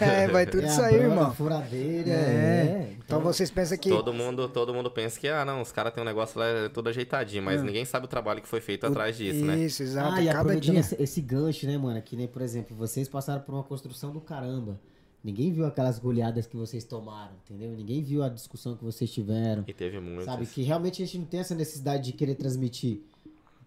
É, 0.00 0.28
vai 0.30 0.46
tudo 0.46 0.64
É 0.64 0.66
isso 0.68 0.80
aí, 0.82 0.94
irmão. 0.96 1.26
a 1.26 1.30
furadeira, 1.32 2.10
É. 2.10 2.12
é. 2.14 2.96
Então 3.04 3.20
vocês 3.20 3.50
pensam 3.50 3.76
que 3.76 3.88
Todo 3.90 4.12
mundo, 4.12 4.48
todo 4.48 4.72
mundo 4.72 4.88
pensa 4.90 5.18
que, 5.18 5.26
ah, 5.28 5.44
não, 5.44 5.60
os 5.60 5.72
caras 5.72 5.92
têm 5.92 6.02
um 6.02 6.06
negócio 6.06 6.38
lá 6.38 6.46
é 6.46 6.68
tudo 6.68 6.88
ajeitadinho, 6.88 7.42
mas 7.42 7.60
ninguém 7.62 7.84
sabe 7.84 8.06
o 8.06 8.08
trabalho 8.08 8.40
que 8.40 8.48
foi 8.48 8.60
feito 8.60 8.86
atrás 8.86 9.16
disso, 9.16 9.44
né? 9.44 9.58
Isso, 9.58 9.82
exato. 9.82 10.14
Ah, 10.14 10.22
e 10.22 10.26
Cada 10.28 10.54
dia. 10.58 10.78
esse, 10.78 11.02
esse 11.02 11.20
gancho, 11.20 11.66
né, 11.66 11.76
mano? 11.76 12.00
Que 12.02 12.14
nem, 12.16 12.28
por 12.28 12.40
exemplo, 12.40 12.76
vocês 12.76 13.08
passaram 13.08 13.40
por 13.42 13.52
uma 13.54 13.64
construção 13.64 14.12
do 14.12 14.20
caramba. 14.20 14.78
Ninguém 15.24 15.52
viu 15.52 15.64
aquelas 15.66 15.98
goleadas 15.98 16.46
que 16.46 16.56
vocês 16.56 16.84
tomaram, 16.84 17.32
entendeu? 17.44 17.70
Ninguém 17.76 18.02
viu 18.02 18.22
a 18.24 18.28
discussão 18.28 18.76
que 18.76 18.82
vocês 18.84 19.10
tiveram. 19.10 19.64
E 19.66 19.72
teve 19.72 20.00
muitos. 20.00 20.24
Sabe? 20.24 20.46
Que 20.46 20.62
realmente 20.62 21.02
a 21.02 21.06
gente 21.06 21.18
não 21.18 21.26
tem 21.26 21.40
essa 21.40 21.54
necessidade 21.54 22.04
de 22.04 22.12
querer 22.12 22.34
transmitir. 22.34 23.02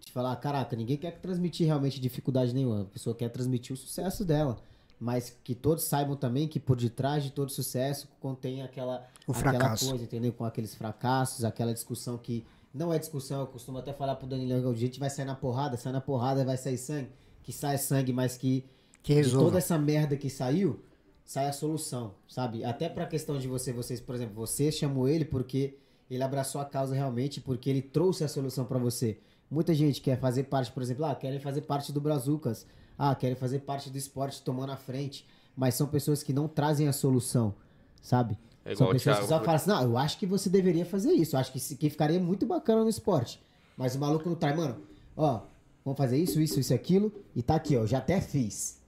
De 0.05 0.11
falar, 0.11 0.35
caraca, 0.35 0.75
ninguém 0.75 0.97
quer 0.97 1.11
transmitir 1.19 1.65
realmente 1.65 1.99
dificuldade 1.99 2.53
nenhuma. 2.53 2.81
A 2.81 2.85
pessoa 2.85 3.15
quer 3.15 3.29
transmitir 3.29 3.73
o 3.73 3.77
sucesso 3.77 4.25
dela. 4.25 4.57
Mas 4.99 5.35
que 5.43 5.53
todos 5.55 5.83
saibam 5.85 6.15
também 6.15 6.47
que 6.47 6.59
por 6.59 6.75
detrás 6.77 7.23
de 7.23 7.31
todo 7.31 7.49
sucesso 7.51 8.07
contém 8.19 8.61
aquela, 8.61 9.05
O 9.27 9.31
aquela 9.31 9.53
fracasso. 9.53 9.89
coisa, 9.89 10.03
entendeu? 10.03 10.31
Com 10.33 10.45
aqueles 10.45 10.73
fracassos, 10.75 11.43
aquela 11.43 11.73
discussão 11.73 12.17
que 12.17 12.45
não 12.73 12.93
é 12.93 12.99
discussão. 12.99 13.41
Eu 13.41 13.47
costumo 13.47 13.77
até 13.77 13.93
falar 13.93 14.15
pro 14.15 14.27
Danilo, 14.27 14.69
a 14.69 14.73
gente 14.73 14.99
vai 14.99 15.09
sair 15.09 15.25
na 15.25 15.35
porrada, 15.35 15.75
sai 15.77 15.91
na 15.91 16.01
porrada, 16.01 16.43
vai 16.45 16.57
sair 16.57 16.77
sangue. 16.77 17.09
Que 17.43 17.51
sai 17.51 17.77
sangue, 17.77 18.11
mas 18.13 18.37
que 18.37 18.63
Que 19.03 19.21
de 19.21 19.31
toda 19.31 19.57
essa 19.57 19.77
merda 19.77 20.15
que 20.15 20.29
saiu, 20.29 20.79
sai 21.25 21.47
a 21.47 21.51
solução, 21.51 22.13
sabe? 22.27 22.63
Até 22.63 22.87
pra 22.87 23.07
questão 23.07 23.37
de 23.39 23.47
você, 23.47 23.73
vocês, 23.73 23.99
por 23.99 24.13
exemplo, 24.13 24.35
você 24.35 24.71
chamou 24.71 25.09
ele 25.09 25.25
porque 25.25 25.75
ele 26.09 26.21
abraçou 26.21 26.61
a 26.61 26.65
causa 26.65 26.93
realmente, 26.93 27.41
porque 27.41 27.69
ele 27.69 27.81
trouxe 27.81 28.23
a 28.23 28.27
solução 28.27 28.63
pra 28.63 28.77
você. 28.77 29.17
Muita 29.49 29.73
gente 29.73 30.01
quer 30.01 30.19
fazer 30.19 30.43
parte, 30.43 30.71
por 30.71 30.83
exemplo, 30.83 31.05
ah, 31.05 31.15
querem 31.15 31.39
fazer 31.39 31.61
parte 31.61 31.91
do 31.91 31.99
Brazucas, 31.99 32.65
ah, 32.97 33.13
querem 33.15 33.35
fazer 33.35 33.59
parte 33.59 33.89
do 33.89 33.97
esporte 33.97 34.41
tomando 34.41 34.71
a 34.71 34.77
frente, 34.77 35.25
mas 35.55 35.73
são 35.73 35.87
pessoas 35.87 36.21
que 36.21 36.31
não 36.31 36.47
trazem 36.47 36.87
a 36.87 36.93
solução, 36.93 37.55
sabe? 38.01 38.37
É 38.63 38.75
são 38.75 38.89
pessoas 38.89 39.19
que 39.19 39.27
só 39.27 39.39
falam 39.39 39.55
assim, 39.55 39.69
não, 39.69 39.83
eu 39.83 39.97
acho 39.97 40.17
que 40.19 40.25
você 40.25 40.49
deveria 40.49 40.85
fazer 40.85 41.11
isso, 41.11 41.35
eu 41.35 41.39
acho 41.39 41.51
que, 41.51 41.75
que 41.75 41.89
ficaria 41.89 42.19
muito 42.19 42.45
bacana 42.45 42.83
no 42.83 42.89
esporte. 42.89 43.41
Mas 43.75 43.95
o 43.95 43.99
maluco 43.99 44.29
não 44.29 44.35
traz, 44.35 44.55
mano, 44.55 44.77
ó, 45.17 45.41
vamos 45.83 45.97
fazer 45.97 46.17
isso, 46.17 46.39
isso, 46.39 46.59
isso 46.59 46.73
aquilo, 46.73 47.11
e 47.35 47.41
tá 47.41 47.55
aqui, 47.55 47.75
ó, 47.75 47.85
já 47.85 47.97
até 47.97 48.21
fiz. 48.21 48.79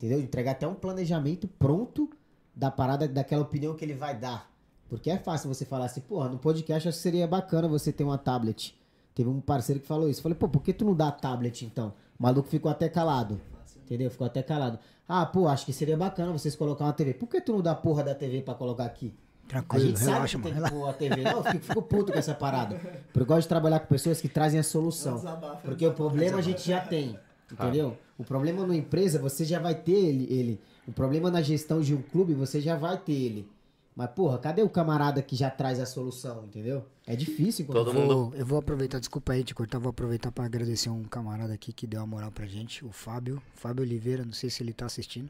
Entendeu? 0.00 0.18
Entregar 0.18 0.52
até 0.52 0.66
um 0.66 0.72
planejamento 0.74 1.46
pronto 1.46 2.08
da 2.56 2.70
parada, 2.70 3.06
daquela 3.06 3.42
opinião 3.42 3.74
que 3.74 3.84
ele 3.84 3.92
vai 3.92 4.16
dar. 4.16 4.50
Porque 4.88 5.10
é 5.10 5.18
fácil 5.18 5.52
você 5.52 5.66
falar 5.66 5.84
assim, 5.84 6.00
porra, 6.00 6.30
no 6.30 6.38
podcast 6.38 6.88
acho 6.88 6.96
que 6.96 7.02
seria 7.02 7.26
bacana 7.28 7.68
você 7.68 7.92
ter 7.92 8.02
uma 8.02 8.16
tablet. 8.16 8.74
Teve 9.14 9.28
um 9.28 9.42
parceiro 9.42 9.78
que 9.78 9.86
falou 9.86 10.08
isso. 10.08 10.22
Falei, 10.22 10.34
pô, 10.38 10.48
por 10.48 10.62
que 10.62 10.72
tu 10.72 10.86
não 10.86 10.94
dá 10.94 11.12
tablet 11.12 11.66
então? 11.66 11.92
O 12.18 12.22
maluco 12.22 12.48
ficou 12.48 12.70
até 12.70 12.88
calado. 12.88 13.38
Entendeu? 13.84 14.10
Ficou 14.10 14.26
até 14.26 14.42
calado. 14.42 14.78
Ah, 15.06 15.26
pô, 15.26 15.46
acho 15.48 15.66
que 15.66 15.72
seria 15.74 15.98
bacana 15.98 16.32
vocês 16.32 16.56
colocar 16.56 16.84
uma 16.84 16.94
TV. 16.94 17.12
Por 17.12 17.28
que 17.28 17.38
tu 17.38 17.52
não 17.52 17.60
dá 17.60 17.72
a 17.72 17.74
porra 17.74 18.02
da 18.02 18.14
TV 18.14 18.40
pra 18.40 18.54
colocar 18.54 18.86
aqui? 18.86 19.14
A 19.44 19.48
Tranquilo, 19.50 19.86
gente 19.88 20.00
relaxa, 20.00 20.38
sabe 20.38 20.54
que 20.54 20.60
mano. 20.60 20.70
tem 20.70 20.88
a 20.88 20.92
TV. 20.94 21.22
Não, 21.22 21.30
eu 21.32 21.44
fico, 21.44 21.64
fico 21.66 21.82
puto 21.82 22.12
com 22.12 22.18
essa 22.18 22.32
parada. 22.32 22.76
Porque 23.12 23.20
eu 23.20 23.26
gosto 23.26 23.42
de 23.42 23.48
trabalhar 23.48 23.80
com 23.80 23.86
pessoas 23.86 24.18
que 24.18 24.28
trazem 24.30 24.58
a 24.58 24.62
solução. 24.62 25.16
Desabafo, 25.16 25.62
Porque 25.62 25.86
o 25.86 25.92
problema 25.92 26.38
a 26.38 26.42
gente 26.42 26.66
já 26.66 26.80
tem. 26.80 27.18
Entendeu? 27.52 27.98
O 28.20 28.24
problema 28.24 28.60
numa 28.62 28.76
empresa, 28.76 29.18
você 29.18 29.44
já 29.46 29.58
vai 29.58 29.74
ter 29.74 29.92
ele, 29.92 30.26
ele. 30.30 30.60
O 30.86 30.92
problema 30.92 31.30
na 31.30 31.40
gestão 31.40 31.80
de 31.80 31.94
um 31.94 32.02
clube, 32.02 32.34
você 32.34 32.60
já 32.60 32.76
vai 32.76 32.98
ter 32.98 33.12
ele. 33.14 33.48
Mas, 33.96 34.10
porra, 34.10 34.38
cadê 34.38 34.62
o 34.62 34.68
camarada 34.68 35.22
que 35.22 35.34
já 35.34 35.50
traz 35.50 35.80
a 35.80 35.86
solução, 35.86 36.44
entendeu? 36.44 36.84
É 37.06 37.16
difícil. 37.16 37.64
Todo 37.66 37.92
Vou- 37.92 38.02
mundo- 38.26 38.36
eu 38.36 38.44
vou 38.44 38.58
aproveitar, 38.58 38.98
desculpa 38.98 39.32
aí 39.32 39.42
te 39.42 39.54
cortar, 39.54 39.78
vou 39.78 39.90
aproveitar 39.90 40.30
para 40.30 40.44
agradecer 40.44 40.90
um 40.90 41.02
camarada 41.04 41.52
aqui 41.54 41.72
que 41.72 41.86
deu 41.86 42.00
uma 42.00 42.06
moral 42.06 42.30
pra 42.30 42.46
gente, 42.46 42.84
o 42.84 42.92
Fábio, 42.92 43.42
Fábio 43.54 43.82
Oliveira, 43.82 44.24
não 44.24 44.32
sei 44.34 44.50
se 44.50 44.62
ele 44.62 44.72
tá 44.74 44.84
assistindo, 44.86 45.28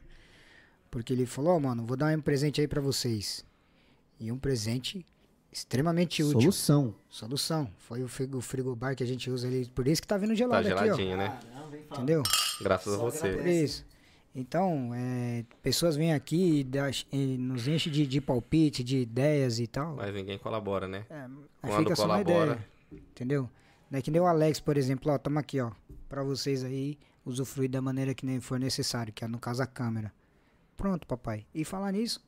porque 0.91 1.13
ele 1.13 1.25
falou, 1.25 1.55
ó, 1.55 1.59
mano, 1.59 1.85
vou 1.85 1.95
dar 1.97 2.15
um 2.17 2.21
presente 2.21 2.59
aí 2.59 2.67
pra 2.67 2.81
vocês. 2.81 3.43
E 4.19 4.31
um 4.31 4.37
presente 4.37 5.05
extremamente 5.51 6.23
útil. 6.23 6.39
Solução. 6.41 6.95
Solução. 7.09 7.69
Foi 7.77 8.03
o 8.03 8.07
frigo, 8.07 8.37
o 8.37 8.41
frigobar 8.41 8.95
que 8.95 9.03
a 9.03 9.07
gente 9.07 9.29
usa 9.29 9.47
ali, 9.47 9.65
por 9.67 9.87
isso 9.87 10.01
que 10.01 10.07
tá 10.07 10.17
vindo 10.17 10.29
Tá 10.29 10.35
gelado 10.35 10.67
aqui, 10.67 10.73
ó. 10.77 10.83
geladinho, 10.83 11.17
né? 11.17 11.39
Entendeu? 11.91 12.23
Graças 12.61 12.93
a 12.93 12.97
Só 12.97 13.03
você. 13.09 13.33
Por 13.33 13.47
isso. 13.47 13.85
Então, 14.33 14.91
é, 14.95 15.43
pessoas 15.61 15.97
vêm 15.97 16.13
aqui 16.13 16.59
e, 16.59 16.63
dá- 16.63 16.89
e 17.11 17.37
nos 17.37 17.67
enchem 17.67 17.91
de, 17.91 18.07
de 18.07 18.21
palpite, 18.21 18.81
de 18.81 18.99
ideias 18.99 19.59
e 19.59 19.67
tal. 19.67 19.95
Mas 19.97 20.13
ninguém 20.13 20.37
colabora, 20.37 20.87
né? 20.87 21.05
É, 21.09 21.27
Quando 21.61 21.77
fica 21.83 21.95
só 21.97 22.05
uma 22.05 22.23
colabora. 22.23 22.51
ideia, 22.91 23.03
entendeu? 23.11 23.49
Não 23.89 23.99
é 23.99 24.01
que 24.01 24.09
nem 24.09 24.21
o 24.21 24.25
Alex, 24.25 24.61
por 24.61 24.77
exemplo, 24.77 25.11
ó, 25.11 25.17
toma 25.17 25.41
aqui, 25.41 25.59
ó, 25.59 25.71
pra 26.07 26.23
vocês 26.23 26.63
aí 26.63 26.97
usufruir 27.25 27.69
da 27.69 27.81
maneira 27.81 28.13
que 28.13 28.25
nem 28.25 28.39
for 28.39 28.57
necessário, 28.57 29.11
que 29.11 29.25
é 29.25 29.27
no 29.27 29.37
caso 29.37 29.61
a 29.63 29.67
câmera. 29.67 30.13
Pronto, 30.77 31.05
papai. 31.05 31.45
E 31.53 31.65
falar 31.65 31.91
nisso, 31.91 32.23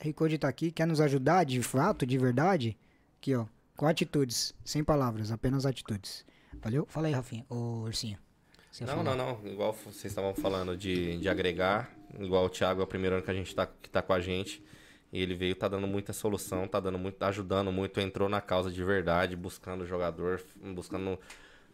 QR 0.00 0.12
Code 0.12 0.38
tá 0.38 0.48
aqui, 0.48 0.70
quer 0.70 0.86
nos 0.86 1.00
ajudar 1.00 1.44
de 1.44 1.62
fato, 1.62 2.06
de 2.06 2.18
verdade? 2.18 2.76
Aqui, 3.18 3.34
ó, 3.34 3.46
com 3.76 3.86
atitudes, 3.86 4.54
sem 4.64 4.84
palavras, 4.84 5.30
apenas 5.30 5.66
atitudes. 5.66 6.24
Valeu? 6.62 6.86
Fala 6.88 7.06
aí, 7.06 7.12
Rafinha, 7.12 7.44
ô 7.48 7.84
Ursinho. 7.84 8.18
Não, 8.80 9.02
não, 9.02 9.16
não. 9.16 9.40
Igual 9.46 9.72
vocês 9.72 10.06
estavam 10.06 10.34
falando 10.34 10.76
de, 10.76 11.18
de 11.18 11.28
agregar. 11.28 11.90
Igual 12.18 12.44
o 12.44 12.50
Thiago 12.50 12.80
é 12.80 12.84
o 12.84 12.86
primeiro 12.86 13.16
ano 13.16 13.24
que 13.24 13.30
a 13.30 13.34
gente 13.34 13.54
tá, 13.54 13.66
que 13.66 13.88
tá 13.88 14.02
com 14.02 14.12
a 14.12 14.20
gente. 14.20 14.62
E 15.12 15.22
ele 15.22 15.34
veio, 15.34 15.54
tá 15.54 15.68
dando 15.68 15.86
muita 15.86 16.12
solução, 16.12 16.68
tá 16.68 16.78
dando 16.78 16.98
muito, 16.98 17.16
tá 17.16 17.28
ajudando 17.28 17.72
muito, 17.72 17.98
entrou 18.00 18.28
na 18.28 18.40
causa 18.40 18.70
de 18.70 18.84
verdade, 18.84 19.34
buscando 19.34 19.82
o 19.82 19.86
jogador, 19.86 20.42
buscando 20.74 21.18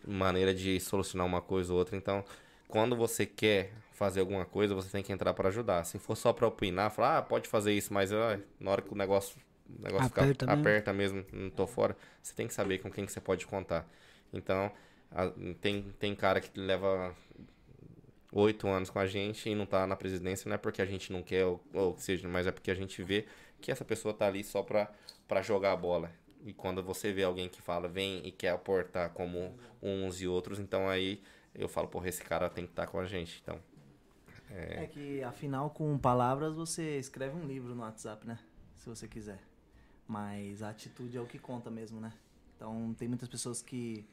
maneira 0.06 0.54
de 0.54 0.78
solucionar 0.78 1.26
uma 1.26 1.40
coisa 1.40 1.72
ou 1.72 1.78
outra. 1.78 1.96
Então, 1.96 2.24
quando 2.72 2.96
você 2.96 3.26
quer 3.26 3.72
fazer 3.92 4.20
alguma 4.20 4.44
coisa, 4.46 4.74
você 4.74 4.90
tem 4.90 5.02
que 5.04 5.12
entrar 5.12 5.34
para 5.34 5.48
ajudar. 5.50 5.84
Se 5.84 5.98
for 5.98 6.16
só 6.16 6.32
para 6.32 6.46
opinar, 6.48 6.90
falar, 6.90 7.18
ah, 7.18 7.22
pode 7.22 7.48
fazer 7.48 7.72
isso, 7.74 7.92
mas 7.94 8.12
ah, 8.12 8.40
na 8.60 8.70
hora 8.72 8.82
que 8.82 8.92
o 8.92 8.96
negócio, 8.96 9.36
o 9.68 9.82
negócio 9.82 10.06
Aperta 10.06 10.06
ficar, 10.08 10.34
mesmo. 10.46 10.52
aperta 10.52 10.92
mesmo, 10.92 11.24
não 11.32 11.50
tô 11.50 11.66
fora, 11.66 11.96
você 12.22 12.34
tem 12.34 12.48
que 12.48 12.54
saber 12.54 12.78
com 12.78 12.90
quem 12.90 13.06
que 13.06 13.12
você 13.12 13.20
pode 13.20 13.46
contar. 13.46 13.88
Então, 14.32 14.72
a- 15.10 15.32
tem, 15.60 15.92
tem 16.00 16.14
cara 16.16 16.40
que 16.40 16.58
leva 16.58 17.14
oito 18.32 18.66
anos 18.68 18.90
com 18.90 18.98
a 18.98 19.06
gente 19.06 19.48
e 19.48 19.54
não 19.54 19.66
tá 19.66 19.86
na 19.86 19.96
presidência, 19.96 20.48
não 20.48 20.54
é 20.54 20.58
porque 20.58 20.80
a 20.82 20.86
gente 20.86 21.12
não 21.12 21.22
quer 21.22 21.44
ou, 21.44 21.62
ou 21.74 21.96
seja, 21.98 22.28
mas 22.28 22.46
é 22.46 22.52
porque 22.52 22.70
a 22.70 22.74
gente 22.74 23.02
vê 23.02 23.26
que 23.60 23.70
essa 23.70 23.84
pessoa 23.84 24.14
tá 24.14 24.26
ali 24.26 24.42
só 24.42 24.62
pra, 24.62 24.90
pra 25.28 25.42
jogar 25.42 25.72
a 25.72 25.76
bola. 25.76 26.10
E 26.44 26.52
quando 26.52 26.82
você 26.82 27.12
vê 27.12 27.22
alguém 27.22 27.48
que 27.48 27.62
fala, 27.62 27.86
vem 27.88 28.26
e 28.26 28.32
quer 28.32 28.50
aportar 28.50 29.10
como 29.10 29.54
uns 29.80 30.20
e 30.20 30.26
outros, 30.26 30.58
então 30.58 30.88
aí 30.88 31.22
eu 31.54 31.68
falo, 31.68 31.88
porra, 31.88 32.08
esse 32.08 32.22
cara 32.22 32.48
tem 32.48 32.64
que 32.64 32.72
estar 32.72 32.86
com 32.86 32.98
a 32.98 33.04
gente. 33.04 33.40
Então, 33.42 33.58
É 34.82 34.86
que, 34.86 35.22
afinal, 35.22 35.70
com 35.70 35.96
palavras 35.98 36.54
você 36.54 36.98
escreve 36.98 37.36
um 37.36 37.46
livro 37.46 37.74
no 37.74 37.82
WhatsApp, 37.82 38.26
né? 38.26 38.38
Se 38.76 38.88
você 38.88 39.06
quiser. 39.08 39.40
Mas 40.06 40.62
a 40.62 40.70
atitude 40.70 41.16
é 41.16 41.20
o 41.20 41.26
que 41.26 41.38
conta 41.38 41.70
mesmo, 41.70 42.00
né? 42.00 42.12
Então, 42.56 42.94
tem 42.98 43.08
muitas 43.08 43.28
pessoas 43.28 43.62
que 43.62 44.06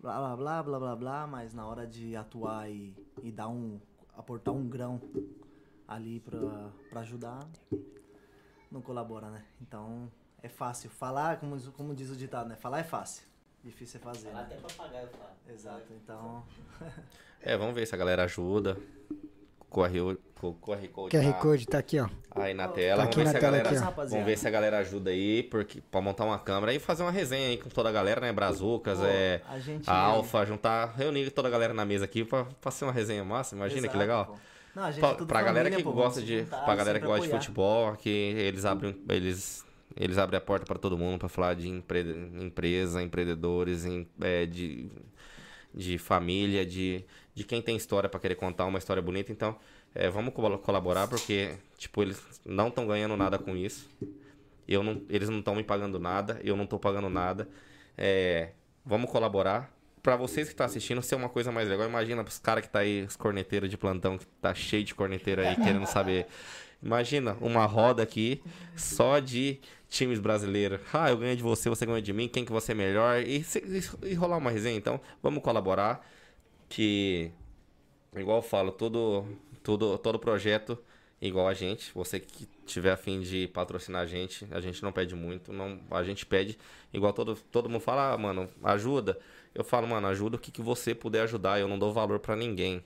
blá 0.00 0.18
blá 0.18 0.36
blá 0.36 0.62
blá 0.62 0.78
blá 0.78 0.96
blá, 0.96 1.26
mas 1.26 1.54
na 1.54 1.66
hora 1.66 1.86
de 1.86 2.16
atuar 2.16 2.70
e, 2.70 2.94
e 3.22 3.30
dar 3.30 3.48
um. 3.48 3.80
aportar 4.16 4.52
um 4.54 4.68
grão 4.68 5.00
ali 5.86 6.20
pra, 6.20 6.70
pra 6.90 7.00
ajudar, 7.00 7.48
não 8.70 8.82
colabora, 8.82 9.30
né? 9.30 9.44
Então, 9.60 10.10
é 10.42 10.48
fácil. 10.48 10.90
Falar, 10.90 11.38
como, 11.38 11.60
como 11.72 11.94
diz 11.94 12.10
o 12.10 12.16
ditado, 12.16 12.48
né? 12.48 12.56
Falar 12.56 12.80
é 12.80 12.84
fácil. 12.84 13.24
Difícil 13.64 14.00
é 14.00 14.04
fazer. 14.04 14.28
Né? 14.28 14.40
até 14.40 14.56
papagaio 14.56 15.08
fala. 15.08 15.32
Exato, 15.52 15.84
então. 16.02 16.42
é, 17.42 17.56
vamos 17.56 17.74
ver 17.74 17.86
se 17.86 17.94
a 17.94 17.98
galera 17.98 18.24
ajuda. 18.24 18.76
Corre, 19.68 19.98
QR 20.00 20.88
Code. 20.88 21.16
QR 21.16 21.32
tá 21.32 21.32
Code 21.34 21.66
tá 21.66 21.78
aqui, 21.78 21.98
ó. 22.00 22.08
Aí 22.30 22.54
na 22.54 22.68
tela, 22.68 23.04
Tá 23.06 23.10
vamos 23.10 23.16
ver 23.16 23.24
na 23.24 23.30
se 23.30 23.36
a 23.36 23.40
tela 23.40 23.58
galera, 23.58 23.68
aqui, 23.90 24.08
vamos 24.10 24.24
ver 24.26 24.38
se 24.38 24.48
a 24.48 24.50
galera 24.50 24.78
ajuda 24.78 25.10
aí, 25.10 25.42
porque 25.42 25.80
para 25.90 26.00
montar 26.00 26.24
uma 26.24 26.38
câmera 26.38 26.72
e 26.72 26.78
fazer 26.78 27.02
uma 27.02 27.10
resenha 27.10 27.48
aí 27.48 27.58
com 27.58 27.68
toda 27.68 27.88
a 27.90 27.92
galera, 27.92 28.18
né, 28.20 28.32
Brazucas, 28.32 28.98
Pô, 28.98 29.04
é 29.04 29.42
a 29.46 29.58
gente. 29.58 29.90
a 29.90 29.94
Alfa, 29.94 30.46
juntar, 30.46 30.94
reunir 30.96 31.30
toda 31.32 31.48
a 31.48 31.50
galera 31.50 31.74
na 31.74 31.84
mesa 31.84 32.06
aqui 32.06 32.24
pra, 32.24 32.44
pra 32.60 32.70
ser 32.70 32.84
uma 32.86 32.92
resenha 32.92 33.22
massa, 33.24 33.54
imagina 33.56 33.80
que 33.82 33.86
Exato, 33.88 33.98
legal. 33.98 34.26
pô. 34.26 34.38
Não, 34.74 34.84
a 34.84 34.90
gente 34.90 35.00
Pra, 35.00 35.08
é 35.10 35.14
tudo 35.14 35.26
pra 35.28 35.42
galera 35.42 35.64
família, 35.64 35.76
que 35.76 35.82
pô, 35.84 35.92
gosta 35.92 36.22
de, 36.22 36.38
juntar, 36.44 36.64
pra 36.64 36.74
galera 36.76 37.00
que 37.00 37.06
gosta 37.06 37.20
de 37.20 37.26
apoiar. 37.26 37.40
futebol, 37.42 37.96
que 37.96 38.08
eles 38.08 38.64
abrem, 38.64 38.96
eles, 39.08 39.66
eles 39.96 40.18
abrem 40.18 40.38
a 40.38 40.40
porta 40.40 40.64
pra 40.66 40.78
todo 40.78 40.96
mundo 40.98 41.18
pra 41.18 41.28
falar 41.28 41.54
de 41.54 41.68
empre- 41.68 42.30
empresa, 42.40 43.02
empreendedores, 43.02 43.84
em- 43.84 44.06
é, 44.20 44.46
de, 44.46 44.88
de 45.74 45.98
família, 45.98 46.64
de, 46.64 47.04
de 47.34 47.44
quem 47.44 47.60
tem 47.62 47.76
história 47.76 48.08
pra 48.08 48.20
querer 48.20 48.34
contar 48.36 48.64
uma 48.66 48.78
história 48.78 49.02
bonita. 49.02 49.32
Então, 49.32 49.56
é, 49.94 50.08
vamos 50.10 50.32
colo- 50.34 50.58
colaborar 50.58 51.08
porque, 51.08 51.54
tipo, 51.76 52.02
eles 52.02 52.22
não 52.44 52.68
estão 52.68 52.86
ganhando 52.86 53.16
nada 53.16 53.38
com 53.38 53.56
isso. 53.56 53.88
Eu 54.66 54.82
não, 54.82 55.02
eles 55.08 55.28
não 55.28 55.38
estão 55.38 55.54
me 55.54 55.64
pagando 55.64 55.98
nada, 55.98 56.40
eu 56.44 56.56
não 56.56 56.66
tô 56.66 56.78
pagando 56.78 57.08
nada. 57.08 57.48
É, 57.96 58.50
vamos 58.84 59.10
colaborar. 59.10 59.74
Pra 60.02 60.14
vocês 60.14 60.46
que 60.46 60.52
estão 60.54 60.64
assistindo, 60.64 61.02
ser 61.02 61.16
uma 61.16 61.28
coisa 61.28 61.50
mais 61.50 61.68
legal. 61.68 61.88
Imagina 61.88 62.22
os 62.22 62.38
caras 62.38 62.64
que 62.64 62.70
tá 62.70 62.78
aí, 62.80 63.02
os 63.02 63.16
corneteiros 63.16 63.68
de 63.68 63.76
plantão, 63.76 64.16
que 64.16 64.26
tá 64.40 64.54
cheio 64.54 64.84
de 64.84 64.94
corneteiro 64.94 65.42
aí, 65.42 65.56
querendo 65.56 65.86
saber. 65.86 66.26
Imagina 66.82 67.36
uma 67.40 67.66
roda 67.66 68.02
aqui 68.02 68.40
só 68.76 69.18
de 69.18 69.58
times 69.88 70.18
brasileiros. 70.18 70.80
Ah, 70.92 71.10
eu 71.10 71.16
ganho 71.16 71.36
de 71.36 71.42
você, 71.42 71.68
você 71.68 71.86
ganha 71.86 72.02
de 72.02 72.12
mim, 72.12 72.28
quem 72.28 72.44
que 72.44 72.52
você 72.52 72.72
é 72.72 72.74
melhor? 72.74 73.20
E, 73.22 73.44
e 74.02 74.14
rolar 74.14 74.36
uma 74.36 74.50
resenha. 74.50 74.76
Então, 74.76 75.00
vamos 75.22 75.42
colaborar. 75.42 76.06
Que, 76.68 77.32
igual 78.14 78.38
eu 78.38 78.42
falo, 78.42 78.70
todo, 78.70 79.24
todo, 79.62 79.96
todo 79.98 80.18
projeto 80.18 80.78
igual 81.20 81.48
a 81.48 81.54
gente. 81.54 81.92
Você 81.94 82.20
que 82.20 82.46
tiver 82.66 82.92
afim 82.92 83.20
de 83.20 83.48
patrocinar 83.48 84.02
a 84.02 84.06
gente, 84.06 84.46
a 84.50 84.60
gente 84.60 84.82
não 84.82 84.92
pede 84.92 85.14
muito. 85.14 85.52
Não, 85.52 85.80
a 85.90 86.04
gente 86.04 86.26
pede, 86.26 86.58
igual 86.92 87.12
todo, 87.12 87.36
todo 87.50 87.68
mundo 87.68 87.80
fala, 87.80 88.12
ah, 88.12 88.18
mano, 88.18 88.48
ajuda. 88.62 89.18
Eu 89.54 89.64
falo, 89.64 89.88
mano, 89.88 90.06
ajuda 90.06 90.36
o 90.36 90.38
que, 90.38 90.52
que 90.52 90.62
você 90.62 90.94
puder 90.94 91.22
ajudar. 91.22 91.58
Eu 91.58 91.68
não 91.68 91.78
dou 91.78 91.92
valor 91.92 92.18
pra 92.18 92.36
ninguém. 92.36 92.84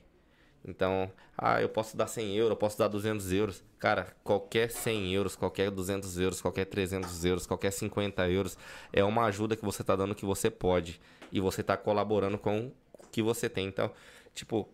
Então, 0.65 1.11
ah, 1.37 1.61
eu 1.61 1.67
posso 1.67 1.97
dar 1.97 2.07
100 2.07 2.35
euros, 2.35 2.51
eu 2.51 2.55
posso 2.55 2.77
dar 2.77 2.87
200 2.87 3.31
euros. 3.33 3.63
Cara, 3.77 4.15
qualquer 4.23 4.71
100 4.71 5.13
euros, 5.13 5.35
qualquer 5.35 5.69
200 5.69 6.17
euros, 6.17 6.41
qualquer 6.41 6.65
300 6.65 7.25
euros, 7.25 7.45
qualquer 7.45 7.71
50 7.71 8.29
euros 8.29 8.57
é 8.93 9.03
uma 9.03 9.25
ajuda 9.25 9.57
que 9.57 9.65
você 9.65 9.83
tá 9.83 9.95
dando 9.95 10.15
que 10.15 10.25
você 10.25 10.49
pode. 10.49 11.01
E 11.31 11.41
você 11.41 11.61
tá 11.61 11.75
colaborando 11.75 12.37
com 12.37 12.71
o 12.93 13.07
que 13.11 13.21
você 13.21 13.49
tem. 13.49 13.67
Então, 13.67 13.91
tipo, 14.33 14.69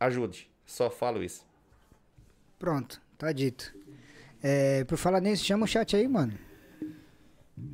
ajude. 0.00 0.50
Só 0.66 0.90
falo 0.90 1.22
isso. 1.22 1.46
Pronto, 2.58 3.00
tá 3.16 3.30
dito. 3.30 3.72
É, 4.42 4.82
por 4.84 4.98
falar 4.98 5.20
nisso, 5.20 5.44
chama 5.44 5.64
o 5.64 5.68
chat 5.68 5.94
aí, 5.94 6.08
mano. 6.08 6.32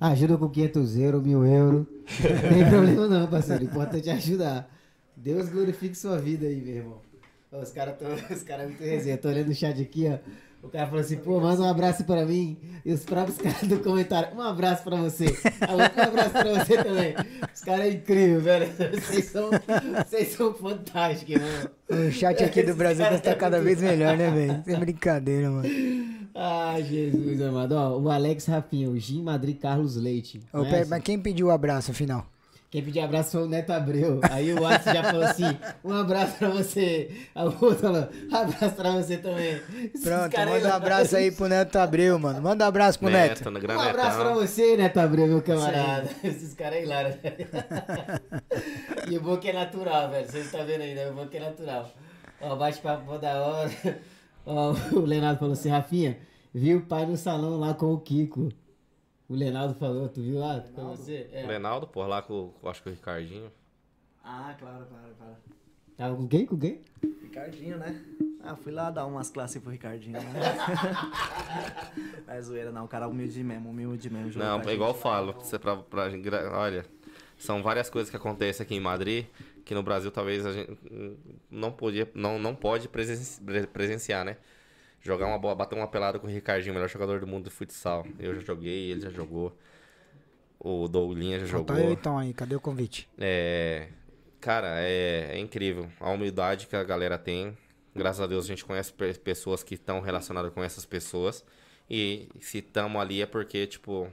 Ajuda 0.00 0.36
com 0.36 0.48
500 0.50 0.96
euros, 0.96 1.22
mil 1.22 1.46
euros. 1.46 1.86
Não 1.86 2.54
tem 2.54 2.68
problema 2.68 3.06
não, 3.06 3.26
parceiro. 3.28 3.64
O 3.64 3.66
importante 3.66 4.10
é 4.10 4.12
ajudar. 4.12 4.77
Deus 5.22 5.48
glorifique 5.48 5.96
sua 5.96 6.18
vida 6.18 6.46
aí, 6.46 6.60
meu 6.60 6.76
irmão. 6.76 7.00
Os 7.50 7.72
caras 7.72 7.96
os 8.30 8.42
cara 8.42 8.64
muito 8.64 8.82
resenha. 8.84 9.18
Tô 9.18 9.28
olhando 9.28 9.50
o 9.50 9.54
chat 9.54 9.80
aqui, 9.80 10.06
ó. 10.08 10.18
O 10.60 10.68
cara 10.68 10.86
falou 10.86 11.00
assim, 11.00 11.16
pô, 11.16 11.40
manda 11.40 11.62
um 11.62 11.68
abraço 11.68 12.04
pra 12.04 12.24
mim. 12.24 12.56
E 12.84 12.92
os 12.92 13.04
próprios 13.04 13.38
caras 13.42 13.62
do 13.62 13.78
comentário, 13.80 14.36
um 14.36 14.40
abraço 14.40 14.84
pra 14.84 14.96
você. 14.96 15.26
A 15.60 15.72
outra, 15.72 16.04
um 16.04 16.08
abraço 16.08 16.30
pra 16.30 16.64
você 16.64 16.82
também. 16.82 17.14
Os 17.52 17.60
caras 17.60 17.86
é 17.86 17.90
incrível, 17.90 18.40
velho. 18.40 18.66
Vocês 19.00 19.24
são, 19.26 19.50
vocês 20.06 20.28
são 20.28 20.54
fantásticos, 20.54 21.34
irmão. 21.34 21.70
O 21.90 22.10
chat 22.12 22.42
aqui 22.42 22.62
do 22.62 22.74
Brasil 22.74 23.04
tá 23.20 23.30
é 23.30 23.34
cada 23.34 23.60
vez 23.60 23.80
melhor, 23.80 24.16
né, 24.16 24.30
velho? 24.30 24.62
Sem 24.64 24.78
brincadeira, 24.78 25.50
mano. 25.50 25.68
Ai, 26.34 26.84
Jesus 26.84 27.40
amado. 27.40 27.72
Ó, 27.72 27.98
o 27.98 28.10
Alex 28.10 28.46
Rafinha, 28.46 28.90
o 28.90 28.98
Gin 28.98 29.22
Madrid 29.22 29.58
Carlos 29.58 29.96
Leite. 29.96 30.40
Ô, 30.52 30.62
pera, 30.64 30.86
mas 30.86 31.02
quem 31.02 31.18
pediu 31.18 31.46
o 31.48 31.50
abraço, 31.50 31.90
afinal? 31.90 32.26
Quem 32.70 32.82
pediu 32.84 33.02
abraço 33.02 33.30
foi 33.30 33.44
o 33.44 33.48
Neto 33.48 33.70
Abreu. 33.72 34.20
Aí 34.30 34.52
o 34.52 34.60
Watson 34.60 34.92
já 34.92 35.02
falou 35.02 35.22
assim: 35.22 35.44
um 35.82 35.90
abraço 35.92 36.36
pra 36.36 36.50
você. 36.50 37.10
A 37.34 37.44
outra 37.44 37.74
falou: 37.76 38.08
abraço 38.30 38.74
pra 38.76 38.90
você 38.92 39.16
também. 39.16 39.58
Esses 39.86 40.02
Pronto, 40.02 40.36
manda 40.36 40.50
um 40.50 40.54
aí- 40.54 40.66
abraço 40.66 41.16
aí 41.16 41.30
pro 41.32 41.48
Neto 41.48 41.76
Abreu, 41.76 42.18
mano. 42.18 42.42
Manda 42.42 42.66
um 42.66 42.68
abraço 42.68 42.98
pro 42.98 43.08
Neto. 43.08 43.50
Neto, 43.50 43.72
Um 43.72 43.80
abraço 43.80 44.18
pra 44.18 44.34
você, 44.34 44.76
Neto 44.76 44.98
Abreu, 44.98 45.26
meu 45.28 45.40
camarada. 45.42 46.10
Esses 46.22 46.52
caras 46.52 46.78
é 46.78 46.82
hilários. 46.82 47.16
e 49.10 49.16
o 49.16 49.20
bom 49.22 49.38
que 49.38 49.48
é 49.48 49.52
natural, 49.54 50.10
velho. 50.10 50.26
Vocês 50.30 50.44
estão 50.44 50.64
vendo 50.66 50.82
ainda, 50.82 51.10
o 51.10 51.14
bom 51.14 51.26
que 51.26 51.36
é 51.38 51.40
natural. 51.40 51.90
Ó, 52.40 52.54
bate-papo 52.54 53.18
da 53.18 53.40
hora. 53.42 53.70
Ó, 54.44 54.74
o 54.92 55.00
Leonardo 55.00 55.38
falou 55.38 55.54
assim: 55.54 55.70
Rafinha, 55.70 56.18
vi 56.54 56.74
o 56.74 56.82
pai 56.82 57.06
no 57.06 57.16
salão 57.16 57.58
lá 57.58 57.72
com 57.72 57.94
o 57.94 57.98
Kiko. 57.98 58.50
O 59.28 59.34
Leonardo 59.34 59.74
falou, 59.74 60.08
tu 60.08 60.22
viu 60.22 60.38
lá 60.38 60.60
com 60.74 60.96
você? 60.96 61.28
É. 61.32 61.46
Lenaldo, 61.46 61.86
por 61.86 62.06
lá 62.06 62.22
com, 62.22 62.50
com- 62.60 62.68
acho 62.68 62.82
que 62.82 62.88
o 62.88 62.92
Ricardinho. 62.92 63.52
Ah, 64.24 64.54
claro, 64.58 64.86
claro, 64.86 65.14
claro. 65.18 65.36
Tava 65.96 66.16
com 66.16 66.26
quem? 66.26 66.46
Com 66.46 66.58
quem? 66.58 66.80
Ricardinho, 67.22 67.76
né? 67.76 68.02
Ah, 68.42 68.56
fui 68.56 68.72
lá 68.72 68.90
dar 68.90 69.04
umas 69.04 69.30
classes 69.30 69.60
pro 69.60 69.70
Ricardinho, 69.70 70.18
né? 70.18 70.30
Não 72.26 72.34
é 72.34 72.40
zoeira, 72.40 72.70
não. 72.70 72.84
O 72.84 72.88
cara 72.88 73.06
humilde 73.08 73.42
mesmo, 73.42 73.68
humilde 73.70 74.08
mesmo. 74.08 74.38
Não, 74.42 74.60
é 74.60 74.74
igual 74.74 74.90
eu 74.90 74.94
falo. 74.94 75.32
Você 75.34 75.58
pra, 75.58 75.76
pra, 75.76 76.04
olha, 76.58 76.86
são 77.36 77.62
várias 77.62 77.90
coisas 77.90 78.10
que 78.10 78.16
acontecem 78.16 78.64
aqui 78.64 78.74
em 78.74 78.80
Madrid 78.80 79.26
que 79.64 79.74
no 79.74 79.82
Brasil 79.82 80.10
talvez 80.10 80.46
a 80.46 80.52
gente 80.52 80.78
não 81.50 81.70
podia, 81.70 82.10
não, 82.14 82.38
não 82.38 82.54
pode 82.54 82.88
presen- 82.88 83.44
pre- 83.44 83.66
presenciar, 83.66 84.24
né? 84.24 84.38
Jogar 85.08 85.26
uma 85.26 85.38
bola, 85.38 85.54
bater 85.54 85.74
uma 85.74 85.88
pelada 85.88 86.18
com 86.18 86.26
o 86.26 86.30
Ricardinho, 86.30 86.74
melhor 86.74 86.88
jogador 86.88 87.18
do 87.18 87.26
mundo 87.26 87.44
de 87.44 87.50
futsal. 87.50 88.06
Eu 88.18 88.34
já 88.34 88.40
joguei, 88.42 88.90
ele 88.90 89.00
já 89.00 89.08
jogou. 89.08 89.56
O 90.60 90.86
Douglinha 90.86 91.38
já 91.40 91.46
Falta 91.46 91.72
jogou. 91.74 91.88
eu 91.88 91.92
então 91.94 92.18
aí, 92.18 92.34
cadê 92.34 92.54
o 92.54 92.60
convite? 92.60 93.08
É, 93.18 93.88
cara, 94.38 94.80
é, 94.80 95.30
é 95.32 95.38
incrível 95.38 95.88
a 95.98 96.10
humildade 96.10 96.66
que 96.66 96.76
a 96.76 96.84
galera 96.84 97.16
tem. 97.16 97.56
Graças 97.96 98.20
a 98.20 98.26
Deus 98.26 98.44
a 98.44 98.48
gente 98.48 98.64
conhece 98.66 98.92
pe- 98.92 99.14
pessoas 99.14 99.62
que 99.62 99.74
estão 99.74 100.00
relacionadas 100.00 100.52
com 100.52 100.62
essas 100.62 100.84
pessoas. 100.84 101.42
E 101.88 102.28
se 102.40 102.58
estamos 102.58 103.00
ali 103.00 103.22
é 103.22 103.26
porque, 103.26 103.66
tipo, 103.66 104.08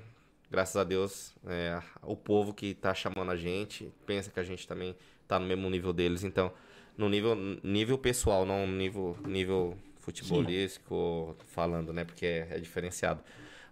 graças 0.50 0.78
a 0.78 0.84
Deus, 0.86 1.36
é, 1.46 1.78
o 2.04 2.16
povo 2.16 2.54
que 2.54 2.74
tá 2.74 2.94
chamando 2.94 3.32
a 3.32 3.36
gente 3.36 3.92
pensa 4.06 4.32
que 4.32 4.40
a 4.40 4.44
gente 4.44 4.66
também 4.66 4.96
tá 5.28 5.38
no 5.38 5.46
mesmo 5.46 5.70
nível 5.70 5.92
deles. 5.92 6.24
Então, 6.24 6.54
no 6.98 7.10
nível, 7.10 7.36
nível 7.62 7.98
pessoal, 7.98 8.46
não 8.46 8.66
no 8.66 8.74
nível, 8.78 9.18
nível 9.28 9.78
futebolístico 10.06 11.36
falando, 11.48 11.92
né? 11.92 12.06
Porque 12.06 12.26
é, 12.26 12.48
é 12.52 12.60
diferenciado. 12.60 13.22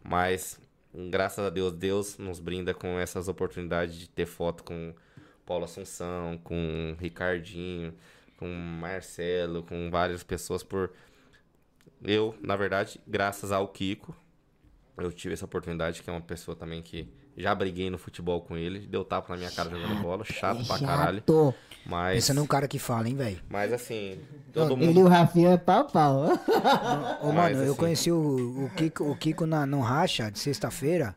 Mas, 0.04 0.60
graças 0.94 1.46
a 1.46 1.50
Deus, 1.50 1.72
Deus 1.74 2.18
nos 2.18 2.40
brinda 2.40 2.74
com 2.74 3.00
essas 3.00 3.28
oportunidades 3.28 3.96
de 3.96 4.10
ter 4.10 4.26
foto 4.26 4.64
com 4.64 4.94
Paulo 5.46 5.66
Assunção, 5.66 6.38
com 6.44 6.96
Ricardinho, 7.00 7.94
com 8.38 8.48
Marcelo, 8.48 9.64
com 9.64 9.90
várias 9.90 10.24
pessoas 10.24 10.64
por 10.64 10.92
eu, 12.04 12.36
na 12.42 12.56
verdade, 12.56 13.00
graças 13.08 13.52
ao 13.52 13.68
Kiko, 13.70 14.14
eu 14.98 15.12
tive 15.12 15.34
essa 15.34 15.46
oportunidade, 15.46 16.04
que 16.04 16.10
é 16.10 16.14
uma 16.14 16.22
pessoa 16.22 16.56
também 16.56 16.82
que 16.82 17.08
já 17.38 17.56
briguei 17.56 17.90
no 17.90 17.98
futebol 17.98 18.42
com 18.42 18.58
ele, 18.58 18.80
deu 18.80 19.06
tapa 19.06 19.34
na 19.34 19.38
minha 19.38 19.52
cara 19.52 19.70
jogando 19.70 20.02
bola, 20.02 20.24
chato 20.26 20.66
pra 20.68 20.80
caralho, 20.80 21.20
Chato. 21.20 21.56
Mas 21.86 22.16
Pensa 22.16 22.34
num 22.34 22.46
cara 22.48 22.68
que 22.68 22.80
fala, 22.80 23.08
hein, 23.08 23.16
velho. 23.16 23.40
mas 23.50 23.72
assim, 23.74 24.18
todo 24.54 24.74
Ele 24.74 24.84
e 24.84 24.88
mundo 24.88 25.02
o 25.02 25.08
Rafinha 25.08 25.52
é 25.52 25.58
pau 25.58 25.86
pau. 25.86 26.26
Ô, 27.22 27.28
Mas, 27.32 27.36
mano, 27.36 27.58
eu 27.58 27.72
assim- 27.72 27.76
conheci 27.80 28.12
o, 28.12 28.66
o 28.66 28.70
Kiko, 28.76 29.04
o 29.12 29.16
Kiko 29.16 29.46
na, 29.46 29.66
no 29.66 29.80
racha 29.82 30.32
de 30.32 30.40
sexta-feira. 30.40 31.16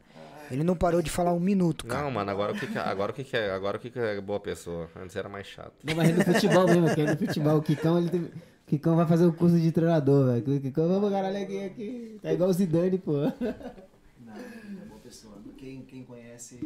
Ele 0.51 0.63
não 0.63 0.77
parou 0.77 1.03
de 1.03 1.11
falar 1.11 1.33
um 1.33 1.41
minuto, 1.41 1.87
cara. 1.87 2.05
Não, 2.05 2.11
mano, 2.13 2.31
agora 2.31 2.53
o 2.53 2.55
que 2.55 2.69
que, 2.69 2.79
agora 2.79 3.11
o 3.11 3.15
que 3.15 3.25
que 3.25 3.37
é, 3.37 3.51
agora 3.51 3.77
o 3.79 3.81
que 3.81 3.91
que 3.91 3.99
é 3.99 4.21
boa 4.21 4.39
pessoa? 4.39 4.89
Antes 4.95 5.17
era 5.17 5.29
mais 5.29 5.45
chato. 5.49 5.73
Não, 5.83 5.95
mas 5.97 6.17
no 6.17 6.25
futebol 6.25 6.67
mesmo, 6.67 6.95
que 6.95 7.01
é 7.01 7.11
no 7.15 7.17
futebol. 7.17 7.57
O 7.57 7.63
Kikão, 7.63 7.99
ele 7.99 8.09
tem... 8.11 8.21
o 8.21 8.31
Kikão 8.69 8.95
vai 8.95 9.07
fazer 9.07 9.27
o 9.27 9.33
curso 9.33 9.59
de 9.59 9.73
treinador, 9.73 10.27
velho. 10.27 10.57
O 10.57 10.61
Kikão, 10.61 10.87
vamos 10.89 11.11
caralho 11.11 11.43
aqui, 11.43 11.65
aqui. 11.65 12.19
Tá 12.23 12.33
igual 12.33 12.49
o 12.49 12.53
Zidane, 12.53 12.97
pô. 12.97 13.13
Não, 13.15 13.25
é 13.25 14.87
boa 14.89 15.01
pessoa. 15.03 15.35
Quem, 15.59 15.83
quem 15.83 16.05
conhece. 16.05 16.61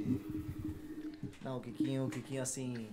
Não, 1.42 1.56
o 1.56 1.60
Kikinho, 1.60 2.04
o 2.04 2.10
Kikinho 2.10 2.42
assim. 2.42 2.86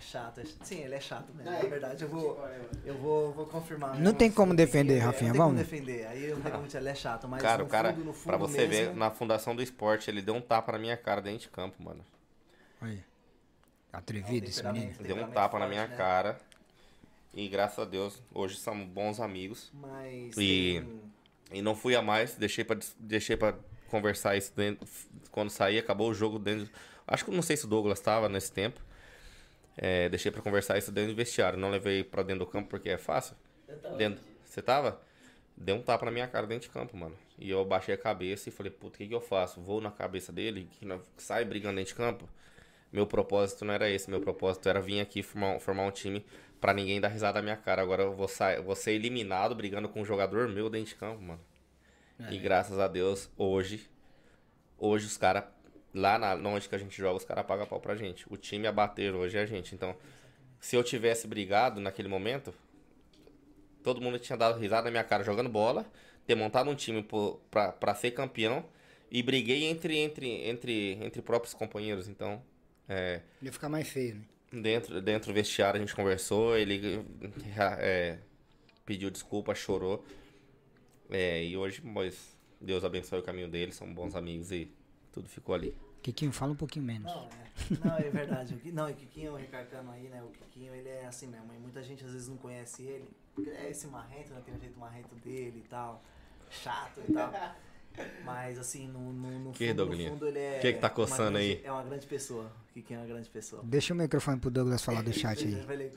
Ah, 0.00 0.06
é 0.06 0.10
chato. 0.10 0.40
é- 0.40 0.44
Sim, 0.64 0.80
ele 0.80 0.94
é 0.94 1.00
chato 1.00 1.32
mesmo. 1.34 1.50
Na 1.50 1.58
verdade, 1.60 2.02
eu 2.02 2.08
vou. 2.08 2.40
Eu 2.84 2.94
vou, 2.98 3.32
vou 3.32 3.46
confirmar. 3.46 3.98
Não 4.00 4.14
tem 4.14 4.30
como 4.30 4.54
defender, 4.54 4.96
é- 4.96 5.00
Rafinha, 5.00 5.28
Não 5.28 5.32
tem 5.34 5.40
como 5.42 5.54
vamos? 5.54 5.68
defender. 5.70 6.06
Aí 6.06 6.30
não 6.30 6.40
tem 6.40 6.52
como 6.52 6.66
dizer, 6.66 6.78
ele 6.78 6.88
é 6.88 6.94
chato, 6.94 7.28
mas. 7.28 7.42
Cara, 7.42 7.58
no 7.58 7.64
o 7.64 7.68
cara, 7.68 7.92
fundo, 7.92 8.12
pra 8.24 8.36
você 8.36 8.66
ver, 8.66 8.84
mesmo, 8.86 8.94
na 8.96 9.10
fundação 9.10 9.54
do 9.54 9.62
esporte, 9.62 10.10
ele 10.10 10.22
deu 10.22 10.34
um 10.34 10.40
tapa 10.40 10.72
na 10.72 10.78
minha 10.78 10.96
cara 10.96 11.20
dentro 11.20 11.40
de 11.40 11.48
campo, 11.48 11.82
mano. 11.82 12.04
Aí. 12.80 13.02
Atrevido 13.92 14.46
esse 14.48 14.62
menino. 14.64 14.94
Deu 15.00 15.16
um 15.16 15.30
tapa 15.30 15.58
na 15.58 15.64
forte, 15.66 15.68
minha 15.70 15.86
né? 15.86 15.96
cara. 15.96 16.40
E 17.34 17.48
graças 17.48 17.78
a 17.78 17.84
Deus, 17.84 18.22
hoje 18.34 18.56
somos 18.56 18.86
bons 18.88 19.20
amigos. 19.20 19.70
Mas. 19.74 20.36
E- 20.36 20.80
tem- 20.80 21.10
E 21.52 21.60
não 21.62 21.74
fui 21.74 21.96
a 21.96 22.02
mais, 22.02 22.36
deixei 22.36 22.62
pra, 22.64 22.76
deixei 22.96 23.36
pra 23.36 23.54
conversar 23.88 24.36
isso 24.36 24.52
dentro, 24.54 24.86
quando 25.32 25.50
saí, 25.50 25.78
acabou 25.78 26.08
o 26.08 26.14
jogo 26.14 26.38
dentro. 26.38 26.70
Acho 27.06 27.24
que 27.24 27.30
não 27.32 27.42
sei 27.42 27.56
se 27.56 27.64
o 27.64 27.68
Douglas 27.68 27.98
tava 27.98 28.28
nesse 28.28 28.52
tempo. 28.52 28.80
É, 29.76 30.08
deixei 30.08 30.30
pra 30.30 30.42
conversar 30.42 30.76
isso 30.78 30.92
dentro 30.92 31.12
do 31.12 31.16
vestiário. 31.16 31.58
Não 31.58 31.70
levei 31.70 32.04
pra 32.04 32.22
dentro 32.22 32.44
do 32.44 32.50
campo 32.50 32.68
porque 32.68 32.90
é 32.90 32.98
fácil. 32.98 33.34
Dentro. 33.96 34.22
Você 34.44 34.60
tava? 34.60 35.00
Deu 35.56 35.76
um 35.76 35.82
tapa 35.82 36.04
na 36.06 36.10
minha 36.10 36.26
cara 36.26 36.46
dentro 36.46 36.68
de 36.68 36.72
campo, 36.74 36.96
mano. 36.96 37.16
E 37.38 37.50
eu 37.50 37.64
baixei 37.64 37.94
a 37.94 37.98
cabeça 37.98 38.48
e 38.48 38.52
falei, 38.52 38.70
puta, 38.72 38.96
o 38.96 38.98
que, 38.98 39.06
que 39.08 39.14
eu 39.14 39.20
faço? 39.20 39.60
Vou 39.60 39.80
na 39.80 39.90
cabeça 39.90 40.32
dele, 40.32 40.68
que 40.78 40.84
não- 40.86 41.00
sai 41.16 41.44
brigando 41.44 41.76
dentro 41.76 41.92
de 41.92 41.96
campo? 41.96 42.28
Meu 42.92 43.06
propósito 43.06 43.64
não 43.64 43.72
era 43.74 43.88
esse. 43.88 44.10
Meu 44.10 44.20
propósito 44.20 44.68
era 44.68 44.80
vir 44.80 45.00
aqui 45.00 45.22
formar, 45.22 45.56
um- 45.56 45.60
formar 45.60 45.84
um 45.84 45.90
time 45.90 46.24
pra 46.60 46.74
ninguém 46.74 47.00
dar 47.00 47.08
risada 47.08 47.38
na 47.38 47.42
minha 47.42 47.56
cara. 47.56 47.80
Agora 47.82 48.02
eu 48.02 48.12
vou, 48.12 48.26
sair, 48.28 48.60
vou 48.62 48.74
ser 48.74 48.92
eliminado 48.92 49.54
brigando 49.54 49.88
com 49.88 50.00
um 50.00 50.04
jogador 50.04 50.48
meu 50.48 50.68
dentro 50.68 50.88
de 50.88 50.94
campo, 50.96 51.22
mano. 51.22 51.40
E 52.30 52.38
graças 52.38 52.78
a 52.78 52.86
Deus, 52.88 53.30
hoje, 53.36 53.88
hoje 54.78 55.06
os 55.06 55.16
caras, 55.16 55.44
lá 55.94 56.18
na, 56.18 56.34
onde 56.48 56.68
que 56.68 56.74
a 56.74 56.78
gente 56.78 56.96
joga, 56.96 57.16
os 57.16 57.24
caras 57.24 57.44
pagam 57.46 57.66
pau 57.66 57.80
pra 57.80 57.94
gente. 57.94 58.24
O 58.32 58.36
time 58.36 58.66
a 58.66 58.72
bater 58.72 59.14
hoje 59.14 59.36
é 59.36 59.42
a 59.42 59.46
gente. 59.46 59.74
Então, 59.74 59.96
se 60.60 60.76
eu 60.76 60.84
tivesse 60.84 61.26
brigado 61.26 61.80
naquele 61.80 62.08
momento, 62.08 62.54
todo 63.82 64.00
mundo 64.00 64.18
tinha 64.18 64.36
dado 64.36 64.58
risada 64.58 64.84
na 64.84 64.90
minha 64.90 65.04
cara 65.04 65.24
jogando 65.24 65.48
bola, 65.48 65.86
ter 66.26 66.34
montado 66.34 66.70
um 66.70 66.74
time 66.74 67.06
pra, 67.50 67.72
pra 67.72 67.94
ser 67.94 68.12
campeão 68.12 68.64
e 69.10 69.22
briguei 69.22 69.64
entre, 69.64 69.96
entre, 69.98 70.28
entre, 70.48 70.92
entre 71.02 71.22
próprios 71.22 71.54
companheiros. 71.54 72.08
Então, 72.08 72.42
é, 72.88 73.20
Ia 73.42 73.52
ficar 73.52 73.68
mais 73.68 73.88
feio, 73.88 74.16
né? 74.16 74.22
dentro, 74.52 75.00
dentro 75.00 75.32
do 75.32 75.34
vestiário 75.34 75.78
a 75.78 75.80
gente 75.80 75.94
conversou, 75.94 76.56
ele 76.56 77.04
é, 77.78 78.18
pediu 78.84 79.10
desculpa, 79.10 79.54
chorou. 79.54 80.04
É, 81.08 81.44
e 81.44 81.56
hoje, 81.56 81.80
mas 81.84 82.36
Deus 82.60 82.84
abençoe 82.84 83.18
o 83.18 83.22
caminho 83.22 83.48
dele, 83.48 83.72
são 83.72 83.92
bons 83.92 84.14
amigos 84.14 84.52
e 84.52 84.70
tudo 85.12 85.28
ficou 85.28 85.54
ali. 85.54 85.74
Kikinho, 86.02 86.32
fala 86.32 86.52
um 86.52 86.56
pouquinho 86.56 86.84
menos. 86.84 87.12
Não, 87.12 87.28
é, 87.28 87.88
não, 87.88 87.96
é 87.98 88.10
verdade. 88.10 88.54
O 88.54 88.72
Não, 88.72 88.90
o 88.90 88.94
Kikinho, 88.94 89.34
recalcando 89.34 89.90
aí, 89.90 90.08
né? 90.08 90.22
O 90.22 90.28
Kikinho, 90.28 90.74
ele 90.74 90.88
é 90.88 91.06
assim 91.06 91.26
mesmo. 91.26 91.52
E 91.54 91.58
muita 91.58 91.82
gente 91.82 92.04
às 92.04 92.12
vezes 92.12 92.28
não 92.28 92.36
conhece 92.36 92.82
ele. 92.82 93.08
Porque 93.34 93.50
ele 93.50 93.58
é 93.58 93.70
esse 93.70 93.86
marrento, 93.86 94.32
né? 94.32 94.40
Tem 94.44 94.54
o 94.54 94.58
jeito 94.58 94.78
marrento 94.78 95.14
dele 95.16 95.62
e 95.64 95.68
tal. 95.68 96.02
Chato 96.50 97.00
e 97.06 97.12
tal. 97.12 97.32
Mas 98.24 98.58
assim, 98.58 98.88
no, 98.88 99.12
no, 99.12 99.38
no, 99.40 99.52
Que, 99.52 99.68
fundo, 99.68 99.86
no 99.86 99.96
fundo 99.96 100.26
ele 100.28 100.38
é. 100.38 100.58
Que 100.58 100.72
que 100.72 100.78
tá 100.78 100.88
coçando 100.88 101.32
grande- 101.32 101.58
aí? 101.58 101.60
É 101.64 101.70
uma 101.72 101.82
grande 101.82 102.06
pessoa. 102.06 102.50
O 102.70 102.72
Kikinho 102.72 102.98
é 102.98 103.02
uma 103.02 103.08
grande 103.08 103.28
pessoa. 103.28 103.62
Deixa 103.64 103.92
o 103.92 103.96
microfone 103.96 104.38
pro 104.40 104.50
Douglas 104.50 104.82
falar 104.82 105.02
do 105.02 105.12
chat 105.12 105.44
aí. 105.44 105.54
Ele 105.70 105.92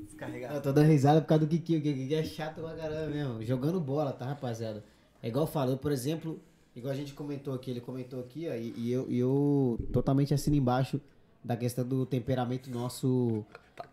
descarregar. 0.00 0.54
Eu 0.54 0.60
tô 0.62 0.72
dando 0.72 0.88
risada 0.88 1.20
por 1.20 1.28
causa 1.28 1.46
do 1.46 1.50
Kiki. 1.50 1.76
O 1.76 1.82
Kiki 1.82 2.14
é 2.14 2.24
chato 2.24 2.60
pra 2.60 2.74
caramba 2.74 3.06
mesmo. 3.08 3.42
Jogando 3.42 3.80
bola, 3.80 4.12
tá, 4.12 4.26
rapaziada? 4.26 4.84
É 5.22 5.28
igual 5.28 5.44
eu 5.46 5.50
falo, 5.50 5.72
eu, 5.72 5.78
por 5.78 5.92
exemplo, 5.92 6.40
igual 6.78 6.92
a 6.92 6.96
gente 6.96 7.12
comentou 7.14 7.54
aqui, 7.54 7.70
ele 7.70 7.80
comentou 7.80 8.20
aqui, 8.20 8.48
ó, 8.48 8.54
e, 8.54 8.72
e 8.76 8.92
eu, 8.92 9.06
e 9.10 9.18
eu 9.18 9.78
totalmente 9.92 10.32
assino 10.34 10.56
embaixo 10.56 11.00
da 11.44 11.56
questão 11.56 11.86
do 11.86 12.04
temperamento 12.06 12.70
nosso 12.70 13.44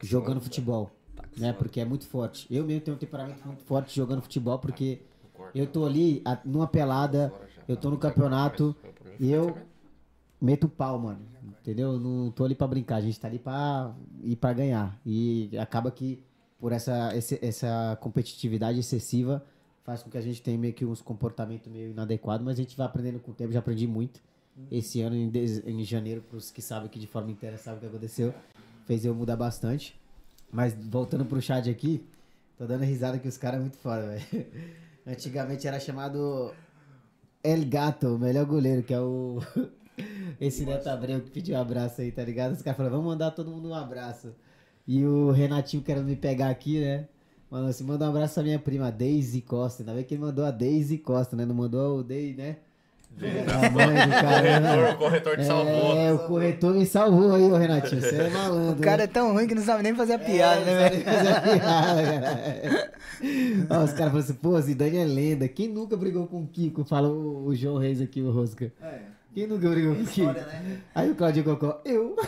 jogando 0.01 0.41
futebol. 0.41 0.91
Né? 1.37 1.51
Porque 1.53 1.79
é 1.79 1.85
muito 1.85 2.05
forte. 2.07 2.47
Eu 2.53 2.63
mesmo 2.65 2.81
tenho 2.81 2.95
um 2.95 2.99
temperamento 2.99 3.45
muito 3.45 3.63
forte 3.63 3.95
jogando 3.95 4.21
futebol, 4.21 4.57
porque 4.59 5.01
eu 5.53 5.67
tô 5.67 5.85
ali 5.85 6.21
a- 6.25 6.39
numa 6.45 6.67
pelada, 6.67 7.33
eu 7.67 7.75
tô 7.75 7.89
no 7.89 7.97
campeonato, 7.97 8.75
e 9.19 9.31
eu 9.31 9.57
meto 10.41 10.65
o 10.65 10.69
pau, 10.69 10.99
mano. 10.99 11.19
Entendeu? 11.61 11.93
Eu 11.93 11.99
Não 11.99 12.31
tô 12.31 12.45
ali 12.45 12.55
pra 12.55 12.67
brincar, 12.67 12.97
a 12.97 13.01
gente 13.01 13.19
tá 13.19 13.27
ali 13.27 13.39
pra 13.39 13.93
ir 14.23 14.35
pra 14.35 14.53
ganhar. 14.53 14.99
E 15.05 15.49
acaba 15.57 15.91
que 15.91 16.23
por 16.59 16.71
essa, 16.71 17.11
essa 17.41 17.97
competitividade 18.01 18.79
excessiva 18.79 19.43
faz 19.85 20.01
com 20.01 20.09
que 20.09 20.17
a 20.17 20.21
gente 20.21 20.41
tenha 20.41 20.57
meio 20.57 20.73
que 20.73 20.83
uns 20.83 20.99
comportamentos 20.99 21.71
meio 21.71 21.91
inadequados, 21.91 22.43
mas 22.43 22.57
a 22.57 22.61
gente 22.61 22.75
vai 22.75 22.87
aprendendo 22.87 23.19
com 23.19 23.31
o 23.31 23.33
tempo, 23.33 23.53
já 23.53 23.59
aprendi 23.59 23.85
muito. 23.85 24.19
Esse 24.71 25.01
ano, 25.01 25.15
em, 25.15 25.31
em 25.31 25.83
janeiro, 25.83 26.21
pros 26.21 26.49
que 26.49 26.61
sabem 26.61 26.89
que 26.89 26.97
de 26.97 27.05
forma 27.05 27.29
inteira 27.29 27.57
sabem 27.57 27.77
o 27.77 27.81
que 27.81 27.87
aconteceu, 27.87 28.33
fez 28.85 29.05
eu 29.05 29.13
mudar 29.13 29.35
bastante. 29.35 29.95
Mas 30.51 30.73
voltando 30.73 31.25
pro 31.25 31.41
chat 31.41 31.69
aqui, 31.69 32.03
tô 32.57 32.65
dando 32.65 32.83
risada 32.83 33.19
que 33.19 33.27
os 33.27 33.37
caras 33.37 33.59
é 33.59 33.61
muito 33.61 33.77
foda, 33.77 34.07
velho. 34.07 34.47
Antigamente 35.05 35.67
era 35.67 35.79
chamado 35.79 36.51
El 37.43 37.65
Gato, 37.65 38.15
o 38.15 38.19
melhor 38.19 38.45
goleiro, 38.45 38.81
que 38.81 38.93
é 38.93 38.99
o. 38.99 39.39
Esse 40.41 40.65
Neto 40.65 40.87
Abreu 40.87 41.21
que 41.21 41.29
pediu 41.29 41.55
um 41.55 41.61
abraço 41.61 42.01
aí, 42.01 42.11
tá 42.11 42.23
ligado? 42.23 42.53
Os 42.53 42.61
caras 42.61 42.75
falaram, 42.75 42.97
vamos 42.97 43.11
mandar 43.11 43.31
todo 43.31 43.51
mundo 43.51 43.69
um 43.69 43.75
abraço. 43.75 44.33
E 44.87 45.05
o 45.05 45.31
Renatinho 45.31 45.83
querendo 45.83 46.05
me 46.05 46.15
pegar 46.15 46.49
aqui, 46.49 46.81
né? 46.81 47.07
Mandou 47.55 47.69
assim, 47.69 47.85
manda 47.85 48.05
um 48.05 48.09
abraço 48.09 48.33
pra 48.33 48.43
minha 48.43 48.59
prima, 48.59 48.91
Daisy 48.91 49.39
Costa. 49.39 49.81
Ainda 49.81 49.93
bem 49.93 50.03
que 50.03 50.13
ele 50.13 50.21
mandou 50.21 50.43
a 50.43 50.51
Daisy 50.51 50.97
Costa, 50.97 51.37
né? 51.37 51.45
Não 51.45 51.55
mandou 51.55 51.99
o 51.99 52.03
Day, 52.03 52.35
né? 52.35 52.57
A 53.17 53.69
mãe 53.69 53.95
do 53.95 54.11
cara. 54.11 54.59
Né? 54.59 54.89
o 54.91 54.97
corretor 54.97 55.37
te 55.37 55.45
salvou. 55.45 55.97
É, 55.97 56.11
o 56.11 56.19
corretor 56.19 56.73
me 56.75 56.85
salvou 56.85 57.33
aí, 57.33 57.49
ô 57.49 57.55
Renatinho. 57.55 58.01
Você 58.01 58.13
é 58.13 58.29
malandro. 58.29 58.77
O 58.77 58.83
cara 58.83 59.03
é 59.03 59.07
tão 59.07 59.31
ruim 59.31 59.47
que 59.47 59.55
não 59.55 59.63
sabe 59.63 59.83
nem 59.83 59.95
fazer 59.95 60.15
a 60.15 60.19
piada, 60.19 60.59
É, 60.59 60.65
né, 60.65 60.89
velho? 60.89 61.05
fazer 61.05 61.41
piada, 61.41 62.03
cara. 62.03 62.91
Ó, 63.69 63.83
os 63.85 63.93
caras 63.93 63.95
falaram 63.95 64.17
assim, 64.17 64.33
pô, 64.33 64.59
Zidane 64.59 64.97
é 64.97 65.05
lenda. 65.05 65.47
Quem 65.47 65.69
nunca 65.69 65.95
brigou 65.95 66.27
com 66.27 66.41
o 66.41 66.47
Kiko? 66.47 66.83
Fala 66.83 67.07
o, 67.07 67.45
o 67.45 67.55
João 67.55 67.77
Reis 67.77 68.01
aqui, 68.01 68.21
o 68.21 68.31
Rosca. 68.31 68.69
É. 68.83 68.99
Quem 69.33 69.47
nunca 69.47 69.69
brigou 69.69 69.95
com 69.95 70.01
o 70.01 70.05
Kiko? 70.05 70.27
História, 70.27 70.45
né? 70.61 70.81
Aí 70.93 71.09
o 71.09 71.15
Claudio 71.15 71.45
Cocó, 71.45 71.81
eu. 71.85 72.17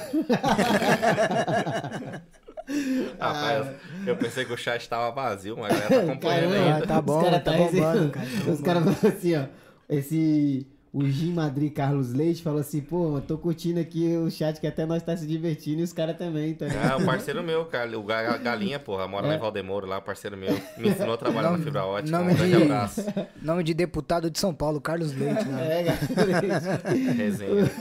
Rapaz, 3.19 3.67
eu, 3.67 3.73
eu 4.07 4.15
pensei 4.17 4.45
que 4.45 4.53
o 4.53 4.57
chat 4.57 4.87
tava 4.89 5.11
vazio, 5.11 5.55
mas 5.57 5.71
a 5.71 5.75
galera 5.79 5.89
tá 6.05 6.11
acompanhando 6.11 6.49
Caramba, 6.53 6.73
ainda. 6.75 6.87
tá 6.87 7.01
bom, 7.01 7.17
os 7.17 7.23
caras 7.23 7.43
tá 7.43 7.51
tá 7.51 7.57
bombando, 7.57 7.71
resenhando. 7.77 8.11
cara, 8.11 8.27
tá 8.45 8.51
Os 8.51 8.61
caras 8.61 8.83
falaram 8.83 9.17
assim, 9.17 9.35
ó. 9.35 9.43
Esse. 9.89 10.67
O 10.93 11.05
Jim 11.05 11.33
Madrid 11.33 11.71
Carlos 11.73 12.11
Leite 12.13 12.41
falou 12.41 12.59
assim, 12.61 12.81
pô, 12.81 13.17
eu 13.17 13.21
tô 13.21 13.37
curtindo 13.37 13.79
aqui 13.79 14.15
o 14.17 14.31
chat 14.31 14.59
que 14.59 14.65
até 14.65 14.83
nós 14.85 15.03
tá 15.03 15.15
se 15.15 15.27
divertindo 15.27 15.81
e 15.81 15.83
os 15.83 15.93
caras 15.93 16.17
também, 16.17 16.55
tá 16.55 16.65
ligado? 16.65 16.91
Ah, 16.93 16.97
o 16.97 17.05
parceiro 17.05 17.43
meu, 17.43 17.65
cara, 17.65 17.99
o 17.99 18.01
Ga- 18.01 18.37
Galinha, 18.37 18.79
porra, 18.79 19.07
mora 19.07 19.27
lá 19.27 19.35
em 19.35 19.37
Valdemouro, 19.37 19.85
lá, 19.85 20.01
parceiro 20.01 20.35
meu. 20.37 20.53
Me 20.77 20.89
ensinou 20.89 21.13
a 21.13 21.17
trabalhar 21.17 21.51
na 21.51 21.59
fibra 21.59 21.85
ótica. 21.85 22.17
nome 22.17 22.31
Um 22.31 22.35
grande 22.35 22.55
de- 22.57 22.63
abraço. 22.63 23.05
Nome 23.41 23.63
de 23.63 23.73
deputado 23.75 24.31
de 24.31 24.39
São 24.39 24.55
Paulo, 24.55 24.81
Carlos 24.81 25.13
Leite, 25.13 25.45
né? 25.45 25.81
É, 25.81 26.15
Carlos 26.15 26.35
Resenha. 27.15 27.71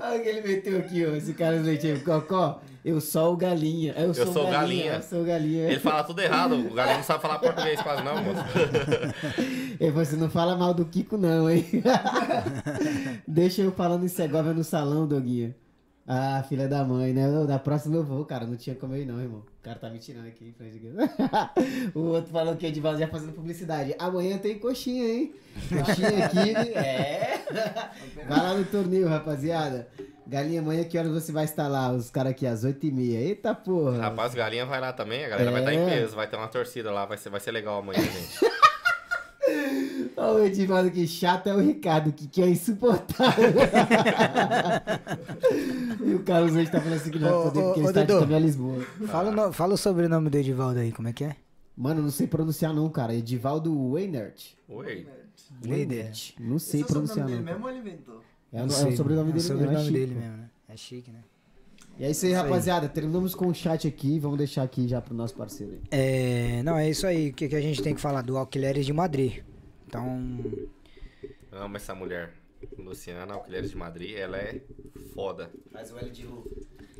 Olha 0.00 0.18
o 0.18 0.22
que 0.22 0.28
ele 0.28 0.40
meteu 0.40 0.78
aqui, 0.78 1.04
ó. 1.06 1.14
Esse 1.14 1.34
Carlos 1.34 1.66
Leite 1.66 1.86
aí, 1.86 2.00
Cocó. 2.00 2.60
Eu 2.84 3.00
sou 3.00 3.32
o 3.32 3.36
galinha. 3.36 3.94
Eu 3.96 4.12
sou, 4.12 4.26
sou 4.26 4.46
o 4.46 4.50
galinha. 4.50 4.94
Eu 4.94 5.02
sou 5.02 5.24
galinha. 5.24 5.70
Ele 5.70 5.80
fala 5.80 6.04
tudo 6.04 6.20
errado, 6.20 6.54
o 6.54 6.74
Galinha 6.74 6.98
não 6.98 7.04
sabe 7.04 7.22
falar 7.22 7.38
português 7.38 7.80
quase 7.80 8.02
não, 8.04 8.22
moço. 8.22 8.44
Ele 9.80 9.90
falou 9.90 10.02
assim, 10.02 10.16
não 10.16 10.28
fala 10.28 10.54
mal 10.54 10.74
do 10.74 10.84
Kiko 10.84 11.16
não, 11.16 11.48
hein? 11.50 11.64
Deixa 13.26 13.62
eu 13.62 13.72
falando 13.72 14.04
em 14.04 14.08
Segovia 14.08 14.52
no 14.52 14.62
salão, 14.62 15.08
Doguinha. 15.08 15.56
Ah, 16.06 16.44
filha 16.46 16.68
da 16.68 16.84
mãe, 16.84 17.14
né? 17.14 17.26
Não, 17.26 17.46
Da 17.46 17.58
próxima 17.58 17.96
eu 17.96 18.04
vou, 18.04 18.24
cara. 18.26 18.46
Não 18.46 18.56
tinha 18.56 18.76
como 18.76 18.94
eu 18.94 19.02
ir 19.02 19.06
não, 19.06 19.18
irmão. 19.20 19.40
O 19.40 19.62
cara 19.64 19.78
tá 19.78 19.88
me 19.88 19.98
tirando 19.98 20.26
aqui 20.26 20.46
em 20.46 20.52
frente 20.52 20.78
o 21.94 22.00
outro 22.00 22.30
falou 22.30 22.54
que 22.56 22.66
é 22.66 22.70
de 22.70 22.82
já 22.82 23.08
fazendo 23.08 23.32
publicidade. 23.32 23.94
Amanhã 23.98 24.36
tem 24.36 24.58
coxinha, 24.58 25.08
hein? 25.08 25.34
Coxinha 25.70 26.26
aqui. 26.26 26.54
É. 26.76 27.42
Vai 28.28 28.38
lá 28.38 28.54
no 28.54 28.64
torneio, 28.66 29.08
rapaziada. 29.08 29.88
Galinha, 30.26 30.60
amanhã 30.60 30.84
que 30.84 30.96
horas 30.98 31.12
você 31.12 31.30
vai 31.30 31.44
estar 31.44 31.68
lá? 31.68 31.92
Os 31.92 32.10
caras 32.10 32.32
aqui 32.32 32.46
às 32.46 32.64
8h30. 32.64 33.12
Eita 33.14 33.54
porra. 33.54 33.98
Rapaz, 33.98 34.34
Galinha 34.34 34.64
vai 34.64 34.80
lá 34.80 34.90
também, 34.92 35.22
a 35.24 35.28
galera 35.28 35.50
vai 35.50 35.60
estar 35.60 35.74
em 35.74 35.78
É. 35.86 35.86
peso, 36.00 36.16
vai 36.16 36.26
ter 36.26 36.36
uma 36.36 36.48
torcida 36.48 36.90
lá, 36.90 37.04
vai 37.04 37.18
ser, 37.18 37.28
vai 37.28 37.40
ser 37.40 37.50
legal 37.52 37.78
amanhã, 37.78 38.00
gente. 38.02 38.38
Olha 40.16 40.42
o 40.42 40.44
Edivaldo 40.44 40.90
que 40.90 41.06
chato 41.06 41.48
é 41.48 41.54
o 41.54 41.60
Ricardo, 41.60 42.12
que, 42.12 42.26
que 42.28 42.42
é 42.42 42.48
insuportável. 42.48 43.52
e 46.04 46.14
o 46.14 46.22
Carlos 46.22 46.54
hoje 46.54 46.70
tá 46.70 46.80
falando 46.80 46.96
assim 46.98 47.10
que 47.10 47.18
não 47.18 47.30
vai 47.30 47.42
poder 47.50 47.60
ô, 47.60 47.64
porque 47.64 47.80
ô, 47.80 47.82
ele 47.82 47.88
está 47.88 48.04
de 48.04 48.12
caminho 48.20 48.36
a 48.36 48.40
Lisboa. 48.40 48.82
Fala, 49.06 49.30
o 49.30 49.34
no- 49.34 49.52
fala 49.52 49.74
o 49.74 49.76
sobrenome 49.76 50.30
do 50.30 50.36
Edivaldo 50.36 50.80
aí, 50.80 50.92
como 50.92 51.08
é 51.08 51.12
que 51.12 51.24
é? 51.24 51.36
Mano, 51.76 52.02
não 52.02 52.10
sei 52.10 52.26
pronunciar 52.26 52.72
não, 52.72 52.88
cara. 52.88 53.14
Edivaldo 53.14 53.76
Weinert. 53.90 54.52
Oi. 54.68 55.06
Weinert. 55.66 56.32
Não 56.38 56.58
sei 56.58 56.80
Esse 56.80 56.82
é 56.82 56.84
o 56.84 56.88
pronunciar 56.92 57.26
sobrenome 57.26 57.36
não. 57.36 57.44
dele 57.44 57.52
mesmo 57.52 57.64
ou 57.64 57.70
ele 57.70 57.78
inventou? 57.80 58.22
É, 58.52 58.62
o- 58.62 58.66
é 58.66 58.68
sei. 58.68 58.92
o 58.92 58.96
sobrenome 58.96 59.30
É 59.30 59.32
dele 59.32 59.34
o 59.34 59.34
mesmo, 59.34 59.48
sobrenome 59.58 59.76
é 59.76 59.84
chique, 59.84 59.92
dele 59.98 60.14
pô. 60.14 60.20
mesmo, 60.20 60.36
né? 60.36 60.44
É 60.68 60.76
chique, 60.76 61.10
né? 61.10 61.18
E 61.98 62.04
é 62.04 62.10
isso 62.10 62.26
aí, 62.26 62.32
Isso 62.32 62.40
aí. 62.40 62.46
rapaziada. 62.48 62.88
Terminamos 62.88 63.34
com 63.34 63.46
o 63.48 63.54
chat 63.54 63.86
aqui. 63.86 64.18
Vamos 64.18 64.38
deixar 64.38 64.62
aqui 64.64 64.88
já 64.88 65.00
pro 65.00 65.14
nosso 65.14 65.34
parceiro 65.34 65.74
aí. 65.74 65.80
É, 65.92 66.62
não, 66.64 66.76
é 66.76 66.90
isso 66.90 67.06
aí. 67.06 67.30
O 67.30 67.32
que, 67.32 67.48
que 67.48 67.54
a 67.54 67.60
gente 67.60 67.80
tem 67.82 67.94
que 67.94 68.00
falar? 68.00 68.22
Do 68.22 68.36
Alquileres 68.36 68.84
de 68.86 68.92
Madrid. 68.92 69.42
Então, 69.94 70.42
Amo 71.52 71.76
essa 71.76 71.94
mulher. 71.94 72.32
Luciana 72.76 73.32
Alquileres 73.34 73.70
de 73.70 73.76
Madrid, 73.76 74.16
ela 74.16 74.36
é 74.36 74.60
foda. 75.14 75.52
Faz 75.72 75.92
o 75.92 75.98
L 75.98 76.10
de 76.10 76.26
Lu. 76.26 76.44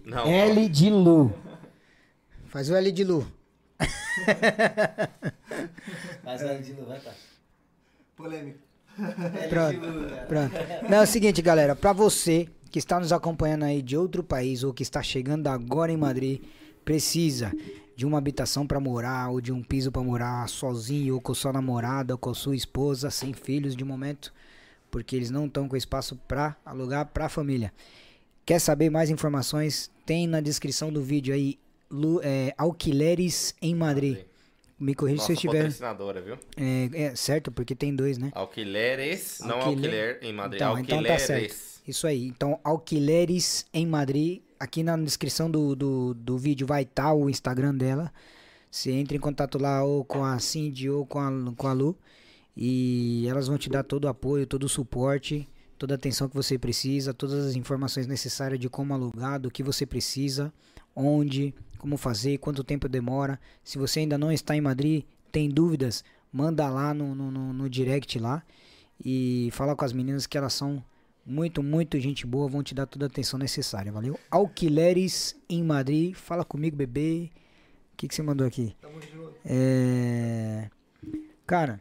Não, 0.04 0.24
L 0.26 0.68
de 0.68 0.90
Lu. 0.90 1.34
Faz 2.46 2.70
o 2.70 2.76
L 2.76 2.92
de 2.92 3.02
Lu. 3.02 3.26
Faz 6.22 6.42
o 6.42 6.44
L 6.44 6.62
de 6.62 6.72
Lu, 6.72 6.84
vai, 6.86 7.00
tá. 7.00 7.12
Polêmico. 8.14 8.60
L 8.96 9.48
Pronto, 9.48 9.80
de 9.80 9.86
Lu, 9.86 10.08
cara. 10.10 10.26
Pronto. 10.26 10.54
Não, 10.88 10.98
é 10.98 11.02
o 11.02 11.06
seguinte, 11.06 11.42
galera. 11.42 11.74
Pra 11.74 11.92
você 11.92 12.48
que 12.70 12.78
está 12.78 13.00
nos 13.00 13.12
acompanhando 13.12 13.64
aí 13.64 13.82
de 13.82 13.96
outro 13.96 14.22
país 14.22 14.62
ou 14.62 14.72
que 14.72 14.84
está 14.84 15.02
chegando 15.02 15.48
agora 15.48 15.90
em 15.90 15.96
Madrid, 15.96 16.40
precisa 16.84 17.52
de 17.96 18.04
uma 18.06 18.18
habitação 18.18 18.66
pra 18.66 18.80
morar 18.80 19.30
ou 19.30 19.40
de 19.40 19.52
um 19.52 19.62
piso 19.62 19.90
pra 19.92 20.02
morar 20.02 20.48
sozinho 20.48 21.14
ou 21.14 21.20
com 21.20 21.32
sua 21.34 21.52
namorada 21.52 22.14
ou 22.14 22.18
com 22.18 22.34
sua 22.34 22.56
esposa, 22.56 23.10
sem 23.10 23.32
filhos 23.32 23.76
de 23.76 23.84
momento, 23.84 24.32
porque 24.90 25.14
eles 25.14 25.30
não 25.30 25.46
estão 25.46 25.68
com 25.68 25.76
espaço 25.76 26.16
pra 26.26 26.56
alugar 26.64 27.06
pra 27.06 27.28
família. 27.28 27.72
Quer 28.44 28.58
saber 28.58 28.90
mais 28.90 29.10
informações? 29.10 29.90
Tem 30.04 30.26
na 30.26 30.40
descrição 30.40 30.92
do 30.92 31.02
vídeo 31.02 31.32
aí 31.34 31.58
Lu, 31.90 32.20
é, 32.22 32.52
Alquileres 32.58 33.54
em 33.62 33.74
Madrid. 33.74 34.18
Me 34.78 34.92
corrija 34.94 35.22
se 35.22 35.30
eu 35.30 35.34
estiver 35.34 35.70
viu? 36.20 36.36
é, 36.56 36.90
é, 37.04 37.16
certo, 37.16 37.52
porque 37.52 37.76
tem 37.76 37.94
dois, 37.94 38.18
né? 38.18 38.32
Alquileres, 38.34 39.38
não 39.40 39.60
Alquiler- 39.60 40.16
alquiler 40.16 40.18
em 40.22 40.32
Madrid. 40.32 40.60
Então, 40.60 40.78
então 40.78 41.02
tá 41.02 41.12
Alquileres. 41.14 41.22
certo. 41.54 41.56
Isso 41.86 42.06
aí. 42.06 42.26
Então, 42.26 42.58
Alquileres 42.64 43.64
em 43.72 43.86
Madrid. 43.86 44.40
Aqui 44.64 44.82
na 44.82 44.96
descrição 44.96 45.50
do, 45.50 45.76
do, 45.76 46.14
do 46.14 46.38
vídeo 46.38 46.66
vai 46.66 46.84
estar 46.84 47.12
o 47.12 47.28
Instagram 47.28 47.74
dela. 47.74 48.10
Você 48.70 48.92
entra 48.92 49.14
em 49.14 49.20
contato 49.20 49.58
lá 49.58 49.84
ou 49.84 50.02
com 50.06 50.24
a 50.24 50.38
Cindy 50.38 50.88
ou 50.88 51.04
com 51.04 51.20
a, 51.20 51.30
com 51.54 51.68
a 51.68 51.74
Lu. 51.74 51.94
E 52.56 53.26
elas 53.28 53.46
vão 53.46 53.58
te 53.58 53.68
dar 53.68 53.82
todo 53.82 54.06
o 54.06 54.08
apoio, 54.08 54.46
todo 54.46 54.64
o 54.64 54.68
suporte, 54.68 55.46
toda 55.76 55.92
a 55.92 55.96
atenção 55.96 56.30
que 56.30 56.34
você 56.34 56.58
precisa, 56.58 57.12
todas 57.12 57.44
as 57.44 57.56
informações 57.56 58.06
necessárias 58.06 58.58
de 58.58 58.70
como 58.70 58.94
alugar, 58.94 59.38
do 59.38 59.50
que 59.50 59.62
você 59.62 59.84
precisa, 59.84 60.50
onde, 60.96 61.54
como 61.76 61.98
fazer, 61.98 62.38
quanto 62.38 62.64
tempo 62.64 62.88
demora. 62.88 63.38
Se 63.62 63.76
você 63.76 64.00
ainda 64.00 64.16
não 64.16 64.32
está 64.32 64.56
em 64.56 64.62
Madrid, 64.62 65.04
tem 65.30 65.50
dúvidas, 65.50 66.02
manda 66.32 66.70
lá 66.70 66.94
no, 66.94 67.14
no, 67.14 67.52
no 67.52 67.68
direct 67.68 68.18
lá 68.18 68.42
e 69.04 69.50
fala 69.52 69.76
com 69.76 69.84
as 69.84 69.92
meninas 69.92 70.26
que 70.26 70.38
elas 70.38 70.54
são 70.54 70.82
muito, 71.26 71.62
muito 71.62 71.98
gente 72.00 72.26
boa, 72.26 72.48
vão 72.48 72.62
te 72.62 72.74
dar 72.74 72.86
toda 72.86 73.06
a 73.06 73.08
atenção 73.08 73.38
necessária, 73.38 73.90
valeu? 73.92 74.18
Alquileres 74.30 75.36
em 75.48 75.62
Madrid, 75.62 76.14
fala 76.14 76.44
comigo, 76.44 76.76
bebê. 76.76 77.30
O 77.92 77.96
que, 77.96 78.08
que 78.08 78.14
você 78.14 78.22
mandou 78.22 78.46
aqui? 78.46 78.76
Tamo 78.80 79.00
junto. 79.00 79.34
É... 79.44 80.68
Cara, 81.46 81.80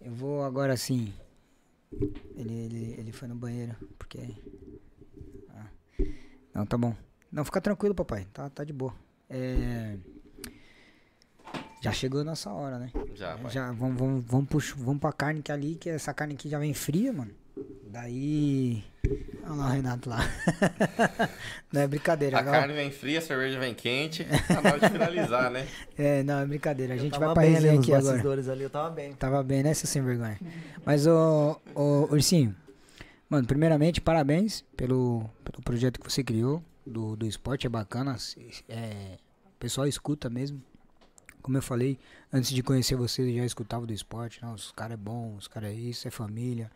eu 0.00 0.12
vou 0.12 0.42
agora 0.42 0.72
assim. 0.72 1.12
Ele, 2.36 2.52
ele, 2.54 2.94
ele 2.98 3.12
foi 3.12 3.28
no 3.28 3.34
banheiro, 3.34 3.74
porque. 3.98 4.18
Ah. 5.50 5.66
Não, 6.54 6.66
tá 6.66 6.76
bom. 6.76 6.94
Não, 7.30 7.44
fica 7.44 7.60
tranquilo, 7.60 7.94
papai. 7.94 8.26
Tá, 8.32 8.50
tá 8.50 8.64
de 8.64 8.72
boa. 8.72 8.94
É... 9.30 9.96
Já 11.80 11.92
chegou 11.92 12.20
a 12.20 12.24
nossa 12.24 12.50
hora, 12.50 12.78
né? 12.78 12.90
Já, 13.14 13.36
pai. 13.38 13.50
Já, 13.52 13.70
vamos, 13.72 13.96
vamos, 13.98 14.24
vamos, 14.24 14.64
chu- 14.64 14.76
vamos 14.78 15.00
pra 15.00 15.12
carne 15.12 15.40
que 15.42 15.52
ali, 15.52 15.76
que 15.76 15.88
essa 15.88 16.12
carne 16.12 16.34
aqui 16.34 16.48
já 16.48 16.58
vem 16.58 16.74
fria, 16.74 17.12
mano. 17.12 17.30
Daí. 17.90 18.84
Olha 19.44 19.54
lá 19.54 19.66
o 19.68 19.70
Renato 19.70 20.08
lá. 20.10 20.18
não 21.72 21.80
é 21.80 21.86
brincadeira. 21.86 22.36
A 22.36 22.40
agora- 22.40 22.58
carne 22.60 22.74
vem 22.74 22.90
fria, 22.90 23.18
a 23.18 23.22
cerveja 23.22 23.58
vem 23.58 23.74
quente. 23.74 24.24
Tá 24.46 24.60
na 24.60 24.70
hora 24.70 24.80
de 24.80 24.88
finalizar, 24.90 25.50
né? 25.50 25.66
É, 25.96 26.22
não, 26.22 26.38
é 26.40 26.46
brincadeira. 26.46 26.92
A 26.94 26.96
Eu 26.96 27.00
gente 27.00 27.18
vai 27.18 27.32
pra 27.32 27.42
resenha 27.42 27.78
aqui 27.80 27.92
agora. 27.94 28.52
ali, 28.52 28.62
eu 28.62 28.70
tava 28.70 28.90
bem. 28.90 29.12
Tava 29.14 29.42
bem, 29.42 29.62
né, 29.62 29.74
seu 29.74 29.88
sem 29.88 30.02
vergonha? 30.02 30.38
Mas, 30.84 31.06
ô, 31.06 31.60
ô, 31.74 32.08
Ursinho, 32.12 32.54
mano, 33.28 33.46
primeiramente, 33.46 34.00
parabéns 34.00 34.64
pelo, 34.76 35.28
pelo 35.44 35.62
projeto 35.62 35.98
que 36.00 36.10
você 36.12 36.22
criou 36.22 36.62
do, 36.86 37.16
do 37.16 37.26
esporte, 37.26 37.66
é 37.66 37.70
bacana. 37.70 38.16
É, 38.68 39.16
o 39.46 39.58
pessoal 39.58 39.86
escuta 39.86 40.28
mesmo. 40.28 40.62
Como 41.40 41.56
eu 41.56 41.62
falei, 41.62 41.98
antes 42.32 42.50
de 42.50 42.62
conhecer 42.62 42.94
você, 42.96 43.22
eu 43.22 43.34
já 43.34 43.44
escutava 43.44 43.86
do 43.86 43.92
esporte. 43.92 44.40
Não, 44.42 44.52
os 44.52 44.70
caras 44.72 44.94
é 44.94 44.96
bom, 44.96 45.34
os 45.36 45.48
caras 45.48 45.70
é 45.70 45.74
isso, 45.74 46.06
é 46.06 46.10
família. 46.10 46.70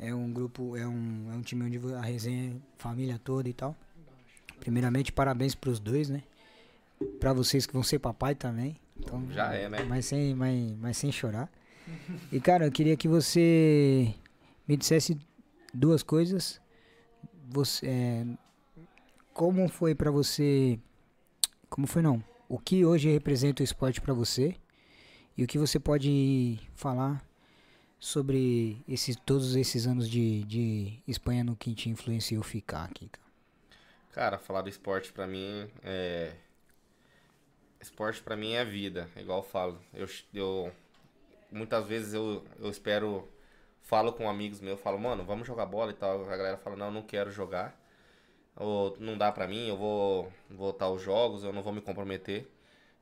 É 0.00 0.14
um 0.14 0.32
grupo, 0.32 0.76
é 0.78 0.88
um, 0.88 1.30
é 1.30 1.34
um 1.36 1.42
time 1.42 1.62
onde 1.64 1.94
a 1.94 2.00
resenha 2.00 2.54
é 2.54 2.56
família 2.78 3.20
toda 3.22 3.48
e 3.48 3.52
tal. 3.52 3.76
Primeiramente, 4.58 5.12
parabéns 5.12 5.54
pros 5.54 5.78
dois, 5.78 6.08
né? 6.08 6.22
Pra 7.18 7.34
vocês 7.34 7.66
que 7.66 7.74
vão 7.74 7.82
ser 7.82 7.98
papai 7.98 8.34
também. 8.34 8.80
Então, 8.98 9.30
Já 9.30 9.52
é, 9.52 9.68
né? 9.68 9.84
Mas 9.84 10.06
sem, 10.06 10.34
mas, 10.34 10.72
mas 10.78 10.96
sem 10.96 11.12
chorar. 11.12 11.50
E, 12.32 12.40
cara, 12.40 12.66
eu 12.66 12.72
queria 12.72 12.96
que 12.96 13.06
você 13.06 14.14
me 14.66 14.74
dissesse 14.74 15.18
duas 15.72 16.02
coisas. 16.02 16.60
Você, 17.50 17.86
é, 17.86 18.26
como 19.34 19.68
foi 19.68 19.94
pra 19.94 20.10
você... 20.10 20.78
Como 21.68 21.86
foi, 21.86 22.00
não? 22.00 22.24
O 22.48 22.58
que 22.58 22.84
hoje 22.84 23.10
representa 23.10 23.62
o 23.62 23.64
esporte 23.64 24.00
pra 24.00 24.14
você? 24.14 24.56
E 25.36 25.44
o 25.44 25.46
que 25.46 25.58
você 25.58 25.78
pode 25.78 26.58
falar 26.74 27.22
sobre 28.00 28.82
esses, 28.88 29.14
todos 29.14 29.54
esses 29.54 29.86
anos 29.86 30.08
de, 30.08 30.42
de 30.44 30.98
Espanha 31.06 31.44
no 31.44 31.54
que 31.54 31.74
te 31.74 31.90
influenciou 31.90 32.42
ficar 32.42 32.84
aqui, 32.84 33.08
cara? 33.08 33.30
Cara, 34.12 34.38
falar 34.38 34.62
do 34.62 34.68
esporte 34.70 35.12
pra 35.12 35.26
mim 35.26 35.70
é. 35.84 36.34
Esporte 37.80 38.22
pra 38.22 38.36
mim 38.36 38.52
é 38.52 38.64
vida, 38.64 39.08
igual 39.16 39.38
eu 39.38 39.44
falo. 39.44 39.78
Eu, 39.94 40.08
eu 40.34 40.72
muitas 41.52 41.86
vezes 41.86 42.12
eu, 42.12 42.44
eu 42.58 42.70
espero, 42.70 43.28
falo 43.82 44.12
com 44.12 44.28
amigos 44.28 44.60
meus, 44.60 44.80
falo, 44.80 44.98
mano, 44.98 45.24
vamos 45.24 45.46
jogar 45.46 45.66
bola 45.66 45.90
e 45.90 45.94
tal. 45.94 46.24
A 46.24 46.36
galera 46.36 46.56
fala, 46.56 46.76
não, 46.76 46.90
não 46.90 47.02
quero 47.02 47.30
jogar. 47.30 47.78
Ou 48.56 48.96
não 48.98 49.16
dá 49.16 49.30
pra 49.32 49.46
mim, 49.46 49.68
eu 49.68 49.76
vou 49.76 50.32
voltar 50.50 50.86
aos 50.86 51.00
jogos, 51.02 51.44
eu 51.44 51.52
não 51.52 51.62
vou 51.62 51.72
me 51.72 51.80
comprometer. 51.80 52.48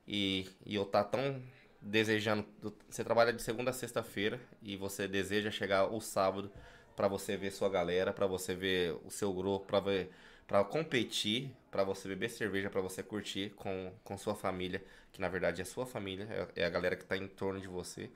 E, 0.06 0.48
e 0.64 0.74
eu 0.74 0.84
tá 0.84 1.02
tão 1.02 1.42
desejando. 1.88 2.46
Você 2.88 3.02
trabalha 3.02 3.32
de 3.32 3.42
segunda 3.42 3.70
a 3.70 3.74
sexta-feira 3.74 4.40
e 4.62 4.76
você 4.76 5.08
deseja 5.08 5.50
chegar 5.50 5.86
o 5.86 6.00
sábado 6.00 6.50
pra 6.94 7.08
você 7.08 7.36
ver 7.36 7.50
sua 7.50 7.68
galera, 7.68 8.12
pra 8.12 8.26
você 8.26 8.54
ver 8.54 8.96
o 9.04 9.10
seu 9.10 9.32
grupo, 9.32 9.66
pra 9.66 9.80
ver 9.80 10.10
para 10.48 10.64
competir, 10.64 11.54
pra 11.70 11.84
você 11.84 12.08
beber 12.08 12.30
cerveja, 12.30 12.70
pra 12.70 12.80
você 12.80 13.02
curtir 13.02 13.50
com, 13.50 13.92
com 14.02 14.16
sua 14.16 14.34
família, 14.34 14.82
que 15.12 15.20
na 15.20 15.28
verdade 15.28 15.60
é 15.60 15.64
sua 15.64 15.84
família, 15.84 16.26
é, 16.56 16.62
é 16.62 16.64
a 16.64 16.70
galera 16.70 16.96
que 16.96 17.04
tá 17.04 17.18
em 17.18 17.28
torno 17.28 17.60
de 17.60 17.68
você. 17.68 18.10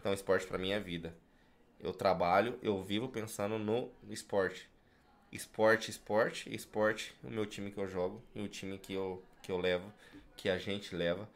Então, 0.00 0.12
esporte 0.14 0.46
pra 0.46 0.56
mim 0.56 0.70
é 0.70 0.80
vida. 0.80 1.14
Eu 1.78 1.92
trabalho, 1.92 2.58
eu 2.62 2.82
vivo 2.82 3.10
pensando 3.10 3.58
no 3.58 3.90
esporte. 4.08 4.66
Esporte, 5.30 5.90
esporte, 5.90 6.54
esporte, 6.54 7.14
o 7.22 7.28
meu 7.28 7.44
time 7.44 7.70
que 7.70 7.78
eu 7.78 7.86
jogo 7.86 8.22
e 8.34 8.40
o 8.40 8.48
time 8.48 8.78
que 8.78 8.94
eu, 8.94 9.22
que 9.42 9.52
eu 9.52 9.58
levo, 9.58 9.92
que 10.38 10.48
a 10.48 10.56
gente 10.56 10.96
leva. 10.96 11.28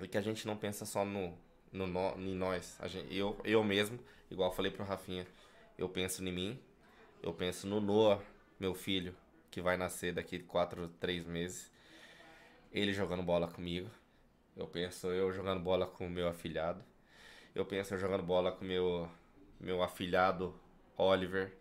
E 0.00 0.08
que 0.08 0.18
a 0.18 0.20
gente 0.22 0.46
não 0.46 0.56
pensa 0.56 0.84
só 0.84 1.04
no, 1.04 1.36
no, 1.72 1.86
nó- 1.86 2.14
em 2.16 2.34
nós. 2.34 2.78
Gente, 2.86 3.14
eu, 3.14 3.38
eu 3.44 3.62
mesmo, 3.64 3.98
igual 4.30 4.52
falei 4.52 4.70
pro 4.70 4.84
Rafinha, 4.84 5.26
eu 5.78 5.88
penso 5.88 6.24
em 6.24 6.32
mim, 6.32 6.58
eu 7.22 7.32
penso 7.34 7.66
no 7.66 7.80
Noah, 7.80 8.22
meu 8.58 8.74
filho, 8.74 9.14
que 9.50 9.60
vai 9.60 9.76
nascer 9.76 10.12
daqui 10.14 10.38
quatro, 10.40 10.88
três 11.00 11.26
meses. 11.26 11.70
Ele 12.72 12.92
jogando 12.92 13.22
bola 13.22 13.48
comigo. 13.48 13.90
Eu 14.56 14.66
penso 14.66 15.08
eu 15.08 15.32
jogando 15.32 15.60
bola 15.62 15.86
com 15.86 16.06
o 16.06 16.10
meu 16.10 16.28
afilhado. 16.28 16.82
Eu 17.54 17.64
penso 17.66 17.94
eu 17.94 17.98
jogando 17.98 18.22
bola 18.24 18.52
com 18.52 18.64
meu 18.64 19.08
meu 19.60 19.82
afilhado 19.82 20.54
Oliver, 20.96 21.52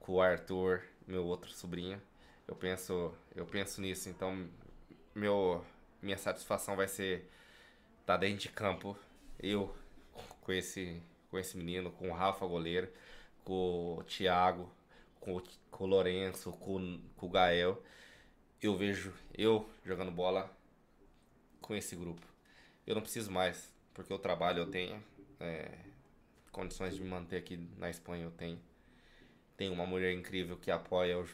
com 0.00 0.14
o 0.14 0.22
Arthur, 0.22 0.82
meu 1.06 1.24
outro 1.26 1.50
sobrinho. 1.52 2.00
Eu 2.48 2.56
penso, 2.56 3.12
eu 3.36 3.46
penso 3.46 3.80
nisso, 3.80 4.08
então 4.10 4.48
meu 5.14 5.64
minha 6.02 6.18
satisfação 6.18 6.76
vai 6.76 6.88
ser 6.88 7.30
estar 8.10 8.16
dentro 8.18 8.38
de 8.42 8.48
campo, 8.50 8.96
eu 9.40 9.74
com 10.40 10.52
esse 10.52 11.00
com 11.30 11.38
esse 11.38 11.56
menino, 11.56 11.92
com 11.92 12.10
o 12.10 12.12
Rafa 12.12 12.44
goleiro, 12.46 12.88
com 13.44 13.98
o 13.98 14.04
Thiago, 14.04 14.68
com, 15.20 15.36
o- 15.36 15.42
com 15.70 15.84
o 15.84 15.86
Lourenço, 15.86 16.52
com, 16.54 17.00
com 17.16 17.26
o 17.26 17.30
Gael. 17.30 17.82
Eu 18.62 18.76
vejo 18.76 19.12
eu 19.36 19.68
jogando 19.84 20.10
bola 20.12 20.50
com 21.60 21.74
esse 21.74 21.94
grupo. 21.96 22.26
Eu 22.86 22.94
não 22.94 23.02
preciso 23.02 23.30
mais, 23.30 23.72
porque 23.94 24.12
o 24.12 24.18
trabalho 24.18 24.60
eu 24.60 24.66
tenho, 24.70 25.02
é, 25.40 25.70
condições 26.52 26.94
de 26.96 27.02
me 27.02 27.08
manter 27.08 27.38
aqui 27.38 27.58
na 27.78 27.90
Espanha 27.90 28.24
eu 28.24 28.30
tenho. 28.32 28.60
Tenho 29.56 29.72
uma 29.72 29.86
mulher 29.86 30.12
incrível 30.12 30.56
que 30.56 30.70
apoia 30.70 31.18
o, 31.18 31.26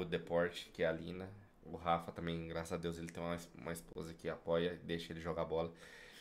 o 0.00 0.04
deporte, 0.04 0.70
que 0.74 0.82
é 0.82 0.86
a 0.86 0.92
Lina. 0.92 1.28
O 1.64 1.76
Rafa 1.76 2.12
também, 2.12 2.48
graças 2.48 2.72
a 2.72 2.76
Deus, 2.76 2.98
ele 2.98 3.08
tem 3.10 3.22
uma, 3.22 3.36
uma 3.56 3.72
esposa 3.72 4.14
que 4.14 4.28
apoia, 4.28 4.78
deixa 4.84 5.12
ele 5.12 5.20
jogar 5.20 5.44
bola. 5.44 5.72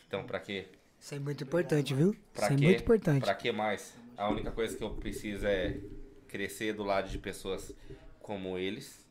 Então, 0.10 0.23
pra 0.23 0.40
quê? 0.40 0.65
Isso 0.99 1.14
é 1.14 1.19
muito 1.19 1.44
importante, 1.44 1.94
viu? 1.94 2.15
Pra 2.34 2.48
Isso 2.48 2.53
é 2.53 2.57
quê? 2.57 2.64
muito 2.65 2.81
importante. 2.81 3.23
Pra 3.23 3.36
que 3.36 3.52
mais? 3.52 3.95
A 4.18 4.27
única 4.27 4.49
coisa 4.49 4.76
que 4.76 4.84
eu 4.84 4.90
preciso 4.95 5.45
é 5.45 5.80
crescer 6.27 6.73
do 6.73 6.84
lado 6.84 7.07
de 7.07 7.19
pessoas 7.19 7.72
como 8.19 8.57
eles. 8.57 9.07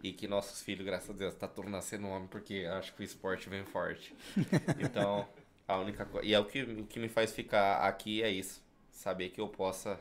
E 0.00 0.12
que 0.12 0.28
nossos 0.28 0.62
filhos, 0.62 0.86
graças 0.86 1.10
a 1.10 1.12
Deus, 1.12 1.34
tá 1.34 1.48
tudo 1.48 1.68
nascendo 1.68 2.06
homem, 2.06 2.28
porque 2.28 2.64
acho 2.70 2.94
que 2.94 3.02
o 3.02 3.04
esporte 3.04 3.48
vem 3.48 3.64
forte. 3.64 4.14
Então, 4.78 5.28
a 5.66 5.76
única 5.78 6.04
coisa. 6.04 6.24
E 6.24 6.32
é 6.32 6.38
o 6.38 6.44
que, 6.44 6.62
o 6.62 6.86
que 6.86 7.00
me 7.00 7.08
faz 7.08 7.32
ficar 7.32 7.78
aqui 7.84 8.22
é 8.22 8.30
isso. 8.30 8.62
Saber 8.92 9.30
que 9.30 9.40
eu 9.40 9.48
possa 9.48 9.98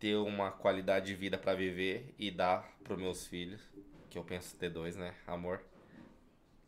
ter 0.00 0.16
uma 0.16 0.50
qualidade 0.50 1.06
de 1.06 1.14
vida 1.14 1.38
pra 1.38 1.54
viver 1.54 2.12
e 2.18 2.32
dar 2.32 2.68
pros 2.82 2.98
meus 2.98 3.28
filhos, 3.28 3.62
que 4.10 4.18
eu 4.18 4.24
penso 4.24 4.56
ter 4.56 4.70
dois, 4.70 4.96
né? 4.96 5.14
Amor, 5.24 5.62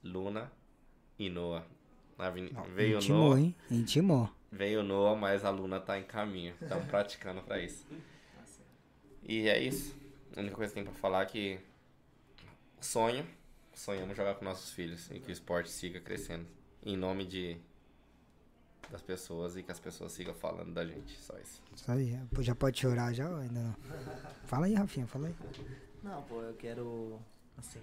Luna 0.03 0.53
e 1.19 1.29
Noah. 1.29 1.67
Na 2.19 2.27
aveni- 2.27 2.53
Veio 2.75 2.97
Intimou, 2.99 3.29
Noah, 3.31 3.41
hein? 3.41 3.55
Intimou. 3.71 4.31
veio 4.51 4.83
Noah, 4.83 5.17
mas 5.19 5.45
a 5.45 5.51
Luna 5.51 5.79
tá 5.81 5.99
em 5.99 6.05
caminho. 6.05 6.55
Estamos 6.61 6.87
praticando 6.89 7.43
pra 7.43 7.59
isso. 7.61 7.87
E 9.23 9.49
é 9.49 9.61
isso. 9.63 9.95
A 10.37 10.41
única 10.41 10.57
coisa 10.57 10.73
que 10.73 10.81
tem 10.81 10.85
pra 10.85 10.93
falar 11.01 11.23
é 11.23 11.27
que 11.27 11.59
sonho, 12.81 13.27
sonhamos 13.75 14.17
jogar 14.17 14.35
com 14.37 14.45
nossos 14.45 14.73
filhos 14.73 15.11
e 15.11 15.19
que 15.21 15.31
o 15.31 15.33
esporte 15.33 15.69
siga 15.71 16.01
crescendo. 16.01 16.47
Em 16.85 16.97
nome 16.97 17.25
de 17.25 17.57
das 18.91 19.03
pessoas 19.03 19.57
e 19.57 19.65
que 19.65 19.73
as 19.73 19.81
pessoas 19.81 20.13
sigam 20.13 20.33
falando 20.35 20.73
da 20.73 20.87
gente. 20.87 21.19
Só 21.19 21.37
isso. 21.39 21.61
Isso 21.75 21.91
aí. 21.91 22.17
Pô, 22.33 22.41
Já 22.41 22.55
pode 22.55 22.79
chorar 22.79 23.13
já 23.13 23.29
ou 23.29 23.37
ainda 23.39 23.61
não? 23.61 23.75
Fala 24.45 24.67
aí, 24.67 24.75
Rafinha, 24.75 25.07
fala 25.09 25.27
aí. 25.27 25.35
Não, 26.05 26.23
pô, 26.23 26.41
eu 26.41 26.55
quero, 26.55 27.19
assim, 27.59 27.81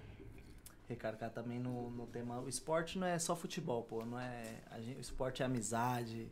recarcar 0.88 1.30
também 1.30 1.58
no, 1.58 1.90
no 1.90 2.06
tema. 2.06 2.40
O 2.40 2.48
esporte 2.48 2.98
não 2.98 3.06
é 3.06 3.18
só 3.18 3.34
futebol, 3.34 3.82
pô. 3.84 4.04
Não 4.04 4.18
é, 4.18 4.60
gente, 4.80 4.98
o 4.98 5.00
esporte 5.00 5.42
é 5.42 5.46
amizade, 5.46 6.30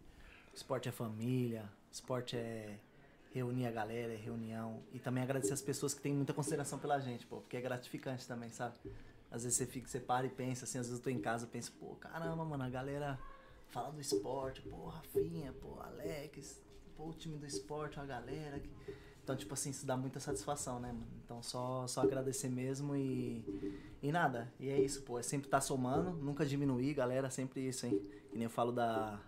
o 0.53 0.57
esporte 0.57 0.89
é 0.89 0.93
família, 0.93 1.63
o 1.91 1.93
esporte 1.93 2.37
é 2.37 2.79
reunir 3.33 3.67
a 3.67 3.71
galera, 3.71 4.13
é 4.13 4.17
reunião. 4.17 4.83
E 4.93 4.99
também 4.99 5.23
agradecer 5.23 5.55
as 5.55 5.63
pessoas 5.63 5.95
que 5.95 6.01
têm 6.03 6.13
muita 6.15 6.35
consideração 6.35 6.79
pela 6.79 6.99
gente, 7.01 7.27
pô, 7.27 7.37
porque 7.41 7.57
é 7.57 7.61
gratificante 7.61 8.27
também, 8.27 8.51
sabe? 8.51 8.77
Às 9.31 9.45
vezes 9.45 9.57
você 9.57 9.65
fica, 9.67 9.89
você 9.89 9.99
para 9.99 10.27
e 10.27 10.31
pensa, 10.31 10.65
assim, 10.67 10.79
às 10.79 10.87
vezes 10.87 10.99
eu 11.01 11.05
tô 11.05 11.09
em 11.09 11.21
casa 11.21 11.47
e 11.47 11.49
penso, 11.49 11.73
pô, 11.73 11.95
caramba, 11.97 12.45
mano, 12.45 12.63
a 12.65 12.69
galera 12.69 13.19
fala 13.71 13.91
do 13.91 14.01
esporte, 14.01 14.61
pô, 14.61 14.89
Rafinha, 14.89 15.55
pô, 15.55 15.81
Alex, 15.81 16.61
pô, 16.95 17.07
o 17.07 17.15
time 17.15 17.39
do 17.39 17.47
esporte, 17.47 17.99
a 17.99 18.05
galera. 18.05 18.61
que- 18.61 18.71
Então, 19.23 19.37
tipo 19.37 19.55
assim, 19.55 19.71
isso 19.71 19.87
dá 19.87 19.97
muita 19.97 20.19
satisfação, 20.19 20.81
né, 20.81 20.89
mano? 20.89 21.07
Então, 21.25 21.43
só, 21.43 21.87
só 21.87 22.03
agradecer 22.03 22.49
mesmo 22.49 22.97
e. 22.97 23.45
E 24.03 24.11
nada. 24.11 24.53
E 24.59 24.69
é 24.69 24.81
isso, 24.81 25.03
pô. 25.03 25.19
É 25.19 25.23
sempre 25.23 25.49
tá 25.49 25.61
somando, 25.61 26.11
nunca 26.13 26.45
diminuir, 26.45 26.95
galera. 26.95 27.31
Sempre 27.31 27.67
isso, 27.67 27.87
hein? 27.87 28.01
Que 28.31 28.37
nem 28.37 28.45
eu 28.45 28.51
falo 28.51 28.73
da. 28.73 29.21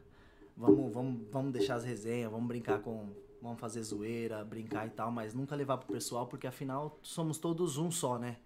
Vamos, 0.56 0.92
vamos, 0.92 1.20
vamos 1.30 1.52
deixar 1.52 1.76
as 1.76 1.84
resenhas, 1.84 2.30
vamos 2.30 2.48
brincar 2.48 2.80
com. 2.80 3.08
Vamos 3.40 3.60
fazer 3.60 3.82
zoeira, 3.82 4.42
brincar 4.42 4.86
e 4.86 4.90
tal, 4.90 5.12
mas 5.12 5.34
nunca 5.34 5.54
levar 5.54 5.76
pro 5.76 5.92
pessoal, 5.92 6.26
porque 6.26 6.46
afinal 6.46 6.98
somos 7.02 7.36
todos 7.38 7.76
um 7.76 7.90
só, 7.90 8.18
né? 8.18 8.38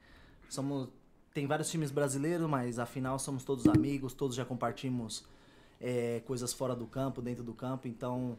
Somos. 0.51 0.89
Tem 1.33 1.47
vários 1.47 1.71
times 1.71 1.91
brasileiros, 1.91 2.49
mas 2.49 2.79
afinal 2.79 3.19
somos 3.19 3.45
todos 3.45 3.67
amigos, 3.69 4.13
todos 4.13 4.35
já 4.35 4.45
compartimos 4.45 5.25
é, 5.81 6.21
coisas 6.27 6.53
fora 6.53 6.75
do 6.75 6.87
campo, 6.87 7.23
dentro 7.23 7.45
do 7.45 7.55
campo, 7.55 7.87
então 7.87 8.37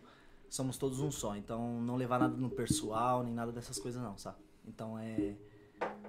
somos 0.50 0.78
todos 0.78 1.00
um 1.00 1.12
só. 1.12 1.36
Então 1.36 1.82
não 1.82 1.96
levar 1.96 2.20
nada 2.20 2.36
no 2.36 2.50
pessoal, 2.50 3.24
nem 3.24 3.34
nada 3.34 3.52
dessas 3.52 3.80
coisas 3.80 4.02
não, 4.02 4.18
sabe? 4.18 4.38
Então 4.68 4.98
é. 4.98 5.36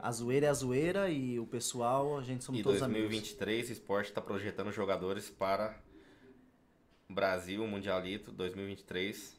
A 0.02 0.10
zoeira 0.10 0.46
é 0.46 0.48
a 0.48 0.54
zoeira 0.54 1.08
e 1.10 1.38
o 1.38 1.46
pessoal, 1.46 2.18
a 2.18 2.22
gente 2.22 2.42
somos 2.42 2.60
E 2.60 2.62
todos 2.64 2.82
amigos. 2.82 3.08
2023, 3.08 3.68
o 3.68 3.72
esporte 3.72 4.08
está 4.08 4.20
projetando 4.20 4.72
jogadores 4.72 5.28
para 5.30 5.78
Brasil, 7.08 7.66
Mundialito 7.66 8.32
2023. 8.32 9.38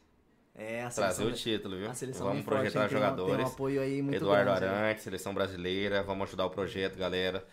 É, 0.54 0.84
a 0.84 0.90
Trazer 0.90 1.22
seleção, 1.22 1.26
o 1.26 1.32
título, 1.56 1.76
viu? 1.78 1.90
a 1.90 1.94
seleção 1.94 2.26
Vamos 2.26 2.36
vem 2.40 2.44
forte, 2.44 2.60
projetar 2.70 2.82
hein? 2.82 2.88
Tem 2.88 2.96
um- 2.96 3.00
jogadores. 3.00 3.46
apoio 3.46 3.80
aí 3.80 4.02
muito 4.02 4.16
Eduardo 4.16 4.44
grande, 4.50 4.60
né? 4.60 4.68
Arantes, 4.68 5.02
seleção 5.04 5.32
brasileira, 5.32 6.02
vamos 6.02 6.28
ajudar 6.28 6.44
o 6.46 6.50
projeto, 6.50 6.96
galera. 6.98 7.46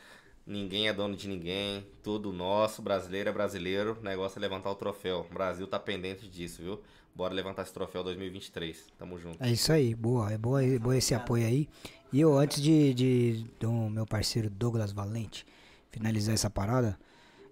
Ninguém 0.45 0.89
é 0.89 0.93
dono 0.93 1.15
de 1.15 1.27
ninguém, 1.27 1.87
tudo 2.03 2.33
nosso, 2.33 2.81
brasileiro 2.81 3.29
é 3.29 3.31
brasileiro, 3.31 3.97
o 3.99 4.03
negócio 4.03 4.37
é 4.37 4.41
levantar 4.41 4.69
o 4.71 4.75
troféu. 4.75 5.25
O 5.29 5.33
Brasil 5.33 5.65
tá 5.67 5.79
pendente 5.79 6.27
disso, 6.27 6.61
viu? 6.61 6.81
Bora 7.19 7.33
levantar 7.33 7.63
esse 7.63 7.73
troféu 7.73 8.01
2023. 8.01 8.93
Tamo 8.97 9.19
junto. 9.19 9.43
É 9.43 9.51
isso 9.51 9.73
aí, 9.73 9.93
boa. 9.93 10.31
É 10.31 10.37
boa, 10.37 10.63
é 10.63 10.79
boa 10.79 10.95
esse 10.95 11.13
apoio 11.13 11.45
aí. 11.45 11.67
E 12.13 12.21
eu, 12.21 12.37
antes 12.37 12.63
de, 12.63 12.93
de 12.93 13.45
do 13.59 13.89
meu 13.89 14.05
parceiro 14.05 14.49
Douglas 14.49 14.93
Valente 14.93 15.45
finalizar 15.91 16.33
essa 16.33 16.49
parada, 16.49 16.97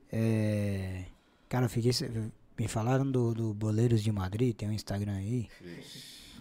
é, 0.09 1.03
cara, 1.49 1.65
eu 1.65 1.69
fiquei. 1.69 1.91
Me 2.57 2.65
falaram 2.69 3.11
do, 3.11 3.33
do 3.33 3.53
Boleiros 3.53 4.01
de 4.01 4.09
Madrid, 4.09 4.55
tem 4.55 4.69
um 4.69 4.71
Instagram 4.71 5.17
aí. 5.17 5.49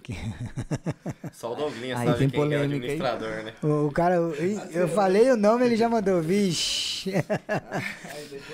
Que- 0.07 0.15
Só 1.35 1.53
o 1.53 1.57
Douglinha 1.57 1.99
Aí 1.99 2.07
sabe 2.07 2.19
tem 2.21 2.31
quem 2.31 2.39
é 2.41 2.43
o 2.43 2.47
polêmica, 2.47 2.67
hein? 2.69 2.75
administrador, 2.77 3.43
né? 3.43 3.55
O, 3.61 3.87
o 3.89 3.91
cara, 3.93 4.15
eu, 4.15 4.33
eu 4.71 4.87
falei 4.89 5.33
o 5.33 5.37
nome, 5.37 5.67
ele 5.67 5.75
já 5.77 5.89
mandou, 5.89 6.23
vixe. 6.23 7.11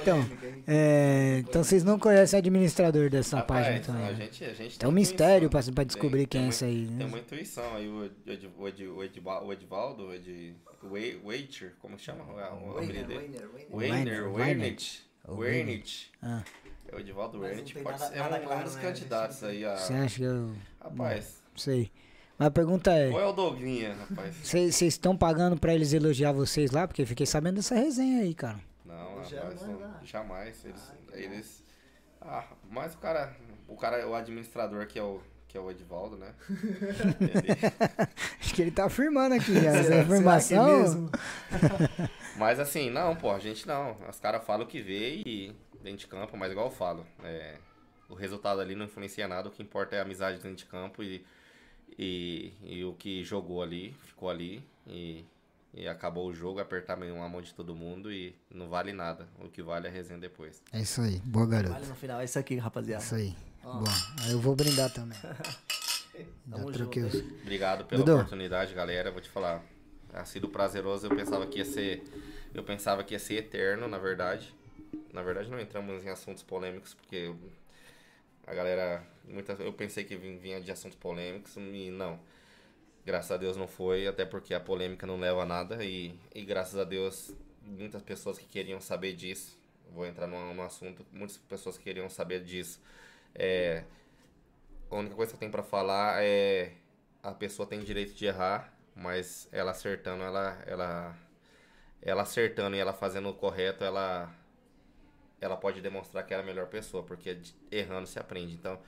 Então, 0.00 0.18
é, 0.66 1.38
então 1.48 1.62
vocês 1.62 1.84
não 1.84 1.98
conhecem 1.98 2.36
o 2.36 2.40
administrador 2.40 3.08
dessa 3.08 3.36
Rapaz, 3.38 3.66
página 3.66 3.84
também. 3.84 4.02
a 4.08 4.12
né? 4.12 4.14
gente, 4.16 4.44
a 4.44 4.52
gente 4.54 4.78
Tem 4.78 4.88
um 4.88 4.92
mistério 4.92 5.48
pra, 5.48 5.60
pra 5.74 5.84
descobrir 5.84 6.26
Tem- 6.26 6.26
quem 6.26 6.40
é 6.40 6.42
tem 6.44 6.50
esse 6.50 6.64
aí, 6.64 6.86
Tem 6.86 6.96
né? 6.96 7.04
uma 7.06 7.18
intuição 7.18 7.76
aí, 7.76 7.88
o, 7.88 8.04
Ed, 8.26 8.50
o, 8.58 8.66
Ed, 8.68 8.86
o, 8.88 8.96
o 9.46 9.52
Edivaldo, 9.52 10.06
o 10.08 10.14
Ed, 10.14 10.56
o 10.82 11.26
Waiter, 11.28 11.74
como 11.80 11.98
chama 11.98 12.24
o, 12.24 12.68
o 12.72 12.78
apelido 12.78 13.06
dele? 13.06 13.30
Weiner, 13.70 14.28
Weiner, 14.28 14.32
Wernich. 14.32 15.02
O 15.26 15.36
Wernich. 15.36 16.10
Ah, 16.22 16.42
É 16.88 16.96
o 16.96 16.98
Edivaldo 16.98 17.38
não 17.38 17.44
Wernich. 17.44 17.74
tem 17.74 17.82
Pode 17.82 17.98
ser 18.00 18.16
é 18.16 18.22
um, 18.22 18.62
dos 18.64 18.74
né? 18.76 18.82
candidatos 18.82 19.44
aí 19.44 19.64
a... 19.64 19.76
você 19.76 19.92
acha 19.94 20.16
que 20.16 20.22
eu. 20.24 20.52
Rapaz, 20.80 21.36
Não 21.36 21.41
sei. 21.56 21.90
Mas 22.38 22.48
a 22.48 22.50
pergunta 22.50 22.90
é. 22.90 23.08
ou 23.10 23.20
é 23.20 23.26
o 23.26 23.32
Douglinha, 23.32 23.94
rapaz? 23.94 24.36
Vocês 24.42 24.82
estão 24.82 25.16
pagando 25.16 25.56
pra 25.58 25.74
eles 25.74 25.92
elogiar 25.92 26.32
vocês 26.32 26.70
lá? 26.70 26.86
Porque 26.86 27.02
eu 27.02 27.06
fiquei 27.06 27.26
sabendo 27.26 27.56
dessa 27.56 27.74
resenha 27.74 28.22
aí, 28.22 28.34
cara. 28.34 28.58
Não, 28.84 29.16
rapaz, 29.16 29.30
jamais, 29.30 29.62
não, 29.62 29.84
ah. 29.84 30.00
jamais. 30.02 30.64
Eles, 30.64 30.92
eles... 31.12 31.64
Ah, 32.20 32.44
mas 32.70 32.94
o 32.94 32.98
cara, 32.98 33.36
o 33.68 33.76
cara, 33.76 34.08
o 34.08 34.14
administrador 34.14 34.86
que 34.86 34.98
é 34.98 35.02
o, 35.02 35.20
que 35.48 35.58
é 35.58 35.60
o 35.60 35.70
Edivaldo, 35.70 36.16
né? 36.16 36.34
Ele- 37.20 38.08
Acho 38.40 38.54
que 38.54 38.62
ele 38.62 38.70
tá 38.70 38.86
afirmando 38.86 39.34
aqui 39.34 39.54
já, 39.60 39.70
essa 39.70 39.94
é 39.94 40.02
informação. 40.02 40.78
mesmo? 40.78 41.10
Mas 42.36 42.58
assim, 42.58 42.90
não, 42.90 43.14
pô, 43.14 43.30
a 43.30 43.38
gente 43.38 43.66
não. 43.66 43.94
Os 44.08 44.18
caras 44.18 44.42
falam 44.44 44.64
o 44.64 44.68
que 44.68 44.80
vê 44.80 45.22
e 45.26 45.54
dentro 45.82 45.98
de 45.98 46.06
campo, 46.06 46.36
mas 46.36 46.50
igual 46.50 46.66
eu 46.66 46.72
falo, 46.72 47.06
é, 47.22 47.56
o 48.08 48.14
resultado 48.14 48.60
ali 48.60 48.74
não 48.74 48.86
influencia 48.86 49.28
nada, 49.28 49.48
o 49.48 49.52
que 49.52 49.62
importa 49.62 49.96
é 49.96 49.98
a 49.98 50.02
amizade 50.02 50.38
dentro 50.38 50.56
de 50.56 50.64
campo 50.64 51.02
e, 51.02 51.24
e, 51.98 52.52
e 52.62 52.84
o 52.84 52.94
que 52.94 53.24
jogou 53.24 53.62
ali, 53.62 53.94
ficou 54.04 54.28
ali 54.30 54.64
e, 54.86 55.24
e 55.74 55.86
acabou 55.88 56.28
o 56.28 56.34
jogo, 56.34 56.60
apertar 56.60 56.96
meio 56.96 57.20
a 57.22 57.28
mão 57.28 57.40
de 57.40 57.54
todo 57.54 57.74
mundo 57.74 58.12
e 58.12 58.34
não 58.50 58.68
vale 58.68 58.92
nada. 58.92 59.28
O 59.40 59.48
que 59.48 59.62
vale 59.62 59.86
é 59.86 59.90
a 59.90 59.92
resenha 59.92 60.18
depois. 60.18 60.62
É 60.72 60.80
isso 60.80 61.00
aí, 61.00 61.18
boa 61.24 61.46
garoto. 61.46 61.74
Olha 61.74 61.86
no 61.86 61.94
final, 61.94 62.20
é 62.20 62.24
isso 62.24 62.38
aqui, 62.38 62.56
rapaziada. 62.56 63.02
Isso 63.02 63.14
aí. 63.14 63.34
Ó. 63.64 63.78
Bom, 63.78 63.84
aí 64.22 64.32
eu 64.32 64.40
vou 64.40 64.54
brindar 64.56 64.92
também. 64.92 65.18
Já 66.48 66.56
Tamo 66.56 66.72
troquei 66.72 67.02
os. 67.02 67.14
Obrigado 67.14 67.84
pela 67.84 68.02
Dudu. 68.02 68.16
oportunidade, 68.16 68.74
galera. 68.74 69.10
Vou 69.10 69.20
te 69.20 69.30
falar. 69.30 69.64
Ha 70.12 70.24
sido 70.24 70.48
prazeroso. 70.48 71.06
Eu 71.06 71.16
pensava 71.16 71.46
que 71.46 71.58
ia 71.58 71.64
ser. 71.64 72.02
Eu 72.52 72.62
pensava 72.62 73.02
que 73.02 73.14
ia 73.14 73.18
ser 73.18 73.34
eterno, 73.36 73.88
na 73.88 73.98
verdade. 73.98 74.54
Na 75.12 75.22
verdade, 75.22 75.50
não 75.50 75.58
entramos 75.58 76.04
em 76.04 76.10
assuntos 76.10 76.42
polêmicos, 76.42 76.94
porque 76.94 77.32
a 78.46 78.54
galera. 78.54 79.02
Muita, 79.24 79.52
eu 79.54 79.72
pensei 79.72 80.04
que 80.04 80.16
vin- 80.16 80.38
vinha 80.38 80.60
de 80.60 80.70
assuntos 80.70 80.98
polêmicos 80.98 81.56
e 81.56 81.90
não. 81.90 82.18
Graças 83.04 83.32
a 83.32 83.36
Deus 83.38 83.56
não 83.56 83.68
foi, 83.68 84.06
até 84.08 84.24
porque 84.24 84.54
a 84.54 84.60
polêmica 84.60 85.06
não 85.06 85.18
leva 85.18 85.42
a 85.42 85.46
nada. 85.46 85.84
E, 85.84 86.14
e 86.34 86.44
graças 86.44 86.78
a 86.78 86.84
Deus, 86.84 87.34
muitas 87.62 88.02
pessoas 88.02 88.38
que 88.38 88.46
queriam 88.46 88.80
saber 88.80 89.14
disso. 89.14 89.58
Vou 89.92 90.06
entrar 90.06 90.26
num, 90.28 90.54
num 90.54 90.62
assunto. 90.62 91.06
Muitas 91.12 91.38
pessoas 91.38 91.78
que 91.78 91.84
queriam 91.84 92.08
saber 92.10 92.44
disso. 92.44 92.80
É, 93.34 93.84
a 94.90 94.96
única 94.96 95.14
coisa 95.14 95.32
que 95.32 95.36
eu 95.36 95.40
tenho 95.40 95.52
pra 95.52 95.62
falar 95.62 96.22
é 96.22 96.72
a 97.22 97.32
pessoa 97.32 97.66
tem 97.66 97.80
direito 97.82 98.14
de 98.14 98.26
errar, 98.26 98.72
mas 98.94 99.48
ela 99.52 99.70
acertando, 99.70 100.22
ela 100.22 100.62
ela 100.66 101.16
ela 102.02 102.22
acertando 102.22 102.76
e 102.76 102.80
ela 102.80 102.92
fazendo 102.92 103.28
o 103.30 103.34
correto, 103.34 103.84
ela 103.84 104.32
ela 105.40 105.56
pode 105.56 105.80
demonstrar 105.80 106.24
que 106.24 106.32
ela 106.32 106.42
é 106.42 106.44
a 106.44 106.46
melhor 106.46 106.66
pessoa, 106.68 107.02
porque 107.02 107.38
errando 107.70 108.06
se 108.06 108.18
aprende. 108.18 108.54
Então, 108.54 108.78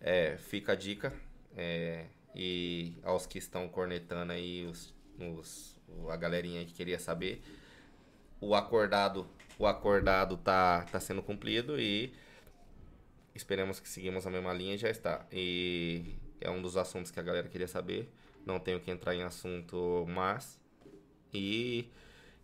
é, 0.00 0.36
fica 0.38 0.72
a 0.72 0.74
dica 0.74 1.12
é, 1.56 2.06
e 2.34 2.94
aos 3.02 3.26
que 3.26 3.38
estão 3.38 3.68
cornetando 3.68 4.32
aí 4.32 4.64
os, 4.66 4.94
os 5.18 5.78
a 6.08 6.16
galerinha 6.16 6.64
que 6.64 6.72
queria 6.72 6.98
saber, 6.98 7.42
o 8.40 8.54
acordado 8.54 9.26
o 9.58 9.66
acordado 9.66 10.36
tá 10.36 10.82
tá 10.82 11.00
sendo 11.00 11.22
cumprido 11.22 11.80
e 11.80 12.12
Esperamos 13.38 13.78
que 13.78 13.88
seguimos 13.88 14.26
a 14.26 14.30
mesma 14.30 14.52
linha 14.52 14.74
e 14.74 14.78
já 14.78 14.90
está. 14.90 15.24
E 15.30 16.16
é 16.40 16.50
um 16.50 16.60
dos 16.60 16.76
assuntos 16.76 17.12
que 17.12 17.20
a 17.20 17.22
galera 17.22 17.46
queria 17.46 17.68
saber. 17.68 18.12
Não 18.44 18.58
tenho 18.58 18.80
que 18.80 18.90
entrar 18.90 19.14
em 19.14 19.22
assunto 19.22 20.04
mais. 20.08 20.58
E, 21.32 21.88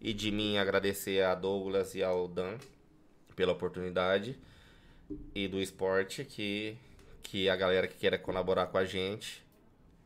e 0.00 0.12
de 0.12 0.30
mim 0.30 0.56
agradecer 0.56 1.24
a 1.24 1.34
Douglas 1.34 1.96
e 1.96 2.02
ao 2.04 2.28
Dan 2.28 2.58
pela 3.34 3.50
oportunidade. 3.50 4.38
E 5.34 5.48
do 5.48 5.60
esporte 5.60 6.24
que, 6.24 6.76
que 7.24 7.48
a 7.48 7.56
galera 7.56 7.88
que 7.88 7.96
queira 7.96 8.16
colaborar 8.16 8.66
com 8.66 8.78
a 8.78 8.84
gente. 8.84 9.42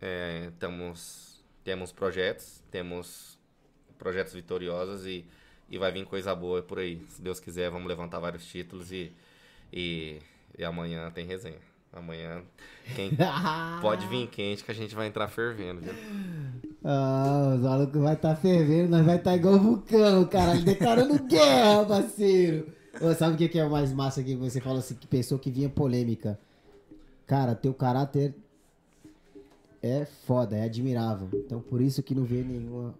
É, 0.00 0.50
temos, 0.58 1.44
temos 1.64 1.92
projetos, 1.92 2.62
temos 2.70 3.36
projetos 3.98 4.32
vitoriosos 4.32 5.04
e, 5.04 5.26
e 5.68 5.76
vai 5.76 5.90
vir 5.92 6.06
coisa 6.06 6.34
boa 6.34 6.62
por 6.62 6.78
aí. 6.78 7.04
Se 7.10 7.20
Deus 7.20 7.40
quiser, 7.40 7.70
vamos 7.70 7.88
levantar 7.88 8.20
vários 8.20 8.46
títulos 8.46 8.92
e, 8.92 9.12
e, 9.72 10.20
e 10.56 10.64
amanhã 10.64 11.10
tem 11.10 11.26
resenha. 11.26 11.68
Amanhã, 11.92 12.42
quem 12.94 13.10
pode 13.80 14.06
vir 14.06 14.28
quente 14.28 14.62
que 14.62 14.70
a 14.70 14.74
gente 14.74 14.94
vai 14.94 15.06
entrar 15.06 15.26
fervendo, 15.26 15.80
viu? 15.80 15.94
Ah, 16.84 17.54
os 17.56 17.62
malucos 17.62 18.00
vai 18.00 18.14
estar 18.14 18.34
tá 18.34 18.40
fervendo, 18.40 18.90
nós 18.90 19.04
vai 19.04 19.16
estar 19.16 19.30
tá 19.30 19.36
igual 19.36 19.58
vulcão, 19.58 20.24
caralho, 20.26 20.62
declarando 20.62 21.18
guerra, 21.26 21.84
parceiro. 21.86 22.68
Ô, 23.00 23.12
sabe 23.14 23.34
o 23.34 23.38
que 23.38 23.48
que 23.48 23.58
é 23.58 23.64
o 23.64 23.70
mais 23.70 23.92
massa 23.92 24.20
aqui? 24.20 24.36
Você 24.36 24.60
falou 24.60 24.78
assim, 24.78 24.94
que 24.94 25.06
pensou 25.06 25.38
que 25.38 25.50
vinha 25.50 25.68
polêmica. 25.68 26.38
Cara, 27.28 27.54
teu 27.54 27.74
caráter 27.74 28.34
é 29.82 30.06
foda, 30.26 30.56
é 30.56 30.62
admirável. 30.62 31.28
Então 31.34 31.60
por 31.60 31.82
isso 31.82 32.02
que 32.02 32.14
não 32.14 32.24
vê 32.24 32.42
nenhuma 32.42 32.94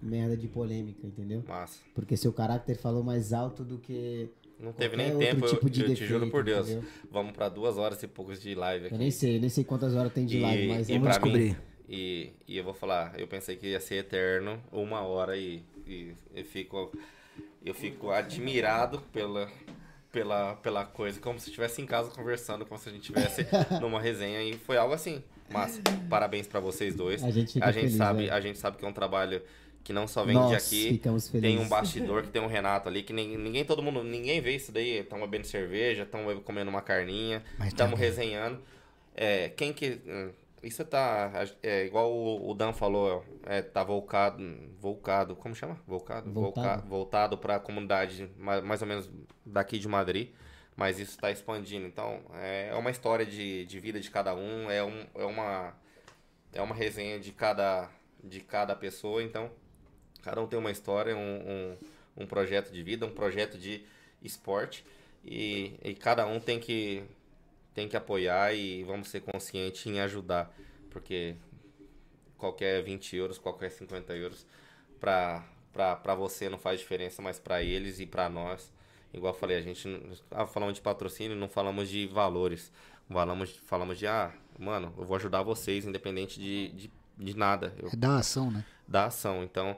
merda 0.00 0.36
de 0.36 0.46
polêmica, 0.46 1.06
entendeu? 1.06 1.42
Massa. 1.48 1.80
Porque 1.94 2.14
seu 2.14 2.34
caráter 2.34 2.76
falou 2.76 3.02
mais 3.02 3.32
alto 3.32 3.64
do 3.64 3.78
que. 3.78 4.28
Não 4.60 4.74
teve 4.74 4.94
nem 4.94 5.18
tempo, 5.18 5.46
tipo 5.46 5.66
eu, 5.68 5.88
eu 5.88 5.94
te 5.94 6.06
juro 6.06 6.30
por 6.30 6.44
Deus. 6.44 6.68
Entendeu? 6.68 6.88
Vamos 7.10 7.32
pra 7.32 7.48
duas 7.48 7.78
horas 7.78 8.00
e 8.02 8.06
poucos 8.06 8.40
de 8.40 8.54
live 8.54 8.86
aqui. 8.86 8.94
Eu 8.94 8.98
nem 8.98 9.10
sei, 9.10 9.40
nem 9.40 9.48
sei 9.48 9.64
quantas 9.64 9.94
horas 9.94 10.12
tem 10.12 10.26
de 10.26 10.36
e, 10.36 10.40
live, 10.40 10.68
mas 10.68 10.88
vamos 10.88 11.08
descobrir. 11.08 11.50
Mim, 11.52 11.56
e, 11.88 12.30
e 12.46 12.58
eu 12.58 12.64
vou 12.64 12.74
falar, 12.74 13.18
eu 13.18 13.26
pensei 13.26 13.56
que 13.56 13.68
ia 13.68 13.80
ser 13.80 13.96
eterno, 13.96 14.62
uma 14.70 15.00
hora 15.00 15.34
e, 15.34 15.62
e 15.86 16.12
eu 16.34 16.44
fico. 16.44 16.92
Eu 17.64 17.74
fico 17.74 18.10
admirado 18.10 19.00
pela, 19.12 19.48
pela, 20.12 20.54
pela 20.56 20.84
coisa, 20.84 21.18
como 21.18 21.40
se 21.40 21.48
estivesse 21.48 21.80
em 21.80 21.86
casa 21.86 22.10
conversando, 22.10 22.66
como 22.66 22.78
se 22.78 22.88
a 22.88 22.92
gente 22.92 23.10
estivesse 23.10 23.46
numa 23.80 23.98
resenha 23.98 24.42
e 24.42 24.52
foi 24.58 24.76
algo 24.76 24.94
assim. 24.94 25.24
Mas 25.50 25.80
parabéns 26.08 26.46
para 26.46 26.60
vocês 26.60 26.94
dois. 26.94 27.24
A 27.24 27.30
gente, 27.30 27.62
a 27.62 27.72
gente 27.72 27.84
feliz, 27.84 27.96
sabe, 27.96 28.26
né? 28.26 28.30
a 28.30 28.40
gente 28.40 28.58
sabe 28.58 28.76
que 28.76 28.84
é 28.84 28.88
um 28.88 28.92
trabalho 28.92 29.42
que 29.82 29.92
não 29.92 30.06
só 30.06 30.24
vem 30.24 30.34
Nós 30.34 30.50
de 30.50 30.54
aqui, 30.54 31.00
tem 31.40 31.58
um 31.58 31.68
bastidor 31.68 32.22
que 32.22 32.30
tem 32.30 32.40
um 32.40 32.46
Renato 32.46 32.88
ali 32.88 33.02
que 33.02 33.12
ninguém, 33.12 33.36
ninguém 33.36 33.64
todo 33.64 33.82
mundo, 33.82 34.04
ninguém 34.04 34.40
vê 34.40 34.54
isso 34.54 34.70
daí, 34.70 34.98
estão 34.98 35.18
bebendo 35.20 35.46
cerveja, 35.46 36.04
estão 36.04 36.40
comendo 36.42 36.70
uma 36.70 36.82
carninha, 36.82 37.42
Mas 37.58 37.68
estamos 37.68 37.98
tá 37.98 38.04
resenhando. 38.04 38.60
É, 39.14 39.48
quem 39.50 39.72
que 39.72 40.00
hum, 40.06 40.30
isso 40.62 40.84
tá 40.84 41.32
é 41.62 41.84
igual 41.84 42.12
o, 42.12 42.54
Dan 42.54 42.72
falou, 42.72 43.24
é, 43.44 43.62
tá 43.62 43.82
volcado, 43.84 44.42
volcado, 44.78 45.36
como 45.36 45.54
chama? 45.54 45.78
Volcado, 45.86 46.30
Voltado. 46.32 46.82
Volca- 46.82 46.88
voltado 46.88 47.38
para 47.38 47.56
a 47.56 47.60
comunidade 47.60 48.30
mais, 48.38 48.62
mais 48.62 48.82
ou 48.82 48.88
menos 48.88 49.10
daqui 49.44 49.78
de 49.78 49.88
Madrid 49.88 50.30
mas 50.76 50.98
isso 50.98 51.10
está 51.12 51.30
expandindo. 51.30 51.86
Então, 51.86 52.22
é 52.34 52.68
é 52.70 52.74
uma 52.74 52.90
história 52.90 53.26
de, 53.26 53.64
de 53.66 53.78
vida 53.80 54.00
de 54.00 54.10
cada 54.10 54.34
um, 54.34 54.70
é, 54.70 54.82
um, 54.82 55.06
é, 55.14 55.24
uma, 55.24 55.74
é 56.52 56.62
uma 56.62 56.74
resenha 56.74 57.18
de 57.20 57.32
cada, 57.32 57.90
de 58.22 58.40
cada 58.40 58.74
pessoa. 58.76 59.22
Então, 59.22 59.50
cada 60.22 60.40
um 60.40 60.46
tem 60.46 60.58
uma 60.58 60.70
história, 60.70 61.16
um, 61.16 61.20
um, 61.50 61.76
um 62.24 62.26
projeto 62.26 62.72
de 62.72 62.82
vida, 62.82 63.06
um 63.06 63.12
projeto 63.14 63.58
de 63.58 63.84
esporte. 64.22 64.84
E, 65.24 65.74
e 65.84 65.94
cada 65.94 66.26
um 66.26 66.40
tem 66.40 66.58
que, 66.58 67.04
tem 67.74 67.88
que 67.88 67.96
apoiar 67.96 68.54
e 68.54 68.82
vamos 68.84 69.08
ser 69.08 69.20
conscientes 69.20 69.86
em 69.86 70.00
ajudar. 70.00 70.54
Porque 70.90 71.36
qualquer 72.36 72.82
20 72.82 73.16
euros, 73.16 73.38
qualquer 73.38 73.70
50 73.70 74.14
euros, 74.14 74.46
para 75.00 76.14
você 76.16 76.48
não 76.48 76.58
faz 76.58 76.80
diferença, 76.80 77.22
mas 77.22 77.38
para 77.38 77.62
eles 77.62 78.00
e 78.00 78.06
para 78.06 78.28
nós 78.28 78.70
Igual 79.12 79.34
eu 79.34 79.38
falei, 79.38 79.58
a 79.58 79.60
gente 79.60 79.86
ah, 80.30 80.46
falamos 80.46 80.74
de 80.74 80.80
patrocínio, 80.80 81.36
não 81.36 81.48
falamos 81.48 81.88
de 81.88 82.06
valores. 82.06 82.72
Falamos, 83.10 83.50
falamos 83.66 83.98
de, 83.98 84.06
ah, 84.06 84.32
mano, 84.58 84.92
eu 84.96 85.04
vou 85.04 85.16
ajudar 85.16 85.42
vocês, 85.42 85.84
independente 85.84 86.40
de, 86.40 86.68
de, 86.72 86.90
de 87.18 87.36
nada. 87.36 87.74
Eu, 87.78 87.90
É 87.92 87.96
da 87.96 88.16
ação, 88.16 88.50
né? 88.50 88.64
da 88.88 89.06
ação. 89.06 89.44
Então, 89.44 89.76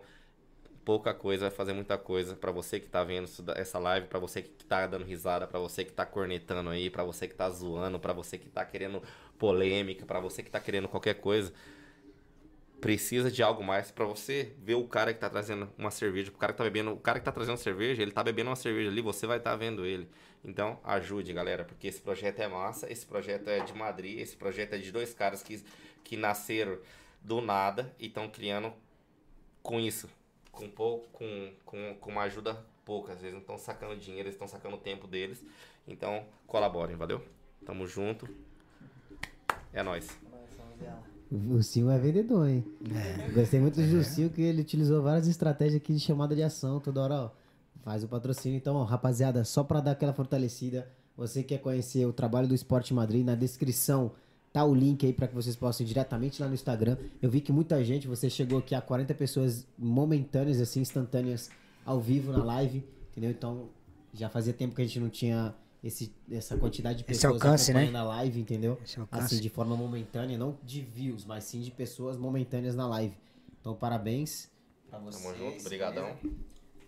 pouca 0.84 1.14
coisa 1.14 1.48
vai 1.48 1.50
fazer 1.50 1.72
muita 1.72 1.96
coisa 1.96 2.36
para 2.36 2.52
você 2.52 2.78
que 2.78 2.88
tá 2.88 3.02
vendo 3.02 3.28
essa 3.56 3.78
live, 3.78 4.06
para 4.06 4.18
você 4.18 4.42
que 4.42 4.50
tá 4.64 4.86
dando 4.86 5.04
risada, 5.04 5.46
para 5.46 5.58
você 5.58 5.84
que 5.84 5.92
tá 5.92 6.04
cornetando 6.04 6.70
aí, 6.70 6.90
para 6.90 7.02
você 7.02 7.26
que 7.26 7.34
tá 7.34 7.48
zoando, 7.48 7.98
para 7.98 8.12
você 8.12 8.36
que 8.36 8.48
tá 8.48 8.64
querendo 8.64 9.02
polêmica, 9.38 10.04
para 10.04 10.20
você 10.20 10.42
que 10.42 10.50
tá 10.50 10.60
querendo 10.60 10.88
qualquer 10.88 11.14
coisa. 11.14 11.52
Precisa 12.80 13.30
de 13.30 13.42
algo 13.42 13.64
mais 13.64 13.90
para 13.90 14.04
você 14.04 14.52
ver 14.58 14.74
o 14.74 14.86
cara 14.86 15.14
que 15.14 15.18
tá 15.18 15.30
trazendo 15.30 15.70
uma 15.78 15.90
cerveja, 15.90 16.30
o 16.30 16.34
cara 16.34 16.52
que 16.52 16.58
tá 16.58 16.64
bebendo, 16.64 16.92
o 16.92 16.98
cara 16.98 17.18
que 17.18 17.24
tá 17.24 17.32
trazendo 17.32 17.56
cerveja, 17.56 18.02
ele 18.02 18.12
tá 18.12 18.22
bebendo 18.22 18.50
uma 18.50 18.56
cerveja 18.56 18.90
ali, 18.90 19.00
você 19.00 19.26
vai 19.26 19.38
estar 19.38 19.52
tá 19.52 19.56
vendo 19.56 19.86
ele. 19.86 20.06
Então, 20.44 20.78
ajude, 20.84 21.32
galera, 21.32 21.64
porque 21.64 21.86
esse 21.86 22.02
projeto 22.02 22.40
é 22.40 22.46
massa, 22.46 22.92
esse 22.92 23.06
projeto 23.06 23.48
é 23.48 23.60
de 23.60 23.72
Madrid, 23.72 24.18
esse 24.18 24.36
projeto 24.36 24.74
é 24.74 24.78
de 24.78 24.92
dois 24.92 25.14
caras 25.14 25.42
que, 25.42 25.64
que 26.04 26.18
nasceram 26.18 26.78
do 27.22 27.40
nada 27.40 27.94
e 27.98 28.06
estão 28.06 28.28
criando 28.28 28.70
com 29.62 29.80
isso, 29.80 30.10
com 30.54 30.68
pouco, 30.68 31.08
com, 31.12 31.52
com, 31.64 31.94
com 32.00 32.10
uma 32.10 32.22
ajuda 32.22 32.56
pouca. 32.84 33.12
Às 33.12 33.20
vezes 33.20 33.34
não 33.34 33.40
estão 33.40 33.58
sacando 33.58 33.96
dinheiro, 33.96 34.28
eles 34.28 34.34
estão 34.34 34.48
sacando 34.48 34.76
o 34.76 34.80
tempo 34.80 35.06
deles. 35.06 35.44
Então, 35.86 36.24
colaborem, 36.46 36.96
valeu? 36.96 37.22
Tamo 37.64 37.86
junto. 37.86 38.28
É 39.72 39.82
nóis. 39.82 40.08
O 41.30 41.62
Sil 41.64 41.90
é 41.90 41.98
vendedor, 41.98 42.48
hein? 42.48 42.64
Gostei 43.34 43.58
muito 43.58 43.80
do 43.80 44.04
Sil 44.04 44.30
que 44.30 44.42
ele 44.42 44.62
utilizou 44.62 45.02
várias 45.02 45.26
estratégias 45.26 45.76
aqui 45.76 45.92
de 45.92 46.00
chamada 46.00 46.34
de 46.34 46.42
ação. 46.42 46.78
Toda 46.78 47.02
hora, 47.02 47.14
ó, 47.14 47.30
faz 47.82 48.04
o 48.04 48.08
patrocínio. 48.08 48.56
Então, 48.56 48.76
ó, 48.76 48.84
rapaziada, 48.84 49.44
só 49.44 49.64
pra 49.64 49.80
dar 49.80 49.92
aquela 49.92 50.12
fortalecida, 50.12 50.88
você 51.16 51.42
quer 51.42 51.58
conhecer 51.58 52.06
o 52.06 52.12
trabalho 52.12 52.46
do 52.46 52.54
Esporte 52.54 52.94
Madrid, 52.94 53.24
na 53.24 53.34
descrição 53.34 54.12
tá 54.54 54.64
o 54.64 54.72
link 54.72 55.04
aí 55.04 55.12
pra 55.12 55.26
que 55.26 55.34
vocês 55.34 55.56
possam 55.56 55.84
ir 55.84 55.88
diretamente 55.88 56.40
lá 56.40 56.46
no 56.46 56.54
Instagram. 56.54 56.96
Eu 57.20 57.28
vi 57.28 57.40
que 57.40 57.50
muita 57.50 57.82
gente, 57.82 58.06
você 58.06 58.30
chegou 58.30 58.60
aqui 58.60 58.72
a 58.72 58.80
40 58.80 59.12
pessoas 59.12 59.66
momentâneas, 59.76 60.60
assim, 60.60 60.80
instantâneas, 60.80 61.50
ao 61.84 62.00
vivo 62.00 62.30
na 62.30 62.44
live, 62.44 62.84
entendeu? 63.10 63.32
Então, 63.32 63.68
já 64.12 64.30
fazia 64.30 64.52
tempo 64.52 64.72
que 64.72 64.80
a 64.80 64.84
gente 64.84 65.00
não 65.00 65.08
tinha 65.08 65.52
esse, 65.82 66.14
essa 66.30 66.56
quantidade 66.56 66.98
de 66.98 67.10
Esse 67.10 67.22
pessoas 67.22 67.42
alcance, 67.42 67.72
né? 67.72 67.80
acompanhando 67.80 68.04
a 68.04 68.08
live, 68.14 68.40
entendeu? 68.40 68.78
Assim, 69.10 69.40
de 69.40 69.48
forma 69.48 69.76
momentânea, 69.76 70.38
não 70.38 70.56
de 70.62 70.82
views, 70.82 71.24
mas 71.24 71.42
sim 71.42 71.60
de 71.60 71.72
pessoas 71.72 72.16
momentâneas 72.16 72.76
na 72.76 72.86
live. 72.86 73.16
Então, 73.60 73.74
parabéns 73.74 74.48
pra 74.88 75.00
vocês. 75.00 75.20
Tamo 75.20 75.36
junto, 75.36 75.64
brigadão. 75.64 76.16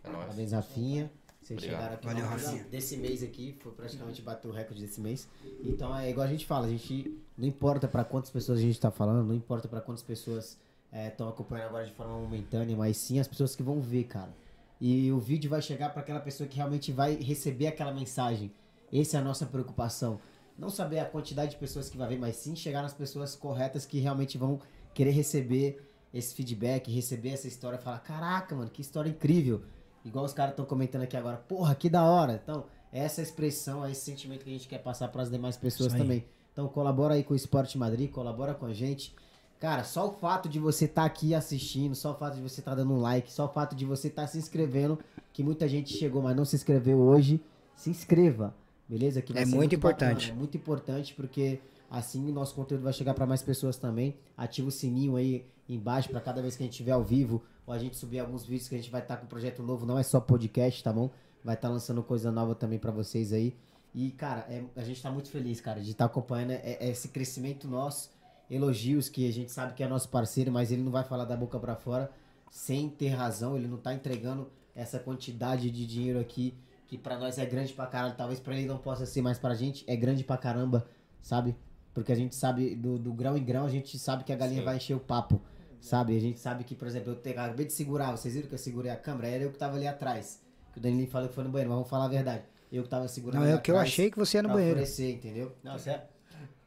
É 0.05 0.09
nóis. 0.09 0.27
Parabéns, 0.27 0.53
Rafinha. 0.53 1.11
Vocês 1.47 1.59
Obrigado. 1.59 1.79
chegaram 1.79 1.95
aqui 1.95 2.07
Valeu, 2.09 2.27
Rafinha. 2.27 2.65
desse 2.65 2.97
mês 2.97 3.23
aqui, 3.23 3.57
foi 3.61 3.71
praticamente 3.71 4.21
bateu 4.21 4.51
o 4.51 4.53
recorde 4.53 4.83
desse 4.83 5.01
mês. 5.01 5.29
Então 5.63 5.97
é 5.97 6.11
igual 6.11 6.27
a 6.27 6.31
gente 6.31 6.45
fala, 6.45 6.67
a 6.67 6.69
gente 6.69 7.17
não 7.39 7.47
importa 7.47 7.87
pra 7.87 8.03
quantas 8.03 8.31
pessoas 8.33 8.59
a 8.59 8.63
gente 8.63 8.81
tá 8.81 8.91
falando, 8.91 9.25
não 9.25 9.35
importa 9.35 9.69
pra 9.69 9.81
quantas 9.81 10.03
pessoas 10.03 10.59
estão 10.93 11.29
acompanhando 11.29 11.69
agora 11.69 11.87
de 11.87 11.93
forma 11.93 12.19
momentânea, 12.19 12.77
mas 12.77 12.97
sim 12.97 13.21
as 13.21 13.29
pessoas 13.29 13.55
que 13.55 13.63
vão 13.63 13.81
ver, 13.81 14.05
cara. 14.05 14.35
E 14.81 15.13
o 15.13 15.21
vídeo 15.21 15.49
vai 15.49 15.63
chegar 15.63 15.91
pra 15.91 16.03
aquela 16.03 16.19
pessoa 16.19 16.49
que 16.49 16.57
realmente 16.57 16.91
vai 16.91 17.15
receber 17.15 17.69
aquela 17.69 17.95
mensagem. 17.95 18.51
Essa 18.93 19.19
é 19.19 19.21
a 19.21 19.23
nossa 19.23 19.47
preocupação. 19.47 20.19
Não 20.59 20.69
saber 20.69 20.99
a 20.99 21.05
quantidade 21.05 21.53
de 21.53 21.59
pessoas 21.59 21.89
que 21.89 21.97
vai 21.97 22.09
ver, 22.09 22.19
mas 22.19 22.35
sim 22.35 22.57
chegar 22.57 22.83
nas 22.83 22.93
pessoas 22.93 23.37
corretas 23.37 23.87
que 23.87 24.01
realmente 24.01 24.37
vão 24.37 24.59
querer 24.93 25.13
receber 25.13 25.81
esse 26.13 26.35
feedback, 26.35 26.91
receber 26.91 27.29
essa 27.29 27.47
história, 27.47 27.79
falar, 27.79 28.01
caraca, 28.01 28.57
mano, 28.57 28.69
que 28.69 28.81
história 28.81 29.11
incrível. 29.11 29.63
Igual 30.07 30.25
os 30.25 30.33
caras 30.33 30.53
estão 30.53 30.65
comentando 30.65 31.03
aqui 31.03 31.17
agora, 31.17 31.37
porra, 31.37 31.75
que 31.75 31.91
da 31.91 32.05
hora. 32.05 32.41
Então, 32.41 32.65
é 32.93 33.01
essa 33.01 33.21
expressão, 33.21 33.85
é 33.85 33.91
esse 33.91 34.03
sentimento 34.03 34.45
que 34.45 34.51
a 34.51 34.53
gente 34.53 34.69
quer 34.69 34.79
passar 34.79 35.09
para 35.09 35.23
as 35.23 35.31
demais 35.31 35.57
pessoas 35.57 35.93
também. 35.93 36.25
Então, 36.53 36.69
colabora 36.69 37.15
aí 37.15 37.25
com 37.25 37.35
o 37.35 37.37
Esporte 37.37 37.77
Madrid, 37.77 38.11
colabora 38.11 38.55
com 38.55 38.67
a 38.67 38.73
gente. 38.73 39.13
Cara, 39.59 39.83
só 39.83 40.07
o 40.07 40.13
fato 40.13 40.49
de 40.49 40.61
você 40.61 40.85
estar 40.85 41.05
aqui 41.05 41.35
assistindo, 41.35 41.95
só 41.95 42.13
o 42.13 42.15
fato 42.15 42.37
de 42.37 42.43
você 42.43 42.61
estar 42.61 42.75
dando 42.75 42.93
um 42.93 43.01
like, 43.01 43.33
só 43.33 43.47
o 43.47 43.49
fato 43.49 43.75
de 43.75 43.85
você 43.85 44.07
estar 44.09 44.27
se 44.29 44.39
inscrevendo, 44.39 44.99
que 45.33 45.43
muita 45.43 45.67
gente 45.67 45.93
chegou, 45.97 46.23
mas 46.23 46.37
não 46.37 46.45
se 46.45 46.55
inscreveu 46.55 46.99
hoje, 46.99 47.41
se 47.75 47.91
inscreva, 47.91 48.55
beleza? 48.89 49.21
Que 49.21 49.37
É 49.37 49.45
ser 49.45 49.55
muito 49.57 49.75
importante. 49.75 50.27
bacana, 50.27 50.33
é 50.33 50.39
muito 50.39 50.57
importante 50.57 51.15
porque 51.15 51.59
assim 51.91 52.29
o 52.29 52.33
nosso 52.33 52.55
conteúdo 52.55 52.83
vai 52.83 52.93
chegar 52.93 53.15
para 53.15 53.27
mais 53.27 53.43
pessoas 53.43 53.77
também. 53.77 54.17
Ativa 54.37 54.69
o 54.69 54.71
sininho 54.71 55.17
aí 55.17 55.47
embaixo 55.69 56.09
para 56.09 56.21
cada 56.21 56.41
vez 56.43 56.57
que 56.57 56.63
a 56.63 56.67
gente 56.67 56.73
estiver 56.73 56.93
ao 56.93 57.03
vivo 57.03 57.43
ou 57.67 57.75
a 57.75 57.79
gente 57.79 57.97
subir 57.97 58.21
alguns 58.21 58.45
vídeos 58.45 58.69
que 58.69 58.75
a 58.75 58.79
gente 58.79 58.91
vai 58.91 59.01
estar 59.03 59.17
com 59.17 59.25
um 59.25 59.29
projeto 59.29 59.63
novo, 59.63 59.85
não 59.85 59.99
é 59.99 60.03
só 60.03 60.21
podcast, 60.21 60.83
tá 60.83 60.93
bom? 60.93 61.11
Vai 61.45 61.55
estar 61.55 61.69
lançando 61.69 62.03
coisa 62.03 62.31
nova 62.31 62.55
também 62.55 62.79
para 62.79 62.91
vocês 62.93 63.33
aí. 63.33 63.55
E, 63.95 64.11
cara, 64.11 64.47
é- 64.49 64.65
a 64.77 64.85
gente 64.85 65.03
tá 65.03 65.11
muito 65.11 65.31
feliz, 65.31 65.61
cara, 65.61 65.81
de 65.81 65.91
estar 65.91 66.05
acompanhando 66.05 66.51
é- 66.53 66.77
é 66.81 66.91
esse 66.91 67.09
crescimento 67.09 67.67
nosso. 67.67 68.11
Elogios 68.51 69.09
que 69.09 69.29
a 69.29 69.33
gente 69.33 69.51
sabe 69.51 69.75
que 69.75 69.83
é 69.83 69.89
nosso 69.89 70.09
parceiro, 70.09 70.53
mas 70.53 70.71
ele 70.71 70.83
não 70.83 70.93
vai 70.93 71.03
falar 71.03 71.25
da 71.25 71.37
boca 71.37 71.59
para 71.59 71.75
fora 71.75 72.11
sem 72.51 72.89
ter 72.89 73.09
razão. 73.09 73.57
Ele 73.57 73.67
não 73.67 73.79
tá 73.79 73.93
entregando 73.93 74.49
essa 74.75 74.99
quantidade 74.99 75.71
de 75.71 75.87
dinheiro 75.87 76.21
aqui 76.21 76.55
que 76.87 76.97
pra 76.97 77.19
nós 77.19 77.39
é 77.39 77.47
grande 77.47 77.73
pra 77.73 77.87
caralho. 77.87 78.15
Talvez 78.17 78.39
pra 78.39 78.55
ele 78.57 78.67
não 78.69 78.79
possa 78.79 79.05
ser, 79.07 79.21
mas 79.23 79.39
pra 79.39 79.55
gente 79.55 79.83
é 79.89 79.97
grande 79.97 80.23
pra 80.23 80.37
caramba, 80.37 80.87
sabe? 81.21 81.57
Porque 81.97 82.13
a 82.13 82.15
gente 82.15 82.37
sabe, 82.37 82.75
do, 82.75 82.99
do 82.99 83.11
grão 83.11 83.39
em 83.39 83.43
grão, 83.43 83.65
a 83.65 83.71
gente 83.71 83.99
sabe 83.99 84.23
que 84.23 84.31
a 84.31 84.37
galinha 84.37 84.59
Sim. 84.61 84.65
vai 84.67 84.77
encher 84.77 84.93
o 84.95 85.01
papo, 85.01 85.41
sabe? 85.81 86.15
A 86.15 86.21
gente 86.21 86.39
sabe 86.39 86.63
que, 86.63 86.75
por 86.75 86.87
exemplo, 86.87 87.13
eu 87.13 87.17
te- 87.17 87.31
acabei 87.31 87.65
de 87.65 87.73
segurar, 87.73 88.11
vocês 88.11 88.35
viram 88.35 88.47
que 88.49 88.55
eu 88.55 88.59
segurei 88.59 88.91
a 88.93 88.97
câmera? 88.97 89.29
Era 89.29 89.45
eu 89.45 89.51
que 89.51 89.57
tava 89.57 89.77
ali 89.77 89.87
atrás. 89.89 90.43
Que 90.75 90.79
o 90.79 90.83
Danilo 90.83 91.09
falou 91.11 91.27
que 91.31 91.35
foi 91.35 91.43
no 91.45 91.49
banheiro, 91.49 91.71
mas 91.71 91.77
vamos 91.79 91.89
falar 91.89 92.05
a 92.05 92.09
verdade. 92.09 92.45
Eu 92.71 92.83
que 92.83 92.89
tava 92.91 93.09
segurando 93.09 93.41
Não, 93.43 93.49
é 93.51 93.55
o 93.55 93.61
que 93.63 93.71
eu 93.71 93.79
achei 93.79 94.11
que 94.11 94.19
você 94.19 94.37
ia 94.37 94.43
no 94.43 94.49
pra 94.51 94.57
banheiro. 94.59 94.77
oferecer, 94.79 95.11
entendeu? 95.15 95.53
Não, 95.65 95.79
sério. 95.79 96.03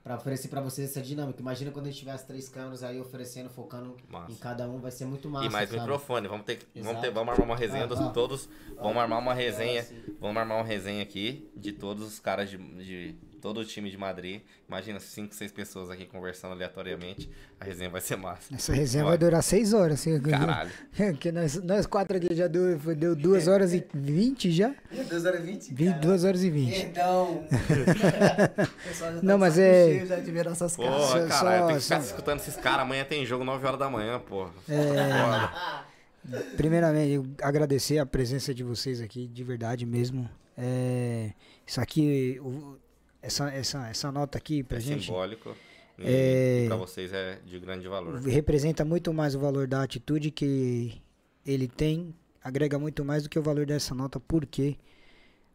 Pra 0.03 0.16
oferecer 0.16 0.48
pra 0.48 0.61
vocês 0.61 0.90
essa 0.90 1.01
dinâmica. 1.01 1.40
Imagina 1.41 1.69
quando 1.69 1.85
a 1.85 1.90
gente 1.90 1.99
tiver 1.99 2.11
as 2.14 2.24
três 2.24 2.49
câmeras 2.49 2.82
aí 2.83 2.99
oferecendo, 2.99 3.49
focando 3.51 3.95
Massa. 4.09 4.32
em 4.32 4.35
cada 4.35 4.67
um, 4.67 4.80
vai 4.80 4.90
ser 4.90 5.06
muito 5.06 5.30
massa. 5.30 5.45
e 5.45 5.49
mais 5.51 5.69
sabe? 5.69 5.82
microfone, 5.82 6.27
vamos 6.27 6.45
ter, 6.48 6.56
que- 6.58 6.82
vamos 6.82 7.01
ter, 7.01 7.11
vamos 7.11 7.32
armar 7.33 7.45
uma 7.45 7.56
resenha 7.56 7.83
Ah, 7.83 7.88
dos 7.88 7.99
ah. 7.99 8.09
todos, 8.09 8.49
vamos 8.77 8.98
armar 8.98 9.19
uma 9.19 9.33
resenha, 9.35 9.83
sim. 9.83 10.01
vamos 10.19 10.38
armar 10.38 10.58
uma 10.58 10.64
resenha 10.66 11.03
aqui 11.03 11.51
de 11.56 11.74
todos 11.74 12.08
os 12.08 12.17
caras 12.19 12.49
de, 12.49 12.58
de, 12.58 13.11
todo 13.42 13.59
o 13.61 13.66
time 13.66 13.90
de 13.90 13.98
Madrid. 13.98 14.42
Imagina 14.68 15.00
cinco, 15.00 15.34
seis 15.34 15.51
pessoas 15.51 15.90
aqui 15.90 16.06
conversando 16.06 16.51
aleatoriamente. 16.51 17.30
A 17.59 17.66
resenha 17.66 17.90
vai 17.90 18.01
ser 18.01 18.16
massa. 18.16 18.53
Essa 18.53 18.74
resenha 18.74 19.03
Olha, 19.03 19.09
vai 19.11 19.18
durar 19.18 19.42
seis 19.43 19.74
horas. 19.74 20.00
Assim, 20.00 20.19
Caralho. 20.22 20.72
Porque 20.95 21.32
nós, 21.32 21.56
nós 21.64 21.85
quatro 21.85 22.18
aqui 22.18 22.34
já 22.35 22.48
deu, 22.48 22.77
deu 22.95 23.16
duas 23.16 23.48
horas 23.48 23.74
e 23.74 23.85
vinte 23.93 24.51
já? 24.51 24.74
2 25.09 25.26
horas 25.26 25.40
e 25.42 25.43
20? 25.45 25.74
Vi- 25.74 25.93
duas 25.93 26.24
horas 26.24 26.43
e 26.43 26.50
vinte. 26.50 26.82
Então, 26.82 27.43
O 27.50 28.88
pessoal 28.88 29.11
já 29.14 29.18
tá 29.19 29.24
Não, 29.24 29.38
mas 29.38 29.58
é- 29.58 29.85
cheio 29.85 30.06
já 30.08 30.22
nossas 30.43 30.76
caras. 30.76 30.92
Porra, 30.95 31.22
Só- 31.22 31.27
caralho, 31.27 31.68
tem 31.68 31.76
que 31.76 31.82
só- 31.82 31.95
ficar 31.95 32.06
escutando 32.08 32.40
esses 32.40 32.56
caras. 32.56 32.82
Amanhã 32.82 33.03
tem 33.06 33.26
jogo 33.26 33.43
9 33.43 33.66
horas 33.66 33.80
da 33.80 33.90
manhã, 33.90 34.19
porra. 34.19 34.51
É, 34.68 36.40
primeiramente, 36.58 37.14
eu 37.14 37.26
agradecer 37.42 37.98
a 37.98 38.06
presença 38.06 38.53
de 38.53 38.64
vocês 38.64 39.01
aqui, 39.01 39.27
de 39.27 39.43
verdade 39.43 39.85
mesmo. 39.85 40.30
É, 40.58 41.32
isso 41.66 41.80
aqui, 41.80 42.40
o- 42.43 42.77
essa, 43.22 43.50
essa, 43.52 43.88
essa 43.90 44.12
nota 44.12 44.38
aqui 44.38 44.64
pra 44.64 44.78
É 44.78 44.82
gente 44.82 45.06
simbólico. 45.06 45.56
É- 46.02 46.66
pra 46.68 46.78
vocês 46.78 47.12
é 47.12 47.40
de 47.46 47.60
grande 47.60 47.88
valor. 47.88 48.22
representa 48.22 48.86
muito 48.86 49.14
mais 49.14 49.36
o 49.36 49.40
valor 49.40 49.68
da 49.68 49.84
atitude 49.84 50.32
que 50.32 51.02
ele 51.46 51.68
tem, 51.68 52.16
agrega 52.42 52.80
muito 52.80 53.04
mais 53.04 53.24
do 53.24 53.30
que 53.30 53.38
o 53.38 53.44
valor 53.44 53.66
dessa 53.66 53.94
nota, 53.94 54.18
porque 54.20 54.78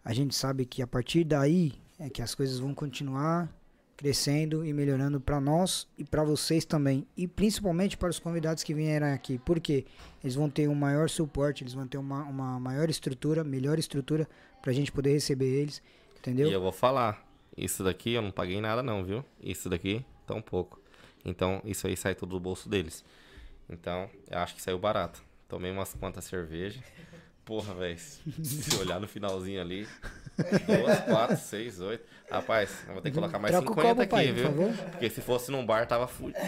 a 0.05 0.13
gente 0.13 0.35
sabe 0.35 0.67
que 0.67 0.83
a 0.83 0.87
partir 0.87 1.25
daí 1.25 1.73
é 1.99 2.11
que 2.11 2.21
as 2.21 2.35
coisas 2.35 2.59
vão 2.59 2.75
continuar 2.75 3.51
crescendo 3.97 4.67
e 4.67 4.73
melhorando 4.73 5.19
para 5.21 5.41
nós 5.41 5.87
e 5.97 6.05
para 6.05 6.23
vocês 6.25 6.65
também, 6.67 7.07
e 7.17 7.27
principalmente 7.27 7.97
para 7.97 8.11
os 8.11 8.19
convidados 8.19 8.63
que 8.63 8.75
vieram 8.75 9.07
aqui, 9.15 9.39
porque 9.47 9.87
eles 10.23 10.35
vão 10.35 10.51
ter 10.51 10.69
um 10.69 10.75
maior 10.75 11.09
suporte, 11.09 11.63
eles 11.63 11.73
vão 11.73 11.87
ter 11.87 11.97
uma, 11.97 12.25
uma 12.25 12.61
maior 12.61 12.91
estrutura, 12.91 13.43
melhor 13.45 13.79
estrutura 13.79 14.29
para 14.61 14.73
a 14.73 14.75
gente 14.75 14.91
poder 14.93 15.13
receber 15.13 15.47
eles, 15.47 15.81
entendeu? 16.19 16.49
E 16.49 16.53
eu 16.53 16.61
vou 16.61 16.73
falar, 16.73 17.24
isso 17.57 17.83
daqui 17.85 18.13
eu 18.13 18.23
não 18.23 18.31
paguei 18.31 18.61
nada 18.61 18.83
não, 18.83 19.05
viu? 19.05 19.25
Isso 19.41 19.69
daqui, 19.69 20.05
tão 20.27 20.41
pouco. 20.43 20.81
Então, 21.25 21.61
isso 21.65 21.87
aí 21.87 21.97
sai 21.97 22.15
tudo 22.15 22.31
do 22.31 22.41
bolso 22.41 22.69
deles. 22.69 23.05
Então, 23.69 24.11
eu 24.31 24.39
acho 24.39 24.55
que 24.55 24.61
saiu 24.63 24.79
barato. 24.79 25.23
Tomei 25.49 25.71
umas 25.71 25.95
quantas 25.95 26.25
cervejas. 26.25 26.83
Porra, 27.45 27.75
velho. 27.75 27.99
Se 27.99 28.77
olhar 28.81 28.99
no 29.01 29.07
finalzinho 29.09 29.61
ali. 29.61 29.87
Duas, 30.67 31.01
quatro, 31.01 31.37
seis, 31.37 31.79
oito. 31.81 32.05
Rapaz, 32.31 32.85
eu 32.89 32.95
vou 32.95 33.03
ter 33.03 33.11
que 33.11 33.15
colocar 33.15 33.39
mais 33.39 33.53
Troca 33.53 33.71
o 33.71 33.75
50 33.75 33.89
copo, 33.89 34.01
aqui, 34.03 34.11
pai, 34.11 34.27
por 34.29 34.35
viu? 34.35 34.45
favor. 34.45 34.91
Porque 34.91 35.11
se 35.11 35.21
fosse 35.21 35.51
num 35.51 35.65
bar, 35.65 35.87
tava 35.87 36.07
fudido. 36.09 36.39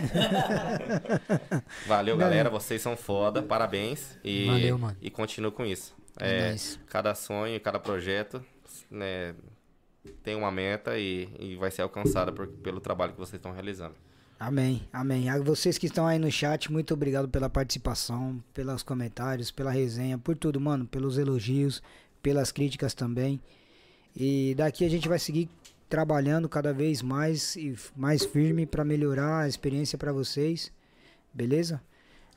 Valeu, 1.87 2.15
Não. 2.17 2.21
galera. 2.21 2.51
Vocês 2.51 2.81
são 2.83 2.97
foda. 2.97 3.43
Parabéns. 3.43 4.19
E, 4.25 4.47
Valeu, 4.47 4.79
mano. 4.79 4.97
E 5.01 5.11
continuo 5.11 5.53
com 5.53 5.65
isso. 5.65 5.95
É 6.19 6.39
É, 6.39 6.49
nóis. 6.49 6.79
cada 6.89 7.15
sonho, 7.15 7.61
cada 7.61 7.79
projeto, 7.79 8.43
né, 8.91 9.35
tem 10.23 10.35
uma 10.35 10.51
meta 10.51 10.99
e, 10.99 11.29
e 11.39 11.57
vai 11.57 11.71
ser 11.71 11.83
alcançada 11.83 12.33
por- 12.33 12.47
pelo 12.49 12.81
trabalho 12.81 13.13
que 13.13 13.19
vocês 13.19 13.39
estão 13.39 13.53
realizando. 13.53 13.95
Amém, 14.39 14.83
amém. 14.93 15.31
A 15.31 15.39
vocês 15.41 15.79
que 15.79 15.87
estão 15.87 16.07
aí 16.07 16.19
no 16.19 16.31
chat, 16.31 16.71
muito 16.71 16.93
obrigado 16.93 17.29
pela 17.29 17.49
participação, 17.49 18.43
pelos 18.53 18.83
comentários, 18.83 19.51
pela 19.51 19.71
resenha, 19.71 20.19
por 20.19 20.37
tudo, 20.37 20.61
mano, 20.61 20.85
pelos 20.87 21.17
elogios, 21.17 21.83
pelas 22.23 22.53
críticas 22.53 22.93
também. 22.93 23.41
E 24.15 24.55
daqui 24.55 24.85
a 24.85 24.91
gente 24.91 25.09
vai 25.09 25.19
seguir 25.19 25.49
trabalhando 25.89 26.49
cada 26.49 26.73
vez 26.73 27.01
mais 27.01 27.57
e 27.57 27.75
mais 27.97 28.25
firme 28.25 28.67
para 28.67 28.85
melhorar 28.85 29.45
a 29.45 29.49
experiência 29.49 29.97
para 29.97 30.13
vocês. 30.13 30.71
Beleza? 31.33 31.81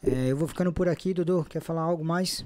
É, 0.01 0.27
eu 0.31 0.37
vou 0.37 0.47
ficando 0.47 0.71
por 0.71 0.87
aqui, 0.87 1.13
Dudu. 1.13 1.45
Quer 1.49 1.61
falar 1.61 1.81
algo 1.81 2.05
mais? 2.05 2.45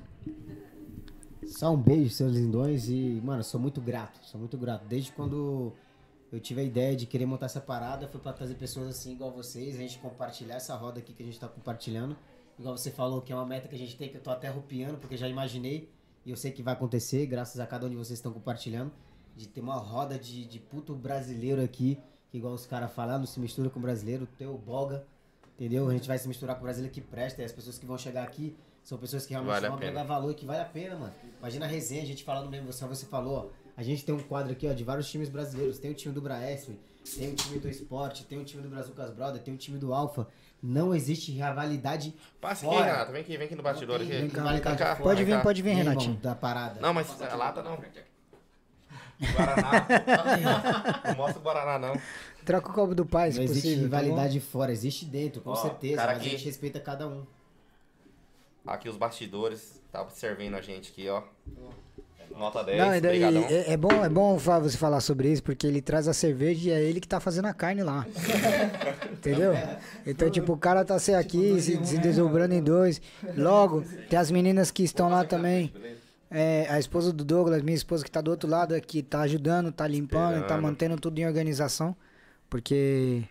Só 1.48 1.74
um 1.74 1.78
beijo, 1.78 2.10
seus 2.10 2.34
lindões. 2.34 2.90
E, 2.90 3.22
mano, 3.24 3.44
sou 3.44 3.60
muito 3.60 3.82
grato. 3.82 4.20
Sou 4.26 4.40
muito 4.40 4.58
grato. 4.58 4.86
Desde 4.86 5.12
quando 5.12 5.74
eu 6.32 6.40
tive 6.40 6.62
a 6.62 6.64
ideia 6.64 6.96
de 6.96 7.06
querer 7.06 7.26
montar 7.26 7.46
essa 7.46 7.62
parada, 7.62 8.08
foi 8.08 8.20
pra 8.20 8.34
trazer 8.34 8.56
pessoas 8.56 8.88
assim 8.88 9.12
igual 9.14 9.32
vocês, 9.32 9.76
a 9.76 9.80
gente 9.80 10.00
compartilhar 10.00 10.56
essa 10.56 10.76
roda 10.76 11.00
aqui 11.00 11.14
que 11.14 11.22
a 11.22 11.26
gente 11.26 11.40
tá 11.40 11.48
compartilhando. 11.48 12.18
Igual 12.58 12.78
você 12.78 12.92
falou, 12.92 13.22
que 13.22 13.32
é 13.32 13.36
uma 13.36 13.46
meta 13.46 13.68
que 13.68 13.76
a 13.76 13.78
gente 13.78 13.96
tem, 13.96 14.10
que 14.10 14.18
eu 14.18 14.22
tô 14.22 14.30
até 14.30 14.50
rupiando, 14.50 14.98
porque 14.98 15.16
já 15.18 15.28
imaginei. 15.28 15.90
E 16.26 16.32
eu 16.32 16.38
sei 16.38 16.52
que 16.52 16.64
vai 16.64 16.74
acontecer, 16.74 17.26
graças 17.26 17.60
a 17.60 17.68
cada 17.68 17.86
um 17.86 17.90
de 17.90 17.96
vocês 17.96 18.18
estão 18.18 18.32
compartilhando. 18.32 18.92
De 19.36 19.48
ter 19.48 19.62
uma 19.62 19.76
roda 19.76 20.18
de, 20.18 20.46
de 20.46 20.60
puto 20.60 20.96
brasileiro 20.96 21.62
aqui, 21.64 22.00
que 22.30 22.38
igual 22.38 22.54
os 22.54 22.66
caras 22.66 22.92
falam, 22.92 23.20
não 23.20 23.26
se 23.26 23.40
mistura 23.40 23.70
com 23.70 23.80
brasileiro, 23.80 24.28
teu 24.38 24.58
boga. 24.58 25.06
Entendeu? 25.56 25.88
A 25.88 25.94
gente 25.94 26.08
vai 26.08 26.18
se 26.18 26.28
misturar 26.28 26.56
com 26.56 26.62
o 26.62 26.64
brasileiro 26.64 26.94
que 26.94 27.02
presta. 27.02 27.42
E 27.42 27.46
as 27.46 27.52
pessoas 27.52 27.78
que 27.78 27.86
vão 27.86 27.98
chegar 27.98 28.24
aqui 28.24 28.56
são 28.84 28.98
pessoas 28.98 29.26
que 29.26 29.32
realmente 29.32 29.54
Vale 29.54 29.68
vão 29.68 29.78
agregar 29.78 30.04
valor 30.04 30.32
e 30.32 30.36
que 30.36 30.46
vale 30.46 30.62
a 30.62 30.66
pena, 30.66 30.96
mano. 30.96 31.14
Imagina 31.40 31.66
a 31.66 31.70
resenha, 31.70 32.04
a 32.04 32.06
gente 32.06 32.24
falando 32.24 32.50
mesmo, 32.50 32.72
você, 32.72 32.86
você 32.86 33.06
falou, 33.06 33.50
ó. 33.60 33.64
A 33.76 33.82
gente 33.82 34.06
tem 34.06 34.14
um 34.14 34.20
quadro 34.20 34.52
aqui, 34.52 34.68
ó, 34.68 34.74
de 34.74 34.84
vários 34.84 35.10
times 35.10 35.30
brasileiros. 35.30 35.80
Tem 35.80 35.90
o 35.90 35.94
time 35.96 36.14
do 36.14 36.22
Braesp, 36.22 36.78
tem 37.18 37.32
o 37.32 37.36
time 37.36 37.58
do 37.60 37.68
Esporte, 37.68 38.24
tem 38.26 38.38
o 38.40 38.44
time 38.44 38.62
do 38.62 38.70
Brazucas 38.70 39.10
Brother, 39.10 39.42
tem 39.42 39.54
o 39.54 39.58
time 39.58 39.80
do 39.80 39.94
Alfa. 39.94 40.28
Não 40.62 40.94
existe 40.94 41.32
rivalidade 41.32 42.14
Passa 42.40 42.66
aqui, 42.68 42.76
Fora. 42.76 42.92
Renato. 42.92 43.12
Vem 43.12 43.22
aqui, 43.22 43.38
vem 43.38 43.46
aqui 43.48 43.56
no 43.56 43.64
bastidor. 43.64 43.96
Aqui. 44.02 44.10
Vem 44.12 44.30
cá, 44.30 44.42
rivalidade 44.44 44.78
vem 44.78 44.78
cá. 44.78 44.96
fora. 44.96 45.10
Pode 45.10 45.24
vir, 45.24 45.32
cá. 45.32 45.42
pode 45.42 45.62
vir, 45.62 45.74
Renatinho. 45.76 46.16
da 46.18 46.36
parada. 46.36 46.80
Não, 46.80 46.94
mas 46.94 47.22
a 47.22 47.36
lata 47.36 47.64
não. 47.64 47.78
Guaraná. 49.34 49.88
não 51.08 51.16
mostra 51.16 51.40
o 51.40 51.44
Guaraná, 51.44 51.80
não. 51.80 52.00
Troca 52.46 52.70
o 52.70 52.74
copo 52.74 52.94
do 52.94 53.06
pai, 53.06 53.32
se 53.32 53.38
Não 53.38 53.46
existe 53.46 53.62
possível. 53.70 53.90
tá 53.90 53.98
bom? 53.98 54.04
rivalidade 54.04 54.40
fora, 54.40 54.72
existe 54.72 55.06
dentro, 55.06 55.42
com 55.42 55.52
Ó, 55.52 55.56
certeza. 55.56 55.96
Mas 56.06 56.18
a 56.20 56.24
gente 56.24 56.46
respeita 56.46 56.80
cada 56.80 57.08
um. 57.08 57.26
Aqui 58.66 58.90
os 58.90 58.98
bastidores. 58.98 59.82
Tá 59.92 60.08
servindo 60.10 60.56
a 60.56 60.62
gente 60.62 60.92
aqui, 60.92 61.08
ó. 61.10 61.24
Nota 62.38 62.64
10. 62.64 62.78
Não, 62.80 62.96
e 62.96 63.02
daí, 63.02 63.24
é, 63.24 63.74
é 63.74 63.78
bom, 63.78 64.04
é 64.04 64.10
bom 64.10 64.38
você 64.38 64.78
falar 64.78 65.02
sobre 65.02 65.32
isso, 65.32 65.44
porque 65.44 65.68
ele 65.68 65.82
traz 65.82 66.08
a 66.08 66.14
cerveja 66.14 66.70
e 66.70 66.72
é 66.72 66.82
ele 66.82 67.00
que 67.00 67.08
tá 67.08 67.20
fazendo 67.20 67.46
a 67.46 67.54
carne 67.54 67.84
lá. 67.84 68.08
Entendeu? 69.14 69.54
Então, 70.06 70.30
tipo, 70.30 70.54
o 70.54 70.58
cara 70.58 70.84
tá 70.84 70.98
se 70.98 71.14
aqui, 71.14 71.62
se, 71.62 71.86
se 71.86 71.98
desdobrando 72.00 72.54
em 72.54 72.64
dois. 72.64 73.02
Logo, 73.38 73.84
tem 74.10 74.18
as 74.18 74.32
meninas 74.32 74.72
que 74.72 74.84
estão 74.84 75.10
lá 75.10 75.24
também. 75.24 75.72
É, 76.32 76.66
a 76.70 76.80
esposa 76.80 77.14
do 77.14 77.24
Douglas, 77.24 77.62
minha 77.62 77.76
esposa 77.76 78.04
que 78.04 78.10
tá 78.10 78.20
do 78.20 78.32
outro 78.32 78.50
lado 78.50 78.74
aqui, 78.74 79.04
tá 79.04 79.22
ajudando, 79.22 79.72
tá 79.72 79.88
limpando, 79.88 80.34
tá 80.34 80.40
Esperando. 80.40 80.62
mantendo 80.64 80.98
tudo 80.98 81.20
em 81.20 81.28
organização. 81.28 81.96
Porque 82.50 83.24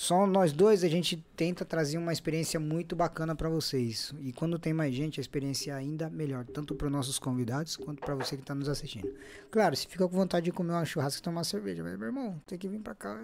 só 0.00 0.26
nós 0.26 0.50
dois 0.50 0.82
a 0.82 0.88
gente 0.88 1.22
tenta 1.36 1.62
trazer 1.62 1.98
uma 1.98 2.10
experiência 2.10 2.58
muito 2.58 2.96
bacana 2.96 3.36
pra 3.36 3.50
vocês. 3.50 4.14
E 4.22 4.32
quando 4.32 4.58
tem 4.58 4.72
mais 4.72 4.94
gente, 4.94 5.20
a 5.20 5.22
experiência 5.22 5.72
é 5.72 5.74
ainda 5.74 6.08
melhor, 6.08 6.46
tanto 6.46 6.74
para 6.74 6.88
nossos 6.88 7.18
convidados 7.18 7.76
quanto 7.76 8.00
pra 8.00 8.14
você 8.14 8.34
que 8.34 8.42
tá 8.42 8.54
nos 8.54 8.66
assistindo. 8.66 9.12
Claro, 9.50 9.76
se 9.76 9.86
fica 9.86 10.08
com 10.08 10.16
vontade 10.16 10.46
de 10.46 10.52
comer 10.52 10.72
uma 10.72 10.86
churrasco 10.86 11.20
e 11.20 11.22
tomar 11.22 11.44
cerveja, 11.44 11.82
mas 11.82 11.98
meu 11.98 12.06
irmão, 12.06 12.40
tem 12.46 12.56
que 12.56 12.66
vir 12.66 12.80
pra 12.80 12.94
cá. 12.94 13.22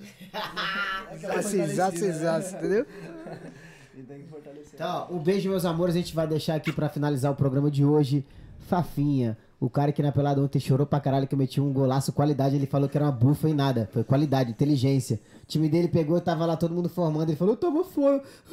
Assisar, 1.34 1.88
assisar, 1.88 2.42
entendeu? 2.42 2.86
E 3.96 4.02
tem 4.02 4.20
que 4.20 4.28
fortalecer. 4.28 4.74
Então, 4.74 5.08
ó, 5.10 5.14
um 5.14 5.18
beijo, 5.18 5.48
meus 5.48 5.64
amores. 5.64 5.94
A 5.94 5.98
gente 5.98 6.14
vai 6.14 6.26
deixar 6.26 6.56
aqui 6.56 6.70
pra 6.70 6.90
finalizar 6.90 7.32
o 7.32 7.36
programa 7.36 7.70
de 7.70 7.86
hoje. 7.86 8.22
Fafinha, 8.68 9.36
o 9.60 9.68
cara 9.68 9.90
que 9.90 10.00
na 10.02 10.12
pelada 10.12 10.40
ontem 10.40 10.60
chorou 10.60 10.86
pra 10.86 11.00
caralho 11.00 11.26
que 11.26 11.34
eu 11.34 11.38
meti 11.38 11.60
um 11.60 11.72
golaço 11.72 12.12
qualidade. 12.12 12.54
Ele 12.54 12.66
falou 12.66 12.88
que 12.88 12.96
era 12.96 13.06
uma 13.06 13.12
bufa 13.12 13.48
e 13.48 13.52
nada. 13.52 13.88
Foi 13.92 14.04
qualidade, 14.04 14.50
inteligência. 14.52 15.18
O 15.42 15.46
time 15.46 15.68
dele 15.68 15.88
pegou, 15.88 16.20
tava 16.20 16.46
lá 16.46 16.56
todo 16.56 16.72
mundo 16.72 16.88
formando. 16.88 17.28
Ele 17.28 17.36
falou, 17.36 17.56
tava 17.56 17.82
fora. 17.82 18.22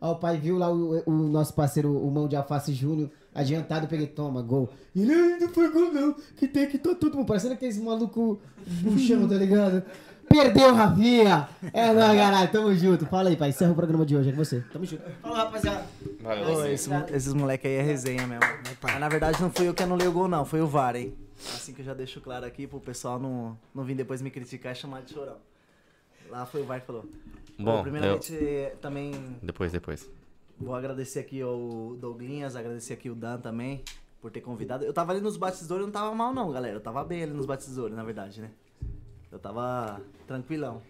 Aí 0.00 0.10
o 0.10 0.14
pai 0.14 0.38
viu 0.38 0.56
lá 0.56 0.72
o, 0.72 1.02
o 1.04 1.12
nosso 1.12 1.52
parceiro, 1.52 1.94
o 1.94 2.10
mão 2.10 2.26
de 2.26 2.34
alface 2.34 2.72
Júnior, 2.72 3.10
adiantado. 3.34 3.86
Peguei, 3.88 4.06
toma, 4.06 4.40
gol. 4.40 4.70
Ele, 4.96 5.12
"Ai, 5.12 5.38
não 5.38 5.48
foi 5.48 5.70
gol 5.70 5.92
não. 5.92 6.14
Que 6.36 6.48
tem 6.48 6.66
que 6.66 6.78
tá 6.78 6.94
todo 6.94 7.16
mundo. 7.16 7.26
Parecendo 7.26 7.52
aqueles 7.52 7.78
maluco 7.78 8.40
buchão, 8.82 9.28
tá 9.28 9.34
ligado? 9.34 9.82
Perdeu, 10.28 10.74
Rafinha! 10.74 11.48
É 11.72 11.92
nóis, 11.92 12.18
caralho. 12.18 12.50
Tamo 12.52 12.74
junto. 12.74 13.06
Fala 13.06 13.28
aí, 13.30 13.36
pai. 13.36 13.48
Encerra 13.50 13.72
o 13.72 13.74
programa 13.74 14.04
de 14.06 14.16
hoje. 14.16 14.28
É 14.28 14.32
com 14.32 14.38
você. 14.44 14.60
Tamo 14.72 14.84
junto. 14.84 15.02
Fala, 15.22 15.36
rapaziada. 15.38 15.86
Valeu, 16.20 16.48
Ô, 16.56 16.64
esse 16.66 16.90
esses 17.12 17.32
moleque 17.34 17.66
aí 17.66 17.74
é 17.74 17.82
resenha 17.82 18.26
mesmo. 18.26 18.44
Mas 18.82 19.00
na 19.00 19.08
verdade 19.08 19.40
não 19.40 19.50
fui 19.50 19.68
eu 19.68 19.74
que 19.74 19.82
anulei 19.82 20.06
o 20.06 20.12
gol, 20.12 20.28
não. 20.28 20.44
Foi 20.44 20.60
o 20.60 20.66
VAR, 20.66 20.96
hein? 20.96 21.14
Assim 21.38 21.72
que 21.72 21.80
eu 21.80 21.84
já 21.84 21.94
deixo 21.94 22.20
claro 22.20 22.44
aqui 22.44 22.66
pro 22.66 22.80
pessoal 22.80 23.18
não, 23.18 23.56
não 23.74 23.84
vir 23.84 23.94
depois 23.94 24.20
me 24.20 24.30
criticar 24.30 24.72
e 24.72 24.74
chamar 24.76 25.02
de 25.02 25.14
chorão. 25.14 25.36
Lá 26.28 26.44
foi 26.44 26.62
o 26.62 26.64
VAR 26.64 26.80
que 26.80 26.86
falou. 26.86 27.04
Bom, 27.58 27.82
primeiramente, 27.82 28.32
também 28.80 29.12
Depois, 29.42 29.72
depois. 29.72 30.08
vou 30.58 30.74
agradecer 30.74 31.18
aqui 31.20 31.40
ao 31.42 31.96
Douglinhas, 32.00 32.54
agradecer 32.54 32.92
aqui 32.92 33.10
o 33.10 33.14
Dan 33.16 33.38
também 33.38 33.82
por 34.20 34.30
ter 34.30 34.40
convidado. 34.40 34.84
Eu 34.84 34.92
tava 34.92 35.12
ali 35.12 35.20
nos 35.20 35.36
batizadores, 35.36 35.80
eu 35.82 35.86
não 35.86 35.92
tava 35.92 36.14
mal 36.14 36.32
não, 36.32 36.52
galera. 36.52 36.76
Eu 36.76 36.80
tava 36.80 37.02
bem 37.04 37.22
ali 37.22 37.32
nos 37.32 37.46
batizadores, 37.46 37.96
na 37.96 38.04
verdade, 38.04 38.40
né? 38.40 38.50
Eu 39.30 39.38
tava 39.38 40.00
tranquilão. 40.26 40.82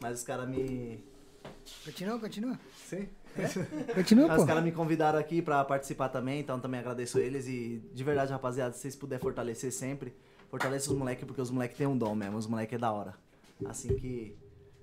Mas 0.00 0.18
os 0.18 0.24
caras 0.24 0.48
me... 0.48 1.04
Continua, 1.84 2.18
continua. 2.18 2.58
Sim? 2.76 3.08
Continua, 3.94 4.26
Mas 4.28 4.36
pô. 4.36 4.42
os 4.42 4.48
caras 4.48 4.64
me 4.64 4.72
convidaram 4.72 5.18
aqui 5.18 5.40
pra 5.40 5.64
participar 5.64 6.08
também, 6.08 6.40
então 6.40 6.58
também 6.58 6.80
agradeço 6.80 7.18
eles. 7.18 7.46
E 7.46 7.82
de 7.92 8.04
verdade, 8.04 8.32
rapaziada, 8.32 8.72
se 8.74 8.80
vocês 8.80 8.96
puderem 8.96 9.22
fortalecer 9.22 9.72
sempre, 9.72 10.12
fortalece 10.50 10.88
os 10.90 10.96
moleques, 10.96 11.24
porque 11.24 11.40
os 11.40 11.50
moleques 11.50 11.76
têm 11.76 11.86
um 11.86 11.96
dom 11.96 12.14
mesmo, 12.14 12.36
os 12.36 12.46
moleques 12.46 12.74
é 12.74 12.78
da 12.78 12.90
hora. 12.92 13.14
Assim 13.64 13.94
que 13.96 14.36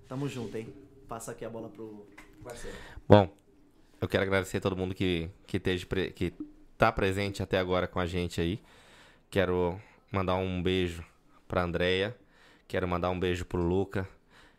tamo 0.07 0.27
junto, 0.27 0.55
hein? 0.57 0.73
Passa 1.07 1.31
aqui 1.31 1.43
a 1.43 1.49
bola 1.49 1.69
pro 1.69 2.07
parceiro. 2.43 2.77
Bom, 3.07 3.29
eu 3.99 4.07
quero 4.07 4.23
agradecer 4.23 4.57
a 4.57 4.61
todo 4.61 4.77
mundo 4.77 4.95
que, 4.95 5.29
que, 5.45 5.57
esteja 5.57 5.85
pre- 5.85 6.11
que 6.11 6.33
tá 6.77 6.91
presente 6.91 7.43
até 7.43 7.59
agora 7.59 7.87
com 7.87 7.99
a 7.99 8.05
gente 8.05 8.39
aí. 8.39 8.61
Quero 9.29 9.79
mandar 10.11 10.35
um 10.35 10.61
beijo 10.63 11.03
pra 11.47 11.63
Andrea, 11.63 12.15
Quero 12.69 12.87
mandar 12.87 13.09
um 13.09 13.19
beijo 13.19 13.45
pro 13.45 13.59
Luca. 13.59 14.07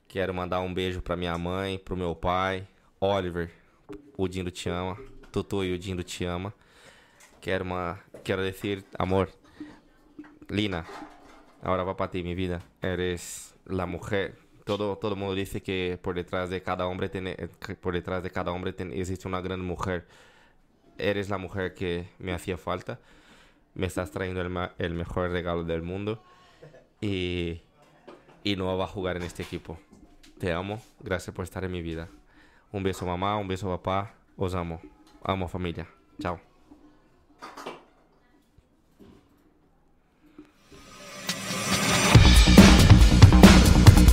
Quero 0.08 0.34
mandar 0.34 0.58
um 0.62 0.74
beijo 0.74 1.00
pra 1.00 1.14
minha 1.16 1.38
mãe, 1.38 1.78
pro 1.78 1.96
meu 1.96 2.12
pai. 2.12 2.66
Oliver, 2.98 3.52
o 4.16 4.26
Dindo 4.26 4.50
te 4.50 4.68
ama. 4.68 4.96
Tutu 5.30 5.62
e 5.62 5.72
o 5.72 5.78
Dindo 5.78 6.02
te 6.02 6.24
ama. 6.24 6.52
Quero, 7.40 7.64
uma, 7.64 8.00
quero 8.24 8.42
decir, 8.42 8.84
amor, 8.98 9.30
Lina, 10.48 10.84
ahora 11.62 11.84
va 11.84 11.94
para 11.94 12.10
ti, 12.10 12.24
mi 12.24 12.34
vida. 12.34 12.60
Eres 12.82 13.54
la 13.64 13.86
mujer. 13.86 14.36
Todo, 14.64 14.96
todo 14.96 15.14
mundo 15.14 15.36
dice 15.36 15.62
que 15.62 15.96
por 16.02 16.16
detrás 16.16 16.50
de 16.50 16.60
cada 16.64 16.84
que 17.64 17.76
por 17.76 17.94
detrás 17.94 18.24
de 18.24 18.30
cada 18.32 18.52
tiene- 18.72 18.98
existe 19.00 19.28
una 19.28 19.40
gran 19.40 19.60
mujer. 19.60 20.08
Eres 20.98 21.28
la 21.28 21.38
mujer 21.38 21.74
que 21.74 22.08
me 22.18 22.32
hacía 22.32 22.58
falta. 22.58 22.98
Me 23.74 23.86
estás 23.86 24.10
trayendo 24.10 24.40
el, 24.40 24.70
el 24.78 24.94
mejor 24.94 25.30
regalo 25.30 25.62
del 25.62 25.82
mundo. 25.82 26.20
Y, 27.00 27.62
y 28.44 28.56
no 28.56 28.76
va 28.76 28.84
a 28.84 28.88
jugar 28.88 29.16
en 29.16 29.22
este 29.22 29.42
equipo. 29.42 29.78
Te 30.38 30.52
amo, 30.52 30.80
gracias 31.00 31.34
por 31.34 31.44
estar 31.44 31.64
en 31.64 31.72
mi 31.72 31.82
vida. 31.82 32.08
Un 32.72 32.82
beso 32.82 33.04
mamá, 33.04 33.36
un 33.36 33.48
beso 33.48 33.68
papá, 33.68 34.14
os 34.36 34.54
amo. 34.54 34.80
Amo 35.22 35.48
familia. 35.48 35.86
Chao. 36.18 36.40